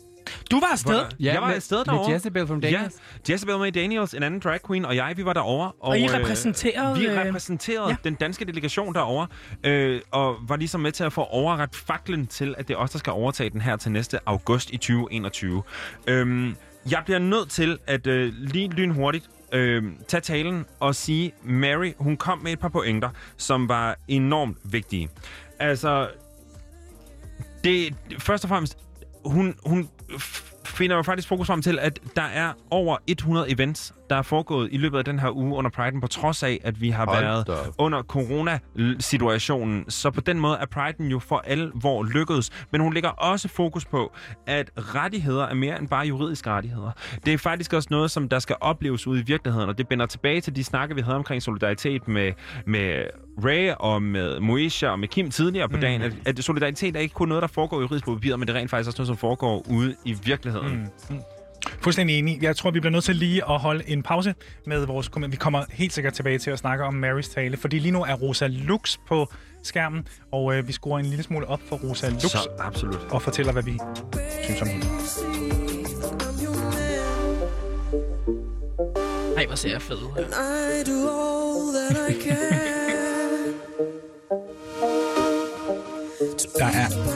Du 0.51 0.59
var 0.59 0.67
afsted. 0.71 1.05
Ja, 1.19 1.33
jeg 1.33 1.41
var 1.41 1.47
med- 1.47 1.55
afsted 1.55 1.77
med 1.77 1.85
derovre. 1.85 2.11
Jezebel 2.11 2.47
from 2.47 2.61
Daniels. 2.61 2.95
Ja, 3.29 3.33
Jezebel 3.33 3.57
May 3.57 3.71
Daniels, 3.73 4.13
en 4.13 4.23
anden 4.23 4.39
drag 4.39 4.59
queen, 4.67 4.85
og 4.85 4.95
jeg, 4.95 5.13
vi 5.17 5.25
var 5.25 5.33
derovre. 5.33 5.67
Og, 5.67 5.89
Og 5.89 5.99
I 5.99 6.03
øh, 6.03 6.13
repræsenterede, 6.13 6.99
Vi 6.99 7.05
øh, 7.05 7.17
repræsenterede 7.17 7.89
ja. 7.89 7.95
den 8.03 8.15
danske 8.15 8.45
delegation 8.45 8.93
derovre, 8.93 9.27
øh, 9.63 10.01
og 10.11 10.35
var 10.47 10.55
ligesom 10.55 10.81
med 10.81 10.91
til 10.91 11.03
at 11.03 11.13
få 11.13 11.21
overret 11.23 11.75
faklen 11.75 12.27
til, 12.27 12.55
at 12.57 12.67
det 12.67 12.73
er 12.73 12.77
os, 12.77 12.91
der 12.91 12.99
skal 12.99 13.11
overtage 13.13 13.49
den 13.49 13.61
her 13.61 13.75
til 13.75 13.91
næste 13.91 14.19
august 14.25 14.69
i 14.71 14.77
2021. 14.77 15.63
Øhm, 16.07 16.55
jeg 16.91 17.01
bliver 17.05 17.19
nødt 17.19 17.49
til 17.49 17.77
at 17.87 18.07
øh, 18.07 18.33
lige 18.37 18.67
lynhurtigt 18.69 19.29
øh, 19.51 19.83
tage 20.07 20.21
talen 20.21 20.65
og 20.79 20.95
sige, 20.95 21.31
Mary, 21.43 21.91
hun 21.97 22.17
kom 22.17 22.39
med 22.39 22.51
et 22.51 22.59
par 22.59 22.69
pointer, 22.69 23.09
som 23.37 23.69
var 23.69 23.95
enormt 24.07 24.57
vigtige. 24.63 25.09
Altså, 25.59 26.07
det, 27.63 27.95
først 28.19 28.43
og 28.43 28.49
fremmest, 28.49 28.77
hun, 29.25 29.55
hun 29.65 29.89
finder 30.65 30.95
jo 30.95 31.03
faktisk 31.03 31.27
fokus 31.27 31.47
frem 31.47 31.61
til, 31.61 31.79
at 31.79 31.99
der 32.15 32.21
er 32.21 32.53
over 32.69 32.97
100 33.07 33.51
events, 33.51 33.93
der 34.09 34.15
er 34.15 34.21
foregået 34.21 34.69
i 34.71 34.77
løbet 34.77 34.97
af 34.97 35.05
den 35.05 35.19
her 35.19 35.35
uge 35.35 35.55
under 35.55 35.71
Pride'en, 35.71 35.99
på 36.01 36.07
trods 36.07 36.43
af, 36.43 36.59
at 36.63 36.81
vi 36.81 36.89
har 36.89 37.05
Hold 37.05 37.19
været 37.19 37.47
da 37.47 37.53
under 37.77 38.01
corona-situationen. 38.03 39.89
Så 39.89 40.11
på 40.11 40.21
den 40.21 40.39
måde 40.39 40.57
er 40.57 40.65
Pride'en 40.77 41.03
jo 41.03 41.19
for 41.19 41.43
alvor 41.47 42.03
lykkedes. 42.03 42.49
Men 42.71 42.81
hun 42.81 42.93
lægger 42.93 43.09
også 43.09 43.47
fokus 43.47 43.85
på, 43.85 44.13
at 44.47 44.71
rettigheder 44.77 45.45
er 45.45 45.53
mere 45.53 45.79
end 45.79 45.87
bare 45.87 46.05
juridiske 46.07 46.49
rettigheder. 46.49 46.91
Det 47.25 47.33
er 47.33 47.37
faktisk 47.37 47.73
også 47.73 47.87
noget, 47.91 48.11
som 48.11 48.29
der 48.29 48.39
skal 48.39 48.55
opleves 48.61 49.07
ude 49.07 49.19
i 49.19 49.23
virkeligheden, 49.23 49.69
og 49.69 49.77
det 49.77 49.87
binder 49.87 50.05
tilbage 50.05 50.41
til 50.41 50.55
de 50.55 50.63
snakke, 50.63 50.95
vi 50.95 51.01
havde 51.01 51.15
omkring 51.15 51.41
solidaritet 51.41 52.07
med, 52.07 52.33
med 52.65 53.03
Ray 53.45 53.71
og 53.79 54.01
med 54.01 54.39
Moesha 54.39 54.87
og 54.87 54.99
med 54.99 55.07
Kim 55.07 55.31
tidligere 55.31 55.69
på 55.69 55.77
dagen, 55.77 56.01
at, 56.01 56.13
at 56.25 56.43
solidaritet 56.43 56.95
er 56.95 56.99
ikke 56.99 57.13
kun 57.13 57.27
noget, 57.27 57.41
der 57.41 57.47
foregår 57.47 57.81
juridisk 57.81 58.05
på 58.05 58.13
papiret, 58.13 58.39
men 58.39 58.47
det 58.47 58.55
er 58.55 58.59
rent 58.59 58.69
faktisk 58.69 58.87
også 58.87 58.99
noget, 58.99 59.07
som 59.07 59.17
foregår 59.17 59.65
ude 59.69 59.95
i 60.05 60.17
virkeligheden. 60.23 60.89
Mm. 61.09 61.15
Fuldstændig 61.81 62.19
enig. 62.19 62.43
Jeg 62.43 62.55
tror, 62.55 62.71
vi 62.71 62.79
bliver 62.79 62.91
nødt 62.91 63.03
til 63.03 63.15
lige 63.15 63.49
at 63.49 63.59
holde 63.59 63.89
en 63.89 64.03
pause 64.03 64.35
med 64.65 64.85
vores 64.85 65.07
kommentar. 65.07 65.31
Vi 65.31 65.37
kommer 65.37 65.63
helt 65.69 65.93
sikkert 65.93 66.13
tilbage 66.13 66.37
til 66.39 66.51
at 66.51 66.59
snakke 66.59 66.83
om 66.83 66.93
Marys 66.93 67.29
tale, 67.29 67.57
fordi 67.57 67.79
lige 67.79 67.91
nu 67.91 68.03
er 68.03 68.13
Rosa 68.13 68.47
Lux 68.47 68.97
på 69.07 69.33
skærmen, 69.63 70.07
og 70.31 70.55
øh, 70.55 70.67
vi 70.67 70.71
skruer 70.73 70.99
en 70.99 71.05
lille 71.05 71.23
smule 71.23 71.47
op 71.47 71.59
for 71.69 71.75
Rosa 71.75 72.09
Lux 72.09 72.21
Så 72.21 72.47
absolut. 72.59 73.07
og 73.11 73.21
fortæller, 73.21 73.53
hvad 73.53 73.63
vi 73.63 73.79
synes 74.43 74.61
om 74.61 74.67
hende. 74.67 74.85
Ej, 79.37 79.45
hvor 79.45 79.55
ser 79.55 79.69
jeg 79.69 79.81
fed. 79.81 79.97
Can. 82.23 82.65
Der 86.59 86.65
er 86.65 87.14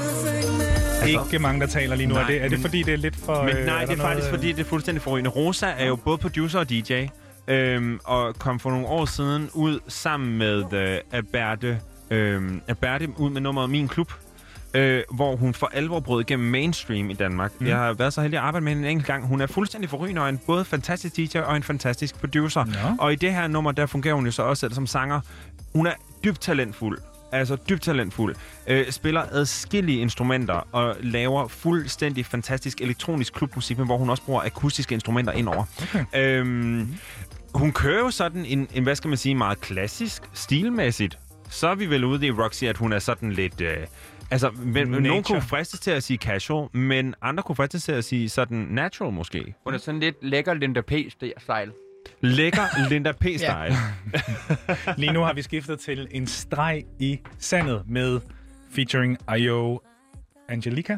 ikke 1.09 1.39
mange, 1.39 1.61
der 1.61 1.67
taler 1.67 1.95
lige 1.95 2.07
nu. 2.07 2.13
Nej, 2.13 2.23
er, 2.23 2.27
det, 2.27 2.37
er 2.37 2.41
det 2.41 2.51
men- 2.51 2.61
fordi, 2.61 2.83
det 2.83 2.93
er 2.93 2.97
lidt 2.97 3.15
for... 3.15 3.43
Men 3.43 3.57
øh, 3.57 3.65
nej, 3.65 3.75
er 3.81 3.85
det 3.85 3.91
er 3.91 3.95
der 3.95 4.03
faktisk 4.03 4.27
noget, 4.27 4.39
fordi, 4.39 4.51
det 4.51 4.59
er 4.59 4.69
fuldstændig 4.69 5.01
forrygende. 5.01 5.29
Rosa 5.29 5.67
er 5.77 5.85
jo 5.85 5.95
både 5.95 6.17
producer 6.17 6.59
og 6.59 6.69
DJ, 6.69 7.05
øhm, 7.47 7.99
og 8.03 8.35
kom 8.39 8.59
for 8.59 8.69
nogle 8.69 8.87
år 8.87 9.05
siden 9.05 9.49
ud 9.53 9.79
sammen 9.87 10.37
med 10.37 10.73
øh, 10.73 10.97
Aberte, 11.11 11.79
øh, 12.09 12.51
Aberte 12.67 13.07
ud 13.19 13.29
med 13.29 13.41
nummeret 13.41 13.69
Min 13.69 13.87
Klub, 13.87 14.13
øh, 14.73 15.03
hvor 15.13 15.35
hun 15.35 15.53
for 15.53 15.69
alvor 15.73 15.99
brød 15.99 16.21
igennem 16.21 16.49
mainstream 16.49 17.09
i 17.09 17.13
Danmark. 17.13 17.51
Mm. 17.59 17.67
Jeg 17.67 17.77
har 17.77 17.93
været 17.93 18.13
så 18.13 18.21
heldig 18.21 18.37
at 18.39 18.43
arbejde 18.45 18.63
med 18.63 18.71
hende 18.73 18.87
en 18.87 18.91
enkelt 18.91 19.07
gang. 19.07 19.27
Hun 19.27 19.41
er 19.41 19.47
fuldstændig 19.47 19.89
forrygende 19.89 20.21
og 20.21 20.29
en 20.29 20.37
både 20.45 20.65
fantastisk 20.65 21.15
DJ 21.17 21.37
og 21.37 21.55
en 21.55 21.63
fantastisk 21.63 22.19
producer. 22.19 22.65
Nå. 22.65 22.71
Og 22.99 23.13
i 23.13 23.15
det 23.15 23.33
her 23.33 23.47
nummer, 23.47 23.71
der 23.71 23.85
fungerer 23.85 24.15
hun 24.15 24.25
jo 24.25 24.31
så 24.31 24.43
også 24.43 24.61
selv 24.61 24.73
som 24.73 24.87
sanger. 24.87 25.21
Hun 25.75 25.87
er 25.87 25.93
dybt 26.23 26.41
talentfuld. 26.41 26.99
Altså 27.31 27.57
dybt 27.69 27.81
talentfuld. 27.81 28.35
Øh, 28.67 28.91
spiller 28.91 29.21
adskillige 29.31 30.01
instrumenter 30.01 30.67
og 30.71 30.95
laver 31.01 31.47
fuldstændig 31.47 32.25
fantastisk 32.25 32.81
elektronisk 32.81 33.33
klubmusik, 33.33 33.77
men 33.77 33.85
hvor 33.85 33.97
hun 33.97 34.09
også 34.09 34.23
bruger 34.23 34.41
akustiske 34.41 34.93
instrumenter 34.93 35.31
indover. 35.33 35.63
Okay. 35.95 36.05
Øhm, 36.15 36.95
hun 37.53 37.71
kører 37.71 37.99
jo 37.99 38.11
sådan 38.11 38.45
en, 38.45 38.67
en, 38.73 38.83
hvad 38.83 38.95
skal 38.95 39.07
man 39.07 39.17
sige, 39.17 39.35
meget 39.35 39.61
klassisk, 39.61 40.23
stilmæssigt 40.33 41.17
så 41.49 41.67
er 41.67 41.75
vi 41.75 41.85
vel 41.85 42.05
ude 42.05 42.27
i 42.27 42.31
Roxy, 42.31 42.63
at 42.63 42.77
hun 42.77 42.93
er 42.93 42.99
sådan 42.99 43.31
lidt... 43.31 43.61
Øh, 43.61 43.77
altså, 44.31 44.51
men, 44.51 44.87
Nature. 44.87 45.01
nogen 45.01 45.23
kunne 45.23 45.41
fristes 45.41 45.79
til 45.79 45.91
at 45.91 46.03
sige 46.03 46.17
casual, 46.17 46.77
men 46.77 47.15
andre 47.21 47.43
kunne 47.43 47.55
fristes 47.55 47.83
til 47.83 47.91
at 47.91 48.05
sige 48.05 48.29
sådan 48.29 48.57
natural 48.57 49.13
måske. 49.13 49.55
Hun 49.63 49.73
er 49.73 49.77
sådan 49.77 49.99
lidt 49.99 50.15
lækker 50.21 50.53
Linda 50.53 50.81
P-style. 50.91 51.88
Lækker 52.21 52.89
Linda 52.89 53.11
P-style. 53.25 53.75
Lige 55.01 55.13
nu 55.13 55.19
har 55.21 55.33
vi 55.33 55.41
skiftet 55.41 55.79
til 55.79 56.07
en 56.11 56.27
streg 56.27 56.83
i 56.99 57.19
sandet 57.39 57.83
med 57.87 58.19
featuring 58.71 59.17
Ayo 59.27 59.79
Angelica. 60.49 60.97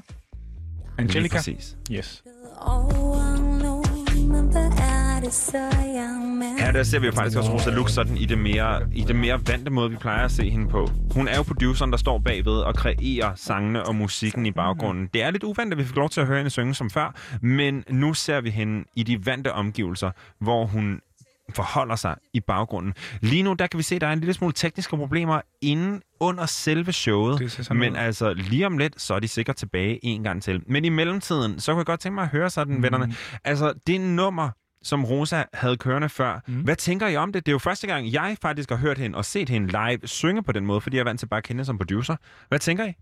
Angelica? 0.97 1.35
præcis. 1.35 1.77
Yes. 1.91 2.23
Her 6.59 6.71
der 6.71 6.83
ser 6.83 6.99
vi 6.99 7.05
jo 7.05 7.11
faktisk 7.11 7.37
også 7.37 7.51
Rosa 7.51 7.69
Lux 7.69 7.91
sådan 7.91 8.17
i 8.17 8.25
det 8.25 8.37
mere, 8.37 8.81
i 8.93 9.01
det 9.01 9.15
mere 9.15 9.47
vante 9.47 9.71
måde, 9.71 9.89
vi 9.89 9.95
plejer 9.95 10.25
at 10.25 10.31
se 10.31 10.49
hende 10.49 10.67
på. 10.69 10.89
Hun 11.13 11.27
er 11.27 11.35
jo 11.37 11.43
produceren, 11.43 11.91
der 11.91 11.97
står 11.97 12.19
bagved 12.19 12.53
og 12.53 12.75
kreerer 12.75 13.35
sangene 13.35 13.85
og 13.85 13.95
musikken 13.95 14.45
i 14.45 14.51
baggrunden. 14.51 15.09
Det 15.13 15.23
er 15.23 15.31
lidt 15.31 15.43
uvandt, 15.43 15.73
at 15.73 15.77
vi 15.77 15.83
fik 15.83 15.95
lov 15.95 16.09
til 16.09 16.21
at 16.21 16.27
høre 16.27 16.37
hende 16.37 16.49
synge 16.49 16.75
som 16.75 16.89
før, 16.89 17.15
men 17.41 17.83
nu 17.89 18.13
ser 18.13 18.41
vi 18.41 18.49
hende 18.49 18.83
i 18.95 19.03
de 19.03 19.25
vante 19.25 19.53
omgivelser, 19.53 20.11
hvor 20.39 20.65
hun 20.65 21.01
forholder 21.55 21.95
sig 21.95 22.15
i 22.33 22.39
baggrunden. 22.39 22.93
Lige 23.21 23.43
nu, 23.43 23.53
der 23.53 23.67
kan 23.67 23.77
vi 23.77 23.83
se, 23.83 23.95
at 23.95 24.01
der 24.01 24.07
er 24.07 24.13
en 24.13 24.19
lille 24.19 24.33
smule 24.33 24.53
tekniske 24.53 24.97
problemer 24.97 25.41
inden 25.61 26.01
under 26.19 26.45
selve 26.45 26.91
showet. 26.91 27.67
Men 27.71 27.91
ud. 27.91 27.97
altså, 27.97 28.33
lige 28.33 28.65
om 28.65 28.77
lidt, 28.77 29.01
så 29.01 29.13
er 29.13 29.19
de 29.19 29.27
sikkert 29.27 29.55
tilbage 29.55 30.05
en 30.05 30.23
gang 30.23 30.43
til. 30.43 30.61
Men 30.67 30.85
i 30.85 30.89
mellemtiden, 30.89 31.59
så 31.59 31.71
kunne 31.71 31.79
jeg 31.79 31.85
godt 31.85 31.99
tænke 31.99 32.13
mig 32.15 32.23
at 32.23 32.29
høre 32.29 32.49
sådan, 32.49 32.75
mm. 32.75 32.83
vennerne. 32.83 33.15
Altså, 33.43 33.73
det 33.87 34.01
nummer, 34.01 34.49
som 34.83 35.05
Rosa 35.05 35.43
havde 35.53 35.77
kørende 35.77 36.09
før. 36.09 36.39
Mm. 36.47 36.53
Hvad 36.53 36.75
tænker 36.75 37.07
I 37.07 37.15
om 37.15 37.31
det? 37.33 37.45
Det 37.45 37.51
er 37.51 37.53
jo 37.53 37.59
første 37.59 37.87
gang, 37.87 38.13
jeg 38.13 38.37
faktisk 38.41 38.69
har 38.69 38.77
hørt 38.77 38.97
hende 38.97 39.17
og 39.17 39.25
set 39.25 39.49
hende 39.49 39.67
live 39.67 39.99
synge 40.07 40.43
på 40.43 40.51
den 40.51 40.65
måde, 40.65 40.81
fordi 40.81 40.95
jeg 40.97 41.01
er 41.01 41.05
vant 41.05 41.19
til 41.19 41.27
bare 41.27 41.37
at 41.37 41.43
kende 41.43 41.57
hende 41.57 41.65
som 41.65 41.77
producer. 41.77 42.15
Hvad 42.47 42.59
tænker 42.59 42.85
I? 42.85 42.93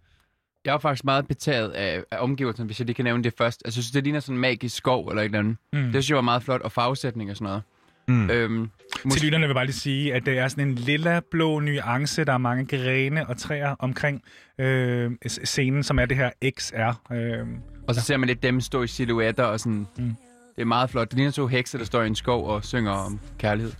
Jeg 0.66 0.74
er 0.74 0.78
faktisk 0.80 1.06
meget 1.06 1.28
betaget 1.28 1.70
af, 1.72 2.04
af 2.12 2.18
omgivelserne, 2.20 2.68
hvis 2.68 2.80
jeg 2.80 2.86
lige 2.86 2.96
kan 2.96 3.06
nævne 3.06 3.24
det 3.24 3.34
først. 3.38 3.62
Altså, 3.66 3.78
jeg 3.80 3.84
synes, 3.84 3.92
det 3.92 4.04
ligner 4.04 4.20
sådan 4.20 4.36
en 4.36 4.42
magisk 4.42 4.76
skov 4.76 5.08
eller 5.08 5.22
et 5.22 5.26
eller 5.26 5.40
andet. 5.40 5.58
Mm. 5.74 5.84
Det 5.84 5.92
synes 5.94 6.10
jeg 6.10 6.16
var 6.16 6.22
meget 6.22 6.44
flot, 6.44 6.62
og 6.62 6.72
farvesætning 6.72 7.30
og 7.30 7.36
sådan 7.36 7.46
noget. 7.46 7.62
Mm. 8.08 8.30
Øhm, 8.30 8.70
Til 9.12 9.22
lytterne 9.22 9.42
vil 9.42 9.48
jeg 9.50 9.56
bare 9.56 9.66
lige 9.66 9.76
sige, 9.76 10.14
at 10.14 10.26
det 10.26 10.38
er 10.38 10.48
sådan 10.48 10.68
en 10.68 10.76
lilla-blå 10.76 11.60
nuance. 11.60 12.24
Der 12.26 12.34
er 12.34 12.38
mange 12.38 12.66
grene 12.66 13.28
og 13.28 13.38
træer 13.38 13.76
omkring 13.80 14.22
øh, 14.60 15.12
scenen, 15.28 15.84
som 15.84 16.00
er 16.00 16.06
det 16.06 16.18
her 16.18 16.30
XR. 16.60 17.14
Øh, 17.14 17.48
og 17.88 17.96
så 17.96 18.02
ser 18.02 18.18
man 18.18 18.28
lidt 18.28 18.44
dem 18.44 18.62
stå 18.62 18.84
i 18.84 18.88
silhuetter 18.88 19.44
og 19.44 19.60
sådan... 19.60 19.88
Mm. 19.98 20.16
Det 20.60 20.64
er 20.64 20.68
meget 20.68 20.90
flot. 20.90 21.10
Det 21.10 21.16
ligner 21.18 21.32
to 21.32 21.48
hekse, 21.48 21.78
der 21.78 21.86
står 21.86 22.02
i 22.02 22.08
en 22.08 22.16
skov 22.16 22.48
og 22.48 22.66
synger 22.66 22.92
om 22.92 23.20
kærlighed. 23.38 23.72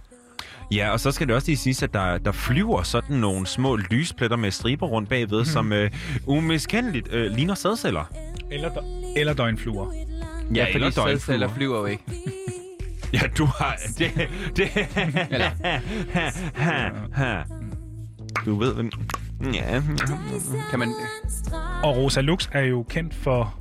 Ja, 0.72 0.90
og 0.92 1.00
så 1.00 1.12
skal 1.12 1.28
det 1.28 1.36
også 1.36 1.48
lige 1.48 1.58
siges, 1.58 1.84
at 1.84 1.94
der, 1.94 2.18
der 2.18 2.32
flyver 2.32 2.84
sådan 2.84 3.16
nogle 3.16 3.48
små 3.48 3.76
lyspletter 3.76 4.38
med 4.38 4.52
striber 4.52 4.88
rundt 4.88 5.10
bagved, 5.10 5.40
mm. 5.40 5.46
som 5.46 5.74
øh, 5.74 5.92
umiskendeligt 6.26 7.14
øh, 7.14 7.32
ligner 7.32 7.56
sædceller. 7.56 8.04
eller, 8.52 8.70
dø- 8.74 8.80
eller 9.16 9.34
døgnfluer. 9.34 9.94
Ja, 9.94 10.00
eller 10.50 10.66
fordi 10.66 10.84
døgnfluer. 10.84 11.08
sædceller 11.08 11.48
flyver 11.48 11.80
jo 11.80 11.86
ikke. 11.86 12.04
Ja, 13.14 13.22
du 13.38 13.46
har... 13.46 13.78
Det, 13.98 14.12
det, 14.56 14.70
Eller-. 15.32 15.52
Du 18.46 18.56
ved, 18.56 18.74
hvem... 18.74 18.92
Ja. 19.54 19.82
Kan 20.70 20.80
man... 20.80 20.94
Og 21.84 21.98
Rosa 21.98 22.22
Lux 22.22 22.50
er 22.52 22.62
jo 22.62 22.84
kendt 22.90 23.14
for 23.14 23.60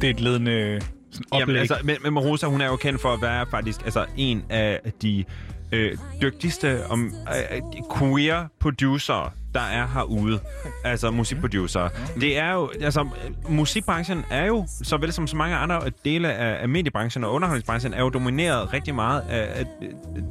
det 0.00 0.10
et 0.10 0.20
ledende 0.20 0.80
sådan 1.14 1.26
oplæg. 1.30 1.40
Jamen, 1.40 1.56
altså, 1.56 1.76
men, 1.84 1.96
men 2.02 2.18
Rosa, 2.18 2.46
hun 2.46 2.60
er 2.60 2.66
jo 2.66 2.76
kendt 2.76 3.00
for 3.00 3.12
at 3.12 3.22
være 3.22 3.46
faktisk 3.50 3.84
altså, 3.84 4.06
en 4.16 4.44
af 4.50 4.80
de 5.02 5.24
øh, 5.72 5.98
dygtigste 6.22 6.86
om, 6.86 7.04
øh, 7.04 7.60
queer 7.98 8.46
producer, 8.60 9.32
der 9.54 9.60
er 9.60 9.86
herude. 9.94 10.40
Altså 10.84 11.10
musikproducer. 11.10 11.88
Det 12.20 12.38
er 12.38 12.52
jo, 12.52 12.70
altså 12.80 13.08
musikbranchen 13.48 14.24
er 14.30 14.44
jo, 14.46 14.66
såvel 14.82 15.12
som 15.12 15.26
så 15.26 15.36
mange 15.36 15.56
andre 15.56 15.80
dele 16.04 16.32
af, 16.32 16.62
af 16.62 16.68
mediebranchen 16.68 17.24
og 17.24 17.32
underholdningsbranchen, 17.32 17.94
er 17.94 18.00
jo 18.00 18.08
domineret 18.08 18.72
rigtig 18.72 18.94
meget 18.94 19.20
af, 19.20 19.60
af 19.60 19.66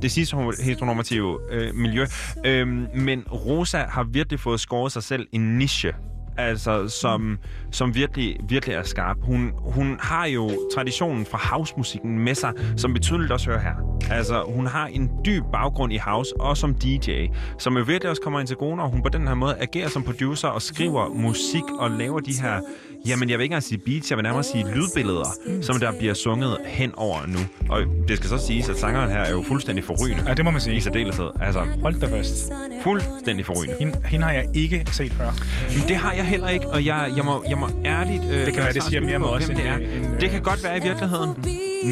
det 0.01 0.11
sidste 0.11 0.37
heteronormative 0.63 1.39
øh, 1.51 1.75
miljø. 1.75 2.05
Øhm, 2.45 2.87
men 2.95 3.23
Rosa 3.31 3.85
har 3.89 4.03
virkelig 4.03 4.39
fået 4.39 4.59
skåret 4.59 4.91
sig 4.91 5.03
selv 5.03 5.27
en 5.31 5.57
niche 5.57 5.93
altså 6.37 6.87
som, 6.87 7.37
som 7.71 7.95
virkelig, 7.95 8.37
virkelig 8.49 8.75
er 8.75 8.83
skarp. 8.83 9.17
Hun, 9.21 9.51
hun 9.57 9.97
har 9.99 10.25
jo 10.25 10.51
traditionen 10.75 11.25
fra 11.25 11.39
housemusikken 11.51 12.19
med 12.19 12.35
sig, 12.35 12.53
som 12.77 12.93
vi 12.93 12.99
tydeligt 12.99 13.31
også 13.31 13.49
hører 13.49 13.59
her. 13.59 13.75
Altså, 14.11 14.43
hun 14.47 14.65
har 14.65 14.87
en 14.87 15.11
dyb 15.25 15.43
baggrund 15.51 15.93
i 15.93 15.97
house, 15.97 16.33
og 16.39 16.57
som 16.57 16.75
DJ, 16.75 17.27
som 17.59 17.77
jo 17.77 17.83
virkelig 17.83 18.09
også 18.09 18.21
kommer 18.21 18.39
ind 18.39 18.47
til 18.47 18.57
gode, 18.57 18.75
når 18.75 18.87
hun 18.87 19.01
på 19.03 19.09
den 19.09 19.27
her 19.27 19.35
måde 19.35 19.55
agerer 19.59 19.89
som 19.89 20.03
producer 20.03 20.47
og 20.47 20.61
skriver 20.61 21.09
musik 21.09 21.63
og 21.79 21.91
laver 21.91 22.19
de 22.19 22.33
her, 22.41 22.59
jamen 23.07 23.29
jeg 23.29 23.37
vil 23.37 23.43
ikke 23.43 23.53
engang 23.53 23.63
sige 23.63 23.77
beats, 23.85 24.09
jeg 24.09 24.17
vil 24.17 24.23
nærmere 24.23 24.43
sige 24.43 24.65
lydbilleder, 24.75 25.35
som 25.61 25.79
der 25.79 25.91
bliver 25.91 26.13
sunget 26.13 26.57
hen 26.65 26.91
over 26.97 27.17
nu. 27.27 27.39
Og 27.69 27.81
det 28.07 28.17
skal 28.17 28.29
så 28.29 28.37
siges, 28.37 28.69
at 28.69 28.77
sangeren 28.77 29.09
her 29.11 29.19
er 29.19 29.31
jo 29.31 29.43
fuldstændig 29.47 29.83
forrygende. 29.83 30.23
Ja, 30.27 30.33
det 30.33 30.45
må 30.45 30.51
man 30.51 30.61
sige. 30.61 30.75
I 30.75 30.79
særdeleshed. 30.79 31.29
Altså, 31.41 31.59
Hold 31.81 31.99
da 32.01 32.17
fast. 32.17 32.51
fuldstændig 32.83 33.45
forrygende. 33.45 33.75
Hende, 33.79 33.97
hende 34.05 34.25
har 34.25 34.33
jeg 34.33 34.45
ikke 34.53 34.85
set 34.91 35.11
før. 35.11 35.31
Men 35.77 35.87
det 35.87 35.95
har 35.95 36.13
jeg 36.13 36.25
heller 36.25 36.49
ikke, 36.49 36.67
og 36.67 36.85
jeg, 36.85 37.11
jeg, 37.17 37.25
må, 37.25 37.43
jeg 37.49 37.57
må 37.57 37.69
ærligt... 37.85 38.23
Øh, 38.31 38.45
Det 38.45 38.53
kan 38.53 38.63
være, 38.63 38.73
det 38.73 38.83
siger 38.83 39.01
mere 39.01 39.15
om 39.15 39.43
hvem 39.45 39.55
det 39.57 39.67
er. 39.67 39.75
øh, 39.79 40.21
Det 40.21 40.29
kan 40.29 40.41
godt 40.41 40.63
være 40.63 40.77
i 40.77 40.81
virkeligheden, 40.83 41.29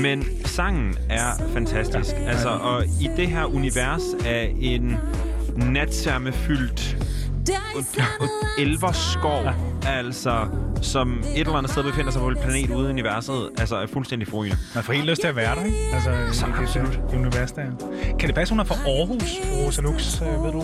men 0.01 0.25
sangen 0.45 0.95
er 1.09 1.31
fantastisk. 1.53 2.11
Ja. 2.11 2.29
Altså, 2.29 2.49
og 2.49 2.85
i 2.85 3.09
det 3.17 3.27
her 3.27 3.45
univers 3.45 4.01
af 4.25 4.55
en 4.59 4.97
natstjernefyldt 7.49 8.31
elverskov, 8.59 9.43
ja. 9.43 9.53
altså, 9.89 10.47
som 10.81 11.19
et 11.19 11.39
eller 11.39 11.53
andet 11.53 11.71
sted 11.71 11.83
befinder 11.83 12.11
sig 12.11 12.21
på 12.21 12.29
et 12.29 12.37
planet 12.37 12.69
ude 12.75 12.87
i 12.87 12.89
universet, 12.89 13.49
altså 13.57 13.75
er 13.75 13.87
fuldstændig 13.87 14.27
forrygende. 14.27 14.57
Man 14.75 14.83
får 14.83 14.93
helt 14.93 15.05
lyst 15.05 15.21
til 15.21 15.27
at 15.27 15.35
være 15.35 15.55
der, 15.55 15.65
ikke? 15.65 15.77
Altså, 15.93 16.09
Så 16.39 16.45
i 16.45 16.49
det- 16.49 16.57
absolut. 16.59 16.99
Det 17.11 17.17
univers 17.17 17.51
der. 17.51 17.61
Kan 18.19 18.27
det 18.27 18.35
passe, 18.35 18.51
hun 18.53 18.59
er 18.59 18.63
fra 18.63 18.75
Aarhus, 18.75 19.23
Rosa 19.65 19.81
Lux? 19.81 20.21
Øh, 20.21 20.43
ved 20.43 20.51
du 20.51 20.63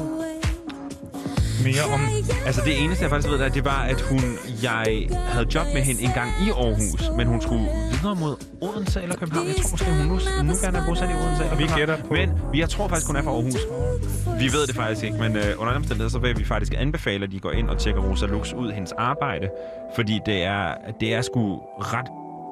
mere 1.63 1.83
om... 1.95 2.01
Altså 2.45 2.61
det 2.65 2.83
eneste, 2.83 3.01
jeg 3.03 3.09
faktisk 3.09 3.29
ved, 3.33 3.39
er, 3.39 3.49
det 3.49 3.65
var, 3.65 3.81
at 3.93 4.01
hun, 4.01 4.21
jeg 4.63 5.07
havde 5.33 5.47
job 5.55 5.65
med 5.73 5.81
hende 5.81 6.01
en 6.01 6.11
gang 6.19 6.29
i 6.47 6.49
Aarhus, 6.49 7.01
men 7.17 7.27
hun 7.27 7.41
skulle 7.41 7.65
videre 7.91 8.15
mod 8.15 8.35
Odense 8.61 9.01
eller 9.01 9.15
København. 9.15 9.47
Jeg 9.47 9.55
tror 9.55 9.69
måske, 9.71 9.91
hun 9.91 10.05
nu, 10.07 10.17
nu 10.49 10.53
gerne 10.63 10.77
er 10.77 10.85
bosat 10.87 11.09
i 11.09 11.13
Odense 11.13 11.43
eller 11.43 11.57
Vi 11.57 11.67
gætter 11.79 11.97
på- 11.97 12.13
Men 12.13 12.29
vi- 12.51 12.59
jeg 12.59 12.69
tror 12.69 12.87
faktisk, 12.87 13.07
hun 13.07 13.15
er 13.15 13.23
fra 13.23 13.31
Aarhus. 13.31 13.55
Vi 14.39 14.45
ved 14.55 14.67
det 14.67 14.75
faktisk 14.75 15.03
ikke, 15.03 15.17
men 15.17 15.35
øh, 15.37 15.43
under 15.61 15.73
omstændigheder, 15.75 16.09
så 16.09 16.19
vil 16.19 16.39
vi 16.39 16.45
faktisk 16.45 16.73
anbefale, 16.77 17.23
at 17.25 17.31
de 17.31 17.39
går 17.39 17.51
ind 17.51 17.69
og 17.69 17.77
tjekker 17.77 18.01
Rosa 18.01 18.25
Lux 18.25 18.53
ud, 18.53 18.71
hendes 18.71 18.91
arbejde. 18.91 19.47
Fordi 19.95 20.19
det 20.25 20.43
er, 20.43 20.67
det 20.99 21.13
er 21.15 21.21
sgu 21.21 21.59
ret 21.79 22.05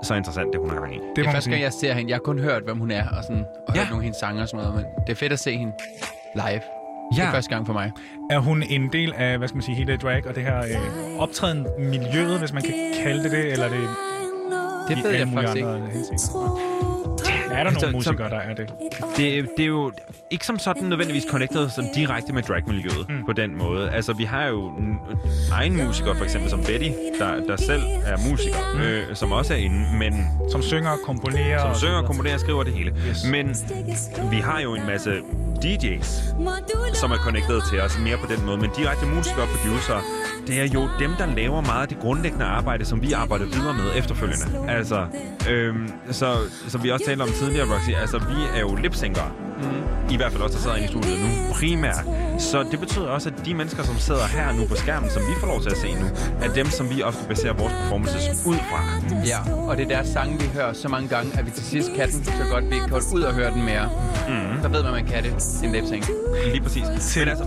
så 0.04 0.14
interessant, 0.16 0.48
det 0.54 0.62
hun 0.62 0.70
har 0.70 0.80
gang 0.80 0.96
i. 0.96 1.00
Det 1.16 1.26
er 1.28 1.32
første 1.32 1.50
gang, 1.50 1.62
jeg 1.62 1.74
ser 1.74 1.94
hende. 1.94 2.10
Jeg 2.10 2.16
har 2.16 2.22
kun 2.22 2.40
hørt, 2.40 2.64
hvem 2.64 2.78
hun 2.80 2.92
er, 2.92 3.10
og, 3.10 3.24
sådan, 3.24 3.46
og 3.68 3.76
Ja. 3.76 3.80
hørt 3.82 3.90
nogle 3.90 4.02
af 4.02 4.04
hendes 4.04 4.20
sange 4.20 4.42
og 4.42 4.48
sådan 4.48 4.66
noget, 4.66 4.76
men 4.76 4.86
det 5.08 5.12
er 5.12 5.16
fedt 5.16 5.34
at 5.34 5.40
se 5.40 5.58
hende 5.58 5.74
live. 6.36 6.62
Det 7.12 7.18
Ja. 7.18 7.28
er 7.28 7.32
første 7.32 7.50
gang 7.50 7.66
for 7.66 7.74
mig. 7.74 7.92
Er 8.30 8.40
hun 8.40 8.64
en 8.70 8.90
del 8.94 9.14
af, 9.14 9.38
hvad 9.38 9.48
skal 9.48 9.56
man 9.58 9.64
sige, 9.64 9.76
hele 9.76 9.98
drag 9.98 10.28
og 10.28 10.36
det 10.36 10.44
her 10.44 10.58
øh, 10.58 11.20
optræden 11.20 11.68
miljøet, 11.80 12.40
hvis 12.40 12.54
man 12.54 12.64
kan 12.64 12.74
kalde 13.04 13.24
det 13.24 13.32
det, 13.32 13.52
eller 13.52 13.66
er 13.66 13.70
det... 13.70 13.88
Det 14.90 15.04
ved 15.04 15.12
jeg 15.12 15.28
faktisk 15.34 15.56
ikke. 15.56 16.95
Er 17.56 17.64
der 17.64 17.70
Altså, 17.72 17.86
nogle 17.92 18.04
som- 18.04 18.14
musikere, 18.14 18.30
der 18.30 18.40
er 18.40 18.54
det? 18.54 18.70
Det, 19.18 19.50
det 19.58 19.64
er 19.64 19.68
jo 19.68 19.92
ikke 20.32 20.46
som 20.46 20.60
sådan 20.60 20.84
nødvendigvis 20.84 21.24
connected 21.32 21.70
sådan 21.70 21.90
direkte 21.96 22.34
med 22.34 22.44
dragmiljøet 22.44 23.10
mm. 23.10 23.26
på 23.26 23.34
den 23.34 23.58
måde. 23.58 23.92
Altså, 23.92 24.14
vi 24.14 24.24
har 24.24 24.46
jo 24.46 24.68
en 24.68 25.00
egen 25.52 25.86
musiker, 25.86 26.14
for 26.16 26.24
eksempel 26.24 26.50
som 26.50 26.60
Betty, 26.64 26.90
der, 27.20 27.36
der 27.48 27.56
selv 27.56 27.82
er 28.06 28.18
musiker, 28.30 28.74
mm. 28.76 28.82
øh, 28.82 29.16
som 29.16 29.32
også 29.32 29.54
er 29.54 29.58
inde, 29.58 29.86
men... 30.00 30.28
Som 30.52 30.62
synger, 30.62 30.92
komponerer... 31.06 31.60
Som 31.74 31.76
synger, 31.76 32.02
komponerer, 32.02 32.38
skriver 32.38 32.64
det 32.64 32.74
hele. 32.74 32.94
Yes. 33.10 33.26
Men 33.32 33.56
vi 34.32 34.38
har 34.38 34.60
jo 34.60 34.76
en 34.76 34.86
masse 34.86 35.20
DJ's, 35.66 36.36
som 36.96 37.12
er 37.12 37.18
connected 37.18 37.62
til 37.70 37.82
os 37.82 38.00
mere 38.00 38.18
på 38.18 38.26
den 38.36 38.46
måde. 38.46 38.58
Men 38.58 38.70
direkte 38.78 39.06
musikere 39.06 39.42
og 39.42 39.48
producer, 39.48 40.02
det 40.48 40.60
er 40.62 40.68
jo 40.74 40.90
dem, 41.00 41.12
der 41.20 41.26
laver 41.26 41.62
meget 41.62 41.82
af 41.82 41.88
det 41.88 42.00
grundlæggende 42.00 42.46
arbejde, 42.46 42.86
som 42.86 43.02
vi 43.02 43.12
arbejder 43.12 43.46
videre 43.46 43.74
med 43.74 43.92
efterfølgende. 43.96 44.46
Altså, 44.72 45.06
øhm, 45.50 45.92
så, 46.12 46.36
som 46.68 46.84
vi 46.84 46.92
også 46.92 47.06
talte 47.06 47.22
om 47.22 47.28
tidligere, 47.30 47.45
Roxy, 47.74 47.90
altså 48.02 48.18
vi 48.18 48.40
er 48.56 48.60
jo 48.60 48.76
lipsynkere. 48.76 49.32
Mm. 49.62 50.12
I 50.14 50.16
hvert 50.18 50.32
fald 50.32 50.44
også, 50.44 50.56
der 50.56 50.62
sidder 50.62 50.76
inde 50.76 50.88
i 50.88 50.92
studiet 50.92 51.20
nu, 51.20 51.54
primært. 51.54 52.06
Så 52.40 52.66
det 52.72 52.80
betyder 52.80 53.08
også, 53.08 53.30
at 53.30 53.46
de 53.46 53.54
mennesker, 53.54 53.84
som 53.84 53.96
sidder 53.96 54.26
her 54.28 54.54
nu 54.54 54.68
på 54.68 54.76
skærmen, 54.76 55.10
som 55.10 55.22
vi 55.22 55.34
får 55.40 55.48
lov 55.48 55.62
til 55.62 55.70
at 55.70 55.78
se 55.78 55.94
nu, 55.94 56.06
er 56.42 56.54
dem, 56.54 56.66
som 56.66 56.90
vi 56.90 57.02
ofte 57.02 57.28
baserer 57.28 57.54
vores 57.54 57.74
performances 57.74 58.46
ud 58.46 58.56
fra. 58.56 58.80
Ja, 59.26 59.54
og 59.68 59.78
det 59.78 59.84
er 59.84 59.90
deres 59.90 60.08
sange, 60.08 60.40
vi 60.40 60.50
hører 60.54 60.74
så 60.74 60.90
mange 60.90 61.08
gange, 61.08 61.40
at 61.40 61.46
vi 61.46 61.52
til 61.52 61.64
sidst 61.64 61.90
kan 61.96 62.12
den 62.12 62.24
så 62.26 62.46
godt, 62.52 62.70
vi 62.70 62.76
ikke 62.76 62.88
kan 62.88 63.02
ud 63.14 63.22
og 63.22 63.34
høre 63.34 63.52
den 63.52 63.66
mere. 63.66 63.90
Mm. 64.30 64.62
Så 64.62 64.70
ved 64.70 64.84
man, 64.84 64.92
man 64.92 65.06
kan 65.06 65.24
det. 65.24 65.62
En 65.64 65.72
lip 65.72 65.84
sync. 65.86 66.10
Lige 66.46 66.62
præcis. 66.62 67.18
Men 67.18 67.28
altså, 67.28 67.46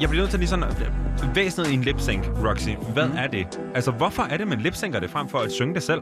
jeg 0.00 0.08
bliver 0.08 0.22
nødt 0.22 0.30
til 0.30 0.38
lige 0.38 0.48
sådan... 0.48 0.64
Væsenet 1.34 1.68
i 1.68 1.74
en 1.74 1.82
lip 1.82 2.00
sync, 2.00 2.24
Roxy. 2.44 2.68
Hvad 2.92 3.06
mm. 3.06 3.16
er 3.16 3.26
det? 3.26 3.60
Altså, 3.74 3.90
hvorfor 3.90 4.22
er 4.22 4.36
det, 4.36 4.48
man 4.48 4.60
lip 4.60 4.74
synker 4.74 5.00
det 5.00 5.10
frem 5.10 5.28
for 5.28 5.38
at 5.38 5.52
synge 5.52 5.74
det 5.74 5.82
selv? 5.82 6.00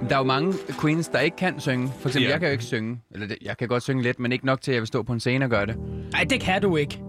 Der 0.00 0.14
er 0.14 0.18
jo 0.18 0.24
mange 0.24 0.54
queens, 0.80 1.08
der 1.08 1.20
ikke 1.20 1.36
kan 1.36 1.60
synge. 1.60 1.88
For 1.88 2.08
eksempel, 2.08 2.22
yeah. 2.22 2.30
jeg 2.30 2.40
kan 2.40 2.48
jo 2.48 2.52
ikke 2.52 2.64
synge. 2.64 3.00
Eller 3.14 3.26
jeg 3.42 3.56
kan 3.56 3.68
godt 3.68 3.82
synge 3.82 4.02
lidt, 4.02 4.18
men 4.18 4.32
ikke 4.32 4.46
nok 4.46 4.60
til, 4.60 4.70
at 4.70 4.74
jeg 4.74 4.80
vil 4.80 4.86
stå 4.86 5.02
på 5.02 5.12
en 5.12 5.20
scene 5.20 5.44
og 5.44 5.50
gøre 5.50 5.66
det. 5.66 5.76
Nej, 6.12 6.24
det 6.30 6.40
kan 6.40 6.62
du 6.62 6.76
ikke. 6.76 7.00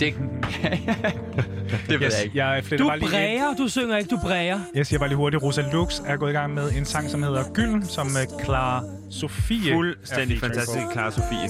Det, 0.00 0.14
det 1.88 2.00
ved 2.00 2.06
Yes, 2.06 2.14
jeg 2.14 2.24
ikke. 2.24 2.38
Jeg 2.38 2.78
Du 2.78 2.86
bare 2.88 2.98
lige 2.98 3.06
ind. 3.06 3.10
bræger, 3.40 3.54
du 3.58 3.68
synger 3.68 3.96
ikke, 3.96 4.08
du 4.10 4.18
bræger. 4.22 4.58
Jeg 4.74 4.86
siger 4.86 4.98
bare 4.98 5.08
lige 5.08 5.16
hurtigt, 5.16 5.42
Rosa 5.42 5.62
Lux 5.72 6.00
er 6.06 6.16
gået 6.16 6.30
i 6.30 6.32
gang 6.32 6.54
med 6.54 6.72
en 6.72 6.84
sang, 6.84 7.10
som 7.10 7.22
hedder 7.22 7.44
Gylden, 7.54 7.84
som 7.86 8.06
uh, 8.06 8.44
Clara 8.44 8.82
Sofie 9.10 9.72
Fuldstændig 9.74 10.36
er 10.36 10.40
fantastisk. 10.40 10.84
Clara 10.92 11.10
Sofie. 11.10 11.48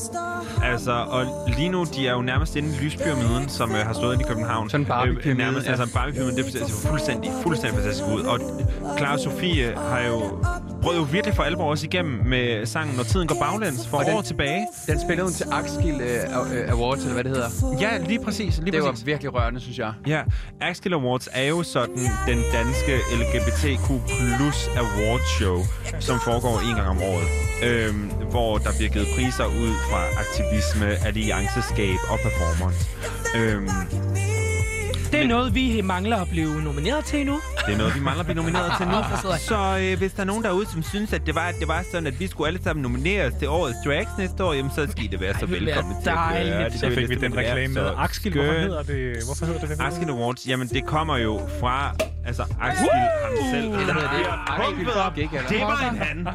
Altså, 0.65 0.93
og 0.93 1.27
lige 1.57 1.69
nu, 1.69 1.85
de 1.97 2.09
er 2.09 2.13
jo 2.13 2.23
nærmest 2.23 2.57
inde 2.57 2.69
i 2.69 2.85
lyspyramiden, 2.85 3.49
som 3.49 3.71
øh, 3.71 3.77
har 3.77 3.93
stået 3.93 4.13
inde 4.15 4.25
i 4.25 4.29
København. 4.29 4.71
Sådan 4.71 4.81
en 4.81 4.87
Barbie-pyramide, 4.89 5.29
Øh, 5.31 5.37
nærmest, 5.39 5.67
ja. 5.67 5.71
Altså 5.71 5.85
en 5.85 5.91
Barbie-pyramide, 5.91 6.37
det 6.37 6.53
ser 6.53 6.89
fuldstændig, 6.89 7.31
fuldstændig 7.43 7.79
fantastisk 7.79 8.09
ud. 8.15 8.21
Og 8.21 8.41
Clara 8.99 9.19
Sofie 9.19 9.75
har 9.91 10.01
jo 10.09 10.23
brød 10.83 10.97
jo 10.97 11.03
virkelig 11.03 11.37
for 11.37 11.43
alvor 11.43 11.71
også 11.71 11.87
igennem 11.87 12.21
med 12.27 12.67
sangen 12.67 12.97
Når 12.97 13.03
tiden 13.05 13.29
går 13.29 13.37
baglæns 13.41 13.89
for 13.89 13.97
Og 13.99 14.05
den- 14.05 14.15
år 14.15 14.23
tilbage. 14.23 14.67
Den 14.87 15.01
spillede 15.01 15.23
hun 15.23 15.33
til 15.33 15.47
Axkill 15.53 15.95
uh, 15.97 16.73
Awards, 16.73 17.01
eller 17.01 17.13
hvad 17.15 17.25
det 17.25 17.33
hedder. 17.33 17.49
Ja, 17.81 17.99
lige 17.99 18.21
præcis. 18.25 18.36
Lige 18.39 18.73
det 18.73 18.83
var 18.83 18.91
præcis. 18.91 19.07
virkelig 19.07 19.35
rørende, 19.35 19.61
synes 19.61 19.79
jeg. 19.79 19.93
Ja, 20.07 20.23
Axkill 20.61 20.95
Awards 20.95 21.29
er 21.33 21.43
jo 21.49 21.63
sådan 21.63 22.03
den 22.27 22.39
danske 22.53 22.95
LGBTQ 23.21 23.87
plus 24.07 24.69
awards 24.77 25.29
show, 25.39 25.59
som 26.01 26.21
foregår 26.21 26.61
en 26.71 26.77
gang 26.77 26.89
om 26.89 26.99
året. 27.03 27.29
Øhm, 27.65 28.11
hvor 28.31 28.59
der 28.59 28.71
bliver 28.79 28.91
givet 28.91 29.07
priser 29.17 29.47
ud 29.47 29.73
fra 29.91 30.01
aktivisme, 30.25 31.07
allianceskab 31.09 31.99
og 32.11 32.19
performance. 32.27 32.81
Øhm, 33.37 33.69
Det 35.13 35.23
er 35.25 35.29
noget, 35.29 35.55
vi 35.55 35.81
mangler 35.85 36.17
at 36.17 36.29
blive 36.29 36.63
nomineret 36.63 37.05
til 37.05 37.27
nu. 37.27 37.41
det 37.67 37.75
er 37.75 37.79
noget, 37.79 37.95
vi 37.95 38.01
mangler 38.01 38.21
at 38.21 38.27
blive 38.27 38.37
nomineret 38.37 38.73
til 38.79 38.87
nu. 38.87 38.93
Der 39.33 39.37
Så 39.39 39.79
øh, 39.81 39.99
hvis 39.99 40.13
der 40.13 40.21
er 40.21 40.27
nogen 40.27 40.45
derude, 40.45 40.67
som 40.67 40.83
synes, 40.83 41.13
at 41.13 41.27
det 41.27 41.35
var, 41.35 41.41
at 41.47 41.55
det 41.61 41.69
var 41.69 41.85
sådan, 41.91 42.07
at 42.07 42.21
vi 42.21 42.27
skulle 42.27 42.49
alle 42.49 42.63
sammen 42.63 42.83
nomineres 42.83 43.35
til 43.35 43.49
årets 43.49 43.77
drags 43.85 44.09
næste 44.19 44.45
år, 44.45 44.53
jamen 44.53 44.71
så 44.75 44.87
skal 44.91 45.05
I 45.05 45.07
da 45.07 45.17
være 45.17 45.35
så 45.35 45.47
det 45.47 45.51
velkomne 45.51 45.95
til 46.03 46.11
at 46.11 46.17
gøre 46.17 46.45
dejligt. 46.45 46.73
det. 46.73 46.81
Så 46.81 46.87
Det 46.87 46.95
fik 46.99 47.09
vi 47.09 47.15
den 47.15 47.37
reklame 47.37 47.75
med 47.75 47.91
Axkill. 47.97 48.35
Hvorfor 48.35 48.53
hedder 48.53 48.83
det, 48.83 49.17
hvorfor 49.27 49.47
hedder 49.47 49.61
det 49.61 49.69
det? 49.71 49.81
Axkill 49.85 50.11
Awards, 50.11 50.47
jamen 50.49 50.69
det 50.69 50.87
kommer 50.87 51.17
jo 51.17 51.41
fra, 51.61 51.95
altså 52.27 52.43
Axkill 52.61 52.89
ham 52.91 53.51
selv. 53.55 53.73
Det 53.73 53.81
eller? 53.81 53.95
Det 55.49 55.61
var 55.61 55.91
en 55.91 55.99
han. 55.99 56.29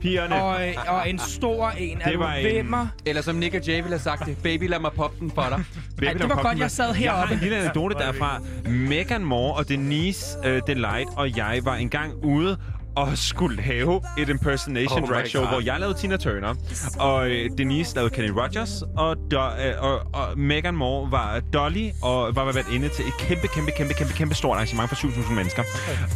Pigerne. 0.00 0.42
Og, 0.42 0.56
og 0.88 1.08
en 1.10 1.18
stor 1.18 1.70
en. 1.78 2.00
Er 2.00 2.10
Det 2.10 2.18
var 2.18 2.32
en-? 2.34 2.74
Eller 3.06 3.22
som 3.22 3.34
Nick 3.34 3.54
og 3.54 3.60
Jay 3.66 3.74
ville 3.74 3.88
have 3.88 3.98
sagt 3.98 4.26
det. 4.26 4.36
Baby, 4.42 4.68
lad 4.68 4.78
mig 4.78 4.90
poppe 4.96 5.16
den 5.20 5.30
for 5.34 5.42
dig. 5.50 5.64
Ej, 6.06 6.12
det 6.12 6.28
var 6.28 6.42
godt, 6.42 6.58
jeg 6.58 6.70
sad 6.70 6.86
Jeg 6.86 7.10
har 7.10 7.16
heroppe. 7.16 7.34
en 7.34 7.40
lille 7.40 7.56
anekdote 7.56 7.94
derfra. 8.12 8.40
Megan 8.70 9.24
Moore 9.24 9.54
og 9.54 9.68
Denise 9.68 10.38
uh, 10.38 10.58
Delight 10.66 11.08
og 11.16 11.36
jeg 11.36 11.60
var 11.64 11.74
engang 11.74 12.12
ude 12.24 12.58
og 12.96 13.18
skulle 13.18 13.62
lave 13.68 14.02
et 14.18 14.28
impersonation 14.28 15.02
Oh 15.02 15.08
drag 15.08 15.28
show, 15.28 15.42
God. 15.42 15.50
hvor 15.50 15.60
jeg 15.60 15.80
lavede 15.80 15.98
Tina 15.98 16.16
Turner, 16.16 16.54
og 16.98 17.30
øh, 17.30 17.50
Denise 17.58 17.94
lavede 17.94 18.14
Kenny 18.14 18.30
Rogers, 18.30 18.82
og, 18.96 19.16
Do, 19.30 19.38
øh, 19.38 19.74
og, 19.82 20.00
og 20.12 20.38
Megan 20.38 20.74
Moore 20.76 21.10
var 21.12 21.40
Dolly, 21.52 21.90
og 22.02 22.36
var 22.36 22.52
været 22.52 22.66
inde 22.72 22.88
til 22.88 23.04
et 23.06 23.16
kæmpe, 23.18 23.46
kæmpe, 23.48 23.70
kæmpe, 23.76 23.94
kæmpe, 23.94 24.12
kæmpe 24.12 24.34
stort 24.34 24.54
arrangement 24.54 24.88
for 24.88 24.96
7.000 24.96 25.32
mennesker. 25.32 25.62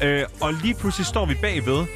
Øh, 0.04 0.22
og 0.40 0.52
lige 0.52 0.74
pludselig 0.74 1.06
står 1.06 1.26
vi 1.26 1.34
bagved, 1.34 1.86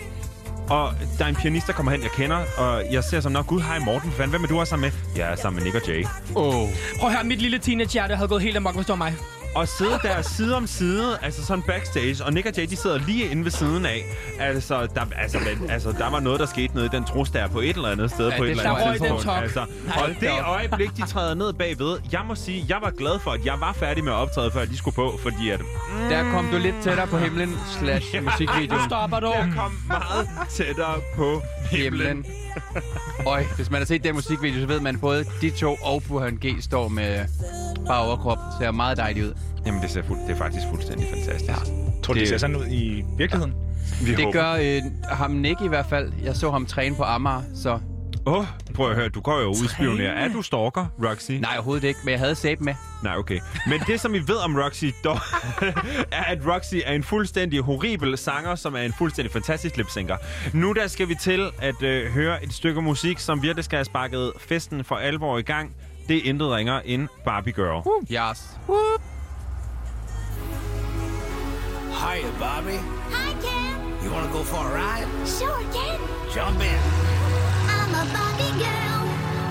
og 0.70 0.92
der 1.18 1.24
er 1.24 1.28
en 1.28 1.34
pianist, 1.36 1.66
der 1.66 1.72
kommer 1.72 1.92
hen, 1.92 2.02
jeg 2.02 2.10
kender, 2.10 2.38
og 2.58 2.84
jeg 2.92 3.04
ser 3.04 3.20
som 3.20 3.32
nok, 3.32 3.46
gud, 3.46 3.60
hej 3.60 3.78
Morten, 3.78 4.10
for 4.10 4.16
fanden, 4.16 4.30
hvem 4.30 4.44
er 4.44 4.48
du 4.48 4.60
også 4.60 4.70
sammen 4.70 4.90
med? 4.90 5.18
Jeg 5.20 5.32
er 5.32 5.36
sammen 5.36 5.64
med 5.64 5.72
Nick 5.72 5.82
og 5.82 5.88
Jay. 5.88 6.04
Oh. 6.34 6.68
Prøv 7.00 7.08
at 7.08 7.14
høre, 7.16 7.24
mit 7.24 7.42
lille 7.42 7.58
teenagehjerte 7.58 8.16
havde 8.16 8.28
gået 8.28 8.42
helt 8.42 8.56
amok, 8.56 8.74
hvis 8.74 8.86
det 8.86 8.92
var 8.92 8.96
mig. 8.96 9.14
Og 9.54 9.68
sidde 9.68 9.98
der 10.02 10.22
side 10.22 10.56
om 10.56 10.66
side, 10.66 11.18
altså 11.22 11.46
sådan 11.46 11.62
backstage, 11.62 12.24
og 12.24 12.32
Nick 12.32 12.46
og 12.46 12.52
Jay, 12.56 12.66
de 12.70 12.76
sidder 12.76 12.98
lige 12.98 13.24
inde 13.30 13.44
ved 13.44 13.50
siden 13.50 13.86
af. 13.86 14.04
Altså, 14.40 14.86
der, 14.94 15.00
altså, 15.18 15.38
men, 15.38 15.70
altså, 15.70 15.92
der 15.92 16.10
var 16.10 16.20
noget, 16.20 16.40
der 16.40 16.46
skete 16.46 16.74
nede 16.74 16.86
i 16.86 16.88
den 16.88 17.04
trus 17.04 17.30
der 17.30 17.48
på 17.48 17.60
et 17.60 17.76
eller 17.76 17.88
andet 17.88 18.10
sted 18.10 18.28
Ja, 18.28 18.36
på 18.38 18.44
et 18.44 18.50
eller 18.50 18.70
andet 18.70 18.84
der 18.84 19.06
tidspunkt. 19.08 19.42
Altså, 19.42 19.60
og 20.00 20.08
det 20.20 20.30
øjeblik, 20.44 20.96
de 20.96 21.02
træder 21.06 21.34
ned 21.34 21.52
bagved, 21.52 21.98
jeg 22.12 22.20
må 22.28 22.34
sige, 22.34 22.64
jeg 22.68 22.78
var 22.82 22.90
glad 22.90 23.18
for, 23.18 23.30
at 23.30 23.44
jeg 23.44 23.54
var 23.60 23.72
færdig 23.72 24.04
med 24.04 24.12
at 24.12 24.16
optræde, 24.16 24.50
før 24.50 24.64
de 24.64 24.76
skulle 24.78 24.94
på, 24.94 25.18
fordi 25.22 25.50
at... 25.50 25.60
Der 26.10 26.30
kom 26.30 26.48
du 26.52 26.58
lidt 26.58 26.74
tættere 26.82 27.06
på 27.06 27.18
himlen 27.18 27.54
slash 27.80 28.14
Nu 28.14 28.20
musikvideoen. 28.20 28.80
stopper 28.88 29.20
du. 29.20 29.32
Jeg 29.34 29.52
kom 29.56 29.72
meget 29.88 30.28
tættere 30.50 30.94
på 31.16 31.42
himlen. 31.70 32.06
Himlen. 32.06 32.26
Øj, 33.26 33.44
hvis 33.56 33.70
man 33.70 33.80
har 33.80 33.86
set 33.86 34.04
den 34.04 34.14
musikvideo, 34.14 34.60
så 34.60 34.66
ved 34.66 34.80
man, 34.80 34.94
at 34.94 35.00
både 35.00 35.24
de 35.40 35.50
to 35.50 35.76
og 35.82 36.02
Burhan 36.08 36.36
G 36.46 36.62
står 36.62 36.88
med 36.88 37.24
bare 37.86 38.04
overkrop. 38.06 38.38
Ser 38.60 38.70
meget 38.70 38.96
dejligt 38.96 39.26
ud. 39.26 39.32
Jamen, 39.66 39.82
det, 39.82 39.90
ser 39.90 40.02
fuld, 40.02 40.18
det 40.18 40.30
er 40.30 40.36
faktisk 40.36 40.66
fuldstændig 40.70 41.06
fantastisk. 41.14 41.50
Ja. 41.50 41.54
Tror 42.02 42.14
du, 42.14 42.20
det 42.20 42.28
ser 42.28 42.38
sådan 42.38 42.56
ud 42.56 42.66
i 42.70 43.04
virkeligheden? 43.16 43.54
Vi 44.02 44.10
Det 44.10 44.24
håber. 44.24 44.32
gør 44.32 44.52
øh, 44.52 44.82
ham 45.10 45.30
Nick 45.30 45.60
i 45.60 45.68
hvert 45.68 45.86
fald. 45.86 46.12
Jeg 46.24 46.36
så 46.36 46.50
ham 46.50 46.66
træne 46.66 46.96
på 46.96 47.02
Amager, 47.02 47.42
så... 47.54 47.78
Åh, 48.26 48.38
oh, 48.38 48.46
prøv 48.74 48.90
at 48.90 48.96
høre, 48.96 49.08
du 49.08 49.20
går 49.20 49.40
jo 49.40 49.48
udspionere. 49.48 50.14
Er 50.14 50.28
du 50.28 50.42
stalker, 50.42 50.86
Roxy? 51.08 51.30
Nej, 51.30 51.52
overhovedet 51.54 51.88
ikke, 51.88 52.00
men 52.04 52.12
jeg 52.12 52.18
havde 52.18 52.34
sæbe 52.34 52.64
med. 52.64 52.74
Nej, 53.02 53.16
okay. 53.16 53.40
Men 53.68 53.80
det, 53.86 54.00
som 54.00 54.12
vi 54.12 54.18
ved 54.28 54.36
om 54.36 54.56
Roxy, 54.56 54.84
dog, 55.04 55.18
er, 56.12 56.22
at 56.24 56.38
Roxy 56.46 56.74
er 56.84 56.92
en 56.92 57.02
fuldstændig 57.02 57.60
horribel 57.60 58.18
sanger, 58.18 58.54
som 58.54 58.74
er 58.74 58.80
en 58.80 58.92
fuldstændig 58.98 59.32
fantastisk 59.32 59.76
lipsynker. 59.76 60.16
Nu 60.52 60.72
der 60.72 60.86
skal 60.86 61.08
vi 61.08 61.14
til 61.14 61.50
at 61.58 61.82
øh, 61.82 62.10
høre 62.12 62.44
et 62.44 62.52
stykke 62.52 62.82
musik, 62.82 63.18
som 63.18 63.42
virkelig 63.42 63.64
skal 63.64 63.76
have 63.76 63.84
sparket 63.84 64.32
festen 64.38 64.84
for 64.84 64.96
alvor 64.96 65.38
i 65.38 65.42
gang. 65.42 65.74
Det 66.08 66.16
er 66.16 66.22
intet 66.24 66.50
ringer 66.50 66.80
end 66.84 67.08
Barbie 67.24 67.52
Girl. 67.52 68.04
Yes. 68.12 68.58
Hiya, 71.90 72.30
Bobby. 72.38 72.76
Hi, 73.10 73.32
Ken. 73.42 74.04
You 74.04 74.12
want 74.12 74.26
to 74.26 74.38
go 74.38 74.42
for 74.44 74.56
a 74.56 74.74
ride? 74.74 75.26
Sure, 75.26 75.62
Ken. 75.72 76.00
Jump 76.34 76.60
in. 76.60 77.39
Girl 78.60 79.02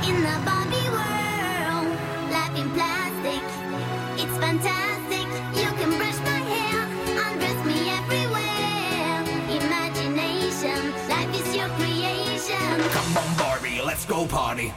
in 0.07 0.21
the 0.21 0.35
Barbie 0.45 0.89
world. 0.93 1.89
Life 2.29 2.55
in 2.61 2.69
plastic, 2.77 3.43
it's 4.21 4.37
fantastic. 4.37 5.25
You 5.59 5.69
can 5.79 5.89
brush 5.97 6.19
my 6.31 6.41
hair, 6.53 6.79
undress 7.25 7.59
me 7.65 7.89
everywhere. 7.89 9.23
Imagination, 9.61 10.93
life 11.09 11.33
is 11.41 11.55
your 11.55 11.69
creation. 11.69 12.89
Come 12.91 13.17
on, 13.17 13.37
Barbie, 13.37 13.81
let's 13.83 14.05
go 14.05 14.27
party. 14.27 14.73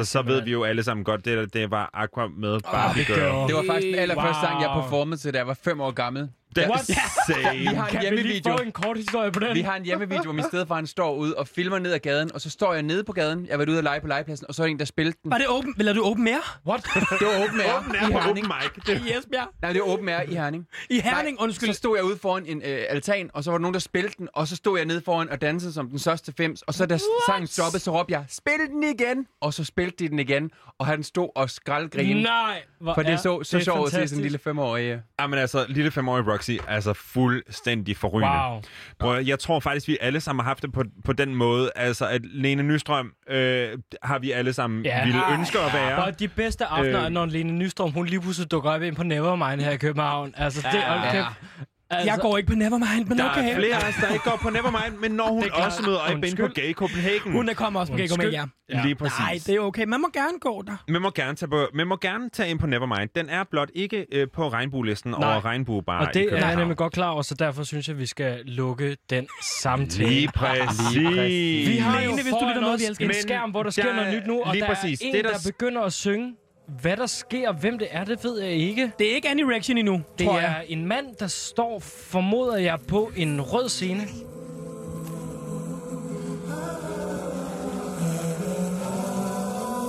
Altså, 0.00 0.12
så 0.12 0.22
ved 0.22 0.42
vi 0.42 0.50
jo 0.50 0.64
alle 0.64 0.82
sammen 0.82 1.04
godt, 1.04 1.24
det, 1.24 1.38
der, 1.38 1.46
det 1.46 1.70
var 1.70 1.90
Aqua 1.94 2.26
med 2.26 2.60
Barbie 2.60 3.04
Girl. 3.04 3.48
Det 3.48 3.54
var 3.56 3.64
faktisk 3.66 3.86
den 3.92 3.98
allerførste 4.04 4.40
sang, 4.42 4.62
jeg 4.62 4.70
Wow. 4.70 4.80
performede 4.82 5.20
til, 5.20 5.32
da 5.32 5.38
jeg 5.38 5.46
var 5.46 5.58
fem 5.64 5.80
år 5.80 5.90
gammel. 5.90 6.28
That's 6.58 6.88
insane. 6.88 7.58
Vi 7.58 7.64
har 7.64 7.86
en 7.86 7.90
Kan 7.90 8.00
vi 8.00 8.06
hjemmevideo. 8.06 8.56
få 8.56 8.62
en 8.62 8.72
kort 8.72 8.96
historie 8.96 9.32
på 9.32 9.40
den? 9.40 9.54
Vi 9.54 9.60
har 9.60 9.76
en 9.76 9.84
hjemmevideo, 9.84 10.22
hvor 10.22 10.32
min 10.32 10.44
stedfar 10.44 10.84
står 10.84 11.14
ude 11.14 11.34
og 11.34 11.48
filmer 11.48 11.78
ned 11.78 11.92
ad 11.92 11.98
gaden, 11.98 12.34
og 12.34 12.40
så 12.40 12.50
står 12.50 12.72
jeg 12.74 12.82
nede 12.82 13.04
på 13.04 13.12
gaden. 13.12 13.46
Jeg 13.46 13.58
været 13.58 13.68
ude 13.68 13.78
og 13.78 13.82
lege 13.84 14.00
på 14.00 14.06
legepladsen, 14.06 14.46
og 14.48 14.54
så 14.54 14.62
er 14.62 14.66
der 14.66 14.70
en, 14.70 14.78
der 14.78 14.84
spillede 14.84 15.16
den. 15.22 15.30
Var 15.30 15.38
det 15.38 15.46
open, 15.48 15.74
eller 15.78 15.92
du 15.92 16.04
open 16.04 16.28
air? 16.28 16.60
What? 16.66 16.84
Det 16.94 17.26
var 17.26 17.44
open 17.44 17.60
air, 17.60 17.72
Open 17.72 17.94
air 17.96 18.08
i 18.08 18.12
på 18.12 18.18
Herning. 18.18 18.46
open 18.46 18.56
mic. 18.76 18.84
Det, 18.86 19.02
I 19.06 19.18
Esbjerg? 19.18 19.48
Nej, 19.62 19.72
det 19.72 19.80
var 19.82 19.88
open 19.88 20.08
air 20.08 20.20
i 20.22 20.34
Herning. 20.34 20.66
I 20.90 21.00
Herning, 21.00 21.36
Nej, 21.36 21.44
undskyld. 21.44 21.68
Så 21.68 21.72
stod 21.78 21.96
jeg 21.96 22.04
ude 22.04 22.18
foran 22.22 22.46
en 22.46 22.62
øh, 22.64 22.78
altan, 22.88 23.30
og 23.34 23.44
så 23.44 23.50
var 23.50 23.58
der 23.58 23.62
nogen, 23.62 23.74
der 23.74 23.80
spillede 23.80 24.14
den, 24.18 24.28
og 24.34 24.48
så 24.48 24.56
stod 24.56 24.78
jeg 24.78 24.86
nede 24.86 25.02
foran 25.04 25.28
og 25.30 25.40
dansede 25.40 25.72
som 25.72 25.88
den 25.88 25.98
største 25.98 26.32
fems, 26.36 26.62
og 26.62 26.74
så 26.74 26.86
da 26.86 26.98
sangen 27.28 27.46
stoppede, 27.46 27.82
så 27.82 27.98
råbte 28.00 28.12
jeg, 28.14 28.24
spil 28.28 28.52
den 28.70 28.82
igen! 28.82 29.26
Og 29.40 29.54
så 29.54 29.64
spillede 29.64 29.96
de 30.04 30.08
den 30.08 30.18
igen, 30.18 30.50
og 30.78 30.86
han 30.86 31.02
stod 31.02 31.28
og 31.36 31.50
skraldgrinede. 31.50 32.22
Nej, 32.22 32.62
hvor 32.80 32.94
For 32.94 33.02
det 33.02 33.12
er 33.12 33.16
så 33.16 33.42
så 33.42 33.60
sjovt 33.60 33.80
ud 33.80 33.90
til 33.90 34.08
sådan 34.08 34.18
en 34.18 34.22
lille 34.22 34.38
femårig. 34.38 35.00
Jamen 35.20 35.38
altså, 35.38 35.64
lille 35.68 35.90
femårige 35.90 36.24
Roxy, 36.40 36.50
altså 36.68 36.92
fuldstændig 36.92 37.96
forrygende. 37.96 38.50
Wow. 38.50 38.62
Prøv, 38.98 39.22
jeg 39.24 39.38
tror 39.38 39.60
faktisk, 39.60 39.88
vi 39.88 39.98
alle 40.00 40.20
sammen 40.20 40.44
har 40.44 40.50
haft 40.50 40.62
det 40.62 40.72
på, 40.72 40.84
på 41.04 41.12
den 41.12 41.34
måde, 41.34 41.70
altså 41.76 42.06
at 42.06 42.20
Lene 42.24 42.62
Nystrøm 42.62 43.12
øh, 43.28 43.78
har 44.02 44.18
vi 44.18 44.30
alle 44.32 44.52
sammen 44.52 44.84
Ja. 44.84 45.04
ville 45.04 45.20
ønske 45.32 45.58
at 45.58 45.72
være. 45.74 46.04
Og 46.04 46.18
de 46.20 46.28
bedste 46.28 46.64
aftener, 46.66 47.04
Øh. 47.04 47.10
når 47.10 47.26
Lene 47.26 47.52
Nystrøm, 47.52 47.92
hun 47.92 48.06
lige 48.06 48.20
pludselig 48.20 48.50
dukker 48.50 48.70
op 48.70 48.82
ind 48.82 48.96
på 48.96 49.02
Nevermind 49.02 49.60
her 49.60 49.70
i 49.70 49.76
København. 49.76 50.34
Altså, 50.36 50.60
det 50.72 50.80
er 50.80 50.94
Ja. 50.94 51.16
ja. 51.16 51.24
Altså, 51.90 52.10
Jeg 52.12 52.18
går 52.20 52.36
ikke 52.36 52.48
på 52.48 52.54
Nevermind, 52.54 53.06
men 53.08 53.18
Der 53.18 53.30
okay. 53.30 53.50
er 53.50 53.54
flere 53.54 53.74
af 53.74 53.88
os, 53.88 53.94
der 54.00 54.12
ikke 54.12 54.24
går 54.30 54.38
på 54.42 54.50
Nevermind, 54.50 54.98
men 55.00 55.10
når 55.12 55.28
hun 55.36 55.44
også 55.52 55.82
møder 55.82 55.98
op 55.98 56.10
inde 56.10 56.36
på 56.36 56.42
Undskyld. 56.42 56.64
Gay 56.64 56.72
Copenhagen. 56.72 57.32
Hun 57.32 57.48
er 57.48 57.54
kommet 57.54 57.80
også 57.80 57.92
på 57.92 58.16
med 58.22 58.32
jer. 58.32 58.46
Ja. 58.68 58.82
Lige 58.84 58.94
præcis. 58.94 59.18
Nej, 59.18 59.38
det 59.46 59.54
er 59.54 59.60
okay. 59.60 59.84
Man 59.84 60.00
må 60.00 60.08
gerne 60.12 60.38
gå 60.40 60.62
der. 60.66 60.76
Man 60.88 61.02
må 61.02 61.10
gerne 61.10 61.36
tage, 61.36 61.48
på, 61.50 61.66
man 61.74 61.86
må 61.86 61.96
gerne 61.96 62.30
tage 62.30 62.50
ind 62.50 62.58
på 62.58 62.66
Nevermind. 62.66 63.10
Den 63.14 63.28
er 63.28 63.44
blot 63.50 63.68
ikke 63.74 64.06
øh, 64.12 64.26
på 64.34 64.48
regnbuelisten 64.48 65.10
Nej. 65.10 65.32
over 65.32 65.44
regnbuebarer 65.44 66.06
Og 66.06 66.14
det 66.14 66.32
er 66.32 66.36
jeg 66.46 66.56
nemlig 66.56 66.76
godt 66.76 66.92
klar 66.92 67.10
over, 67.10 67.22
så 67.22 67.34
derfor 67.34 67.62
synes 67.64 67.88
jeg, 67.88 67.98
vi 67.98 68.06
skal 68.06 68.40
lukke 68.44 68.96
den 69.10 69.26
samtale. 69.62 70.08
Lige 70.08 70.28
præcis. 70.34 71.68
Vi 71.68 71.76
har 71.76 72.00
jo 72.02 72.10
Lene, 72.10 72.22
hvis 72.22 72.32
du 72.40 72.46
lytter 72.48 72.60
med, 72.60 72.68
os 72.68 72.80
vi 72.80 72.84
elsker 72.86 73.04
en 73.08 73.14
skærm, 73.22 73.50
hvor 73.50 73.62
der 73.62 73.70
sker 73.70 73.84
der 73.84 73.94
noget 73.94 74.14
nyt 74.14 74.26
nu, 74.26 74.42
og 74.42 74.52
lige 74.54 74.62
der 74.66 74.74
præcis. 74.74 75.00
er 75.00 75.06
en, 75.06 75.14
der 75.14 75.22
der, 75.22 75.50
begynder 75.52 75.82
at 75.82 75.92
synge. 75.92 76.34
Hvad 76.80 76.96
der 76.96 77.06
sker, 77.06 77.52
hvem 77.52 77.78
det 77.78 77.88
er, 77.90 78.04
det 78.04 78.24
ved 78.24 78.40
jeg 78.42 78.52
ikke. 78.52 78.92
Det 78.98 79.10
er 79.10 79.14
ikke 79.14 79.28
Annie 79.28 79.50
Reaction 79.50 79.78
endnu, 79.78 80.00
Det 80.18 80.26
tror 80.26 80.36
er 80.36 80.40
jeg. 80.40 80.64
en 80.68 80.86
mand, 80.86 81.06
der 81.20 81.26
står, 81.26 81.78
formoder 81.80 82.56
jeg, 82.56 82.78
på 82.88 83.10
en 83.16 83.40
rød 83.40 83.68
scene. 83.68 84.06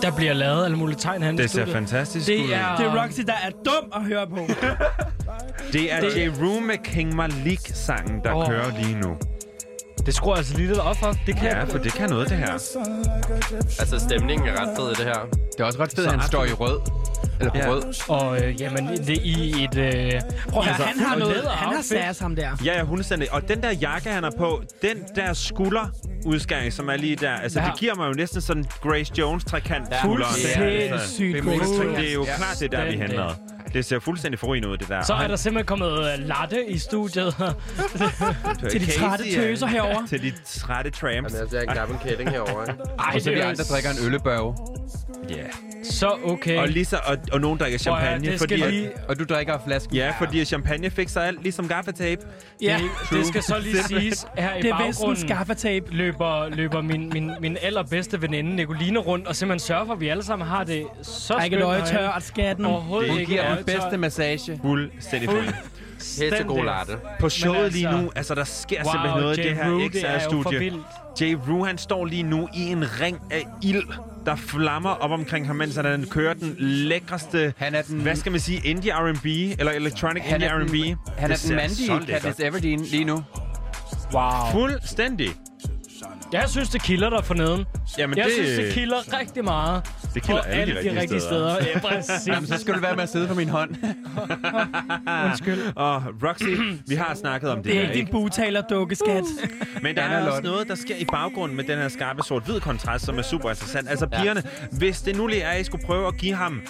Der 0.02 0.12
bliver 0.16 0.34
lavet 0.34 0.66
alle 0.66 0.78
mulige 0.78 0.98
tegn 1.00 1.22
herinde 1.22 1.40
i 1.40 1.44
Det 1.44 1.52
ser 1.52 1.60
studiet. 1.60 1.74
fantastisk 1.76 2.28
Det 2.28 2.40
ud. 2.46 2.50
er- 2.52 2.76
Det 2.78 2.86
er 2.86 3.04
Roxy, 3.04 3.20
der 3.22 3.34
er 3.34 3.50
dum 3.66 3.92
at 3.96 4.02
høre 4.06 4.28
på. 4.28 4.38
Det 5.74 5.94
er 5.94 6.00
Det- 6.00 6.16
J. 6.28 6.42
Rue 6.44 6.62
med 6.62 6.78
King 6.84 7.16
Malik-sangen, 7.16 8.22
der 8.24 8.34
Åh. 8.34 8.38
oh. 8.40 8.48
kører 8.48 8.82
lige 8.84 8.96
nu. 9.00 9.18
Det 10.06 10.16
skruer 10.16 10.36
altså 10.36 10.58
lige 10.58 10.68
lidt 10.68 10.80
op 10.80 10.98
for. 10.98 11.16
Det 11.26 11.36
kan 11.36 11.44
Ja, 11.44 11.64
for 11.64 11.78
det 11.78 11.94
kan 11.94 12.10
noget, 12.10 12.30
det 12.30 12.38
her. 12.38 12.52
Altså, 13.80 14.00
stemningen 14.00 14.48
er 14.48 14.62
ret 14.62 14.78
fed 14.78 14.86
i 14.92 14.94
det 14.94 15.06
her. 15.06 15.20
Det 15.52 15.60
er 15.60 15.64
også 15.64 15.80
ret 15.80 15.92
fedt, 15.96 16.08
at 16.08 16.14
han 16.14 16.22
står 16.28 16.46
i 16.46 16.52
rød. 16.54 16.80
Eller 17.40 17.52
på 17.52 17.58
Ja. 17.58 17.70
rød. 17.70 17.84
Og 18.10 18.44
øh, 18.44 18.62
jamen, 18.62 18.88
det 18.98 19.10
er 19.10 19.22
i 19.24 19.64
et... 19.64 19.78
Øh, 19.78 20.22
Prøv 20.50 20.64
altså, 20.68 20.84
han 20.84 21.00
har 21.00 21.14
og 21.14 21.20
noget. 21.20 21.36
læder 21.36 21.50
Han 21.50 21.68
har 21.68 21.76
outfit. 21.76 21.86
sass, 21.86 22.20
ham 22.20 22.36
der. 22.36 22.50
Ja, 22.66 22.78
ja, 22.78 22.84
hundestændig. 22.84 23.34
Og 23.34 23.48
den 23.48 23.64
der 23.64 23.72
jakke, 23.72 24.10
han 24.10 24.24
har 24.24 24.34
på, 24.38 24.64
den 24.82 24.98
der 25.16 25.34
skulderudskæring, 25.34 26.74
som 26.74 26.90
er 26.90 26.98
lige 26.98 27.16
der, 27.16 27.32
altså 27.32 27.60
Ja. 27.60 27.66
det 27.66 27.80
giver 27.80 27.96
mig 27.96 28.08
jo 28.08 28.14
næsten 28.14 28.42
sådan 28.42 28.66
Grace 28.82 29.12
Jones-trekant 29.18 29.88
ja. 29.92 30.04
Fuldstændigt 30.04 30.92
Det 31.20 31.44
Grace 31.44 32.08
er 32.10 32.14
jo 32.14 32.24
klart, 32.24 32.58
det 32.60 32.74
er 32.74 32.78
der, 32.78 32.86
vi 32.86 32.92
Fuldstændig. 32.92 33.00
handler. 33.00 33.34
Det 33.74 33.86
ser 33.86 34.00
fuldstændig 34.00 34.40
forrygende 34.40 34.70
ud, 34.70 34.78
det 34.78 34.88
der. 34.88 35.02
Så 35.04 35.14
er 35.14 35.28
der 35.28 35.36
simpelthen 35.36 35.66
kommet 35.66 35.92
øh, 35.92 36.28
latte 36.28 36.66
i 36.70 36.78
studiet. 36.78 37.36
Til 38.72 38.82
de 38.88 38.92
trætte 38.92 39.26
ja. 39.30 39.36
tøser 39.36 39.68
herovre. 39.68 40.08
Til 40.08 40.22
de 40.22 40.34
trætte 40.46 40.90
tramps. 40.92 41.16
Jamen, 41.16 41.26
altså, 41.42 41.58
jeg 41.58 41.66
er 41.66 41.70
en 41.70 41.76
gammel 41.78 41.98
kælling 42.00 42.30
herovre. 42.30 42.72
ikke? 42.72 42.84
Ej, 43.00 43.12
Og 43.16 43.22
så 43.22 43.30
det 43.30 43.36
vi 43.36 43.42
er 43.42 43.48
andre 43.48 43.64
drikker 43.64 43.90
en 43.90 43.98
øllebørge. 44.06 44.56
Ja. 45.38 45.44
Så 45.84 46.16
okay. 46.26 46.58
Og, 46.58 46.68
lige 46.68 46.86
så, 46.86 46.98
og, 47.06 47.18
og 47.34 47.42
nogen 47.42 47.60
drikker 47.60 47.80
champagne, 47.80 48.32
det 48.32 48.40
skal 48.42 48.60
fordi... 48.60 48.72
Lige- 48.72 48.92
Og 49.08 49.20
du 49.20 49.24
drikker 49.24 49.54
af 49.54 49.60
flasken. 49.68 49.96
ja, 49.96 50.14
fordi 50.20 50.46
champagne 50.46 50.90
fikser 50.90 51.22
alt, 51.22 51.44
ligesom 51.44 51.68
gaffatape. 51.68 52.22
Ja, 52.62 52.80
det, 53.12 53.18
det 53.18 53.26
skal 53.28 53.44
så 53.44 53.60
lige 53.60 53.84
siges 53.84 54.26
her 54.38 54.56
i 54.56 54.62
det 54.62 54.70
er 54.70 54.78
vestens 54.78 54.98
baggrunden. 54.98 55.28
skaffatape. 55.28 55.86
løber, 55.92 56.50
løber 56.50 56.82
min, 56.82 57.10
min, 57.14 57.32
min 57.42 57.58
allerbedste 57.62 58.22
veninde 58.22 58.56
Nicoline 58.56 59.00
rundt, 59.00 59.28
og 59.28 59.36
simpelthen 59.36 59.68
sørger 59.68 59.86
for, 59.86 59.94
at 59.94 60.00
vi 60.00 60.08
alle 60.08 60.24
sammen 60.24 60.48
har 60.48 60.64
det 60.64 60.86
så 61.02 61.34
er 61.34 61.44
ikke 61.44 61.56
et 61.56 61.62
skønt 61.62 61.64
øje 61.72 61.86
tørt, 61.86 62.24
skatten. 62.24 62.66
Overhovedet 62.66 63.12
ikke 63.20 63.26
giver 63.26 63.56
den 63.56 63.66
bedste 63.66 63.98
massage. 63.98 64.60
Fuldstændig 64.62 65.30
Fuld- 65.30 65.44
fuld. 65.44 65.54
Helt 66.22 66.36
til 66.36 66.46
god 66.46 66.66
latte. 66.66 66.94
På 67.20 67.30
showet 67.30 67.58
altså- 67.58 67.80
lige 67.80 68.02
nu, 68.02 68.12
altså 68.16 68.36
der 68.36 68.44
sker 68.44 68.84
Wow, 68.84 68.92
simpelthen 68.92 69.22
noget 69.22 69.38
i 69.38 69.42
det 69.42 69.56
her 69.56 69.70
det 69.70 70.06
er 70.06 70.20
XR-studie. 70.20 70.74
Jay 71.22 71.38
Rue, 71.50 71.68
han 71.68 71.78
står 71.78 72.06
lige 72.06 72.24
nu 72.24 72.50
i 72.56 72.62
en 72.62 72.86
ring 73.02 73.20
af 73.32 73.46
ild, 73.64 73.84
der 74.26 74.36
flammer 74.36 74.90
op 74.90 75.12
omkring 75.12 75.48
ham, 75.48 75.56
mens 75.56 75.76
han 75.76 76.06
kører 76.10 76.34
den 76.34 76.56
lækreste, 76.60 77.54
Han 77.58 77.76
er 77.76 77.82
den, 77.82 78.02
hvad 78.02 78.16
skal 78.16 78.32
man 78.32 78.42
sige, 78.42 78.62
indie 78.66 78.92
R&B, 78.94 79.26
eller 79.60 79.72
electronic 79.72 80.24
han 80.24 80.42
indie 80.42 80.50
R&B. 80.50 80.98
han 81.18 81.32
er 81.32 81.36
den 81.48 81.56
mandige. 81.56 82.00
Katniss 82.08 82.40
Everdeen 82.40 82.82
lige 82.82 83.04
nu. 83.04 83.24
Wow. 84.14 84.52
Fuldstændig. 84.52 85.30
Jeg 86.34 86.50
synes, 86.50 86.70
det 86.70 86.82
kilder 86.84 87.10
der 87.10 87.22
forneden. 87.22 87.66
Jamen, 87.98 88.18
jeg 88.18 88.26
det, 88.26 88.34
synes, 88.34 88.50
det 88.50 88.74
kilder 88.74 89.20
rigtig 89.20 89.44
meget. 89.44 89.84
det 90.14 90.24
kilder 90.24 90.42
på 90.44 90.48
alle 90.48 90.74
de 90.74 90.80
rigtige, 90.80 91.02
rigtige 91.02 91.22
steder. 91.22 91.56
Ja, 91.66 91.80
præcis. 91.88 92.28
Jamen, 92.28 92.48
så 92.48 92.58
skal 92.58 92.74
du 92.74 92.80
være 92.80 92.96
med 92.96 93.04
at 93.04 93.10
sidde 93.10 93.28
på 93.28 93.34
min 93.34 93.50
hånd. 93.50 93.76
Undskyld. 95.26 95.60
Og 95.76 96.04
Roxy, 96.24 96.44
vi 96.88 96.96
har 96.96 97.14
snakket 97.16 97.50
om 97.50 97.58
det, 97.58 97.66
Det 97.66 97.72
er 97.72 97.76
her, 97.86 97.92
ikke 97.92 98.06
din 98.06 98.12
bugtaler, 98.12 98.62
dukke, 98.62 98.96
skat. 98.96 99.24
Men 99.82 99.96
der 99.96 100.02
er 100.02 100.28
også 100.30 100.42
noget, 100.42 100.68
der 100.68 100.76
sker 100.76 100.96
i 100.96 101.06
baggrunden 101.12 101.58
med 101.58 101.64
den 101.64 101.78
her 101.78 101.88
skarpe 101.90 102.24
sort-hvid 102.24 102.60
kontrast, 102.60 103.06
som 103.06 103.18
er 103.18 103.22
super 103.22 103.50
interessant. 103.50 103.90
Altså 103.90 104.08
pigerne, 104.08 104.44
hvis 104.72 105.02
det 105.02 105.16
nu 105.18 105.28
lige 105.28 105.42
er, 105.42 105.50
at 105.50 105.62
I 105.62 105.64
skulle 105.64 105.86
prøve 105.86 106.08
at 106.08 106.18
give 106.18 106.34
ham 106.36 106.62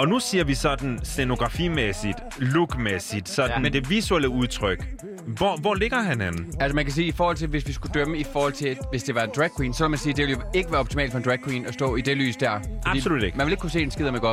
og 0.00 0.08
nu 0.08 0.18
siger 0.20 0.44
vi 0.44 0.54
sådan 0.54 0.98
scenografimæssigt, 1.02 2.16
lookmæssigt, 2.38 3.28
sådan 3.28 3.50
Ja. 3.50 3.58
Men- 3.58 3.72
det 3.72 3.90
visuelle 3.90 4.28
udtryk. 4.28 4.86
Hvor, 5.26 5.56
hvor 5.56 5.74
ligger 5.74 6.02
han 6.02 6.20
henne? 6.20 6.38
Altså 6.60 6.76
man 6.76 6.84
kan 6.84 6.94
sige, 6.94 7.06
i 7.06 7.12
forhold 7.12 7.36
til, 7.36 7.48
hvis 7.48 7.68
vi 7.68 7.72
skulle 7.72 8.00
dømme 8.00 8.18
i 8.18 8.24
forhold 8.32 8.52
til, 8.52 8.78
hvis 8.90 9.02
det 9.02 9.14
var 9.14 9.22
en 9.22 9.30
drag 9.36 9.50
queen, 9.56 9.74
så 9.74 9.84
vil 9.84 9.90
man 9.90 9.98
sige, 9.98 10.10
at 10.10 10.16
det 10.16 10.26
ville 10.26 10.40
jo 10.40 10.58
ikke 10.58 10.70
være 10.70 10.80
optimalt 10.80 11.10
for 11.10 11.18
en 11.18 11.24
drag 11.24 11.38
queen 11.44 11.66
at 11.66 11.74
stå 11.74 11.96
i 11.96 12.00
det 12.00 12.16
lys 12.16 12.36
der. 12.36 12.50
Absolut 12.86 13.22
ikke. 13.22 13.36
Man 13.38 13.46
vil 13.46 13.52
ikke 13.52 13.60
kunne 13.60 13.70
se 13.70 13.82
en 13.82 13.90
skid 13.90 14.06
af 14.06 14.12
make 14.12 14.26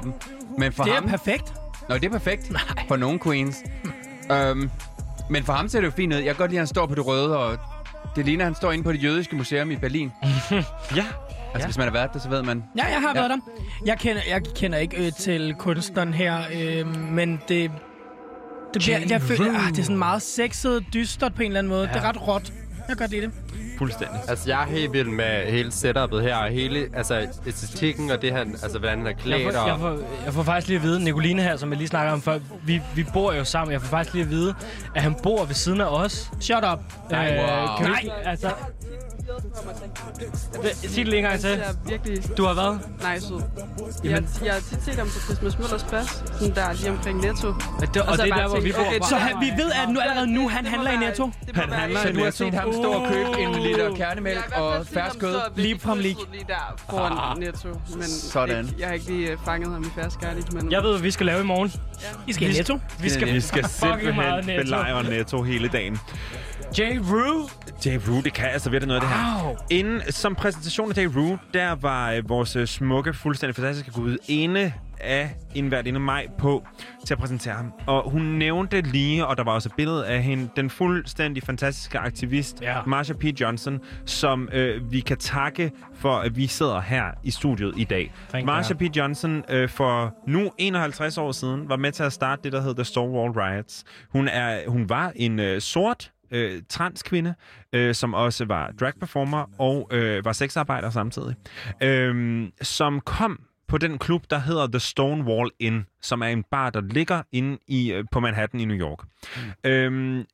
Men 0.58 0.72
for 0.74 0.84
Det 0.84 0.92
er 0.92 0.96
ham... 0.96 1.10
perfekt. 1.10 1.54
Nå, 1.90 1.96
det 1.96 2.06
er 2.06 2.10
perfekt 2.10 2.52
Nej. 2.52 2.62
for 2.88 2.96
nogle 2.96 3.20
queens. 3.20 3.64
um, 4.52 4.70
men 5.30 5.44
for 5.44 5.54
ham 5.54 5.68
ser 5.70 5.80
det 5.80 5.86
jo 5.86 5.92
fint 5.92 6.14
ud. 6.14 6.18
Jeg 6.18 6.26
kan 6.26 6.36
godt 6.36 6.52
lide, 6.52 6.60
at 6.60 6.62
han 6.62 6.68
står 6.68 6.86
på 6.86 6.96
det 6.96 7.08
røde, 7.08 7.38
og 7.38 7.58
det 8.16 8.26
ligner, 8.26 8.44
at 8.44 8.48
han 8.48 8.56
står 8.56 8.72
inde 8.72 8.84
på 8.84 8.92
det 8.92 9.04
jødiske 9.04 9.36
museum 9.36 9.72
i 9.72 9.76
Berlin. 9.76 10.12
Ja. 10.96 11.06
Altså, 11.58 11.68
hvis 11.68 11.78
man 11.78 11.88
har 11.88 11.94
været 11.94 12.14
der, 12.14 12.20
så 12.20 12.30
ved 12.30 12.44
man. 12.44 12.64
Ja, 12.78 12.86
jeg 12.86 13.02
har 13.02 13.08
Ja. 13.16 13.20
været 13.20 13.30
der. 13.30 13.38
Jeg 13.86 13.98
kender, 14.00 14.22
jeg 14.30 14.42
kender 14.56 14.78
ikke 14.78 15.06
øh, 15.06 15.12
til 15.20 15.56
kunstneren 15.60 16.14
her, 16.14 16.38
øh, 16.56 16.98
men 17.12 17.42
det... 17.48 17.72
Det, 18.74 18.82
bliver, 18.82 19.00
jeg 19.10 19.22
føler, 19.22 19.60
ah, 19.60 19.70
det 19.72 19.80
er 19.80 19.84
sådan 19.84 19.98
meget 19.98 20.22
sexet, 20.22 20.86
dystert 20.94 21.34
på 21.36 21.42
en 21.42 21.48
eller 21.48 21.60
anden 21.60 21.70
måde. 21.70 21.82
Ja. 21.88 21.94
Det 21.94 22.04
er 22.04 22.10
ret 22.10 22.28
råt. 22.28 22.54
Jeg 22.78 22.86
kan 22.88 22.98
godt 22.98 23.12
lide 23.12 23.22
det. 23.22 23.32
Fuldstændig. 23.78 24.20
Altså, 24.28 24.50
jeg 24.50 24.62
er 24.62 24.66
helt 24.68 24.94
vild 24.94 25.08
med 25.08 25.52
hele 25.52 25.72
setupet 25.72 26.22
her, 26.22 26.36
og 26.36 26.50
hele 26.50 26.88
altså, 26.94 27.28
æstetikken 27.48 28.12
og 28.12 28.22
det, 28.22 28.32
han, 28.34 28.48
altså, 28.64 28.80
hvordan 28.80 28.98
han 28.98 29.08
er 29.08 29.10
Jeg 29.12 29.18
klædt. 29.20 29.54
får, 29.54 29.62
og... 29.62 29.68
jeg, 29.68 29.78
får, 29.80 30.00
jeg 30.26 30.34
får 30.34 30.44
faktisk 30.44 30.68
lige 30.68 30.78
at 30.78 30.84
vide, 30.84 31.04
Nicoline 31.04 31.42
her, 31.42 31.58
som 31.58 31.70
jeg 31.70 31.78
lige 31.78 31.88
snakker 31.88 32.14
om 32.14 32.22
før, 32.22 32.40
vi, 32.64 32.82
vi 32.96 33.06
bor 33.14 33.34
jo 33.34 33.44
sammen. 33.44 33.72
Jeg 33.74 33.82
får 33.82 33.88
faktisk 33.88 34.14
lige 34.14 34.24
at 34.26 34.30
vide, 34.32 34.56
at 34.96 35.02
han 35.02 35.16
bor 35.24 35.46
ved 35.46 35.56
siden 35.56 35.82
af 35.82 35.86
os. 36.04 36.32
Shut 36.40 36.64
up. 36.74 36.80
Nej, 37.12 37.38
wow. 37.38 37.78
kan 37.78 37.86
vi 37.88 38.08
Nej. 38.08 38.16
altså... 38.26 38.50
Sig 40.74 40.96
det 40.96 41.08
lige 41.08 41.18
en 41.18 41.24
gang 41.24 41.40
til. 41.40 41.64
Virkelig 41.88 42.38
Du 42.38 42.46
har 42.46 42.54
været? 42.54 42.80
nice 43.14 43.34
ud. 43.34 43.42
Jeg, 44.04 44.24
jeg 44.46 44.54
har 44.54 44.60
tit 44.60 44.84
set 44.86 44.96
ham 44.96 45.08
på 45.08 45.20
Christmas 45.20 45.60
Møllers 45.60 45.84
Plads, 45.84 46.10
sådan 46.40 46.56
der 46.56 46.74
lige 46.74 46.90
omkring 46.92 47.22
Netto. 47.22 47.48
Og 47.48 47.54
det, 47.94 48.02
og 48.02 48.16
så 48.16 48.24
det 48.24 48.32
er 48.32 48.36
der, 48.36 48.48
hvor 48.48 48.60
vi 48.60 48.72
bor. 48.72 48.82
okay, 48.82 49.00
Så 49.10 49.16
han, 49.16 49.36
vi 49.42 49.64
ved, 49.64 49.72
at 49.84 49.90
nu, 49.90 50.00
allerede 50.00 50.34
nu 50.34 50.50
han 50.50 50.66
handler 50.66 50.92
i 50.92 50.98
Netto. 50.98 51.32
Han 51.54 51.70
handler 51.72 52.00
i 52.00 52.04
Så 52.04 52.10
du 52.12 52.18
har 52.18 52.26
Netto. 52.26 52.38
set 52.46 52.54
ham 52.54 52.74
stå 52.74 52.92
og 52.92 53.08
købe 53.12 53.30
en 53.40 53.56
liter 53.56 53.96
kernemælk 53.96 54.52
og 54.56 54.74
ham 54.74 54.86
fersk 54.86 55.20
kød? 55.20 55.36
Lige 55.56 55.80
League. 55.86 56.00
sød 56.02 56.32
Lige 56.32 56.46
der 56.48 56.76
foran 56.90 57.38
Netto. 57.40 57.68
Men 57.94 58.04
Sådan. 58.04 58.70
Jeg 58.80 58.88
har 58.88 58.94
ikke 58.94 59.06
lige 59.06 59.32
øh, 59.32 59.38
fanget 59.46 59.72
ham 59.74 59.84
i 59.84 60.02
fersk 60.02 60.24
ærlig, 60.24 60.44
men... 60.54 60.72
Jeg 60.72 60.84
ved, 60.84 60.92
hvad 60.92 61.02
vi 61.02 61.12
skal 61.12 61.26
lave 61.26 61.42
i 61.42 61.46
morgen. 61.46 61.72
I 62.28 62.34
skal 62.34 62.50
i 62.50 62.54
Netto. 62.54 62.80
Vi 63.02 63.10
skal, 63.10 63.34
Vi 63.34 63.42
skal 63.42 63.66
simpelthen 63.66 64.46
netto. 64.46 64.64
belejre 64.64 65.04
Netto 65.04 65.42
hele 65.44 65.68
dagen. 65.68 66.00
J. 66.78 66.82
Rue. 66.82 67.50
Jay 67.86 68.00
Rue, 68.08 68.22
det 68.24 68.34
kan 68.34 68.50
altså 68.50 68.70
virkelig 68.70 68.88
noget, 68.88 69.02
det 69.02 69.10
her. 69.10 69.56
Inden, 69.70 70.02
som 70.12 70.36
præsentation 70.36 70.90
af 70.90 70.96
Daru, 70.96 71.38
der 71.54 71.72
var 71.76 72.12
øh, 72.12 72.30
vores 72.30 72.58
smukke, 72.70 73.14
fuldstændig 73.14 73.56
fantastiske 73.56 73.92
gud 73.92 74.18
ene 74.28 74.74
af 75.00 75.36
en 75.56 75.72
værtinde 75.72 76.00
maj 76.00 76.28
på 76.38 76.68
til 77.06 77.14
at 77.14 77.20
præsentere 77.20 77.54
ham. 77.54 77.74
Og 77.88 78.10
hun 78.12 78.22
nævnte 78.22 78.82
lige, 78.82 79.26
og 79.26 79.38
der 79.38 79.44
var 79.44 79.52
også 79.52 79.70
et 79.70 79.76
billede 79.76 80.08
af 80.08 80.24
hende, 80.24 80.50
den 80.56 80.70
fuldstændig 80.70 81.44
fantastiske 81.44 82.00
aktivist, 82.00 82.62
ja. 82.62 82.82
Marsha 82.86 83.14
P. 83.14 83.24
Johnson, 83.24 83.80
som 84.06 84.50
øh, 84.54 84.92
vi 84.92 85.00
kan 85.00 85.18
takke 85.18 85.72
for, 85.96 86.16
at 86.16 86.38
vi 86.38 86.48
sidder 86.48 86.82
her 86.82 87.06
i 87.24 87.32
studiet 87.32 87.74
i 87.78 87.84
dag. 87.84 88.14
Thank 88.30 88.46
Marsha 88.46 88.74
God. 88.74 88.90
P. 88.90 88.98
Johnson 88.98 89.44
øh, 89.50 89.70
for 89.70 90.16
nu 90.28 90.52
51 90.58 91.18
år 91.18 91.32
siden 91.32 91.70
var 91.70 91.76
med 91.76 91.92
til 91.92 92.04
at 92.04 92.14
starte 92.14 92.44
det, 92.44 92.52
der 92.52 92.62
hedder 92.62 92.76
The 92.76 92.84
Stonewall 92.84 93.32
Riots. 93.32 93.84
Hun, 94.12 94.28
er, 94.28 94.70
hun 94.70 94.90
var 94.90 95.12
en 95.16 95.40
øh, 95.40 95.62
sort 95.62 96.12
øh, 96.32 96.62
transkvinde, 96.70 97.34
øh, 97.74 97.96
som 97.96 98.14
også 98.14 98.46
var 98.46 98.72
drag 98.80 98.94
performer 99.00 99.46
og 99.60 99.90
øh, 99.92 100.26
var 100.26 100.32
sexarbejder 100.32 100.90
samtidig, 100.90 101.36
øh, 101.84 102.44
som 102.62 103.02
kom 103.02 103.40
på 103.68 103.78
den 103.78 103.98
klub, 103.98 104.24
der 104.30 104.40
hedder 104.40 104.68
The 104.68 104.80
Stonewall 104.80 105.52
Inn, 105.60 105.86
som 106.02 106.22
er 106.22 106.28
en 106.28 106.44
bar, 106.44 106.70
der 106.70 106.82
ligger 106.82 107.24
inde 107.32 107.58
i, 107.68 107.92
øh, 107.92 108.06
på 108.12 108.20
Manhattan 108.20 108.60
i 108.60 108.66
New 108.66 108.78
York. 108.78 109.00
Mm. 109.64 109.70
Øhm, 109.70 110.26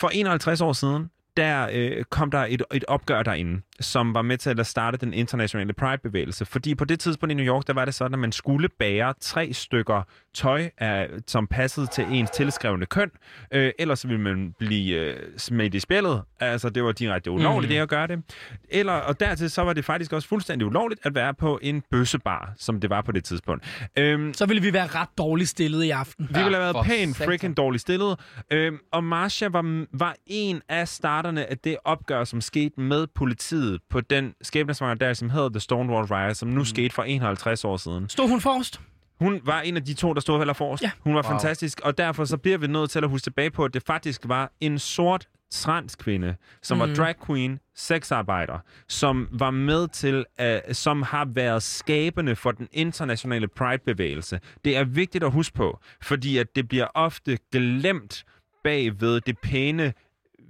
for 0.00 0.08
51 0.08 0.60
år 0.60 0.72
siden, 0.72 1.10
der 1.36 1.68
øh, 1.72 2.04
kom 2.04 2.30
der 2.30 2.46
et, 2.48 2.62
et 2.74 2.84
opgør 2.84 3.22
derinde, 3.22 3.62
som 3.80 4.14
var 4.14 4.22
med 4.22 4.38
til 4.38 4.60
at 4.60 4.66
starte 4.66 4.96
den 4.98 5.14
internationale 5.14 5.72
Pride-bevægelse. 5.72 6.44
Fordi 6.44 6.74
på 6.74 6.84
det 6.84 7.00
tidspunkt 7.00 7.30
i 7.30 7.34
New 7.34 7.46
York, 7.46 7.66
der 7.66 7.72
var 7.72 7.84
det 7.84 7.94
sådan, 7.94 8.12
at 8.14 8.18
man 8.18 8.32
skulle 8.32 8.68
bære 8.78 9.14
tre 9.20 9.52
stykker 9.52 10.02
tøj, 10.34 10.70
af, 10.78 11.08
som 11.26 11.46
passede 11.46 11.86
til 11.86 12.04
ens 12.10 12.30
tilskrevne 12.30 12.86
køn. 12.86 13.10
Øh, 13.52 13.72
ellers 13.78 14.08
ville 14.08 14.20
man 14.22 14.54
blive 14.58 14.96
øh, 14.96 15.16
smidt 15.36 15.74
i 15.74 15.80
spillet. 15.80 16.22
Altså, 16.40 16.68
det 16.70 16.84
var 16.84 16.92
direkte 16.92 17.30
ulovligt, 17.30 17.70
Mm. 17.70 17.74
det 17.74 17.82
at 17.82 17.88
gøre 17.88 18.06
det. 18.06 18.22
Eller, 18.68 18.92
og 18.92 19.20
dertil 19.20 19.50
så 19.50 19.62
var 19.62 19.72
det 19.72 19.84
faktisk 19.84 20.12
også 20.12 20.28
fuldstændig 20.28 20.66
ulovligt 20.66 21.00
at 21.06 21.14
være 21.14 21.34
på 21.34 21.58
en 21.62 21.82
bøssebar, 21.90 22.52
som 22.56 22.80
det 22.80 22.90
var 22.90 23.00
på 23.02 23.12
det 23.12 23.24
tidspunkt. 23.24 23.88
Øhm, 23.98 24.34
Så 24.34 24.46
ville 24.46 24.62
vi 24.62 24.72
være 24.72 24.86
ret 24.86 25.08
dårligt 25.18 25.48
stillet 25.48 25.84
i 25.84 25.90
aften. 25.90 26.28
vi 26.30 26.42
ville 26.42 26.56
have 26.56 26.74
været 26.74 26.86
pænt 26.86 27.16
freaking 27.16 27.56
dårligt 27.56 27.80
stillet. 27.80 28.20
Øhm, 28.52 28.78
og 28.92 29.04
Marsha 29.04 29.48
var, 29.48 29.84
var 29.92 30.14
en 30.26 30.62
af 30.68 30.88
starterne 30.88 31.50
af 31.50 31.58
det 31.58 31.76
opgør, 31.84 32.24
som 32.24 32.40
skete 32.40 32.80
med 32.80 33.06
politiet 33.14 33.65
på 33.90 34.00
den 34.00 34.34
skæbnesvanger 34.42 34.94
der, 34.94 35.12
som 35.14 35.30
hedder 35.30 35.48
The 35.48 35.60
Stonewall 35.60 36.04
Riot, 36.06 36.36
som 36.36 36.48
nu 36.48 36.58
mm. 36.58 36.64
skete 36.64 36.94
for 36.94 37.02
51 37.02 37.64
år 37.64 37.76
siden. 37.76 38.08
Stod 38.08 38.28
hun 38.28 38.40
forrest? 38.40 38.80
Hun 39.20 39.40
var 39.44 39.60
en 39.60 39.76
af 39.76 39.84
de 39.84 39.94
to, 39.94 40.12
der 40.12 40.20
stod 40.20 40.38
heller 40.38 40.54
forrest. 40.54 40.82
Ja. 40.82 40.90
Hun 41.00 41.14
var 41.14 41.22
Wow. 41.22 41.30
fantastisk, 41.30 41.80
og 41.84 41.98
derfor 41.98 42.24
så 42.24 42.36
bliver 42.36 42.58
vi 42.58 42.66
nødt 42.66 42.90
til 42.90 42.98
at 43.04 43.08
huske 43.10 43.24
tilbage 43.24 43.50
på, 43.50 43.64
at 43.64 43.74
det 43.74 43.82
faktisk 43.86 44.20
var 44.24 44.52
en 44.60 44.78
sort 44.78 45.26
transkvinde, 45.52 46.34
som 46.62 46.76
mm. 46.76 46.80
var 46.80 46.86
Mhm. 46.86 46.94
drag 46.96 47.14
queen, 47.26 47.58
sexarbejder, 47.76 48.58
som 48.88 49.28
var 49.32 49.50
med 49.50 49.88
til, 49.88 50.24
uh, 50.42 50.46
som 50.72 51.02
har 51.02 51.24
været 51.24 51.62
skabende 51.62 52.36
for 52.36 52.50
den 52.50 52.68
internationale 52.72 53.48
Pride-bevægelse. 53.48 54.40
Det 54.64 54.76
er 54.76 54.84
vigtigt 54.84 55.24
at 55.24 55.32
huske 55.32 55.54
på, 55.54 55.78
fordi 56.02 56.38
at 56.38 56.46
det 56.56 56.68
bliver 56.68 56.86
ofte 56.94 57.38
glemt 57.52 58.24
bagved 58.64 59.20
det 59.20 59.38
pæne 59.38 59.92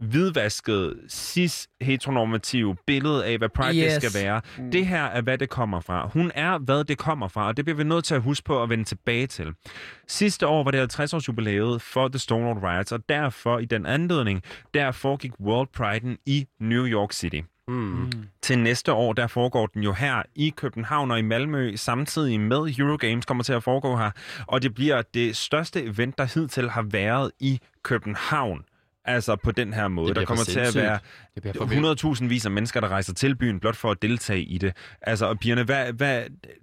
hvidvaskede, 0.00 0.96
cis-heteronormative 1.10 2.76
billede 2.86 3.26
af, 3.26 3.38
hvad 3.38 3.48
Pride 3.48 3.84
yes. 3.84 3.92
Skal 3.92 4.24
være. 4.24 4.40
Mm. 4.58 4.64
Mm. 4.64 4.70
Det 4.70 4.86
her 4.86 5.04
er, 5.04 5.20
hvad 5.20 5.38
det 5.38 5.48
kommer 5.48 5.80
fra. 5.80 6.08
Hun 6.12 6.32
er, 6.34 6.58
hvad 6.58 6.84
det 6.84 6.98
kommer 6.98 7.28
fra, 7.28 7.46
og 7.46 7.56
det 7.56 7.64
bliver 7.64 7.76
vi 7.76 7.84
nødt 7.84 8.04
til 8.04 8.14
at 8.14 8.22
huske 8.22 8.44
på 8.44 8.62
at 8.62 8.70
vende 8.70 8.84
tilbage 8.84 9.26
til. 9.26 9.54
Sidste 10.08 10.46
år 10.46 10.64
var 10.64 10.70
det 10.70 10.80
50 10.80 11.14
års 11.14 11.28
jubilæet 11.28 11.82
for 11.82 12.08
The 12.08 12.18
Stonewall 12.18 12.58
Riots, 12.58 12.92
og 12.92 13.08
derfor 13.08 13.58
i 13.58 13.64
den 13.64 13.86
anledning, 13.86 14.42
der 14.74 14.92
foregik 14.92 15.32
World 15.40 15.68
Pride'en 15.80 16.22
i 16.26 16.46
New 16.60 16.86
York 16.86 17.12
City. 17.12 17.40
Mm. 17.68 18.12
Til 18.42 18.58
næste 18.58 18.92
år, 18.92 19.12
der 19.12 19.26
foregår 19.26 19.66
den 19.66 19.82
jo 19.82 19.92
her 19.92 20.22
i 20.34 20.52
København 20.56 21.10
og 21.10 21.18
i 21.18 21.22
Malmø, 21.22 21.76
samtidig 21.76 22.40
med 22.40 22.74
Eurogames 22.78 23.24
kommer 23.24 23.44
til 23.44 23.52
at 23.52 23.62
foregå 23.62 23.96
her. 23.96 24.10
Og 24.46 24.62
det 24.62 24.74
bliver 24.74 25.02
det 25.14 25.36
største 25.36 25.84
event, 25.84 26.18
der 26.18 26.24
hidtil 26.34 26.70
har 26.70 26.82
været 26.82 27.30
i 27.40 27.60
København. 27.82 28.64
Altså 29.06 29.36
på 29.36 29.52
den 29.52 29.72
her 29.72 29.88
måde. 29.88 30.14
Der 30.14 30.24
kommer 30.24 30.44
til 30.44 30.60
at 30.60 30.74
være 30.74 30.98
Det 31.34 31.42
bliver 31.42 31.54
for 31.56 31.64
vildt. 31.64 32.04
100.000 32.22 32.26
vis 32.26 32.44
af 32.44 32.50
mennesker, 32.50 32.80
der 32.80 32.88
rejser 32.88 33.14
til 33.14 33.36
byen 33.36 33.60
blot 33.60 33.76
for 33.76 33.90
at 33.90 34.02
deltage 34.02 34.42
i 34.42 34.58
det. 34.58 34.72
Altså, 35.02 35.26
og 35.26 35.38
pigerne, 35.38 35.62
hvad, 35.62 35.92
hvad, 35.92 36.22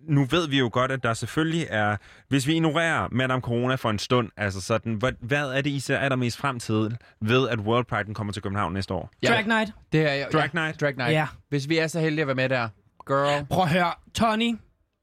nu 0.10 0.26
ved 0.26 0.48
vi 0.48 0.60
jo 0.60 0.70
godt, 0.74 0.92
at 0.92 1.04
der 1.04 1.14
selvfølgelig 1.14 1.68
er... 1.70 1.98
Hvis 2.30 2.48
vi 2.48 2.54
ignorerer 2.54 3.08
Madame 3.12 3.42
Corona 3.42 3.76
for 3.76 3.90
en 3.90 4.00
stund, 4.00 4.30
altså 4.38 4.62
sådan, 4.62 4.94
hvad, 4.94 5.12
hvad 5.20 5.46
er 5.46 5.62
det, 5.62 5.70
I 5.70 5.80
ser 5.80 5.98
allermest 5.98 6.38
frem 6.38 6.60
til 6.60 6.98
ved, 7.22 7.50
at 7.50 7.60
World 7.60 7.86
Pride 7.86 8.14
kommer 8.14 8.34
til 8.34 8.42
København 8.42 8.74
næste 8.74 8.94
år? 8.94 9.12
Drag 9.28 9.48
Night. 9.48 9.72
Det 9.92 10.02
er 10.02 10.14
jeg. 10.14 10.28
Drag 10.34 10.50
ja. 10.54 10.60
Night. 10.62 10.82
Drag 10.82 10.96
Night. 10.98 11.14
Ja. 11.14 11.28
Hvis 11.50 11.70
vi 11.70 11.78
er 11.78 11.88
så 11.88 12.00
heldige 12.00 12.22
at 12.22 12.28
være 12.28 12.36
med 12.36 12.50
der. 12.50 12.70
Girl. 13.08 13.46
Prøv 13.46 13.64
at 13.64 13.70
høre. 13.70 13.92
Tony, 14.14 14.58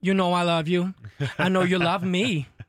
you 0.06 0.12
know 0.12 0.42
I 0.42 0.44
love 0.44 0.64
you. 0.66 0.88
I 1.20 1.48
know 1.48 1.64
you 1.64 1.78
love 1.78 2.06
me. 2.06 2.44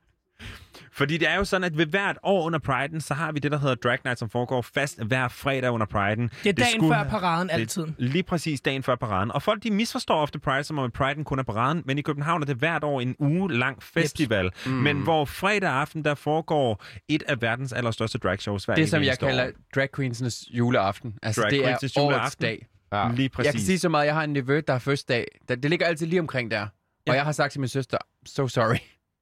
Fordi 0.91 1.17
det 1.17 1.29
er 1.29 1.35
jo 1.35 1.43
sådan, 1.45 1.63
at 1.63 1.77
ved 1.77 1.85
hvert 1.85 2.17
år 2.23 2.43
under 2.45 2.59
Pride'en, 2.69 2.99
så 2.99 3.13
har 3.13 3.31
vi 3.31 3.39
det, 3.39 3.51
der 3.51 3.57
hedder 3.59 3.75
Drag 3.75 3.97
Night, 4.03 4.19
som 4.19 4.29
foregår 4.29 4.61
fast 4.61 5.03
hver 5.03 5.27
fredag 5.27 5.71
under 5.71 5.85
Pride'en. 5.85 6.43
Det 6.43 6.49
er 6.49 6.53
dagen 6.65 6.91
før 6.93 7.03
paraden 7.03 7.49
altid. 7.49 7.81
Det 7.85 7.93
lige 7.97 8.23
præcis 8.23 8.61
dagen 8.61 8.83
før 8.83 8.95
paraden. 8.95 9.31
Og 9.31 9.41
folk, 9.43 9.63
de 9.63 9.71
misforstår 9.71 10.15
ofte 10.15 10.39
Pride, 10.39 10.63
som 10.63 10.79
om 10.79 10.91
at 10.95 11.01
Pride'en 11.01 11.23
kun 11.23 11.39
er 11.39 11.43
paraden, 11.43 11.83
men 11.85 11.97
i 11.97 12.01
København 12.01 12.41
er 12.41 12.45
det 12.45 12.55
hvert 12.55 12.83
år 12.83 13.01
en 13.01 13.15
uge 13.19 13.53
lang 13.53 13.83
festival. 13.83 14.49
Mm. 14.65 14.71
Men 14.71 14.97
hvor 14.97 15.25
fredag 15.25 15.69
aften, 15.69 16.03
der 16.05 16.15
foregår 16.15 16.83
et 17.09 17.23
af 17.27 17.41
verdens 17.41 17.73
allerstørste 17.73 18.17
dragshows 18.17 18.65
hver 18.65 18.75
Det, 18.75 18.89
som 18.89 19.03
jeg 19.03 19.17
år. 19.23 19.27
kalder 19.27 19.51
drag 19.75 19.89
queensenes 19.95 20.43
juleaften. 20.51 21.13
Altså, 21.23 21.41
Drag 21.41 21.51
det 21.51 21.65
er 21.65 21.69
årets 21.71 21.97
juleaften. 21.97 22.41
dag. 22.45 22.65
Ja. 22.93 23.09
Lige 23.11 23.21
Jeg 23.23 23.31
præcis. 23.31 23.51
kan 23.51 23.61
sige 23.61 23.79
så 23.79 23.89
meget, 23.89 24.05
jeg 24.05 24.13
har 24.13 24.23
en 24.23 24.33
nevø, 24.33 24.61
der 24.67 24.73
er 24.73 24.79
første 24.79 25.13
dag. 25.13 25.25
Det 25.49 25.69
ligger 25.69 25.85
altid 25.85 26.07
lige 26.07 26.19
omkring 26.19 26.51
der. 26.51 26.67
Og 27.09 27.15
jeg 27.15 27.23
har 27.23 27.31
sagt 27.31 27.51
til 27.51 27.59
min 27.61 27.67
søster, 27.67 27.97
so 28.25 28.47
sorry, 28.47 28.75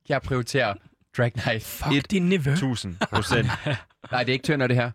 jeg 0.09 0.21
prioriterer 0.21 0.73
drag 1.17 1.31
night. 1.45 1.63
Fuck 1.63 2.11
din 2.11 2.29
nevø. 2.29 2.51
1000 2.51 2.95
procent. 3.13 3.47
Nej, 4.11 4.23
det 4.23 4.29
er 4.29 4.33
ikke 4.33 4.43
tønder, 4.43 4.67
det 4.67 4.75
her. 4.75 4.91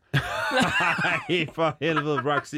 Ej, 1.29 1.47
for 1.55 1.77
helvede, 1.81 2.35
Roxy. 2.35 2.55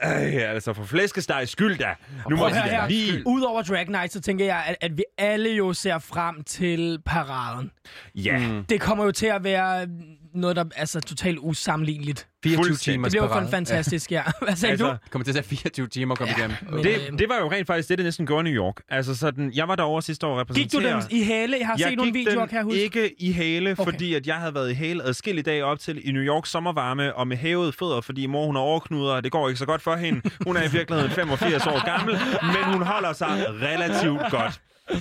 Ej, 0.00 0.38
altså 0.38 0.72
for 0.72 0.84
flæskesteg 0.84 1.48
skyld 1.48 1.78
da. 1.78 1.94
Nu 2.30 2.36
må 2.36 2.48
da 2.48 2.54
her. 2.54 2.88
lige... 2.88 3.22
Udover 3.26 3.62
Drag 3.62 3.88
Night, 3.88 4.12
så 4.12 4.20
tænker 4.20 4.44
jeg, 4.44 4.64
at, 4.66 4.76
at 4.80 4.96
vi 4.96 5.04
alle 5.18 5.50
jo 5.50 5.72
ser 5.72 5.98
frem 5.98 6.44
til 6.44 6.98
paraden. 7.06 7.70
Ja. 8.14 8.38
Mm. 8.38 8.64
Det 8.64 8.80
kommer 8.80 9.04
jo 9.04 9.10
til 9.12 9.26
at 9.26 9.44
være 9.44 9.86
noget, 10.34 10.56
der 10.56 10.64
er 10.64 10.68
altså, 10.76 11.00
totalt 11.00 11.38
usammenligneligt. 11.38 12.28
24 12.44 12.64
Fuldstændig. 12.66 12.94
timer 12.94 13.08
Det 13.08 13.12
bliver 13.12 13.34
jo 13.36 13.40
kun 13.40 13.50
fantastisk, 13.50 14.12
ja. 14.12 14.22
Hvad 14.42 14.56
sagde 14.56 14.70
Altså, 14.70 14.86
du? 14.86 14.92
Det 14.92 15.10
kommer 15.10 15.24
til 15.24 15.30
at 15.30 15.34
tage 15.44 15.56
24 15.56 15.86
timer 15.86 16.12
at 16.12 16.18
komme 16.18 16.34
ja, 16.38 16.46
igennem. 16.46 16.82
Det, 17.10 17.18
det 17.18 17.28
var 17.28 17.38
jo 17.40 17.50
rent 17.50 17.66
faktisk 17.66 17.88
det, 17.88 17.98
det 17.98 18.04
næsten 18.04 18.26
gjorde 18.26 18.48
i 18.48 18.52
New 18.52 18.62
York. 18.62 18.74
Altså 18.88 19.14
sådan, 19.16 19.52
jeg 19.54 19.68
var 19.68 19.76
derovre 19.76 20.02
sidste 20.02 20.26
år 20.26 20.38
og 20.38 20.46
Gik 20.46 20.72
du 20.72 20.82
dem 20.82 20.98
i 21.10 21.22
hale? 21.22 21.56
Jeg 21.58 21.66
har 21.66 21.76
jeg 21.78 21.88
set 21.88 21.96
nogle 21.96 22.12
videoer, 22.12 22.46
kan 22.46 22.56
jeg 22.56 22.64
huske. 22.64 22.82
ikke 22.82 23.14
i 23.22 23.32
hale, 23.32 23.70
Okay. 23.70 23.82
okay. 23.82 23.92
fordi 23.92 24.14
at 24.14 24.26
jeg 24.26 24.36
havde 24.36 24.54
været 24.54 24.70
i 24.70 24.74
hale 24.74 25.02
adskillige 25.02 25.42
dage 25.44 25.64
op 25.64 25.78
til 25.78 26.08
i 26.08 26.12
New 26.12 26.22
York 26.22 26.46
sommervarme 26.46 27.14
og 27.14 27.28
med 27.28 27.36
hævede 27.36 27.72
fødder, 27.72 28.00
fordi 28.00 28.26
mor 28.26 28.46
hun 28.46 28.54
har 28.56 28.62
overknuder, 28.62 29.12
og 29.12 29.24
det 29.24 29.32
går 29.32 29.48
ikke 29.48 29.58
så 29.58 29.66
godt 29.66 29.82
for 29.82 29.96
hende. 29.96 30.20
Hun 30.46 30.56
er 30.56 30.62
i 30.68 30.70
virkeligheden 30.72 31.10
85 31.20 31.66
år 31.66 31.84
gammel, 31.84 32.14
men 32.42 32.72
hun 32.78 32.82
holder 32.82 33.12
sig 33.12 33.46
relativt 33.62 34.20
godt. 34.30 34.60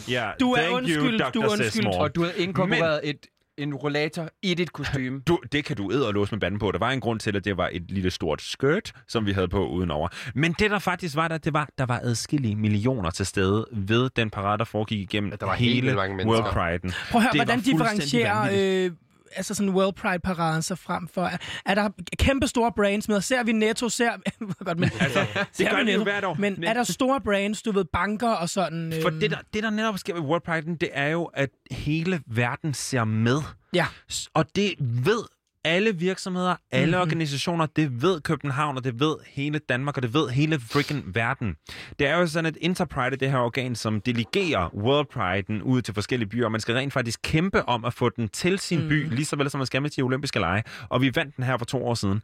Ja, 0.10 0.30
Du 0.40 0.52
er 0.54 0.58
thank 0.62 0.76
undskyldt, 0.76 1.22
you, 1.22 1.28
Dr. 1.28 1.30
du 1.32 1.42
er 1.42 1.46
undskyldt. 1.52 1.74
Sesmore. 1.74 1.98
Og 2.00 2.16
du 2.16 2.22
havde 2.24 2.38
inkorporeret 2.38 3.00
et, 3.04 3.18
en 3.62 3.74
rollator 3.76 4.30
i 4.42 4.54
dit 4.54 4.74
kostume. 4.74 5.22
Du, 5.28 5.40
det 5.52 5.66
kan 5.66 5.76
du 5.76 5.92
æde 5.92 6.08
og 6.08 6.14
låse 6.14 6.32
med 6.36 6.40
banden 6.40 6.60
på. 6.60 6.72
Der 6.72 6.80
var 6.80 6.92
en 6.92 7.00
grund 7.00 7.20
til, 7.20 7.36
at 7.36 7.46
det 7.46 7.58
var 7.58 7.70
et 7.72 7.92
lille 7.92 8.12
stort 8.12 8.42
skirt, 8.42 8.94
som 9.08 9.26
vi 9.26 9.32
havde 9.32 9.48
på 9.48 9.68
udenover. 9.68 10.08
Men 10.36 10.56
det, 10.60 10.72
der 10.72 10.80
faktisk 10.80 11.16
var 11.16 11.28
der, 11.28 11.38
det 11.38 11.54
var, 11.54 11.70
der 11.78 11.86
var 11.86 12.00
adskillige 12.04 12.56
millioner 12.56 13.10
til 13.10 13.26
stede 13.26 13.68
ved 13.72 14.10
den 14.16 14.30
parade, 14.30 14.58
der 14.58 14.64
foregik 14.64 15.00
igennem 15.00 15.32
der 15.40 15.46
var 15.46 15.56
hele 15.56 15.94
mange 15.96 16.26
World. 16.26 16.44
Pride'en. 16.44 17.12
Prøv 17.12 17.20
at 17.20 17.24
høre, 17.24 17.32
Det 17.34 17.38
hvordan 17.40 17.60
differentierer 17.62 18.50
øh, 18.86 18.92
altså 19.36 19.54
sådan 19.54 19.70
World 19.70 19.94
Pride-paraden 19.94 20.62
så 20.62 20.76
frem 20.76 21.08
for? 21.08 21.22
Er, 21.24 21.38
er 21.66 21.76
der 21.76 21.90
kæmpe 22.20 22.48
store 22.48 22.72
brands 22.76 23.08
med? 23.08 23.22
Ser 23.22 23.44
vi 23.44 23.52
Netto? 23.52 23.90
Ser, 23.90 24.12
godt, 24.66 24.80
men, 24.80 24.90
altså, 25.00 25.26
det 25.58 25.70
gør 25.70 25.84
vi 25.84 25.92
jo 25.92 26.04
hvert 26.04 26.24
år. 26.24 26.34
Men, 26.40 26.54
Men- 26.58 26.64
er 26.64 26.74
der 26.74 26.84
store 26.84 27.22
brands, 27.22 27.62
du 27.62 27.72
ved, 27.72 27.86
banker 27.86 28.30
og 28.30 28.50
sådan? 28.50 28.94
For 29.02 29.10
øhm, 29.10 29.20
det 29.20 29.32
der, 29.32 29.38
det, 29.54 29.64
der 29.64 29.70
netop 29.70 29.98
sker 29.98 30.14
ved 30.14 30.22
World 30.22 30.42
Pride'en, 30.50 30.78
det 30.82 30.90
er 30.94 31.08
jo, 31.08 31.24
at 31.26 31.50
hele 31.72 32.22
verden 32.28 32.74
ser 32.74 33.04
med. 33.04 33.38
Ja. 33.74 33.86
Og 34.34 34.46
det 34.56 34.74
ved 34.80 35.24
alle 35.64 35.96
virksomheder, 35.96 36.56
alle 36.72 36.86
mm-hmm. 36.88 37.02
organisationer, 37.02 37.66
det 37.66 38.02
ved 38.02 38.22
København, 38.22 38.78
og 38.78 38.84
det 38.84 39.00
ved 39.00 39.16
hele 39.28 39.60
Danmark, 39.60 39.98
og 39.98 40.04
det 40.04 40.14
ved 40.14 40.30
hele 40.30 40.60
freaking 40.60 41.16
verden. 41.16 41.56
Det 42.00 42.08
er 42.08 42.18
jo 42.18 42.28
sådan, 42.28 42.46
at 42.46 42.58
Interpride 42.62 43.14
er 43.14 43.18
det 43.18 43.32
her 43.32 43.38
organ, 43.38 43.76
som 43.76 44.02
delegerer 44.02 44.76
World 44.76 45.08
Pride'en 45.16 45.64
ud 45.64 45.82
til 45.82 45.94
forskellige 45.94 46.30
byer, 46.30 46.46
og 46.46 46.52
man 46.52 46.62
skal 46.62 46.76
rent 46.76 46.94
faktisk 46.94 47.20
kæmpe 47.24 47.70
om 47.70 47.86
at 47.86 47.94
få 47.94 48.10
den 48.10 48.30
til 48.30 48.60
sin 48.60 48.80
Mhm. 48.80 48.90
by, 48.90 49.10
lige 49.16 49.26
så 49.26 49.36
vel 49.36 49.50
som 49.50 49.60
man 49.60 49.66
skal 49.68 49.82
med 49.82 49.90
til 49.90 49.98
de 49.98 50.06
olympiske 50.06 50.40
lege. 50.40 50.64
Og 50.90 51.02
vi 51.02 51.12
vandt 51.16 51.36
den 51.36 51.44
her 51.46 51.58
for 51.58 51.66
to 51.66 51.86
år 51.86 51.94
siden. 51.94 52.22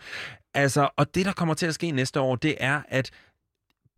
Altså, 0.54 0.90
og 0.98 1.16
det, 1.16 1.26
der 1.26 1.32
kommer 1.34 1.54
til 1.54 1.66
at 1.66 1.74
ske 1.74 1.92
næste 1.92 2.20
år, 2.20 2.36
det 2.36 2.56
er, 2.60 2.82
at 2.90 3.12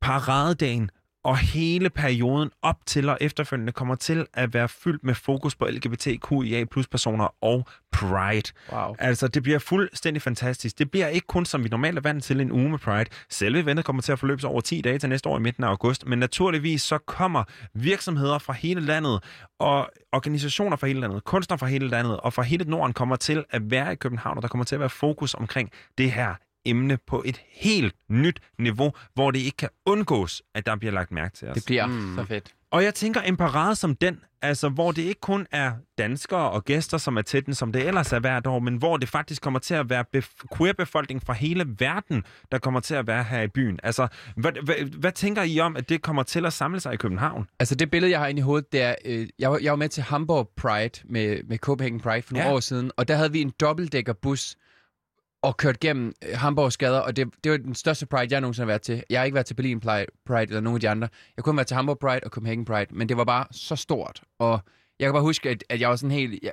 paradedagen 0.02 0.90
Og 1.24 1.38
hele 1.38 1.90
perioden 1.90 2.52
op 2.62 2.78
til 2.86 3.10
og 3.10 3.18
efterfølgende 3.22 3.72
kommer 3.72 3.96
til 3.96 4.26
at 4.34 4.54
være 4.54 4.70
fyldt 4.70 5.04
med 5.04 5.16
fokus 5.16 5.56
på 5.56 5.66
LGBTQIA 5.66 6.66
plus 6.66 6.88
personer 6.88 7.36
og 7.42 7.68
Pride. 7.92 8.52
Wow. 8.72 8.96
Altså, 9.00 9.28
det 9.28 9.44
bliver 9.44 9.60
fuldstændig 9.60 10.22
fantastisk. 10.22 10.80
Det 10.80 10.92
bliver 10.92 11.08
ikke 11.08 11.28
kun, 11.28 11.46
som 11.46 11.64
vi 11.64 11.70
normalt 11.70 11.98
er 11.98 12.02
vant 12.02 12.24
til, 12.24 12.42
en 12.42 12.52
uge 12.52 12.70
med 12.70 12.80
Pride. 12.80 13.06
Selve 13.30 13.60
eventet 13.60 13.86
kommer 13.86 14.02
til 14.02 14.12
at 14.12 14.20
forløbe 14.20 14.42
sig 14.42 14.50
over 14.50 14.62
10 14.62 14.82
dage 14.82 15.00
til 15.00 15.10
næste 15.10 15.30
år 15.30 15.38
i 15.38 15.42
midten 15.42 15.64
af 15.64 15.68
august. 15.68 16.06
Men 16.06 16.20
naturligvis 16.20 16.82
så 16.82 16.98
kommer 16.98 17.44
virksomheder 17.74 18.38
fra 18.38 18.54
hele 18.54 18.82
landet 18.82 19.24
og 19.60 19.90
organisationer 20.12 20.78
fra 20.78 20.88
hele 20.88 21.00
landet, 21.00 21.24
kunstnere 21.24 21.58
fra 21.58 21.68
hele 21.68 21.88
landet 21.88 22.20
og 22.20 22.34
fra 22.34 22.44
hele 22.44 22.64
Norden 22.64 22.94
kommer 22.94 23.16
til 23.16 23.46
at 23.50 23.72
være 23.72 23.94
i 23.94 23.96
København, 23.96 24.38
og 24.38 24.42
der 24.42 24.48
kommer 24.48 24.66
til 24.66 24.76
at 24.76 24.80
være 24.80 24.90
fokus 24.90 25.34
omkring 25.34 25.72
det 25.98 26.12
her 26.12 26.36
emne 26.66 26.98
på 27.08 27.24
et 27.26 27.42
helt 27.52 27.96
nyt 28.10 28.40
niveau, 28.60 28.92
hvor 29.14 29.32
det 29.32 29.40
ikke 29.40 29.58
kan 29.58 29.70
undgås, 29.86 30.42
at 30.56 30.66
der 30.66 30.76
bliver 30.76 30.92
lagt 30.92 31.12
mærke 31.12 31.36
til 31.38 31.48
os. 31.48 31.56
Det 31.56 31.66
bliver 31.66 31.86
mm. 31.86 32.16
så 32.18 32.26
fedt. 32.26 32.54
Og 32.72 32.84
jeg 32.84 32.96
tænker 32.96 33.22
en 33.22 33.38
parade 33.38 33.76
som 33.76 33.96
den, 33.96 34.20
altså 34.42 34.70
hvor 34.70 34.92
det 34.92 35.02
ikke 35.02 35.22
kun 35.22 35.48
er 35.52 35.72
danskere 35.98 36.50
og 36.52 36.66
gæster, 36.66 36.98
som 36.98 37.18
er 37.18 37.22
til 37.22 37.46
den, 37.46 37.54
som 37.54 37.72
det 37.72 37.88
ellers 37.88 38.14
er 38.14 38.20
hvert 38.20 38.48
år, 38.48 38.60
men 38.60 38.76
hvor 38.76 38.98
det 38.98 39.10
faktisk 39.10 39.42
kommer 39.42 39.60
til 39.60 39.74
at 39.74 39.90
være 39.90 40.06
bef- 40.18 40.58
queer-befolkning 40.58 41.24
fra 41.26 41.34
hele 41.34 41.66
verden, 41.80 42.24
der 42.52 42.58
kommer 42.58 42.80
til 42.80 42.96
at 42.96 43.08
være 43.08 43.24
her 43.24 43.42
i 43.42 43.48
byen. 43.48 43.80
Altså, 43.84 44.08
hvad, 44.36 44.52
hvad, 44.64 44.76
hvad 45.00 45.12
tænker 45.12 45.44
I 45.44 45.60
om, 45.60 45.76
at 45.76 45.90
det 45.90 46.02
kommer 46.02 46.24
til 46.24 46.46
at 46.46 46.54
samle 46.54 46.80
sig 46.80 46.94
i 46.94 46.98
København? 46.98 47.48
Altså 47.60 47.76
det 47.76 47.92
billede, 47.92 48.12
jeg 48.12 48.20
har 48.20 48.28
inde 48.28 48.40
i 48.40 48.44
hovedet, 48.44 48.72
det 48.72 48.82
er, 48.82 48.96
øh, 49.06 49.28
jeg, 49.40 49.52
var, 49.52 49.60
jeg 49.62 49.72
var 49.72 49.78
med 49.78 49.90
til 49.90 50.04
Hamburg 50.04 50.50
Pride 50.58 51.00
med, 51.06 51.44
med 51.48 51.58
Copenhagen 51.58 52.00
Pride 52.00 52.22
for 52.22 52.34
nogle 52.34 52.48
Ja. 52.50 52.56
år 52.56 52.60
siden, 52.60 52.92
og 52.98 53.08
der 53.08 53.16
havde 53.16 53.32
vi 53.32 53.42
en 53.42 53.54
dobbeltdækkerbus 53.62 54.56
og 55.42 55.58
kørt 55.58 55.80
gennem 55.80 56.14
øh, 56.24 56.38
Hamburgs 56.38 56.78
gader, 56.78 57.00
og 57.00 57.16
det, 57.16 57.28
det 57.44 57.52
var 57.52 57.58
den 57.58 57.76
største 57.76 58.06
Pride, 58.06 58.28
jeg 58.32 58.42
nogensinde 58.42 58.66
har 58.66 58.68
været 58.68 58.82
til. 58.82 59.04
Jeg 59.10 59.20
har 59.20 59.26
ikke 59.26 59.36
været 59.36 59.46
til 59.46 59.54
Berlin 59.54 59.80
Pride, 59.80 60.06
Pride 60.26 60.42
eller 60.42 60.62
nogen 60.62 60.78
af 60.78 60.82
de 60.82 60.90
andre. 60.90 61.08
Jeg 61.12 61.34
har 61.38 61.44
kun 61.44 61.58
været 61.58 61.68
til 61.68 61.76
Hamburg 61.76 62.00
Pride 62.00 62.20
og 62.24 62.32
Copenhagen 62.32 62.66
Pride, 62.66 62.96
men 62.96 63.10
det 63.10 63.18
var 63.18 63.24
bare 63.24 63.46
så 63.52 63.76
stort, 63.76 64.24
og 64.40 64.60
jeg 65.00 65.08
kan 65.08 65.14
bare 65.14 65.24
huske, 65.24 65.50
at, 65.50 65.64
at 65.70 65.82
jeg 65.82 65.90
var 65.90 65.96
sådan 65.96 66.12
helt... 66.12 66.44
Jeg, 66.44 66.52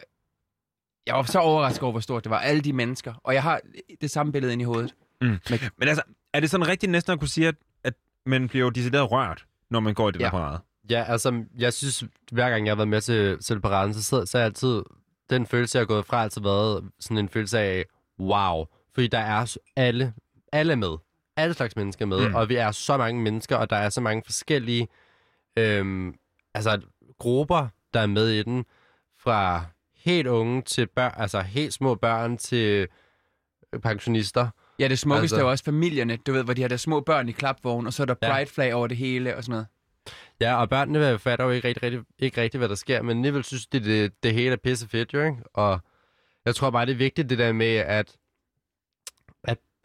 jeg 1.06 1.14
var 1.14 1.22
så 1.22 1.38
overrasket 1.38 1.82
over, 1.82 1.92
hvor 1.92 2.00
stort 2.00 2.24
det 2.24 2.30
var. 2.30 2.38
Alle 2.38 2.62
de 2.62 2.72
mennesker. 2.72 3.14
Og 3.24 3.34
jeg 3.34 3.42
har 3.42 3.60
det 4.00 4.10
samme 4.10 4.32
billede 4.32 4.52
inde 4.52 4.62
i 4.62 4.64
hovedet. 4.64 4.94
Mm. 5.20 5.28
Men, 5.28 5.60
men 5.78 5.88
altså, 5.88 6.02
er 6.32 6.40
det 6.40 6.50
sådan 6.50 6.68
rigtigt 6.68 6.92
næsten 6.92 7.12
at 7.12 7.18
kunne 7.18 7.28
sige, 7.28 7.48
at, 7.48 7.54
at 7.84 7.94
man 8.26 8.48
bliver 8.48 8.64
jo 8.64 8.70
decideret 8.70 9.10
rørt, 9.10 9.46
når 9.70 9.80
man 9.80 9.94
går 9.94 10.08
i 10.08 10.12
det 10.12 10.20
ja. 10.20 10.24
der 10.24 10.30
parade? 10.30 10.60
Ja, 10.90 11.04
altså, 11.08 11.44
jeg 11.58 11.72
synes, 11.72 12.04
hver 12.32 12.50
gang 12.50 12.66
jeg 12.66 12.70
har 12.70 12.76
været 12.76 12.88
med 12.88 13.00
til, 13.00 13.38
til 13.38 13.60
paraden, 13.60 13.94
så, 13.94 14.02
så 14.26 14.38
er 14.38 14.42
jeg 14.42 14.46
altid, 14.46 14.82
den 15.30 15.46
følelse, 15.46 15.78
jeg 15.78 15.80
har 15.80 15.86
gået 15.86 16.06
fra, 16.06 16.16
har 16.16 16.24
altid 16.24 16.42
været 16.42 16.90
sådan 17.00 17.18
en 17.18 17.28
følelse 17.28 17.58
af, 17.58 17.84
wow. 18.20 18.64
Fordi 18.96 19.06
der 19.06 19.18
er 19.18 19.56
alle, 19.76 20.14
alle 20.52 20.76
med. 20.76 20.96
Alle 21.36 21.54
slags 21.54 21.76
mennesker 21.76 22.06
med, 22.06 22.28
Mm. 22.28 22.34
og 22.34 22.48
vi 22.48 22.54
er 22.56 22.70
så 22.70 22.96
mange 22.96 23.20
mennesker, 23.22 23.56
og 23.56 23.70
der 23.70 23.76
er 23.76 23.88
så 23.90 24.00
mange 24.00 24.22
forskellige 24.24 24.88
øhm, 25.56 26.14
altså, 26.54 26.80
grupper, 27.18 27.68
der 27.94 28.00
er 28.00 28.06
med 28.06 28.28
i 28.28 28.42
den. 28.42 28.64
Fra 29.18 29.64
helt 29.96 30.26
unge 30.26 30.62
til 30.62 30.86
børn, 30.86 31.12
altså 31.16 31.40
helt 31.40 31.72
små 31.72 31.94
børn 31.94 32.36
til 32.38 32.88
øh, 33.72 33.80
pensionister. 33.80 34.48
Ja, 34.78 34.88
det 34.88 34.98
smukkeste 34.98 35.24
Altså- 35.24 35.36
er 35.36 35.40
jo 35.40 35.50
også 35.50 35.64
familierne, 35.64 36.16
du 36.16 36.32
ved, 36.32 36.42
hvor 36.44 36.54
de 36.54 36.60
har 36.62 36.68
der 36.68 36.76
små 36.76 37.00
børn 37.00 37.28
i 37.28 37.32
klapvogn, 37.32 37.86
og 37.86 37.92
så 37.92 38.02
er 38.02 38.06
der 38.06 38.14
Ja. 38.22 38.32
pride-flag 38.32 38.74
over 38.74 38.86
det 38.86 38.96
hele 38.96 39.36
og 39.36 39.44
sådan 39.44 39.52
noget. 39.52 39.66
Ja, 40.40 40.60
og 40.60 40.68
børnene 40.68 41.18
fatter 41.18 41.44
jo 41.44 41.50
ikke 41.50 41.68
rigtig, 41.68 41.82
rigtig, 41.82 42.00
ikke 42.18 42.40
rigtig, 42.40 42.58
hvad 42.58 42.68
der 42.68 42.74
sker, 42.74 43.02
men 43.02 43.16
alligevel 43.18 43.44
synes 43.44 43.66
de, 43.66 43.80
det, 43.84 44.12
det 44.22 44.34
hele 44.34 44.52
er 44.52 44.56
pisse 44.56 44.88
fedt, 44.88 45.14
jo, 45.14 45.22
ikke? 45.22 45.36
Og 45.54 45.80
jeg 46.44 46.54
tror 46.54 46.70
bare, 46.70 46.86
det 46.86 46.92
er 46.92 46.96
vigtigt, 46.96 47.30
det 47.30 47.38
der 47.38 47.52
med, 47.52 47.76
at 47.76 48.16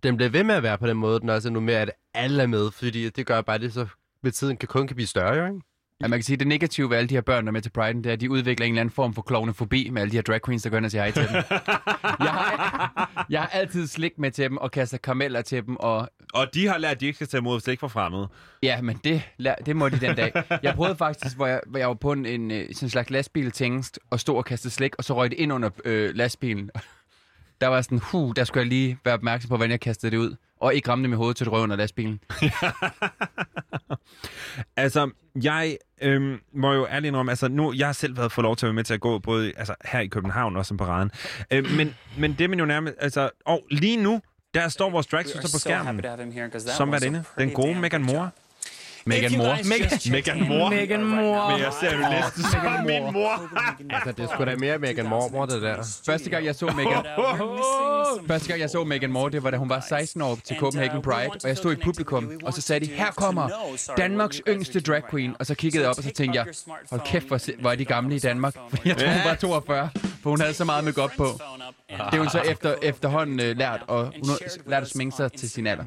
den 0.04 0.18
bliver 0.18 0.30
ved 0.30 0.44
med 0.44 0.56
at 0.56 0.64
være 0.64 0.78
på 0.78 0.88
den 0.88 0.98
måde, 0.98 1.20
den 1.20 1.30
også 1.30 1.50
er 1.50 1.52
nu 1.52 1.60
med, 1.60 1.74
at 1.74 1.92
alle 2.14 2.44
er 2.44 2.48
med, 2.48 2.72
fordi 2.72 3.10
det 3.10 3.26
gør 3.26 3.42
bare, 3.42 3.58
det 3.58 3.74
så 3.74 3.88
med 4.24 4.32
tiden 4.32 4.58
kan 4.58 4.68
kun 4.68 4.88
kan 4.88 4.96
blive 4.96 5.08
større, 5.08 5.36
jo, 5.36 5.46
ikke? 5.46 5.62
Ja, 6.02 6.08
man 6.08 6.20
kan 6.20 6.24
sige, 6.24 6.34
at 6.34 6.40
det 6.40 6.48
negative 6.48 6.90
ved 6.90 6.98
alle 6.98 7.10
de 7.10 7.14
her 7.14 7.22
børn, 7.22 7.44
der 7.44 7.48
er 7.50 7.52
med 7.52 7.62
til 7.62 7.70
Pride, 7.70 7.98
det 7.98 8.06
er, 8.06 8.14
at 8.14 8.22
de 8.22 8.32
udvikler 8.32 8.66
en 8.66 8.74
eller 8.74 8.82
anden 8.82 8.94
form 8.94 9.14
for 9.14 9.22
klovnefobi 9.22 9.90
med 9.90 10.02
alle 10.02 10.12
de 10.12 10.18
her 10.18 10.22
drag 10.22 10.42
queens, 10.46 10.64
der 10.64 10.70
går 10.70 10.78
ind 10.78 10.86
og 10.86 10.92
siger 10.92 11.04
hej 11.04 11.12
til 11.12 11.28
dem. 11.28 11.34
jeg, 12.28 12.32
har, 12.32 13.26
jeg 13.30 13.42
har 13.42 13.48
altid 13.48 13.88
slik 13.88 14.12
med 14.18 14.32
til 14.32 14.44
dem 14.44 14.58
og 14.58 14.72
kaster 14.72 14.98
karameller 14.98 15.42
til 15.42 15.66
dem. 15.66 15.76
Og, 15.76 16.10
og 16.34 16.48
de 16.54 16.68
har 16.68 16.78
lært, 16.78 16.92
at 16.92 17.02
de 17.02 17.06
ikke 17.06 17.16
skal 17.16 17.28
tage 17.28 17.40
imod 17.40 17.60
slik 17.60 17.80
fra 17.80 17.88
fremmede. 17.88 18.28
Ja, 18.64 18.82
men 18.82 19.00
det, 19.04 19.22
det 19.66 19.76
må 19.76 19.90
de 19.90 20.00
den 20.00 20.16
dag. 20.16 20.32
Jeg 20.64 20.76
prøvede 20.76 20.96
faktisk, 20.96 21.36
hvor 21.36 21.48
jeg, 21.48 21.62
hvor 21.68 21.80
jeg 21.80 21.88
var 21.88 21.94
på 21.94 22.12
en, 22.12 22.26
en 22.26 22.52
øh, 22.52 22.68
sådan 22.74 22.86
en 22.86 22.90
slags 22.90 23.10
lastbil 23.10 23.52
tingest, 23.52 24.00
og 24.10 24.20
stod 24.20 24.38
og 24.38 24.46
kastede 24.46 24.74
slik, 24.74 24.96
og 24.98 25.04
så 25.04 25.16
røg 25.16 25.30
det 25.30 25.40
ind 25.40 25.54
under 25.54 25.70
øh, 25.86 26.16
lastbilen. 26.16 26.70
Der 27.62 27.68
var 27.68 27.82
sådan, 27.82 28.00
hu, 28.00 28.32
der 28.36 28.44
skulle 28.44 28.62
jeg 28.62 28.68
lige 28.68 28.98
være 29.06 29.14
opmærksom 29.14 29.50
på, 29.50 29.56
hvordan 29.56 29.72
jeg 29.72 29.80
kastede 29.80 30.12
det 30.12 30.18
ud. 30.18 30.36
Og 30.60 30.76
ikke 30.76 30.90
ramme 30.90 31.04
det 31.04 31.10
med 31.10 31.18
hovedet 31.18 31.38
til 31.38 31.48
et 31.48 31.52
røv 31.52 31.64
under 31.64 31.76
lastbilen. 31.76 32.20
Altså, 34.76 35.10
jeg 35.44 35.78
øhm, 36.02 36.40
må 36.54 36.74
jo 36.74 36.88
ærligt 36.88 37.08
indrømme, 37.08 37.32
altså 37.32 37.48
nu, 37.48 37.74
jeg 37.74 37.88
har 37.88 37.94
selv 37.94 38.18
været 38.18 38.32
fået 38.32 38.44
lov 38.44 38.56
til 38.56 38.66
at 38.66 38.68
være 38.68 38.74
med 38.74 38.84
til 38.84 38.94
at 38.94 39.00
gå, 39.00 39.20
både 39.20 39.54
altså, 39.58 39.76
her 39.86 40.00
i 40.00 40.08
København 40.08 40.56
og 40.56 40.66
som 40.66 40.78
paraden. 40.78 41.12
Øh, 41.52 41.72
men, 41.78 41.96
men 42.18 42.36
det 42.40 42.50
man 42.50 42.60
jo 42.60 42.66
nærmest, 42.66 42.96
altså, 43.00 43.30
og 43.46 43.64
lige 43.72 43.98
nu, 43.98 44.22
der 44.54 44.70
står 44.70 44.90
vores 44.90 45.08
dragsøster 45.08 45.50
på 45.54 45.60
skærmen, 45.60 46.04
som 46.78 46.94
er 46.94 47.06
inde. 47.06 47.24
Den 47.38 47.52
gode 47.52 47.80
Megan 47.80 48.04
Moore. 48.04 48.30
Megan 49.06 49.38
Moore. 49.38 49.58
Megan, 50.12 50.48
Moore. 50.48 50.70
Megan 50.70 51.04
Moore. 51.04 51.52
Men 51.52 51.62
jeg 51.62 51.72
ser 51.80 51.96
jo 51.96 52.10
næsten 52.10 52.44
som 52.44 52.86
min 52.86 53.14
mor. 53.14 53.50
altså, 53.90 54.12
det 54.12 54.24
er 54.24 54.28
sgu 54.36 54.46
da 54.46 54.56
mere 54.56 54.78
Megan 54.78 55.10
Mormor, 55.10 55.46
det 55.46 55.62
der. 55.62 55.76
Første 56.06 56.30
gang, 56.30 56.46
jeg 56.46 56.56
så 56.56 56.66
Megan... 56.66 57.06
Første 58.32 58.48
gang, 58.48 58.62
jeg 58.62 58.70
så 58.70 58.84
Megan 58.84 59.12
Moore, 59.12 59.32
det 59.32 59.44
var, 59.44 59.52
da 59.52 59.58
hun 59.58 59.70
var 59.70 59.86
16 59.90 60.22
år 60.22 60.38
til 60.44 60.56
Copenhagen 60.60 61.02
Pride, 61.02 61.30
og 61.44 61.50
jeg 61.50 61.58
stod 61.58 61.74
i 61.74 61.76
publikum, 61.76 62.32
og 62.44 62.54
så 62.54 62.62
sagde 62.62 62.86
de, 62.86 62.92
her 62.92 63.12
kommer 63.12 63.50
Danmarks 63.98 64.42
yngste 64.48 64.80
drag 64.80 65.02
queen, 65.12 65.36
og 65.40 65.46
så 65.46 65.56
kiggede 65.56 65.82
jeg 65.84 65.90
op, 65.90 65.98
og 65.98 66.04
så 66.04 66.12
tænkte 66.12 66.40
jeg, 66.40 66.46
hold 66.90 67.02
kæft, 67.06 67.28
hvor 67.60 67.72
er 67.72 67.76
de 67.76 67.86
gamle 67.86 68.16
i 68.16 68.20
Danmark, 68.20 68.56
fordi 68.70 68.90
jeg 68.90 68.98
tror, 68.98 69.08
hun 69.08 69.22
var 69.26 69.36
42, 69.36 69.90
for 70.24 70.30
hun 70.30 70.42
havde 70.42 70.54
så 70.54 70.66
meget 70.66 70.84
med 70.84 70.98
op 70.98 71.12
på. 71.18 71.28
Det 71.90 72.00
er 72.14 72.18
hun 72.18 72.30
så 72.30 72.40
efter, 72.40 72.76
efterhånden 72.82 73.40
øh, 73.40 73.58
lært, 73.58 73.82
og 73.88 74.04
hun 74.04 74.30
har 74.30 74.70
lært 74.70 74.84
at 74.84 74.90
sminke 74.90 75.16
sig 75.16 75.32
til 75.32 75.50
sin 75.50 75.68
alder. 75.68 75.84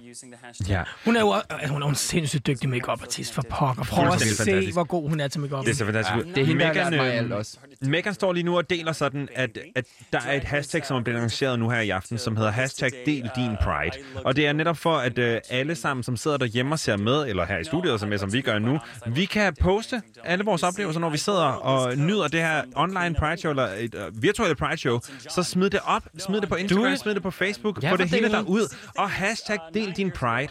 Ja. 0.68 0.82
Hun 1.04 1.16
er 1.16 1.20
jo 1.20 1.34
altså, 1.50 1.72
hun 1.72 1.82
er 1.82 1.86
jo 1.86 1.90
en 1.90 1.94
sindssygt 1.94 2.46
dygtig 2.46 2.68
makeup 2.68 3.02
artist 3.02 3.34
for 3.34 3.42
pokker. 3.50 3.84
Prøv 3.84 4.08
at 4.08 4.20
se, 4.20 4.44
fantastisk. 4.44 4.72
hvor 4.72 4.84
god 4.84 5.08
hun 5.08 5.20
er 5.20 5.28
til 5.28 5.40
makeup. 5.40 5.64
Det 5.64 5.70
er 5.70 5.74
så 5.74 5.84
fantastisk. 5.84 6.16
ud. 6.16 6.32
Det 6.32 6.38
er 6.38 6.44
hende, 6.44 6.60
der 6.60 6.66
har 6.66 6.74
lært 6.74 6.92
mig 6.92 6.98
øhm, 6.98 7.18
alt 7.24 7.32
også. 7.32 7.58
Megan 7.80 8.14
står 8.14 8.32
lige 8.32 8.44
nu 8.44 8.56
og 8.56 8.70
deler 8.70 8.92
sådan, 8.92 9.28
at, 9.34 9.58
at 9.76 9.84
der 10.12 10.20
er 10.20 10.32
et 10.32 10.44
hashtag, 10.44 10.86
som 10.86 10.96
er 10.96 11.00
blevet 11.00 11.20
lanceret 11.20 11.58
nu 11.58 11.70
her 11.70 11.80
i 11.80 11.90
aften, 11.90 12.18
som 12.18 12.36
hedder 12.36 12.50
hashtag 12.50 12.90
del 13.06 13.30
din 13.36 13.56
pride. 13.62 13.90
Og 14.24 14.36
det 14.36 14.46
er 14.46 14.52
netop 14.52 14.76
for, 14.76 14.96
at 14.96 15.18
øh, 15.18 15.40
alle 15.50 15.74
sammen, 15.74 16.04
som 16.04 16.16
sidder 16.16 16.36
derhjemme 16.36 16.74
og 16.74 16.78
ser 16.78 16.96
med, 16.96 17.28
eller 17.28 17.46
her 17.46 17.58
i 17.58 17.64
studiet, 17.64 18.00
som, 18.00 18.18
som 18.18 18.32
vi 18.32 18.40
gør 18.40 18.58
nu, 18.58 18.78
vi 19.06 19.24
kan 19.24 19.54
poste 19.60 20.02
alle 20.24 20.44
vores 20.44 20.62
oplevelser, 20.62 21.00
når 21.00 21.10
vi 21.10 21.18
sidder 21.18 21.44
og 21.44 21.96
nyder 21.96 22.28
det 22.28 22.40
her 22.40 22.62
online 22.74 23.14
pride 23.18 23.36
show, 23.36 23.50
eller 23.50 23.68
et 23.78 23.94
uh, 23.94 24.22
virtuelle 24.26 24.54
pride 24.54 24.76
show. 24.76 25.00
Så 25.28 25.42
smid 25.42 25.70
det 25.70 25.80
op, 25.84 26.02
smid 26.18 26.40
det 26.40 26.48
på 26.48 26.54
Instagram, 26.54 26.96
smid 26.96 27.14
det 27.14 27.22
på 27.22 27.30
Facebook, 27.30 27.82
Ja, 27.82 27.90
få 27.92 27.96
det 27.96 28.08
hele 28.10 28.28
derud, 28.28 28.66
og 28.98 29.10
hashtag 29.10 29.58
del 29.74 29.92
din 29.96 30.10
pride. 30.10 30.48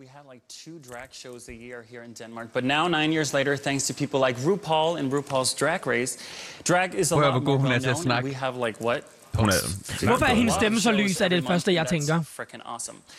We 0.00 0.08
had 0.16 0.24
like 0.32 0.44
two 0.64 0.76
drag 0.90 1.08
shows 1.12 1.48
a 1.48 1.52
year 1.52 1.82
here 1.92 2.02
in 2.04 2.12
Denmark, 2.12 2.52
but 2.52 2.64
now 2.64 2.88
nine 2.88 3.12
years 3.12 3.34
later, 3.34 3.56
thanks 3.56 3.86
to 3.86 3.94
people 3.94 4.18
like 4.26 4.36
RuPaul 4.48 4.98
and 4.98 5.12
RuPaul's 5.12 5.54
Drag 5.54 5.86
Race, 5.86 6.18
drag 6.68 6.94
is 6.94 7.12
a 7.12 7.16
lot 7.16 7.44
more 7.44 7.58
well 7.58 8.04
known. 8.04 8.22
We 8.22 8.32
have 8.32 8.56
like 8.66 8.76
what? 8.80 9.04
Hun 9.34 9.48
er... 9.48 10.06
Hvorfor 10.06 10.26
er 10.26 10.34
hendes 10.34 10.54
stemme 10.54 10.80
så 10.80 10.92
lys, 10.92 11.20
er 11.20 11.28
det 11.28 11.42
det 11.42 11.46
første, 11.48 11.74
jeg 11.74 11.86
tænker. 11.86 12.18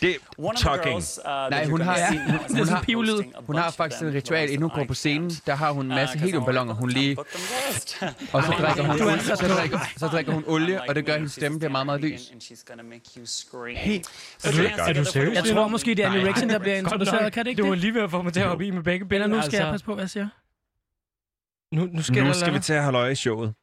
Det 0.02 0.18
the 0.38 0.54
talking. 0.56 0.96
uh, 0.96 1.50
Nej, 1.50 1.66
hun 1.66 1.82
har, 1.82 1.98
hun, 2.10 2.58
hun, 2.58 2.68
har, 2.68 3.42
hun 3.46 3.56
har 3.56 3.72
faktisk 3.72 4.02
et 4.02 4.14
ritual, 4.14 4.44
inden 4.50 4.62
hun 4.62 4.72
går 4.72 4.86
på 4.88 4.94
scenen. 4.94 5.30
Der 5.30 5.56
har 5.56 5.72
hun 5.72 5.86
en 5.86 5.90
masse 5.90 6.04
Uh, 6.04 6.12
'cause 6.12 6.26
heliumballoner, 6.26 6.74
hun 6.74 6.90
lige... 6.90 7.18
Og 8.34 8.44
så 8.44 8.52
drikker 8.60 8.84
hun, 8.84 9.02
olie, 9.02 9.20
så, 9.20 9.36
drikker, 9.36 9.80
så 9.98 10.08
drikker 10.08 10.34
hun 10.34 10.44
olie, 10.48 10.82
og 10.90 10.96
det 10.96 11.06
gør, 11.06 11.14
at 11.14 11.20
hendes 11.20 11.32
stemme 11.34 11.60
bliver 11.60 11.72
meget, 11.72 11.86
meget 11.86 12.02
lys. 12.02 12.32
Helt 13.78 14.08
Er 14.44 14.52
du, 14.52 14.58
er 14.88 14.94
du 14.94 15.06
seriøs? 15.06 15.36
Jeg 15.36 15.44
tror 15.46 15.68
måske, 15.68 15.96
det 15.96 16.06
er. 16.06 16.12
Erection, 16.12 16.50
der 16.50 16.60
bliver 16.60 16.76
introduceret. 16.84 17.34
Kan 17.34 17.46
det 17.46 17.50
ikke 17.50 17.62
Du 17.62 17.68
var 17.68 17.74
det? 17.74 17.82
lige 17.82 17.94
ved 17.94 18.02
at 18.02 18.12
få 18.12 18.22
mig 18.22 18.34
til 18.34 18.40
at 18.40 18.48
hoppe 18.48 18.66
i 18.68 18.72
med 18.72 18.84
begge 18.84 19.06
ben. 19.06 19.22
Nu 19.22 19.28
skal 19.28 19.44
altså, 19.44 19.58
jeg 19.58 19.72
passe 19.72 19.86
på, 19.86 19.94
hvad 19.94 20.04
jeg 20.04 20.10
siger. 20.10 20.28
Nu, 21.76 21.86
nu 21.94 22.02
skal, 22.04 22.24
Nu 22.24 22.34
skal 22.34 22.54
vi 22.54 22.60
til 22.60 22.74
at 22.74 22.84
holde 22.84 22.98
øje 23.00 23.12
i 23.12 23.16
showet. 23.16 23.54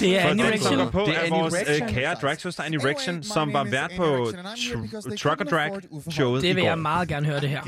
Det 0.00 0.18
er 0.18 0.22
For 0.22 0.28
Annie 0.28 0.50
den, 0.50 0.58
som 0.60 0.72
Rection. 0.72 0.76
går 0.78 0.90
på, 0.90 1.00
Det 1.00 1.16
er 1.16 1.20
er 1.20 1.28
vores 1.30 1.54
øh, 1.82 1.88
kære 1.88 2.14
dragsøster 2.14 2.62
Annie 2.62 2.80
Rection, 2.84 3.22
som 3.22 3.52
var 3.52 3.64
vært 3.64 3.90
på 3.96 4.04
tr- 4.04 5.16
Trucker 5.16 5.44
Drag 5.44 5.70
showet 6.10 6.42
Det 6.42 6.48
i 6.48 6.52
vil 6.52 6.64
jeg 6.64 6.78
meget 6.78 7.08
gerne 7.08 7.26
høre 7.26 7.40
det 7.40 7.48
her. 7.48 7.62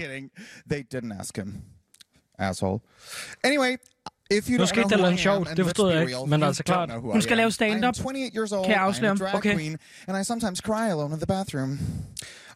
They 0.70 0.82
didn't 0.94 1.20
ask 1.20 1.36
him. 1.36 1.54
Asshole. 2.38 2.80
Anyway, 3.44 3.76
if 4.30 4.48
you 4.50 4.58
Nu 4.58 4.66
skete 4.66 4.88
der 4.88 4.96
noget 4.96 5.14
I 5.14 5.16
sjovt. 5.16 5.48
Det 5.56 5.64
forstod 5.64 5.92
jeg 5.92 6.02
ikke. 6.02 6.16
Men 6.26 6.42
altså 6.42 6.62
klart. 6.62 6.90
Hun 7.00 7.18
I 7.18 7.20
skal 7.22 7.36
lave 7.36 7.50
stand-up. 7.52 7.96
I'm 7.96 8.02
28 8.02 8.30
years 8.36 8.52
old. 8.52 8.64
Kan 8.64 8.74
jeg 8.74 8.82
afsløre 8.82 9.34
Okay. 9.34 9.54
queen, 9.54 9.78
and 10.08 10.20
I 10.20 10.24
sometimes 10.24 10.58
cry 10.58 10.88
alone 10.90 11.12
in 11.14 11.18
the 11.18 11.26
bathroom. 11.26 11.78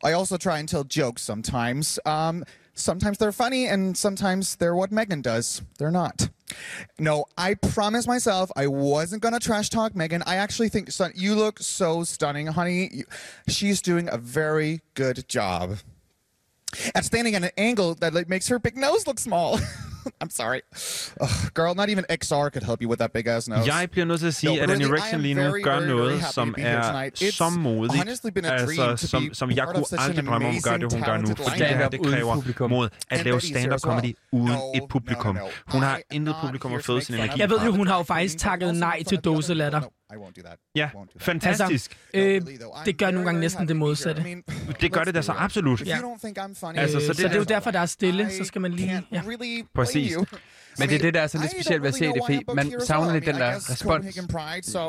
I 0.06 0.12
also 0.12 0.36
try 0.36 0.58
and 0.58 0.68
tell 0.68 0.84
jokes 0.98 1.22
sometimes. 1.22 1.98
Um, 2.06 2.44
sometimes 2.74 3.18
they're 3.18 3.44
funny, 3.44 3.66
and 3.66 3.96
sometimes 3.96 4.56
they're 4.56 4.74
what 4.74 4.90
Megan 4.92 5.22
does. 5.22 5.62
They're 5.78 5.90
not. 5.90 6.28
No, 6.98 7.24
I 7.36 7.54
promised 7.54 8.08
myself 8.08 8.50
I 8.56 8.66
wasn't 8.66 9.22
gonna 9.22 9.40
trash 9.40 9.68
talk 9.68 9.94
Megan. 9.94 10.22
I 10.26 10.36
actually 10.36 10.68
think 10.68 10.90
son, 10.90 11.12
you 11.14 11.34
look 11.34 11.58
so 11.58 12.04
stunning, 12.04 12.46
honey. 12.48 12.90
You, 12.92 13.04
she's 13.48 13.80
doing 13.82 14.08
a 14.10 14.16
very 14.16 14.80
good 14.94 15.28
job. 15.28 15.78
at 16.94 17.04
standing 17.04 17.34
at 17.34 17.42
an 17.42 17.50
angle 17.56 17.94
that 17.96 18.14
like 18.14 18.28
makes 18.28 18.48
her 18.48 18.58
big 18.58 18.76
nose 18.76 19.06
look 19.06 19.18
small. 19.18 19.58
I'm 20.24 20.30
sorry. 20.30 20.60
Ugh, 21.22 21.28
girl, 21.54 21.74
not 21.76 21.88
even 21.88 22.04
XR 22.22 22.48
could 22.54 22.64
help 22.70 22.82
you 22.82 22.88
with 22.90 22.98
that 22.98 23.12
big 23.12 23.26
ass 23.26 23.48
nose. 23.48 23.74
Jeg 23.74 23.88
bliver 23.90 24.04
nødt 24.04 24.20
til 24.20 24.26
at 24.26 24.34
sige, 24.34 24.56
No, 24.56 24.62
at 24.62 24.68
really, 24.68 24.84
I 24.84 24.92
Rection 24.92 25.14
am 25.14 25.20
lige 25.20 25.34
nu 25.34 25.40
very, 25.42 25.62
gør 25.62 25.70
very, 25.70 25.86
very 25.86 25.96
noget, 25.96 26.20
happy 26.20 26.32
som 26.34 26.54
er 26.58 27.10
så 27.30 27.50
modigt. 27.50 27.96
honestly 27.96 28.30
been 28.30 28.44
a 28.44 28.48
dream 28.48 28.90
Altså, 28.90 29.06
to 29.06 29.10
som, 29.10 29.30
som 29.32 29.50
jeg 29.50 29.66
kunne 29.66 29.84
aldrig 29.98 30.26
drømme 30.26 30.48
om 30.48 30.56
at 30.56 30.62
gøre 30.62 30.78
det, 30.78 30.92
hun 30.92 31.02
gør 31.02 31.16
nu. 31.16 31.26
Fordi 31.26 31.58
det 31.58 31.66
her, 31.66 31.88
det 31.88 32.06
kræver 32.06 32.34
publikum. 32.34 32.70
mod 32.70 32.88
at 33.10 33.24
lave 33.24 33.40
stand-up 33.40 33.80
comedy 33.80 34.16
uden 34.32 34.46
No, 34.48 34.72
et 34.74 34.82
publikum. 34.90 35.34
no, 35.34 35.40
no. 35.40 35.46
Hun 35.66 35.82
har 35.82 35.96
I 35.96 36.00
intet 36.12 36.34
publikum 36.42 36.74
at 36.74 36.84
føde 36.84 37.00
sin 37.04 37.14
energi 37.14 37.40
Jeg 37.40 37.50
ved 37.50 37.60
jo, 37.64 37.70
hun 37.72 37.86
har 37.86 37.96
jo 37.96 38.02
faktisk 38.02 38.38
takket 38.38 38.74
nej 38.74 39.02
til 39.02 39.18
dåselatter. 39.18 39.80
Ja, 40.76 40.88
fantastisk. 41.18 41.96
Altså, 42.14 42.28
øh, 42.28 42.58
det 42.86 42.98
gør 42.98 43.10
nogle 43.10 43.24
gange 43.24 43.40
næsten 43.40 43.68
det 43.68 43.76
modsatte. 43.76 44.24
Det 44.80 44.92
gør 44.92 45.04
det 45.04 45.14
da 45.14 45.22
så 45.22 45.32
absolut. 45.32 45.86
Ja. 45.86 45.98
Altså, 46.76 47.00
så 47.00 47.06
det, 47.08 47.16
så 47.16 47.22
det 47.22 47.32
er 47.32 47.36
jo 47.36 47.42
derfor, 47.44 47.70
der 47.70 47.78
er 47.78 47.86
stille, 47.86 48.30
så 48.38 48.44
skal 48.44 48.60
man 48.60 48.72
lige... 48.72 49.02
Ja. 49.12 49.22
Præcis. 49.74 49.89
Men 50.78 50.88
det 50.88 50.94
er 50.94 50.98
det, 51.02 51.14
der 51.14 51.20
er 51.20 51.26
så 51.26 51.38
lidt 51.38 51.50
specielt 51.50 51.82
ved 51.82 51.88
at 51.88 51.94
se 51.94 52.04
det, 52.04 52.22
fordi 52.26 52.40
man 52.54 52.72
savner 52.86 53.12
lidt 53.12 53.26
den 53.26 53.34
der 53.34 53.56
respons. 53.70 54.16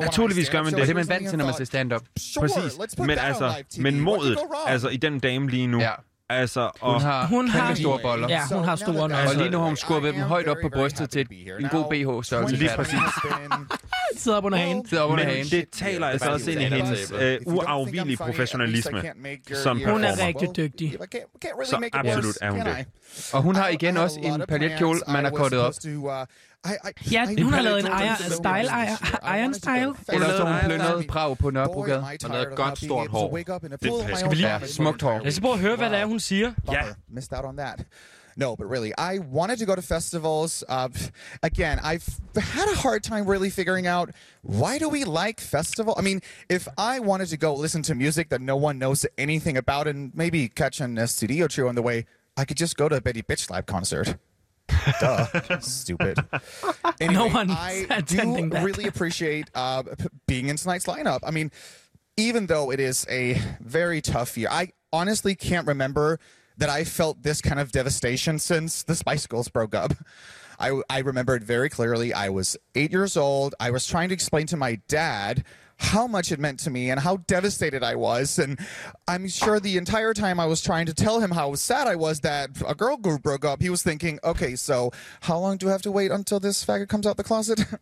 Naturligvis 0.02 0.50
gør 0.50 0.64
man 0.64 0.74
Det 0.74 0.80
er 0.82 0.86
det. 0.86 0.88
det, 0.88 0.96
man 0.96 1.04
er 1.04 1.14
vant 1.14 1.30
til, 1.30 1.38
når 1.38 1.46
man 1.46 1.54
ser 1.58 1.66
stand-up. 1.66 2.02
Præcis. 2.40 2.98
Men 2.98 3.10
altså, 3.10 3.54
men 3.78 4.00
modet, 4.00 4.38
altså 4.68 4.90
i 4.90 4.98
den 4.98 5.20
dame 5.20 5.50
lige 5.50 5.68
nu, 5.68 5.80
Ja. 5.80 5.92
Altså... 6.32 6.70
Og, 6.82 6.94
Hun 6.94 7.02
har 7.02 7.26
Hun 7.28 7.48
har- 7.48 7.76
store 7.76 8.00
boller. 8.04 8.28
Ja, 8.30 8.42
hun 8.52 8.64
har 8.64 8.76
store 8.76 9.10
nøgler. 9.10 9.30
Og 9.30 9.36
lige 9.36 9.50
nu 9.50 9.58
har 9.58 9.66
hun 9.66 9.76
skubbet 9.78 10.14
dem 10.14 10.22
højt 10.22 10.48
op 10.48 10.58
på 10.64 10.70
brystet 10.70 11.10
til 11.10 11.22
et- 11.22 11.28
en 11.60 11.70
god 11.70 11.84
BH-størrelse. 11.92 12.56
Lige 12.56 12.70
præcis. 12.76 12.98
Sidder 14.18 14.38
op 14.38 14.46
under 14.46 14.58
hagen. 14.58 14.88
Sidder 14.88 15.04
op 15.04 15.10
under 15.12 15.24
Men 15.26 15.34
hagen. 15.34 15.46
det 15.46 15.66
taler 15.72 16.08
altså 16.08 16.32
også 16.32 16.52
ind 16.52 16.62
i 16.62 16.64
hendes 16.64 17.12
øh, 17.20 17.38
uafvigelige 17.46 18.18
professionalisme. 18.18 19.02
Som 19.64 19.82
Hun 19.86 20.04
er 20.04 20.26
rigtig 20.28 20.50
dygtig. 20.58 20.98
Så 21.66 21.90
absolut 21.94 22.38
er 22.42 22.52
hun 22.52 22.60
det. 22.60 22.86
Og 23.34 23.42
hun 23.42 23.56
har 23.56 23.68
igen 23.68 23.98
også 23.98 24.20
en 24.20 24.44
paljetkjole, 24.48 25.00
man 25.08 25.24
har 25.24 25.32
kortet 25.32 25.60
op. 25.60 25.74
Ja, 27.12 27.26
hun 27.44 27.54
har 27.54 27.62
lavet 27.62 27.80
en 27.80 27.86
iron, 27.86 28.16
style, 28.32 28.70
iron, 28.88 29.40
iron 29.40 29.54
style. 29.54 29.94
Eller 30.14 30.28
så 30.38 30.44
hun 30.46 30.56
plyndret 30.66 31.08
Prag 31.08 31.38
på 31.38 31.50
Nørrebrogade. 31.50 32.00
Og 32.24 32.30
noget 32.30 32.48
godt 32.56 32.80
stort 32.86 33.08
hår. 33.12 33.30
Skal 34.18 34.30
vi 34.30 34.36
lige- 34.36 34.48
Ja, 34.48 34.68
smukt 34.68 35.02
hår. 35.02 35.22
Jeg 35.24 35.34
skal 35.34 35.42
prøve 35.42 35.54
at 35.54 35.60
høre, 35.60 35.76
hvad 35.76 35.90
det 35.90 35.98
er, 36.00 36.06
hun 36.06 36.20
siger. 36.20 36.54
Yeah. 36.74 36.86
Missed 37.16 37.34
out 37.38 37.46
on 37.46 37.58
that. 37.58 37.84
No, 38.38 38.56
but 38.56 38.68
really, 38.72 38.92
I 38.98 39.20
wanted 39.20 39.58
to 39.58 39.66
go 39.66 39.76
to 39.76 39.82
festivals. 39.82 40.64
Uh, 40.70 40.76
again, 41.44 41.80
I've 41.80 42.08
had 42.38 42.68
a 42.76 42.78
hard 42.84 43.02
time 43.02 43.22
really 43.32 43.50
figuring 43.50 43.88
out 43.88 44.10
why 44.44 44.78
do 44.80 44.88
we 44.90 45.00
like 45.04 45.42
festival. 45.42 45.94
I 46.00 46.02
mean, 46.02 46.22
if 46.50 46.68
I 46.78 47.00
wanted 47.00 47.28
to 47.30 47.38
go 47.48 47.62
listen 47.62 47.84
to 47.84 47.94
music 47.96 48.30
that 48.30 48.42
no 48.42 48.56
one 48.56 48.78
knows 48.80 49.06
anything 49.18 49.58
about 49.58 49.88
and 49.88 50.12
maybe 50.16 50.48
catch 50.48 50.82
an 50.82 50.98
STD 50.98 51.42
or 51.44 51.48
two 51.50 51.68
on 51.68 51.76
the 51.76 51.82
way, 51.82 52.06
I 52.38 52.46
could 52.46 52.60
just 52.60 52.78
go 52.78 52.88
to 52.90 52.96
a 52.96 53.02
Betty 53.02 53.22
Bitch 53.22 53.50
Lab 53.52 53.66
concert. 53.66 54.16
Duh, 55.00 55.60
stupid. 55.60 56.18
Anyway, 57.00 57.30
one's 57.32 57.52
I 57.52 58.02
do 58.06 58.50
that. 58.50 58.64
really 58.64 58.88
appreciate 58.88 59.50
uh, 59.56 59.84
being 60.28 60.48
in 60.48 60.58
tonight's 60.58 60.86
lineup. 60.86 61.20
I 61.24 61.32
mean, 61.32 61.52
even 62.18 62.48
though 62.48 62.72
it 62.72 62.80
is 62.80 63.06
a 63.10 63.42
very 63.60 64.02
tough 64.02 64.38
year, 64.38 64.50
I 64.52 64.70
honestly 64.94 65.36
can't 65.36 65.68
remember 65.68 66.20
that 66.58 66.70
I 66.70 66.84
felt 66.84 67.24
this 67.24 67.42
kind 67.42 67.60
of 67.60 67.72
devastation 67.72 68.38
since 68.40 68.84
the 68.84 68.96
Spice 68.96 69.26
Girls 69.28 69.48
broke 69.48 69.74
up. 69.74 69.94
I, 70.60 70.80
I 70.90 71.00
remember 71.00 71.36
it 71.36 71.44
very 71.44 71.70
clearly. 71.70 72.14
I 72.14 72.30
was 72.30 72.56
eight 72.76 72.92
years 72.92 73.18
old. 73.18 73.56
I 73.60 73.72
was 73.72 73.88
trying 73.88 74.10
to 74.10 74.14
explain 74.14 74.46
to 74.48 74.58
my 74.58 74.80
dad 74.88 75.44
how 75.82 76.06
much 76.06 76.32
it 76.32 76.40
meant 76.40 76.60
to 76.60 76.70
me 76.70 76.92
and 76.92 77.00
how 77.00 77.18
devastated 77.28 77.84
I 77.84 77.96
was. 77.96 78.38
And 78.38 78.60
I'm 79.08 79.28
sure 79.28 79.60
the 79.60 79.78
entire 79.78 80.14
time 80.14 80.40
I 80.40 80.46
was 80.46 80.62
trying 80.62 80.86
to 80.86 80.94
tell 80.94 81.20
him 81.20 81.32
how 81.32 81.56
sad 81.56 81.88
I 81.88 81.96
was 81.96 82.20
that 82.22 82.52
a 82.68 82.76
girl 82.76 82.98
group 82.98 83.24
broke 83.24 83.44
up, 83.44 83.62
he 83.62 83.70
was 83.70 83.82
thinking, 83.82 84.20
okay, 84.24 84.56
so 84.56 84.92
how 85.22 85.40
long 85.40 85.58
do 85.58 85.70
I 85.70 85.72
have 85.72 85.82
to 85.82 85.92
wait 85.92 86.12
until 86.12 86.40
this 86.40 86.64
faggot 86.64 86.88
comes 86.88 87.08
out 87.08 87.18
the 87.18 87.24
closet? 87.24 87.66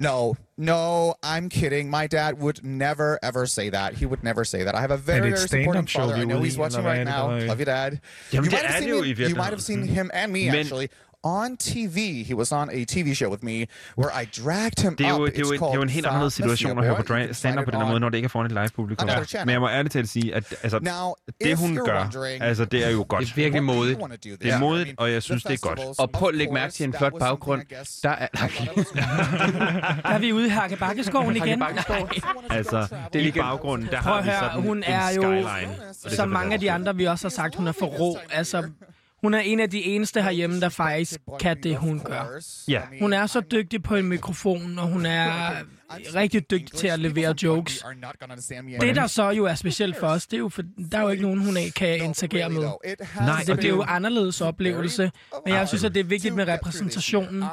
No, 0.00 0.36
no, 0.56 1.14
I'm 1.22 1.48
kidding. 1.48 1.88
My 1.88 2.08
dad 2.08 2.40
would 2.40 2.64
never 2.64 3.16
ever 3.22 3.46
say 3.46 3.70
that. 3.70 3.94
He 3.94 4.06
would 4.06 4.24
never 4.24 4.44
say 4.44 4.64
that. 4.64 4.74
I 4.74 4.80
have 4.80 4.90
a 4.90 4.96
very, 4.96 5.18
Er 5.32 5.36
very 5.36 5.44
et 5.44 5.46
supporting 5.46 5.86
father. 5.86 6.14
I 6.14 6.24
know 6.24 6.42
he's 6.42 6.58
watching 6.58 6.82
right 6.82 7.04
now. 7.04 7.30
Love 7.30 7.60
you, 7.60 7.64
dad. 7.64 8.00
You 8.32 8.42
might 8.42 8.52
have 8.52 8.82
seen 8.82 8.88
jo 8.88 9.02
him, 9.02 9.28
You 9.28 9.34
might 9.36 9.50
have 9.50 9.62
seen 9.62 9.86
him 9.86 10.10
and 10.12 10.32
me 10.32 10.48
actually 10.48 10.90
on 11.24 11.56
TV. 11.56 12.24
He 12.26 12.34
was 12.34 12.52
on 12.52 12.70
a 12.70 12.84
TV 12.92 13.14
show 13.14 13.30
with 13.30 13.44
me 13.44 13.66
where 13.98 14.22
I 14.22 14.24
dragged 14.44 14.80
him 14.82 14.96
Det 14.96 15.06
er, 15.06 15.10
jo, 15.10 15.22
up. 15.22 15.26
det, 15.30 15.36
er 15.36 15.40
jo, 15.40 15.46
It's 15.46 15.52
det 15.52 15.60
er 15.62 15.74
jo 15.74 15.82
en 15.82 15.88
called 15.88 15.90
helt 15.90 16.06
anderledes 16.06 16.34
situation 16.34 16.78
at 16.78 16.84
høre 16.84 16.96
på 17.28 17.32
stand-up 17.34 17.64
på 17.64 17.70
den 17.70 17.80
her 17.80 17.88
måde, 17.88 18.00
når 18.00 18.08
det 18.08 18.16
ikke 18.18 18.26
er 18.26 18.28
foran 18.28 18.46
et 18.46 18.52
live-publikum. 18.52 19.08
Another 19.08 19.24
channel. 19.24 19.46
Men 19.46 19.52
jeg 19.52 19.60
må 19.60 19.68
ærligt 19.68 19.92
talt 19.92 20.08
sige, 20.08 20.34
at 20.34 20.54
altså, 20.62 20.78
Now, 20.82 21.12
det 21.40 21.46
if 21.50 21.58
hun 21.58 21.76
gør, 21.86 22.10
altså 22.40 22.64
det 22.64 22.86
er 22.86 22.90
jo 22.90 23.06
godt. 23.08 23.20
Det 23.24 23.30
er 23.30 23.34
virkelig 23.34 23.62
modigt. 23.64 23.98
Det 24.22 24.52
er 24.52 24.58
modigt, 24.58 24.94
og 24.98 25.12
jeg 25.12 25.22
synes, 25.22 25.42
det 25.42 25.52
er 25.52 25.56
godt. 25.68 25.80
Og 25.98 26.10
prøv 26.10 26.28
at 26.28 26.34
lægge 26.34 26.52
mærke 26.54 26.72
til 26.72 26.84
en 26.84 26.94
flot 26.98 27.12
baggrund. 27.18 27.62
Der 28.02 28.08
er... 28.10 28.28
Der 30.02 30.08
er 30.10 30.18
vi 30.18 30.32
ude 30.32 30.46
i 30.46 30.48
Hakkebakkeskoven 30.48 31.36
igen. 31.36 31.62
Altså, 32.50 32.78
Det 33.12 33.18
er 33.18 33.20
i 33.20 33.22
lige- 33.22 33.40
baggrunden, 33.40 33.88
der 33.90 33.96
har 33.96 34.14
at 34.14 34.24
vi 34.24 34.30
sådan 34.40 34.62
hun 34.62 34.76
en 34.76 34.82
er 34.86 35.10
jo, 35.16 35.22
skyline. 35.22 35.46
Og 36.04 36.10
det 36.10 36.12
som 36.12 36.28
mange 36.28 36.54
af 36.54 36.60
de 36.60 36.70
andre, 36.72 36.96
vi 36.96 37.04
også 37.04 37.24
har 37.24 37.30
sagt, 37.30 37.54
hun 37.54 37.66
er 37.66 37.72
for 37.72 37.86
rå. 37.86 38.18
Altså, 38.32 38.62
hun 39.24 39.34
er 39.34 39.38
en 39.38 39.60
af 39.60 39.70
de 39.70 39.82
eneste 39.84 40.22
herhjemme, 40.22 40.60
der 40.60 40.68
faktisk 40.68 41.20
kan 41.40 41.62
det, 41.62 41.76
hun 41.76 42.00
gør. 42.04 42.40
Ja. 42.68 42.80
Hun 43.00 43.12
er 43.12 43.26
så 43.26 43.40
dygtig 43.40 43.82
på 43.82 43.94
en 43.94 44.04
mikrofon, 44.04 44.78
og 44.78 44.88
hun 44.88 45.06
er 45.06 45.50
rigtig 46.14 46.50
dygtig 46.50 46.78
til 46.78 46.86
at 46.86 46.98
levere 46.98 47.34
jokes. 47.42 47.84
Det, 48.80 48.96
der 48.96 49.06
så 49.06 49.30
jo 49.30 49.44
er 49.44 49.54
specielt 49.54 49.96
for 49.96 50.06
os, 50.06 50.26
det 50.26 50.36
er 50.36 50.38
jo, 50.38 50.48
for 50.48 50.62
der 50.92 50.98
er 50.98 51.02
jo 51.02 51.08
ikke 51.08 51.22
nogen, 51.22 51.44
hun 51.44 51.56
ikke 51.56 51.74
kan 51.74 52.04
interagere 52.04 52.50
med. 52.50 52.62
Nej, 53.20 53.40
det 53.40 53.50
og 53.50 53.56
bliver 53.58 53.74
jo 53.74 53.80
det 53.80 53.88
er 53.88 53.92
anderledes 53.92 54.40
oplevelse. 54.40 55.10
Men 55.46 55.54
jeg 55.54 55.68
synes, 55.68 55.84
at 55.84 55.94
det 55.94 56.00
er 56.00 56.04
vigtigt 56.04 56.34
med 56.34 56.48
repræsentationen. 56.48 57.44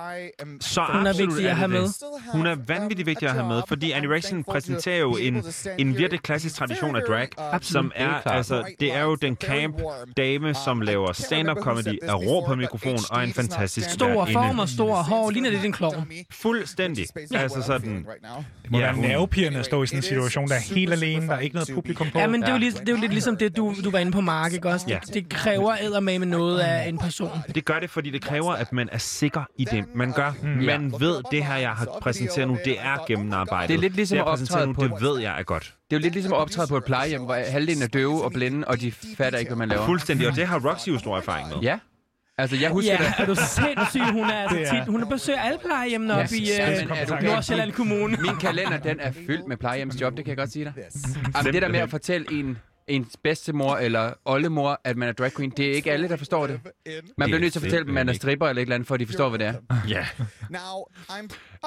Så 0.60 0.82
Hun 0.92 1.06
er 1.06 1.10
absolut 1.10 1.36
vigtig 1.36 1.50
at 1.50 1.56
have 1.56 1.68
med. 1.68 1.88
Hun 2.32 2.46
er 2.46 2.56
vanvittigt 2.68 3.06
vigtig 3.06 3.28
at 3.28 3.34
have 3.34 3.48
med, 3.48 3.62
fordi 3.68 3.92
Annie 3.92 4.44
præsenterer 4.44 5.00
jo 5.00 5.18
en, 5.18 5.44
en 5.78 5.98
virkelig 5.98 6.22
klassisk 6.22 6.56
tradition 6.56 6.96
af 6.96 7.02
drag, 7.08 7.28
som 7.62 7.92
er, 7.96 8.28
altså, 8.28 8.64
det 8.80 8.94
er 8.96 9.02
jo 9.02 9.16
den 9.16 9.36
camp 9.36 9.76
dame, 10.18 10.54
som 10.54 10.82
laver 10.82 11.14
stand-up 11.14 11.58
comedy, 11.58 12.00
er 12.02 12.14
rå 12.14 12.46
på 12.46 12.56
mikrofon 12.56 13.00
og 13.10 13.18
er 13.18 13.24
en 13.24 13.34
fantastisk 13.34 13.90
Stor 13.90 14.26
form 14.26 14.60
og 14.60 14.70
stor 14.70 14.96
hår. 14.96 15.30
Ligner 15.30 15.50
det 15.50 15.66
en 15.66 15.72
klovn? 15.72 16.12
Fuldstændig. 16.32 17.06
Altså 17.34 17.62
sådan... 17.62 18.06
Det 18.64 18.72
må 18.72 18.80
Ja, 18.80 18.86
være 18.86 18.98
nervepirrende 19.02 19.60
at 19.60 19.66
stå 19.66 19.84
i 19.84 19.88
sådan 19.88 20.00
en 20.00 20.04
situation, 20.04 20.48
der 20.48 20.56
er 20.56 20.76
helt 20.76 20.94
alene, 20.94 21.28
der 21.28 21.34
er 21.34 21.40
ikke 21.40 21.56
noget 21.56 21.70
publikum 21.74 22.08
på. 22.14 22.20
Ja, 22.20 22.28
men 22.28 22.42
det 22.42 22.48
er 22.50 22.54
jo, 22.54 22.58
lige, 22.58 22.72
det 22.72 22.90
er 22.90 22.94
jo 22.94 22.98
lidt 22.98 23.12
ligesom 23.12 23.38
det, 23.38 23.58
du, 23.58 23.76
du 23.84 23.92
var 23.92 24.00
inde 24.00 24.12
på, 24.12 24.22
Mark, 24.22 24.54
ikke 24.54 24.70
også? 24.70 24.86
Ja. 24.90 25.00
Det 25.14 25.30
kræver 25.30 25.76
eddermame 25.82 26.20
med 26.20 26.28
noget 26.28 26.60
af 26.60 26.88
en 26.88 26.98
person. 26.98 27.32
Det 27.56 27.66
gør 27.66 27.80
det, 27.80 27.90
fordi 27.90 28.10
det 28.10 28.22
kræver, 28.22 28.54
at 28.54 28.74
man 28.74 28.90
er 28.92 28.98
sikker 28.98 29.44
i 29.58 29.66
det, 29.66 29.86
man 29.96 30.12
gør. 30.12 30.34
Man 30.44 30.94
ved, 31.00 31.22
det 31.32 31.46
her, 31.46 31.56
jeg 31.56 31.70
har 31.70 31.88
præsenteret 32.02 32.48
nu, 32.48 32.58
det 32.66 32.80
er 32.80 33.06
gennemarbejdet. 33.08 33.70
Det 33.70 33.76
er 33.76 33.82
lidt 33.82 33.96
ligesom 33.96 34.18
at 34.18 34.26
optræde 34.26 34.68
nu, 34.68 34.74
på 34.74 34.84
det 34.84 35.02
ved 35.02 35.20
jeg 35.20 35.40
er 35.40 35.44
godt. 35.44 35.64
Det 35.90 35.96
er 35.96 36.00
jo 36.00 36.02
lidt 36.02 36.14
ligesom 36.14 36.34
at 36.34 36.38
optræde 36.40 36.68
på 36.68 36.78
et 36.78 36.84
plejehjem, 36.84 37.22
hvor 37.22 37.38
halvdelen 37.52 37.84
er 37.84 37.88
døve 37.88 38.24
og 38.24 38.32
blinde, 38.32 38.68
og 38.68 38.82
de 38.82 38.92
fatter 39.18 39.40
ikke, 39.40 39.50
hvad 39.50 39.58
man 39.58 39.70
laver. 39.70 39.86
Fuldstændig, 39.86 40.28
og 40.28 40.36
det 40.36 40.48
har 40.48 40.70
Roxy 40.70 40.88
jo 40.88 41.00
stor 41.00 41.18
erfaring 41.18 41.50
med. 41.50 41.58
Ja. 41.62 41.80
Altså, 42.42 42.56
jeg 42.62 42.70
husker 42.72 42.92
Ja, 42.92 42.98
det. 42.98 43.14
er 43.18 43.26
du 43.26 43.36
sindssyg? 43.36 44.12
Hun 44.14 44.30
er 44.30 44.34
altså 44.34 44.60
er- 44.76 44.80
tit, 44.80 44.88
hun 44.90 45.06
besøger 45.10 45.40
alle 45.40 45.60
plejehjemmene 45.66 46.14
Ja, 46.14 46.24
oppe 46.24 46.36
i 46.36 46.52
er 46.52 46.82
øh? 47.14 47.24
Nordsjælland 47.24 47.72
Kommune. 47.72 48.18
Min 48.22 48.36
kalender, 48.42 48.78
den 48.78 49.00
er 49.00 49.12
fyldt 49.12 49.48
med 49.48 49.58
plejehjemsjob, 49.58 50.18
det 50.18 50.26
kan 50.26 50.30
jeg 50.30 50.38
godt 50.38 50.52
sige 50.52 50.66
dig. 50.66 50.74
Jamen, 51.38 51.54
det 51.54 51.62
der 51.62 51.68
med 51.70 51.80
at 51.80 51.90
fortælle 51.90 52.26
en 52.32 52.58
ens 52.88 53.18
bedstemor 53.24 53.76
eller 53.76 54.14
oldemor, 54.26 54.82
at 54.84 54.98
man 54.98 55.10
er 55.10 55.14
drag 55.14 55.32
queen, 55.36 55.52
det 55.58 55.72
er 55.72 55.74
ikke 55.74 55.92
alle, 55.92 56.10
der 56.10 56.16
forstår 56.16 56.48
det. 56.48 56.60
Man 57.18 57.28
bliver 57.30 57.40
nødt 57.40 57.54
til 57.54 57.60
at 57.60 57.64
fortælle 57.64 57.86
dem, 57.88 57.98
at 57.98 58.06
man 58.06 58.10
er 58.10 58.14
stripper 58.18 58.48
eller 58.48 58.62
et 58.62 58.66
eller 58.66 58.76
andet, 58.76 58.88
for 58.88 58.94
at 58.94 59.00
de 59.00 59.06
forstår, 59.06 59.30
hvad 59.30 59.40
det 59.40 59.48
er. 59.48 59.54
Ja. 59.90 60.06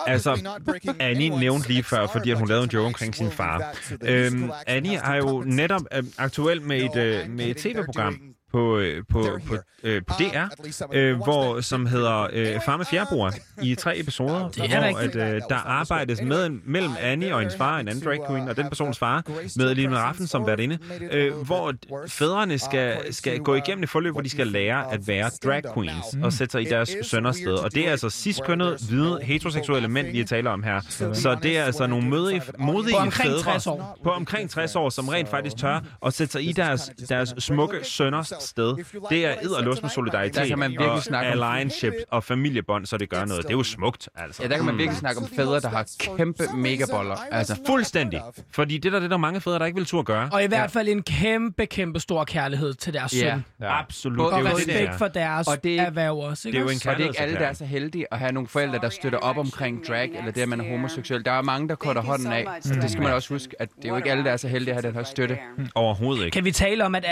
Altså, 0.07 0.59
Annie 1.01 1.39
nævnte 1.41 1.69
lige 1.69 1.83
før, 1.83 2.07
fordi 2.07 2.31
at 2.31 2.39
hun 2.39 2.49
lavede 2.49 2.65
en 2.65 2.71
joke 2.71 2.87
omkring 2.87 3.15
sin 3.15 3.31
far. 3.31 3.75
Øhm, 4.03 4.51
Annie 4.67 4.99
har 4.99 5.17
jo 5.17 5.43
netop 5.47 5.81
øh, 5.97 6.03
aktuelt 6.19 6.67
med 6.67 6.77
et, 6.83 6.97
øh, 6.97 7.31
med 7.31 7.47
et 7.47 7.57
tv-program 7.57 8.21
på, 8.55 8.79
øh, 8.79 9.03
på, 9.09 9.41
på, 9.47 9.57
øh, 9.83 10.03
på 10.07 10.15
DR, 10.19 10.47
øh, 10.93 11.17
hvor, 11.17 11.61
som 11.61 11.87
hedder 11.87 12.29
øh, 12.33 12.61
Far 12.65 12.77
med 12.77 12.85
fjerboer 12.85 13.31
i 13.63 13.75
tre 13.75 13.99
episoder, 13.99 14.49
Det 14.55 14.73
er 14.73 14.91
hvor 14.91 14.99
at, 14.99 15.17
øh, 15.17 15.41
der 15.49 15.57
arbejdes 15.57 16.23
med, 16.23 16.49
mellem 16.65 16.93
Annie 17.01 17.35
og 17.35 17.41
hendes 17.41 17.57
far, 17.57 17.79
en 17.79 17.89
anden 17.89 18.05
drag 18.05 18.27
queen, 18.29 18.49
og 18.49 18.57
den 18.57 18.69
persons 18.69 18.99
far, 18.99 19.23
med 19.57 19.75
Line 19.75 19.97
Raffen 19.97 20.27
som 20.27 20.47
værtinde, 20.47 20.79
øh, 21.11 21.33
hvor 21.35 21.73
fædrene 22.09 22.59
skal, 22.59 23.15
skal 23.15 23.39
gå 23.39 23.55
igennem 23.55 23.83
et 23.83 23.89
forløb, 23.89 24.13
hvor 24.13 24.21
de 24.21 24.31
skal 24.31 24.47
lære 24.47 24.93
at 24.93 25.09
være 25.09 25.31
drag 25.45 25.63
queens 25.75 26.17
og 26.23 26.33
sætte 26.33 26.53
sig 26.53 26.63
i 26.63 26.65
deres 26.65 26.97
sønners 27.03 27.37
sted. 27.37 27.55
Og 27.55 27.75
det 27.75 27.87
er 27.87 27.91
altså 27.91 28.11
cis-kønnede, 28.11 28.79
hvide, 28.89 29.19
heteroseksuelle 29.23 29.89
mænd, 29.89 30.07
vi 30.11 30.25
taler 30.25 30.51
om 30.51 30.63
her. 30.63 30.81
Så 31.15 31.37
det 31.43 31.59
er 31.59 31.65
altså 31.65 31.87
nogle 31.87 32.09
modige, 32.09 32.43
modige 32.59 32.97
På 32.97 32.99
omkring 32.99 33.31
fædre. 33.31 33.43
60 33.43 33.67
år. 33.67 33.99
på 34.05 34.11
omkring 34.11 34.51
60 34.51 34.77
år, 34.77 34.91
som 34.91 35.09
rent 35.09 35.29
faktisk 35.29 35.57
tør 35.57 35.81
at 36.07 36.15
sætte 36.15 36.33
sig 36.33 36.45
i 36.49 36.53
deres, 36.53 36.91
deres 37.09 37.35
smukke 37.39 37.79
sønners 37.83 38.33
sted. 38.45 38.77
Det 39.11 39.27
er 39.27 39.35
edderlust 39.43 39.83
med 39.83 39.91
solidaritet 39.91 40.35
Der 40.35 40.47
kan 40.47 40.59
man 40.59 40.71
virkelig 40.71 40.91
og 40.91 41.03
snakke 41.03 41.27
om- 41.33 41.33
alliance 41.43 41.93
og 42.11 42.25
familiebånd, 42.25 42.87
så 42.87 42.97
det 42.97 43.09
gør 43.11 43.25
noget. 43.25 43.43
Det 43.43 43.49
er 43.51 43.57
jo 43.57 43.63
smukt, 43.63 44.09
altså. 44.17 44.43
Ja, 44.43 44.49
der 44.49 44.57
kan 44.57 44.65
man 44.67 44.79
virkelig 44.79 44.99
snakke 44.99 45.21
om 45.21 45.29
fædre, 45.37 45.61
der 45.61 45.69
har 45.69 45.87
kæmpe 46.17 46.45
megaboller. 46.57 47.17
Altså, 47.31 47.59
Fuldstændig. 47.67 48.21
Fordi 48.55 48.79
det 48.79 48.93
der, 48.93 48.99
det 48.99 49.05
er 49.05 49.09
der 49.09 49.17
mange 49.17 49.41
fædre, 49.41 49.59
der 49.59 49.65
ikke 49.67 49.77
vil 49.77 49.87
turde 49.87 50.05
gøre. 50.05 50.29
Og 50.33 50.45
i 50.45 50.47
hvert 50.47 50.71
fald 50.71 50.89
en 50.89 51.03
kæmpe, 51.03 51.67
kæmpe 51.67 52.01
stor 52.01 52.25
kærlighed 52.25 52.75
til 52.75 52.93
deres 52.95 53.15
Ja. 53.15 53.19
søn. 53.31 53.45
Ja. 53.61 53.79
Absolut. 53.79 54.21
Og 54.33 54.41
Det 54.43 54.47
er 54.51 54.55
det, 54.57 54.59
respekt 54.59 54.99
for 54.99 55.09
deres 55.09 55.47
Og 55.49 55.65
det 55.65 55.81
er- 55.81 55.83
erhverv 55.87 56.17
også. 56.19 56.49
Ikke? 56.49 56.57
det 56.57 56.61
er 56.61 56.63
jo 56.65 56.69
en 56.69 56.75
også? 56.77 56.91
og 56.91 56.97
det 56.97 57.05
er 57.05 57.09
ikke 57.09 57.21
alle, 57.21 57.35
der 57.35 57.47
er 57.47 57.53
så 57.53 57.65
heldige 57.65 58.07
at 58.13 58.19
have 58.19 58.33
nogle 58.33 58.49
forældre, 58.49 58.79
der 58.79 58.89
støtter 58.89 59.19
op 59.19 59.39
omkring 59.39 59.87
drag, 59.89 60.11
eller 60.19 60.33
det, 60.33 60.41
at 60.43 60.49
man 60.49 60.61
er 60.61 60.69
homoseksuel. 60.71 61.25
Der 61.25 61.33
er 61.33 61.43
mange, 61.43 61.69
der 61.69 61.75
korter 61.75 62.03
hånden 62.03 62.33
af. 62.33 62.47
Så 62.61 62.75
det 62.75 62.91
skal 62.91 63.03
man 63.03 63.13
også 63.13 63.29
huske, 63.35 63.57
at 63.63 63.69
det 63.77 63.85
er 63.85 63.89
jo 63.89 63.97
ikke 63.97 64.11
alle, 64.11 64.25
der 64.25 64.31
er 64.31 64.37
så 64.37 64.49
heldige 64.49 64.75
at 64.75 64.83
have 64.83 64.89
den 64.89 64.97
her 64.97 65.05
støtte. 65.05 65.39
Overhovedet 65.75 66.25
ikke. 66.25 66.35
Kan 66.35 66.45
vi 66.45 66.51
tale 66.53 66.85
om, 66.85 66.95
at 66.95 67.05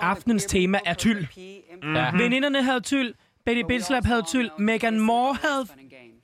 aftenens 0.00 0.44
tema 0.44 0.73
er 0.84 0.94
tyld? 0.94 1.26
Ja. 1.82 2.10
Veninderne 2.16 2.62
havde 2.62 2.80
tyld, 2.80 3.14
Betty 3.46 3.62
Bitslap 3.68 4.04
havde 4.04 4.22
tyld, 4.22 4.50
Megan 4.58 5.00
Moore 5.00 5.36
havde 5.42 5.66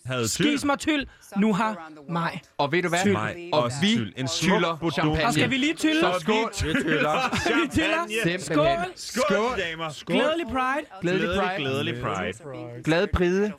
Havde 0.05 0.21
tyld. 0.29 0.29
skismer 0.29 0.77
tyld, 0.77 1.07
nu 1.37 1.55
har 1.55 1.91
mig. 2.09 2.41
Og 2.59 2.73
ved 2.73 2.83
du 2.83 2.89
hvad? 2.89 2.99
Tyld. 3.03 3.13
Mig 3.13 3.49
Og 3.53 3.71
vi 3.83 3.87
tyld. 3.97 4.13
En 4.17 4.27
tyller 4.29 4.91
champagne. 4.93 5.27
Og 5.27 5.33
skal 5.33 5.51
vi 5.51 5.57
lige 5.57 5.75
tylle? 5.75 6.01
Så 6.01 6.15
skål. 6.21 6.35
Vi 6.51 6.75
tyller. 6.85 7.65
Vi 7.65 7.71
tyller. 7.71 8.39
Skål. 8.39 8.93
Skål, 8.97 9.59
damer. 9.59 9.89
Skål. 9.89 10.17
Glædelig 10.17 10.47
Pride. 10.47 10.87
Glædelig 11.01 11.29
Glædelig, 11.29 11.43
Pride. 11.43 11.57
glædelig 11.57 12.03
pride. 12.03 12.83
Glad 12.85 13.07
pride. 13.07 13.53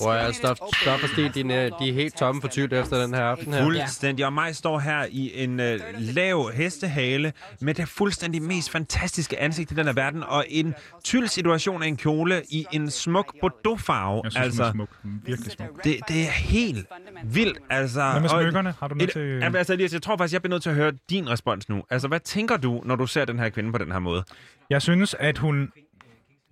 Hvor 0.00 0.12
er 0.14 0.32
stof, 0.32 0.56
stof 0.82 1.02
og 1.02 1.08
stil, 1.08 1.34
de, 1.34 1.54
er- 1.54 1.70
de 1.78 1.88
er 1.88 1.92
helt 1.92 2.16
tomme 2.16 2.40
for 2.40 2.48
tyld 2.48 2.72
efter 2.72 3.02
den 3.02 3.14
her 3.14 3.22
aften 3.22 3.52
her. 3.52 3.62
Fuldstændig. 3.62 4.26
Og 4.26 4.32
mig 4.32 4.56
står 4.56 4.78
her 4.78 5.06
i 5.10 5.42
en 5.44 5.60
øh, 5.60 5.80
lav 5.98 6.50
hestehale 6.54 7.32
med 7.60 7.74
det 7.74 7.88
fuldstændig 7.88 8.42
mest 8.42 8.70
fantastiske 8.70 9.40
ansigt 9.40 9.70
i 9.72 9.74
den 9.74 9.86
her 9.86 9.92
verden, 9.92 10.22
og 10.22 10.44
en 10.48 10.74
tyld 11.04 11.28
situation 11.28 11.82
af 11.82 11.86
en 11.88 11.96
kjole 11.96 12.42
i 12.50 12.66
en 12.72 12.90
smuk 12.90 13.34
Bordeaux-farve. 13.40 14.20
Jeg 14.24 14.32
synes, 14.32 14.44
altså, 14.44 14.62
den 14.62 14.68
er 14.68 14.72
smuk. 14.72 14.88
Virkelig 15.26 15.52
smuk. 15.52 15.84
det, 15.84 15.96
det 16.08 16.20
er 16.22 16.30
helt 16.30 16.86
vildt. 17.24 17.58
Altså, 17.70 18.10
Hvad 18.10 18.20
med 18.20 18.28
smykkerne? 18.28 18.74
Har 18.80 18.88
du 18.88 18.94
noget 18.94 19.08
Et- 19.08 19.12
til- 19.12 19.56
altså, 19.56 19.72
Elias, 19.72 19.92
jeg 19.92 20.02
tror 20.02 20.16
faktisk, 20.16 20.32
jeg 20.32 20.42
bliver 20.42 20.50
nødt 20.54 20.62
til 20.62 20.70
at 20.70 20.76
høre 20.76 20.92
din 21.10 21.30
respons 21.30 21.68
nu. 21.68 21.82
Altså, 21.90 22.08
hvad 22.08 22.20
tænker 22.20 22.56
du, 22.56 22.82
når 22.84 22.96
du 22.96 23.06
ser 23.06 23.24
den 23.24 23.38
her 23.38 23.48
kvinde 23.48 23.72
på 23.72 23.78
den 23.78 23.92
her 23.92 23.98
måde? 23.98 24.24
Jeg 24.70 24.82
synes, 24.82 25.14
at 25.18 25.38
hun... 25.38 25.72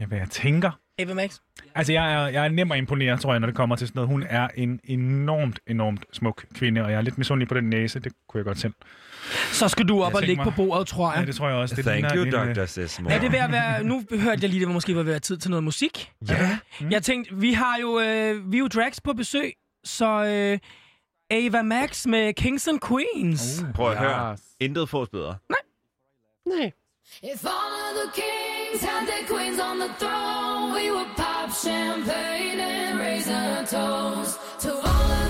Ja, 0.00 0.06
hvad 0.06 0.18
jeg 0.18 0.30
tænker... 0.30 0.70
Eva 0.98 1.14
Max. 1.14 1.38
Altså, 1.74 1.92
jeg 1.92 2.12
er, 2.14 2.28
jeg 2.28 2.44
er 2.44 2.48
nem 2.48 2.72
at 2.72 2.78
imponere, 2.78 3.16
tror 3.16 3.32
jeg, 3.32 3.40
når 3.40 3.46
det 3.46 3.56
kommer 3.56 3.76
til 3.76 3.86
sådan 3.88 3.98
noget. 3.98 4.08
Hun 4.08 4.22
er 4.30 4.48
en 4.54 4.80
enormt, 4.84 5.60
enormt 5.66 6.04
smuk 6.12 6.44
kvinde, 6.54 6.82
og 6.84 6.90
jeg 6.90 6.96
er 6.96 7.02
lidt 7.02 7.18
misundelig 7.18 7.48
på 7.48 7.54
den 7.54 7.64
næse. 7.64 8.00
Det 8.00 8.12
kunne 8.28 8.38
jeg 8.38 8.44
godt 8.44 8.58
selv. 8.60 8.72
Så 9.52 9.68
skal 9.68 9.88
du 9.88 10.02
op 10.02 10.12
Jeg 10.12 10.16
og 10.16 10.22
ligge 10.22 10.42
på 10.42 10.50
mig- 10.50 10.56
bordet, 10.56 10.86
tror 10.86 11.12
jeg. 11.12 11.20
Ja, 11.20 11.26
det 11.26 11.34
tror 11.36 11.48
jeg 11.48 11.56
også. 11.56 11.76
Det 11.76 11.84
Thank 11.84 12.14
ligner 12.14 12.32
you, 12.32 12.48
øh, 12.48 12.56
Dr. 12.56 12.64
Sismo. 12.64 13.08
Er 13.10 13.18
det 13.20 13.32
ved 13.32 13.38
at 13.38 13.52
være... 13.52 13.84
Nu 13.84 14.02
hørte 14.10 14.38
jeg 14.42 14.50
lige, 14.50 14.60
det 14.60 14.66
var 14.68 14.74
måske 14.74 14.96
var 14.96 15.02
ved 15.02 15.10
at 15.10 15.14
være 15.14 15.20
tid 15.20 15.36
til 15.36 15.50
noget 15.50 15.64
musik. 15.64 16.12
Ja. 16.28 16.58
Mm. 16.80 16.90
Jeg 16.90 17.02
tænkte, 17.02 17.36
vi 17.36 17.52
har 17.52 17.78
jo, 17.80 18.00
øh, 18.00 18.52
vi 18.52 18.56
er 18.56 18.60
jo 18.60 18.66
drags 18.68 19.00
på 19.00 19.12
besøg, 19.12 19.52
så 19.84 20.24
øh, 20.24 20.58
Ava 21.30 21.62
Max 21.62 22.06
med 22.06 22.34
Kings 22.34 22.68
and 22.68 22.80
Queens. 22.88 23.62
Uh. 23.68 23.72
Prøv 23.74 23.90
at 23.90 23.98
høre. 23.98 24.36
Intet 24.60 24.88
fås 24.88 25.08
bedre. 25.08 25.36
Nej. 26.46 26.70
If 27.22 27.46
all 27.46 27.52
of 27.52 27.94
the 27.96 28.12
kings 28.12 28.82
had 28.82 29.06
their 29.06 29.26
queens 29.26 29.60
on 29.60 29.78
the 29.78 29.88
throne, 29.94 30.72
we 30.74 30.90
would 30.90 31.14
pop 31.16 31.50
champagne 31.52 32.58
and 32.60 32.98
raise 32.98 33.28
a 33.28 33.64
toast 33.66 34.38
to 34.60 34.72
all 34.74 35.12
of 35.12 35.23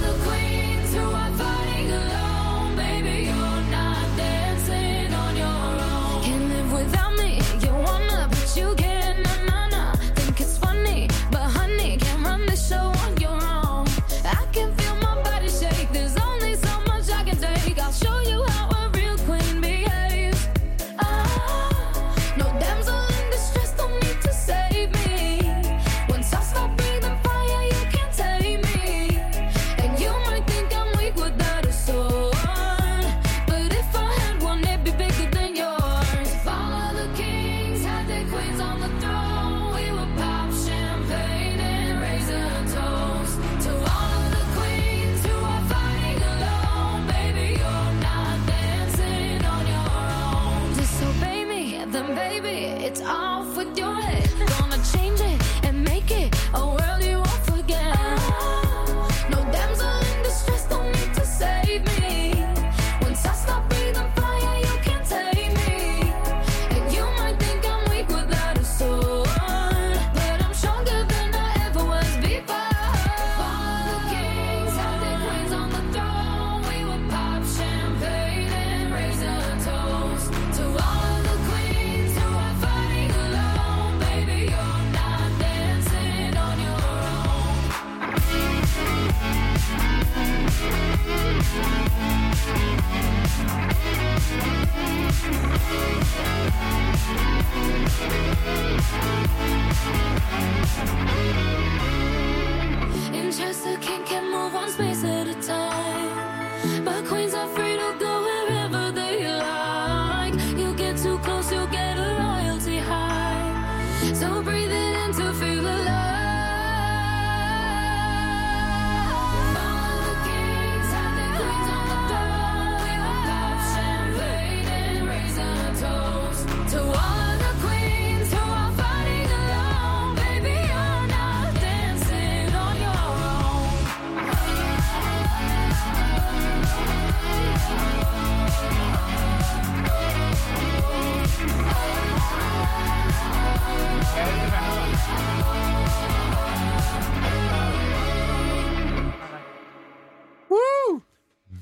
In 103.12 103.30
Chester, 103.30 103.76
king 103.78 104.04
can 104.04 104.30
move 104.30 104.52
one 104.52 104.70
space 104.70 105.04
at 105.04 105.28
a 105.28 105.34
time. 105.34 105.43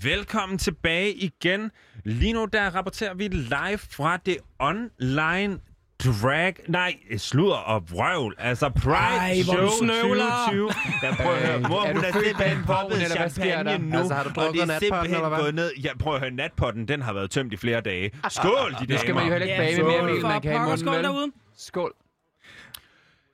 Velkommen 0.02 0.58
tilbage 0.58 1.12
igen. 1.12 1.70
Lige 2.04 2.32
nu 2.32 2.44
der 2.44 2.70
rapporterer 2.70 3.14
vi 3.14 3.28
live 3.28 3.78
fra 3.78 4.16
det 4.16 4.36
online 4.58 5.58
drag... 6.04 6.54
Nej, 6.68 6.94
sludder 7.16 7.56
og 7.56 7.90
vrøvl. 7.90 8.34
Altså 8.38 8.68
Pride 8.68 8.96
Ej, 8.96 9.34
hvor 9.44 9.52
Show 9.54 9.66
du 9.66 9.72
snøvler. 9.78 10.24
2020. 10.24 10.70
Ja, 11.02 11.14
prøv 11.14 11.32
at 11.34 11.46
høre. 11.48 11.60
Mor, 11.60 11.84
Er 11.84 11.92
hun 11.94 12.04
er 12.04 12.12
simpelthen 12.12 12.64
poppet 12.66 12.98
champagne 13.10 13.78
nu. 13.78 13.98
Altså, 13.98 14.14
har 14.14 14.22
du 14.22 14.28
og 14.28 14.34
drukket 14.34 14.54
det 14.54 14.62
er 14.62 14.66
natpotten, 14.66 14.80
simpelthen 14.80 15.14
eller 15.16 15.28
hvad? 15.28 15.38
gået 15.38 15.54
ned. 15.54 15.70
Ja, 15.84 15.96
prøv 15.98 16.14
at 16.14 16.20
høre. 16.20 16.30
Natpotten, 16.30 16.88
den 16.88 17.02
har 17.02 17.12
været 17.12 17.30
tømt 17.30 17.52
i 17.52 17.56
flere 17.56 17.80
dage. 17.80 18.10
Skål, 18.30 18.76
de 18.80 18.86
Det 18.86 19.00
skal 19.00 19.14
man 19.14 19.24
jo 19.24 19.30
heller 19.32 19.46
ikke 19.46 19.58
bage 19.58 19.82
med 19.82 19.90
mere 19.90 20.02
mel, 20.02 20.22
man 20.22 20.40
kan 20.40 20.54
i 20.54 20.58
munden, 20.58 20.86
vel? 20.86 21.04
derude. 21.04 21.32
Skål. 21.56 21.92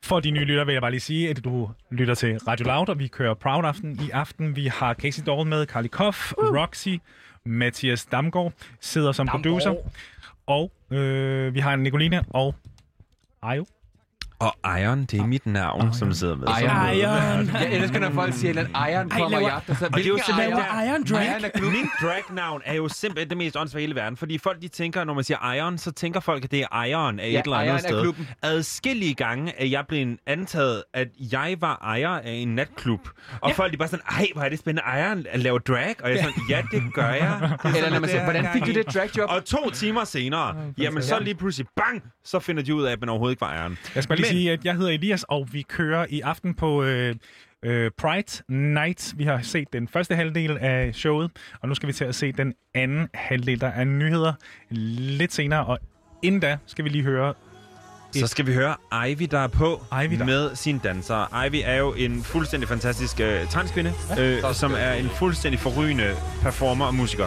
For 0.05 0.21
de 0.21 0.31
nye 0.31 0.45
lytter 0.45 0.65
vil 0.65 0.73
jeg 0.73 0.83
bare 0.83 0.91
lige 0.91 1.01
sige, 1.01 1.31
at 1.31 1.45
du 1.45 1.71
lytter 1.91 2.15
til 2.15 2.39
Radio 2.39 2.67
Loud, 2.67 2.89
og 2.89 2.99
vi 2.99 3.07
kører 3.09 3.35
Proud 3.35 3.65
Aften 3.65 4.01
i 4.07 4.11
aften. 4.11 4.57
Vi 4.57 4.67
har 4.67 4.95
Casey 4.95 5.23
Dorl 5.27 5.47
med, 5.47 5.67
Carly 5.67 5.87
Koff, 5.89 6.33
uh. 6.33 6.55
Roxy, 6.57 6.89
Mathias 7.45 8.05
Damgaard 8.05 8.53
sidder 8.81 9.13
som 9.13 9.27
Damgaard. 9.27 9.43
producer. 9.43 9.75
og 10.47 10.73
øh, 10.91 11.55
vi 11.55 11.61
har 11.61 11.77
Nicoline 11.77 12.25
og 12.31 12.55
Ajo. 13.43 13.67
Og 14.41 14.55
Iron, 14.81 15.05
det 15.05 15.21
er 15.21 15.27
mit 15.27 15.47
navn, 15.47 15.95
som 15.95 16.13
sidder 16.13 16.37
med. 16.37 16.47
Iron. 16.49 16.97
Iron. 16.99 17.51
Jeg 17.55 17.73
elsker, 17.73 17.99
når 18.01 18.11
folk 18.11 18.35
siger, 18.35 18.61
at 18.61 18.91
Iron 18.93 19.11
kommer 19.11 19.29
i 19.39 19.43
laver- 19.43 19.51
aften. 19.51 19.77
Så, 19.77 19.87
Og 19.87 19.93
det 19.95 20.05
er 20.05 20.09
jo 20.09 20.19
simpelthen 20.27 20.51
Laver 20.57 20.83
Iron 20.93 21.05
Drag? 21.05 21.25
Iron 21.27 21.45
er. 21.45 21.61
Min 21.71 21.91
dragnavn 22.03 22.63
er 22.65 22.75
jo 22.75 22.89
simpelthen 22.89 23.29
det 23.29 23.37
mest 23.39 23.57
åndsvage 23.57 23.83
i 23.83 23.87
hele 23.87 23.95
verden, 23.95 24.17
fordi 24.17 24.39
folk 24.39 24.63
de 24.63 24.69
tænker, 24.69 25.05
når 25.05 25.15
man 25.15 25.25
siger 25.25 25.53
Iron, 25.55 25.79
så 25.79 25.91
tænker 25.93 26.21
folk, 26.21 26.45
at 26.45 26.51
det 26.51 26.67
er 26.73 26.85
Iron 26.85 27.21
af 27.21 27.31
Ja, 27.33 27.39
et 27.39 27.45
eller 27.45 27.57
Iron 27.61 27.69
andet 27.69 27.85
er 27.85 27.89
sted. 27.89 28.03
klubben. 28.03 28.29
Adskillige 28.43 29.15
gange, 29.15 29.61
at 29.61 29.71
jeg 29.71 29.85
blev 29.89 30.17
antaget, 30.27 30.83
at 30.95 31.09
jeg 31.33 31.57
var 31.61 31.79
ejer 31.83 32.09
af 32.09 32.31
en 32.31 32.49
natklub. 32.55 33.01
Og 33.41 33.49
Ja. 33.51 33.55
folk 33.55 33.73
de 33.73 33.77
bare 33.77 33.89
sådan, 33.89 34.05
ej, 34.11 34.27
hvor 34.35 34.43
er 34.43 34.49
det 34.49 34.59
spændende, 34.59 34.83
Iron 35.01 35.25
at 35.31 35.41
lave 35.41 35.59
drag. 35.59 35.95
Og 36.03 36.11
jeg 36.11 36.19
er 36.19 36.23
sådan, 36.23 36.43
ja, 36.51 36.63
det 36.73 36.83
gør 36.95 37.09
jeg. 37.09 37.39
Det 37.63 37.65
er 37.65 37.77
Eller 37.77 37.91
når 37.91 38.01
man 38.01 38.09
siger, 38.11 38.21
er 38.21 38.25
hvordan 38.25 38.49
fik 38.53 38.63
du 38.63 38.71
i." 38.71 38.73
det 38.73 38.95
dragjob? 38.95 39.31
Og 39.31 39.45
to 39.45 39.71
timer 39.71 40.05
senere, 40.05 40.57
jamen 40.79 41.03
så 41.03 41.19
lige 41.21 41.35
pludselig, 41.35 41.67
bang, 41.77 42.03
så 42.25 42.39
finder 42.39 42.63
de 42.63 42.75
ud 42.75 42.83
af, 42.85 42.93
at 42.93 43.01
man 43.01 43.09
overhovedet 43.09 43.33
ikke 43.33 43.41
var 43.41 43.63
Iron. 43.63 43.79
Jeg 43.95 44.03
skal 44.03 44.19
sige, 44.29 44.53
at 44.53 44.65
jeg 44.65 44.75
hedder 44.75 44.91
Elias, 44.93 45.25
og 45.29 45.49
vi 45.53 45.63
kører 45.63 46.07
i 46.11 46.21
aften 46.21 46.55
på 46.55 46.83
øh, 46.85 47.15
øh, 47.65 47.91
Pride 47.99 48.43
Night. 48.49 49.15
Vi 49.17 49.25
har 49.25 49.41
set 49.43 49.73
den 49.73 49.89
første 49.89 50.15
halvdel 50.17 50.59
af 50.61 50.95
showet, 50.95 51.31
og 51.61 51.69
nu 51.69 51.75
skal 51.75 51.87
vi 51.87 51.93
til 51.93 52.05
at 52.05 52.15
se 52.15 52.33
den 52.33 52.55
anden 52.75 53.09
halvdel. 53.15 53.61
Der 53.61 53.67
er 53.69 53.85
nyheder 53.85 54.33
lidt 54.71 55.33
senere, 55.35 55.65
og 55.67 55.79
inden 56.23 56.41
da 56.41 56.57
skal 56.67 56.85
vi 56.85 56.89
lige 56.91 57.05
høre 57.05 57.35
Så 58.13 58.27
skal 58.27 58.47
vi 58.47 58.55
høre 58.55 58.77
Ivy, 59.09 59.29
der 59.31 59.39
er 59.39 59.47
på 59.47 59.83
Ivy, 60.05 60.19
der. 60.19 60.25
med 60.25 60.57
sine 60.57 60.81
dansere. 60.85 61.47
Ivy 61.47 61.61
er 61.65 61.77
jo 61.77 61.95
en 61.95 62.23
fuldstændig 62.23 62.69
fantastisk 62.69 63.21
øh, 63.21 63.47
transkvinde, 63.49 63.93
øh, 64.19 64.43
som 64.55 64.73
er 64.79 64.93
en 64.93 65.09
fuldstændig 65.09 65.61
forrygende 65.61 66.15
performer 66.43 66.85
og 66.87 66.95
musiker. 66.95 67.27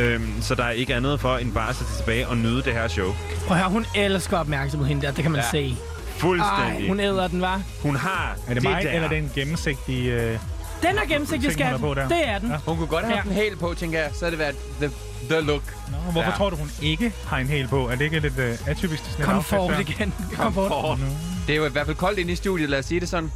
Øhm, 0.00 0.32
så 0.40 0.54
der 0.54 0.64
er 0.64 0.70
ikke 0.70 0.94
andet 0.94 1.20
for 1.20 1.36
end 1.36 1.52
bare 1.52 1.68
at 1.68 1.76
sætte 1.76 1.92
tilbage 1.96 2.28
og 2.28 2.36
nyde 2.36 2.62
det 2.62 2.72
her 2.72 2.88
show. 2.88 3.12
Prøv 3.46 3.56
at 3.56 3.62
høre, 3.62 3.70
hun 3.72 3.84
elsker 3.96 4.36
opmærksomhed 4.38 4.88
hende 4.88 5.02
der, 5.06 5.12
det 5.12 5.22
kan 5.22 5.30
man 5.32 5.40
Ja. 5.40 5.50
se. 5.50 5.74
Fuldstændig. 6.18 6.82
Ej, 6.84 6.88
hun 6.88 7.00
æder 7.00 7.28
den, 7.28 7.40
var. 7.40 7.62
Hun 7.82 7.96
har 7.96 8.36
Er 8.48 8.54
det, 8.54 8.62
mig, 8.62 8.82
der. 8.84 8.90
eller 8.90 9.04
er 9.04 9.08
det 9.08 9.18
en 9.18 9.30
gennemsigtig... 9.34 10.06
Øh, 10.06 10.38
Den 10.82 10.98
er 10.98 11.06
gennemsigtig, 11.08 11.52
skat. 11.52 11.80
Det 11.80 12.28
er 12.28 12.38
den. 12.38 12.50
Ja. 12.50 12.56
Hun 12.66 12.76
kunne 12.76 12.86
godt 12.86 13.04
have 13.04 13.16
haft 13.16 13.26
Ja. 13.26 13.30
en 13.30 13.36
hæl 13.36 13.56
på, 13.56 13.74
tænker 13.74 13.98
jeg. 14.00 14.10
Så 14.12 14.18
havde 14.24 14.30
det 14.30 14.38
været 14.38 14.56
the, 14.80 14.90
the 15.30 15.40
look. 15.40 15.62
Nå, 15.90 15.96
hvorfor 16.12 16.30
Ja. 16.30 16.36
tror 16.36 16.50
du, 16.50 16.56
hun 16.56 16.70
ikke 16.82 17.12
har 17.26 17.38
en 17.38 17.46
hæl 17.46 17.68
på? 17.68 17.88
Er 17.88 17.94
det 17.94 18.00
ikke 18.04 18.20
lidt 18.20 18.38
øh, 18.38 18.54
atypisk 18.68 19.04
til 19.04 19.12
sådan 19.12 19.34
outfit 19.34 19.58
der? 19.58 19.78
igen. 19.78 20.14
Comfort. 20.34 20.98
Det 21.46 21.52
er 21.52 21.56
jo 21.56 21.66
i 21.66 21.70
hvert 21.70 21.86
fald 21.86 21.96
koldt 21.96 22.18
inde 22.18 22.32
i 22.32 22.36
studiet, 22.36 22.70
lad 22.70 22.78
os 22.78 22.84
sige 22.84 23.00
det 23.00 23.08
sådan. 23.08 23.30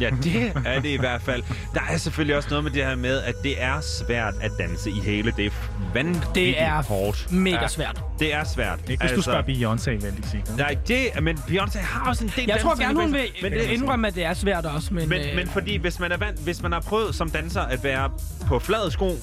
Ja, 0.00 0.10
det 0.22 0.52
er 0.66 0.80
det 0.80 0.88
i 0.88 0.96
hvert 0.96 1.22
fald. 1.22 1.42
Der 1.74 1.80
er 1.90 1.96
selvfølgelig 1.96 2.36
også 2.36 2.48
noget 2.48 2.64
med 2.64 2.72
det 2.72 2.84
her 2.84 2.94
med, 2.96 3.22
at 3.22 3.34
det 3.42 3.62
er 3.62 3.80
svært 3.80 4.34
at 4.40 4.50
danse 4.58 4.90
i 4.90 5.00
hele. 5.00 5.32
Det 5.36 5.46
er 5.46 5.50
vanvittigt 5.94 6.34
Det 6.34 6.62
er 6.62 6.82
hårdt. 6.82 7.32
mega 7.32 7.68
svært. 7.68 8.00
Det 8.18 8.34
er 8.34 8.44
svært. 8.44 8.78
Ikke 8.88 9.02
hvis 9.04 9.12
du 9.12 9.22
spørger 9.22 9.42
Beyoncé, 9.42 9.90
vil 9.90 10.02
jeg 10.02 10.12
sige. 10.30 10.44
Nej, 10.56 10.76
det, 10.88 11.22
men 11.22 11.36
Beyoncé 11.38 11.78
har 11.78 12.08
også 12.08 12.24
en 12.24 12.32
del 12.36 12.44
Jeg 12.48 12.60
tror 12.60 12.80
gerne, 12.80 13.00
hun 13.00 13.12
vil 13.12 13.20
men 13.42 13.52
det 13.52 13.66
er 13.68 13.70
indrømme, 13.72 14.06
at 14.08 14.14
det 14.14 14.24
er 14.24 14.34
svært 14.34 14.66
også, 14.66 14.94
men... 14.94 15.08
Men, 15.08 15.20
øh, 15.20 15.36
men 15.36 15.46
fordi 15.48 15.76
hvis 15.76 15.98
man, 16.00 16.12
er 16.12 16.16
vant, 16.16 16.40
hvis 16.40 16.62
man 16.62 16.72
har 16.72 16.80
prøvet 16.80 17.14
som 17.14 17.30
danser 17.30 17.60
at 17.60 17.84
være 17.84 18.10
på 18.46 18.58
flade 18.58 18.90
sko 18.90 19.18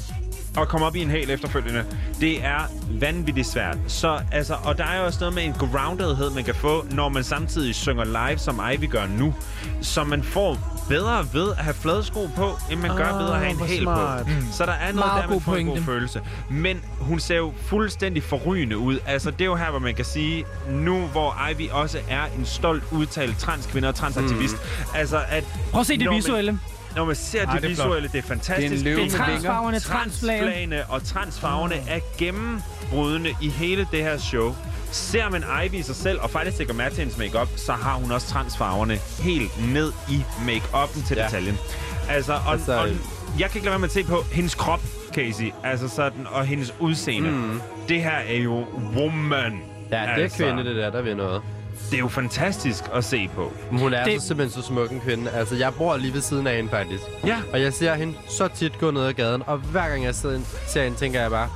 og 0.58 0.68
komme 0.68 0.86
op 0.88 0.96
i 0.96 1.02
en 1.02 1.10
hæl 1.10 1.30
efterfølgende, 1.30 1.84
det 2.20 2.44
er 2.46 2.60
vanvittigt 3.00 3.48
svært. 3.48 3.78
Så, 3.88 4.20
altså, 4.32 4.56
og 4.64 4.78
der 4.78 4.84
er 4.86 5.00
jo 5.00 5.06
også 5.06 5.20
noget 5.20 5.36
med 5.36 5.44
en 5.44 5.54
groundedhed, 5.54 6.30
man 6.30 6.44
kan 6.44 6.56
få, 6.56 6.86
når 6.92 7.10
man 7.10 7.24
samtidig 7.24 7.76
synger 7.76 8.04
live, 8.04 8.38
som 8.38 8.62
Ivy 8.74 8.90
gør 8.90 9.08
nu. 9.08 9.34
Så 9.82 10.04
man 10.04 10.24
får 10.24 10.58
bedre 10.90 11.26
ved 11.34 11.50
at 11.52 11.58
have 11.64 11.74
flade 11.74 12.04
sko 12.04 12.30
på, 12.36 12.52
end 12.72 12.80
man 12.80 12.98
gør 12.98 13.06
Ah, 13.06 13.20
ved 13.20 13.30
at 13.30 13.38
have 13.38 13.50
en 13.50 13.58
hvor 13.58 13.66
hæl 13.66 13.86
på. 13.86 13.92
Mm. 14.28 14.48
Så 14.52 14.66
der 14.66 14.72
er 14.72 14.80
noget 14.92 14.96
Meget 14.96 15.24
der, 15.24 15.30
man 15.30 15.42
får 15.42 15.56
en 15.56 15.66
god 15.68 15.78
følelse. 15.82 16.22
Men 16.50 16.82
hun 17.00 17.20
ser 17.20 17.38
jo 17.38 17.54
fuldstændig 17.66 18.24
forrygende 18.24 18.78
ud. 18.78 19.00
Altså, 19.06 19.32
det 19.32 19.42
er 19.42 19.46
jo 19.46 19.56
her, 19.56 19.70
hvor 19.70 19.80
man 19.80 19.96
kan 19.96 20.06
sige, 20.06 20.46
nu 20.72 20.98
hvor 21.08 21.38
Ivy 21.52 21.70
også 21.72 22.00
er 22.10 22.22
en 22.38 22.46
stolt 22.46 22.84
udtalt 22.92 23.38
transkvinde 23.40 23.88
og 23.88 23.96
transaktivist. 23.96 24.54
Mm. 24.54 24.96
Altså, 24.96 25.22
at 25.30 25.44
Prøv 25.72 25.82
at 25.82 25.88
se 25.88 25.94
det 25.94 26.04
når 26.06 26.12
man- 26.12 26.18
visuelle. 26.18 26.60
Når 26.96 27.06
man 27.06 27.16
ser 27.16 27.46
Ej, 27.46 27.54
det 27.54 27.62
det 27.62 27.66
er 27.66 27.70
visuelle, 27.70 28.10
det 28.12 28.18
er 28.18 28.22
fantastisk. 28.28 28.86
Det 28.86 29.04
er. 29.04 29.10
Transfarverne, 29.10 29.80
transflagen. 29.80 30.40
transflagene 30.44 30.84
og 30.90 31.04
transfarverne 31.04 31.76
er 31.76 32.00
gennembrydende 32.18 33.36
i 33.42 33.50
hele 33.50 33.88
det 33.92 34.04
her 34.04 34.18
show. 34.18 34.56
Ser 34.92 35.30
man 35.30 35.44
Ivy 35.66 35.74
i 35.74 35.82
sig 35.82 35.96
selv, 35.96 36.20
og 36.22 36.30
faktisk 36.30 36.58
lægger 36.58 36.74
mærke 36.74 36.96
til 36.96 37.00
hendes 37.02 37.18
makeup, 37.18 37.48
så 37.56 37.72
har 37.72 37.94
hun 37.96 38.12
også 38.12 38.28
transfarverne 38.28 38.96
helt 39.20 39.74
ned 39.74 39.92
i 40.10 40.24
make-up'en 40.48 41.08
til 41.08 41.18
Ja. 41.18 41.26
detaljen. 41.26 41.58
Altså, 42.10 42.34
og, 42.34 42.52
Altså, 42.54 42.74
og, 42.80 42.88
jeg 43.40 43.50
kan 43.50 43.58
ikke 43.58 43.66
lade 43.66 43.70
være 43.72 43.80
med 43.80 43.88
at 43.88 43.94
se 43.94 44.04
på 44.04 44.24
hendes 44.32 44.56
krop, 44.56 44.82
Casey, 45.14 45.52
altså 45.64 45.88
sådan, 45.88 46.28
og 46.32 46.46
hendes 46.46 46.74
udseende. 46.80 47.30
Mm. 47.32 47.62
Det 47.90 48.02
her 48.04 48.12
er 48.28 48.38
jo 48.38 48.66
woman. 48.98 49.62
Ja, 49.92 49.98
det 50.02 50.10
er 50.10 50.14
Altså, 50.14 50.38
kvinde, 50.38 50.64
det 50.64 50.76
der, 50.76 50.90
der 50.90 51.02
vil 51.02 51.18
noget. 51.18 51.42
Det 51.90 51.94
er 51.96 52.00
jo 52.00 52.08
fantastisk 52.08 52.84
at 52.94 53.04
se 53.06 53.30
på. 53.36 53.52
Hun 53.72 53.94
er 53.94 54.04
Det- 54.04 54.14
det... 54.14 54.22
så 54.22 54.28
simpelthen 54.28 54.62
så 54.62 54.68
smuk 54.68 54.92
en 54.92 55.00
kvinde. 55.00 55.32
Altså, 55.32 55.56
jeg 55.56 55.74
bor 55.74 55.98
lige 55.98 56.14
ved 56.14 56.22
siden 56.22 56.48
af 56.48 56.56
hende, 56.56 56.70
faktisk. 56.70 57.04
Ja. 57.26 57.38
Og 57.54 57.62
jeg 57.62 57.74
ser 57.74 57.94
hende 57.96 58.14
så 58.30 58.48
tit 58.48 58.80
gå 58.80 58.92
ned 58.92 59.02
ad 59.06 59.14
gaden, 59.14 59.44
og 59.48 59.58
hver 59.58 59.90
gang 59.90 60.04
jeg 60.04 60.16
sidder, 60.16 60.40
ser 60.68 60.84
hende, 60.84 60.98
tænker 60.98 61.22
jeg 61.22 61.30
bare, 61.32 61.50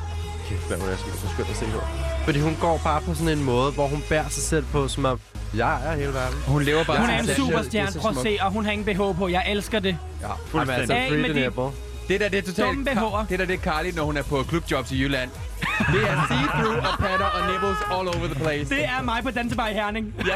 kæft, 0.50 0.68
hvad 0.68 0.78
hun 0.78 0.90
er 0.90 0.96
så 0.96 1.04
så 1.22 1.28
skønt 1.34 1.50
at 1.50 1.56
se 1.56 1.66
på. 1.66 1.80
Fordi 2.26 2.40
hun 2.40 2.58
går 2.62 2.82
bare 2.84 3.02
på 3.02 3.14
sådan 3.14 3.38
en 3.38 3.44
måde, 3.44 3.72
hvor 3.72 3.88
hun 3.88 4.04
bærer 4.10 4.30
sig 4.30 4.44
selv 4.44 4.66
på, 4.72 4.88
som 4.88 5.06
om, 5.06 5.20
jeg 5.56 5.80
er 5.86 5.96
hele 5.96 6.14
verden. 6.14 6.38
Hun 6.48 6.64
lever 6.64 6.84
bare 6.84 6.98
Hun 7.00 7.10
er 7.10 7.20
en. 7.20 7.26
Det 7.28 7.36
superstjerne. 7.36 8.00
Prøv 8.00 8.12
at 8.12 8.18
se, 8.18 8.38
og 8.42 8.52
hun 8.52 8.66
har 8.66 8.72
ingen 8.72 8.86
BH 8.96 9.18
på. 9.18 9.28
Jeg 9.28 9.44
elsker 9.50 9.80
det. 9.80 9.98
Ja, 10.22 10.28
Fuldstændig. 10.48 10.76
altså, 10.96 10.96
free 11.10 11.22
med 11.22 11.30
the 11.30 11.40
de- 11.40 11.44
nipple. 11.46 11.64
Det 12.08 12.20
der, 12.20 12.30
det 12.30 12.38
er 12.38 12.42
totalt... 12.42 12.68
Dumme 12.68 12.92
BH'er. 12.92 13.26
Det 13.30 13.40
der, 13.40 13.46
det 13.46 13.54
er 13.54 13.58
Carly, 13.58 13.92
når 13.96 14.04
hun 14.04 14.18
er 14.18 14.24
på 14.24 14.44
klubjobs 14.44 14.92
i 14.92 15.02
Jylland. 15.04 15.30
Det 15.62 16.10
er 16.10 16.16
see-through 16.30 16.92
og 16.94 17.00
patter 17.00 17.26
og 17.26 17.52
nipples 17.52 17.78
all 17.92 18.08
over 18.08 18.28
the 18.28 18.36
place. 18.36 18.76
Det 18.76 18.86
er 18.86 19.04
mig 19.04 19.24
på 19.24 19.32
Dansebar 19.32 19.68
i 19.68 19.74
Herning. 19.74 20.14
Ja, 20.28 20.34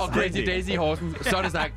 og 0.00 0.08
Crazy 0.08 0.46
Daisy 0.46 0.70
i 0.70 0.74
Horsen. 0.74 1.16
Så 1.22 1.36
er 1.36 1.42
det 1.42 1.52
sagt. 1.52 1.72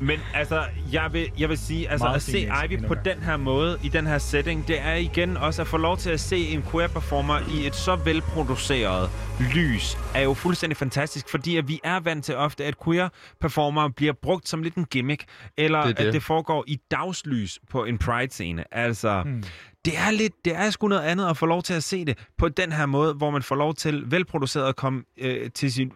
Men 0.00 0.20
altså, 0.34 0.62
jeg 0.92 1.12
vil, 1.12 1.30
jeg 1.38 1.48
vil 1.48 1.58
sige, 1.58 1.90
altså 1.90 2.06
Meget 2.06 2.16
at 2.16 2.22
se 2.22 2.50
Ivy 2.64 2.86
på 2.86 2.94
den 2.94 3.22
her 3.22 3.36
måde, 3.36 3.78
i 3.82 3.88
den 3.88 4.06
her 4.06 4.18
setting, 4.18 4.68
det 4.68 4.80
er 4.80 4.94
igen 4.94 5.36
også 5.36 5.62
at 5.62 5.68
få 5.68 5.76
lov 5.76 5.96
til 5.96 6.10
at 6.10 6.20
se 6.20 6.48
en 6.48 6.64
queer-performer 6.72 7.38
i 7.54 7.66
et 7.66 7.76
så 7.76 7.96
velproduceret 7.96 9.10
lys, 9.40 9.98
er 10.14 10.20
jo 10.20 10.34
fuldstændig 10.34 10.76
fantastisk, 10.76 11.28
fordi 11.28 11.56
at 11.56 11.68
vi 11.68 11.80
er 11.84 12.00
vant 12.00 12.24
til 12.24 12.36
ofte, 12.36 12.64
at 12.64 12.74
queer-performer 12.84 13.88
bliver 13.88 14.12
brugt 14.22 14.48
som 14.48 14.62
lidt 14.62 14.74
en 14.74 14.84
gimmick, 14.84 15.24
eller 15.56 15.86
Det 15.86 15.98
det 15.98 16.06
at 16.06 16.12
det 16.12 16.22
foregår 16.22 16.64
i 16.66 16.78
dagslys 16.90 17.58
på 17.70 17.84
en 17.84 17.98
Pride-scene. 17.98 18.74
Altså, 18.74 19.22
hmm. 19.22 19.44
det 19.84 19.98
er 19.98 20.10
lidt, 20.10 20.32
det 20.44 20.56
er 20.56 20.70
sgu 20.70 20.88
noget 20.88 21.02
andet 21.02 21.26
at 21.26 21.36
få 21.36 21.46
lov 21.46 21.62
til 21.62 21.74
at 21.74 21.82
se 21.82 22.04
det 22.04 22.18
på 22.38 22.48
den 22.48 22.72
her 22.72 22.86
måde, 22.86 23.14
hvor 23.14 23.30
man 23.30 23.42
får 23.42 23.56
lov 23.56 23.74
til 23.74 24.10
velproduceret 24.10 24.68
at 24.68 24.76
komme 24.76 25.02
øh, 25.18 25.50
til 25.50 25.72
sin 25.72 25.92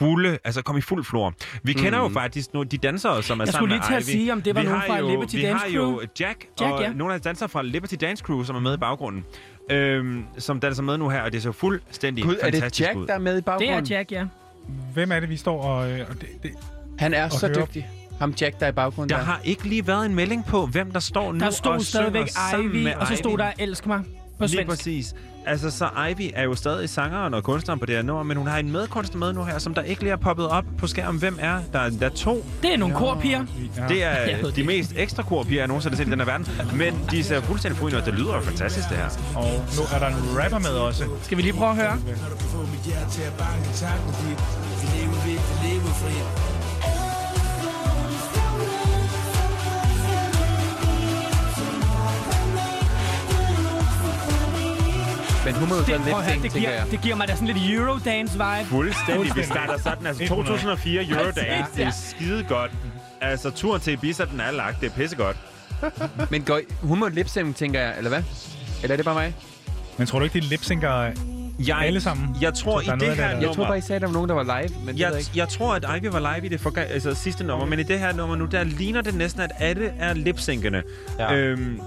fulde, 0.00 0.38
altså 0.44 0.62
komme 0.62 0.78
i 0.78 0.82
fuld 0.82 1.04
flor. 1.04 1.34
Vi 1.62 1.72
kender 1.72 1.98
jo 1.98 2.08
faktisk 2.08 2.52
nogle 2.52 2.68
de 2.68 2.78
dansere, 2.78 3.22
som 3.22 3.40
er 3.40 3.44
Jeg 3.44 3.52
sammen 3.52 3.70
skulle 3.70 3.74
lige 3.74 3.78
med 3.78 4.00
til 4.02 4.10
at 4.10 4.14
Ivy. 4.14 4.18
sige, 4.18 4.32
om 4.32 4.42
det 4.42 4.54
var 4.54 4.60
vi 4.60 4.66
nogen 4.66 4.80
har 4.80 4.86
fra 4.86 4.98
jo, 4.98 5.08
Liberty 5.10 5.36
vi 5.36 5.42
Dance 5.42 5.64
har 5.64 5.72
jo 5.72 5.82
Crew. 5.82 6.00
Jack, 6.20 6.46
Jack, 6.60 6.72
og 6.72 6.80
ja. 6.82 6.92
nogle 6.92 7.14
af 7.14 7.20
dansere 7.20 7.48
fra 7.48 7.62
Liberty 7.62 7.94
Dance 8.00 8.24
Crew, 8.24 8.42
som 8.42 8.56
er 8.56 8.60
med 8.60 8.74
i 8.74 8.76
baggrunden. 8.76 9.24
Øhm, 9.70 10.24
som 10.38 10.60
danser 10.60 10.82
med 10.82 10.98
nu 10.98 11.08
her, 11.08 11.20
og 11.22 11.32
det 11.32 11.42
ser 11.42 11.52
fuldstændig 11.52 12.24
Gud, 12.24 12.36
er 12.40 12.44
det 12.50 12.54
fantastisk 12.54 12.88
Jack, 12.88 12.98
ud. 12.98 13.06
der 13.06 13.14
er 13.14 13.18
med 13.18 13.32
i 13.32 13.36
Det 13.36 13.44
baggrunden? 13.44 13.74
er 13.92 13.96
Jack, 13.96 14.12
ja. 14.12 14.24
Hvem 14.92 15.12
er 15.12 15.20
det, 15.20 15.28
vi 15.30 15.36
står 15.36 15.62
og... 15.62 15.90
øh, 15.90 16.00
og 16.10 16.14
det, 16.20 16.28
det, 16.42 16.50
Han 16.98 17.14
er 17.14 17.28
så 17.28 17.46
høre. 17.46 17.60
dygtig. 17.66 17.88
Ham 18.18 18.34
Jack, 18.40 18.60
der 18.60 18.66
er 18.66 18.70
i 18.70 18.72
baggrunden 18.72 19.10
Der 19.10 19.16
der. 19.16 19.24
har 19.24 19.40
ikke 19.44 19.64
lige 19.68 19.86
været 19.86 20.06
en 20.06 20.14
melding 20.14 20.44
på, 20.46 20.66
hvem 20.66 20.90
der 20.92 21.00
står 21.00 21.32
nu 21.32 21.38
Der 21.40 21.46
og 21.46 21.52
stod 21.52 21.80
stadigvæk 21.80 22.28
synger 22.28 22.50
sammen 22.50 22.70
Ivy, 22.76 22.84
med 22.84 22.94
og 22.94 23.06
så 23.06 23.16
stod 23.16 23.30
Ivy. 23.32 23.38
der 23.38 23.50
Elsk 23.58 23.86
mig 23.86 24.00
på 24.38 24.44
Lige 24.44 24.48
svensk. 24.50 24.68
præcis. 24.68 25.14
Altså, 25.46 25.70
så 25.70 25.88
Ivy 26.10 26.30
er 26.34 26.42
jo 26.44 26.54
stadig 26.54 26.88
sangeren 26.88 27.34
og 27.34 27.42
kunstneren 27.44 27.80
på 27.80 27.86
det 27.86 27.94
her 27.94 28.02
nummer, 28.02 28.22
men 28.22 28.36
hun 28.36 28.46
har 28.46 28.58
en 28.58 28.72
medkunstner 28.72 29.18
med 29.18 29.32
nu 29.32 29.44
her, 29.44 29.58
som 29.58 29.74
der 29.74 29.82
ikke 29.82 30.02
lige 30.02 30.12
er 30.12 30.16
poppet 30.16 30.48
op 30.48 30.64
på 30.78 30.86
skærmen. 30.86 31.20
Hvem 31.20 31.38
er 31.40 31.58
der? 31.72 31.90
Der 31.90 32.06
er 32.06 32.10
to. 32.10 32.44
Det 32.62 32.74
er 32.74 32.78
nogle 32.78 32.94
korpiger. 32.94 33.44
Ja. 33.76 33.88
Det 33.88 34.04
er 34.04 34.36
de 34.42 34.52
det 34.52 34.66
mest 34.66 34.92
ekstra 34.96 35.22
korpiger, 35.22 35.60
jeg 35.60 35.68
nogensinde 35.68 35.96
har 35.96 36.04
set 36.04 36.08
i 36.08 36.10
den 36.10 36.18
her 36.20 36.26
verden. 36.26 36.46
Men 36.74 37.00
de 37.10 37.24
ser 37.24 37.40
fuldstændig 37.40 37.78
forrygende 37.78 38.02
ud. 38.02 38.06
Det 38.06 38.14
lyder 38.14 38.34
jo 38.34 38.40
fantastisk, 38.40 38.88
det 38.88 38.96
her. 38.96 39.08
og 39.36 39.50
nu 39.76 39.82
er 39.94 39.98
der 39.98 40.06
en 40.06 40.42
rapper 40.42 40.58
med 40.58 40.70
også. 40.70 41.04
Skal 41.22 41.36
vi 41.36 41.42
lige 41.42 41.52
prøve 41.52 41.70
at 41.70 41.76
høre? 41.76 41.98
Men 55.52 55.58
hun 55.60 55.68
må 55.68 55.74
jo 55.74 55.80
Det, 55.80 55.92
at 55.92 56.00
høre, 56.00 56.32
lidt 56.32 56.42
det, 56.42 56.52
tænker 56.52 56.70
jeg. 56.70 56.78
giver, 56.82 56.90
det 56.90 57.00
giver 57.00 57.16
mig 57.16 57.28
da 57.28 57.34
sådan 57.34 57.48
lidt 57.48 57.58
Eurodance-vibe. 57.58 58.64
Fuldstændig. 58.66 59.36
Vi 59.36 59.42
starter 59.42 59.78
sådan. 59.78 60.06
Altså 60.06 60.26
2004 60.28 61.04
Eurodance. 61.08 61.32
Præcis, 61.34 61.74
Det 61.76 61.82
ja. 61.82 61.86
er 61.86 61.90
skide 61.90 62.44
godt. 62.48 62.70
Altså, 63.20 63.50
turen 63.50 63.80
til 63.80 63.92
Ibiza, 63.92 64.24
den 64.24 64.40
er 64.40 64.50
lagt. 64.50 64.80
Det 64.80 64.86
er 64.86 64.94
pissegodt. 64.94 65.36
Men 66.30 66.42
går, 66.42 66.60
hun 66.82 66.98
må 66.98 67.08
lipsynge, 67.08 67.52
tænker 67.52 67.80
jeg, 67.80 67.94
eller 67.96 68.08
hvad? 68.08 68.22
Eller 68.82 68.92
er 68.94 68.96
det 68.96 69.04
bare 69.04 69.14
mig? 69.14 69.34
Men 69.98 70.06
tror 70.06 70.18
du 70.18 70.24
ikke, 70.24 70.40
de 70.40 70.44
lipsynker 70.46 71.10
Jeg, 71.66 71.78
alle 71.78 72.00
sammen? 72.00 72.36
Jeg 72.40 72.54
tror, 72.54 72.78
Så 72.80 72.82
i 72.82 72.86
der 72.86 72.92
er 72.92 72.96
det 72.96 73.02
noget, 73.06 73.16
her 73.16 73.24
der- 73.24 73.32
nummer... 73.32 73.46
Jeg 73.48 73.56
tror 73.56 73.64
bare, 73.66 73.78
I 73.78 73.80
sagde, 73.80 73.94
at 73.96 74.00
der 74.02 74.06
var 74.08 74.12
nogen, 74.14 74.28
der 74.28 74.34
var 74.34 74.42
live, 74.42 74.68
men 74.78 74.86
det 74.86 74.86
ved 74.86 74.94
Jeg, 74.94 75.10
jeg 75.10 75.18
ikke. 75.18 75.30
jeg 75.34 75.48
tror, 75.48 75.74
at 75.74 75.84
Ivy 75.98 76.06
var 76.06 76.34
live 76.34 76.46
i 76.46 76.48
det 76.48 76.60
forga- 76.66 76.92
altså, 76.92 77.14
sidste 77.14 77.44
nummer, 77.44 77.66
men 77.66 77.78
i 77.78 77.82
det 77.82 77.98
her 77.98 78.12
nummer 78.12 78.36
nu, 78.36 78.44
der 78.44 78.64
ligner 78.64 79.00
det 79.02 79.14
næsten, 79.14 79.40
at 79.42 79.50
alle 79.58 79.92
er 79.98 80.14
lipsynkende. 80.14 80.82
Ja. 81.18 81.34
Øhm, 81.34 81.80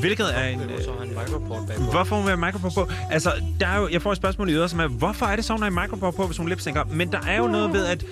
Hvilket 0.00 0.38
er 0.38 0.44
en... 0.44 0.60
øh, 0.60 0.82
Så 0.84 0.90
har 0.98 1.02
en 1.04 1.08
microport 1.08 1.66
bag 1.66 1.76
Hvorfor 1.90 2.16
hun 2.16 2.24
vil 2.24 2.30
have 2.30 2.40
micropop 2.46 2.72
på? 2.74 2.90
Altså, 3.10 3.32
der 3.60 3.66
er 3.66 3.80
jo, 3.80 3.88
jeg 3.92 4.02
får 4.02 4.10
et 4.10 4.16
spørgsmål 4.16 4.48
i 4.50 4.52
øret, 4.52 4.70
som 4.70 4.80
er, 4.80 4.86
hvorfor 4.86 5.26
er 5.26 5.36
det 5.36 5.44
så, 5.44 5.52
hun 5.52 5.62
har 5.62 5.68
en 5.68 5.74
micropop 5.74 6.14
på, 6.14 6.26
hvis 6.26 6.36
hun 6.36 6.48
lipsynker? 6.48 6.84
Men 6.90 7.12
der 7.12 7.20
er 7.28 7.36
jo 7.38 7.46
noget 7.46 7.72
ved, 7.72 7.86
at 7.86 8.04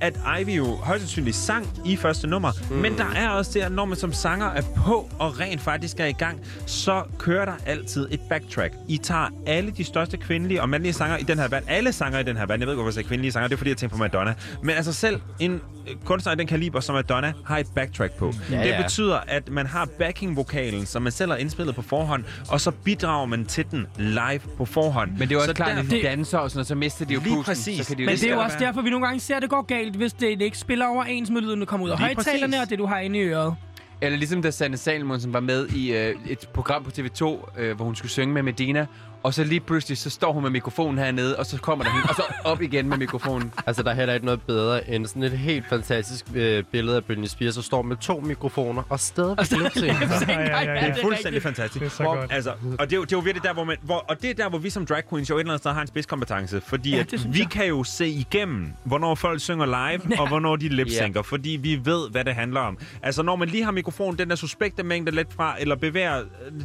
at 0.00 0.18
Ivy 0.40 0.48
jo 0.56 0.64
højst 0.76 1.00
sandsynligt 1.02 1.36
sang 1.36 1.66
i 1.84 1.96
første 1.96 2.26
nummer, 2.26 2.52
mm. 2.70 2.76
men 2.76 2.98
der 2.98 3.06
er 3.16 3.28
også 3.28 3.50
det, 3.54 3.60
at 3.60 3.72
når 3.72 3.84
man 3.84 3.98
som 3.98 4.12
sanger 4.12 4.46
er 4.46 4.62
på 4.76 5.10
og 5.18 5.40
rent 5.40 5.60
faktisk 5.60 6.00
er 6.00 6.04
i 6.06 6.12
gang, 6.12 6.40
så 6.66 7.02
kører 7.18 7.44
der 7.44 7.52
altid 7.66 8.08
et 8.10 8.20
backtrack. 8.20 8.72
I 8.88 8.98
tager 8.98 9.28
alle 9.46 9.70
de 9.70 9.84
største 9.84 10.16
kvindelige 10.16 10.62
og 10.62 10.68
mandlige 10.68 10.92
sanger 10.92 11.16
i 11.16 11.22
den 11.22 11.38
her 11.38 11.48
band, 11.48 11.64
alle 11.68 11.92
sanger 11.92 12.18
i 12.18 12.22
den 12.22 12.36
her 12.36 12.46
band, 12.46 12.60
jeg 12.60 12.66
ved 12.66 12.74
ikke, 12.74 12.82
hvorfor 12.82 12.88
jeg 12.88 12.94
siger 12.94 13.08
kvindelige 13.08 13.32
sanger, 13.32 13.48
det 13.48 13.54
er 13.54 13.58
fordi, 13.58 13.70
jeg 13.70 13.76
tænker 13.76 13.96
på 13.96 14.02
Madonna, 14.02 14.34
men 14.62 14.70
altså 14.76 14.92
selv 14.92 15.20
en 15.40 15.60
kunstner 16.04 16.30
af 16.30 16.36
den 16.36 16.46
kaliber 16.46 16.80
som 16.80 16.94
Madonna 16.94 17.32
har 17.46 17.58
et 17.58 17.66
backtrack 17.74 18.12
på. 18.12 18.32
Ja, 18.50 18.58
det 18.62 18.66
ja. 18.66 18.82
betyder, 18.82 19.18
at 19.28 19.48
man 19.50 19.66
har 19.66 19.88
backing-vokalen, 19.98 20.86
som 20.86 21.02
man 21.02 21.12
selv 21.12 21.30
har 21.30 21.38
indspillet 21.38 21.74
på 21.74 21.82
forhånd, 21.82 22.24
og 22.48 22.60
så 22.60 22.70
bidrager 22.70 23.26
man 23.26 23.44
til 23.46 23.64
den 23.70 23.86
live 23.98 24.40
på 24.56 24.64
forhånd. 24.64 25.10
Men 25.10 25.20
det 25.20 25.26
er 25.26 25.30
jo 25.34 25.36
også 25.38 25.46
så 25.48 25.54
klart, 25.54 25.76
der- 25.76 25.82
at 25.82 25.90
de 25.90 26.02
danser 26.02 26.38
og 26.38 26.50
sådan 26.50 26.58
noget, 26.58 26.66
så 26.66 26.74
mister 26.74 27.04
de 27.04 27.14
jo 27.14 27.20
Lige 27.20 27.34
pusten. 27.34 27.44
præcis. 27.44 27.78
Så 27.78 27.86
kan 27.86 27.96
de 27.96 28.02
jo 28.02 28.06
Men 28.10 28.16
det 28.18 28.28
er 28.30 28.34
jo 28.34 28.40
også 28.40 28.56
derfor, 28.60 28.82
vi 28.82 28.90
nogle 28.90 29.06
gange 29.06 29.20
ser, 29.20 29.36
at 29.36 29.42
det 29.42 29.50
går 29.50 29.62
galt, 29.62 29.85
hvis 29.94 30.12
det 30.12 30.42
ikke 30.42 30.58
spiller 30.58 30.86
overens 30.86 31.30
med 31.30 31.40
lyden, 31.40 31.60
der 31.60 31.66
kommer 31.66 31.86
ud 31.86 31.90
af 31.90 31.98
højtalerne, 31.98 32.60
og 32.60 32.70
det, 32.70 32.78
du 32.78 32.86
har 32.86 32.98
inde 33.00 33.18
i 33.18 33.22
øret. 33.22 33.54
Eller 34.00 34.18
ligesom 34.18 34.42
da 34.42 34.50
Sanne 34.50 34.76
Salmonsen 34.76 35.32
var 35.32 35.40
med 35.40 35.68
i 35.68 35.92
øh, 35.96 36.14
et 36.28 36.48
program 36.52 36.84
på 36.84 36.90
TV2, 36.98 37.24
øh, 37.60 37.76
hvor 37.76 37.84
hun 37.84 37.94
skulle 37.94 38.12
synge 38.12 38.34
med 38.34 38.42
Medina, 38.42 38.86
og 39.26 39.34
så 39.34 39.44
lige 39.44 39.60
pludselig, 39.60 39.98
så 39.98 40.10
står 40.10 40.32
hun 40.32 40.42
med 40.42 40.50
mikrofonen 40.50 40.98
hernede, 40.98 41.38
og 41.38 41.46
så 41.46 41.58
kommer 41.58 41.84
der 41.84 41.90
hende, 41.90 42.06
og 42.08 42.14
så 42.14 42.22
op 42.44 42.62
igen 42.62 42.88
med 42.88 42.96
mikrofonen. 42.96 43.52
Altså, 43.66 43.82
der 43.82 43.90
er 43.90 43.94
heller 43.94 44.14
ikke 44.14 44.26
noget 44.26 44.42
bedre 44.42 44.90
end 44.90 45.06
sådan 45.06 45.22
et 45.22 45.32
helt 45.38 45.68
fantastisk 45.68 46.26
øh, 46.34 46.64
billede 46.64 46.96
af 46.96 47.04
Britney 47.04 47.26
Spears, 47.26 47.54
der 47.54 47.62
står 47.62 47.82
med 47.82 47.96
to 47.96 48.20
mikrofoner 48.20 48.82
og 48.88 49.00
stadig 49.00 49.36
lipsynker. 49.38 49.98
det 50.18 50.28
er 50.28 50.94
fuldstændig 51.02 51.42
fantastisk. 51.42 51.80
Det 51.80 51.86
er 51.86 51.90
så 51.90 52.02
hvor, 52.02 52.16
godt. 52.16 52.32
Altså, 52.32 52.50
og 52.50 52.90
det 52.90 52.92
er, 52.92 52.96
jo, 52.96 53.04
det 53.04 53.12
er 53.12 53.16
jo 53.16 53.20
virkelig 53.20 53.42
der, 53.42 53.52
hvor 53.52 53.64
man... 53.64 53.76
Hvor, 53.82 54.04
og 54.08 54.22
det 54.22 54.30
er 54.30 54.34
der, 54.34 54.48
hvor 54.48 54.58
vi 54.58 54.70
som 54.70 54.86
drag 54.86 55.02
queens 55.10 55.30
jo 55.30 55.36
et 55.36 55.40
eller 55.40 55.52
andet 55.52 55.60
sted 55.60 55.70
har 55.70 55.80
en 55.80 55.86
spidskompetence. 55.86 56.60
Fordi 56.60 56.90
Ja, 56.90 56.96
ja, 56.96 57.02
at 57.02 57.34
vi 57.34 57.38
jeg. 57.38 57.50
kan 57.50 57.66
jo 57.66 57.84
se 57.84 58.08
igennem, 58.08 58.72
hvornår 58.84 59.14
folk 59.14 59.40
synger 59.40 59.66
live, 59.66 60.20
og 60.20 60.28
hvornår 60.28 60.56
de 60.56 60.68
lipsynker. 60.68 61.22
Fordi 61.22 61.50
vi 61.62 61.80
ved, 61.84 62.10
hvad 62.10 62.24
det 62.24 62.34
handler 62.34 62.60
om. 62.60 62.78
Altså, 63.02 63.22
når 63.22 63.36
man 63.36 63.48
lige 63.48 63.64
har 63.64 63.70
mikrofonen, 63.70 64.18
den 64.18 64.30
der 64.30 64.36
suspekte 64.36 64.82
mængde 64.82 65.12
lidt 65.12 65.32
fra, 65.32 65.56
eller 65.60 65.76
bevæger 65.76 66.22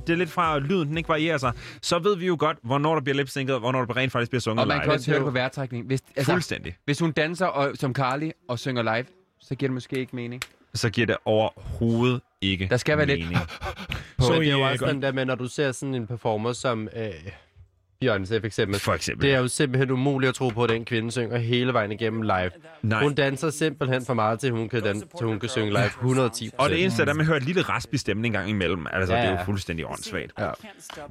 det 0.07 0.17
lidt 0.17 0.31
fra, 0.31 0.53
og 0.53 0.61
lyden 0.61 0.87
den 0.87 0.97
ikke 0.97 1.09
varierer 1.09 1.37
sig, 1.37 1.51
så 1.81 1.99
ved 1.99 2.17
vi 2.17 2.27
jo 2.27 2.35
godt, 2.39 2.50
hvornår 2.61 2.93
der 2.93 3.01
bliver 3.01 3.15
lipsynket, 3.15 3.53
og 3.55 3.59
hvornår 3.59 3.85
der 3.85 3.97
rent 3.97 4.11
faktisk 4.11 4.31
bliver 4.31 4.41
sunget 4.41 4.61
Og 4.61 4.67
man 4.67 4.77
live. 4.77 4.83
kan 4.83 4.93
også 4.93 5.11
høre 5.11 5.19
det 5.19 5.25
på 5.25 5.31
vejrtrækning. 5.31 5.85
Hvis, 5.85 6.01
altså, 6.15 6.31
Fuldstændig. 6.31 6.77
Hvis 6.85 6.99
hun 6.99 7.11
danser 7.11 7.45
og, 7.45 7.71
som 7.75 7.95
Carly 7.95 8.29
og 8.47 8.59
synger 8.59 8.81
live, 8.95 9.05
så 9.39 9.55
giver 9.55 9.67
det 9.69 9.73
måske 9.73 9.95
ikke 9.99 10.15
mening. 10.15 10.41
Så 10.73 10.89
giver 10.89 11.07
det 11.07 11.17
overhovedet 11.25 12.21
ikke 12.41 12.67
Der 12.69 12.77
skal 12.77 12.97
være 12.97 13.05
lidt 13.07 13.19
mening. 13.19 13.37
Så 14.19 14.33
det 14.33 14.47
er 14.47 14.51
jo 14.51 14.61
også 14.61 14.85
den 14.85 15.01
der 15.01 15.11
med, 15.11 15.25
når 15.25 15.35
du 15.35 15.47
ser 15.47 15.71
sådan 15.71 15.95
en 15.95 16.07
performer 16.07 16.53
som 16.53 16.89
øh, 16.95 17.09
Beyoncé 18.05 18.39
for 18.39 18.45
eksempel. 18.45 18.79
For 18.79 18.93
eksempel. 18.93 19.27
Det 19.27 19.35
er 19.35 19.39
jo 19.39 19.47
simpelthen 19.47 19.91
umuligt 19.91 20.29
at 20.29 20.35
tro 20.35 20.49
på, 20.49 20.63
at 20.63 20.69
den 20.69 20.85
kvinde 20.85 21.11
synger 21.11 21.37
hele 21.37 21.73
vejen 21.73 21.91
igennem 21.91 22.21
live. 22.21 22.51
Nej. 22.81 23.03
Hun 23.03 23.13
danser 23.13 23.49
simpelthen 23.49 24.05
for 24.05 24.13
meget, 24.13 24.39
til 24.39 24.51
hun 24.51 24.69
kan, 24.69 24.81
dan- 24.83 25.03
til 25.17 25.27
hun 25.27 25.39
kan 25.39 25.49
synge 25.49 25.69
live 25.69 25.85
110 25.85 26.51
Og 26.57 26.69
det 26.69 26.81
eneste 26.81 27.03
er, 27.03 27.09
at 27.09 27.15
man 27.15 27.25
hører 27.25 27.37
et 27.37 27.43
lille 27.43 27.61
rasp 27.61 27.93
i 27.93 27.97
stemmen 27.97 28.25
en 28.25 28.31
gang 28.31 28.49
imellem. 28.49 28.85
Altså, 28.93 29.13
Ja, 29.15 29.21
det 29.21 29.27
er 29.27 29.31
jo 29.39 29.45
fuldstændig 29.45 29.85
åndssvagt. 29.89 30.31
Ja. 30.39 30.49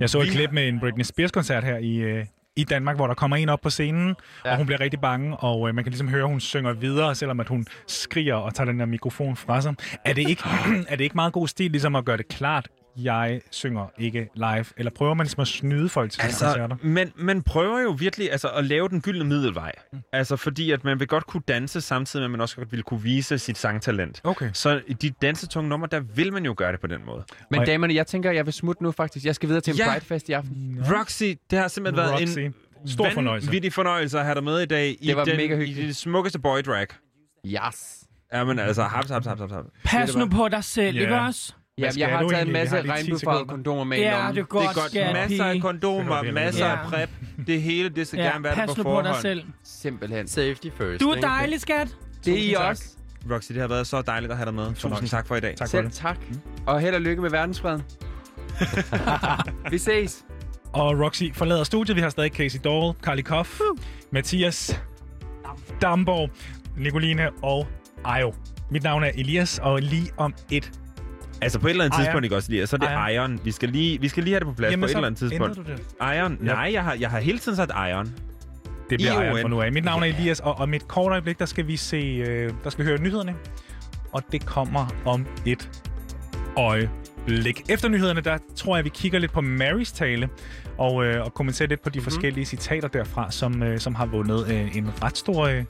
Jeg 0.01 0.11
så 0.11 0.21
et 0.21 0.29
klip 0.29 0.53
med 0.53 0.69
en 0.69 0.81
Britney 0.81 1.05
Spears-koncert 1.05 1.65
her 1.65 1.77
i, 1.79 1.97
øh, 1.97 2.25
i 2.57 2.65
Danmark, 2.65 2.97
hvor 2.97 3.07
der 3.07 3.15
kommer 3.15 3.37
en 3.37 3.49
op 3.49 3.61
på 3.61 3.71
scenen, 3.71 4.15
ja. 4.45 4.51
og 4.51 4.57
hun 4.57 4.67
bliver 4.67 4.81
rigtig 4.81 5.01
bange, 5.01 5.37
og 5.37 5.69
øh, 5.69 5.75
man 5.75 5.85
kan 5.85 5.91
ligesom 5.91 6.09
høre, 6.09 6.23
at 6.23 6.29
hun 6.29 6.41
synger 6.41 6.73
videre, 6.73 7.15
selvom 7.15 7.41
at 7.41 7.49
hun 7.49 7.67
skriger 7.87 8.35
og 8.35 8.55
tager 8.55 8.71
den 8.71 8.81
der 8.81 8.87
mikrofon 8.87 9.37
fra 9.37 9.61
sig. 9.61 9.75
Er 10.05 10.13
det 10.13 10.29
ikke, 10.29 10.43
er 10.89 10.97
det 10.97 11.05
ikke 11.05 11.15
meget 11.17 11.33
god 11.33 11.49
stil 11.49 11.71
ligesom 11.71 11.97
at 11.97 12.05
gøre 12.05 12.17
det 12.17 12.29
klart, 12.29 12.69
jeg 12.97 13.41
synger 13.51 13.87
ikke 13.99 14.29
live? 14.35 14.65
Eller 14.77 14.91
prøver 14.91 15.15
man 15.15 15.25
ligesom 15.25 15.41
at 15.41 15.49
snyde 15.49 15.89
folk 15.89 16.11
til 16.13 16.23
altså, 16.23 16.45
koncerter? 16.45 16.77
men 16.83 17.13
man 17.17 17.43
prøver 17.43 17.81
jo 17.81 17.91
virkelig 17.91 18.33
altså, 18.33 18.49
at 18.49 18.65
lave 18.65 18.89
den 18.89 19.01
gyldne 19.01 19.25
middelvej. 19.25 19.73
Mm. 19.93 19.99
Altså 20.13 20.37
fordi, 20.37 20.71
at 20.71 20.85
man 20.85 21.01
vil 21.01 21.09
godt 21.09 21.27
kunne 21.27 21.43
danse, 21.49 21.81
samtidig 21.81 22.21
med, 22.21 22.27
at 22.27 22.31
man 22.31 22.41
også 22.41 22.57
godt 22.57 22.73
vil 22.73 22.83
kunne 22.83 23.03
vise 23.03 23.39
sit 23.39 23.59
sangtalent. 23.59 24.21
Okay. 24.25 24.51
Så 24.53 24.81
i 24.87 24.93
de 24.93 25.11
dansetunge 25.11 25.69
numre, 25.69 25.89
der 25.91 26.01
vil 26.01 26.33
man 26.33 26.45
jo 26.45 26.55
gøre 26.57 26.73
det 26.73 26.81
på 26.81 26.87
den 26.87 27.05
måde. 27.07 27.25
Men 27.51 27.67
damerne, 27.67 27.95
jeg 27.95 28.07
tænker, 28.07 28.31
jeg 28.31 28.47
vil 28.47 28.53
smutte 28.55 28.83
nu 28.83 28.93
faktisk. 28.93 29.27
Jeg 29.27 29.35
skal 29.35 29.49
videre 29.49 29.61
til 29.61 29.71
en 29.73 29.77
Ja. 29.79 29.91
Pride-fest 29.93 30.29
i 30.29 30.33
aften. 30.33 30.85
Roxy, 30.99 31.25
det 31.51 31.59
har 31.59 31.69
simpelthen 31.69 31.97
været 32.05 32.21
Roxy. 32.21 32.39
en 32.39 32.55
Stor 32.87 33.11
fornøjelse. 33.11 33.49
vanvittig 33.49 33.73
fornøjelse 33.73 34.19
at 34.19 34.25
have 34.25 34.35
dig 34.35 34.45
med 34.45 34.61
i 34.61 34.67
dag. 34.67 34.97
i 35.01 35.07
Det 35.07 35.17
var 35.17 35.25
den, 35.25 35.37
mega 35.37 35.55
I 35.55 35.59
hyggeligt. 35.59 35.87
det 35.87 35.97
smukkeste 35.97 36.39
boy 36.39 36.59
drag. 36.67 36.87
Yes. 37.47 37.97
Jamen 38.35 38.59
altså, 38.59 38.83
haps, 38.83 39.11
haps, 39.11 39.27
haps, 39.27 39.41
haps. 39.41 39.69
Pas 39.85 40.17
nu 40.17 40.29
på 40.29 40.49
dig 40.49 40.65
selv, 40.65 40.97
Ja. 40.97 41.03
ikke 41.03 41.19
også? 41.21 41.55
Ja, 41.81 41.85
Hvad 41.85 41.93
skal 41.93 42.01
jeg 42.01 42.19
har 42.19 42.29
taget 42.29 42.47
en 42.47 42.53
masse 42.53 42.75
har 42.77 42.83
lige 42.83 42.93
10 42.93 43.01
regnbuefarvede 43.01 43.45
kondomer 43.49 43.85
med 43.85 43.99
i 43.99 44.01
Ja, 44.01 44.29
det 44.31 44.39
er 44.39 44.43
godt, 44.43 44.63
Det 44.63 44.71
er 44.71 44.75
godt. 44.75 44.91
skat, 44.91 45.13
Masser 45.13 45.45
af 45.45 45.61
kondomer, 45.61 46.33
masser 46.33 46.67
af 46.67 46.79
prep. 46.87 47.11
Det 47.47 47.63
hele, 47.63 47.89
det 47.89 48.07
skal 48.07 48.19
Ja, 48.21 48.27
gerne 48.27 48.45
være 48.45 48.55
der 48.55 48.67
pas 48.67 48.75
på 48.75 48.75
nu 48.77 48.83
på 48.83 48.89
forhånd. 48.89 49.07
dig 49.07 49.17
selv. 49.23 49.43
Simpelthen. 49.65 50.29
Safety 50.29 50.69
first. 50.79 51.01
Du 51.01 51.09
er 51.11 51.21
dejlig, 51.21 51.61
skat. 51.61 51.89
Det 52.25 52.33
er 52.35 52.39
I 52.51 52.55
tak. 52.59 52.69
også. 52.71 52.85
Roxy, 53.31 53.53
det 53.53 53.61
har 53.61 53.69
været 53.69 53.87
så 53.87 54.03
dejligt 54.03 54.31
at 54.33 54.37
have 54.39 54.47
dig 54.47 54.55
med. 54.55 54.75
Tusind 54.75 55.09
tak 55.09 55.27
for 55.27 55.37
i 55.37 55.41
dag. 55.41 55.57
Tak 55.57 55.67
for 55.69 55.71
Selv 55.71 55.85
det. 55.85 55.93
tak. 55.93 56.17
Og 56.67 56.81
held 56.81 56.95
og 56.95 57.01
lykke 57.01 57.23
med 57.23 57.31
verdensfreden. 57.31 57.83
Vi 59.71 59.79
ses. 59.79 60.25
Og 60.73 61.01
Roxy 61.01 61.23
forlader 61.35 61.65
studiet. 61.65 61.97
Vi 61.97 62.01
har 62.01 62.09
stadig 62.09 62.33
Casey 62.33 62.59
Dorrell, 62.65 62.99
Carly 63.03 63.23
Koff, 63.23 63.61
Mathias 64.13 64.81
Damborg, 65.83 66.31
Nicoline 66.77 67.31
og 67.43 67.67
Ajo. 68.05 68.35
Mit 68.71 68.83
navn 68.83 69.05
er 69.05 69.11
Elias, 69.15 69.59
og 69.59 69.81
lige 69.83 70.11
om 70.17 70.35
et... 70.51 70.71
Altså 71.43 71.59
på 71.59 71.67
et 71.67 71.71
eller 71.71 71.85
andet 71.85 71.97
Iron. 71.97 72.05
tidspunkt, 72.05 72.25
ikke 72.25 72.37
også 72.37 72.51
lige, 72.51 72.67
så 72.67 72.77
er 72.77 72.79
det 72.79 73.13
Iron. 73.15 73.31
Iron. 73.33 73.41
Vi 73.45 73.51
skal 73.53 73.69
lige, 73.69 74.01
vi 74.01 74.09
skal 74.09 74.23
lige 74.25 74.35
have 74.35 74.41
det 74.41 74.47
på 74.47 74.55
plads 74.55 74.71
Jamen, 74.71 74.81
på 74.83 74.87
et 74.87 74.91
eller 74.91 75.07
andet 75.07 75.19
tidspunkt. 75.19 75.59
ændrer 75.59 75.75
du 75.75 75.83
det. 75.83 76.17
Iron? 76.19 76.39
Nej, 76.41 76.71
jeg 76.73 76.85
har, 76.85 76.95
jeg 77.01 77.11
har 77.11 77.21
hele 77.21 77.39
tiden 77.39 77.57
sagt 77.57 77.71
Iron. 77.91 78.07
Det 78.91 78.99
bliver. 78.99 79.23
Iron 79.23 79.41
fra 79.43 79.49
nu 79.49 79.61
af. 79.61 79.73
Mit 79.73 79.85
navn 79.85 80.03
er 80.03 80.07
Elias, 80.07 80.41
og 80.41 80.55
om 80.55 80.75
et 80.75 80.89
kort 80.89 81.13
øjeblik, 81.13 81.39
der 81.39 81.47
skal 81.47 81.67
vi 81.67 81.77
se, 81.77 81.97
øh, 81.97 82.53
der 82.65 82.71
skal 82.71 82.85
vi 82.85 82.89
høre 82.89 83.01
nyhederne. 83.01 83.35
Og 84.13 84.23
det 84.33 84.47
kommer 84.47 84.87
om 85.05 85.27
et 85.47 85.71
øjeblik. 86.57 87.63
Efter 87.69 87.89
nyhederne, 87.89 88.21
der 88.21 88.39
tror 88.57 88.77
jeg, 88.77 88.85
vi 88.85 88.91
kigger 88.95 89.19
lidt 89.19 89.33
på 89.33 89.41
Marys 89.41 89.93
tale, 89.93 90.29
og, 90.79 91.05
øh, 91.05 91.25
og 91.25 91.35
kommenterer 91.35 91.69
lidt 91.69 91.83
på 91.83 91.91
de 91.91 91.99
mm-hmm. 91.99 92.11
forskellige 92.11 92.45
citater 92.45 92.89
derfra, 92.89 93.31
som, 93.31 93.63
øh, 93.63 93.79
som 93.79 93.95
har 93.95 94.07
vundet 94.07 94.51
øh, 94.51 94.77
en 94.77 94.91
ret 95.03 95.19
stor... 95.19 95.45
Øh, 95.45 95.65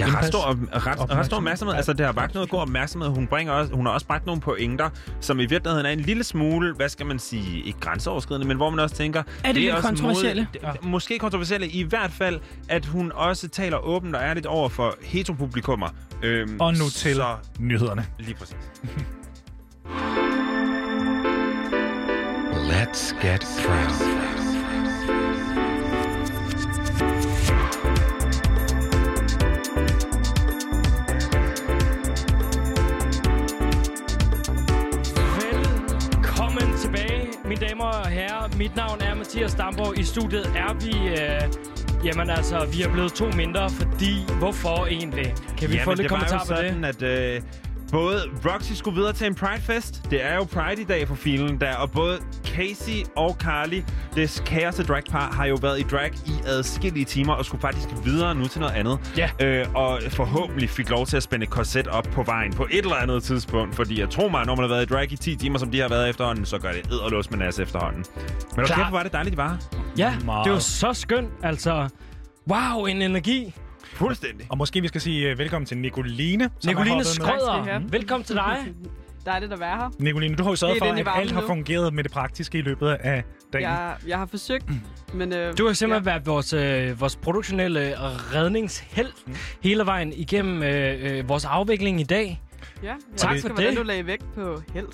Jeg 0.00 0.12
har 0.12 0.20
Indpas- 0.22 0.26
stor, 0.26 0.58
ret, 0.86 1.10
ret 1.16 1.26
stor 1.26 1.36
opmærksomhed. 1.36 1.76
Altså, 1.76 1.92
det 1.92 2.06
har 2.06 2.12
bragt 2.12 2.34
noget 2.34 2.50
god 2.50 2.60
opmærksomhed. 2.60 3.08
Hun, 3.08 3.26
bringer 3.26 3.52
også, 3.52 3.72
hun 3.72 3.86
har 3.86 3.92
også 3.92 4.06
bragt 4.06 4.26
nogle 4.26 4.40
pointer, 4.40 4.90
som 5.20 5.40
i 5.40 5.46
virkeligheden 5.46 5.86
er 5.86 5.90
en 5.90 6.00
lille 6.00 6.24
smule, 6.24 6.74
hvad 6.74 6.88
skal 6.88 7.06
man 7.06 7.18
sige, 7.18 7.62
ikke 7.64 7.80
grænseoverskridende, 7.80 8.48
men 8.48 8.56
hvor 8.56 8.70
man 8.70 8.78
også 8.78 8.94
tænker... 8.96 9.22
det 9.44 9.54
lidt 9.56 9.72
også 9.74 9.88
kontroversielle? 9.88 10.46
Mod, 10.64 10.72
det, 10.72 10.84
måske 10.84 11.18
kontroversielle. 11.18 11.68
I 11.68 11.82
hvert 11.82 12.10
fald, 12.10 12.40
at 12.68 12.86
hun 12.86 13.12
også 13.14 13.48
taler 13.48 13.76
åbent 13.76 14.16
og 14.16 14.22
ærligt 14.22 14.46
over 14.46 14.68
for 14.68 14.94
heteropublikummer. 15.02 15.88
Øhm, 16.22 16.56
og 16.60 16.72
nu 16.72 16.84
til 16.90 17.14
Så, 17.14 17.26
nyhederne. 17.58 18.06
lige 18.18 18.34
præcis. 18.34 18.56
Let's 22.70 23.26
get 23.26 23.46
proud. 23.66 24.49
Mine 37.50 37.68
damer 37.68 37.84
og 37.84 38.06
herrer. 38.06 38.56
Mit 38.56 38.76
navn 38.76 39.00
er 39.00 39.14
Mathias 39.14 39.54
Damborg. 39.54 39.98
I 39.98 40.04
studiet 40.04 40.46
er 40.46 40.72
vi... 40.84 40.92
Øh, 41.08 42.06
jamen 42.06 42.30
altså, 42.30 42.66
vi 42.72 42.82
er 42.82 42.92
blevet 42.92 43.12
to 43.12 43.26
mindre, 43.36 43.70
fordi... 43.70 44.12
Hvorfor 44.38 44.86
egentlig? 44.86 45.34
Kan 45.58 45.68
vi 45.68 45.74
Jamen, 45.74 45.84
få 45.84 45.90
lidt 45.90 45.98
det 45.98 46.10
var 46.10 46.16
kommentar 46.16 46.44
jo 46.48 46.54
på 46.54 46.62
det? 46.62 46.70
sådan, 46.70 46.84
at 46.84 47.02
øh, 47.02 47.42
både 47.92 48.22
Roxy 48.46 48.72
skulle 48.72 48.96
videre 48.96 49.12
til 49.12 49.26
en 49.26 49.34
Pride-fest. 49.34 50.10
Det 50.10 50.24
er 50.24 50.34
jo 50.34 50.44
Pride 50.44 50.82
i 50.82 50.84
dag 50.84 51.08
for 51.08 51.14
filen 51.14 51.60
der. 51.60 51.76
Og 51.76 51.90
både 51.90 52.18
Casey 52.46 53.06
og 53.16 53.36
Carly, 53.40 53.82
det 54.14 54.42
kæreste 54.46 54.84
dragpar, 54.84 55.32
har 55.32 55.46
jo 55.46 55.58
været 55.62 55.80
i 55.80 55.82
drag 55.82 56.10
i 56.26 56.32
adskillige 56.46 57.04
timer 57.04 57.32
og 57.32 57.44
skulle 57.44 57.60
faktisk 57.60 57.88
videre 58.04 58.34
nu 58.34 58.46
til 58.46 58.60
noget 58.60 58.74
andet. 58.74 58.98
Ja. 59.16 59.30
Øh, 59.40 59.66
og 59.74 60.00
forhåbentlig 60.08 60.70
fik 60.70 60.90
lov 60.90 61.06
til 61.06 61.16
at 61.16 61.22
spænde 61.22 61.44
et 61.44 61.50
korset 61.50 61.88
op 61.88 62.04
på 62.04 62.22
vejen 62.22 62.52
på 62.52 62.66
et 62.70 62.78
eller 62.78 62.96
andet 62.96 63.22
tidspunkt. 63.22 63.74
Fordi 63.74 64.00
jeg 64.00 64.10
tror 64.10 64.28
mig, 64.28 64.46
når 64.46 64.56
man 64.56 64.62
har 64.62 64.68
været 64.74 64.82
i 64.82 64.94
drag 64.94 65.12
i 65.12 65.16
10 65.16 65.36
timer, 65.36 65.58
som 65.58 65.70
de 65.70 65.80
har 65.80 65.88
været 65.88 66.08
efterhånden, 66.08 66.44
så 66.46 66.58
gør 66.58 66.72
det 66.72 66.86
edderlås 66.86 67.30
med 67.30 67.38
nas 67.38 67.58
efterhånden. 67.58 68.04
Men 68.56 68.64
okay, 68.64 68.74
hvor 68.74 68.90
var 68.90 69.02
det 69.02 69.12
dejligt, 69.12 69.32
de 69.32 69.36
var. 69.36 69.58
Ja, 69.98 70.14
Meget. 70.24 70.44
det 70.44 70.52
var 70.52 70.58
så 70.58 70.92
skønt. 70.92 71.28
Altså, 71.42 71.88
wow, 72.50 72.84
en 72.84 73.02
energi. 73.02 73.54
Fuldstændig. 73.94 74.46
Og 74.50 74.58
måske 74.58 74.80
vi 74.80 74.88
skal 74.88 75.00
sige 75.00 75.32
uh, 75.32 75.38
velkommen 75.38 75.66
til 75.66 75.78
Nicoline. 75.78 76.50
Nicoline. 76.66 77.04
Skrøder, 77.04 77.62
have. 77.62 77.82
velkommen 77.92 78.24
til 78.24 78.36
dig. 78.36 78.58
Dejligt 79.26 79.52
at 79.52 79.60
være 79.60 79.76
her. 79.76 79.90
Nicoline, 79.98 80.34
du 80.36 80.42
har 80.42 80.50
jo 80.50 80.56
sørget 80.56 80.74
Det 80.74 81.04
for, 81.04 81.10
at 81.12 81.20
alt 81.20 81.32
har 81.32 81.40
fungeret 81.46 81.94
med 81.94 82.04
det 82.04 82.12
praktiske 82.12 82.58
i 82.58 82.62
løbet 82.62 82.88
af 82.88 83.24
dagen. 83.52 83.64
Jeg, 83.64 83.96
jeg 84.06 84.18
har 84.18 84.26
forsøgt, 84.26 84.64
men... 85.14 85.32
Øh, 85.32 85.58
Du 85.58 85.66
har 85.66 85.72
simpelthen 85.72 86.06
været 86.06 86.26
vores, 86.26 86.52
øh, 86.52 87.00
vores 87.00 87.16
produktionelle 87.16 87.94
redningsheld 88.34 89.12
hele 89.62 89.86
vejen 89.86 90.12
igennem 90.12 90.62
øh, 90.62 91.18
øh, 91.18 91.28
vores 91.28 91.44
afvikling 91.44 92.00
i 92.00 92.04
dag. 92.04 92.42
Ja, 92.82 92.94
Tak 93.16 93.40
for 93.40 93.48
hvordan 93.48 93.70
det. 93.70 93.78
du 93.78 93.82
lagde 93.82 94.06
vægt 94.06 94.34
på 94.34 94.62
held. 94.74 94.86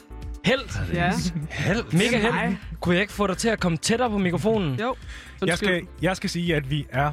Helt. 0.45 0.81
Ja. 0.95 1.13
Helt. 1.51 1.93
Mega 1.93 2.19
held. 2.19 2.57
Kunne 2.81 2.95
jeg 2.95 3.03
ikke 3.03 3.13
få 3.13 3.27
dig 3.27 3.37
til 3.37 3.49
at 3.49 3.61
komme 3.61 3.79
tættere 3.79 4.11
på 4.11 4.19
mikrofonen? 4.19 4.81
Jo. 4.81 4.95
Jeg 5.47 5.59
skal, 5.59 5.83
jeg 6.03 6.17
skal 6.17 6.31
sige, 6.31 6.57
at 6.57 6.71
vi 6.71 6.87
er... 6.91 7.11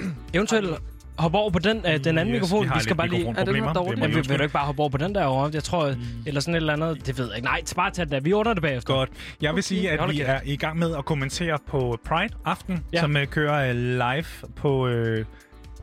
Eventuelt 0.34 0.70
hoppe 1.18 1.38
over 1.38 1.50
på 1.50 1.58
den, 1.58 1.76
uh, 1.76 1.84
den 2.04 2.18
anden 2.18 2.34
Yes, 2.34 2.42
mikrofon. 2.42 2.64
vi 2.64 2.70
Vi 2.74 2.80
skal 2.80 2.96
bare 2.96 3.08
lige... 3.08 3.34
Er 3.36 3.44
den 3.44 3.54
her 3.54 3.72
dårlig? 3.72 3.98
Jamen, 4.02 4.16
vil, 4.16 4.28
vil 4.28 4.38
du 4.38 4.42
ikke 4.42 4.52
bare 4.52 4.66
hoppe 4.66 4.80
over 4.80 4.88
på 4.90 4.98
den 4.98 5.14
der 5.14 5.24
over? 5.24 5.50
Jeg 5.52 5.64
tror, 5.64 5.94
eller 6.26 6.40
sådan 6.40 6.54
et 6.54 6.56
eller 6.56 6.72
andet. 6.72 7.06
Det 7.06 7.18
ved 7.18 7.26
jeg 7.26 7.36
ikke. 7.36 7.46
Nej, 7.46 7.60
bare 7.76 7.90
tag 7.90 8.04
det 8.04 8.12
der. 8.12 8.20
Vi 8.20 8.32
ordner 8.32 8.52
det 8.54 8.62
bagefter. 8.62 8.94
Godt. 8.94 9.08
Jeg 9.40 9.48
vil 9.48 9.52
Okay. 9.52 9.62
sige, 9.62 9.90
at 9.90 10.10
vi 10.10 10.20
er 10.20 10.40
i 10.44 10.56
gang 10.56 10.78
med 10.78 10.96
at 10.96 11.04
kommentere 11.04 11.58
på 11.68 11.98
Pride 12.04 12.34
Aften, 12.44 12.84
Ja. 12.92 13.00
som 13.00 13.16
uh, 13.16 13.24
kører 13.24 13.70
uh, 13.70 13.76
live 13.76 14.24
på 14.56 14.88
uh, 14.88 15.24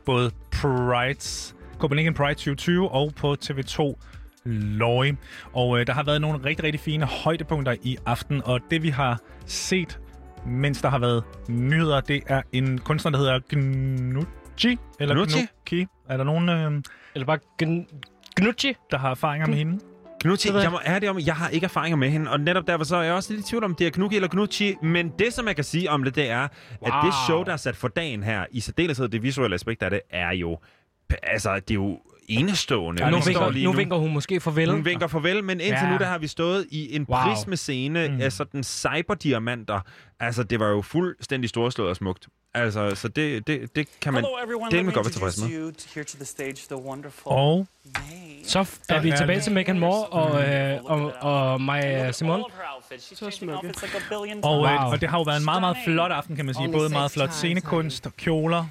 både 0.05 0.31
Prides, 0.51 1.55
Copenhagen 1.79 2.13
Pride 2.13 2.33
2020 2.33 2.91
og 2.91 3.11
på 3.15 3.35
TV2 3.45 3.93
Løje. 4.45 5.17
Og 5.53 5.69
uh, 5.69 5.79
der 5.87 5.93
har 5.93 6.03
været 6.03 6.21
nogle 6.21 6.45
rigtig, 6.45 6.63
rigtig 6.65 6.79
fine 6.79 7.05
højdepunkter 7.05 7.75
i 7.83 7.97
aften, 8.05 8.41
og 8.45 8.59
det 8.71 8.83
vi 8.83 8.89
har 8.89 9.19
set, 9.45 9.99
mens 10.45 10.81
der 10.81 10.89
har 10.89 10.99
været 10.99 11.23
nyheder, 11.49 11.99
det 12.01 12.23
er 12.27 12.41
en 12.51 12.77
kunstner, 12.77 13.11
der 13.11 13.17
hedder 13.17 13.39
Gnucci. 14.61 14.77
Eller 14.99 15.15
Gnucci? 15.15 15.37
Gnucci. 15.65 15.87
Er 16.09 16.17
der 16.17 16.23
nogen, 16.23 16.49
uh, 16.49 16.81
Eller 17.15 17.25
bare 17.25 17.39
gn- 17.63 17.99
Gnucci. 18.35 18.73
der 18.91 18.97
har 18.97 19.09
erfaringer 19.11 19.47
med 19.47 19.57
hende? 19.57 19.79
Det 20.23 20.29
ved 20.29 20.53
jeg. 20.53 20.63
jeg 20.63 20.71
må 20.71 20.79
ærligt 20.85 21.09
om, 21.09 21.19
jeg 21.19 21.35
har 21.35 21.49
ikke 21.49 21.63
erfaringer 21.63 21.97
med 21.97 22.09
hende, 22.09 22.31
og 22.31 22.39
netop 22.39 22.67
derfor 22.67 22.83
så 22.85 22.95
er 22.95 23.01
jeg 23.01 23.13
også 23.13 23.33
lidt 23.33 23.45
i 23.47 23.49
tvivl 23.49 23.63
om, 23.63 23.75
det 23.75 23.87
er 23.87 23.91
Knucci 23.91 24.15
eller 24.15 24.27
Knucci, 24.27 24.75
men 24.83 25.11
det, 25.19 25.33
som 25.33 25.47
jeg 25.47 25.55
kan 25.55 25.63
sige 25.63 25.89
om 25.89 26.03
det, 26.03 26.15
det 26.15 26.29
er, 26.29 26.47
wow. 26.81 26.87
at 26.99 27.05
det 27.05 27.13
show, 27.27 27.43
der 27.43 27.53
er 27.53 27.57
sat 27.57 27.75
for 27.75 27.87
dagen 27.87 28.23
her, 28.23 28.45
i 28.51 28.59
særdeleshed 28.59 29.07
det 29.09 29.23
visuelle 29.23 29.53
aspekt 29.55 29.83
af 29.83 29.89
det, 29.89 29.99
er 30.09 30.31
jo, 30.33 30.57
altså, 31.23 31.55
det 31.55 31.71
er 31.71 31.75
jo 31.75 31.99
enestående. 32.29 33.09
nu, 33.09 33.15
Vi 33.15 33.21
står 33.21 33.31
vinker, 33.31 33.49
lige 33.49 33.65
nu 33.65 33.71
vinker 33.71 33.95
hun 33.95 34.13
måske 34.13 34.39
farvel. 34.39 34.71
Hun 34.71 34.85
vinker 34.85 35.07
farvel, 35.07 35.43
men 35.43 35.59
indtil 35.59 35.71
Ja. 35.85 35.91
nu, 35.91 35.97
der 35.97 36.05
har 36.05 36.17
vi 36.17 36.27
stået 36.27 36.65
i 36.71 36.95
en 36.95 37.05
Wow. 37.09 37.17
wow. 37.17 37.25
prismescene 37.27 38.07
mm. 38.07 38.21
af 38.21 38.31
sådan 38.31 38.63
cyberdiamanter. 38.63 39.79
Altså, 40.21 40.43
det 40.43 40.59
var 40.59 40.67
jo 40.67 40.81
fuldstændig 40.81 41.49
storslået 41.49 41.89
og 41.89 41.95
smukt. 41.95 42.27
Altså, 42.53 42.95
så 42.95 43.07
det, 43.07 43.47
det, 43.47 43.75
det 43.75 43.87
kan 44.01 44.13
man... 44.13 44.23
Hello 44.23 44.37
everyone, 44.43 44.65
det 44.65 44.73
let 44.73 44.77
kan 44.77 44.85
me 44.85 44.85
man 44.85 44.93
godt 44.93 45.05
være 45.05 45.11
tilfreds 45.11 45.37
introduce 45.37 45.59
med. 45.59 45.65
you 45.67 45.71
t- 45.79 45.93
here 45.95 46.03
to 46.03 46.15
the 46.17 46.25
stage, 46.25 46.55
the 46.69 46.75
wonderful 46.75 47.31
Og 47.31 47.67
Så 48.45 48.61
f- 48.61 48.79
er 48.89 49.01
vi 49.01 49.09
er 49.09 49.17
tilbage 49.17 49.41
til 49.41 49.51
Megan 49.51 49.79
Moore 49.79 50.05
og, 50.05 50.43
øh, 50.49 50.79
og, 50.83 51.13
og 51.21 51.61
øh, 51.85 52.13
Simon. 52.13 52.43
Så 52.99 53.29
smukke. 53.31 53.73
Og, 54.43 54.57
Wow. 54.59 54.65
øh, 54.67 54.85
og 54.91 55.01
det 55.01 55.09
har 55.09 55.17
jo 55.17 55.23
været 55.23 55.37
en 55.39 55.45
meget, 55.45 55.61
meget 55.61 55.77
flot 55.85 56.11
aften, 56.11 56.35
kan 56.35 56.45
man 56.45 56.55
sige. 56.55 56.71
Både 56.71 56.89
meget 56.89 57.11
flot 57.11 57.31
scenekunst, 57.33 58.07
kjoler, 58.17 58.65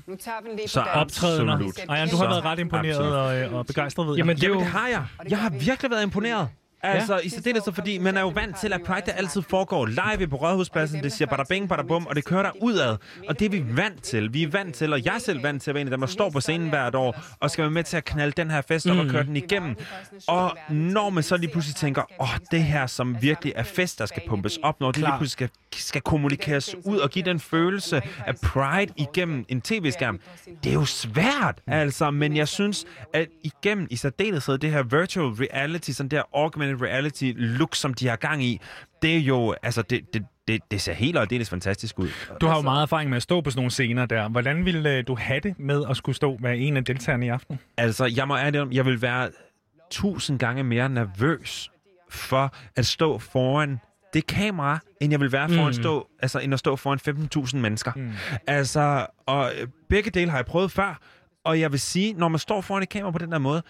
Så 0.67 0.81
optrædener. 0.81 1.73
Ej, 1.89 2.07
du 2.11 2.17
har 2.17 2.29
været 2.29 2.45
ret 2.45 2.59
imponeret 2.59 3.17
og, 3.17 3.37
øh, 3.39 3.55
og 3.55 3.67
begejstret, 3.67 4.07
ved 4.07 4.15
jeg. 4.15 4.19
Jamen, 4.19 4.37
det 4.37 4.43
Jamen, 4.43 4.55
jo... 4.59 4.61
det 4.65 4.69
har 4.71 4.89
jeg. 4.89 5.05
Jeg 5.29 5.39
har 5.39 5.51
virkelig 5.51 5.91
været 5.91 6.03
imponeret. 6.03 6.49
Altså, 6.83 7.15
ja. 7.15 7.21
i 7.21 7.29
særdeleshed, 7.29 7.73
fordi 7.73 7.99
man 7.99 8.17
er 8.17 8.21
jo 8.21 8.29
vant 8.29 8.57
til, 8.57 8.73
at 8.73 8.83
Pride 8.83 9.03
der 9.07 9.13
altid 9.13 9.43
foregår 9.43 9.87
live 9.87 10.29
på 10.29 10.37
Rådhuspladsen. 10.37 11.03
Det 11.03 11.13
siger 11.13 11.29
bada 11.29 11.43
bing, 11.49 11.69
bada 11.69 11.83
bum, 11.83 12.07
og 12.07 12.17
det 12.17 12.25
kører 12.25 12.43
der 12.43 12.51
udad. 12.63 12.97
Og 13.29 13.39
det 13.39 13.47
er 13.47 13.51
vi 13.51 13.65
vant 13.77 14.03
til. 14.03 14.35
Vi 14.35 14.43
er 14.43 14.49
vant 14.49 14.75
til, 14.75 14.93
og 14.93 15.05
jeg 15.05 15.15
er 15.15 15.19
selv 15.19 15.43
vant 15.43 15.63
til 15.63 15.71
at 15.71 15.75
være 15.75 15.81
en 15.81 15.87
af 15.87 15.91
dem, 15.91 16.01
der 16.01 16.07
står 16.07 16.31
på 16.31 16.41
scenen 16.41 16.69
hvert 16.69 16.95
år, 16.95 17.23
og 17.41 17.51
skal 17.51 17.63
være 17.63 17.71
med 17.71 17.85
til 17.85 17.97
at 17.97 18.05
knalde 18.05 18.33
den 18.33 18.51
her 18.51 18.61
fest 18.61 18.87
op 18.87 18.97
og 18.99 19.07
køre 19.07 19.25
den 19.25 19.37
igennem. 19.37 19.77
Og 20.29 20.57
når 20.71 21.11
man 21.11 21.23
så 21.23 21.37
lige 21.37 21.51
pludselig 21.51 21.77
tænker, 21.77 22.03
åh, 22.21 22.33
oh, 22.33 22.39
det 22.51 22.63
her 22.63 22.87
som 22.87 23.23
virkelig 23.23 23.53
er 23.57 23.63
fest, 23.63 23.99
der 23.99 24.07
skal 24.07 24.23
pumpes 24.29 24.57
op, 24.63 24.81
når 24.81 24.91
det 24.93 24.99
lige 25.01 25.13
pludselig 25.19 25.31
skal, 25.31 25.51
skal 25.73 26.01
kommunikeres 26.01 26.75
ud 26.85 26.99
og 26.99 27.11
give 27.11 27.25
den 27.25 27.41
følelse 27.41 28.03
af 28.27 28.35
Pride 28.37 28.93
igennem 28.97 29.45
en 29.49 29.61
tv-skærm, 29.61 30.21
det 30.65 30.71
er 30.71 30.75
jo 30.75 30.85
svært, 30.85 31.61
altså. 31.67 32.11
Men 32.11 32.37
jeg 32.37 32.49
synes, 32.49 32.85
at 33.15 33.29
igennem 33.45 33.87
i 33.91 33.97
særdeleshed 33.97 34.59
det 34.59 34.71
her 34.71 34.83
virtual 34.83 35.27
reality, 35.27 35.91
sådan 35.91 36.09
der 36.09 36.23
augmented 36.35 36.70
reality 36.75 37.33
look, 37.37 37.75
som 37.75 37.95
de 37.95 38.09
har 38.09 38.17
gang 38.17 38.45
i, 38.45 38.61
det 39.03 39.17
er 39.17 39.21
jo, 39.21 39.55
altså, 39.63 39.83
det, 39.83 40.15
det, 40.15 40.25
det, 40.49 40.61
det 40.71 40.81
ser 40.81 40.93
helt 40.93 41.17
og 41.17 41.23
aldeles 41.23 41.51
fantastisk 41.51 41.99
ud. 41.99 42.09
Du 42.41 42.47
har 42.47 42.57
jo 42.57 42.63
meget 42.63 42.83
erfaring 42.83 43.11
med 43.11 43.17
at 43.17 43.23
stå 43.23 43.41
på 43.41 43.51
sådan 43.51 43.59
nogle 43.59 43.71
scener 43.71 44.07
der. 44.07 44.29
Hvordan 44.29 44.65
ville 44.65 44.97
øh, 44.97 45.05
du 45.07 45.15
have 45.17 45.41
det 45.41 45.59
med 45.59 45.85
at 45.91 45.97
skulle 45.97 46.17
stå 46.17 46.37
med 46.41 46.55
en 46.59 46.77
af 46.77 46.85
deltagerne 46.85 47.27
i 47.27 47.29
aften? 47.29 47.59
Altså, 47.77 48.05
jeg 48.17 48.29
må 48.29 48.37
ærligt 48.37 48.63
om, 48.63 48.73
jeg 48.73 48.85
vil 48.87 49.03
være 49.03 49.31
tusind 49.91 50.39
gange 50.39 50.65
mere 50.65 50.89
nervøs 50.89 51.71
for 52.11 52.55
at 52.77 52.87
stå 52.87 53.19
foran 53.19 53.81
det 54.15 54.27
kamera, 54.27 54.79
end 55.01 55.11
jeg 55.13 55.21
vil 55.21 55.33
være 55.33 55.49
foran 55.49 55.67
Mm. 55.67 55.73
stå, 55.73 56.09
altså, 56.23 56.39
end 56.39 56.53
at 56.55 56.59
stå 56.59 56.77
foran 56.77 56.99
15.000 57.47 57.57
mennesker. 57.57 57.93
Mm. 57.97 58.13
Altså, 58.47 59.07
og 59.27 59.53
øh, 59.61 59.69
begge 59.89 60.11
dele 60.11 60.31
har 60.31 60.39
jeg 60.39 60.47
prøvet 60.47 60.73
før, 60.73 60.99
og 61.45 61.61
jeg 61.61 61.73
vil 61.73 61.81
sige, 61.81 62.13
når 62.13 62.29
man 62.29 62.39
står 62.39 62.61
foran 62.61 62.83
et 62.83 62.89
kamera 62.89 63.11
på 63.11 63.19
den 63.19 63.33
der 63.33 63.39
måde, 63.39 63.63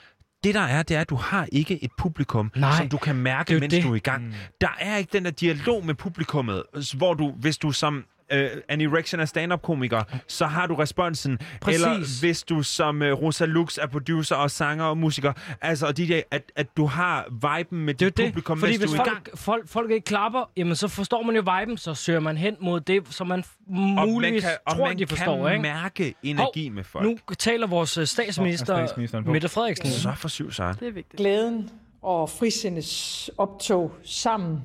det 0.45 0.55
der 0.55 0.61
er, 0.61 0.83
det 0.83 0.97
er, 0.97 1.01
at 1.01 1.11
du 1.11 1.15
har 1.15 1.47
ikke 1.53 1.85
et 1.85 1.91
publikum, 1.99 2.53
Nej, 2.57 2.77
som 2.77 2.89
du 2.89 2.97
kan 2.97 3.17
mærke, 3.17 3.61
mens 3.61 3.75
det. 3.75 3.83
du 3.83 3.91
er 3.93 3.97
i 3.97 3.99
gang. 3.99 4.27
Mm. 4.27 4.33
Der 4.61 4.77
er 4.79 4.97
ikke 4.97 5.11
den 5.13 5.25
der 5.25 5.31
dialog 5.31 5.87
med 5.87 5.95
publikummet, 5.95 6.63
hvor 6.97 7.15
du, 7.15 7.31
hvis 7.33 7.59
du 7.59 7.73
som 7.73 8.05
øh, 8.33 8.51
Annie 8.69 8.97
Rection 8.97 9.21
er 9.21 9.25
stand-up-komiker, 9.25 10.03
så 10.27 10.47
har 10.47 10.67
du 10.67 10.75
responsen. 10.75 11.39
Præcis. 11.61 11.83
Eller 11.83 12.21
hvis 12.21 12.43
du 12.43 12.63
som 12.63 13.03
øh, 13.03 13.13
Rosa 13.13 13.45
Lux 13.45 13.79
er 13.79 13.87
producer 13.87 14.37
og 14.37 14.51
sanger 14.51 14.85
og 14.85 14.99
musiker. 14.99 15.33
Altså, 15.61 15.93
de 15.93 16.09
der, 16.09 16.23
at, 16.31 16.53
at 16.57 16.77
du 16.77 16.87
har 16.87 17.27
viben 17.31 17.85
med 17.85 17.95
Det 17.95 18.01
dit 18.01 18.17
det, 18.17 18.27
publikum, 18.27 18.59
fordi 18.59 18.73
mens 18.73 18.83
hvis 18.83 18.91
du 18.91 18.97
er 18.97 19.07
i 19.07 19.09
gang. 19.09 19.27
folk, 19.27 19.39
folk, 19.39 19.69
folk 19.69 19.91
ikke 19.91 20.05
klapper, 20.05 20.51
jamen 20.57 20.77
så 20.77 20.89
forstår 20.89 21.23
man 21.23 21.37
jo 21.37 21.43
viben, 21.59 21.77
så 21.77 21.95
søger 21.95 22.21
man 22.21 22.37
hen 22.37 22.57
mod 22.61 22.81
det, 22.81 23.03
som 23.15 23.27
man 23.27 23.45
Og 23.69 23.75
man 23.75 24.09
muligvis 24.09 24.43
kan, 24.43 24.53
og 24.67 24.77
tror, 24.77 24.87
man 24.87 24.99
de 24.99 25.07
forstår, 25.07 25.45
kan 25.47 25.53
ikke? 25.53 25.63
mærke 25.63 26.15
energi 26.23 26.67
Hov, 26.69 26.75
med 26.75 26.85
folk. 26.85 27.05
Nu 27.07 27.17
taler 27.39 27.67
vores 27.67 27.99
øh, 27.99 28.07
statsminister. 28.07 29.21
Mette 29.31 29.49
Frederiksen. 29.49 29.87
Så 29.91 30.13
for 30.17 30.29
syv, 30.29 30.53
Søren. 30.53 30.77
Det 30.81 30.89
er 30.89 30.93
vigtigt. 30.93 31.17
glæden 31.17 31.71
og 32.03 32.31
frisindes 32.31 33.31
optog 33.39 33.95
sammen 34.05 34.63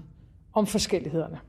om 0.53 0.67
forskellighederne. 0.67 1.39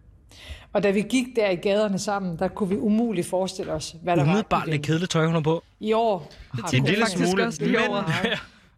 Og 0.76 0.82
da 0.82 0.90
vi 0.90 1.00
gik 1.02 1.26
der 1.36 1.50
i 1.50 1.54
gaderne 1.56 1.98
sammen, 1.98 2.38
der 2.38 2.48
kunne 2.48 2.68
vi 2.68 2.76
umuligt 2.76 3.26
forestille 3.26 3.72
os, 3.72 3.94
hvad 4.02 4.16
der 4.16 4.22
Umiddelbart 4.22 4.60
var 4.60 4.66
i 4.66 4.70
lidt 4.70 4.80
det. 4.80 4.86
kedeligt 4.86 5.10
tøj, 5.10 5.24
hun 5.24 5.34
har 5.34 5.40
på. 5.40 5.62
I 5.80 5.92
år 5.92 6.32
har 6.52 6.68
En 6.68 6.82
vi 6.84 6.88
lille 6.90 7.04
faktisk 7.04 7.26
smule, 7.28 7.46
også 7.46 7.64
lige 7.64 7.78
men- 7.78 7.90
over 7.90 8.02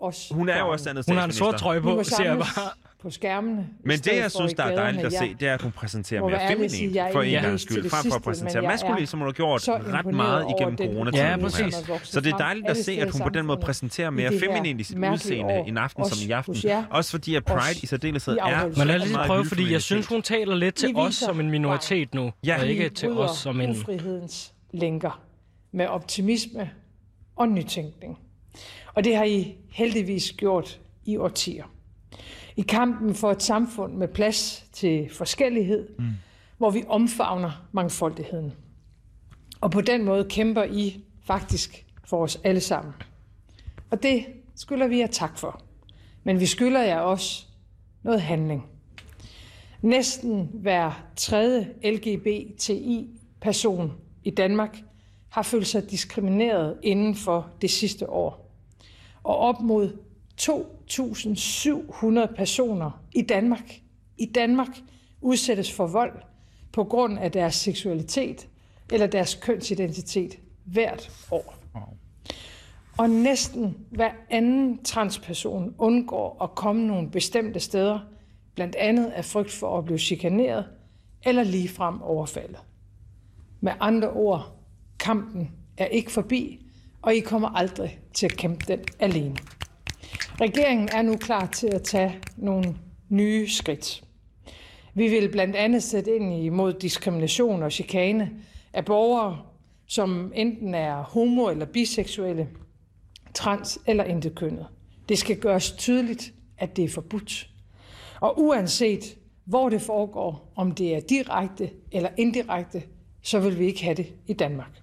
os 0.00 0.28
Hun 0.34 0.48
er 0.48 0.58
jo 0.58 0.68
også 0.68 0.90
andet 0.90 1.04
Hun 1.08 1.16
har 1.16 1.24
en 1.24 1.32
sort 1.32 1.54
trøje 1.56 1.80
på, 1.80 2.02
ser 2.04 2.24
jeg 2.24 2.38
bare. 2.38 2.70
På 3.02 3.10
skærmene. 3.10 3.68
i 3.84 3.88
Men 3.88 3.98
det, 3.98 4.16
jeg 4.16 4.30
synes, 4.30 4.52
i 4.52 4.54
der 4.54 4.62
er 4.62 4.74
dejligt 4.74 5.06
at 5.06 5.12
se, 5.12 5.34
det 5.40 5.48
er, 5.48 5.54
at 5.54 5.62
hun 5.62 5.72
præsenterer 5.72 6.22
mere 6.28 6.48
feminin 6.48 6.96
for 7.12 7.20
en 7.22 7.26
ikke 7.26 7.40
gang 7.40 7.52
mest 7.52 7.68
til 7.68 7.74
skyld, 7.74 7.90
frem 7.90 8.10
for 8.10 8.16
at 8.16 8.22
præsentere 8.22 8.62
maskulin, 8.62 9.06
som 9.06 9.18
hun 9.18 9.26
har 9.28 9.32
gjort 9.32 9.68
ret 9.68 10.06
meget 10.06 10.46
igennem 10.58 10.76
den 10.76 10.92
coronatiden. 10.92 11.26
Ja, 11.28 11.36
præcis. 11.36 11.74
Så 12.02 12.20
det 12.20 12.32
er 12.32 12.36
dejligt 12.36 12.68
at 12.68 12.76
se, 12.76 12.92
at 12.92 13.08
i 13.08 13.10
hun 13.10 13.20
på 13.20 13.28
den 13.28 13.46
måde 13.46 13.60
præsenterer 13.62 14.10
i 14.10 14.14
mere 14.14 14.32
feminin 14.40 14.80
i 14.80 14.82
sit 14.82 14.98
udseende 14.98 15.54
en 15.66 15.78
aften 15.78 16.04
som 16.04 16.28
i 16.28 16.30
aften. 16.30 16.56
Også 16.90 17.10
fordi, 17.10 17.34
at 17.34 17.44
Pride 17.44 17.80
i 17.82 17.86
særdeleshed 17.86 18.34
i 18.34 18.38
er. 18.38 18.66
Men 18.78 18.86
lad 18.86 19.00
os 19.00 19.08
lige 19.08 19.18
prøve, 19.26 19.44
fordi 19.44 19.72
jeg 19.72 19.82
synes, 19.82 20.06
hun 20.06 20.22
taler 20.22 20.54
lidt 20.54 20.74
til 20.74 20.90
I 20.90 20.94
os 20.94 21.14
som 21.14 21.40
en 21.40 21.50
minoritet 21.50 22.14
nu, 22.14 22.32
Ja. 22.44 22.60
og 22.60 22.66
ikke 22.66 22.88
til 22.88 23.10
os 23.10 23.36
som 23.36 23.60
en... 23.60 23.70
ufrihedens 23.70 24.52
lænker 24.72 25.20
med 25.72 25.86
optimisme 25.86 26.70
og 27.36 27.48
nytænkning. 27.48 28.18
Og 28.94 29.04
det 29.04 29.16
har 29.16 29.24
I 29.24 29.56
heldigvis 29.70 30.32
gjort 30.32 30.80
i 31.04 31.16
årtier. 31.16 31.64
I 32.58 32.62
kampen 32.62 33.14
for 33.14 33.30
et 33.30 33.42
samfund 33.42 33.94
med 33.94 34.08
plads 34.08 34.64
til 34.72 35.10
forskellighed, 35.10 35.88
mm. 35.98 36.04
hvor 36.56 36.70
vi 36.70 36.84
omfavner 36.88 37.68
mangfoldigheden. 37.72 38.52
Og 39.60 39.70
på 39.70 39.80
den 39.80 40.04
måde 40.04 40.24
kæmper 40.24 40.62
I 40.62 41.04
faktisk 41.22 41.86
for 42.04 42.22
os 42.22 42.40
alle 42.44 42.60
sammen. 42.60 42.94
Og 43.90 44.02
det 44.02 44.26
skylder 44.56 44.86
vi 44.86 44.98
jer 44.98 45.06
tak 45.06 45.38
for. 45.38 45.62
Men 46.24 46.40
vi 46.40 46.46
skylder 46.46 46.82
jer 46.82 46.98
også 46.98 47.46
noget 48.02 48.22
handling. 48.22 48.66
Næsten 49.82 50.50
hver 50.54 51.04
tredje 51.16 51.74
LGBTI-person 51.84 53.12
i 54.24 54.30
Danmark 54.30 54.78
har 55.28 55.42
følt 55.42 55.66
sig 55.66 55.90
diskrimineret 55.90 56.78
inden 56.82 57.14
for 57.14 57.50
det 57.60 57.70
sidste 57.70 58.10
år. 58.10 58.54
Og 59.22 59.36
op 59.36 59.60
mod 59.60 59.96
2.700 60.92 62.34
personer 62.36 63.02
i 63.12 63.22
Danmark, 63.22 63.80
i 64.18 64.26
Danmark 64.26 64.78
udsættes 65.20 65.72
for 65.72 65.86
vold 65.86 66.22
på 66.72 66.84
grund 66.84 67.18
af 67.18 67.32
deres 67.32 67.54
seksualitet 67.54 68.48
eller 68.92 69.06
deres 69.06 69.34
kønsidentitet 69.34 70.38
hvert 70.64 71.10
år. 71.30 71.54
Og 72.98 73.10
næsten 73.10 73.76
hver 73.90 74.10
anden 74.30 74.82
transperson 74.84 75.74
undgår 75.78 76.42
at 76.42 76.54
komme 76.54 76.86
nogle 76.86 77.10
bestemte 77.10 77.60
steder, 77.60 77.98
blandt 78.54 78.76
andet 78.76 79.06
af 79.06 79.24
frygt 79.24 79.50
for 79.50 79.78
at 79.78 79.84
blive 79.84 79.98
chikaneret 79.98 80.64
eller 81.22 81.42
ligefrem 81.42 82.02
overfaldet. 82.02 82.58
Med 83.60 83.72
andre 83.80 84.10
ord, 84.10 84.56
kampen 84.98 85.50
er 85.76 85.86
ikke 85.86 86.10
forbi, 86.10 86.66
og 87.02 87.14
I 87.14 87.20
kommer 87.20 87.48
aldrig 87.48 87.98
til 88.14 88.26
at 88.26 88.36
kæmpe 88.36 88.64
den 88.68 88.80
alene. 88.98 89.36
Regeringen 90.40 90.88
er 90.92 91.02
nu 91.02 91.16
klar 91.16 91.46
til 91.46 91.66
at 91.66 91.82
tage 91.82 92.18
nogle 92.36 92.76
nye 93.08 93.48
skridt. 93.48 94.04
Vi 94.94 95.08
vil 95.08 95.28
blandt 95.28 95.56
andet 95.56 95.82
sætte 95.82 96.16
ind 96.16 96.44
imod 96.44 96.72
diskrimination 96.72 97.62
og 97.62 97.72
chikane 97.72 98.30
af 98.72 98.84
borgere, 98.84 99.42
som 99.86 100.32
enten 100.34 100.74
er 100.74 101.02
homo- 101.02 101.50
eller 101.50 101.66
biseksuelle, 101.66 102.48
trans- 103.34 103.78
eller 103.86 104.04
intetkønnet. 104.04 104.66
Det 105.08 105.18
skal 105.18 105.36
gøres 105.36 105.72
tydeligt, 105.72 106.32
at 106.58 106.76
det 106.76 106.84
er 106.84 106.88
forbudt. 106.88 107.50
Og 108.20 108.40
uanset 108.40 109.16
hvor 109.44 109.68
det 109.68 109.82
foregår, 109.82 110.52
om 110.56 110.72
det 110.72 110.94
er 110.94 111.00
direkte 111.00 111.70
eller 111.92 112.08
indirekte, 112.16 112.82
så 113.22 113.40
vil 113.40 113.58
vi 113.58 113.66
ikke 113.66 113.84
have 113.84 113.94
det 113.94 114.12
i 114.26 114.32
Danmark. 114.32 114.80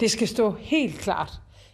Det 0.00 0.10
skal 0.10 0.28
stå 0.28 0.50
helt 0.50 0.94
klart, 0.94 1.32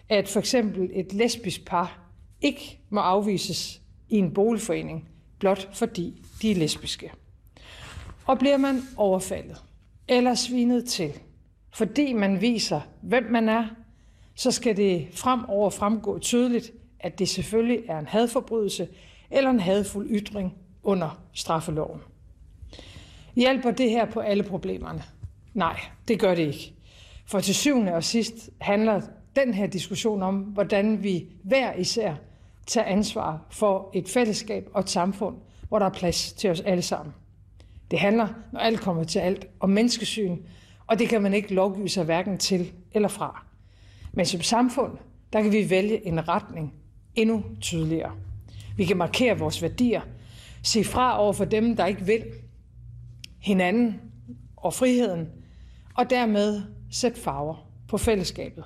at 0.08 0.28
for 0.28 0.40
eksempel 0.40 0.90
et 0.92 1.12
lesbisk 1.12 1.66
par 1.66 2.03
ikke 2.44 2.78
må 2.90 3.00
afvises 3.00 3.80
i 4.08 4.18
en 4.18 4.34
boligforening, 4.34 5.08
blot 5.38 5.76
fordi 5.76 6.22
de 6.42 6.50
er 6.50 6.54
lesbiske. 6.54 7.10
Og 8.26 8.38
bliver 8.38 8.56
man 8.56 8.82
overfaldet 8.96 9.64
eller 10.08 10.34
svinet 10.34 10.84
til, 10.84 11.12
fordi 11.74 12.12
man 12.12 12.40
viser, 12.40 12.80
hvem 13.02 13.24
man 13.30 13.48
er, 13.48 13.66
så 14.34 14.50
skal 14.50 14.76
det 14.76 15.08
fremover 15.12 15.70
fremgå 15.70 16.18
tydeligt, 16.18 16.72
at 17.00 17.18
det 17.18 17.28
selvfølgelig 17.28 17.84
er 17.88 17.98
en 17.98 18.06
hadforbrydelse 18.06 18.88
eller 19.30 19.50
en 19.50 19.60
hadfuld 19.60 20.10
ytring 20.10 20.54
under 20.82 21.20
straffeloven. 21.32 22.00
Hjælper 23.36 23.70
det 23.70 23.90
her 23.90 24.04
på 24.04 24.20
alle 24.20 24.42
problemerne? 24.42 25.02
Nej, 25.54 25.80
det 26.08 26.20
gør 26.20 26.34
det 26.34 26.46
ikke. 26.46 26.74
For 27.26 27.40
til 27.40 27.54
syvende 27.54 27.94
og 27.94 28.04
sidst 28.04 28.50
handler 28.60 29.00
den 29.36 29.54
her 29.54 29.66
diskussion 29.66 30.22
om, 30.22 30.36
hvordan 30.36 31.02
vi 31.02 31.26
hver 31.42 31.74
især 31.74 32.14
tage 32.66 32.86
ansvar 32.86 33.46
for 33.50 33.90
et 33.94 34.08
fællesskab 34.08 34.68
og 34.74 34.80
et 34.80 34.90
samfund, 34.90 35.36
hvor 35.68 35.78
der 35.78 35.86
er 35.86 35.90
plads 35.90 36.32
til 36.32 36.50
os 36.50 36.60
alle 36.60 36.82
sammen. 36.82 37.14
Det 37.90 37.98
handler, 37.98 38.28
når 38.52 38.60
alt 38.60 38.80
kommer 38.80 39.04
til 39.04 39.18
alt, 39.18 39.46
om 39.60 39.70
menneskesyn, 39.70 40.38
og 40.86 40.98
det 40.98 41.08
kan 41.08 41.22
man 41.22 41.34
ikke 41.34 41.54
lovgive 41.54 41.88
sig 41.88 42.04
hverken 42.04 42.38
til 42.38 42.72
eller 42.92 43.08
fra. 43.08 43.46
Men 44.12 44.26
som 44.26 44.42
samfund, 44.42 44.92
der 45.32 45.42
kan 45.42 45.52
vi 45.52 45.70
vælge 45.70 46.06
en 46.06 46.28
retning 46.28 46.74
endnu 47.14 47.44
tydeligere. 47.60 48.12
Vi 48.76 48.84
kan 48.84 48.96
markere 48.96 49.38
vores 49.38 49.62
værdier, 49.62 50.00
se 50.62 50.84
fra 50.84 51.20
over 51.20 51.32
for 51.32 51.44
dem, 51.44 51.76
der 51.76 51.86
ikke 51.86 52.06
vil 52.06 52.24
hinanden 53.38 54.00
og 54.56 54.74
friheden, 54.74 55.28
og 55.94 56.10
dermed 56.10 56.62
sætte 56.90 57.20
farver 57.20 57.68
på 57.88 57.98
fællesskabet. 57.98 58.64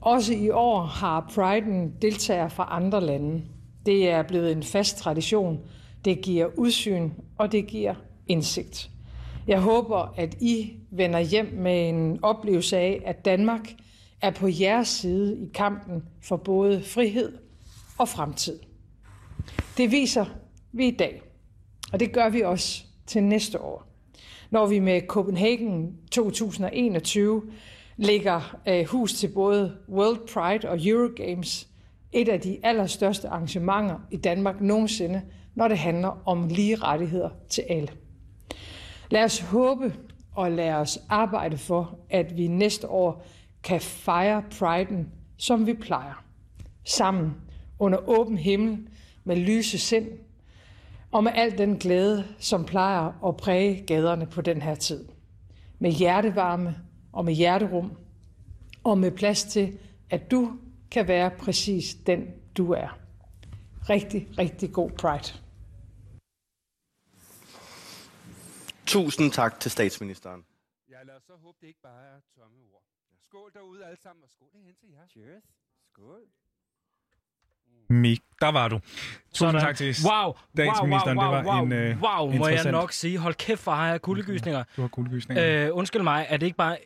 Også 0.00 0.34
i 0.34 0.50
år 0.50 0.80
har 0.80 1.20
Pride'en 1.20 2.00
deltagere 2.02 2.50
fra 2.50 2.68
andre 2.70 3.00
lande. 3.00 3.42
Det 3.86 4.10
er 4.10 4.22
blevet 4.22 4.52
en 4.52 4.62
fast 4.62 4.98
tradition. 4.98 5.60
Det 6.04 6.20
giver 6.22 6.46
udsyn, 6.56 7.10
og 7.38 7.52
det 7.52 7.66
giver 7.66 7.94
indsigt. 8.26 8.90
Jeg 9.46 9.60
håber, 9.60 10.14
at 10.16 10.34
I 10.40 10.72
vender 10.90 11.20
hjem 11.20 11.52
med 11.52 11.88
en 11.88 12.18
oplevelse 12.22 12.76
af, 12.76 13.02
at 13.04 13.24
Danmark 13.24 13.74
er 14.20 14.30
på 14.30 14.48
jeres 14.48 14.88
side 14.88 15.38
i 15.38 15.50
kampen 15.54 16.02
for 16.22 16.36
både 16.36 16.82
frihed 16.82 17.32
og 17.98 18.08
fremtid. 18.08 18.58
Det 19.76 19.92
viser 19.92 20.24
vi 20.72 20.86
i 20.86 20.96
dag, 20.96 21.22
og 21.92 22.00
det 22.00 22.12
gør 22.12 22.28
vi 22.28 22.40
også 22.40 22.84
til 23.06 23.22
næste 23.22 23.60
år, 23.60 23.86
når 24.50 24.66
vi 24.66 24.78
med 24.78 25.00
Copenhagen 25.08 25.96
2021 26.10 27.42
ligger 27.98 28.56
øh, 28.68 28.86
hus 28.86 29.14
til 29.14 29.28
både 29.28 29.76
World 29.88 30.18
Pride 30.34 30.68
og 30.70 30.86
Eurogames, 30.86 31.68
et 32.12 32.28
af 32.28 32.40
de 32.40 32.58
allerstørste 32.62 33.28
arrangementer 33.28 33.96
i 34.10 34.16
Danmark 34.16 34.60
nogensinde, 34.60 35.22
når 35.54 35.68
det 35.68 35.78
handler 35.78 36.22
om 36.26 36.48
lige 36.48 36.76
rettigheder 36.76 37.30
til 37.48 37.64
alle. 37.70 37.88
Lad 39.10 39.24
os 39.24 39.40
håbe 39.40 39.94
og 40.34 40.52
lad 40.52 40.72
os 40.72 40.98
arbejde 41.08 41.58
for, 41.58 41.98
at 42.10 42.36
vi 42.36 42.46
næste 42.46 42.88
år 42.88 43.26
kan 43.62 43.80
fejre 43.80 44.42
priden, 44.58 45.08
som 45.36 45.66
vi 45.66 45.74
plejer. 45.74 46.24
Sammen 46.84 47.34
under 47.78 48.08
åben 48.08 48.38
himmel 48.38 48.78
med 49.24 49.36
lyse 49.36 49.78
sind 49.78 50.06
og 51.12 51.24
med 51.24 51.32
al 51.34 51.58
den 51.58 51.76
glæde, 51.76 52.24
som 52.38 52.64
plejer 52.64 53.26
at 53.28 53.36
præge 53.36 53.84
gaderne 53.86 54.26
på 54.26 54.40
den 54.40 54.62
her 54.62 54.74
tid. 54.74 55.04
Med 55.78 55.90
hjertevarme 55.90 56.74
og 57.18 57.24
med 57.24 57.34
hjerterum 57.34 57.96
og 58.84 58.98
med 58.98 59.10
plads 59.10 59.44
til, 59.44 59.78
at 60.10 60.30
du 60.30 60.58
kan 60.90 61.08
være 61.08 61.30
præcis 61.30 61.94
den, 61.94 62.20
du 62.56 62.72
er. 62.72 62.98
Rigtig, 63.90 64.28
rigtig 64.38 64.72
god 64.72 64.90
Pride. 64.90 65.38
Tusind 68.86 69.32
tak 69.32 69.60
til 69.60 69.70
statsministeren. 69.70 70.44
Ja, 70.90 71.02
lad 71.06 71.14
os 71.14 71.22
så 71.22 71.32
håbe, 71.42 71.58
det 71.60 71.66
ikke 71.66 71.80
bare 71.82 72.02
er 72.14 72.20
tomme 72.34 72.56
ord. 72.74 72.82
Skål 73.24 73.50
derude 73.54 73.84
alle 73.84 73.98
sammen, 74.02 74.22
og 74.24 74.30
skål 74.30 74.48
hen 74.64 74.74
til 74.80 74.88
jer. 74.92 75.06
Cheers. 75.10 75.42
Skål. 75.92 76.22
Mik, 77.90 78.22
der 78.40 78.48
var 78.52 78.68
du. 78.68 78.78
Tusind 78.78 79.28
Sådan. 79.30 79.60
tak 79.60 79.76
til 79.76 79.96
wow, 80.10 80.32
statsministeren. 80.54 81.18
Wow, 81.18 81.26
wow, 81.26 81.34
wow, 81.34 81.40
det 81.40 81.46
var 81.46 81.56
wow, 81.56 81.64
en 81.66 81.72
uh, 81.72 82.02
wow, 82.02 82.38
må 82.38 82.46
jeg 82.46 82.54
interessant- 82.58 82.70
nok 82.70 82.92
sige. 82.92 83.18
Hold 83.18 83.34
kæft, 83.34 83.60
for 83.60 83.72
har 83.72 83.88
jeg 83.88 84.00
kuldegysninger. 84.02 84.64
Du 84.76 84.80
har 84.80 84.88
kuldegysninger. 84.88 85.66
Øh, 85.66 85.76
undskyld 85.76 86.02
mig, 86.02 86.26
er 86.28 86.36
det 86.36 86.46
ikke 86.46 86.56
bare 86.56 86.78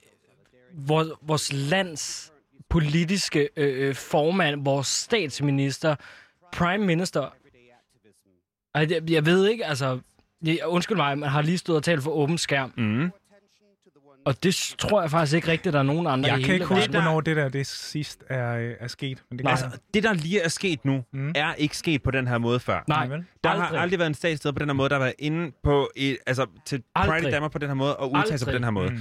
vores, 0.74 1.08
vores 1.22 1.52
lands 1.52 2.32
politiske 2.68 3.48
øh, 3.56 3.88
øh, 3.88 3.94
formand, 3.94 4.64
vores 4.64 4.86
statsminister, 4.86 5.96
prime 6.52 6.86
minister? 6.86 7.34
Det- 8.78 9.10
jeg 9.10 9.26
ved 9.26 9.48
ikke, 9.48 9.66
altså... 9.66 9.98
Jeg, 10.44 10.58
undskyld 10.66 10.96
mig, 10.96 11.18
man 11.18 11.28
har 11.28 11.42
lige 11.42 11.58
stået 11.58 11.76
og 11.76 11.82
talt 11.82 12.02
for 12.02 12.10
åben 12.10 12.38
skærm. 12.38 12.72
Mm. 12.76 13.10
Og 14.24 14.42
det 14.42 14.74
tror 14.78 15.00
jeg 15.00 15.10
faktisk 15.10 15.36
ikke 15.36 15.48
rigtigt, 15.48 15.72
der 15.72 15.78
er 15.78 15.82
nogen 15.82 16.06
andre 16.06 16.28
Jeg 16.28 16.38
i 16.38 16.40
kan 16.42 16.46
hele 16.46 16.54
ikke 16.54 16.66
huske, 16.66 16.80
verden. 16.80 17.02
hvornår 17.02 17.20
det 17.20 17.36
der 17.36 17.48
det 17.48 17.66
sidst 17.66 18.24
er, 18.28 18.56
øh, 18.56 18.74
er 18.80 18.86
sket. 18.88 19.22
Men 19.30 19.38
det 19.38 19.44
kan 19.46 19.50
Altså, 19.50 19.78
det, 19.94 20.02
der 20.02 20.12
lige 20.12 20.40
er 20.40 20.48
sket 20.48 20.84
nu, 20.84 21.04
mm. 21.12 21.32
er 21.34 21.54
ikke 21.54 21.76
sket 21.76 22.02
på 22.02 22.10
den 22.10 22.26
her 22.28 22.38
måde 22.38 22.60
før. 22.60 22.84
Nej, 22.88 23.06
Der 23.06 23.48
har 23.50 23.62
aldrig. 23.64 23.80
aldrig 23.80 23.98
været 23.98 24.08
en 24.10 24.14
statsleder 24.14 24.52
på 24.52 24.58
den 24.58 24.68
her 24.68 24.74
måde, 24.74 24.88
der 24.88 24.94
har 24.94 25.00
været 25.00 25.14
inde 25.18 25.52
på 25.62 25.90
et, 25.96 26.18
altså, 26.26 26.46
til 26.64 26.82
Pride 26.96 27.12
Aldrig. 27.14 27.28
i 27.28 27.32
Danmark 27.32 27.52
på 27.52 27.58
den 27.58 27.68
her 27.68 27.74
måde, 27.74 27.96
og 27.96 28.12
udtale 28.12 28.38
sig 28.38 28.46
på 28.46 28.50
Aldrig. 28.50 28.54
den 28.54 28.64
her 28.64 28.70
måde. 28.70 28.90
Mm. 28.90 28.98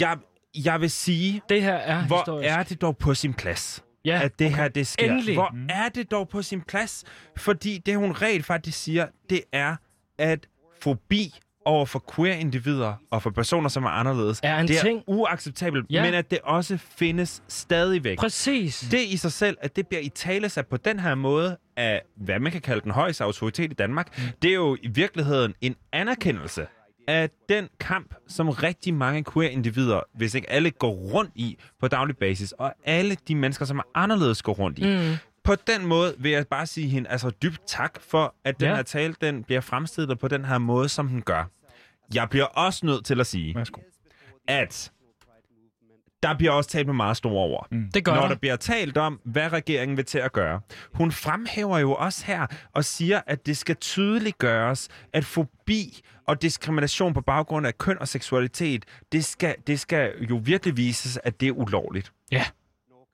Jeg, 0.00 0.16
jeg 0.64 0.80
vil 0.80 0.90
sige, 0.90 1.42
det 1.48 1.62
her 1.62 1.74
er 1.74 2.06
hvor 2.06 2.16
historisk. 2.16 2.48
er 2.48 2.62
det 2.62 2.80
dog 2.80 2.96
på 2.96 3.14
sin 3.14 3.34
plads, 3.34 3.84
Ja, 4.04 4.20
at 4.24 4.38
det 4.38 4.46
okay. 4.46 4.56
her 4.56 4.68
det 4.68 4.86
sker. 4.86 5.10
Endelig. 5.12 5.34
Hvor 5.34 5.50
Mm. 5.54 5.66
er 5.70 5.88
det 5.88 6.10
dog 6.10 6.28
på 6.28 6.42
sin 6.42 6.60
plads? 6.60 7.04
Fordi 7.36 7.78
det, 7.86 7.96
hun 7.96 8.12
rent 8.12 8.44
faktisk 8.46 8.78
siger, 8.82 9.06
det 9.30 9.40
er, 9.52 9.76
at 10.18 10.46
fobi 10.82 11.34
over 11.64 11.86
for 11.86 12.04
queer-individer 12.14 12.94
og 13.10 13.22
for 13.22 13.30
personer, 13.30 13.68
som 13.68 13.84
er 13.84 13.88
anderledes, 13.88 14.40
Er 14.42 14.58
en 14.60 14.68
det 14.68 14.78
er 14.78 14.82
ting. 14.82 15.02
uacceptabelt, 15.06 15.86
Ja. 15.90 16.02
men 16.02 16.14
at 16.14 16.30
det 16.30 16.38
også 16.44 16.76
findes 16.98 17.42
stadigvæk. 17.48 18.18
Præcis. 18.18 18.88
Det 18.90 19.00
i 19.00 19.16
sig 19.16 19.32
selv, 19.32 19.56
at 19.60 19.76
det 19.76 19.86
bliver 19.86 20.00
i 20.02 20.08
tale 20.08 20.48
sat 20.48 20.66
på 20.66 20.76
den 20.76 21.00
her 21.00 21.14
måde 21.14 21.56
af, 21.76 22.02
hvad 22.16 22.38
man 22.40 22.52
kan 22.52 22.60
kalde 22.60 22.80
den 22.80 22.90
højeste 22.90 23.24
autoritet 23.24 23.70
i 23.70 23.74
Danmark, 23.74 24.18
mm. 24.18 24.22
det 24.42 24.50
er 24.50 24.54
jo 24.54 24.76
i 24.82 24.88
virkeligheden 24.88 25.54
en 25.60 25.76
anerkendelse 25.92 26.66
af 27.08 27.30
den 27.48 27.68
kamp, 27.80 28.14
som 28.28 28.48
rigtig 28.48 28.94
mange 28.94 29.24
queer-individer, 29.32 30.00
hvis 30.14 30.34
ikke 30.34 30.50
alle 30.50 30.70
går 30.70 30.90
rundt 30.90 31.30
i 31.34 31.58
på 31.80 31.88
daglig 31.88 32.16
basis, 32.16 32.52
og 32.52 32.74
alle 32.84 33.16
de 33.28 33.34
mennesker, 33.34 33.64
som 33.64 33.78
er 33.78 33.82
anderledes 33.94 34.42
går 34.42 34.52
rundt 34.52 34.78
i. 34.78 34.82
Mm. 35.10 35.14
På 35.44 35.54
den 35.54 35.86
måde 35.86 36.14
vil 36.18 36.30
jeg 36.30 36.46
bare 36.48 36.66
sige 36.66 36.88
hende 36.88 37.08
altså 37.10 37.30
dybt 37.30 37.60
tak 37.66 37.98
for, 38.00 38.34
at 38.44 38.60
den 38.60 38.68
Ja. 38.68 38.74
her 38.74 38.82
tale 38.82 39.14
den 39.20 39.44
bliver 39.44 39.60
fremstillet 39.60 40.18
på 40.18 40.28
den 40.28 40.44
her 40.44 40.58
måde, 40.58 40.88
som 40.88 41.08
den 41.08 41.22
gør. 41.22 41.44
Jeg 42.14 42.28
bliver 42.30 42.44
også 42.44 42.86
nødt 42.86 43.04
til 43.04 43.20
at 43.20 43.26
sige, 43.26 43.54
Værsgo. 43.54 43.80
at 44.48 44.92
der 46.22 46.34
bliver 46.34 46.52
også 46.52 46.70
talt 46.70 46.86
med 46.86 46.94
meget 46.94 47.16
store 47.16 47.44
ord. 47.44 47.66
Mm. 47.70 47.90
Det 47.94 48.04
gør 48.04 48.14
Når 48.14 48.20
der. 48.20 48.28
der 48.28 48.34
bliver 48.36 48.56
talt 48.56 48.96
om, 48.96 49.20
hvad 49.24 49.52
regeringen 49.52 49.96
vil 49.96 50.04
til 50.04 50.18
at 50.18 50.32
gøre. 50.32 50.60
Hun 50.94 51.12
fremhæver 51.12 51.78
jo 51.78 51.94
også 51.94 52.26
her 52.26 52.46
og 52.72 52.84
siger, 52.84 53.20
at 53.26 53.46
det 53.46 53.56
skal 53.56 53.76
tydeligt 53.76 54.38
gøres, 54.38 54.88
at 55.12 55.24
fobi 55.24 56.00
og 56.26 56.42
diskrimination 56.42 57.14
på 57.14 57.20
baggrund 57.20 57.66
af 57.66 57.78
køn 57.78 57.98
og 58.00 58.08
seksualitet, 58.08 58.84
det 59.12 59.24
skal, 59.24 59.54
det 59.66 59.80
skal 59.80 60.12
jo 60.30 60.40
virkelig 60.44 60.76
vises, 60.76 61.18
at 61.24 61.40
det 61.40 61.48
er 61.48 61.52
ulovligt. 61.52 62.12
Ja. 62.32 62.44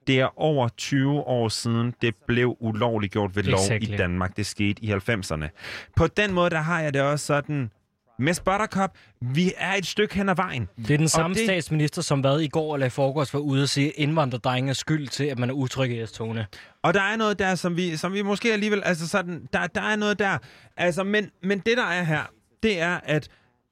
Det 0.06 0.20
er 0.20 0.40
over 0.40 0.68
20 0.68 1.10
år 1.20 1.48
siden, 1.48 1.94
det 2.02 2.14
blev 2.26 2.56
ulovligt 2.60 3.12
gjort 3.12 3.36
ved 3.36 3.42
lov 3.42 3.60
Exactly. 3.60 3.94
i 3.94 3.96
Danmark. 3.96 4.36
Det 4.36 4.46
skete 4.46 4.84
i 4.84 4.92
90'erne. 4.92 5.48
På 5.96 6.06
den 6.06 6.32
måde, 6.32 6.50
der 6.50 6.60
har 6.60 6.80
jeg 6.80 6.94
det 6.94 7.02
også 7.02 7.26
sådan, 7.26 7.70
Miss 8.18 8.40
Buttercup, 8.40 8.90
vi 9.20 9.52
er 9.56 9.72
et 9.74 9.86
stykke 9.86 10.14
hen 10.14 10.28
ad 10.28 10.34
vejen. 10.36 10.68
Det 10.76 10.90
er 10.90 10.96
den 10.96 11.04
Og 11.04 11.10
samme 11.10 11.34
det- 11.34 11.44
statsminister, 11.44 12.02
som 12.02 12.20
hvad 12.20 12.40
i 12.40 12.48
går 12.48 12.74
eller 12.74 12.86
i 12.86 12.90
forgårs 12.90 13.34
var 13.34 13.40
ude 13.40 13.62
og 13.62 13.68
sige, 13.68 13.86
at 13.88 13.92
indvandrerdrenge 13.96 14.70
er 14.70 14.74
skyld 14.74 15.08
til, 15.08 15.24
at 15.24 15.38
man 15.38 15.50
er 15.50 15.54
utryg 15.54 15.90
i 15.90 16.06
S-togene. 16.06 16.46
Og 16.82 16.94
der 16.94 17.00
er 17.02 17.16
noget 17.16 17.38
der, 17.38 17.54
som 17.54 17.76
vi, 17.76 17.96
som 17.96 18.12
vi 18.12 18.22
måske 18.22 18.52
alligevel... 18.52 18.82
Altså 18.84 19.08
sådan, 19.08 19.48
der, 19.52 19.66
der 19.66 19.80
er 19.80 19.96
noget 19.96 20.18
der. 20.18 20.38
Altså, 20.76 21.04
men, 21.04 21.30
men 21.42 21.58
det, 21.58 21.76
der 21.76 21.84
er 21.86 22.02
her, 22.02 22.22
det 22.62 22.80
er, 22.80 23.00
at 23.04 23.28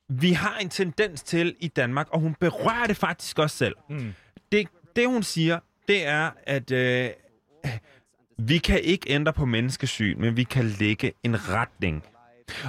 vi 0.08 0.32
har 0.32 0.56
en 0.60 0.68
tendens 0.68 1.22
til 1.22 1.54
i 1.60 1.68
Danmark, 1.68 2.08
og 2.10 2.20
hun 2.20 2.34
berører 2.40 2.86
det 2.86 2.96
faktisk 2.96 3.38
også 3.38 3.56
selv. 3.56 3.74
Mm. 3.90 4.14
Det, 4.52 4.68
det 4.96 5.08
hun 5.08 5.22
siger, 5.22 5.58
det 5.88 6.06
er, 6.06 6.30
at 6.46 6.70
øh, 6.70 7.10
vi 8.38 8.58
kan 8.58 8.80
ikke 8.80 9.10
ændre 9.10 9.32
på 9.32 9.44
menneskesyn, 9.46 10.20
men 10.20 10.36
vi 10.36 10.44
kan 10.44 10.64
lægge 10.64 11.12
en 11.22 11.48
retning. 11.48 12.04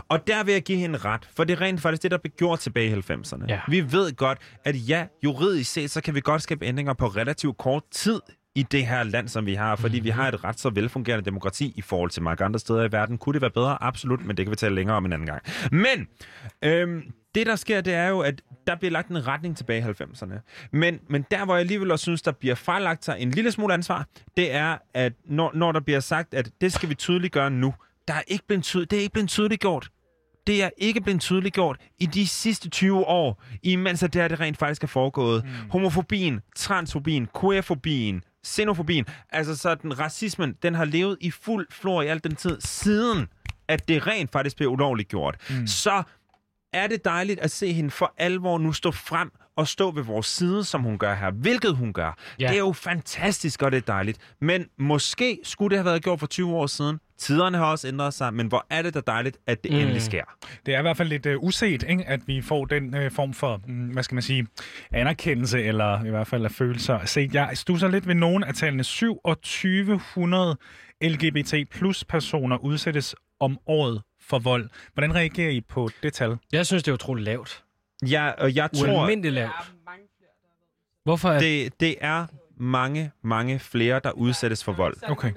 Og 0.10 0.27
der 0.27 0.43
vil 0.43 0.52
jeg 0.52 0.64
give 0.64 0.77
hende 0.77 0.98
ret, 0.98 1.30
for 1.35 1.43
det 1.43 1.53
er 1.53 1.61
rent 1.61 1.82
faktisk 1.82 2.03
det, 2.03 2.11
der 2.11 2.18
blev 2.18 2.32
gjort 2.38 2.60
tilbage 2.60 2.90
i 2.90 2.93
90'erne. 2.93 3.45
Ja. 3.48 3.61
Vi 3.68 3.92
ved 3.92 4.16
godt, 4.16 4.38
at 4.64 4.90
ja, 4.90 5.06
juridisk 5.24 5.72
set, 5.72 5.92
så 5.92 6.02
kan 6.02 6.16
vi 6.16 6.22
godt 6.22 6.42
skabe 6.42 6.66
ændringer 6.66 6.93
på 6.93 7.08
relativt 7.08 7.58
kort 7.58 7.84
tid 7.92 8.19
i 8.56 8.64
det 8.64 8.85
her 8.85 9.03
land, 9.03 9.27
som 9.27 9.45
vi 9.45 9.53
har, 9.53 9.76
fordi 9.76 9.95
mm-hmm. 9.95 10.06
vi 10.06 10.10
har 10.10 10.27
et 10.27 10.43
ret 10.43 10.60
så 10.60 10.69
velfungerende 10.69 11.26
demokrati 11.26 11.74
i 11.76 11.82
forhold 11.82 12.10
til 12.10 12.24
mange 12.24 12.45
andre 12.45 12.60
steder 12.60 12.84
i 12.84 12.92
verden. 12.92 13.18
Kunne 13.18 13.34
det 13.34 13.42
være 13.42 13.52
bedre? 13.52 13.84
Absolut, 13.84 14.26
men 14.26 14.38
det 14.38 14.45
kan 14.45 14.52
vi 14.52 14.56
tale 14.56 14.76
længere 14.76 14.98
om 14.98 15.06
en 15.06 15.14
anden 15.14 15.27
gang. 15.27 15.42
Men 15.72 16.08
øhm, 16.61 17.14
det, 17.35 17.45
der 17.45 17.56
sker, 17.56 17.82
det 17.82 17.93
er 17.93 18.08
jo, 18.08 18.19
at 18.19 18.42
der 18.68 18.76
bliver 18.76 18.92
lagt 18.92 19.10
en 19.10 19.27
retning 19.27 19.58
tilbage 19.58 19.80
i 19.80 20.03
90'erne. 20.03 20.68
Men, 20.72 21.00
men 21.10 21.26
der, 21.32 21.45
hvor 21.45 21.53
jeg 21.53 21.60
alligevel 21.60 21.92
også 21.92 22.03
synes, 22.03 22.22
der 22.22 22.32
bliver 22.32 22.56
fralagt 22.56 23.06
sig 23.06 23.16
en 23.19 23.32
lille 23.32 23.52
smule 23.52 23.74
ansvar, 23.74 24.08
det 24.38 24.53
er, 24.53 24.77
at 24.93 25.14
når, 25.26 25.52
når 25.53 25.72
der 25.72 25.80
bliver 25.80 26.00
sagt, 26.00 26.34
at 26.34 26.52
det 26.61 26.74
skal 26.74 26.90
vi 26.90 26.95
tydeligt 26.95 27.34
gøre 27.34 27.50
nu, 27.50 27.74
der 28.07 28.14
er 28.14 28.23
ikke 28.27 28.48
blevet 28.48 28.64
tydelig, 28.64 28.91
det 28.91 28.98
er 28.98 29.01
ikke 29.01 29.14
blevet 29.14 29.30
tydeligt 29.30 29.61
gjort. 29.61 29.90
Det 30.48 30.64
er 30.64 30.69
ikke 30.77 31.01
blevet 31.01 31.22
tydeligt 31.22 31.56
gjort 31.56 31.77
i 31.99 32.06
de 32.06 32.27
sidste 32.27 32.69
20 32.69 33.06
år, 33.06 33.43
imens 33.64 34.03
at 34.03 34.14
det, 34.14 34.22
her, 34.22 34.27
det 34.27 34.40
rent 34.40 34.57
faktisk 34.57 34.83
er 34.83 34.88
foregået. 34.88 35.43
Mm. 35.43 35.69
Homofobien, 35.69 36.41
transfobien, 36.56 37.27
queerfobien, 37.41 38.23
xenofobien, 38.48 39.06
altså 39.30 39.56
sådan 39.56 39.99
racismen, 39.99 40.53
den 40.64 40.75
har 40.75 40.85
levet 40.85 41.17
i 41.22 41.32
fuld 41.32 41.67
flor 41.72 42.01
i 42.01 42.07
al 42.07 42.23
den 42.23 42.35
tid, 42.35 42.61
siden 42.61 43.27
at 43.67 43.88
det 43.88 44.07
rent 44.07 44.32
faktisk 44.32 44.56
blev 44.57 44.69
ulovligt 44.69 45.09
gjort. 45.09 45.35
Mm. 45.49 45.67
Så 45.67 46.03
er 46.73 46.88
det 46.88 47.06
dejligt 47.06 47.40
at 47.40 47.51
se 47.51 47.73
hende 47.73 47.91
for 47.91 48.14
alvor 48.17 48.57
nu 48.57 48.73
stå 48.73 48.91
frem 48.91 49.32
og 49.56 49.67
stå 49.67 49.91
ved 49.91 50.03
vores 50.03 50.27
side, 50.27 50.64
som 50.64 50.82
hun 50.82 50.98
gør 50.98 51.15
her, 51.15 51.32
hvilket 51.32 51.75
hun 51.75 51.93
gør. 51.93 52.17
Ja. 52.40 52.48
Det 52.48 52.53
er 52.56 52.59
jo 52.59 52.73
fantastisk, 52.73 53.61
og 53.61 53.72
det 53.72 53.77
er 53.77 53.82
dejligt. 53.82 54.17
Men 54.41 54.65
måske 54.77 55.40
skulle 55.43 55.69
det 55.69 55.77
have 55.77 55.85
været 55.85 56.03
gjort 56.03 56.19
for 56.19 56.27
20 56.27 56.56
år 56.56 56.67
siden. 56.67 56.99
Tiderne 57.24 57.58
har 57.58 57.66
også 57.66 57.88
ændret 57.88 58.14
sig, 58.14 58.34
men 58.34 58.48
hvor 58.48 58.66
er 58.69 58.82
det 58.82 58.93
da 58.93 59.02
dejligt, 59.08 59.38
at 59.48 59.64
det 59.64 59.72
Mm. 59.72 59.77
endelig 59.77 60.02
sker. 60.02 60.24
Det 60.66 60.74
er 60.76 60.80
i 60.80 60.82
hvert 60.82 60.98
fald 60.98 61.10
lidt 61.10 61.26
uh, 61.26 61.43
uset, 61.43 61.84
ikke? 61.90 62.03
at 62.08 62.19
vi 62.27 62.42
får 62.42 62.66
den 62.66 62.95
uh, 63.06 63.11
form 63.11 63.34
for, 63.34 63.61
mm, 63.68 63.74
hvad 63.88 64.03
skal 64.03 64.16
man 64.16 64.22
sige, 64.22 64.48
anerkendelse, 64.92 65.64
eller 65.64 66.03
i 66.06 66.10
hvert 66.10 66.27
fald 66.27 66.45
af 66.45 66.52
følelser. 66.52 67.06
Se, 67.06 67.30
jeg 67.34 67.50
stusser 67.53 67.88
lidt 67.88 68.08
ved 68.08 68.16
nogen 68.16 68.43
af 68.43 68.53
tallene. 68.53 68.84
2700 68.84 70.58
LGBT 71.02 71.53
plus 71.72 72.03
personer 72.06 72.58
udsættes 72.58 73.16
om 73.40 73.58
året 73.68 74.02
for 74.22 74.40
vold. 74.40 74.69
Hvordan 74.93 75.16
reagerer 75.16 75.50
I 75.50 75.61
på 75.61 75.90
det 76.03 76.14
tal? 76.14 76.38
Jeg 76.52 76.66
synes, 76.66 76.84
det 76.84 76.92
er 76.92 76.93
utroligt 76.93 77.26
lavt. 77.26 77.64
Ja, 78.10 78.30
og 78.30 78.56
jeg 78.56 78.69
tror... 78.76 78.93
Ualmindeligt 78.98 79.34
lavt. 79.34 79.52
Hvorfor 81.03 81.30
er 81.30 81.40
det? 81.40 81.80
Det 81.80 81.95
er 82.02 82.26
mange, 82.58 83.11
mange 83.24 83.60
flere, 83.60 84.02
der 84.03 84.11
udsættes 84.11 84.64
for 84.64 84.72
vold. 84.72 84.95
Okay. 85.03 85.32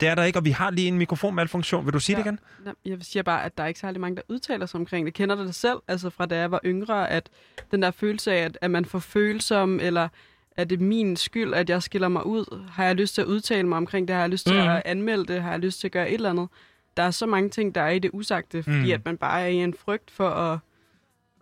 Det 0.00 0.08
er 0.08 0.14
der 0.14 0.24
ikke, 0.24 0.38
og 0.38 0.44
vi 0.44 0.50
har 0.50 0.70
lige 0.70 0.88
en 0.88 0.98
mikrofonmalfunktion. 0.98 1.84
Vil 1.86 1.92
du 1.94 2.00
sige 2.00 2.16
ja. 2.18 2.22
det 2.22 2.26
igen? 2.66 2.74
Jeg 2.84 2.98
siger 3.00 3.22
bare, 3.22 3.44
at 3.44 3.58
der 3.58 3.64
er 3.64 3.68
ikke 3.68 3.80
særlig 3.80 4.00
mange, 4.00 4.16
der 4.16 4.22
udtaler 4.28 4.66
sig 4.66 4.80
omkring 4.80 5.06
det. 5.06 5.14
Kender 5.14 5.34
du 5.34 5.44
det 5.46 5.54
selv, 5.54 5.78
altså 5.88 6.10
fra 6.10 6.26
da 6.26 6.36
jeg 6.38 6.50
var 6.50 6.60
yngre, 6.64 7.10
at 7.10 7.28
den 7.70 7.82
der 7.82 7.90
følelse 7.90 8.32
af, 8.32 8.44
at, 8.44 8.58
at 8.60 8.70
man 8.70 8.84
får 8.84 8.98
følsom, 8.98 9.80
eller 9.80 10.08
er 10.56 10.64
det 10.64 10.80
min 10.80 11.16
skyld, 11.16 11.54
at 11.54 11.70
jeg 11.70 11.82
skiller 11.82 12.08
mig 12.08 12.26
ud? 12.26 12.64
Har 12.70 12.84
jeg 12.84 12.94
lyst 12.94 13.14
til 13.14 13.22
at 13.22 13.26
udtale 13.26 13.68
mig 13.68 13.76
omkring 13.76 14.08
det? 14.08 14.14
Har 14.16 14.22
jeg 14.22 14.30
lyst 14.30 14.46
til 14.46 14.56
Mhm. 14.60 14.68
at 14.68 14.82
anmelde 14.84 15.24
det? 15.32 15.42
Har 15.42 15.50
jeg 15.50 15.58
lyst 15.60 15.80
til 15.80 15.88
at 15.88 15.92
gøre 15.92 16.08
et 16.08 16.14
eller 16.14 16.30
andet? 16.30 16.48
Der 16.96 17.02
er 17.02 17.10
så 17.10 17.26
mange 17.26 17.48
ting, 17.50 17.74
der 17.74 17.80
er 17.80 17.90
i 17.90 17.98
det 17.98 18.10
usagte, 18.14 18.62
fordi 18.62 18.76
Mhm. 18.76 18.90
at 18.90 19.04
man 19.04 19.16
bare 19.16 19.42
er 19.42 19.46
i 19.46 19.54
en 19.56 19.74
frygt 19.74 20.10
for 20.10 20.28
at, 20.30 20.58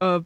at, 0.01 0.23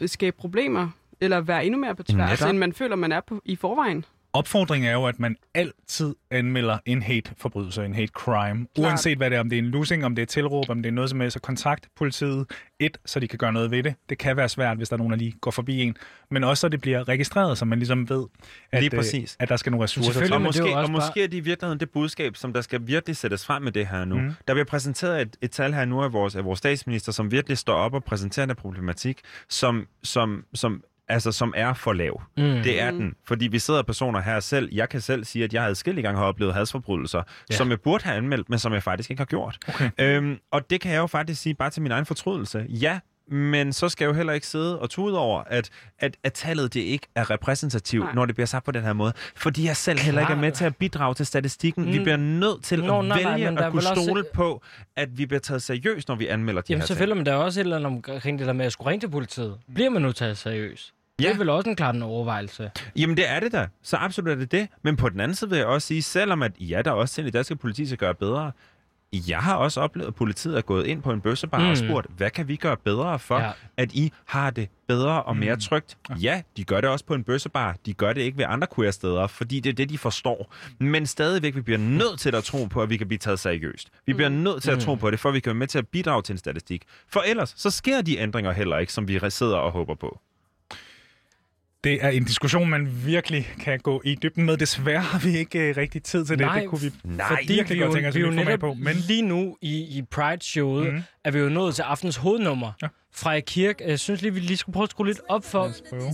at 0.00 0.10
skabe 0.10 0.36
problemer, 0.36 0.88
eller 1.20 1.40
være 1.40 1.64
endnu 1.66 1.80
mere 1.80 1.94
på 1.94 2.02
tværs, 2.02 2.38
end 2.50 2.58
man 2.58 2.72
føler, 2.72 2.96
man 2.96 3.12
er 3.12 3.20
på, 3.20 3.42
i 3.44 3.56
forvejen. 3.56 4.04
Opfordringen 4.32 4.88
er 4.88 4.92
jo, 4.92 5.06
at 5.06 5.20
man 5.20 5.36
altid 5.54 6.14
anmelder 6.30 6.78
en 6.86 7.02
hate-forbrydelse, 7.02 7.84
en 7.84 7.94
hate-crime. 7.94 8.66
Uanset 8.78 9.16
hvad 9.16 9.30
det 9.30 9.36
er, 9.36 9.40
om 9.40 9.50
det 9.50 9.58
er 9.58 9.62
en 9.62 9.68
losing, 9.68 10.04
om 10.04 10.14
det 10.14 10.22
er 10.22 10.26
tilråb, 10.26 10.70
om 10.70 10.82
det 10.82 10.88
er 10.88 10.92
noget 10.92 11.10
som 11.10 11.20
helst, 11.20 11.34
så 11.34 11.40
kontakt 11.40 11.88
politiet. 11.96 12.46
Et, 12.78 12.98
så 13.06 13.20
de 13.20 13.28
kan 13.28 13.38
gøre 13.38 13.52
noget 13.52 13.70
ved 13.70 13.82
det. 13.82 13.94
Det 14.08 14.18
kan 14.18 14.36
være 14.36 14.48
svært, 14.48 14.76
hvis 14.76 14.88
der 14.88 14.96
er 14.96 14.98
nogen, 14.98 15.10
der 15.10 15.16
lige 15.16 15.34
går 15.40 15.50
forbi 15.50 15.82
en. 15.82 15.96
Men 16.30 16.44
også, 16.44 16.60
så 16.60 16.68
det 16.68 16.80
bliver 16.80 17.08
registreret, 17.08 17.58
så 17.58 17.64
man 17.64 17.78
ligesom 17.78 18.08
ved, 18.08 18.26
at, 18.72 18.82
Lige 18.82 18.94
øh, 18.94 18.98
præcis. 18.98 19.36
at 19.38 19.48
der 19.48 19.56
skal 19.56 19.70
nogle 19.70 19.84
ressourcer 19.84 20.12
til. 20.24 20.32
og 20.32 20.40
måske, 20.40 20.76
og 20.76 20.90
måske 20.90 21.22
er 21.22 21.26
det 21.26 21.36
i 21.36 21.40
virkeligheden 21.40 21.80
det 21.80 21.90
budskab, 21.90 22.36
som 22.36 22.52
der 22.52 22.60
skal 22.60 22.86
virkelig 22.86 23.16
sættes 23.16 23.46
frem 23.46 23.62
med 23.62 23.72
det 23.72 23.86
her 23.86 24.04
nu. 24.04 24.18
Mm. 24.18 24.30
Der 24.48 24.54
bliver 24.54 24.64
præsenteret 24.64 25.22
et, 25.22 25.36
et 25.42 25.50
tal 25.50 25.74
her 25.74 25.84
nu 25.84 26.02
af 26.02 26.12
vores, 26.12 26.36
af 26.36 26.44
vores 26.44 26.58
statsminister, 26.58 27.12
som 27.12 27.30
virkelig 27.30 27.58
står 27.58 27.74
op 27.74 27.94
og 27.94 28.04
præsenterer 28.04 28.46
den 28.46 28.56
problematik, 28.56 29.20
som, 29.48 29.86
som, 30.02 30.44
som 30.54 30.82
altså 31.08 31.32
som 31.32 31.54
er 31.56 31.74
for 31.74 31.92
lav. 31.92 32.22
Mm. 32.36 32.42
Det 32.42 32.80
er 32.82 32.90
Mm. 32.90 32.98
den. 32.98 33.14
Fordi 33.28 33.46
vi 33.46 33.58
sidder 33.58 33.82
personer 33.82 34.20
her 34.20 34.40
selv. 34.40 34.68
Jeg 34.72 34.88
kan 34.88 35.00
selv 35.00 35.24
sige, 35.24 35.44
at 35.44 35.54
jeg 35.54 35.64
adskillige 35.64 36.02
gange 36.02 36.18
har 36.18 36.26
oplevet 36.26 36.54
hadsforbrydelser, 36.54 37.22
Ja. 37.50 37.54
som 37.56 37.70
jeg 37.70 37.80
burde 37.80 38.04
have 38.04 38.16
anmeldt, 38.16 38.48
men 38.50 38.58
som 38.58 38.72
jeg 38.72 38.82
faktisk 38.82 39.10
ikke 39.10 39.20
har 39.20 39.26
gjort. 39.26 39.58
Okay. 39.68 39.90
Øhm, 39.98 40.36
og 40.52 40.70
det 40.70 40.80
kan 40.80 40.92
jeg 40.92 40.98
jo 40.98 41.06
faktisk 41.06 41.42
sige 41.42 41.54
bare 41.54 41.70
til 41.70 41.82
min 41.82 41.92
egen 41.92 42.06
fortrydelse. 42.06 42.66
Ja, 42.68 42.98
men 43.30 43.72
så 43.72 43.88
skal 43.88 44.04
jeg 44.04 44.08
jo 44.08 44.16
heller 44.16 44.32
ikke 44.32 44.46
sidde 44.46 44.78
og 44.78 44.90
tude 44.90 45.18
over, 45.18 45.42
at, 45.46 45.70
at, 45.98 46.16
at 46.24 46.32
tallet 46.32 46.74
det 46.74 46.80
ikke 46.80 47.06
er 47.14 47.30
repræsentativt, 47.30 48.04
Nej. 48.04 48.14
når 48.14 48.26
det 48.26 48.34
bliver 48.34 48.46
sagt 48.46 48.64
på 48.64 48.70
den 48.70 48.82
her 48.82 48.92
måde. 48.92 49.12
Fordi 49.36 49.66
jeg 49.66 49.76
selv 49.76 49.98
heller 49.98 50.20
ikke 50.20 50.32
er 50.32 50.36
med 50.36 50.52
til 50.52 50.64
at 50.64 50.76
bidrage 50.76 51.14
til 51.14 51.26
statistikken. 51.26 51.84
Mm. 51.84 51.92
Vi 51.92 51.98
bliver 51.98 52.16
nødt 52.16 52.64
til 52.64 52.84
Nå, 52.84 52.98
at 52.98 53.04
nej, 53.04 53.22
nej, 53.22 53.32
vælge 53.32 53.46
er 53.46 53.56
at 53.66 53.70
kunne 53.72 53.88
også- 53.90 54.02
stole 54.04 54.24
på, 54.34 54.62
at 54.96 55.18
vi 55.18 55.26
bliver 55.26 55.40
taget 55.40 55.62
seriøst, 55.62 56.08
når 56.08 56.14
vi 56.16 56.26
anmelder 56.26 56.60
de 56.60 56.66
Jamen 56.68 56.80
her 56.80 56.82
ting. 56.82 56.88
selvfølgelig, 56.88 57.16
men 57.16 57.26
der 57.26 57.32
er 57.32 57.36
også 57.36 57.60
et 57.60 57.64
eller 57.64 57.76
andet 57.76 57.86
omkring 58.08 58.38
det 58.38 58.46
der 58.46 58.52
med 58.52 58.66
at 58.66 58.72
skulle 58.72 58.90
ringe 58.90 59.00
til 59.02 59.10
politiet. 59.10 59.58
Bliver 59.74 59.90
man 59.90 60.02
nu 60.02 60.12
taget 60.12 60.38
seriøst? 60.38 60.92
Ja. 61.20 61.26
Det 61.28 61.34
er 61.34 61.38
vel 61.38 61.48
også 61.48 61.70
en 61.70 61.76
klart 61.76 61.94
en 61.94 62.02
overvejelse. 62.02 62.70
Jamen 62.96 63.16
det 63.16 63.30
er 63.30 63.40
det 63.40 63.52
da. 63.52 63.66
Så 63.82 63.96
absolut 63.96 64.30
er 64.30 64.34
det 64.36 64.52
det. 64.52 64.68
Men 64.82 64.96
på 64.96 65.08
den 65.08 65.20
anden 65.20 65.34
side 65.34 65.50
vil 65.50 65.56
jeg 65.58 65.66
også 65.66 65.86
sige, 65.88 66.02
selvom 66.02 66.42
at 66.42 66.52
ja, 66.60 66.82
der 66.82 66.90
er 66.90 66.94
også 66.94 67.14
ting, 67.14 67.32
der 67.32 67.42
skal 67.42 67.56
politiet 67.56 67.88
skal 67.88 67.98
gøre 67.98 68.14
bedre. 68.14 68.52
Jeg 69.12 69.38
har 69.38 69.56
også 69.56 69.80
oplevet, 69.80 70.08
at 70.08 70.14
politiet 70.14 70.56
er 70.56 70.60
gået 70.60 70.86
ind 70.86 71.02
på 71.02 71.12
en 71.12 71.20
bøssebar 71.20 71.58
mm. 71.58 71.64
og 71.64 71.70
Mm. 71.70 71.76
spurgt, 71.76 72.06
hvad 72.16 72.30
kan 72.30 72.48
vi 72.48 72.56
gøre 72.56 72.76
bedre 72.76 73.18
for, 73.18 73.38
Ja. 73.38 73.50
at 73.76 73.92
I 73.92 74.12
har 74.26 74.50
det 74.50 74.68
bedre 74.88 75.22
og 75.22 75.36
mere 75.36 75.56
trygt? 75.56 75.96
Ja, 76.22 76.42
de 76.56 76.64
gør 76.64 76.80
det 76.80 76.90
også 76.90 77.04
på 77.04 77.14
en 77.14 77.24
bøssebar. 77.24 77.76
De 77.86 77.92
gør 77.94 78.12
det 78.12 78.20
ikke 78.20 78.38
ved 78.38 78.44
andre 78.48 78.66
queer-steder, 78.76 79.26
fordi 79.26 79.60
det 79.60 79.70
er 79.70 79.74
det, 79.74 79.88
de 79.88 79.98
forstår. 79.98 80.54
Men 80.80 81.06
stadigvæk, 81.06 81.54
vi 81.54 81.60
bliver 81.60 81.78
nødt 81.78 82.20
til 82.20 82.34
at 82.34 82.44
tro 82.44 82.64
på, 82.64 82.82
at 82.82 82.90
vi 82.90 82.96
kan 82.96 83.08
blive 83.08 83.18
taget 83.18 83.38
seriøst. 83.38 83.88
Vi 84.06 84.12
bliver 84.12 84.28
nødt 84.28 84.62
til 84.62 84.70
at 84.70 84.76
Mm. 84.76 84.80
tro 84.84 84.94
på 84.94 85.10
det, 85.10 85.20
for 85.20 85.28
at 85.28 85.34
vi 85.34 85.40
kan 85.40 85.50
være 85.50 85.58
med 85.58 85.66
til 85.66 85.78
at 85.78 85.88
bidrage 85.88 86.22
til 86.22 86.32
en 86.32 86.38
statistik. 86.38 86.82
For 87.12 87.20
ellers, 87.20 87.54
så 87.56 87.70
sker 87.70 88.02
de 88.02 88.18
ændringer 88.18 88.52
heller 88.52 88.78
ikke, 88.78 88.92
som 88.92 89.08
vi 89.08 89.20
sidder 89.28 89.56
og 89.56 89.72
håber 89.72 89.94
på. 89.94 90.20
Det 91.84 92.04
er 92.04 92.08
en 92.08 92.24
diskussion, 92.24 92.70
man 92.70 92.88
virkelig 93.04 93.48
kan 93.60 93.78
gå 93.78 94.02
i 94.04 94.14
dybden 94.22 94.44
med. 94.44 94.56
Desværre 94.56 95.00
har 95.00 95.18
vi 95.18 95.38
ikke 95.38 95.70
uh, 95.70 95.76
rigtig 95.76 96.02
tid 96.02 96.24
til 96.24 96.38
det. 96.38 96.46
Nej, 96.46 96.60
det 96.60 96.68
kunne 96.68 96.80
vi 96.80 96.92
nej, 97.04 97.26
fordi 97.28 97.52
virkelig 97.52 97.78
vi 97.78 97.82
godt 97.82 97.90
jo, 97.90 97.94
tænke 97.94 98.08
os 98.08 98.14
vi 98.14 98.20
at 98.20 98.26
jo 98.26 98.30
med 98.30 98.44
netop 98.44 98.60
på. 98.60 98.74
Men 98.74 98.96
lige 98.96 99.22
nu 99.22 99.56
i, 99.62 99.98
i 99.98 100.02
Pride-showet, 100.10 100.92
mm. 100.92 101.02
er 101.24 101.30
vi 101.30 101.38
jo 101.38 101.48
nået 101.48 101.74
til 101.74 101.82
aftens 101.82 102.16
hovednummer. 102.16 102.72
Ja. 102.82 102.88
Freja 103.14 103.40
Kirk, 103.40 103.80
jeg 103.80 103.98
synes 103.98 104.22
lige, 104.22 104.34
vi 104.34 104.40
lige 104.40 104.56
skulle 104.56 104.74
prøve 104.74 104.84
at 104.84 104.90
skrue 104.90 105.06
lidt 105.06 105.20
op 105.28 105.44
for, 105.44 105.70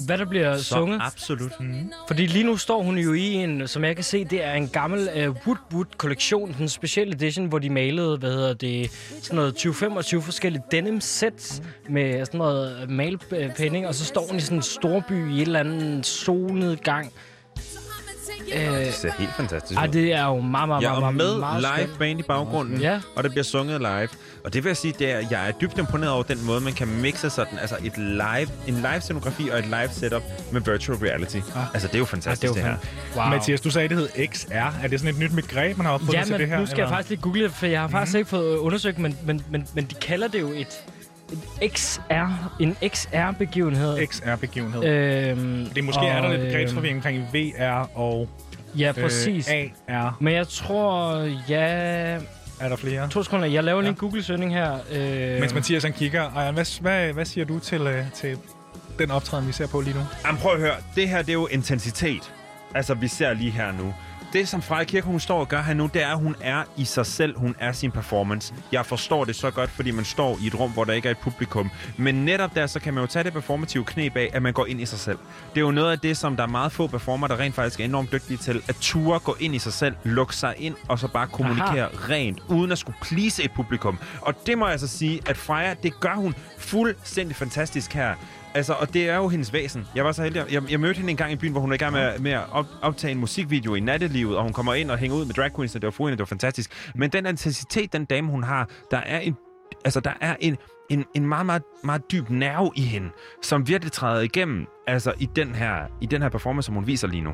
hvad 0.07 0.19
der 0.19 0.25
bliver 0.25 0.57
Så 0.57 0.65
sunget. 0.65 0.99
absolut. 1.03 1.61
Mm. 1.61 1.93
Fordi 2.07 2.27
lige 2.27 2.45
nu 2.45 2.57
står 2.57 2.83
hun 2.83 2.99
jo 2.99 3.13
i 3.13 3.33
en, 3.33 3.69
som 3.69 3.85
jeg 3.85 3.95
kan 3.95 4.05
se, 4.05 4.25
det 4.25 4.45
er 4.45 4.53
en 4.53 4.69
gammel 4.69 5.09
uh, 5.29 5.37
Woodwood-kollektion, 5.47 6.57
en 6.61 6.69
special 6.69 7.09
edition, 7.09 7.47
hvor 7.47 7.59
de 7.59 7.71
malede, 7.71 8.17
hvad 8.19 8.33
hedder 8.33 8.55
det, 8.55 8.91
sådan 9.23 9.37
noget 9.37 9.67
20-25 9.67 10.21
forskellige 10.21 10.63
denim 10.71 11.01
sets 11.01 11.63
med 11.89 12.25
sådan 12.25 12.39
noget 12.39 12.91
malpenning, 12.91 13.87
og 13.87 13.95
så 13.95 14.05
står 14.05 14.27
hun 14.29 14.37
i 14.37 14.41
sådan 14.41 14.59
en 14.59 14.63
storby 14.63 15.31
i 15.33 15.37
et 15.37 15.43
eller 15.43 15.61
andet 15.61 16.07
solnedgang. 16.07 17.13
Øh, 18.55 18.61
Det 18.87 18.95
ser 18.95 19.13
helt 19.19 19.31
fantastisk 19.37 19.79
ej, 19.81 19.87
ud. 19.87 19.93
det 19.93 20.13
er 20.13 20.25
jo 20.27 20.41
meget, 20.41 20.69
meget, 20.69 20.83
Jeg 20.83 20.89
meget, 20.91 20.97
er 20.97 21.01
meget, 21.01 21.15
med 21.15 21.39
meget 21.39 21.61
live 21.61 21.85
skønt. 21.87 21.99
band 21.99 22.21
i 22.21 22.23
baggrunden, 22.23 22.81
Ja. 22.81 23.01
og 23.17 23.23
det 23.25 23.31
bliver 23.31 23.45
sunget 23.45 23.81
live. 23.81 24.09
Og 24.45 24.53
det 24.55 24.65
vil 24.65 24.71
jeg 24.71 24.77
sige, 24.77 24.95
det 24.99 25.11
er, 25.13 25.23
jeg 25.31 25.49
er 25.49 25.53
dybt 25.53 25.79
imponeret 25.79 26.13
over 26.13 26.23
den 26.23 26.45
måde, 26.45 26.61
man 26.61 26.73
kan 26.73 26.89
mixe 26.89 27.31
sådan, 27.31 27.59
altså 27.59 27.77
et 27.85 27.99
live, 27.99 28.49
en 28.67 28.75
live 28.75 29.01
scenografi 29.01 29.49
og 29.49 29.59
et 29.59 29.65
live 29.67 29.89
setup 29.93 30.23
med 30.53 30.61
virtual 30.61 30.99
reality. 30.99 31.37
Ah. 31.37 31.63
Altså, 31.75 31.89
det 31.89 31.95
er 31.95 31.99
jo 31.99 32.05
fantastisk, 32.05 32.43
Ja, 32.43 32.59
det 32.61 32.65
er 32.67 32.71
jo 32.71 32.77
det, 32.77 32.79
her. 33.15 33.21
Wow. 33.23 33.31
Mathias, 33.31 33.61
du 33.61 33.71
sagde, 33.71 33.89
det 33.89 33.97
hed 33.97 34.09
XR. 34.33 34.53
Er 34.55 34.89
det 34.91 35.01
sådan 35.01 35.15
et 35.15 35.21
nyt 35.21 35.31
begreb, 35.35 35.77
man 35.77 35.87
har 35.87 35.93
opfundet 35.93 36.15
Ja, 36.15 36.23
til 36.23 36.33
men 36.33 36.41
det 36.41 36.49
her? 36.49 36.59
nu 36.61 36.67
skal 36.67 36.77
jeg 36.77 36.83
eller? 36.85 36.97
faktisk 36.97 37.11
lige 37.11 37.21
google 37.21 37.43
det, 37.45 37.53
for 37.53 37.67
jeg 37.67 37.81
har 37.81 37.89
faktisk 37.89 38.15
Mhm. 38.15 38.19
ikke 38.19 38.31
fået 38.31 38.57
undersøgt, 38.57 38.99
men, 38.99 39.19
men, 39.27 39.45
men, 39.51 39.67
men 39.75 39.85
de 39.85 39.95
kalder 39.95 40.29
det 40.29 40.41
jo 40.41 40.49
et 40.55 40.81
XR, 41.75 42.51
en 42.61 42.77
XR-begivenhed. 42.89 44.07
XR-begivenhed. 44.07 44.85
Øhm, 44.85 45.67
Det 45.67 45.79
er 45.79 45.83
måske 45.83 46.07
er 46.07 46.21
der 46.23 46.29
lidt 46.31 46.41
og, 46.41 46.47
begrebsforvirring 46.47 46.97
omkring 46.99 47.29
VR 47.33 47.89
og 47.99 48.29
Ja, 48.79 48.93
præcis. 48.93 49.51
Øh, 49.55 49.71
AR. 49.89 50.17
Men 50.21 50.35
jeg 50.35 50.49
tror, 50.49 51.17
ja... 51.49 51.61
Er 52.61 52.69
der 52.69 52.77
flere? 52.77 53.09
To 53.09 53.23
sekunder, 53.23 53.47
jeg 53.47 53.65
laver 53.65 53.81
lige 53.81 53.89
en 53.91 53.95
Google-søgning 53.97 54.55
her. 54.55 54.79
Øh, 54.93 55.41
Mens 55.41 55.55
Mathias 55.55 55.83
han 55.83 55.93
kigger. 55.93 56.31
Ej, 56.37 56.51
hvad, 56.51 56.81
hvad, 56.81 57.13
hvad 57.13 57.25
siger 57.25 57.45
du 57.45 57.59
til, 57.59 57.81
øh, 57.81 58.05
til 58.15 58.39
den 58.99 59.11
optræden, 59.11 59.47
vi 59.47 59.53
ser 59.53 59.67
på 59.67 59.81
lige 59.81 59.95
nu? 59.95 60.01
Jamen, 60.27 60.41
prøv 60.41 60.53
at 60.53 60.61
høre. 60.61 60.75
Det 60.95 61.09
her, 61.09 61.19
det 61.19 61.29
er 61.29 61.33
jo 61.33 61.47
intensitet. 61.47 62.33
Altså, 62.75 62.95
vi 62.95 63.09
ser 63.09 63.33
lige 63.35 63.51
her 63.51 63.73
nu. 63.73 63.95
Det, 64.35 64.49
som 64.49 64.63
Freja 64.63 64.85
Kirke, 64.85 65.07
hun 65.07 65.21
står 65.21 65.41
og 65.41 65.49
gør 65.49 65.63
her 65.63 65.75
nu, 65.75 65.91
det 65.95 66.03
er, 66.03 66.09
at 66.09 66.19
hun 66.19 66.37
er 66.41 66.63
i 66.77 66.85
sig 66.85 67.07
selv. 67.07 67.39
Hun 67.39 67.55
er 67.59 67.73
sin 67.73 67.91
performance. 67.91 68.55
Jeg 68.73 68.87
forstår 68.87 69.25
det 69.25 69.37
så 69.37 69.51
godt, 69.51 69.71
fordi 69.71 69.91
man 69.91 70.05
står 70.05 70.39
i 70.43 70.47
et 70.47 70.61
rum, 70.61 70.73
hvor 70.73 70.85
der 70.85 70.93
ikke 70.93 71.07
er 71.09 71.11
et 71.11 71.19
publikum. 71.19 71.71
Men 71.97 72.15
netop 72.15 72.55
der, 72.55 72.67
så 72.67 72.81
kan 72.81 72.95
man 72.95 73.01
jo 73.01 73.07
tage 73.07 73.25
det 73.25 73.33
performative 73.33 73.85
knep 73.85 74.17
af, 74.17 74.31
at 74.33 74.43
man 74.43 74.53
går 74.53 74.67
ind 74.67 74.81
i 74.81 74.87
sig 74.87 74.99
selv. 74.99 75.19
Det 75.55 75.57
er 75.57 75.61
jo 75.61 75.71
noget 75.71 75.93
af 75.93 75.99
det, 75.99 76.17
som 76.17 76.37
der 76.37 76.43
er 76.43 76.49
meget 76.49 76.73
få 76.73 76.87
performer, 76.87 77.27
der 77.27 77.41
rent 77.41 77.55
faktisk 77.55 77.81
er 77.81 77.85
enormt 77.85 78.13
dygtige 78.13 78.37
til. 78.37 78.63
At 78.69 78.77
ture 78.81 79.19
gå 79.19 79.37
ind 79.41 79.55
i 79.55 79.59
sig 79.59 79.73
selv, 79.73 79.95
lukke 80.05 80.37
sig 80.37 80.55
ind, 80.59 80.75
og 80.89 80.99
så 80.99 81.09
bare 81.09 81.27
kommunikere 81.27 81.87
Aha. 81.87 82.15
rent, 82.15 82.39
uden 82.49 82.73
at 82.73 82.79
skulle 82.79 82.99
please 83.03 83.43
et 83.45 83.51
publikum. 83.57 83.99
Og 84.21 84.35
det 84.47 84.59
må 84.59 84.69
jeg 84.69 84.81
så 84.81 84.89
sige, 84.89 85.21
at 85.27 85.37
Freja, 85.37 85.75
det 85.83 86.01
gør 86.01 86.15
hun 86.15 86.35
fuldstændig 86.59 87.37
fantastisk 87.37 87.93
her. 87.93 88.15
Altså, 88.55 88.73
og 88.73 88.95
det 88.95 89.09
er 89.09 89.17
jo 89.17 89.29
hendes 89.29 89.53
væsen. 89.53 89.87
Jeg 89.95 90.05
var 90.05 90.13
så 90.13 90.23
heldig. 90.23 90.45
Jeg, 90.51 90.63
jeg 90.71 90.81
mødte 90.81 90.97
hende 90.99 91.11
en 91.11 91.17
gang 91.17 91.33
i 91.33 91.37
byen, 91.37 91.53
hvor 91.53 91.61
hun 91.61 91.71
er 91.71 91.75
i 91.75 91.79
gang 91.79 91.93
med, 91.93 92.19
med 92.19 92.31
at 92.33 92.43
op, 92.53 92.67
optage 92.83 93.11
en 93.11 93.19
musikvideo 93.19 93.75
i 93.75 93.81
nattelivet, 93.81 94.37
og 94.37 94.43
hun 94.43 94.53
kommer 94.53 94.75
ind 94.75 94.91
og 94.91 94.99
hænger 94.99 95.17
ud 95.17 95.25
med 95.25 95.35
drag 95.35 95.55
queens, 95.57 95.75
og 95.75 95.81
det 95.83 95.87
var 95.87 95.91
fruende, 95.91 96.13
det 96.17 96.21
var 96.21 96.25
fantastisk. 96.27 96.91
Men 96.95 97.11
den 97.11 97.27
intensitet, 97.27 97.93
den 97.93 98.05
dame, 98.05 98.31
hun 98.31 98.43
har, 98.43 98.69
der 98.91 98.99
er 98.99 99.19
en, 99.21 99.37
altså, 99.85 100.01
der 100.01 100.13
er 100.21 100.37
en, 100.41 100.57
en, 100.91 101.05
en 101.15 101.27
meget, 101.27 101.47
meget, 101.47 101.63
meget 101.85 102.03
dyb 102.13 102.31
nerve 102.31 102.71
i 102.77 102.83
hende, 102.83 103.09
som 103.43 103.69
virkelig 103.69 103.93
træder 103.93 104.21
igennem 104.23 104.67
altså, 104.87 105.13
i, 105.21 105.29
den 105.37 105.55
her, 105.55 105.75
i 106.01 106.07
den 106.07 106.23
her 106.23 106.29
performance, 106.29 106.67
som 106.67 106.75
hun 106.75 106.87
viser 106.87 107.09
lige 107.09 107.23
nu. 107.23 107.31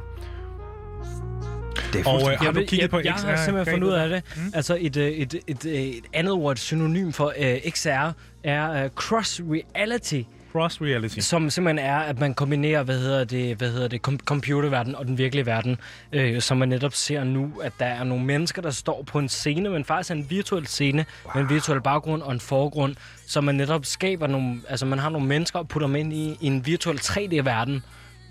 Det 1.92 2.00
er 2.06 2.08
Og, 2.10 2.32
øh, 2.32 2.38
har 2.38 2.52
du 2.52 2.58
Jeg- 2.60 2.68
kigget 2.68 2.82
jeg, 2.82 2.90
på 2.90 3.00
Jeg 3.04 3.12
har 3.12 3.36
XR 3.36 3.44
simpelthen 3.44 3.74
fundet 3.74 3.88
ud 3.88 3.92
af 3.92 4.08
det. 4.08 4.22
Mm. 4.36 4.42
Altså 4.54 4.76
et, 4.80 4.96
øh, 4.96 5.08
et, 5.08 5.34
et, 5.34 5.64
et, 5.64 5.96
et 5.98 6.04
andet 6.12 6.32
ord, 6.32 6.52
et 6.52 6.58
synonym 6.58 7.10
for 7.12 7.26
uh, 7.40 7.70
XR, 7.72 8.12
er 8.44 8.84
uh, 8.84 8.90
cross 8.90 9.40
Cross 10.52 10.82
reality. 10.82 11.18
Som 11.18 11.50
simpelthen 11.50 11.86
er, 11.86 11.98
at 11.98 12.20
man 12.20 12.34
kombinerer, 12.34 12.82
hvad 12.82 12.98
hedder 12.98 13.24
det, 13.24 13.56
hvad 13.56 13.70
hedder 13.70 13.88
det, 13.88 14.08
com- 14.08 14.24
computerverden 14.24 14.94
og 14.94 15.06
den 15.06 15.18
virkelige 15.18 15.46
verden. 15.46 15.78
Øh, 16.12 16.40
som 16.40 16.56
man 16.56 16.68
netop 16.68 16.94
ser 16.94 17.24
nu, 17.24 17.52
at 17.62 17.72
der 17.78 17.86
er 17.86 18.04
nogle 18.04 18.24
mennesker, 18.24 18.62
der 18.62 18.70
står 18.70 19.02
på 19.02 19.18
en 19.18 19.28
scene, 19.28 19.68
men 19.68 19.84
faktisk 19.84 20.10
er 20.10 20.14
en 20.14 20.26
virtuel 20.30 20.66
scene 20.66 21.04
wow. 21.24 21.32
med 21.34 21.42
en 21.42 21.48
virtuel 21.54 21.80
baggrund 21.80 22.22
og 22.22 22.32
en 22.32 22.40
forgrund, 22.40 22.96
så 23.26 23.40
man 23.40 23.54
netop 23.54 23.86
skaber 23.86 24.26
nogle, 24.26 24.60
altså 24.68 24.86
man 24.86 24.98
har 24.98 25.10
nogle 25.10 25.26
mennesker 25.26 25.58
og 25.58 25.68
putter 25.68 25.86
dem 25.86 25.96
ind 25.96 26.12
i, 26.12 26.36
i 26.40 26.46
en 26.46 26.66
virtuel 26.66 26.98
3D-verden. 26.98 27.82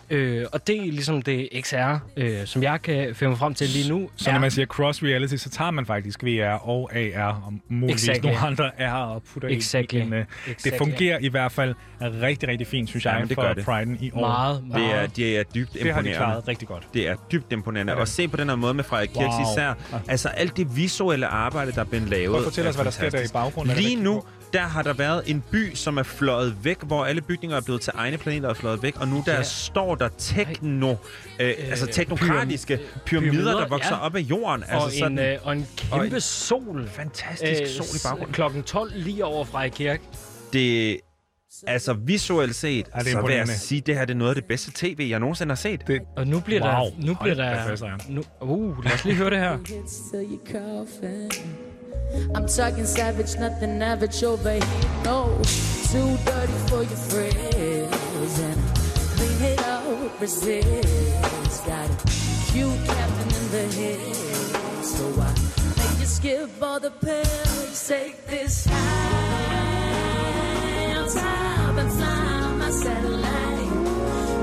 Øh, 0.10 0.46
og 0.52 0.68
det 0.68 0.78
er 0.78 0.82
ligesom 0.92 1.22
det 1.22 1.50
XR, 1.62 1.76
øh, 2.18 2.46
som 2.46 2.64
jeg 2.64 2.82
kan 2.82 3.16
finde 3.16 3.38
frem 3.38 3.54
til 3.54 3.68
lige 3.70 3.90
nu. 3.90 4.10
Så 4.16 4.32
når 4.32 4.40
man 4.40 4.52
siger 4.52 4.66
cross 4.66 5.04
reality, 5.04 5.36
så 5.36 5.50
tager 5.50 5.72
man 5.72 5.86
faktisk 5.86 6.24
VR 6.24 6.46
og 6.70 6.92
AR 6.96 7.44
og 7.46 7.54
muligvis 7.70 8.04
Exactly. 8.10 8.26
nogle 8.26 8.40
andre 8.40 8.72
R 8.80 8.94
og 8.94 9.24
putter 9.24 9.50
Exactly. 9.50 9.98
i 9.98 10.02
en. 10.02 10.14
øh, 10.14 10.20
Det 10.20 10.52
Exactly. 10.52 10.78
fungerer 10.78 11.18
i 11.22 11.28
hvert 11.28 11.52
fald 11.52 11.74
rigtig, 12.02 12.50
rigtig 12.50 12.68
fint, 12.68 12.90
synes 12.90 13.06
jeg, 13.06 13.16
Ja, 13.20 13.26
det 13.26 13.64
for 13.66 13.74
det. 13.74 13.98
I 14.02 14.12
år. 14.14 14.20
Meget, 14.20 14.64
Det 14.76 14.96
er, 14.96 15.08
det 15.08 15.38
er 15.40 15.44
dybt 15.44 15.74
Det 15.74 15.82
har 15.82 15.86
de 15.86 15.90
imponerende. 15.90 16.14
klaret 16.18 16.48
rigtig 16.48 16.68
godt. 16.68 16.88
Det 16.94 17.08
er 17.08 17.16
dybt 17.32 17.52
imponerende. 17.54 17.94
Ja. 17.94 18.00
Og 18.00 18.08
se 18.08 18.28
på 18.28 18.38
den 18.38 18.50
her 18.50 18.56
måde 18.56 18.74
med 18.74 18.84
Frederik 18.84 19.10
Kirks 19.10 19.20
Wow. 19.36 19.54
især. 19.54 19.74
Altså 20.08 20.30
alt 20.30 20.58
det 20.58 20.76
visuelle 20.76 21.28
arbejde, 21.28 21.72
der 21.72 21.80
er 21.82 21.86
blevet 21.86 22.10
lavet. 22.10 22.30
Prøv 22.30 22.38
at 22.38 22.44
fortælle 22.44 22.66
er 22.68 22.70
os, 22.70 22.76
hvad 22.76 22.86
der 22.86 22.92
sker 22.92 23.10
der 23.10 23.20
i 23.22 23.28
baggrunden. 23.34 23.72
Er 23.72 23.76
det 23.76 23.84
Lige 23.84 24.04
nu, 24.04 24.24
der 24.54 24.62
har 24.62 24.82
der 24.84 24.94
været 24.94 25.24
en 25.28 25.44
by, 25.52 25.74
som 25.76 25.98
er 25.98 26.04
fløjet 26.04 26.58
væk, 26.64 26.78
hvor 26.84 27.06
alle 27.06 27.22
bygninger 27.22 27.58
er 27.58 27.62
blevet 27.62 27.82
til 27.82 27.94
egne 27.96 28.18
planeter 28.18 28.50
og 28.50 28.58
fløjet 28.58 28.84
væk. 28.84 29.02
Og 29.02 29.08
nu 29.08 29.24
der 29.26 29.34
Ja. 29.36 29.44
står 29.44 29.96
der 29.96 30.10
tekno, 30.18 30.96
øh, 31.40 31.54
altså 31.70 31.86
teknokratiske 31.86 32.80
pyramider, 33.06 33.32
pyramider, 33.34 33.58
der 33.60 33.68
vokser 33.68 33.96
ja. 33.96 34.02
op 34.06 34.16
af 34.16 34.20
jorden. 34.20 34.64
og, 34.64 34.84
altså 34.84 35.06
en, 35.06 35.20
øh, 35.20 35.38
og 35.44 35.54
en 35.54 35.68
og 35.92 36.00
kæmpe 36.00 36.16
en 36.16 36.22
sol. 36.22 36.88
Fantastisk 36.88 37.76
sol 37.78 37.86
i 37.96 38.00
baggrunden. 38.04 38.34
Klokken 38.34 38.64
12 38.64 38.92
lige 38.96 39.26
over 39.26 39.46
fra 39.46 39.68
kirke. 39.68 40.04
det, 40.54 40.98
altså 41.68 41.94
visuelt 41.94 42.56
set, 42.56 42.86
det 42.86 42.94
er 42.96 43.12
så 43.12 43.22
vil 43.22 43.36
jeg 43.36 43.48
sige, 43.48 43.82
det 43.82 43.96
her 43.96 44.06
det 44.06 44.14
er 44.14 44.18
noget 44.18 44.32
af 44.32 44.36
det 44.36 44.46
bedste 44.46 44.72
tv, 44.76 45.08
jeg 45.10 45.20
nogensinde 45.20 45.52
har 45.52 45.56
set. 45.56 45.88
Det, 45.88 46.02
Og 46.18 46.28
nu 46.28 46.40
bliver 46.40 46.62
Wow. 46.62 46.86
der... 46.86 46.92
Nu 47.08 47.14
bliver 47.22 47.36
Hold 47.36 47.38
der 47.38 47.68
fast, 47.68 47.84
nu, 48.10 48.24
uh, 48.42 48.84
lad 48.84 48.94
os 48.94 49.06
lige 49.06 49.16
høre 49.16 49.30
det 49.30 49.40
her. 49.40 49.58
I'm 52.36 52.48
talking 52.48 52.86
savage, 52.86 53.38
nothing 53.38 53.82
average 53.82 54.24
over 54.24 54.54
here. 54.54 54.62
No, 55.04 55.40
too 55.92 56.18
dirty 56.26 56.58
for 56.68 56.84
your 56.84 57.02
friends. 57.10 58.40
And 58.40 58.62
clean 59.16 59.42
it 59.52 59.60
up, 59.66 60.22
resist. 60.22 61.66
Got 61.66 61.90
a 61.90 62.52
cute 62.52 62.86
captain 62.86 63.30
in 63.40 63.46
the 63.52 63.66
head. 63.80 64.84
So 64.84 65.04
I 65.22 65.34
make 65.78 66.00
you 66.00 66.06
skip 66.06 66.50
all 66.62 66.80
the 66.80 66.92
pills. 66.92 67.88
Take 67.88 68.26
this 68.28 68.66
high 68.66 69.50
top 71.14 71.78
and 71.78 72.04
on 72.04 72.60
my 72.60 72.70
satellite. 72.70 73.70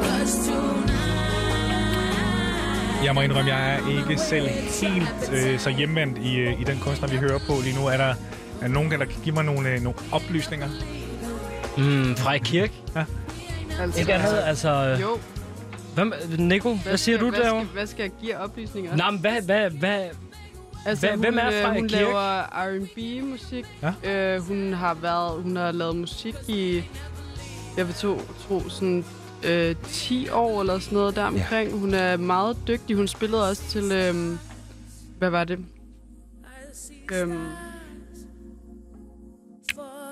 Cause 0.02 0.46
tonight. 0.46 0.95
Jeg 3.06 3.14
må 3.14 3.20
indrømme, 3.20 3.54
jeg 3.54 3.74
er 3.74 3.98
ikke 3.98 4.18
selv 4.18 4.48
helt 4.48 5.30
øh, 5.32 5.58
så 5.58 5.70
hjemvendt 5.70 6.18
i, 6.18 6.36
øh, 6.36 6.60
i 6.60 6.64
den 6.64 6.78
kunstner, 6.78 7.08
vi 7.08 7.16
hører 7.16 7.38
på 7.38 7.52
lige 7.62 7.76
nu. 7.76 7.86
Er 7.86 7.96
der, 7.96 8.14
er 8.62 8.68
nogen, 8.68 8.90
der 8.90 8.96
kan 8.98 9.20
give 9.24 9.34
mig 9.34 9.44
nogle, 9.44 9.68
øh, 9.68 9.80
nogle 9.80 9.98
oplysninger? 10.12 10.68
Mm, 11.78 12.16
fra 12.16 12.38
kirke? 12.38 12.72
Ja. 12.96 13.04
Altså, 13.80 14.00
Ikke 14.00 14.14
andet, 14.14 14.42
altså... 14.46 14.98
Jo. 15.00 15.18
Hvad, 15.94 16.38
Nico, 16.38 16.68
hvad, 16.68 16.78
hvad 16.84 16.96
siger 16.96 17.18
skal, 17.18 17.26
du 17.26 17.30
hvad 17.30 17.40
derovre? 17.44 17.64
skal, 17.64 17.72
hvad 17.74 17.86
skal 17.86 18.02
jeg 18.02 18.12
give 18.20 18.38
oplysninger? 18.38 18.96
Nå, 18.96 19.10
men 19.10 19.20
hvad, 19.20 19.42
hvad, 19.42 19.70
hvad, 19.70 20.04
Altså, 20.86 21.10
hun, 21.10 21.20
hvem 21.20 21.38
er 21.38 21.46
øh, 21.46 21.52
Freja 21.52 21.78
Hun 21.80 21.88
Kirk? 21.88 22.00
laver 22.00 22.42
R&B-musik. 22.42 23.64
Ja. 23.82 24.10
Øh, 24.12 24.40
hun 24.42 24.72
har 24.72 24.94
været, 24.94 25.42
hun 25.42 25.56
har 25.56 25.72
lavet 25.72 25.96
musik 25.96 26.34
i, 26.48 26.84
jeg 27.76 27.86
vil 27.86 27.94
tro, 27.94 28.20
tro 28.48 28.68
sådan 28.68 29.04
øh, 29.48 29.74
10 29.82 30.28
år 30.28 30.60
eller 30.60 30.78
sådan 30.78 30.96
noget 30.98 31.16
der 31.16 31.24
omkring. 31.24 31.70
Ja. 31.70 31.76
Hun 31.76 31.94
er 31.94 32.16
meget 32.16 32.56
dygtig. 32.68 32.96
Hun 32.96 33.08
spillede 33.08 33.48
også 33.48 33.62
til, 33.62 33.84
øh, 33.92 34.38
hvad 35.18 35.30
var 35.30 35.44
det? 35.44 35.58
Øhm, 37.12 37.38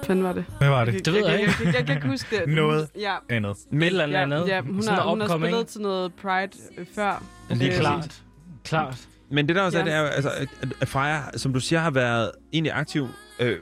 hvad 0.06 0.16
var 0.16 0.32
det? 0.32 0.44
Hvad 0.58 0.68
var 0.68 0.84
det? 0.84 0.94
Jeg, 0.94 1.04
Det 1.04 1.12
ved 1.12 1.20
jeg 1.20 1.30
jeg, 1.32 1.40
ikke. 1.40 1.52
jeg, 1.58 1.66
jeg, 1.66 1.74
jeg 1.74 1.86
kan 1.86 1.96
ikke 1.96 2.08
huske 2.08 2.36
det. 2.36 2.54
Noget 2.54 2.88
Ja. 2.98 3.14
andet. 3.30 3.50
et 3.72 3.82
eller 3.86 4.06
Ja, 4.08 4.22
andet? 4.22 4.48
ja, 4.48 4.60
hun 4.60 4.82
har, 4.88 5.08
hun 5.10 5.20
har 5.20 5.38
spillet 5.38 5.66
til 5.66 5.80
noget 5.80 6.12
Pride 6.14 6.50
øh, 6.78 6.86
før. 6.94 7.22
Lige 7.50 7.70
Øh, 7.72 7.78
Klart. 7.78 8.22
Klart. 8.64 9.08
Men 9.30 9.48
det 9.48 9.56
der 9.56 9.62
også 9.62 9.78
ja. 9.78 9.84
er, 9.84 9.86
Ja. 9.88 9.92
det 9.92 9.98
er 9.98 10.08
jo, 10.08 10.14
altså, 10.14 10.30
at 10.80 10.88
Freja, 10.88 11.20
som 11.36 11.52
du 11.52 11.60
siger, 11.60 11.80
har 11.80 11.90
været 11.90 12.30
egentlig 12.52 12.72
aktiv 12.72 13.06
øh, 13.40 13.58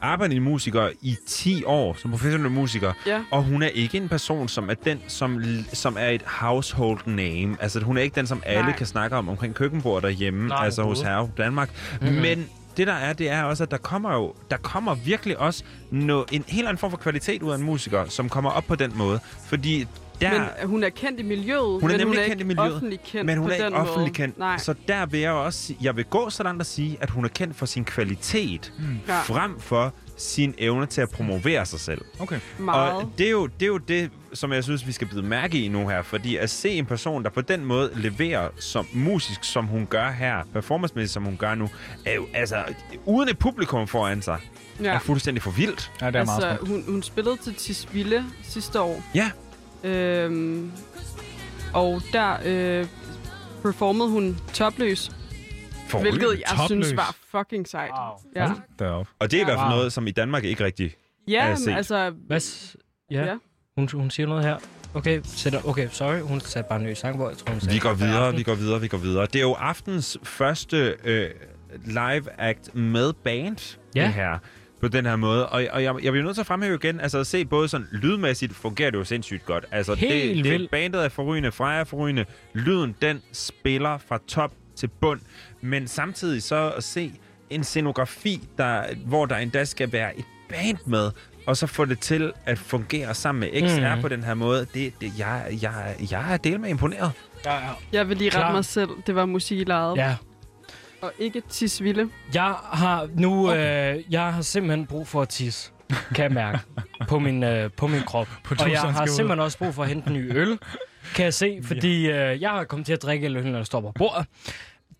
arbejdende 0.00 0.40
musiker 0.40 0.88
i 1.02 1.16
10 1.26 1.64
år 1.64 1.96
som 1.98 2.10
professionel 2.10 2.50
musiker. 2.50 2.92
Ja. 3.06 3.22
Og 3.30 3.42
hun 3.42 3.62
er 3.62 3.68
ikke 3.68 3.96
en 3.96 4.08
person, 4.08 4.48
som 4.48 4.70
er 4.70 4.74
den, 4.74 5.00
som, 5.08 5.42
som 5.72 5.96
er 6.00 6.08
et 6.08 6.22
household 6.26 7.00
name. 7.06 7.56
Altså, 7.60 7.80
hun 7.80 7.96
er 7.96 8.02
ikke 8.02 8.14
den, 8.14 8.26
som 8.26 8.42
alle 8.46 8.62
Nej. 8.62 8.76
kan 8.76 8.86
snakke 8.86 9.16
om 9.16 9.28
omkring 9.28 9.54
køkkenbord 9.54 10.02
derhjemme, 10.02 10.48
Nej, 10.48 10.64
altså 10.64 10.82
hos. 10.82 11.00
Herre 11.00 11.30
Danmark. 11.36 11.70
Mhm. 12.00 12.08
Mm-hmm. 12.08 12.22
Men 12.22 12.48
det 12.76 12.86
der 12.86 12.92
er, 12.92 13.12
det 13.12 13.30
er 13.30 13.42
også, 13.42 13.62
at 13.62 13.70
der 13.70 13.76
kommer 13.76 14.14
jo, 14.14 14.34
der 14.50 14.56
kommer 14.56 14.94
virkelig 14.94 15.38
også 15.38 15.62
no, 15.90 16.24
en 16.32 16.44
helt 16.48 16.66
anden 16.68 16.78
form 16.78 16.90
for 16.90 16.98
kvalitet 16.98 17.42
ud 17.42 17.50
af 17.52 17.56
en 17.56 17.62
musiker, 17.62 18.04
som 18.08 18.28
kommer 18.28 18.50
op 18.50 18.64
på 18.64 18.74
den 18.74 18.92
måde. 18.94 19.20
Fordi 19.46 19.86
der... 20.20 20.30
Men 20.60 20.68
hun 20.68 20.84
er 20.84 20.88
kendt 20.88 21.20
i 21.20 21.22
miljøet, 21.22 21.80
Hun 21.80 21.82
er 21.82 21.86
men 21.88 21.90
nemlig 22.06 22.06
hun 22.06 22.16
er 22.24 22.28
kendt 22.28 22.40
i 22.40 22.44
miljøet, 22.44 22.74
offentlig 22.74 23.00
kendt 23.04 23.26
men 23.26 23.38
hun 23.38 23.46
på 23.48 23.52
er 23.52 23.56
den 23.58 23.66
ikke 23.66 23.78
offentlig 23.78 24.00
måde. 24.00 24.10
kendt. 24.10 24.38
Nej. 24.38 24.58
Så 24.58 24.74
der 24.88 25.06
vil 25.06 25.20
jeg 25.20 25.32
også 25.32 25.74
jeg 25.80 25.96
vil 25.96 26.04
gå 26.04 26.30
så 26.30 26.42
langt 26.42 26.60
at 26.60 26.66
sige, 26.66 26.96
at 27.00 27.10
hun 27.10 27.24
er 27.24 27.28
kendt 27.28 27.56
for 27.56 27.66
sin 27.66 27.84
kvalitet, 27.84 28.72
mm. 28.78 28.84
Ja. 29.08 29.20
frem 29.20 29.60
for 29.60 29.92
sin 30.18 30.54
evne 30.58 30.86
til 30.86 31.00
at 31.00 31.10
promovere 31.10 31.66
sig 31.66 31.80
selv. 31.80 32.00
Okay. 32.18 32.38
Meget. 32.58 32.92
Og 32.92 33.12
det 33.18 33.26
er, 33.26 33.30
jo, 33.30 33.46
det 33.46 33.62
er 33.62 33.66
jo 33.66 33.78
det, 33.78 34.10
som 34.32 34.52
jeg 34.52 34.64
synes, 34.64 34.86
vi 34.86 34.92
skal 34.92 35.06
blive 35.06 35.22
mærke 35.22 35.58
i 35.64 35.68
nu 35.68 35.88
her. 35.88 36.02
Fordi 36.02 36.36
at 36.36 36.50
se 36.50 36.68
en 36.70 36.86
person, 36.86 37.22
der 37.24 37.30
på 37.30 37.40
den 37.40 37.64
måde 37.64 37.90
leverer 37.94 38.48
som 38.58 38.86
musisk, 38.92 39.44
som 39.44 39.66
hun 39.66 39.86
gør 39.86 40.10
her, 40.10 40.36
performancemæssigt, 40.52 41.12
som 41.14 41.22
hun 41.24 41.36
gør 41.36 41.54
nu, 41.54 41.68
er 42.06 42.14
jo 42.14 42.26
altså, 42.34 42.64
uden 43.04 43.28
et 43.28 43.38
publikum 43.38 43.88
foran 43.88 44.22
sig, 44.22 44.38
Ja. 44.82 44.94
er 44.94 44.98
fuldstændig 44.98 45.42
for 45.42 45.50
vildt. 45.50 45.90
Ja, 46.00 46.06
det 46.06 46.16
er 46.16 46.24
meget 46.24 46.44
altså, 46.44 46.66
hun, 46.66 46.84
hun 46.88 47.02
spillede 47.02 47.36
til 47.44 47.54
Tisvilde 47.54 48.24
sidste 48.42 48.80
år. 48.80 49.02
Ja. 49.14 49.30
Øhm, 49.86 50.72
og 51.74 52.02
der 52.12 52.36
øh, 52.44 52.86
performede 53.62 54.08
hun 54.08 54.38
topløs. 54.52 55.10
For 55.88 56.00
hvilket 56.00 56.28
jeg 56.40 56.58
topløs? 56.58 56.66
synes 56.66 56.96
var 56.96 57.16
fucking 57.30 57.68
sejt. 57.68 57.90
Wow. 57.90 58.42
Ja. 58.44 58.50
Derop. 58.78 59.06
Og 59.18 59.30
det 59.30 59.36
er 59.36 59.40
i 59.40 59.44
hvert 59.44 59.58
fald 59.58 59.68
Wow. 59.68 59.76
noget, 59.76 59.92
som 59.92 60.06
i 60.06 60.10
Danmark 60.10 60.44
ikke 60.44 60.64
rigtig 60.64 60.94
Ja, 61.28 61.44
er 61.44 61.48
men 61.48 61.56
set. 61.58 61.72
altså... 61.76 62.10
Hvad? 62.26 62.40
Ja. 63.10 63.24
Ja. 63.24 63.34
Hun, 63.76 63.88
hun 63.92 64.10
siger 64.10 64.26
noget 64.26 64.44
her. 64.44 64.56
Okay, 64.94 65.20
sætter, 65.24 65.68
okay, 65.68 65.88
sorry. 65.92 66.20
Hun 66.20 66.40
satte 66.40 66.68
bare 66.68 66.78
en 66.80 66.86
ny 66.86 66.94
sang 66.94 67.16
på. 67.16 67.28
Jeg 67.28 67.36
tror, 67.38 67.50
hun 67.52 67.60
sagde 67.60 67.74
Vi 67.74 67.78
går 67.78 67.94
videre, 67.94 68.34
vi 68.36 68.42
går 68.42 68.54
videre, 68.54 68.80
vi 68.80 68.88
går 68.88 68.98
videre. 68.98 69.26
Det 69.26 69.36
er 69.36 69.40
jo 69.40 69.52
aftens 69.52 70.18
første 70.22 70.96
øh, 71.04 71.30
live 71.84 72.40
act 72.40 72.74
med 72.74 73.12
band, 73.12 73.78
Ja. 73.94 74.02
det 74.04 74.12
her, 74.12 74.38
på 74.90 74.96
den 74.96 75.06
her 75.06 75.16
måde. 75.16 75.48
Og, 75.48 75.64
og 75.70 75.82
jeg, 75.82 75.94
jeg 76.02 76.12
bliver 76.12 76.24
nødt 76.24 76.34
til 76.36 76.40
at 76.42 76.46
fremhæve 76.46 76.74
igen, 76.74 77.00
altså 77.00 77.18
at 77.18 77.26
se 77.26 77.44
både 77.44 77.68
sådan 77.68 77.86
lydmæssigt 77.92 78.54
fungerer 78.54 78.90
det 78.90 78.98
jo 78.98 79.04
sindssygt 79.04 79.46
godt. 79.46 79.64
Altså 79.70 79.94
Helt 79.94 80.36
det, 80.36 80.44
det, 80.44 80.52
vildt. 80.52 80.70
bandet 80.70 81.04
er 81.04 81.08
forrygende, 81.08 81.52
Freja 81.52 81.80
er 81.80 81.84
forrygende, 81.84 82.24
lyden 82.54 82.96
den 83.02 83.22
spiller 83.32 83.98
fra 84.08 84.18
top 84.28 84.52
til 84.76 84.88
bund, 85.00 85.20
men 85.60 85.88
samtidig 85.88 86.42
så 86.42 86.72
at 86.76 86.84
se 86.84 87.12
en 87.50 87.64
scenografi, 87.64 88.48
der, 88.58 88.82
hvor 89.06 89.26
der 89.26 89.36
endda 89.36 89.64
skal 89.64 89.92
være 89.92 90.18
et 90.18 90.24
band 90.48 90.78
med, 90.86 91.10
og 91.46 91.56
så 91.56 91.66
få 91.66 91.84
det 91.84 91.98
til 92.00 92.32
at 92.46 92.58
fungere 92.58 93.14
sammen 93.14 93.40
med 93.40 93.68
XR 93.68 93.92
Mhm. 93.94 94.02
på 94.02 94.08
den 94.08 94.22
her 94.24 94.34
måde, 94.34 94.66
det, 94.74 94.92
det, 95.00 95.12
jeg, 95.18 95.58
jeg, 95.62 95.96
jeg 96.10 96.32
er 96.32 96.36
del 96.36 96.60
med 96.60 96.68
imponeret. 96.70 97.12
Ja, 97.44 97.54
ja. 97.54 97.60
Jeg 97.92 98.08
vil 98.08 98.16
lige 98.16 98.28
rette 98.28 98.38
Klar. 98.38 98.52
mig 98.52 98.64
selv. 98.64 98.88
Det 99.06 99.14
var 99.14 99.26
musik 99.26 99.58
i 99.58 99.64
lejet. 99.64 99.96
Ja. 99.96 100.14
Og 101.06 101.12
ikke 101.18 101.42
tisvilde. 101.48 102.10
Jeg 102.34 102.54
har 102.72 103.08
nu, 103.14 103.52
øh, 103.52 104.04
jeg 104.10 104.32
har 104.32 104.42
simpelthen 104.42 104.86
brug 104.86 105.06
for 105.08 105.22
at 105.22 105.28
tisse, 105.28 105.70
kan 106.14 106.22
jeg 106.22 106.32
mærke, 106.32 106.58
på 107.08 107.18
min, 107.18 107.42
øh, 107.42 107.70
på 107.76 107.86
min 107.86 108.00
krop. 108.00 108.28
og 108.60 108.70
jeg 108.70 108.80
har 108.80 109.02
ud. 109.02 109.08
simpelthen 109.08 109.40
også 109.40 109.58
brug 109.58 109.74
for 109.74 109.82
at 109.82 109.88
hente 109.88 110.08
en 110.08 110.14
ny 110.14 110.36
øl, 110.36 110.58
kan 111.14 111.24
jeg 111.24 111.34
se, 111.34 111.60
fordi 111.62 112.10
øh, 112.10 112.42
jeg 112.42 112.50
har 112.50 112.64
kommet 112.64 112.86
til 112.86 112.92
at 112.92 113.02
drikke 113.02 113.26
øl, 113.26 113.46
når 113.46 113.58
jeg 113.58 113.66
står 113.66 113.80
på 113.80 113.92
bordet. 113.98 114.26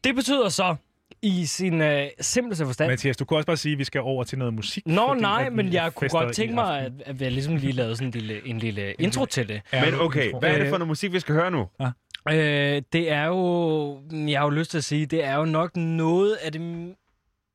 Det 0.04 0.14
betyder 0.14 0.48
så, 0.48 0.76
i 1.22 1.46
sin 1.46 1.80
øh, 1.80 2.06
simpleste 2.20 2.66
forstand... 2.66 2.90
Mathias, 2.90 3.16
du 3.16 3.24
kunne 3.24 3.38
også 3.38 3.46
bare 3.46 3.56
sige, 3.56 3.72
at 3.72 3.78
vi 3.78 3.84
skal 3.84 4.00
over 4.00 4.24
til 4.24 4.38
noget 4.38 4.54
musik. 4.54 4.86
Nå, 4.86 5.14
nej, 5.14 5.50
men 5.50 5.72
jeg 5.72 5.94
kunne 5.94 6.10
godt 6.10 6.34
tænke 6.34 6.54
mig, 6.54 6.80
at, 6.80 6.92
at 7.06 7.20
jeg 7.22 7.32
ligesom 7.32 7.56
lige 7.56 7.72
lavede 7.72 7.96
sådan 7.96 8.08
en 8.08 8.12
lille, 8.12 8.46
en 8.46 8.58
lille 8.58 8.92
intro 8.92 9.24
til 9.24 9.48
det. 9.48 9.60
Men 9.72 10.00
okay, 10.00 10.32
hvad 10.38 10.50
er 10.50 10.58
det 10.58 10.68
for 10.68 10.78
noget 10.78 10.88
musik, 10.88 11.12
vi 11.12 11.20
skal 11.20 11.34
høre 11.34 11.50
nu? 11.50 11.68
Ja. 11.80 11.90
Øh, 12.28 12.82
det 12.92 13.10
er 13.12 13.24
jo, 13.24 14.00
jeg 14.10 14.40
har 14.40 14.44
jo 14.44 14.50
lyst 14.50 14.70
til 14.70 14.78
at 14.78 14.84
sige, 14.84 15.06
det 15.06 15.24
er 15.24 15.34
jo 15.34 15.44
nok 15.44 15.76
noget 15.76 16.34
af 16.34 16.52
det 16.52 16.60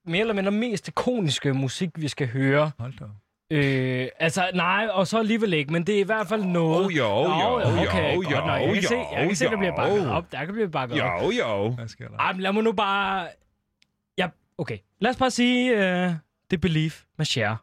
mere 0.05 0.21
eller 0.21 0.33
mindre 0.33 0.51
mest 0.51 0.87
ikoniske 0.87 1.53
musik, 1.53 1.89
vi 1.95 2.07
skal 2.07 2.27
høre. 2.27 2.71
Hold 2.79 2.93
da. 2.99 3.05
Øh, 3.53 4.07
altså, 4.19 4.49
nej, 4.53 4.87
og 4.91 5.07
så 5.07 5.19
alligevel 5.19 5.53
ikke, 5.53 5.73
men 5.73 5.83
det 5.87 5.95
er 5.95 5.99
i 5.99 6.03
hvert 6.03 6.27
fald 6.27 6.43
noget. 6.43 6.85
Oh, 6.85 6.97
jo, 6.97 7.03
jo, 7.03 7.27
Nå, 7.27 7.81
okay, 7.81 8.15
jo, 8.15 8.23
jo, 8.31 8.37
nok. 8.45 8.61
Jeg 8.61 8.73
kan 8.73 8.83
se, 8.83 8.95
jeg 8.95 9.07
kan 9.17 9.29
jo, 9.29 9.35
se 9.35 9.45
der 9.45 9.57
bliver 9.57 9.75
bakket 9.75 10.03
jo. 10.05 10.09
op. 10.09 10.31
Der 10.31 10.45
kan 10.45 10.53
blive 10.53 10.69
bakket 10.69 11.01
op. 11.01 11.23
Jo, 11.23 11.31
jo. 11.31 11.69
Hvad 11.69 11.87
sker 11.87 12.07
der? 12.07 12.17
Ej, 12.17 12.33
lad 12.37 12.53
mig 12.53 12.63
nu 12.63 12.71
bare... 12.71 13.27
Ja, 14.17 14.27
okay. 14.57 14.77
Lad 14.99 15.11
os 15.11 15.17
bare 15.17 15.31
sige, 15.31 15.73
uh, 15.73 16.13
det 16.51 16.61
Belief 16.61 17.03
med 17.17 17.25
Cher. 17.25 17.55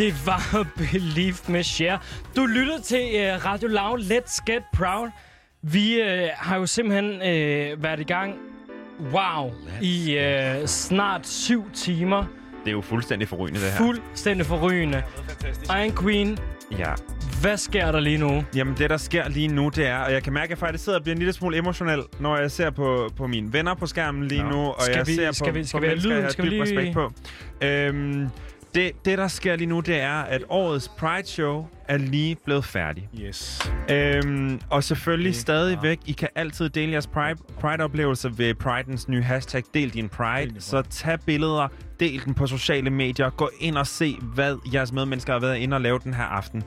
Det 0.00 0.12
her, 0.12 0.24
var 0.24 0.66
Belief 0.92 1.48
med 1.48 1.62
Cher. 1.62 1.98
Du 2.36 2.46
lytter 2.46 2.80
til 2.80 3.00
uh, 3.14 3.44
Radio 3.44 3.68
Loud 3.68 3.98
Let's 4.00 4.44
Get 4.46 4.62
Proud. 4.74 5.08
Vi 5.62 6.00
uh, 6.02 6.06
har 6.34 6.56
jo 6.56 6.66
simpelthen 6.66 7.10
uh, 7.14 7.82
været 7.82 8.00
i 8.00 8.04
gang, 8.04 8.34
wow, 9.12 9.52
i 9.82 10.18
uh, 10.18 10.66
snart 10.66 11.26
syv 11.26 11.70
timer. 11.74 12.24
Det 12.64 12.68
er 12.68 12.72
jo 12.72 12.80
fuldstændig 12.80 13.28
forrygende, 13.28 13.60
det 13.60 13.70
her. 13.70 13.76
Fuldstændig 13.78 14.46
forrygende. 14.46 15.02
Iron 15.68 15.96
Queen, 16.02 16.38
Ja. 16.78 16.92
Hvad 17.40 17.56
sker 17.56 17.92
der 17.92 18.00
lige 18.00 18.18
nu? 18.18 18.44
Jamen, 18.56 18.74
det 18.78 18.90
der 18.90 18.96
sker 18.96 19.28
lige 19.28 19.48
nu, 19.48 19.68
det 19.68 19.86
er, 19.86 19.96
og 19.98 20.12
jeg 20.12 20.22
kan 20.22 20.32
mærke, 20.32 20.44
at 20.44 20.50
jeg 20.50 20.58
faktisk 20.58 20.84
sidder 20.84 20.98
og 20.98 21.02
bliver 21.02 21.14
en 21.14 21.18
lille 21.18 21.32
smule 21.32 21.56
emotionel, 21.56 22.02
når 22.20 22.36
jeg 22.36 22.50
ser 22.50 22.70
på, 22.70 23.10
på 23.16 23.26
mine 23.26 23.52
venner 23.52 23.74
på 23.74 23.86
skærmen 23.86 24.28
lige 24.28 24.42
Nå. 24.42 24.48
nu, 24.50 24.56
og 24.58 24.76
Skal 24.82 24.96
jeg 24.96 25.06
vi- 25.06 25.14
ser 25.14 25.32
skal 25.32 25.46
på, 25.52 25.58
vi- 25.58 25.64
skal 25.64 25.76
på 25.78 25.80
vi 25.80 25.86
have 25.86 25.94
mennesker, 25.94 26.08
lyden? 26.10 26.16
jeg 26.18 26.24
har 26.26 26.30
Skal 26.32 26.44
vi 26.44 26.48
dyb 26.48 26.52
lige- 26.52 26.62
respekt 26.62 26.94
på. 26.94 27.12
Øhm, 27.66 28.28
det, 28.74 29.04
det, 29.04 29.18
der 29.18 29.28
sker 29.28 29.56
lige 29.56 29.68
nu, 29.68 29.80
det 29.80 30.00
er, 30.00 30.20
at 30.20 30.44
årets 30.48 30.88
Pride-show 30.88 31.66
er 31.88 31.96
lige 31.96 32.36
blevet 32.44 32.64
færdig. 32.64 33.08
Yes. 33.20 33.72
Øhm, 33.90 34.60
og 34.70 34.84
selvfølgelig 34.84 35.36
stadigvæk, 35.36 35.98
I 36.06 36.12
kan 36.12 36.28
altid 36.34 36.68
dele 36.68 36.92
jeres 36.92 37.06
Pride, 37.06 37.36
Pride-oplevelser 37.60 38.28
ved 38.28 38.54
Pridens 38.54 39.08
nye 39.08 39.22
hashtag 39.22 39.62
Del 39.74 39.90
din 39.90 40.08
Pride. 40.08 40.54
Så 40.58 40.82
tag 40.82 41.18
billeder, 41.26 41.68
del 42.00 42.24
den 42.24 42.34
på 42.34 42.46
sociale 42.46 42.90
medier, 42.90 43.30
gå 43.30 43.50
ind 43.60 43.76
og 43.76 43.86
se, 43.86 44.16
hvad 44.34 44.56
jeres 44.74 44.92
medmennesker 44.92 45.32
har 45.32 45.40
været 45.40 45.56
inde 45.56 45.74
og 45.74 45.80
lave 45.80 45.98
den 45.98 46.14
her 46.14 46.24
aften. 46.24 46.62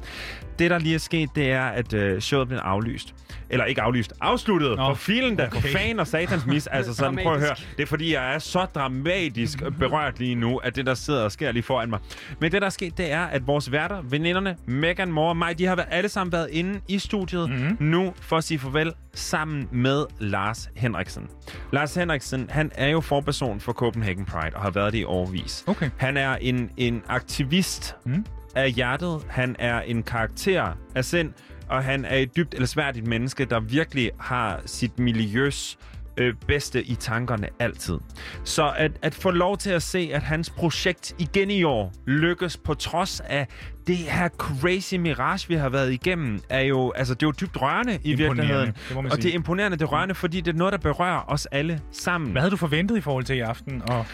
Det, 0.60 0.72
der 0.72 0.80
lige 0.80 0.96
er 0.96 1.00
sket, 1.00 1.30
det 1.36 1.52
er, 1.52 1.64
at 1.64 1.94
øh, 1.94 2.22
showet 2.22 2.48
blev 2.48 2.60
aflyst. 2.64 3.14
Eller 3.50 3.66
ikke 3.66 3.82
aflyst, 3.82 4.14
afsluttet. 4.22 4.78
Nå, 4.78 4.88
for 4.90 4.94
filen 4.96 5.38
der, 5.38 5.48
okay. 5.48 5.62
for 5.62 5.68
fan 5.68 6.00
og 6.00 6.08
satans 6.08 6.46
mis. 6.46 6.68
altså 6.68 6.94
sådan, 6.94 7.20
prøv 7.24 7.34
at 7.34 7.40
høre. 7.40 7.56
Det 7.78 7.84
er 7.84 7.88
fordi, 7.88 8.14
jeg 8.14 8.36
er 8.36 8.40
så 8.40 8.66
dramatisk 8.76 9.64
berørt 9.80 10.20
lige 10.20 10.36
nu, 10.36 10.58
at 10.58 10.76
det, 10.76 10.86
der 10.86 10.94
sidder 10.94 11.24
og 11.24 11.32
sker 11.32 11.52
lige 11.52 11.64
foran 11.64 11.90
mig. 11.90 12.00
Men 12.40 12.52
det, 12.52 12.62
der 12.62 12.66
er 12.66 12.72
sket, 12.72 12.98
det 12.98 13.12
er, 13.12 13.22
at 13.24 13.48
vores 13.48 13.72
værter, 13.72 14.02
veninderne, 14.02 14.56
Megan, 14.66 15.12
Moore 15.12 15.30
og 15.30 15.38
mig, 15.38 15.58
de 15.60 15.66
har 15.66 15.76
været- 15.76 15.88
alle 15.92 16.10
sammen 16.10 16.32
været 16.32 16.50
inde 16.52 16.80
i 16.88 17.00
studiet 17.00 17.50
mm-hmm. 17.50 17.78
nu 17.80 18.14
for 18.22 18.38
at 18.38 18.44
sige 18.44 18.60
farvel 18.60 18.94
sammen 19.14 19.68
med 19.72 20.06
Lars 20.20 20.70
Henriksen. 20.76 21.28
Lars 21.72 21.96
Henriksen, 21.96 22.48
han 22.50 22.72
er 22.76 22.88
jo 22.88 23.02
forperson 23.02 23.60
for 23.60 23.74
Copenhagen 23.74 24.26
Pride 24.26 24.56
og 24.56 24.62
har 24.62 24.70
været 24.72 24.94
det 24.94 25.00
i 25.00 25.04
årvis. 25.04 25.64
Okay. 25.68 25.90
Han 25.98 26.18
er 26.18 26.36
en, 26.36 26.70
en 26.78 27.02
aktivist 27.08 27.96
mm. 28.06 28.26
Af 28.56 28.72
hjertet. 28.72 29.26
Han 29.30 29.56
er 29.60 29.82
en 29.82 30.04
karakter 30.04 30.78
af 30.96 31.06
sind, 31.06 31.34
og 31.70 31.84
han 31.84 32.06
er 32.06 32.18
et 32.18 32.36
dybt 32.36 32.56
elsværdigt 32.56 33.08
menneske, 33.08 33.46
der 33.46 33.60
virkelig 33.60 34.12
har 34.20 34.62
sit 34.66 35.00
miljøs 35.00 35.78
øh, 36.18 36.34
bedste 36.48 36.84
i 36.84 36.96
tankerne 36.96 37.48
altid. 37.60 37.98
Så 38.44 38.74
at, 38.78 38.92
at 39.02 39.16
få 39.16 39.32
lov 39.32 39.58
til 39.58 39.70
at 39.70 39.84
se, 39.84 40.10
at 40.14 40.24
hans 40.24 40.50
projekt 40.50 41.16
igen 41.20 41.52
i 41.52 41.64
år 41.64 41.94
lykkes 42.08 42.58
på 42.58 42.74
trods 42.74 43.20
af 43.20 43.48
det 43.88 43.98
her 43.98 44.30
crazy 44.30 44.96
mirage, 44.96 45.48
vi 45.48 45.56
har 45.56 45.70
været 45.70 45.94
igennem, 45.94 46.40
er 46.50 46.62
jo, 46.62 46.92
altså, 46.92 47.14
det 47.14 47.24
er 47.24 47.28
jo 47.28 47.34
dybt 47.42 47.62
rørende 47.62 48.00
i 48.04 48.16
virkeligheden. 48.16 48.74
det 48.90 49.12
og 49.12 49.18
det 49.18 49.26
er 49.26 49.34
imponerende, 49.34 49.78
det 49.78 49.84
er 49.84 49.88
rørende, 49.88 50.16
fordi 50.16 50.42
det 50.42 50.54
er 50.54 50.58
noget, 50.58 50.72
der 50.72 50.78
berører 50.78 51.32
os 51.32 51.46
alle 51.46 51.82
sammen. 51.92 52.32
Hvad 52.32 52.42
havde 52.42 52.52
du 52.52 52.58
forventet 52.58 52.98
i 52.98 53.02
forhold 53.02 53.24
til 53.24 53.36
i 53.36 53.40
aften? 53.40 53.82
Og 53.90 54.06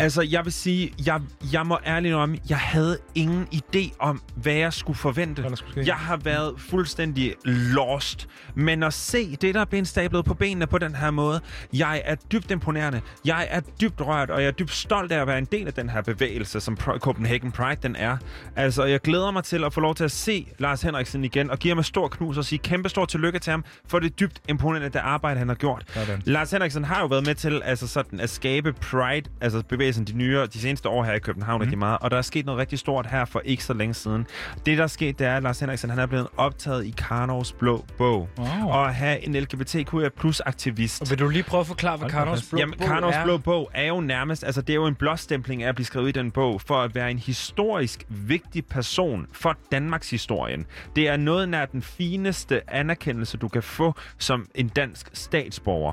Altså, 0.00 0.22
jeg 0.22 0.44
vil 0.44 0.52
sige, 0.52 0.92
jeg, 1.06 1.20
jeg 1.52 1.66
må 1.66 1.78
ærligt 1.86 2.14
om, 2.14 2.34
jeg 2.48 2.58
havde 2.58 2.98
ingen 3.14 3.46
idé 3.54 3.96
om, 3.98 4.22
hvad 4.34 4.52
jeg 4.52 4.72
skulle 4.72 4.98
forvente. 4.98 5.42
Hvad 5.42 5.56
skulle 5.56 5.72
ske. 5.72 5.86
Jeg 5.86 5.94
har 5.96 6.16
været 6.16 6.54
fuldstændig 6.58 7.34
lost. 7.44 8.28
Men 8.54 8.82
at 8.82 8.94
se 8.94 9.36
det, 9.36 9.54
der 9.54 9.60
er 9.60 9.64
blevet 9.64 9.88
stablet 9.88 10.24
på 10.24 10.34
benene 10.34 10.66
på 10.66 10.78
den 10.78 10.94
her 10.94 11.10
måde, 11.10 11.40
jeg 11.72 12.02
er 12.04 12.14
dybt 12.14 12.50
imponerende. 12.50 13.00
Jeg 13.24 13.46
er 13.50 13.60
dybt 13.80 14.00
rørt, 14.00 14.30
og 14.30 14.40
jeg 14.40 14.46
er 14.48 14.52
dybt 14.52 14.70
stolt 14.72 15.12
af 15.12 15.20
at 15.20 15.26
være 15.26 15.38
en 15.38 15.44
del 15.44 15.66
af 15.66 15.72
den 15.72 15.90
her 15.90 16.02
bevægelse, 16.02 16.60
som 16.60 16.76
Pro- 16.80 16.98
Copenhagen 16.98 17.52
Pride 17.52 17.76
den 17.82 17.96
er. 17.96 18.16
Altså, 18.56 18.84
jeg 18.84 19.00
glæder 19.00 19.30
mig 19.30 19.44
til 19.44 19.64
at 19.64 19.72
få 19.74 19.80
lov 19.80 19.94
til 19.94 20.04
at 20.04 20.10
se 20.10 20.46
Lars 20.58 20.82
Henriksen 20.82 21.24
igen, 21.24 21.50
og 21.50 21.58
give 21.58 21.70
ham 21.70 21.78
et 21.78 21.86
stort 21.86 22.10
knus 22.10 22.38
og 22.38 22.44
sige 22.44 22.58
kæmpe 22.58 22.88
stor 22.88 23.04
tillykke 23.04 23.38
til 23.38 23.50
ham, 23.50 23.64
for 23.88 23.98
det 23.98 24.20
dybt 24.20 24.40
imponerende 24.48 24.88
det 24.88 24.98
arbejde, 24.98 25.38
han 25.38 25.48
har 25.48 25.54
gjort. 25.54 25.82
Sådan. 25.94 26.22
Lars 26.24 26.50
Henriksen 26.50 26.84
har 26.84 27.00
jo 27.00 27.06
været 27.06 27.26
med 27.26 27.34
til 27.34 27.62
altså 27.64 27.86
sådan, 27.86 28.20
at 28.20 28.30
skabe 28.30 28.72
Pride, 28.72 29.30
altså 29.40 29.62
bevægelsen 29.68 29.83
de 29.92 30.12
nye, 30.16 30.38
de 30.46 30.58
seneste 30.60 30.88
år 30.88 31.04
her 31.04 31.12
i 31.12 31.18
København 31.18 31.58
mm. 31.58 31.60
rigtig 31.60 31.78
meget, 31.78 31.98
og 32.00 32.10
der 32.10 32.16
er 32.16 32.22
sket 32.22 32.46
noget 32.46 32.58
rigtig 32.60 32.78
stort 32.78 33.06
her 33.06 33.24
for 33.24 33.40
ikke 33.44 33.64
så 33.64 33.72
længe 33.74 33.94
siden. 33.94 34.26
Det, 34.66 34.78
der 34.78 34.84
er 34.84 34.88
sket, 34.88 35.18
det 35.18 35.26
er, 35.26 35.36
at 35.36 35.42
Lars 35.42 35.60
Henriksen 35.60 35.90
han 35.90 35.98
er 35.98 36.06
blevet 36.06 36.26
optaget 36.36 36.84
i 36.86 36.94
Karnovs 36.98 37.52
Blå 37.52 37.84
Bog, 37.98 38.28
Wow. 38.38 38.46
og 38.68 38.88
at 38.88 38.94
have 38.94 39.26
en 39.26 39.34
LGBTQIA 39.36 40.08
plus 40.08 40.40
aktivist. 40.40 41.02
Og 41.02 41.10
vil 41.10 41.18
du 41.18 41.28
lige 41.28 41.42
prøve 41.42 41.60
at 41.60 41.66
forklare, 41.66 41.96
hvad 41.96 42.10
Karnovs 42.10 42.42
Blå 42.50 42.58
Jamen, 42.58 42.74
Bog 42.78 42.86
Karnovs 42.88 43.16
er? 43.16 43.24
Blå 43.24 43.36
Bog 43.38 43.70
er 43.74 43.86
jo 43.86 44.00
nærmest, 44.00 44.44
altså 44.44 44.60
det 44.60 44.70
er 44.70 44.74
jo 44.74 44.86
en 44.86 44.94
blåstempling 44.94 45.62
af 45.62 45.68
at 45.68 45.74
blive 45.74 45.86
skrevet 45.86 46.08
i 46.08 46.12
den 46.12 46.30
bog, 46.30 46.60
for 46.60 46.82
at 46.82 46.94
være 46.94 47.10
en 47.10 47.18
historisk 47.18 48.04
vigtig 48.08 48.66
person 48.66 49.26
for 49.32 49.56
Danmarks 49.72 50.10
historien. 50.10 50.66
Det 50.96 51.08
er 51.08 51.16
noget 51.16 51.48
nær 51.48 51.64
den 51.66 51.82
fineste 51.82 52.70
anerkendelse, 52.70 53.36
du 53.36 53.48
kan 53.48 53.62
få 53.62 53.94
som 54.18 54.46
en 54.54 54.68
dansk 54.68 55.10
statsborger. 55.12 55.92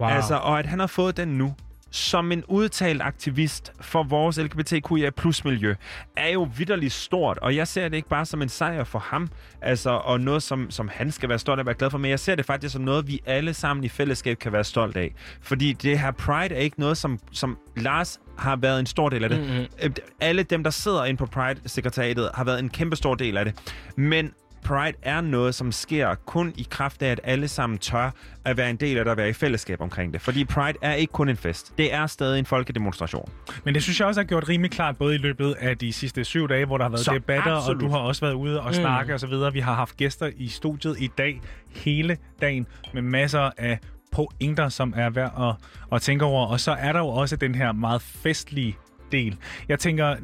Wow. 0.00 0.08
Altså, 0.08 0.34
og 0.36 0.58
at 0.58 0.66
han 0.66 0.78
har 0.80 0.86
fået 0.86 1.16
den 1.16 1.28
nu, 1.28 1.54
som 1.90 2.32
en 2.32 2.44
udtalt 2.48 3.02
aktivist 3.02 3.72
for 3.80 4.02
vores 4.02 4.38
LGBTQIA 4.38 5.10
plus 5.10 5.44
miljø, 5.44 5.74
er 6.16 6.28
jo 6.28 6.48
vidderligt 6.56 6.92
stort, 6.92 7.38
og 7.38 7.56
jeg 7.56 7.68
ser 7.68 7.88
det 7.88 7.96
ikke 7.96 8.08
bare 8.08 8.26
som 8.26 8.42
en 8.42 8.48
sejr 8.48 8.84
for 8.84 8.98
ham, 8.98 9.28
altså, 9.62 9.90
og 9.90 10.20
noget, 10.20 10.42
som, 10.42 10.70
som 10.70 10.90
han 10.92 11.12
skal 11.12 11.28
være 11.28 11.38
stolt 11.38 11.58
af 11.58 11.62
at 11.62 11.66
være 11.66 11.74
glad 11.74 11.90
for, 11.90 11.98
men 11.98 12.10
jeg 12.10 12.20
ser 12.20 12.34
det 12.34 12.46
faktisk 12.46 12.72
som 12.72 12.82
noget, 12.82 13.08
vi 13.08 13.20
alle 13.26 13.54
sammen 13.54 13.84
i 13.84 13.88
fællesskab 13.88 14.38
kan 14.38 14.52
være 14.52 14.64
stolt 14.64 14.96
af. 14.96 15.14
Fordi 15.42 15.72
det 15.72 15.98
her 15.98 16.10
Pride 16.10 16.54
er 16.54 16.58
ikke 16.58 16.80
noget, 16.80 16.96
som, 16.96 17.18
som 17.32 17.58
Lars 17.76 18.20
har 18.38 18.56
været 18.56 18.80
en 18.80 18.86
stor 18.86 19.08
del 19.08 19.24
af 19.24 19.30
det. 19.30 19.40
Mm-hmm. 19.40 19.94
Alle 20.20 20.42
dem, 20.42 20.64
der 20.64 20.70
sidder 20.70 21.04
inde 21.04 21.18
på 21.18 21.26
Pride-sekretariatet, 21.26 22.30
har 22.34 22.44
været 22.44 22.58
en 22.58 22.68
kæmpe 22.68 22.96
stor 22.96 23.14
del 23.14 23.36
af 23.36 23.44
det. 23.44 23.54
Men 23.96 24.32
Pride 24.64 24.92
er 25.02 25.20
noget, 25.20 25.54
som 25.54 25.72
sker 25.72 26.14
kun 26.14 26.52
i 26.56 26.66
kraft 26.70 27.02
af, 27.02 27.10
at 27.10 27.20
alle 27.24 27.48
sammen 27.48 27.78
tør 27.78 28.10
at 28.44 28.56
være 28.56 28.70
en 28.70 28.76
del 28.76 28.98
af 28.98 29.04
det 29.04 29.10
og 29.10 29.16
være 29.16 29.28
i 29.28 29.32
fællesskab 29.32 29.80
omkring 29.80 30.12
det. 30.12 30.20
Fordi 30.20 30.44
Pride 30.44 30.78
er 30.82 30.92
ikke 30.94 31.12
kun 31.12 31.28
en 31.28 31.36
fest. 31.36 31.72
Det 31.78 31.94
er 31.94 32.06
stadig 32.06 32.38
en 32.38 32.46
folkedemonstration. 32.46 33.28
Men 33.64 33.74
det 33.74 33.82
synes 33.82 34.00
jeg 34.00 34.08
også 34.08 34.20
har 34.20 34.26
gjort 34.26 34.48
rimelig 34.48 34.70
klart, 34.70 34.96
både 34.96 35.14
i 35.14 35.18
løbet 35.18 35.54
af 35.60 35.78
de 35.78 35.92
sidste 35.92 36.24
syv 36.24 36.48
dage, 36.48 36.64
hvor 36.66 36.76
der 36.78 36.84
har 36.84 36.90
været 36.90 37.04
Så 37.04 37.14
debatter, 37.14 37.56
absolut. 37.56 37.82
og 37.82 37.88
du 37.88 37.92
har 37.92 37.98
også 37.98 38.20
været 38.20 38.34
ude 38.34 38.60
og 38.60 38.66
Mm. 38.68 38.74
snakke 38.74 39.14
og 39.14 39.20
så 39.20 39.26
videre. 39.26 39.52
Vi 39.52 39.60
har 39.60 39.74
haft 39.74 39.96
gæster 39.96 40.30
i 40.36 40.48
studiet 40.48 40.96
i 41.00 41.10
dag, 41.18 41.40
hele 41.74 42.16
dagen, 42.40 42.66
med 42.94 43.02
masser 43.02 43.50
af 43.58 43.78
pointer, 44.12 44.68
som 44.68 44.94
er 44.96 45.10
værd 45.10 45.32
at, 45.40 45.54
at 45.96 46.02
tænke 46.02 46.24
over. 46.24 46.46
Og 46.46 46.60
så 46.60 46.72
er 46.72 46.92
der 46.92 46.98
jo 46.98 47.08
også 47.08 47.36
den 47.36 47.54
her 47.54 47.72
meget 47.72 48.02
festlige 48.02 48.76
del. 49.12 49.36
Jeg 49.68 49.78
tænker, 49.78 50.16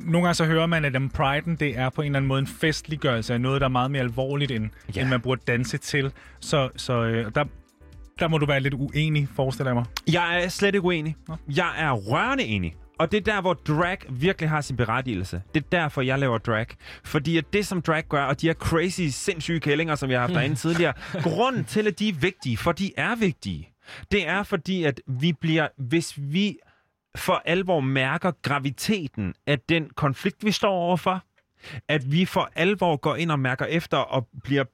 nogle 0.00 0.26
gange 0.26 0.34
så 0.34 0.44
hører 0.44 0.66
man, 0.66 0.84
at 0.84 0.92
den 0.94 1.10
priden, 1.10 1.56
det 1.56 1.78
er 1.78 1.88
på 1.90 2.02
en 2.02 2.06
eller 2.06 2.16
anden 2.18 2.28
måde 2.28 2.40
en 2.40 2.46
festliggørelse 2.46 3.34
af 3.34 3.40
noget, 3.40 3.60
der 3.60 3.64
er 3.64 3.70
meget 3.70 3.90
mere 3.90 4.02
alvorligt, 4.02 4.50
end, 4.50 4.70
Ja. 4.96 5.00
end 5.00 5.08
man 5.10 5.20
burde 5.20 5.40
danse 5.46 5.78
til. 5.78 6.12
Så, 6.40 6.68
så 6.76 7.02
øh, 7.02 7.30
der, 7.34 7.44
der 8.18 8.28
må 8.28 8.38
du 8.38 8.46
være 8.46 8.60
lidt 8.60 8.74
uenig, 8.74 9.28
forestiller 9.36 9.70
jeg 9.70 9.74
mig. 9.76 9.84
Jeg 10.12 10.44
er 10.44 10.48
slet 10.48 10.74
ikke 10.74 10.84
uenig. 10.84 11.16
Jeg 11.56 11.72
er 11.78 11.92
rørende 11.92 12.44
enig. 12.44 12.74
Og 12.98 13.12
det 13.12 13.16
er 13.28 13.32
der, 13.34 13.40
hvor 13.40 13.54
drag 13.54 13.98
virkelig 14.10 14.50
har 14.50 14.60
sin 14.60 14.76
berettigelse. 14.76 15.42
Det 15.54 15.62
er 15.64 15.68
derfor, 15.72 16.02
jeg 16.02 16.18
laver 16.18 16.38
drag. 16.38 16.66
Fordi 17.04 17.36
at 17.36 17.44
det, 17.52 17.66
som 17.66 17.82
drag 17.82 18.04
gør, 18.08 18.22
og 18.22 18.40
de 18.40 18.46
her 18.46 18.54
crazy, 18.54 19.00
sindssyge 19.10 19.60
kællinger, 19.60 19.94
som 19.94 20.10
jeg 20.10 20.20
har 20.20 20.26
haft 20.26 20.34
derinde 20.36 20.56
tidligere, 20.66 20.92
grunden 21.22 21.64
til, 21.64 21.86
at 21.86 21.98
de 21.98 22.08
er 22.08 22.12
vigtige, 22.12 22.56
for 22.56 22.72
de 22.72 22.90
er 22.96 23.14
vigtige, 23.16 23.68
det 24.12 24.28
er 24.28 24.42
fordi, 24.42 24.84
at 24.84 25.00
vi 25.06 25.32
bliver, 25.32 25.68
hvis 25.78 26.14
vi 26.16 26.56
for 27.16 27.42
alvor 27.44 27.80
mærker 27.80 28.32
graviteten 28.42 29.34
af 29.46 29.60
den 29.60 29.90
konflikt, 29.90 30.44
vi 30.44 30.52
står 30.52 30.70
overfor, 30.72 31.22
at 31.88 32.12
vi 32.12 32.24
for 32.24 32.50
alvor 32.54 32.96
går 32.96 33.16
ind 33.16 33.30
og 33.30 33.38
mærker 33.38 33.66
efter 33.66 33.96
og 33.96 34.28
bliver 34.44 34.64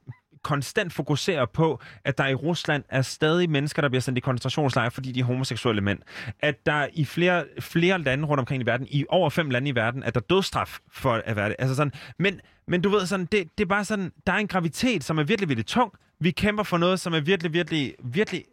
konstant 0.47 0.93
fokuserer 0.93 1.47
på, 1.47 1.81
at 2.05 2.19
der 2.19 2.27
i 2.27 2.35
Rusland 2.35 2.85
er 2.89 3.03
stadig 3.03 3.51
mennesker, 3.51 3.83
der 3.83 3.89
bliver 3.89 4.01
sendt 4.01 4.19
i 4.19 4.21
koncentrationslejre, 4.21 4.91
fordi 4.91 5.13
de 5.13 5.21
er 5.21 5.25
homoseksuelle 5.25 5.83
mænd. 5.83 5.99
At 6.41 6.67
der 6.67 6.87
i 6.93 7.05
flere, 7.05 7.45
flere 7.61 7.99
lande 7.99 8.27
rundt 8.27 8.39
omkring 8.39 8.63
i 8.63 8.67
verden, 8.67 8.87
i 8.91 9.05
over 9.09 9.31
fem 9.31 9.51
lande 9.51 9.69
i 9.69 9.75
verden, 9.75 10.03
at 10.03 10.15
der 10.15 10.21
er 10.21 10.25
dødsstraf 10.35 10.79
for 10.93 11.23
at 11.25 11.37
være 11.37 11.49
det. 11.49 11.57
Altså 11.59 11.75
sådan, 11.75 11.93
men, 12.19 12.41
men 12.69 12.81
du 12.81 12.89
ved, 12.89 13.07
sådan, 13.07 13.27
det, 13.27 13.49
det 13.59 13.65
er 13.65 13.69
bare 13.69 13.85
sådan, 13.85 14.13
der 14.27 14.33
er 14.33 14.37
en 14.37 14.49
gravitet, 14.49 15.05
som 15.05 15.19
er 15.19 15.23
virkelig, 15.23 15.49
virkelig 15.49 15.67
tung. 15.67 15.93
Vi 16.21 16.31
kæmper 16.31 16.63
for 16.63 16.79
noget, 16.79 17.01
som 17.01 17.15
er 17.15 17.21
virkelig, 17.21 17.53
virkelig, 17.53 17.95
virkelig 18.05 18.45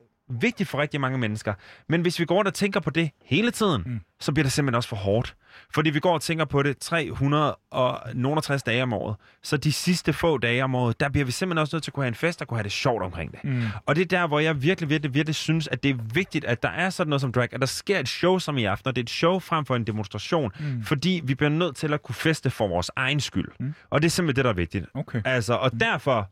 vigtigt 0.41 0.69
for 0.69 0.77
rigtig 0.77 1.01
mange 1.01 1.17
mennesker. 1.17 1.53
Men 1.89 2.01
hvis 2.01 2.19
vi 2.19 2.25
går 2.25 2.35
rundt 2.35 2.47
og 2.47 2.53
tænker 2.53 2.79
på 2.79 2.89
det 2.89 3.09
hele 3.25 3.51
tiden, 3.51 3.83
mm. 3.85 3.99
så 4.19 4.31
bliver 4.31 4.43
det 4.43 4.51
simpelthen 4.51 4.75
også 4.75 4.89
for 4.89 4.95
hårdt. 4.95 5.35
Fordi 5.73 5.89
vi 5.89 5.99
går 5.99 6.13
og 6.13 6.21
tænker 6.21 6.45
på 6.45 6.63
det 6.63 6.77
360 6.77 8.63
dage 8.63 8.83
om 8.83 8.93
året. 8.93 9.15
Så 9.43 9.57
de 9.57 9.71
sidste 9.73 10.13
få 10.13 10.37
dage 10.37 10.63
om 10.63 10.75
året, 10.75 10.99
der 10.99 11.09
bliver 11.09 11.25
vi 11.25 11.31
simpelthen 11.31 11.61
også 11.61 11.75
nødt 11.75 11.83
til 11.83 11.91
at 11.91 11.93
kunne 11.93 12.03
have 12.03 12.07
en 12.07 12.15
fest 12.15 12.41
og 12.41 12.47
kunne 12.47 12.57
have 12.57 12.63
det 12.63 12.71
sjovt 12.71 13.03
omkring 13.03 13.31
det. 13.31 13.43
Mm. 13.43 13.63
Og 13.85 13.95
det 13.95 14.01
er 14.01 14.05
der, 14.05 14.27
hvor 14.27 14.39
jeg 14.39 14.61
virkelig, 14.61 14.89
virkelig, 14.89 15.13
virkelig 15.13 15.35
synes, 15.35 15.67
at 15.67 15.83
det 15.83 15.89
er 15.91 15.95
vigtigt, 16.13 16.45
at 16.45 16.63
der 16.63 16.69
er 16.69 16.89
sådan 16.89 17.09
noget 17.09 17.21
som 17.21 17.31
drag, 17.31 17.53
at 17.53 17.59
der 17.59 17.65
sker 17.65 17.99
et 17.99 18.09
show 18.09 18.39
som 18.39 18.57
i 18.57 18.63
aften, 18.65 18.87
og 18.87 18.95
det 18.95 19.01
er 19.01 19.03
et 19.03 19.09
show 19.09 19.39
frem 19.39 19.65
for 19.65 19.75
en 19.75 19.83
demonstration, 19.87 20.51
Mm. 20.59 20.83
fordi 20.83 21.21
vi 21.23 21.35
bliver 21.35 21.49
nødt 21.49 21.75
til 21.75 21.93
at 21.93 22.03
kunne 22.03 22.15
feste 22.15 22.49
for 22.49 22.67
vores 22.67 22.91
egen 22.95 23.19
skyld. 23.19 23.47
Mm. 23.59 23.73
Og 23.89 24.01
det 24.01 24.05
er 24.05 24.09
simpelthen 24.11 24.35
det, 24.35 24.45
der 24.45 24.51
er 24.51 24.55
vigtigt. 24.55 24.85
Okay. 24.93 25.21
Altså, 25.25 25.53
og 25.53 25.71
derfor, 25.79 26.29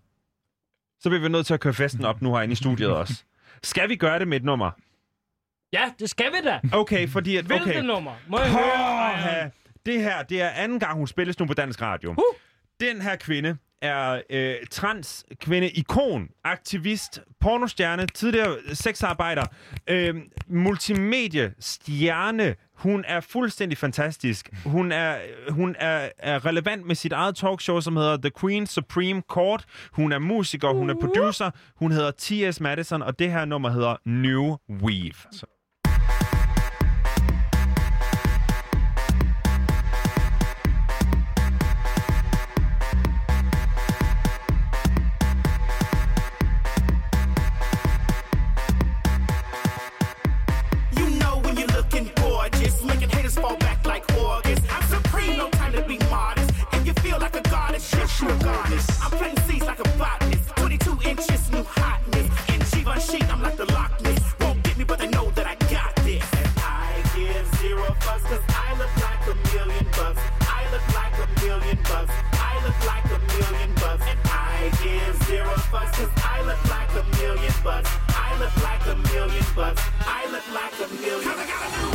så 1.02 1.10
bliver 1.10 1.22
vi 1.22 1.30
nødt 1.30 1.46
til 1.46 1.54
at 1.54 1.60
køre 1.60 1.74
festen 1.74 2.06
op 2.06 2.22
nu 2.22 2.34
herinde 2.36 2.52
i 2.52 2.56
studiet 2.56 2.90
også. 3.02 3.24
Skal 3.64 3.90
vi 3.90 3.96
gøre 3.96 4.20
det 4.20 4.28
med 4.28 4.38
et 4.38 4.44
nummer? 4.44 4.72
Ja, 5.74 5.92
det 6.00 6.10
skal 6.10 6.32
vi 6.32 6.38
da. 6.48 6.60
Okay, 6.74 7.08
fordi 7.08 7.38
at... 7.38 7.46
Hvilket 7.46 7.68
Okay. 7.68 7.82
nummer? 7.82 8.12
Må 8.28 8.40
jeg 8.40 8.52
høre? 8.52 9.52
Det 9.86 10.02
her, 10.04 10.24
det 10.24 10.42
er 10.42 10.50
anden 10.50 10.80
gang, 10.80 10.98
hun 10.98 11.08
spilles 11.08 11.40
nu 11.40 11.46
på 11.46 11.54
Dansk 11.54 11.82
Radio. 11.82 12.12
Uh. 12.12 12.18
Den 12.80 13.02
her 13.02 13.16
kvinde 13.16 13.58
er 13.82 14.22
øh, 14.30 14.56
transkvinde-ikon, 14.72 16.30
aktivist, 16.44 17.22
pornostjerne, 17.40 18.08
tidligere 18.08 18.58
sexarbejder, 18.74 19.44
øh, 19.88 20.16
multimediestjerne. 20.48 22.56
Hun 22.82 23.04
er 23.08 23.20
fuldstændig 23.20 23.78
fantastisk. 23.78 24.50
Hun 24.66 24.92
er, 24.92 25.16
hun 25.50 25.76
er, 25.80 26.10
er 26.18 26.46
relevant 26.46 26.86
med 26.86 26.96
sit 26.96 27.12
eget 27.12 27.36
talkshow, 27.36 27.80
som 27.80 27.96
hedder 27.96 28.18
The 28.18 28.32
Queen 28.42 28.68
Supreme 28.68 29.22
Court. 29.28 29.66
Hun 29.92 30.12
er 30.12 30.20
musiker, 30.20 30.70
hun 30.74 30.90
er 30.90 30.96
producer. 31.02 31.52
Hun 31.76 31.92
hedder 31.92 32.12
T.S. 32.12 32.60
Madison, 32.60 33.02
og 33.02 33.20
det 33.20 33.32
her 33.32 33.46
nummer 33.46 33.70
hedder 33.70 33.96
New 34.06 34.58
Weave. 34.70 35.14
Så. 35.32 35.46
Fucks, 75.72 75.94
cause 75.94 76.10
I 76.18 76.42
look 76.42 76.62
like 76.70 76.92
a 76.92 77.04
million 77.18 77.54
bucks. 77.64 77.90
I 78.10 78.38
look 78.40 78.56
like 78.62 78.86
a 78.88 78.96
million 79.14 79.46
bucks. 79.56 79.82
I 80.02 80.30
look 80.30 80.48
like 80.54 80.76
a 80.80 80.88
million. 81.02 81.24
Cause 81.24 81.40
I 81.40 81.48
got 81.48 81.80
a 81.80 81.86
new 81.86 81.91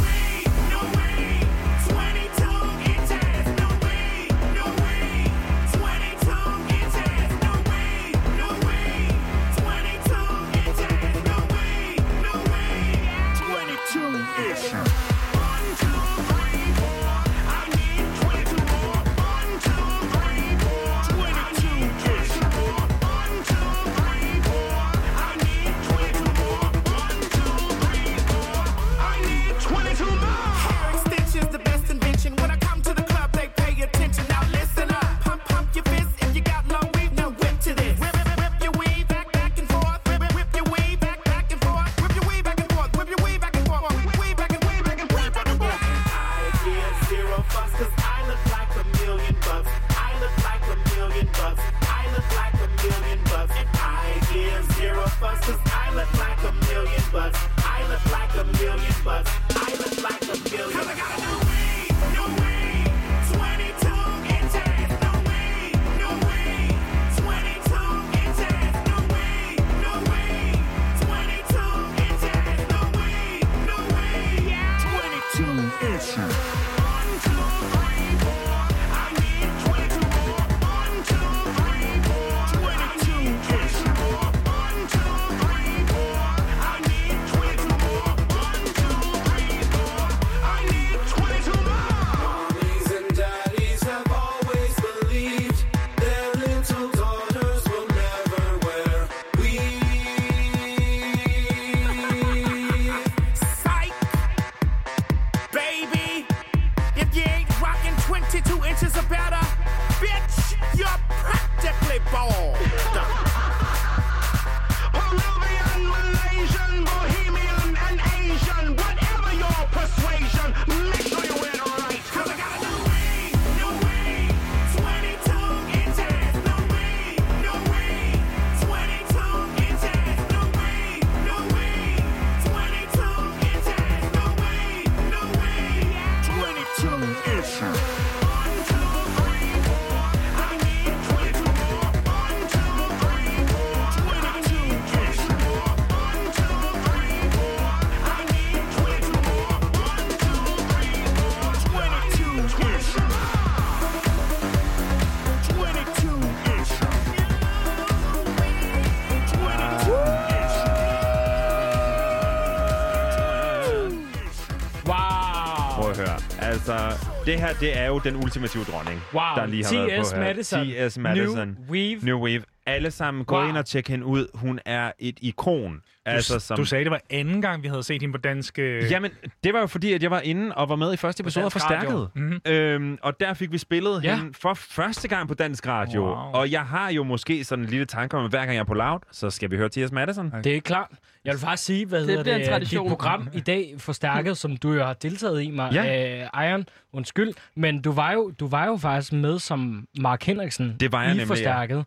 det 167.27 167.41
her, 167.41 167.53
det 167.61 167.79
er 167.79 167.87
jo 167.87 167.99
den 167.99 168.17
ultimative 168.17 168.65
dronning, 168.65 169.03
Wow. 169.15 169.23
der 169.37 169.47
lige 169.47 169.65
har 169.65 169.75
været 169.75 170.05
T.S. 170.05 170.13
på 170.13 170.17
her. 170.19 170.25
Madison. 170.27 170.67
T.S. 170.67 170.99
Madison. 170.99 171.49
New 171.49 171.71
Weave. 171.71 172.01
New 172.03 172.19
Weave. 172.25 172.43
Alle 172.77 172.91
sammen, 172.91 173.25
gå 173.25 173.37
Wow. 173.39 173.49
ind 173.49 173.57
og 173.57 173.67
tjek 173.67 173.89
hende 173.89 174.05
ud. 174.07 174.27
Hun 174.35 174.61
er 174.65 174.93
et 174.99 175.19
ikon. 175.23 175.81
Altså, 176.07 176.35
Du, 176.35 176.41
som... 176.41 176.57
du 176.57 176.65
sagde, 176.65 176.85
det 176.85 176.91
var 176.91 177.01
anden 177.11 177.43
gang, 177.43 177.63
vi 177.63 177.69
havde 177.69 177.83
set 177.83 178.01
hende 178.03 178.13
på 178.13 178.19
dansk... 178.19 178.59
Øh... 178.59 178.91
Jamen, 178.91 179.11
det 179.45 179.53
var 179.55 179.61
jo 179.61 179.67
fordi, 179.67 179.93
at 179.93 180.03
jeg 180.03 180.11
var 180.11 180.21
inde 180.21 180.55
og 180.55 180.69
var 180.69 180.77
med 180.77 180.93
i 180.93 180.97
første 180.97 181.21
episode 181.21 181.45
af. 181.45 181.53
Forstærket. 181.53 182.09
Mhm. 182.15 182.41
Øhm, 182.47 182.99
og 183.03 183.21
der 183.21 183.35
fik 183.35 183.53
vi 183.53 183.59
spillet 183.59 184.05
Ja. 184.05 184.17
hende 184.17 184.35
for 184.41 184.55
første 184.55 185.09
gang 185.09 185.29
på 185.29 185.35
Dansk 185.35 185.67
Radio. 185.67 186.01
Wow. 186.03 186.13
Og 186.15 186.51
jeg 186.51 186.63
har 186.63 186.91
jo 186.91 187.05
måske 187.05 187.45
sådan 187.45 187.65
en 187.65 187.71
lille 187.71 187.87
tanke 187.87 188.17
om, 188.17 188.25
at 188.25 188.31
hver 188.31 188.39
gang 188.39 188.53
jeg 188.53 188.59
er 188.61 188.65
på 188.65 188.75
Loud, 188.75 188.99
så 189.13 189.31
skal 189.31 189.51
vi 189.51 189.57
høre 189.57 189.69
T.S. 189.69 189.93
Madison. 189.93 190.33
Det 190.45 190.57
er 190.57 190.61
klart. 190.61 190.89
Jeg 191.25 191.33
vil 191.33 191.41
faktisk 191.41 191.65
sige, 191.65 191.87
hvad 191.87 192.01
Det 192.07 192.09
hedder 192.17 192.39
det, 192.39 192.49
tradition. 192.49 192.85
dit 192.85 192.91
program 192.91 193.29
i 193.35 193.41
dag 193.41 193.75
forstærket, 193.79 194.37
som 194.39 194.57
du 194.57 194.73
jo 194.73 194.85
har 194.85 194.93
deltaget 194.93 195.43
i, 195.43 195.51
mig, 195.51 195.73
Ja. 195.73 195.85
ja. 195.85 196.43
Iron, 196.51 196.65
undskyld. 196.93 197.33
Men 197.57 197.83
du 197.83 197.93
var, 197.93 198.13
jo, 198.13 198.31
du 198.41 198.47
var 198.49 198.67
jo 198.67 198.77
faktisk 198.77 199.13
med 199.13 199.39
som 199.39 199.87
Mark 200.01 200.23
Henriksen 200.25 200.77
Det 200.81 200.93
var 200.93 201.03
jeg 201.03 201.15
i 201.15 201.17
nemlig, 201.17 201.39
ja. 201.39 201.83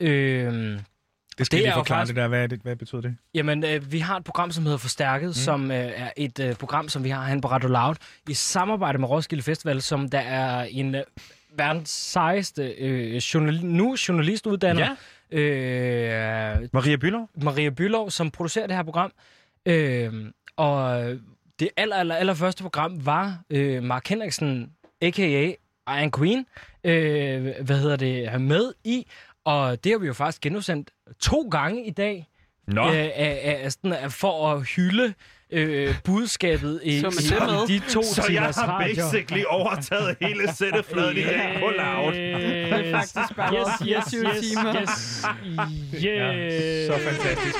Øhm, 0.00 0.78
Det 1.38 1.46
skal 1.46 1.58
Det 1.58 1.64
lige 1.64 1.72
forklare 1.74 2.00
faktisk- 2.00 2.14
det 2.16 2.22
der. 2.22 2.28
Hvad, 2.28 2.48
det, 2.48 2.60
hvad 2.62 2.76
betyder 2.76 3.00
det? 3.00 3.16
Jamen, 3.34 3.64
øh, 3.64 3.92
vi 3.92 3.98
har 3.98 4.16
et 4.16 4.24
program, 4.24 4.50
som 4.50 4.64
hedder 4.64 4.78
Forstærket, 4.78 5.26
mm. 5.26 5.32
som 5.32 5.70
øh, 5.70 5.76
er 5.96 6.10
et 6.16 6.40
øh, 6.40 6.54
program, 6.54 6.88
som 6.88 7.04
vi 7.04 7.08
har 7.08 7.24
herinde 7.24 7.42
på 7.42 7.48
Radio 7.48 7.68
Loud, 7.68 7.94
i 8.28 8.34
samarbejde 8.34 8.98
med 8.98 9.08
Roskilde 9.08 9.42
Festival, 9.42 9.82
som 9.82 10.08
der 10.08 10.18
er 10.18 10.62
en 10.70 10.94
øh, 10.94 11.02
verdens 11.56 11.90
sejeste 11.90 12.72
øh, 12.78 13.16
journal- 13.16 13.64
nu 13.64 13.96
journalistuddannet. 14.08 14.88
Ja. 15.32 15.38
Øh, 15.38 16.68
Maria 16.72 16.96
Bylov. 16.96 17.28
Maria 17.42 17.70
Bylov, 17.70 18.10
som 18.10 18.30
producerer 18.30 18.66
det 18.66 18.76
her 18.76 18.82
program. 18.82 19.12
Øh, 19.66 20.12
og 20.56 21.04
det 21.60 21.68
aller, 21.76 21.96
aller, 21.96 22.14
aller 22.14 22.34
første 22.34 22.62
program 22.62 23.06
var 23.06 23.38
øh, 23.50 23.82
Mark 23.82 24.08
Henriksen, 24.08 24.70
a.k.a. 25.02 25.52
Iron 26.00 26.10
Queen, 26.18 26.46
øh, 26.84 27.54
hvad 27.64 27.78
hedder 27.78 27.96
det, 27.96 28.40
med 28.40 28.72
i. 28.84 29.06
Og 29.44 29.84
det 29.84 29.92
har 29.92 29.98
vi 29.98 30.06
jo 30.06 30.12
faktisk 30.12 30.40
genudsendt 30.42 30.90
to 31.20 31.48
gange 31.50 31.86
i 31.86 31.90
dag. 31.90 32.28
Nå. 32.68 32.82
Øh, 32.88 32.94
af, 32.94 33.60
af, 33.64 33.72
sådan, 33.72 33.92
af, 33.92 34.12
for 34.12 34.52
at 34.52 34.62
hylde 34.66 35.14
øh, 35.50 35.94
budskabet 36.04 36.80
i, 36.84 37.00
Så 37.00 37.06
man 37.40 37.68
i, 37.68 37.74
i 37.74 37.78
de 37.78 37.92
to 37.92 38.02
Så 38.02 38.32
jeg 38.32 38.42
har 38.42 38.66
radio. 38.66 38.94
basically 38.94 39.44
overtaget 39.48 40.16
hele 40.20 40.54
sættefladen 40.54 41.16
i 41.16 41.22
dag 41.22 41.56
på 41.60 41.70
loud. 41.70 42.12
Det 42.12 42.70
er 42.72 42.90
faktisk 42.90 43.36
bare 43.36 43.54
yes, 43.54 43.68
yes, 43.78 44.04
24 44.10 44.24
yes, 44.34 44.40
timer. 44.48 44.74
Yes, 44.80 45.24
yes. 45.94 46.04
Ja, 46.04 46.86
så 46.86 46.98
fantastisk. 46.98 47.56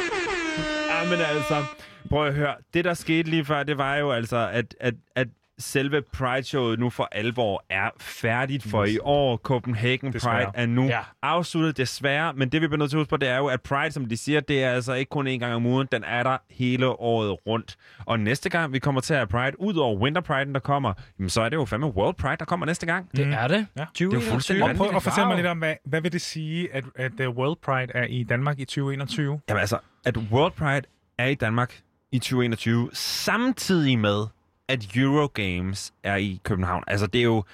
Ja, 0.90 1.10
men 1.10 1.18
altså, 1.20 1.64
prøv 2.10 2.26
at 2.26 2.34
høre. 2.34 2.54
Det, 2.74 2.84
der 2.84 2.94
skete 2.94 3.30
lige 3.30 3.44
før, 3.44 3.62
det 3.62 3.78
var 3.78 3.96
jo 3.96 4.12
altså, 4.12 4.48
at, 4.52 4.74
at, 4.80 4.94
at 5.14 5.28
selve 5.58 6.02
Pride-showet 6.16 6.78
nu 6.78 6.90
for 6.90 7.08
alvor 7.12 7.64
er 7.70 7.90
færdigt 8.00 8.62
for 8.70 8.84
i 8.84 8.98
år. 9.02 9.36
Copenhagen 9.36 10.12
Desværre. 10.12 10.44
Pride 10.44 10.50
er 10.62 10.66
nu 10.66 10.84
Ja. 10.86 11.00
afsluttet, 11.22 11.76
desværre. 11.76 12.32
Men 12.34 12.48
det, 12.48 12.62
vi 12.62 12.66
bliver 12.66 12.78
nødt 12.78 12.90
til 12.90 12.96
at 12.96 13.00
huske 13.00 13.10
på, 13.10 13.16
det 13.16 13.28
er 13.28 13.36
jo, 13.36 13.46
at 13.46 13.60
Pride, 13.62 13.90
som 13.90 14.06
de 14.06 14.16
siger, 14.16 14.40
det 14.40 14.64
er 14.64 14.70
altså 14.70 14.92
ikke 14.92 15.10
kun 15.10 15.26
én 15.26 15.30
gang 15.30 15.54
om 15.54 15.66
ugen. 15.66 15.88
Den 15.92 16.04
er 16.04 16.22
der 16.22 16.36
hele 16.50 16.88
året 16.88 17.36
rundt. 17.46 17.76
Og 18.06 18.20
næste 18.20 18.48
gang, 18.48 18.72
vi 18.72 18.78
kommer 18.78 19.00
til 19.00 19.14
at 19.14 19.18
have 19.18 19.26
Pride, 19.26 19.60
ud 19.60 19.74
over 19.76 19.98
Winter 19.98 20.20
Pride, 20.22 20.52
der 20.52 20.60
kommer, 20.60 20.92
jamen, 21.18 21.30
så 21.30 21.42
er 21.42 21.48
det 21.48 21.56
jo 21.56 21.64
fandme 21.64 21.86
World 21.86 22.14
Pride, 22.14 22.36
der 22.38 22.44
kommer 22.44 22.66
næste 22.66 22.86
gang. 22.86 23.10
Det 23.16 23.26
er 23.26 23.48
det. 23.48 23.66
Ja. 23.76 23.84
20, 23.94 24.10
Det 24.10 24.16
er 24.16 24.20
jo 24.24 24.30
fuldstændig 24.30 24.64
Og 24.64 24.76
prøv 24.76 24.90
at 24.96 25.02
fortælle 25.02 25.26
mig 25.26 25.36
lidt 25.36 25.46
om, 25.46 25.58
hvad, 25.58 25.74
hvad 25.84 26.00
vil 26.00 26.12
det 26.12 26.20
sige, 26.20 26.74
at, 26.74 26.84
at 26.96 27.12
uh, 27.26 27.36
World 27.36 27.56
Pride 27.62 27.92
er 27.94 28.04
i 28.04 28.22
Danmark 28.22 28.58
i 28.58 28.64
2021? 28.64 29.40
Jamen 29.48 29.60
altså, 29.60 29.78
at 30.04 30.16
World 30.16 30.52
Pride 30.52 30.82
er 31.18 31.26
i 31.26 31.34
Danmark 31.34 31.80
i 32.12 32.18
2021, 32.18 32.90
samtidig 32.92 33.98
med, 33.98 34.24
at 34.68 34.96
Eurogames 34.96 35.92
er 36.02 36.16
i 36.16 36.40
København. 36.44 36.84
Altså, 36.86 37.06
det 37.06 37.18
er 37.18 37.24
jo 37.24 37.44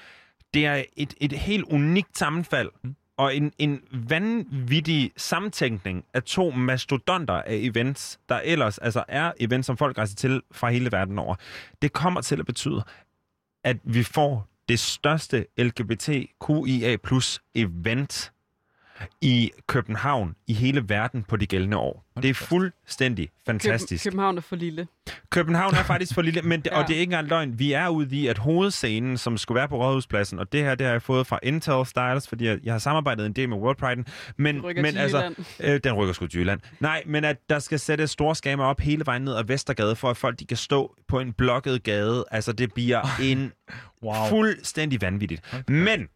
det 0.54 0.66
er 0.66 0.84
et, 0.96 1.14
et 1.20 1.32
helt 1.32 1.64
unikt 1.64 2.18
sammenfald, 2.18 2.70
mm. 2.82 2.96
og 3.16 3.36
en, 3.36 3.52
en 3.58 3.80
vanvittig 3.92 5.12
samtænkning 5.16 6.04
af 6.14 6.22
to 6.22 6.50
mastodonter 6.50 7.34
af 7.34 7.54
events, 7.54 8.20
der 8.28 8.40
ellers 8.44 8.78
altså 8.78 9.04
er 9.08 9.32
events, 9.40 9.66
som 9.66 9.76
folk 9.76 9.98
rejser 9.98 10.16
til 10.16 10.42
fra 10.52 10.70
hele 10.70 10.92
verden 10.92 11.18
over. 11.18 11.34
Det 11.82 11.92
kommer 11.92 12.20
til 12.20 12.40
at 12.40 12.46
betyde, 12.46 12.82
at 13.64 13.76
vi 13.84 14.02
får 14.02 14.48
det 14.68 14.78
største 14.80 15.46
LGBTQIA 15.58 16.96
plus 16.96 17.40
event 17.54 18.32
i 19.20 19.50
København 19.66 20.34
i 20.46 20.52
hele 20.52 20.88
verden 20.88 21.22
på 21.22 21.36
de 21.36 21.46
gældende 21.46 21.76
år. 21.76 22.04
Det 22.22 22.30
er 22.30 22.34
fuldstændig 22.34 23.28
fantastisk. 23.46 24.04
København 24.04 24.36
er 24.36 24.40
for 24.42 24.56
lille. 24.56 24.86
København 25.30 25.74
er 25.74 25.82
faktisk 25.82 26.14
for 26.14 26.22
lille, 26.22 26.42
men 26.42 26.60
det, 26.62 26.70
ja. 26.70 26.78
Og 26.82 26.88
det 26.88 26.96
er 26.96 27.00
ikke 27.00 27.10
engang 27.10 27.28
løgn. 27.28 27.58
Vi 27.58 27.72
er 27.72 27.88
ude 27.88 28.16
i, 28.16 28.26
at 28.26 28.38
hovedscenen, 28.38 29.18
som 29.18 29.38
skulle 29.38 29.56
være 29.56 29.68
på 29.68 29.76
Rådhuspladsen, 29.84 30.38
og 30.38 30.52
det 30.52 30.60
her, 30.62 30.74
det 30.74 30.86
har 30.86 30.92
jeg 30.92 31.02
fået 31.02 31.26
fra 31.26 31.38
Intel 31.42 31.86
Styles, 31.86 32.28
fordi 32.28 32.46
jeg, 32.46 32.58
jeg 32.64 32.74
har 32.74 32.78
samarbejdet 32.78 33.26
en 33.26 33.32
del 33.32 33.48
med 33.48 33.56
World 33.58 33.82
Pride'en, 33.82 34.32
men, 34.36 34.54
Den 34.54 34.64
rykker 34.64 34.82
men 34.82 34.96
altså, 34.96 35.34
øh, 35.60 35.80
den 35.84 35.92
rykker 35.92 36.12
sgu 36.14 36.26
til 36.26 36.40
Jylland. 36.40 36.60
Nej, 36.80 37.02
men 37.06 37.24
at 37.24 37.36
der 37.50 37.58
skal 37.58 37.78
sættes 37.78 38.10
store 38.10 38.34
skærme 38.34 38.62
op 38.64 38.80
hele 38.80 39.06
vejen 39.06 39.22
ned 39.22 39.36
ad 39.36 39.44
Vestergade, 39.44 39.96
for 39.96 40.10
at 40.10 40.16
folk 40.16 40.38
de 40.38 40.44
kan 40.46 40.56
stå 40.56 40.94
på 41.08 41.20
en 41.20 41.32
blokket 41.32 41.82
gade. 41.82 42.24
Altså, 42.30 42.52
det 42.52 42.74
bliver 42.74 43.00
en 43.22 43.52
Wow. 44.02 44.14
fuldstændig 44.28 45.00
vanvittigt. 45.02 45.54
Men 45.68 46.08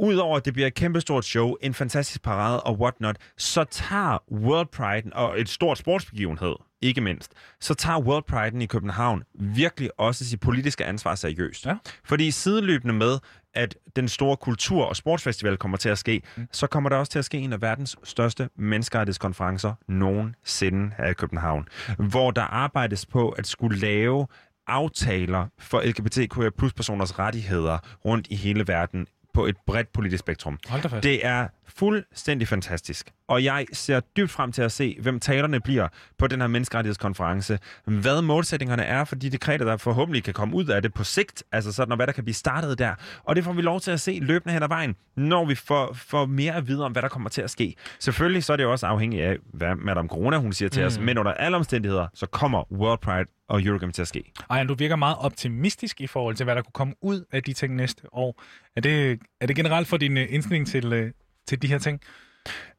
Udover 0.00 0.36
at 0.36 0.44
det 0.44 0.52
bliver 0.52 0.66
et 0.66 0.74
kæmpestort 0.74 1.24
show, 1.24 1.54
en 1.62 1.74
fantastisk 1.74 2.22
parade 2.22 2.60
og 2.60 2.80
whatnot, 2.80 3.16
så 3.36 3.64
tager 3.64 4.18
World 4.32 4.66
Pride 4.66 5.10
og 5.12 5.40
et 5.40 5.48
stort 5.48 5.78
sportsbegivenhed, 5.78 6.54
ikke 6.82 7.00
mindst, 7.00 7.32
så 7.60 7.74
tager 7.74 8.00
World 8.00 8.24
Pride 8.24 8.64
i 8.64 8.66
København 8.66 9.22
virkelig 9.34 9.90
også 9.98 10.24
sit 10.24 10.40
politiske 10.40 10.84
ansvar 10.84 11.14
seriøst. 11.14 11.66
Ja. 11.66 11.74
Fordi 12.04 12.30
sideløbende 12.30 12.94
med, 12.94 13.18
at 13.54 13.76
den 13.96 14.08
store 14.08 14.36
kultur- 14.36 14.84
og 14.84 14.96
sportsfestival 14.96 15.56
kommer 15.56 15.76
til 15.76 15.88
at 15.88 15.98
ske, 15.98 16.22
mm. 16.36 16.46
så 16.52 16.66
kommer 16.66 16.90
der 16.90 16.96
også 16.96 17.12
til 17.12 17.18
at 17.18 17.24
ske 17.24 17.38
en 17.38 17.52
af 17.52 17.62
verdens 17.62 17.96
største 18.04 18.48
menneskerettighedskonferencer 18.58 19.74
nogensinde 19.88 20.90
her 20.98 21.06
i 21.06 21.12
København, 21.12 21.68
hvor 21.98 22.30
der 22.30 22.42
arbejdes 22.42 23.06
på 23.06 23.28
at 23.28 23.46
skulle 23.46 23.78
lave 23.78 24.26
aftaler 24.66 25.46
for 25.58 25.82
LGBTQIA 25.84 26.50
plus 26.58 26.72
personers 26.72 27.18
rettigheder 27.18 27.78
rundt 28.04 28.26
i 28.30 28.36
hele 28.36 28.64
verden 28.68 29.06
på 29.34 29.46
et 29.46 29.56
bredt 29.66 29.92
politisk 29.92 30.20
spektrum. 30.20 30.58
Hold 30.68 30.82
da 30.82 30.88
fast. 30.88 31.02
Det 31.04 31.26
er 31.26 31.48
fuldstændig 31.68 32.48
fantastisk. 32.48 33.12
Og 33.28 33.44
jeg 33.44 33.66
ser 33.72 34.00
dybt 34.00 34.30
frem 34.30 34.52
til 34.52 34.62
at 34.62 34.72
se, 34.72 34.96
hvem 35.00 35.20
talerne 35.20 35.60
bliver 35.60 35.88
på 36.18 36.26
den 36.26 36.40
her 36.40 36.48
menneskerettighedskonference. 36.48 37.58
Hvad 37.84 38.22
målsætningerne 38.22 38.82
er 38.82 39.04
for 39.04 39.14
de 39.14 39.30
dekreter, 39.30 39.64
der 39.64 39.76
forhåbentlig 39.76 40.24
kan 40.24 40.34
komme 40.34 40.54
ud 40.54 40.66
af 40.66 40.82
det 40.82 40.94
på 40.94 41.04
sigt. 41.04 41.44
Altså 41.52 41.72
sådan, 41.72 41.92
og 41.92 41.96
hvad 41.96 42.06
der 42.06 42.12
kan 42.12 42.24
blive 42.24 42.34
startet 42.34 42.78
der. 42.78 42.94
Og 43.24 43.36
det 43.36 43.44
får 43.44 43.52
vi 43.52 43.62
lov 43.62 43.80
til 43.80 43.90
at 43.90 44.00
se 44.00 44.18
løbende 44.22 44.52
hen 44.52 44.62
ad 44.62 44.68
vejen, 44.68 44.96
når 45.16 45.44
vi 45.44 45.54
får, 45.54 45.92
får 45.94 46.26
mere 46.26 46.54
at 46.54 46.68
vide 46.68 46.84
om, 46.84 46.92
hvad 46.92 47.02
der 47.02 47.08
kommer 47.08 47.30
til 47.30 47.42
at 47.42 47.50
ske. 47.50 47.74
Selvfølgelig 47.98 48.44
så 48.44 48.52
er 48.52 48.56
det 48.56 48.64
jo 48.64 48.72
også 48.72 48.86
afhængigt 48.86 49.24
af, 49.24 49.36
hvad 49.52 49.74
Madame 49.74 50.08
Corona 50.08 50.36
hun 50.36 50.52
siger 50.52 50.68
til 50.68 50.82
mm. 50.82 50.86
os. 50.86 50.98
Men 50.98 51.18
under 51.18 51.32
alle 51.32 51.56
omstændigheder, 51.56 52.06
så 52.14 52.26
kommer 52.26 52.72
World 52.72 52.98
Pride 52.98 53.26
og 53.50 53.62
Eurogame 53.62 53.92
til 53.92 54.02
at 54.02 54.08
ske. 54.08 54.32
Ej, 54.50 54.64
du 54.64 54.74
virker 54.74 54.96
meget 54.96 55.16
optimistisk 55.20 56.00
i 56.00 56.06
forhold 56.06 56.34
til, 56.34 56.44
hvad 56.44 56.54
der 56.54 56.62
kunne 56.62 56.72
komme 56.72 56.94
ud 57.02 57.24
af 57.32 57.42
de 57.42 57.52
ting 57.52 57.76
næste 57.76 58.14
år. 58.14 58.42
Er 58.76 58.80
det, 58.80 59.20
er 59.40 59.46
det 59.46 59.56
generelt 59.56 59.88
for 59.88 59.96
din 59.96 60.16
øh, 60.16 60.26
indstilling 60.30 60.66
til, 60.66 60.92
øh, 60.92 61.12
til 61.46 61.62
de 61.62 61.66
her 61.66 61.78
ting? 61.78 62.00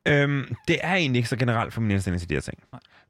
Øhm, 0.07 0.55
det 0.67 0.77
er 0.81 0.93
egentlig 0.93 1.19
ikke 1.19 1.29
så 1.29 1.35
generelt 1.35 1.73
for 1.73 1.81
min 1.81 1.91
indstilling 1.91 2.19
til 2.19 2.29
de 2.29 2.33
her 2.33 2.41
ting. 2.41 2.57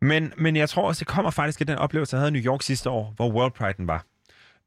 Men, 0.01 0.33
men 0.37 0.55
jeg 0.55 0.69
tror 0.69 0.87
også, 0.87 0.99
det 0.99 1.07
kommer 1.07 1.31
faktisk 1.31 1.61
af 1.61 1.67
den 1.67 1.77
oplevelse, 1.77 2.15
jeg 2.15 2.19
havde 2.21 2.37
i 2.37 2.41
New 2.41 2.51
York 2.51 2.61
sidste 2.61 2.89
år, 2.89 3.13
hvor 3.15 3.31
World 3.31 3.53
Pride'en 3.61 3.85
var. 3.85 4.05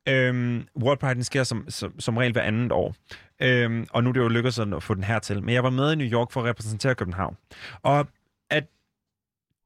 Øhm, 0.09 0.67
World 0.83 1.05
Pride'en 1.05 1.23
sker 1.23 1.45
som, 1.45 1.65
som, 1.69 2.01
som 2.01 2.17
regel 2.17 2.33
hver 2.33 2.43
andet 2.43 2.73
år. 2.73 2.95
Øhm, 3.41 3.87
og 3.91 4.05
nu 4.05 4.09
er 4.09 4.13
det 4.13 4.21
jo 4.21 4.29
lykkedes 4.29 4.59
at 4.59 4.83
få 4.83 4.95
den 4.95 5.05
her 5.05 5.19
til. 5.19 5.43
Men 5.43 5.55
jeg 5.55 5.65
var 5.65 5.71
med 5.71 5.93
i 5.93 5.97
New 5.97 6.07
York 6.07 6.31
for 6.31 6.41
at 6.41 6.47
repræsentere 6.47 6.95
København. 6.95 7.37
Og 7.83 8.09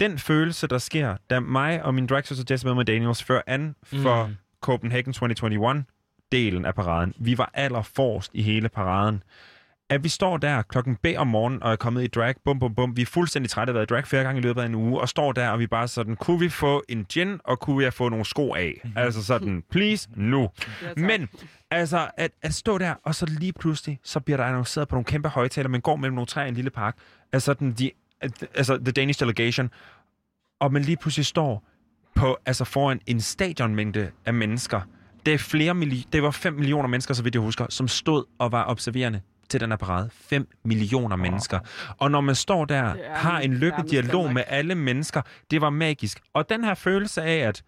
den 0.00 0.18
følelse, 0.18 0.66
der 0.66 0.78
sker, 0.78 1.16
da 1.30 1.40
mig 1.40 1.82
og 1.82 1.94
min 1.94 2.06
drag 2.06 2.26
sister 2.26 2.44
Jessica 2.50 2.82
Daniels 2.82 3.22
fører 3.24 3.42
an 3.46 3.74
for 3.84 4.24
Mm. 4.24 4.30
mm. 4.30 4.36
Copenhagen 4.60 5.14
2021-delen 5.16 6.64
af 6.66 6.74
paraden. 6.74 7.14
Vi 7.18 7.38
var 7.38 7.50
allerforrest 7.54 8.30
i 8.34 8.42
hele 8.42 8.68
paraden. 8.68 9.22
At 9.90 10.04
vi 10.04 10.08
står 10.08 10.36
der 10.36 10.62
klokken 10.62 10.96
B 10.96 11.06
om 11.16 11.26
morgenen 11.26 11.62
og 11.62 11.72
er 11.72 11.76
kommet 11.76 12.04
i 12.04 12.06
drag, 12.06 12.34
bum 12.44 12.58
bum 12.58 12.74
bum, 12.74 12.96
vi 12.96 13.02
er 13.02 13.06
fuldstændig 13.06 13.50
trætte 13.50 13.70
af 13.70 13.72
at 13.72 13.74
været 13.74 13.90
i 13.90 13.92
drag 13.94 14.06
flere 14.06 14.22
gange 14.22 14.38
i 14.38 14.42
løbet 14.42 14.60
af 14.60 14.66
en 14.66 14.74
uge, 14.74 15.00
og 15.00 15.08
står 15.08 15.32
der, 15.32 15.48
og 15.50 15.58
vi 15.58 15.66
bare 15.66 15.88
sådan, 15.88 16.16
kunne 16.16 16.40
vi 16.40 16.48
få 16.48 16.82
en 16.88 17.04
gin, 17.04 17.40
og 17.44 17.60
kunne 17.60 17.84
jeg 17.84 17.92
få 17.92 18.08
nogle 18.08 18.24
sko 18.24 18.54
af? 18.54 18.80
Mm-hmm. 18.84 18.98
Altså 18.98 19.24
sådan, 19.24 19.62
please, 19.70 20.08
nu. 20.14 20.40
Ja, 20.82 20.88
tak. 20.88 20.96
Men, 20.96 21.28
altså, 21.70 22.10
at, 22.16 22.30
at 22.42 22.54
stå 22.54 22.78
der, 22.78 22.94
og 23.04 23.14
så 23.14 23.26
lige 23.26 23.52
pludselig, 23.52 23.98
så 24.02 24.20
bliver 24.20 24.36
der 24.36 24.44
annonceret 24.44 24.88
på 24.88 24.94
nogle 24.94 25.04
kæmpe 25.04 25.28
højtaler, 25.28 25.68
man 25.68 25.80
går 25.80 25.96
mellem 25.96 26.14
nogle 26.14 26.26
træer 26.26 26.44
i 26.46 26.48
en 26.48 26.54
lille 26.54 26.70
park, 26.70 26.96
altså, 27.32 27.54
den, 27.54 27.72
de, 27.72 27.90
altså 28.54 28.76
the 28.76 28.92
Danish 28.92 29.20
delegation, 29.20 29.70
og 30.60 30.72
man 30.72 30.82
lige 30.82 30.96
pludselig 30.96 31.26
står 31.26 31.64
på, 32.14 32.38
altså 32.46 32.64
foran 32.64 33.00
en 33.06 33.20
stadionmængde 33.20 34.10
af 34.26 34.34
mennesker. 34.34 34.80
Det, 35.26 35.34
er 35.34 35.38
flere 35.38 35.72
milli- 35.74 36.08
det 36.12 36.22
var 36.22 36.30
5 36.30 36.54
millioner 36.54 36.88
mennesker, 36.88 37.14
så 37.14 37.22
vidt 37.22 37.34
jeg 37.34 37.42
husker, 37.42 37.66
som 37.70 37.88
stod 37.88 38.24
og 38.38 38.52
var 38.52 38.64
observerende 38.64 39.20
til 39.48 39.60
den 39.60 39.70
her 39.70 39.76
parade. 39.76 40.10
5 40.12 40.48
millioner 40.64 41.16
mennesker. 41.16 41.58
Og 41.98 42.10
når 42.10 42.20
man 42.20 42.34
står 42.34 42.64
der, 42.64 42.82
er 42.82 43.14
har 43.14 43.40
en 43.40 43.54
løbende 43.54 43.88
dialog 43.88 44.32
med 44.32 44.42
alle 44.46 44.74
mennesker, 44.74 45.22
det 45.50 45.60
var 45.60 45.70
magisk. 45.70 46.20
Og 46.32 46.48
den 46.48 46.64
her 46.64 46.74
følelse 46.74 47.22
af, 47.22 47.36
at 47.48 47.62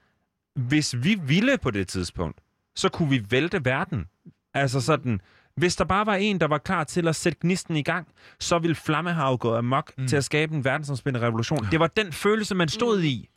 hvis 0.55 0.95
vi 1.03 1.15
ville 1.23 1.59
på 1.59 1.71
det 1.71 1.89
tidspunkt, 1.89 2.41
så 2.77 2.89
kunne 2.89 3.09
vi 3.11 3.31
vælte 3.31 3.65
verden. 3.65 4.07
Altså 4.55 4.81
sådan, 4.81 5.21
hvis 5.61 5.77
der 5.77 5.85
bare 5.85 6.07
var 6.07 6.15
en, 6.15 6.41
der 6.41 6.47
var 6.47 6.59
klar 6.59 6.85
til 6.85 7.09
at 7.09 7.17
sætte 7.17 7.39
gnisten 7.43 7.77
i 7.77 7.83
gang, 7.83 8.09
så 8.41 8.59
ville 8.59 8.75
Flammehav 8.75 9.39
gå 9.39 9.57
amok 9.57 9.93
mm. 9.99 10.09
til 10.09 10.17
at 10.17 10.25
skabe 10.25 10.55
en 10.55 10.65
verdensomspændende 10.65 11.27
revolution. 11.27 11.67
Det 11.71 11.81
var 11.81 11.87
den 11.87 12.13
følelse, 12.13 12.55
man 12.55 12.69
stod 12.69 13.03
i. 13.03 13.29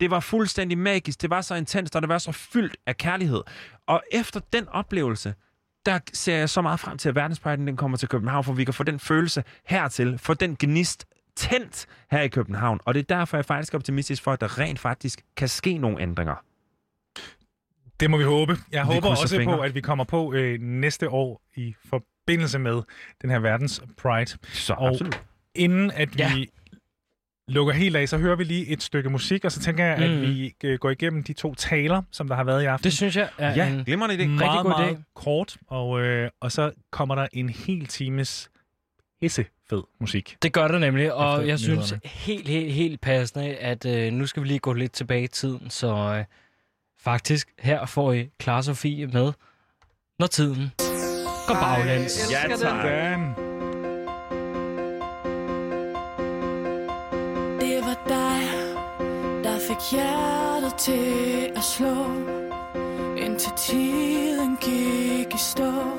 Det 0.00 0.10
var 0.10 0.20
fuldstændig 0.20 0.78
magisk. 0.78 1.22
Det 1.22 1.30
var 1.30 1.40
så 1.40 1.54
intenst, 1.54 1.96
og 1.96 2.02
det 2.02 2.08
var 2.08 2.18
så 2.18 2.32
fyldt 2.32 2.76
af 2.86 2.96
kærlighed. 2.96 3.42
Og 3.86 4.02
efter 4.12 4.40
den 4.52 4.68
oplevelse, 4.68 5.34
der 5.86 5.98
ser 6.12 6.36
jeg 6.36 6.48
så 6.48 6.62
meget 6.62 6.80
frem 6.80 6.98
til, 6.98 7.08
at 7.08 7.14
verdenspriden 7.14 7.66
den 7.66 7.76
kommer 7.76 7.98
til 7.98 8.08
København, 8.08 8.44
for 8.44 8.52
vi 8.52 8.64
kan 8.64 8.74
få 8.74 8.82
den 8.82 9.00
følelse 9.00 9.44
hertil, 9.66 10.18
få 10.18 10.34
den 10.34 10.56
gnist 10.58 11.06
tændt 11.36 11.86
her 12.10 12.20
i 12.20 12.28
København. 12.28 12.80
Og 12.84 12.94
det 12.94 13.00
er 13.00 13.16
derfor, 13.16 13.36
jeg 13.36 13.44
faktisk 13.44 13.74
er 13.74 13.78
optimistisk 13.78 14.22
for, 14.22 14.32
at 14.32 14.40
der 14.40 14.58
rent 14.58 14.78
faktisk 14.78 15.22
kan 15.36 15.48
ske 15.48 15.78
nogle 15.78 16.00
ændringer. 16.00 16.34
Det 18.00 18.10
må 18.10 18.16
vi 18.16 18.24
håbe. 18.24 18.56
Jeg 18.72 18.82
Vi 18.88 18.94
håber 18.94 19.08
også 19.08 19.36
fingre. 19.36 19.56
på, 19.56 19.62
at 19.62 19.74
vi 19.74 19.80
kommer 19.80 20.04
på 20.04 20.32
øh, 20.34 20.60
næste 20.60 21.08
år 21.10 21.42
i 21.56 21.74
forbindelse 21.88 22.58
med 22.58 22.82
den 23.22 23.30
her 23.30 23.38
verdens 23.38 23.82
Pride. 23.96 24.38
Så 24.52 24.72
og 24.72 24.88
absolut. 24.88 25.22
inden 25.54 25.90
at 25.90 26.18
Ja. 26.18 26.34
vi 26.34 26.50
lukker 27.48 27.72
helt 27.72 27.96
af, 27.96 28.08
så 28.08 28.18
hører 28.18 28.36
vi 28.36 28.44
lige 28.44 28.66
et 28.66 28.82
stykke 28.82 29.10
musik, 29.10 29.44
og 29.44 29.52
så 29.52 29.60
tænker 29.60 29.84
jeg, 29.84 29.94
at 29.96 30.10
Mm. 30.10 30.20
vi 30.22 30.54
øh, 30.64 30.78
går 30.78 30.90
igennem 30.90 31.22
de 31.22 31.32
to 31.32 31.54
taler, 31.54 32.02
som 32.10 32.28
der 32.28 32.34
har 32.36 32.44
været 32.44 32.62
i 32.62 32.64
aften. 32.66 32.84
Det 32.84 32.92
synes 32.92 33.16
jeg 33.16 33.28
er 33.38 33.54
Ja, 33.54 33.68
en 33.68 33.84
glimrende 33.84 34.14
idé. 34.14 34.26
meget, 34.26 34.40
rigtig 34.40 34.62
god 34.62 34.70
meget 34.70 34.96
idé. 34.96 35.02
kort, 35.14 35.56
og, 35.68 36.00
øh, 36.00 36.30
og 36.40 36.52
så 36.52 36.72
kommer 36.90 37.14
der 37.14 37.26
en 37.32 37.48
hel 37.48 37.86
times 37.86 38.50
fed 39.70 39.82
musik. 40.00 40.36
Det 40.42 40.52
gør 40.52 40.68
det 40.68 40.80
nemlig, 40.80 41.12
og 41.12 41.34
Efter 41.34 41.48
jeg 41.48 41.58
synes 41.58 41.78
nyhederne. 41.92 42.00
helt, 42.04 42.48
helt, 42.48 42.72
helt 42.72 43.00
passende, 43.00 43.54
at 43.56 43.86
øh, 43.86 44.12
nu 44.12 44.26
skal 44.26 44.42
vi 44.42 44.48
lige 44.48 44.58
gå 44.58 44.72
lidt 44.72 44.92
tilbage 44.92 45.22
i 45.22 45.26
tiden, 45.26 45.70
så 45.70 45.88
øh, 46.18 46.24
Faktisk, 47.00 47.48
her 47.58 47.86
får 47.86 48.12
I 48.12 48.30
Clara 48.42 48.62
Sofie 48.62 49.06
med, 49.06 49.32
når 50.18 50.26
tiden 50.26 50.72
går 51.46 51.54
baglæns. 51.54 52.32
Ja, 52.32 52.56
tak. 52.56 52.84
Det 57.60 57.80
var 57.82 57.98
dig, 58.08 58.42
der 59.44 59.58
fik 59.68 59.92
hjertet 59.92 60.74
til 60.78 61.52
at 61.56 61.64
slå, 61.64 62.04
indtil 63.16 63.52
tiden 63.56 64.56
gik 64.56 65.34
i 65.34 65.38
stå. 65.38 65.97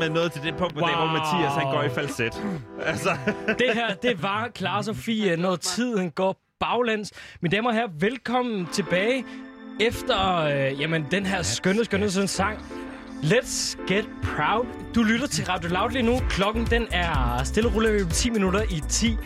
Simpelthen 0.00 0.22
nået 0.22 0.32
til 0.32 0.42
det 0.42 0.54
punkt, 0.58 0.74
hvor, 0.74 0.82
wow. 0.82 0.96
hvor 0.96 1.06
Mathias 1.06 1.52
han 1.52 1.72
går 1.74 1.82
i 1.82 1.88
falset. 1.88 2.42
Altså. 2.86 3.10
det 3.58 3.70
her, 3.74 3.94
det 3.94 4.22
var 4.22 4.48
Clara 4.56 4.82
Sofie, 4.82 5.36
når 5.36 5.56
tiden 5.56 6.10
går 6.10 6.36
baglæns. 6.60 7.12
Mine 7.42 7.56
damer 7.56 7.68
og 7.68 7.74
herrer, 7.74 7.88
velkommen 7.98 8.66
tilbage 8.66 9.24
efter 9.80 10.36
øh, 10.36 10.80
jamen, 10.80 11.06
den 11.10 11.26
her 11.26 11.42
skønne, 11.42 11.84
skønne 11.84 12.10
sådan 12.10 12.28
sang. 12.28 12.58
Let's 13.22 13.86
get 13.86 14.08
proud. 14.22 14.66
Du 14.94 15.02
lytter 15.02 15.26
til 15.26 15.44
Radio 15.46 15.70
Loud 15.70 15.90
lige 15.90 16.02
nu. 16.02 16.18
Klokken 16.30 16.66
den 16.66 16.86
er 16.90 17.40
stille 17.44 17.68
og 17.68 17.74
roligt 17.74 18.14
10 18.14 18.30
minutter 18.30 18.62
i 18.62 18.82
10. 18.88 19.16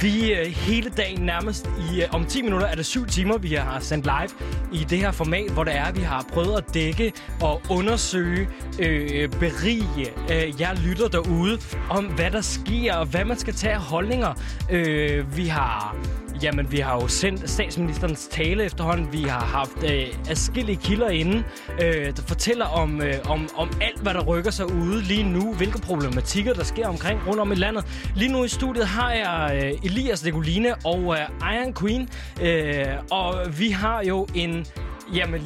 Vi 0.00 0.32
øh, 0.32 0.46
hele 0.46 0.90
dagen 0.90 1.20
nærmest 1.20 1.70
i 1.92 2.02
øh, 2.02 2.08
om 2.12 2.24
10 2.26 2.42
minutter 2.42 2.66
er 2.66 2.74
det 2.74 2.86
7 2.86 3.06
timer, 3.06 3.38
vi 3.38 3.54
har 3.54 3.80
sendt 3.80 4.04
live 4.04 4.48
i 4.72 4.84
det 4.84 4.98
her 4.98 5.10
format, 5.10 5.50
hvor 5.50 5.64
det 5.64 5.76
er, 5.76 5.92
vi 5.92 6.00
har 6.00 6.24
prøvet 6.32 6.56
at 6.56 6.74
dække 6.74 7.12
og 7.42 7.62
undersøge, 7.70 8.48
øh, 8.78 9.30
berige 9.30 10.06
øh, 10.32 10.60
jer 10.60 10.74
lytter 10.86 11.08
derude 11.08 11.58
om, 11.90 12.04
hvad 12.04 12.30
der 12.30 12.40
sker 12.40 12.94
og 12.94 13.06
hvad 13.06 13.24
man 13.24 13.38
skal 13.38 13.54
tage 13.54 13.74
af 13.74 13.80
holdninger. 13.80 14.34
Øh, 14.70 15.36
vi 15.36 15.46
har 15.46 15.96
Jamen, 16.42 16.72
vi 16.72 16.76
har 16.76 16.94
jo 16.94 17.08
sendt 17.08 17.50
statsministerens 17.50 18.28
tale 18.30 18.64
efterhånden. 18.64 19.12
Vi 19.12 19.22
har 19.22 19.40
haft 19.40 19.84
øh, 19.84 20.06
afskillige 20.30 20.76
kilder 20.76 21.08
inde, 21.08 21.44
øh, 21.82 22.16
der 22.16 22.22
fortæller 22.26 22.64
om, 22.64 23.02
øh, 23.02 23.14
om, 23.28 23.48
om 23.56 23.70
alt, 23.80 24.00
hvad 24.00 24.14
der 24.14 24.24
rykker 24.24 24.50
sig 24.50 24.72
ude 24.72 25.02
lige 25.02 25.22
nu. 25.22 25.54
Hvilke 25.54 25.78
problematikker, 25.78 26.52
der 26.52 26.64
sker 26.64 26.88
omkring 26.88 27.20
rundt 27.26 27.40
om 27.40 27.52
i 27.52 27.54
landet. 27.54 28.10
Lige 28.16 28.32
nu 28.32 28.44
i 28.44 28.48
studiet 28.48 28.86
har 28.86 29.12
jeg 29.12 29.60
øh, 29.64 29.90
Elias 29.90 30.24
Nicoline 30.24 30.74
og 30.84 31.16
øh, 31.16 31.54
Iron 31.54 31.74
Queen. 31.74 32.08
Øh, 32.42 32.86
og 33.10 33.34
vi 33.58 33.70
har 33.70 34.02
jo 34.02 34.26
en... 34.34 34.66
Jamen, 35.14 35.42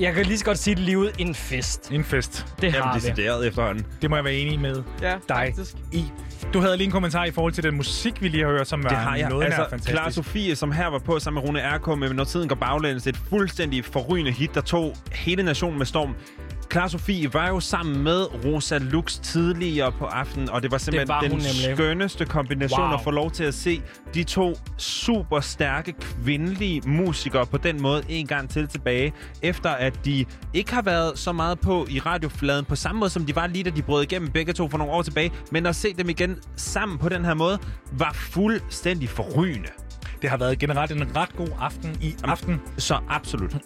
jeg 0.00 0.14
kan 0.14 0.26
lige 0.26 0.38
så 0.38 0.44
godt 0.44 0.58
sige 0.58 0.74
det 0.74 0.82
lige 0.84 0.98
ud. 0.98 1.10
En 1.18 1.34
fest. 1.34 1.90
En 1.92 2.04
fest. 2.04 2.46
Det 2.60 2.72
har 2.72 2.94
vi. 2.94 3.00
decideret 3.00 3.46
efterhånden. 3.46 3.86
Det 4.02 4.10
må 4.10 4.16
jeg 4.16 4.24
være 4.24 4.34
enig 4.34 4.60
med 4.60 4.82
Ja, 5.02 5.10
dig 5.12 5.18
faktisk. 5.28 5.74
i. 5.92 6.04
Du 6.52 6.60
havde 6.60 6.76
lige 6.76 6.84
en 6.84 6.90
kommentar 6.90 7.24
i 7.24 7.30
forhold 7.30 7.52
til 7.52 7.64
den 7.64 7.76
musik, 7.76 8.22
vi 8.22 8.28
lige 8.28 8.44
har 8.44 8.50
hørt, 8.50 8.68
som 8.68 8.82
var 8.82 8.88
Det 8.88 8.98
har 8.98 9.16
jeg. 9.16 9.28
noget 9.28 9.44
Altså, 9.44 9.60
nær 9.60 9.68
fantastisk. 9.68 9.90
Clara 9.96 10.10
Sofie, 10.10 10.56
som 10.56 10.72
her 10.72 10.86
var 10.86 10.98
på 10.98 11.18
sammen 11.18 11.42
med 11.42 11.48
Rune 11.48 11.76
RK 11.76 11.98
med 11.98 12.12
Når 12.12 12.24
tiden 12.24 12.48
går 12.48 12.56
baglæns, 12.56 13.06
et 13.06 13.16
fuldstændig 13.16 13.84
forrygende 13.84 14.30
hit, 14.32 14.54
der 14.54 14.60
tog 14.60 14.96
hele 15.12 15.42
nationen 15.42 15.78
med 15.78 15.86
storm. 15.86 16.14
Clara 16.72 16.88
Sofie 16.88 17.34
var 17.34 17.48
jo 17.48 17.60
sammen 17.60 18.02
med 18.02 18.44
Rosa 18.44 18.78
Lux 18.78 19.18
tidligere 19.18 19.92
på 19.92 20.04
aftenen, 20.04 20.50
og 20.50 20.62
det 20.62 20.70
var 20.70 20.78
simpelthen 20.78 21.08
var 21.08 21.20
den 21.20 21.30
nemlig. 21.30 21.74
skønneste 21.74 22.24
kombination 22.24 22.80
Wow. 22.80 22.92
at 22.94 23.00
få 23.04 23.10
lov 23.10 23.30
til 23.30 23.44
at 23.44 23.54
se 23.54 23.82
de 24.14 24.24
to 24.24 24.54
super 24.78 25.40
stærke 25.40 25.92
kvindelige 26.00 26.82
musikere 26.86 27.46
på 27.46 27.56
den 27.56 27.82
måde 27.82 28.02
en 28.08 28.26
gang 28.26 28.50
til 28.50 28.68
tilbage, 28.68 29.12
efter 29.42 29.70
at 29.70 30.04
de 30.04 30.24
ikke 30.54 30.74
har 30.74 30.82
været 30.82 31.18
så 31.18 31.32
meget 31.32 31.60
på 31.60 31.86
i 31.90 31.98
radiofladen 32.00 32.64
på 32.64 32.76
samme 32.76 32.98
måde, 32.98 33.10
som 33.10 33.24
de 33.26 33.36
var 33.36 33.46
lige 33.46 33.64
da 33.64 33.70
de 33.70 33.82
brød 33.82 34.02
igennem 34.02 34.30
begge 34.30 34.52
to 34.52 34.68
for 34.68 34.78
nogle 34.78 34.92
år 34.92 35.02
tilbage, 35.02 35.32
men 35.52 35.66
at 35.66 35.76
se 35.76 35.92
dem 35.98 36.08
igen 36.08 36.36
sammen 36.56 36.98
på 36.98 37.08
den 37.08 37.24
her 37.24 37.34
måde, 37.34 37.58
var 37.92 38.12
fuldstændig 38.12 39.08
forrygende. 39.08 39.68
Det 40.22 40.30
har 40.30 40.36
været 40.36 40.58
generelt 40.58 40.92
en 40.92 41.16
ret 41.16 41.36
god 41.36 41.48
aften 41.60 41.96
i 42.00 42.14
aften. 42.24 42.60
Så 42.78 42.98
absolut. 43.08 43.56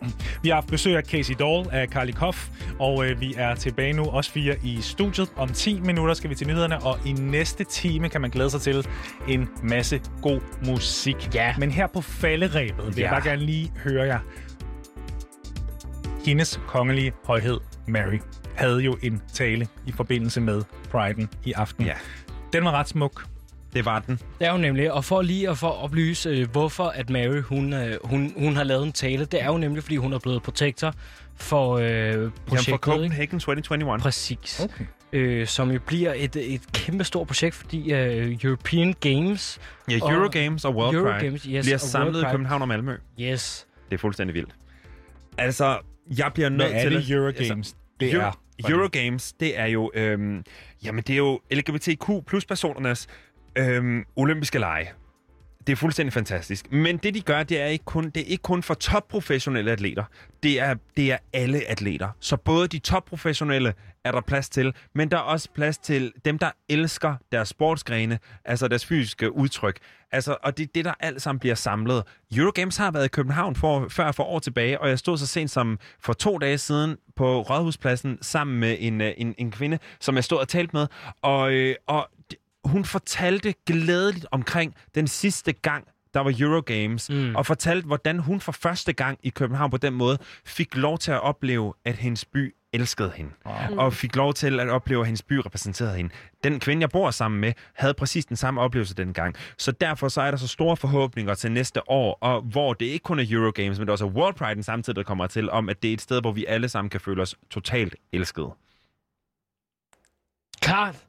Vi 0.42 0.48
har 0.48 0.54
haft 0.54 0.66
besøg 0.66 0.96
af 0.96 1.02
Casey 1.02 1.34
Dahl 1.38 1.66
af 1.72 1.88
Carly 1.88 2.12
Koff, 2.12 2.48
og 2.78 3.06
øh, 3.06 3.20
vi 3.20 3.34
er 3.36 3.54
tilbage 3.54 3.92
nu, 3.92 4.04
os 4.04 4.28
fire 4.28 4.56
i 4.64 4.78
studiet. 4.80 5.28
Om 5.36 5.48
10 5.48 5.80
minutter 5.80 6.14
skal 6.14 6.30
vi 6.30 6.34
til 6.34 6.46
nyhederne, 6.46 6.82
og 6.82 6.98
i 7.06 7.12
næste 7.12 7.64
time 7.64 8.08
kan 8.08 8.20
man 8.20 8.30
glæde 8.30 8.50
sig 8.50 8.60
til 8.60 8.86
en 9.28 9.48
masse 9.62 10.00
god 10.22 10.40
musik. 10.66 11.34
Ja. 11.34 11.54
Men 11.58 11.70
her 11.70 11.86
på 11.86 12.00
falderæbet 12.00 12.86
vil 12.86 12.96
ja. 12.96 13.02
jeg 13.02 13.10
bare 13.10 13.30
gerne 13.30 13.42
lige 13.42 13.72
høre 13.84 14.04
jer. 14.04 14.18
Hendes 16.26 16.60
kongelige 16.66 17.12
højhed, 17.24 17.60
Mary, 17.88 18.18
havde 18.54 18.80
jo 18.80 18.96
en 19.02 19.22
tale 19.32 19.68
i 19.86 19.92
forbindelse 19.92 20.40
med 20.40 20.62
Pride'en 20.94 21.26
i 21.44 21.52
aften. 21.52 21.84
Ja. 21.84 21.94
Den 22.52 22.64
var 22.64 22.72
ret 22.72 22.88
smuk. 22.88 23.24
Det 23.72 23.84
var 23.84 23.98
den. 23.98 24.18
Det 24.38 24.46
er 24.46 24.52
jo 24.52 24.58
nemlig, 24.58 24.92
og 24.92 25.04
for 25.04 25.22
lige 25.22 25.50
at 25.50 25.58
få 25.58 25.66
oplyse, 25.66 26.28
øh, 26.30 26.50
hvorfor 26.50 26.84
at 26.84 27.10
Mary 27.10 27.40
hun, 27.42 27.72
øh, 27.72 27.96
hun, 28.04 28.32
hun 28.36 28.56
har 28.56 28.64
lavet 28.64 28.82
en 28.86 28.92
tale, 28.92 29.24
det 29.24 29.42
er 29.42 29.46
jo 29.46 29.58
nemlig, 29.58 29.82
fordi 29.82 29.96
hun 29.96 30.12
er 30.12 30.18
blevet 30.18 30.42
protektor 30.42 30.94
for 31.36 31.76
øh, 31.76 31.84
Jamen 31.86 32.32
projektet. 32.46 32.64
for 32.66 32.72
ikke? 32.72 32.78
Copenhagen 32.84 33.40
2021. 33.40 33.98
Præcis. 34.02 34.60
Okay. 34.64 34.84
Øh, 35.12 35.46
som 35.46 35.70
jo 35.70 35.80
bliver 35.86 36.12
et, 36.16 36.36
et 36.36 36.72
kæmpe 36.72 37.04
stort 37.04 37.26
projekt, 37.26 37.54
fordi 37.54 37.92
øh, 37.92 38.38
European 38.44 38.94
Games... 39.00 39.58
Ja, 39.90 39.98
Eurogames 39.98 40.64
og 40.64 40.74
World 40.76 40.92
Pride 40.96 41.08
Eurogames, 41.08 41.42
yes, 41.42 41.64
bliver 41.64 41.76
og 41.76 41.80
samlet 41.80 42.14
World 42.14 42.26
i. 42.26 42.30
København 42.30 42.62
og 42.62 42.68
Malmø. 42.68 42.96
Yes. 43.20 43.66
Det 43.90 43.94
er 43.94 43.98
fuldstændig 43.98 44.34
vildt. 44.34 44.54
Altså, 45.38 45.78
jeg 46.18 46.30
bliver 46.34 46.48
nødt 46.48 46.62
Hvad 46.70 46.80
er 46.84 46.88
til 46.88 46.92
det, 46.92 47.10
Eurogames? 47.10 47.40
Altså, 47.50 47.74
Det 48.00 48.12
Euro, 48.14 48.24
er- 48.24 48.70
Eurogames, 48.70 49.32
det 49.32 49.58
er 49.58 49.66
jo, 49.66 49.90
øhm, 49.94 50.44
jamen, 50.84 51.04
det 51.06 51.12
er 51.12 51.16
jo 51.16 51.40
LGBTQ 51.50 52.10
plus 52.26 52.44
personernes 52.44 53.06
øhm, 53.58 54.04
olympiske 54.16 54.58
lege. 54.58 54.92
Det 55.66 55.72
er 55.72 55.76
fuldstændig 55.76 56.12
fantastisk. 56.12 56.72
Men 56.72 56.96
det, 56.96 57.14
de 57.14 57.20
gør, 57.20 57.42
det 57.42 57.60
er 57.60 57.66
ikke 57.66 57.84
kun, 57.84 58.04
det 58.04 58.16
er 58.16 58.24
ikke 58.24 58.42
kun 58.42 58.62
for 58.62 58.74
topprofessionelle 58.74 59.72
atleter. 59.72 60.04
Det 60.42 60.60
er, 60.60 60.74
det 60.96 61.12
er 61.12 61.18
alle 61.32 61.60
atleter. 61.68 62.08
Så 62.20 62.36
både 62.36 62.68
de 62.68 62.78
topprofessionelle 62.78 63.74
er 64.04 64.12
der 64.12 64.20
plads 64.20 64.48
til, 64.48 64.74
men 64.94 65.10
der 65.10 65.16
er 65.16 65.20
også 65.20 65.48
plads 65.54 65.78
til 65.78 66.12
dem, 66.24 66.38
der 66.38 66.50
elsker 66.68 67.14
deres 67.32 67.48
sportsgrene, 67.48 68.18
altså 68.44 68.68
deres 68.68 68.86
fysiske 68.86 69.32
udtryk. 69.32 69.78
Altså, 70.12 70.36
og 70.42 70.58
det 70.58 70.62
er 70.62 70.70
det, 70.74 70.84
der 70.84 70.94
alt 71.00 71.22
sammen 71.22 71.38
bliver 71.40 71.54
samlet. 71.54 72.02
Eurogames 72.36 72.76
har 72.76 72.90
været 72.90 73.04
i 73.04 73.08
København 73.08 73.56
for, 73.56 73.88
før 73.88 74.12
for 74.12 74.24
år 74.24 74.38
tilbage, 74.38 74.80
og 74.80 74.88
jeg 74.88 74.98
stod 74.98 75.18
så 75.18 75.26
sent 75.26 75.50
som 75.50 75.78
for 76.00 76.12
to 76.12 76.38
dage 76.38 76.58
siden 76.58 76.96
på 77.16 77.40
Rådhuspladsen 77.42 78.18
sammen 78.22 78.60
med 78.60 78.76
en, 78.80 79.00
øh, 79.00 79.12
en, 79.16 79.34
en 79.38 79.50
kvinde, 79.50 79.78
som 80.00 80.14
jeg 80.14 80.24
stod 80.24 80.38
og 80.38 80.48
talte 80.48 80.76
med, 80.76 80.86
og, 81.22 81.52
øh, 81.52 81.74
og 81.86 82.10
hun 82.64 82.84
fortalte 82.84 83.54
glædeligt 83.66 84.26
omkring 84.30 84.74
den 84.94 85.06
sidste 85.06 85.52
gang, 85.52 85.88
der 86.14 86.20
var 86.20 86.34
Eurogames, 86.38 87.10
mm. 87.10 87.36
og 87.36 87.46
fortalte, 87.46 87.86
hvordan 87.86 88.18
hun 88.18 88.40
for 88.40 88.52
første 88.52 88.92
gang 88.92 89.18
i 89.22 89.30
København 89.30 89.70
på 89.70 89.76
den 89.76 89.94
måde 89.94 90.18
fik 90.44 90.76
lov 90.76 90.98
til 90.98 91.12
at 91.12 91.20
opleve, 91.22 91.74
at 91.84 91.96
hendes 91.96 92.24
by 92.24 92.54
elskede 92.72 93.12
hende. 93.14 93.30
Wow. 93.46 93.78
Og 93.78 93.92
fik 93.92 94.16
lov 94.16 94.34
til 94.34 94.60
at 94.60 94.68
opleve, 94.68 95.00
at 95.00 95.06
hendes 95.06 95.22
by 95.22 95.32
repræsenterede 95.32 95.96
hende. 95.96 96.10
Den 96.44 96.60
kvinde, 96.60 96.80
jeg 96.80 96.90
bor 96.90 97.10
sammen 97.10 97.40
med, 97.40 97.52
havde 97.74 97.94
præcis 97.94 98.26
den 98.26 98.36
samme 98.36 98.60
oplevelse 98.60 98.94
dengang. 98.94 99.36
Så 99.58 99.72
derfor 99.72 100.08
så 100.08 100.20
er 100.20 100.30
der 100.30 100.38
så 100.38 100.48
store 100.48 100.76
forhåbninger 100.76 101.34
til 101.34 101.52
næste 101.52 101.90
år, 101.90 102.18
og 102.20 102.42
hvor 102.42 102.72
det 102.72 102.86
ikke 102.86 103.02
kun 103.02 103.18
er 103.18 103.26
Eurogames, 103.30 103.78
men 103.78 103.88
det 103.88 103.92
også 103.92 104.06
er 104.06 104.10
World 104.10 104.34
Pride 104.34 104.62
samtidig, 104.62 104.96
der 104.96 105.02
kommer 105.02 105.26
til, 105.26 105.50
om 105.50 105.68
at 105.68 105.82
det 105.82 105.88
er 105.88 105.94
et 105.94 106.00
sted, 106.00 106.20
hvor 106.20 106.32
vi 106.32 106.44
alle 106.44 106.68
sammen 106.68 106.90
kan 106.90 107.00
føle 107.00 107.22
os 107.22 107.34
totalt 107.50 107.96
elskede. 108.12 108.50
Klart. 110.60 111.06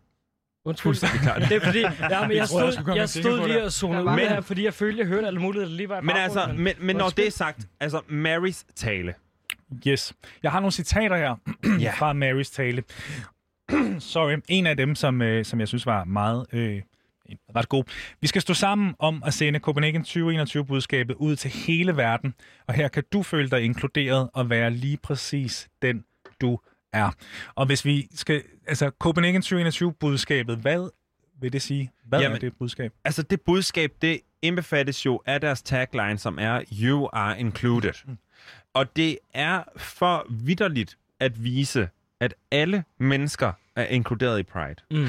Undskyld. 0.65 0.83
Fuldstændig 0.83 1.21
klart. 1.21 1.41
Det 1.41 1.51
er 1.51 1.59
fordi, 1.59 1.79
ja, 1.79 1.87
men 1.99 2.11
jeg 2.11 2.29
Jeg 2.29 2.35
jeg 2.35 2.47
stod, 2.47 2.73
jeg 2.95 3.03
og 3.03 3.09
tænke 3.09 3.27
stod 3.27 3.47
lige 3.47 3.63
og 3.63 3.71
zonede 3.71 4.05
Der 4.05 4.13
ud 4.13 4.19
her, 4.19 4.41
fordi 4.41 4.65
jeg 4.65 4.73
følte, 4.73 4.99
jeg 4.99 5.07
hørte 5.07 5.27
alt 5.27 5.41
muligt, 5.41 5.61
der 5.61 5.69
lige 5.69 5.89
var 5.89 6.01
i 6.01 6.03
Men 6.03 6.15
altså, 6.15 6.53
men, 6.57 6.73
men 6.79 6.95
når 6.95 7.09
det 7.09 7.27
er 7.27 7.31
sagt, 7.31 7.67
altså 7.79 8.01
Marys 8.07 8.63
tale. 8.75 9.13
Yes. 9.87 10.13
Jeg 10.43 10.51
har 10.51 10.59
nogle 10.59 10.71
citater 10.71 11.17
her 11.17 11.35
Ja. 11.79 11.93
fra 11.97 12.13
Marys 12.13 12.49
tale. 12.49 12.83
Sorry. 13.99 14.37
En 14.47 14.67
af 14.67 14.77
dem, 14.77 14.95
som, 14.95 15.21
øh, 15.21 15.45
som 15.45 15.59
jeg 15.59 15.67
synes 15.67 15.85
var 15.85 16.03
meget 16.03 16.45
øh, 16.53 16.81
ret 17.55 17.69
god. 17.69 17.83
Vi 18.21 18.27
skal 18.27 18.41
stå 18.41 18.53
sammen 18.53 18.95
om 18.99 19.23
at 19.25 19.33
sende 19.33 19.59
Copenhagen 19.59 20.01
2021-budskabet 20.01 21.13
ud 21.15 21.35
til 21.35 21.51
hele 21.51 21.97
verden. 21.97 22.33
Og 22.67 22.73
her 22.73 22.87
kan 22.87 23.03
du 23.13 23.23
føle 23.23 23.49
dig 23.49 23.61
inkluderet 23.61 24.29
og 24.33 24.49
være 24.49 24.71
lige 24.71 24.97
præcis 24.97 25.69
den, 25.81 26.03
du 26.41 26.59
er. 26.93 27.11
Og 27.55 27.65
hvis 27.65 27.85
vi 27.85 28.07
skal... 28.15 28.43
Altså, 28.67 28.91
Copenhagen 28.99 29.41
2021-budskabet, 29.41 30.57
hvad 30.57 30.89
vil 31.41 31.53
det 31.53 31.61
sige? 31.61 31.91
Hvad 32.05 32.19
Jamen, 32.19 32.35
er 32.35 32.39
det 32.39 32.53
budskab? 32.59 32.93
Altså 33.05 33.23
det 33.23 33.41
budskab, 33.41 33.91
det 34.01 34.19
indbefattes 34.41 35.05
jo 35.05 35.21
af 35.25 35.41
deres 35.41 35.61
tagline, 35.61 36.17
som 36.17 36.37
er 36.39 36.61
You 36.81 37.09
are 37.13 37.39
included. 37.39 37.93
Og 38.73 38.95
det 38.95 39.17
er 39.33 39.63
for 39.77 40.25
vidderligt 40.29 40.97
at 41.19 41.43
vise, 41.43 41.89
at 42.19 42.33
alle 42.51 42.83
mennesker 42.97 43.51
er 43.75 43.85
inkluderet 43.85 44.39
i 44.39 44.43
Pride. 44.43 44.75
Mm. 44.91 45.07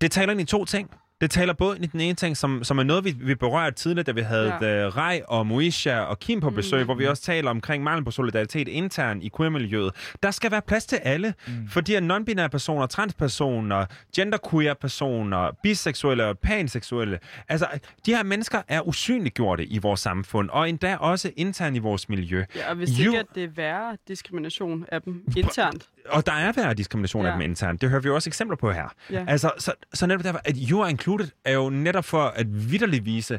Det 0.00 0.10
taler 0.10 0.32
ind 0.32 0.40
i 0.40 0.44
to 0.44 0.64
ting. 0.64 0.90
Det 1.20 1.30
taler 1.30 1.52
både 1.52 1.78
i 1.78 1.86
den 1.86 2.00
ene 2.00 2.14
ting, 2.14 2.36
som, 2.36 2.64
som 2.64 2.78
er 2.78 2.82
noget, 2.82 3.04
vi, 3.04 3.14
vi 3.20 3.34
berørte 3.34 3.76
tidligere, 3.76 4.02
da 4.04 4.12
vi 4.12 4.20
havde 4.20 4.54
Ja. 4.60 4.80
ja. 4.82 4.88
Rej 4.88 5.22
og 5.28 5.46
Moisha 5.46 6.00
og 6.00 6.18
Kim 6.18 6.40
på 6.40 6.50
besøg, 6.50 6.80
Mm. 6.80 6.84
hvor 6.84 6.94
vi 6.94 7.06
også 7.06 7.22
taler 7.22 7.50
omkring 7.50 7.84
mangel 7.84 8.04
på 8.04 8.10
solidaritet 8.10 8.68
internt 8.68 9.24
i 9.24 9.30
queer-miljøet. 9.36 10.14
Der 10.22 10.30
skal 10.30 10.50
være 10.50 10.62
plads 10.62 10.86
til 10.86 10.96
alle, 10.96 11.34
mm. 11.46 11.68
fordi 11.68 11.94
at 11.94 12.02
non-binære 12.02 12.48
personer, 12.48 12.86
transpersoner, 12.86 13.86
genderqueer 14.16 14.74
personer, 14.74 15.50
biseksuelle 15.62 16.24
og 16.26 16.38
panseksuelle, 16.38 17.18
altså 17.48 17.66
de 18.06 18.14
her 18.14 18.22
mennesker 18.22 18.62
er 18.68 18.80
usynliggjorte 18.88 19.66
i 19.66 19.78
vores 19.78 20.00
samfund, 20.00 20.50
og 20.50 20.68
endda 20.68 20.96
også 20.96 21.30
internt 21.36 21.76
i 21.76 21.78
vores 21.78 22.08
miljø. 22.08 22.44
Ja, 22.56 22.70
og 22.70 22.76
hvis 22.76 22.88
det 22.90 23.04
Jo- 23.04 23.10
ikke 23.10 23.18
er 23.18 23.22
det 23.34 23.44
er 23.44 23.48
værre 23.56 23.96
diskrimination 24.08 24.84
af 24.92 25.02
dem 25.02 25.24
internt. 25.36 25.86
Og 26.08 26.26
der 26.26 26.32
er 26.32 26.52
værre 26.52 26.74
diskrimination. 26.74 27.24
Ja. 27.24 27.30
af 27.30 27.34
dem 27.34 27.40
internt. 27.50 27.80
Det 27.80 27.90
hører 27.90 28.00
vi 28.00 28.08
jo 28.08 28.14
også 28.14 28.30
eksempler 28.30 28.56
på 28.56 28.72
her. 28.72 28.88
Ja. 29.10 29.24
Altså, 29.28 29.50
så, 29.58 29.72
så 29.94 30.06
netop 30.06 30.24
derfor, 30.24 30.40
at 30.44 30.56
You 30.70 30.82
are 30.82 30.90
included 30.90 31.28
er 31.44 31.52
jo 31.52 31.70
netop 31.70 32.04
for 32.04 32.22
at 32.22 32.46
vidderligt 32.70 33.04
vise, 33.04 33.38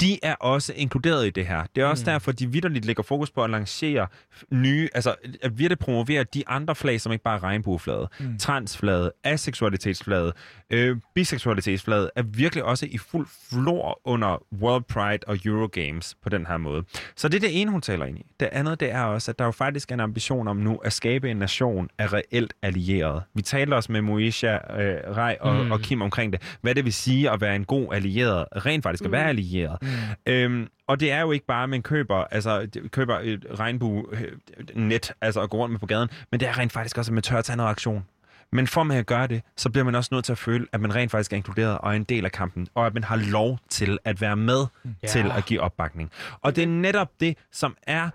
de 0.00 0.18
er 0.22 0.34
også 0.34 0.72
inkluderet 0.76 1.26
i 1.26 1.30
det 1.30 1.46
her. 1.46 1.62
Det 1.76 1.82
er 1.82 1.86
også 1.86 2.02
mm. 2.02 2.12
derfor, 2.12 2.32
de 2.32 2.52
vidderligt 2.52 2.84
lægger 2.84 3.02
fokus 3.02 3.30
på 3.30 3.44
at 3.44 3.50
lancere 3.50 4.06
nye, 4.50 4.88
altså 4.94 5.14
at 5.42 5.58
virkelig 5.58 5.78
promovere 5.78 6.24
de 6.34 6.48
andre 6.48 6.74
flag, 6.74 7.00
som 7.00 7.12
ikke 7.12 7.24
bare 7.24 7.36
er 7.36 7.42
regnbueflaget. 7.42 8.08
Mm. 8.20 8.38
Transflaget, 8.38 9.10
aseksualitetsflaget, 9.24 10.32
øh, 10.70 10.96
biseksualitetsflaget 11.14 12.10
er 12.16 12.22
virkelig 12.22 12.64
også 12.64 12.86
i 12.90 12.98
fuld 12.98 13.26
flor 13.50 14.00
under 14.04 14.42
World 14.62 14.84
Pride 14.84 15.18
og 15.26 15.38
Eurogames 15.44 16.16
på 16.22 16.28
den 16.28 16.46
her 16.46 16.56
måde. 16.56 16.84
Så 17.16 17.28
det 17.28 17.36
er 17.36 17.40
det 17.48 17.60
ene, 17.60 17.70
hun 17.70 17.80
taler 17.80 18.06
ind 18.06 18.18
i. 18.18 18.26
Det 18.40 18.48
andet, 18.52 18.80
det 18.80 18.90
er 18.92 19.02
også, 19.02 19.30
at 19.30 19.38
der 19.38 19.44
jo 19.44 19.50
faktisk 19.50 19.90
er 19.90 19.94
en 19.94 20.00
ambition 20.00 20.48
om 20.48 20.56
nu 20.56 20.76
at 20.84 20.92
skabe 20.92 21.30
en 21.30 21.36
nation 21.36 21.88
af 21.98 22.12
reelt 22.12 22.54
allierede. 22.62 23.22
Vi 23.34 23.42
taler 23.42 23.76
også 23.76 23.92
med 23.92 24.00
Moesha, 24.00 24.54
øh, 24.54 25.16
Rej 25.16 25.36
og, 25.40 25.54
Mm. 25.54 25.64
mm. 25.64 25.70
og 25.72 25.80
Kim 25.80 26.02
omkring 26.02 26.32
det. 26.32 26.56
Hvad 26.60 26.74
det 26.74 26.84
vil 26.84 26.92
sige 26.92 27.30
at 27.30 27.40
være 27.40 27.56
en 27.56 27.64
god 27.64 27.94
allieret, 27.94 28.44
rent 28.66 28.82
faktisk 28.82 29.04
at 29.04 29.12
være 29.12 29.28
allieret. 29.28 29.78
Mm. 29.82 29.88
Øhm, 30.26 30.68
og 30.86 31.00
det 31.00 31.12
er 31.12 31.20
jo 31.20 31.32
ikke 31.32 31.46
bare, 31.46 31.62
at 31.62 31.68
man 31.68 31.82
køber, 31.82 32.16
altså, 32.16 32.68
køber 32.90 33.18
et 33.22 33.46
regnbue-net, 33.58 35.12
altså 35.20 35.40
at 35.40 35.50
gå 35.50 35.56
rundt 35.56 35.72
med 35.72 35.80
på 35.80 35.86
gaden, 35.86 36.08
men 36.30 36.40
det 36.40 36.48
er 36.48 36.58
rent 36.58 36.72
faktisk 36.72 36.98
også, 36.98 37.10
at 37.10 37.14
man 37.14 37.22
tør 37.22 37.36
at 37.36 37.44
tage 37.44 37.56
noget 37.56 37.70
aktion. 37.70 38.04
Men 38.52 38.66
for 38.66 38.82
man 38.82 38.96
at 38.96 39.06
gøre 39.06 39.26
det, 39.26 39.42
så 39.56 39.70
bliver 39.70 39.84
man 39.84 39.94
også 39.94 40.08
nødt 40.12 40.24
til 40.24 40.32
at 40.32 40.38
føle, 40.38 40.66
at 40.72 40.80
man 40.80 40.94
rent 40.94 41.10
faktisk 41.10 41.32
er 41.32 41.36
inkluderet 41.36 41.78
og 41.78 41.90
er 41.90 41.96
en 41.96 42.04
del 42.04 42.24
af 42.24 42.32
kampen, 42.32 42.68
og 42.74 42.86
at 42.86 42.94
man 42.94 43.04
har 43.04 43.16
lov 43.16 43.58
til 43.68 43.98
at 44.04 44.20
være 44.20 44.36
med 44.36 44.66
ja. 45.02 45.08
til 45.08 45.32
at 45.36 45.44
give 45.44 45.60
opbakning. 45.60 46.10
Og 46.40 46.56
det 46.56 46.62
er 46.62 46.68
netop 46.68 47.08
det, 47.20 47.36
som 47.52 47.76
er 47.82 48.10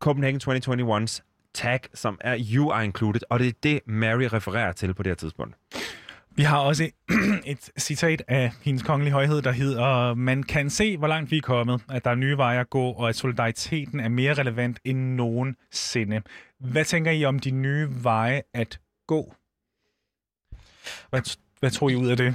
Copenhagen 0.00 0.40
2021's 0.44 1.20
tag, 1.54 1.80
som 1.94 2.18
er 2.20 2.38
You 2.52 2.70
are 2.70 2.84
included, 2.84 3.20
og 3.30 3.38
det 3.38 3.48
er 3.48 3.52
det, 3.62 3.80
Mary 3.86 4.22
refererer 4.22 4.72
til 4.72 4.94
på 4.94 5.02
det 5.02 5.10
her 5.10 5.14
tidspunkt. 5.14 5.54
Vi 6.40 6.44
har 6.44 6.58
også 6.58 6.90
et 7.46 7.70
citat 7.78 8.22
af 8.28 8.52
hendes 8.62 8.82
kongelige 8.82 9.12
højhed, 9.12 9.42
der 9.42 9.52
hedder, 9.52 10.14
man 10.14 10.42
kan 10.42 10.70
se, 10.70 10.96
hvor 10.96 11.06
langt 11.06 11.30
vi 11.30 11.36
er 11.36 11.40
kommet, 11.40 11.82
at 11.90 12.04
der 12.04 12.10
er 12.10 12.14
nye 12.14 12.36
veje 12.36 12.60
at 12.60 12.70
gå, 12.70 12.90
og 12.90 13.08
at 13.08 13.16
solidariteten 13.16 14.00
er 14.00 14.08
mere 14.08 14.34
relevant 14.34 14.78
end 14.84 14.98
nogensinde. 14.98 16.22
Hvad 16.58 16.84
tænker 16.84 17.10
I 17.10 17.24
om 17.24 17.38
de 17.38 17.50
nye 17.50 17.88
veje 17.90 18.42
at 18.54 18.80
gå? 19.06 19.34
Hvad, 21.10 21.36
hvad 21.60 21.70
tror 21.70 21.90
I 21.90 21.94
ud 21.94 22.08
af 22.08 22.16
det? 22.16 22.34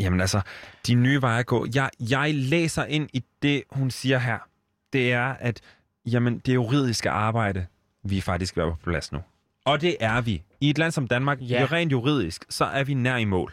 Jamen 0.00 0.20
altså, 0.20 0.40
de 0.86 0.94
nye 0.94 1.22
veje 1.22 1.38
at 1.38 1.46
gå. 1.46 1.66
Jeg, 1.74 1.90
jeg 2.10 2.34
læser 2.34 2.84
ind 2.84 3.08
i 3.12 3.24
det, 3.42 3.62
hun 3.70 3.90
siger 3.90 4.18
her. 4.18 4.38
Det 4.92 5.12
er, 5.12 5.26
at 5.40 5.60
jamen, 6.06 6.38
det 6.38 6.54
juridiske 6.54 7.10
arbejde, 7.10 7.66
vi 8.02 8.20
faktisk 8.20 8.56
er 8.56 8.70
på 8.70 8.90
plads 8.90 9.12
nu. 9.12 9.18
Og 9.64 9.80
det 9.80 9.96
er 10.00 10.20
vi 10.20 10.42
i 10.60 10.70
et 10.70 10.78
land 10.78 10.92
som 10.92 11.06
Danmark, 11.08 11.38
Ja. 11.40 11.66
rent 11.72 11.92
juridisk, 11.92 12.44
så 12.50 12.64
er 12.64 12.84
vi 12.84 12.94
nær 12.94 13.16
i 13.16 13.24
mål. 13.24 13.52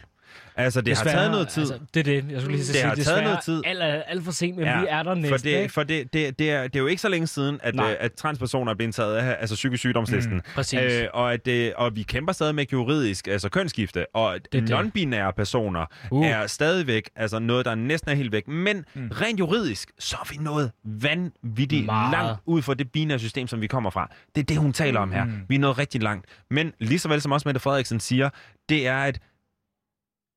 Altså, 0.57 0.81
det 0.81 0.85
Desværre, 0.87 1.11
har 1.13 1.19
taget 1.19 1.31
noget 1.31 1.47
tid. 1.47 1.61
Altså, 1.61 1.79
det 1.93 1.99
er 1.99 2.03
det, 2.03 2.31
jeg 2.31 2.41
skulle 2.41 2.55
lige 2.55 2.65
så 2.65 2.73
Det 2.73 2.79
sige. 2.79 2.87
har 2.87 2.95
taget 2.95 3.23
noget 3.23 3.37
Desværre 3.45 3.57
tid. 3.57 3.81
Alt, 3.83 4.03
alt 4.07 4.23
for 4.23 4.31
sent, 4.31 4.55
men 4.57 4.65
ja, 4.65 4.79
vi 4.81 4.85
er 4.89 5.03
der 5.03 5.13
næsten. 5.15 5.29
For, 5.29 5.37
det, 5.43 5.49
ikke? 5.49 5.73
for 5.73 5.83
det, 5.83 6.13
det, 6.13 6.39
det, 6.39 6.51
er, 6.51 6.63
det 6.63 6.75
er 6.75 6.79
jo 6.79 6.87
ikke 6.87 7.01
så 7.01 7.09
længe 7.09 7.27
siden, 7.27 7.59
at, 7.63 7.75
Nej. 7.75 7.91
øh, 7.91 7.97
at 7.99 8.13
transpersoner 8.13 8.71
er 8.71 8.75
blevet 8.75 8.95
taget 8.95 9.15
af 9.15 9.37
altså 9.39 9.55
psykisk 9.55 9.79
sygdomslisten. 9.81 10.33
Mm, 10.33 10.41
præcis. 10.55 10.79
Øh, 10.79 11.07
og, 11.13 11.33
at, 11.33 11.45
det, 11.45 11.73
og 11.73 11.95
vi 11.95 12.03
kæmper 12.03 12.33
stadig 12.33 12.55
med 12.55 12.65
juridisk, 12.73 13.27
altså 13.27 13.49
kønsskifte, 13.49 14.05
og 14.15 14.39
Det 14.51 14.69
non-binære 14.71 15.31
personer 15.31 15.85
Uh. 16.11 16.25
er 16.27 16.47
stadigvæk 16.47 17.09
altså 17.15 17.39
noget, 17.39 17.65
der 17.65 17.75
næsten 17.75 18.11
er 18.11 18.15
helt 18.15 18.31
væk. 18.31 18.47
Men 18.47 18.85
mm. 18.93 19.09
rent 19.21 19.39
juridisk, 19.39 19.91
så 19.99 20.15
er 20.19 20.27
vi 20.31 20.37
nået 20.37 20.71
vanvittigt 20.83 21.85
Meget. 21.85 22.11
langt 22.11 22.41
ud 22.45 22.61
for 22.61 22.73
det 22.73 22.91
binære 22.91 23.19
system, 23.19 23.47
som 23.47 23.61
vi 23.61 23.67
kommer 23.67 23.89
fra. 23.89 24.09
Det 24.35 24.41
er 24.41 24.45
det, 24.45 24.57
hun 24.57 24.73
taler 24.73 24.99
om 24.99 25.11
her. 25.11 25.23
Mm. 25.25 25.31
Vi 25.49 25.55
er 25.55 25.59
nået 25.59 25.77
rigtig 25.77 26.03
langt. 26.03 26.25
Men 26.51 26.71
lige 26.79 26.99
så 26.99 27.07
vel 27.09 27.21
som 27.21 27.31
også 27.31 27.47
Mette 27.47 27.59
Frederiksen 27.59 27.99
siger, 27.99 28.29
det 28.69 28.87
er 28.87 28.97
et 28.97 29.19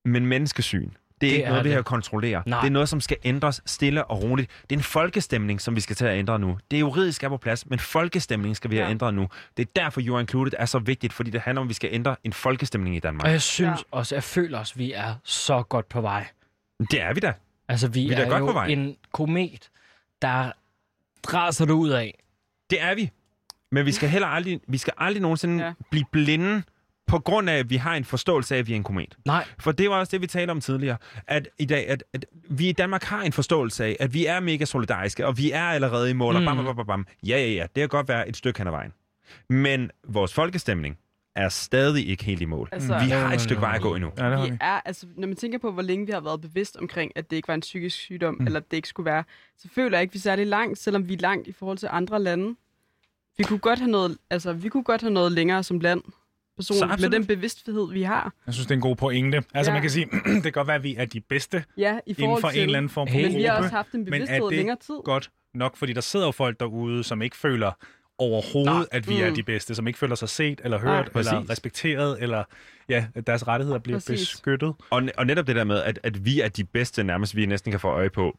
men 0.08 0.26
menneskesyn. 0.26 0.90
Det 1.20 1.26
er 1.26 1.30
Det 1.30 1.36
ikke 1.36 1.44
er 1.44 1.48
noget, 1.48 1.64
vi 1.64 1.68
det. 1.68 1.76
her 1.76 1.82
kontrollere. 1.82 2.42
Nej. 2.46 2.60
Det 2.60 2.66
er 2.66 2.70
noget, 2.70 2.88
som 2.88 3.00
skal 3.00 3.16
ændres 3.24 3.62
stille 3.66 4.04
og 4.04 4.22
roligt. 4.22 4.50
Det 4.70 4.76
er 4.76 4.78
en 4.78 4.82
folkestemning, 4.84 5.60
som 5.60 5.76
vi 5.76 5.80
skal 5.80 5.96
til 5.96 6.04
at 6.04 6.18
ændre 6.18 6.38
nu. 6.38 6.58
Det 6.70 6.80
juridisk 6.80 7.22
er 7.24 7.28
på 7.28 7.36
plads, 7.36 7.66
men 7.66 7.78
folkestemning 7.78 8.56
skal 8.56 8.70
vi 8.70 8.76
have 8.76 8.84
Ja. 8.86 8.90
ændret 8.90 9.14
nu. 9.14 9.28
Det 9.56 9.62
er 9.68 9.70
derfor, 9.76 10.00
You 10.04 10.14
Are 10.14 10.20
Included 10.20 10.52
er 10.58 10.66
så 10.66 10.78
vigtigt, 10.78 11.12
fordi 11.12 11.30
det 11.30 11.40
handler 11.40 11.60
om, 11.60 11.66
at 11.66 11.68
vi 11.68 11.74
skal 11.74 11.90
ændre 11.92 12.16
en 12.24 12.32
folkestemning 12.32 12.96
i 12.96 13.00
Danmark. 13.00 13.24
Og 13.24 13.30
jeg 13.30 13.42
synes 13.42 13.78
ja. 13.80 13.96
også, 13.96 14.14
jeg 14.14 14.22
føler 14.22 14.58
os, 14.58 14.78
vi 14.78 14.92
er 14.92 15.14
så 15.24 15.62
godt 15.62 15.88
på 15.88 16.00
vej. 16.00 16.26
Det 16.90 17.02
er 17.02 17.14
vi 17.14 17.20
da. 17.20 17.32
Altså, 17.68 17.88
vi, 17.88 18.00
Vi 18.00 18.08
er 18.12 18.16
er, 18.18 18.28
godt 18.30 18.40
jo 18.40 18.46
på 18.46 18.52
vej. 18.52 18.66
en 18.66 18.96
komet, 19.12 19.68
der 20.22 20.52
dræser 21.22 21.64
det 21.64 21.72
ud 21.72 21.88
af. 21.90 22.18
Det 22.70 22.82
er 22.82 22.94
vi. 22.94 23.10
Men 23.72 23.86
vi 23.86 23.92
skal 23.92 24.08
heller 24.08 24.28
aldrig, 24.28 24.60
vi 24.68 24.78
skal 24.78 24.92
aldrig 24.98 25.22
nogensinde 25.22 25.64
ja. 25.64 25.72
blive 25.90 26.04
blinde 26.12 26.62
på 27.08 27.18
grund 27.18 27.50
af, 27.50 27.54
at 27.58 27.70
vi 27.70 27.76
har 27.76 27.94
en 27.94 28.04
forståelse 28.04 28.54
af, 28.54 28.58
at 28.58 28.66
vi 28.66 28.72
er 28.72 28.76
en 28.76 28.82
komet. 28.84 29.16
Nej. 29.26 29.44
For 29.58 29.72
det 29.72 29.90
var 29.90 29.96
også 29.96 30.10
det, 30.10 30.20
vi 30.22 30.26
talte 30.26 30.50
om 30.50 30.60
tidligere. 30.60 30.96
At 31.26 31.48
i 31.58 31.64
dag, 31.64 31.88
at, 31.88 32.04
at 32.12 32.26
vi 32.50 32.68
i 32.68 32.72
Danmark 32.72 33.02
har 33.02 33.22
en 33.22 33.32
forståelse 33.32 33.84
af, 33.84 33.96
at 34.00 34.14
vi 34.14 34.26
er 34.26 34.40
mega 34.40 34.64
solidariske, 34.64 35.26
og 35.26 35.38
vi 35.38 35.50
er 35.52 35.64
allerede 35.64 36.10
i 36.10 36.12
mål, 36.12 36.34
og 36.34 36.40
Mm. 36.42 36.46
bam, 36.46 36.56
bam, 36.56 36.64
bam, 36.66 36.76
bam, 36.76 36.86
bam. 36.86 37.06
Ja, 37.26 37.36
ja, 37.38 37.48
ja. 37.48 37.62
Det 37.62 37.74
kan 37.80 37.88
godt 37.88 38.08
være 38.08 38.28
et 38.28 38.36
stykke 38.36 38.58
hen 38.58 38.66
ad 38.66 38.72
vejen. 38.72 38.92
Men 39.48 39.90
vores 40.08 40.34
folkestemning 40.34 40.98
er 41.36 41.48
stadig 41.48 42.08
ikke 42.08 42.24
helt 42.24 42.40
i 42.40 42.44
mål. 42.44 42.68
Altså- 42.72 42.98
vi 43.04 43.10
har 43.10 43.32
et 43.32 43.40
stykke 43.40 43.60
vej 43.62 43.74
at 43.74 43.82
gå 43.82 43.94
endnu. 43.94 44.10
Ja, 44.18 44.24
det 44.30 44.36
har 44.38 44.44
vi 44.44 44.50
vi. 44.50 44.56
er, 44.60 44.80
altså, 44.84 45.06
når 45.16 45.26
man 45.26 45.36
tænker 45.36 45.58
på, 45.58 45.70
hvor 45.72 45.82
længe 45.82 46.06
vi 46.06 46.12
har 46.12 46.20
været 46.20 46.40
bevidst 46.40 46.76
omkring, 46.76 47.12
at 47.16 47.30
det 47.30 47.36
ikke 47.36 47.48
var 47.48 47.54
en 47.54 47.60
psykisk 47.60 47.96
sygdom, 47.96 48.34
Mm. 48.34 48.40
mm. 48.40 48.46
eller 48.46 48.60
at 48.60 48.70
det 48.70 48.76
ikke 48.76 48.88
skulle 48.88 49.04
være, 49.10 49.24
så 49.58 49.68
føler 49.74 49.98
jeg 49.98 50.02
ikke, 50.02 50.12
vi 50.12 50.16
er 50.18 50.20
særlig 50.20 50.46
langt, 50.46 50.78
selvom 50.78 51.08
vi 51.08 51.14
er 51.14 51.18
langt 51.18 51.48
i 51.48 51.52
forhold 51.52 51.78
til 51.78 51.88
andre 51.92 52.22
lande. 52.22 52.56
Vi 53.38 53.44
kunne 53.44 53.58
godt 53.58 53.78
have 53.78 53.90
noget, 53.90 54.18
altså, 54.30 54.52
vi 54.52 54.68
kunne 54.68 54.84
godt 54.84 55.00
have 55.00 55.12
noget 55.12 55.32
længere 55.32 55.62
som 55.62 55.80
land, 55.80 56.00
Så 56.60 56.74
personligt, 56.74 57.00
med 57.00 57.10
den 57.10 57.26
bevidsthed, 57.26 57.92
vi 57.92 58.02
har. 58.02 58.32
Jeg 58.46 58.54
synes, 58.54 58.66
det 58.66 58.70
er 58.72 58.76
en 58.76 58.80
god 58.82 58.96
pointe. 58.96 59.42
Altså, 59.54 59.70
Ja. 59.70 59.74
man 59.74 59.82
kan 59.82 59.90
sige, 59.90 60.06
det 60.34 60.42
kan 60.42 60.52
godt 60.52 60.66
være, 60.66 60.76
at 60.76 60.82
vi 60.82 60.94
er 60.96 61.04
de 61.04 61.20
bedste 61.20 61.64
Ja, 61.76 61.98
i 62.06 62.10
inden 62.10 62.22
forhold 62.24 62.40
for 62.40 62.50
til, 62.50 62.58
en 62.58 62.64
eller 62.64 62.78
anden 62.78 62.90
form 62.90 63.08
for 63.08 63.14
men 63.14 63.34
vi 63.34 63.42
har 63.42 63.56
også 63.56 63.70
haft 63.70 63.92
en 63.92 64.00
Men 64.00 64.04
bevidsthed 64.10 64.40
er 64.42 64.48
det 64.48 64.56
længere 64.56 64.76
tid. 64.86 64.94
godt 65.04 65.30
nok? 65.54 65.76
Fordi 65.76 65.92
der 65.92 66.00
sidder 66.00 66.26
jo 66.26 66.32
folk 66.32 66.60
derude, 66.60 67.04
som 67.04 67.22
ikke 67.22 67.36
føler 67.36 67.72
overhovedet, 68.18 68.72
Nej. 68.74 68.86
at 68.90 69.08
vi 69.08 69.20
er 69.20 69.28
Mm. 69.28 69.34
de 69.34 69.42
bedste, 69.42 69.74
som 69.74 69.86
ikke 69.86 69.98
føler 69.98 70.14
sig 70.14 70.28
set 70.28 70.60
eller 70.64 70.82
Nej, 70.82 70.96
hørt 70.96 71.10
eller 71.14 71.50
respekteret, 71.50 72.22
eller 72.22 72.44
ja, 72.88 73.06
at 73.14 73.26
deres 73.26 73.48
rettigheder 73.48 73.78
bliver 73.78 73.96
Præcis. 73.98 74.30
beskyttet. 74.32 74.74
Og, 74.90 75.02
og 75.16 75.26
netop 75.26 75.46
det 75.46 75.56
der 75.56 75.64
med, 75.64 75.82
at, 75.82 75.98
at 76.02 76.24
vi 76.24 76.40
er 76.40 76.48
de 76.48 76.64
bedste, 76.64 77.04
nærmest 77.04 77.36
vi 77.36 77.46
næsten 77.46 77.70
kan 77.72 77.80
få 77.80 77.88
øje 77.88 78.10
på, 78.10 78.38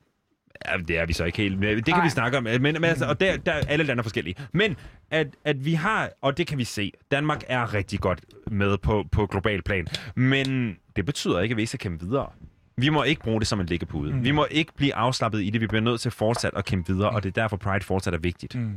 Ja, 0.68 0.78
det 0.78 0.98
er 0.98 1.06
vi 1.06 1.14
så 1.14 1.24
ikke 1.24 1.38
helt. 1.38 1.62
Det 1.62 1.86
kan 1.86 1.94
Nej. 1.94 2.04
vi 2.04 2.10
snakke 2.10 2.38
om. 2.38 2.44
Men, 2.44 2.62
men 2.62 2.84
altså, 2.84 3.06
og 3.06 3.20
der, 3.20 3.38
der 3.38 3.52
er 3.52 3.62
alle 3.68 3.86
lande 3.86 4.02
er 4.02 4.04
forskellige. 4.04 4.36
Men 4.52 4.76
at, 5.12 5.28
at 5.46 5.66
vi 5.66 5.74
har, 5.74 6.10
og 6.22 6.38
det 6.38 6.48
kan 6.48 6.58
vi 6.58 6.64
se, 6.64 6.92
Danmark 7.12 7.44
er 7.48 7.74
rigtig 7.74 8.00
godt 8.00 8.22
med 8.52 8.78
på, 8.78 9.06
på 9.12 9.26
global 9.26 9.62
plan. 9.62 9.88
Men 10.16 10.78
det 10.96 11.06
betyder 11.06 11.40
ikke, 11.40 11.54
at 11.54 11.58
vi 11.58 11.62
ikke 11.62 11.70
skal 11.70 11.80
kæmpe 11.80 12.06
videre. 12.06 12.30
Vi 12.78 12.90
må 12.90 13.04
ikke 13.04 13.22
bruge 13.22 13.40
det 13.40 13.48
som 13.48 13.60
en 13.60 13.66
liggepude. 13.66 14.14
Mm. 14.14 14.24
Vi 14.24 14.32
må 14.32 14.48
ikke 14.52 14.74
blive 14.76 14.96
afslappet 14.96 15.44
i 15.44 15.50
det. 15.50 15.62
Vi 15.62 15.68
bliver 15.68 15.82
nødt 15.82 16.02
til 16.02 16.12
fortsat 16.12 16.52
at 16.56 16.66
kæmpe 16.66 16.94
videre, 16.94 17.10
og 17.10 17.24
det 17.24 17.38
er 17.38 17.42
derfor 17.42 17.58
Pride 17.58 17.86
fortsat 17.86 18.14
er 18.14 18.18
vigtigt. 18.18 18.56
Mm. 18.56 18.76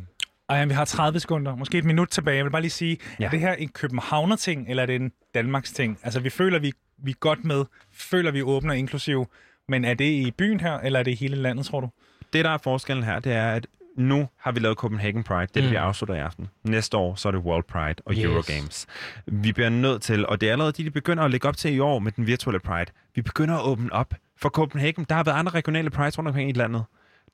Ej, 0.48 0.64
vi 0.64 0.74
har 0.74 0.84
30 0.84 1.20
sekunder, 1.20 1.56
måske 1.56 1.78
et 1.78 1.84
minut 1.84 2.08
tilbage. 2.08 2.36
Jeg 2.36 2.44
vil 2.44 2.50
bare 2.50 2.62
lige 2.62 2.70
sige, 2.70 2.98
ja. 3.20 3.24
Er 3.24 3.30
det 3.30 3.40
her 3.40 3.52
en 3.54 3.68
Københavner-ting, 3.68 4.66
eller 4.68 4.82
er 4.82 4.86
det 4.86 4.96
en 4.96 5.12
Danmarks-ting? 5.34 5.98
Altså, 6.02 6.20
vi 6.20 6.30
føler, 6.30 6.58
vi, 6.58 6.72
vi 6.98 7.10
er 7.10 7.14
godt 7.20 7.44
med, 7.44 7.64
føler, 7.92 8.30
vi 8.30 8.38
er 8.38 8.42
åbne 8.44 8.72
og 8.72 8.78
inklusive, 8.78 9.26
men 9.72 9.84
er 9.84 9.94
det 9.94 10.04
i 10.04 10.30
byen 10.30 10.60
her, 10.60 10.78
eller 10.78 10.98
er 10.98 11.02
det 11.02 11.10
i 11.10 11.14
hele 11.14 11.36
landet, 11.36 11.66
tror 11.66 11.80
du? 11.80 11.88
Det, 12.32 12.44
der 12.44 12.50
er 12.50 12.58
forskellen 12.58 13.04
her, 13.04 13.18
det 13.20 13.32
er, 13.32 13.50
at 13.52 13.66
nu 13.96 14.28
har 14.38 14.52
vi 14.52 14.60
lavet 14.60 14.76
Copenhagen 14.78 15.22
Pride. 15.24 15.40
Det, 15.46 15.54
det 15.54 15.64
vi 15.64 15.76
Mm. 15.76 15.82
afslutter 15.82 16.14
i 16.14 16.18
aften. 16.18 16.48
Næste 16.64 16.96
år, 16.96 17.14
så 17.14 17.28
er 17.28 17.32
det 17.32 17.40
World 17.40 17.64
Pride 17.64 17.94
og 18.06 18.12
Yes. 18.14 18.24
Eurogames. 18.24 18.86
Vi 19.26 19.52
bliver 19.52 19.68
nødt 19.68 20.02
til, 20.02 20.26
og 20.26 20.40
det 20.40 20.48
er 20.48 20.52
allerede 20.52 20.72
de, 20.72 20.84
de 20.84 20.90
begynder 20.90 21.24
at 21.24 21.30
lægge 21.30 21.48
op 21.48 21.56
til 21.56 21.74
i 21.74 21.78
år 21.78 21.98
med 21.98 22.12
den 22.12 22.26
virtuelle 22.26 22.60
Pride. 22.60 22.90
Vi 23.14 23.22
begynder 23.22 23.54
at 23.56 23.64
åbne 23.64 23.92
op 23.92 24.14
for 24.36 24.48
Copenhagen. 24.48 25.06
Der 25.08 25.14
har 25.14 25.24
været 25.24 25.36
andre 25.36 25.52
regionale 25.52 25.90
Prides 25.90 26.18
rundt 26.18 26.28
omkring 26.28 26.50
i 26.50 26.52
landet. 26.52 26.84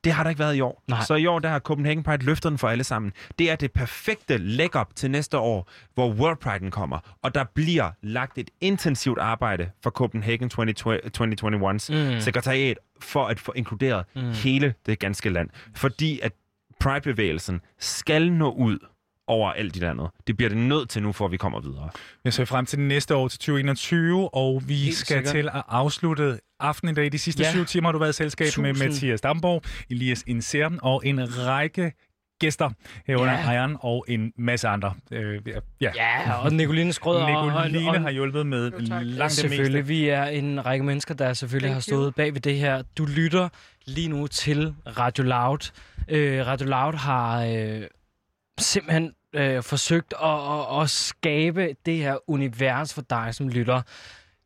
Det 0.03 0.11
har 0.13 0.23
der 0.23 0.29
ikke 0.29 0.39
været 0.39 0.55
i 0.55 0.61
år. 0.61 0.83
Nej. 0.87 1.03
Så 1.07 1.15
i 1.15 1.25
år, 1.25 1.39
der 1.39 1.49
har 1.49 1.59
Copenhagen 1.59 2.03
Pride 2.03 2.25
løftet 2.25 2.49
den 2.49 2.57
for 2.57 2.67
alle 2.69 2.83
sammen. 2.83 3.11
Det 3.39 3.51
er 3.51 3.55
det 3.55 3.71
perfekte 3.71 4.37
læg-up 4.37 4.95
til 4.95 5.11
næste 5.11 5.37
år, 5.37 5.69
hvor 5.93 6.09
World 6.11 6.37
Pride'en 6.45 6.69
kommer. 6.69 6.99
Og 7.23 7.35
der 7.35 7.43
bliver 7.53 7.91
lagt 8.01 8.37
et 8.37 8.49
intensivt 8.61 9.19
arbejde 9.19 9.69
for 9.83 9.89
Copenhagen 9.89 10.51
2021's 10.53 12.13
Mm. 12.13 12.19
sekretariat 12.19 12.77
for 13.01 13.27
at 13.27 13.39
få 13.39 13.53
inkluderet 13.55 14.05
mm. 14.15 14.21
hele 14.31 14.73
det 14.85 14.99
ganske 14.99 15.29
land. 15.29 15.49
Fordi 15.75 16.19
at 16.23 16.31
Pride-bevægelsen 16.79 17.61
skal 17.79 18.31
nå 18.31 18.51
ud 18.51 18.77
over 19.29 19.51
alt 19.51 19.75
i 19.75 19.79
landet. 19.79 20.09
Det 20.27 20.37
bliver 20.37 20.49
det 20.49 20.57
nødt 20.57 20.89
til 20.89 21.03
nu, 21.03 21.11
for 21.11 21.25
at 21.25 21.31
vi 21.31 21.37
kommer 21.37 21.59
videre. 21.59 21.89
Jeg 22.25 22.33
ser 22.33 22.45
frem 22.45 22.65
til 22.65 22.79
næste 22.79 23.15
år 23.15 23.27
til 23.27 23.39
2021, 23.39 24.33
og 24.35 24.63
vi 24.67 24.75
Helt 24.75 24.95
skal 24.95 25.15
sikkert. 25.17 25.31
til 25.35 25.47
at 25.53 25.63
afslutte 25.67 26.39
aftenen 26.59 26.93
i 26.93 26.95
dag. 26.95 27.11
De 27.11 27.19
sidste 27.19 27.43
Ja. 27.43 27.51
syv 27.51 27.65
timer 27.65 27.87
har 27.87 27.91
du 27.91 27.99
været 27.99 28.09
i 28.09 28.13
selskab 28.15 28.45
med 28.57 28.73
Tusind. 28.73 28.89
Mathias 28.89 29.21
Damborg, 29.21 29.61
Elias 29.89 30.23
Inser 30.27 30.69
og 30.81 31.01
en 31.05 31.37
række 31.47 31.91
gæster 32.39 32.69
herunder 33.07 33.33
Ja. 33.33 33.39
Ejeren 33.45 33.77
og 33.79 34.05
en 34.07 34.33
masse 34.37 34.67
andre. 34.67 34.93
Øh, 35.11 35.41
ja. 35.81 35.91
Ja, 35.95 36.33
og 36.33 36.53
Nicoline 36.53 36.93
Skrøder. 36.93 37.27
Nicoline 37.27 37.89
og, 37.89 37.95
og, 37.95 38.01
har 38.01 38.09
hjulpet 38.11 38.47
med 38.47 38.71
langt 38.79 39.19
det 39.19 39.31
Selvfølgelig, 39.31 39.73
meste. 39.79 39.87
vi 39.87 40.09
er 40.09 40.23
en 40.25 40.65
række 40.65 40.85
mennesker, 40.85 41.13
der 41.13 41.33
selvfølgelig 41.33 41.73
har 41.73 41.79
stået 41.81 42.15
bag 42.15 42.33
ved 42.33 42.41
det 42.41 42.55
her. 42.55 42.83
Du 42.97 43.05
lytter 43.05 43.49
lige 43.85 44.07
nu 44.07 44.27
til 44.27 44.73
Radio 44.97 45.23
Loud. 45.23 45.71
Øh, 46.09 46.47
Radio 46.47 46.67
Loud 46.67 46.93
har 46.93 47.45
øh, 47.45 47.81
simpelthen 48.59 49.11
øh, 49.33 49.63
forsøgt 49.63 50.13
at, 50.23 50.29
at, 50.29 50.81
at 50.81 50.89
skabe 50.89 51.75
det 51.85 51.97
her 51.97 52.29
univers 52.29 52.93
for 52.93 53.01
dig, 53.01 53.35
som 53.35 53.49
lytter. 53.49 53.81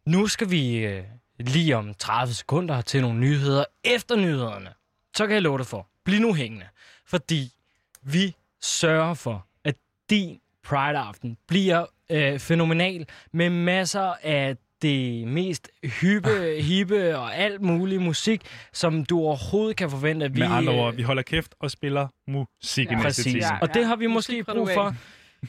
Nu 0.05 0.27
skal 0.27 0.51
vi 0.51 0.75
øh, 0.75 1.03
lige 1.39 1.77
om 1.77 1.93
30 1.93 2.33
sekunder 2.33 2.81
til 2.81 3.01
nogle 3.01 3.19
nyheder. 3.19 3.65
Efter 3.83 4.15
nyhederne, 4.15 4.69
så 5.17 5.27
kan 5.27 5.33
jeg 5.33 5.41
love 5.41 5.57
dig 5.57 5.67
for, 5.67 5.87
bliv 6.03 6.19
nu 6.19 6.33
hængende. 6.33 6.65
Fordi 7.05 7.51
vi 8.01 8.35
sørger 8.61 9.13
for, 9.13 9.47
at 9.63 9.75
din 10.09 10.39
Pride-aften 10.63 11.37
bliver 11.47 11.85
øh, 12.09 12.39
fænomenal 12.39 13.07
med 13.31 13.49
masser 13.49 14.13
af 14.23 14.57
det 14.83 15.27
mest 15.27 15.69
hyppe, 15.83 16.55
hippe 16.59 17.17
og 17.17 17.35
alt 17.37 17.61
mulig 17.61 18.01
musik, 18.01 18.41
som 18.73 19.05
du 19.05 19.19
overhovedet 19.19 19.75
kan 19.75 19.89
forvente. 19.89 20.25
At 20.25 20.35
vi, 20.35 20.39
Med 20.39 20.47
andre 20.47 20.73
øh, 20.73 20.79
ord, 20.79 20.95
vi 20.95 21.01
holder 21.01 21.23
kæft 21.23 21.55
og 21.59 21.71
spiller 21.71 22.07
musik 22.27 22.91
i 22.91 22.95
næste 22.95 23.03
Præcis. 23.03 23.33
time. 23.33 23.61
Og 23.61 23.73
det 23.73 23.85
har 23.85 23.95
vi 23.95 24.07
måske 24.07 24.43
brug 24.43 24.69
for. 24.73 24.95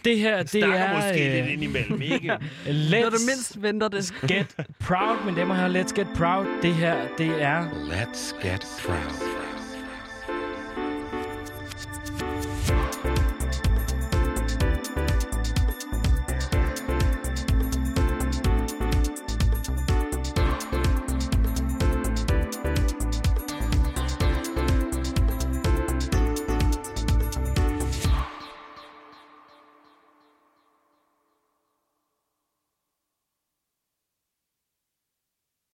Det 0.04 0.18
her, 0.18 0.38
det 0.38 0.50
Snakker 0.50 0.78
er... 0.78 0.94
måske 0.94 1.26
øh, 1.28 1.34
lidt 1.34 1.46
indimellem, 1.46 2.02
ikke? 2.02 2.32
Let's 2.66 3.00
Når 3.00 3.10
du 3.10 3.18
mindst 3.26 3.62
venter 3.62 3.88
det. 3.88 4.14
Get 4.28 4.56
Proud, 4.80 5.24
men 5.24 5.36
dem 5.36 5.50
her 5.50 5.68
Let's 5.68 5.94
Get 5.94 6.06
Proud, 6.16 6.46
det 6.62 6.74
her, 6.74 6.96
det 7.18 7.42
er... 7.42 7.70
Let's 7.70 8.46
get 8.48 8.66
proud. 8.86 9.43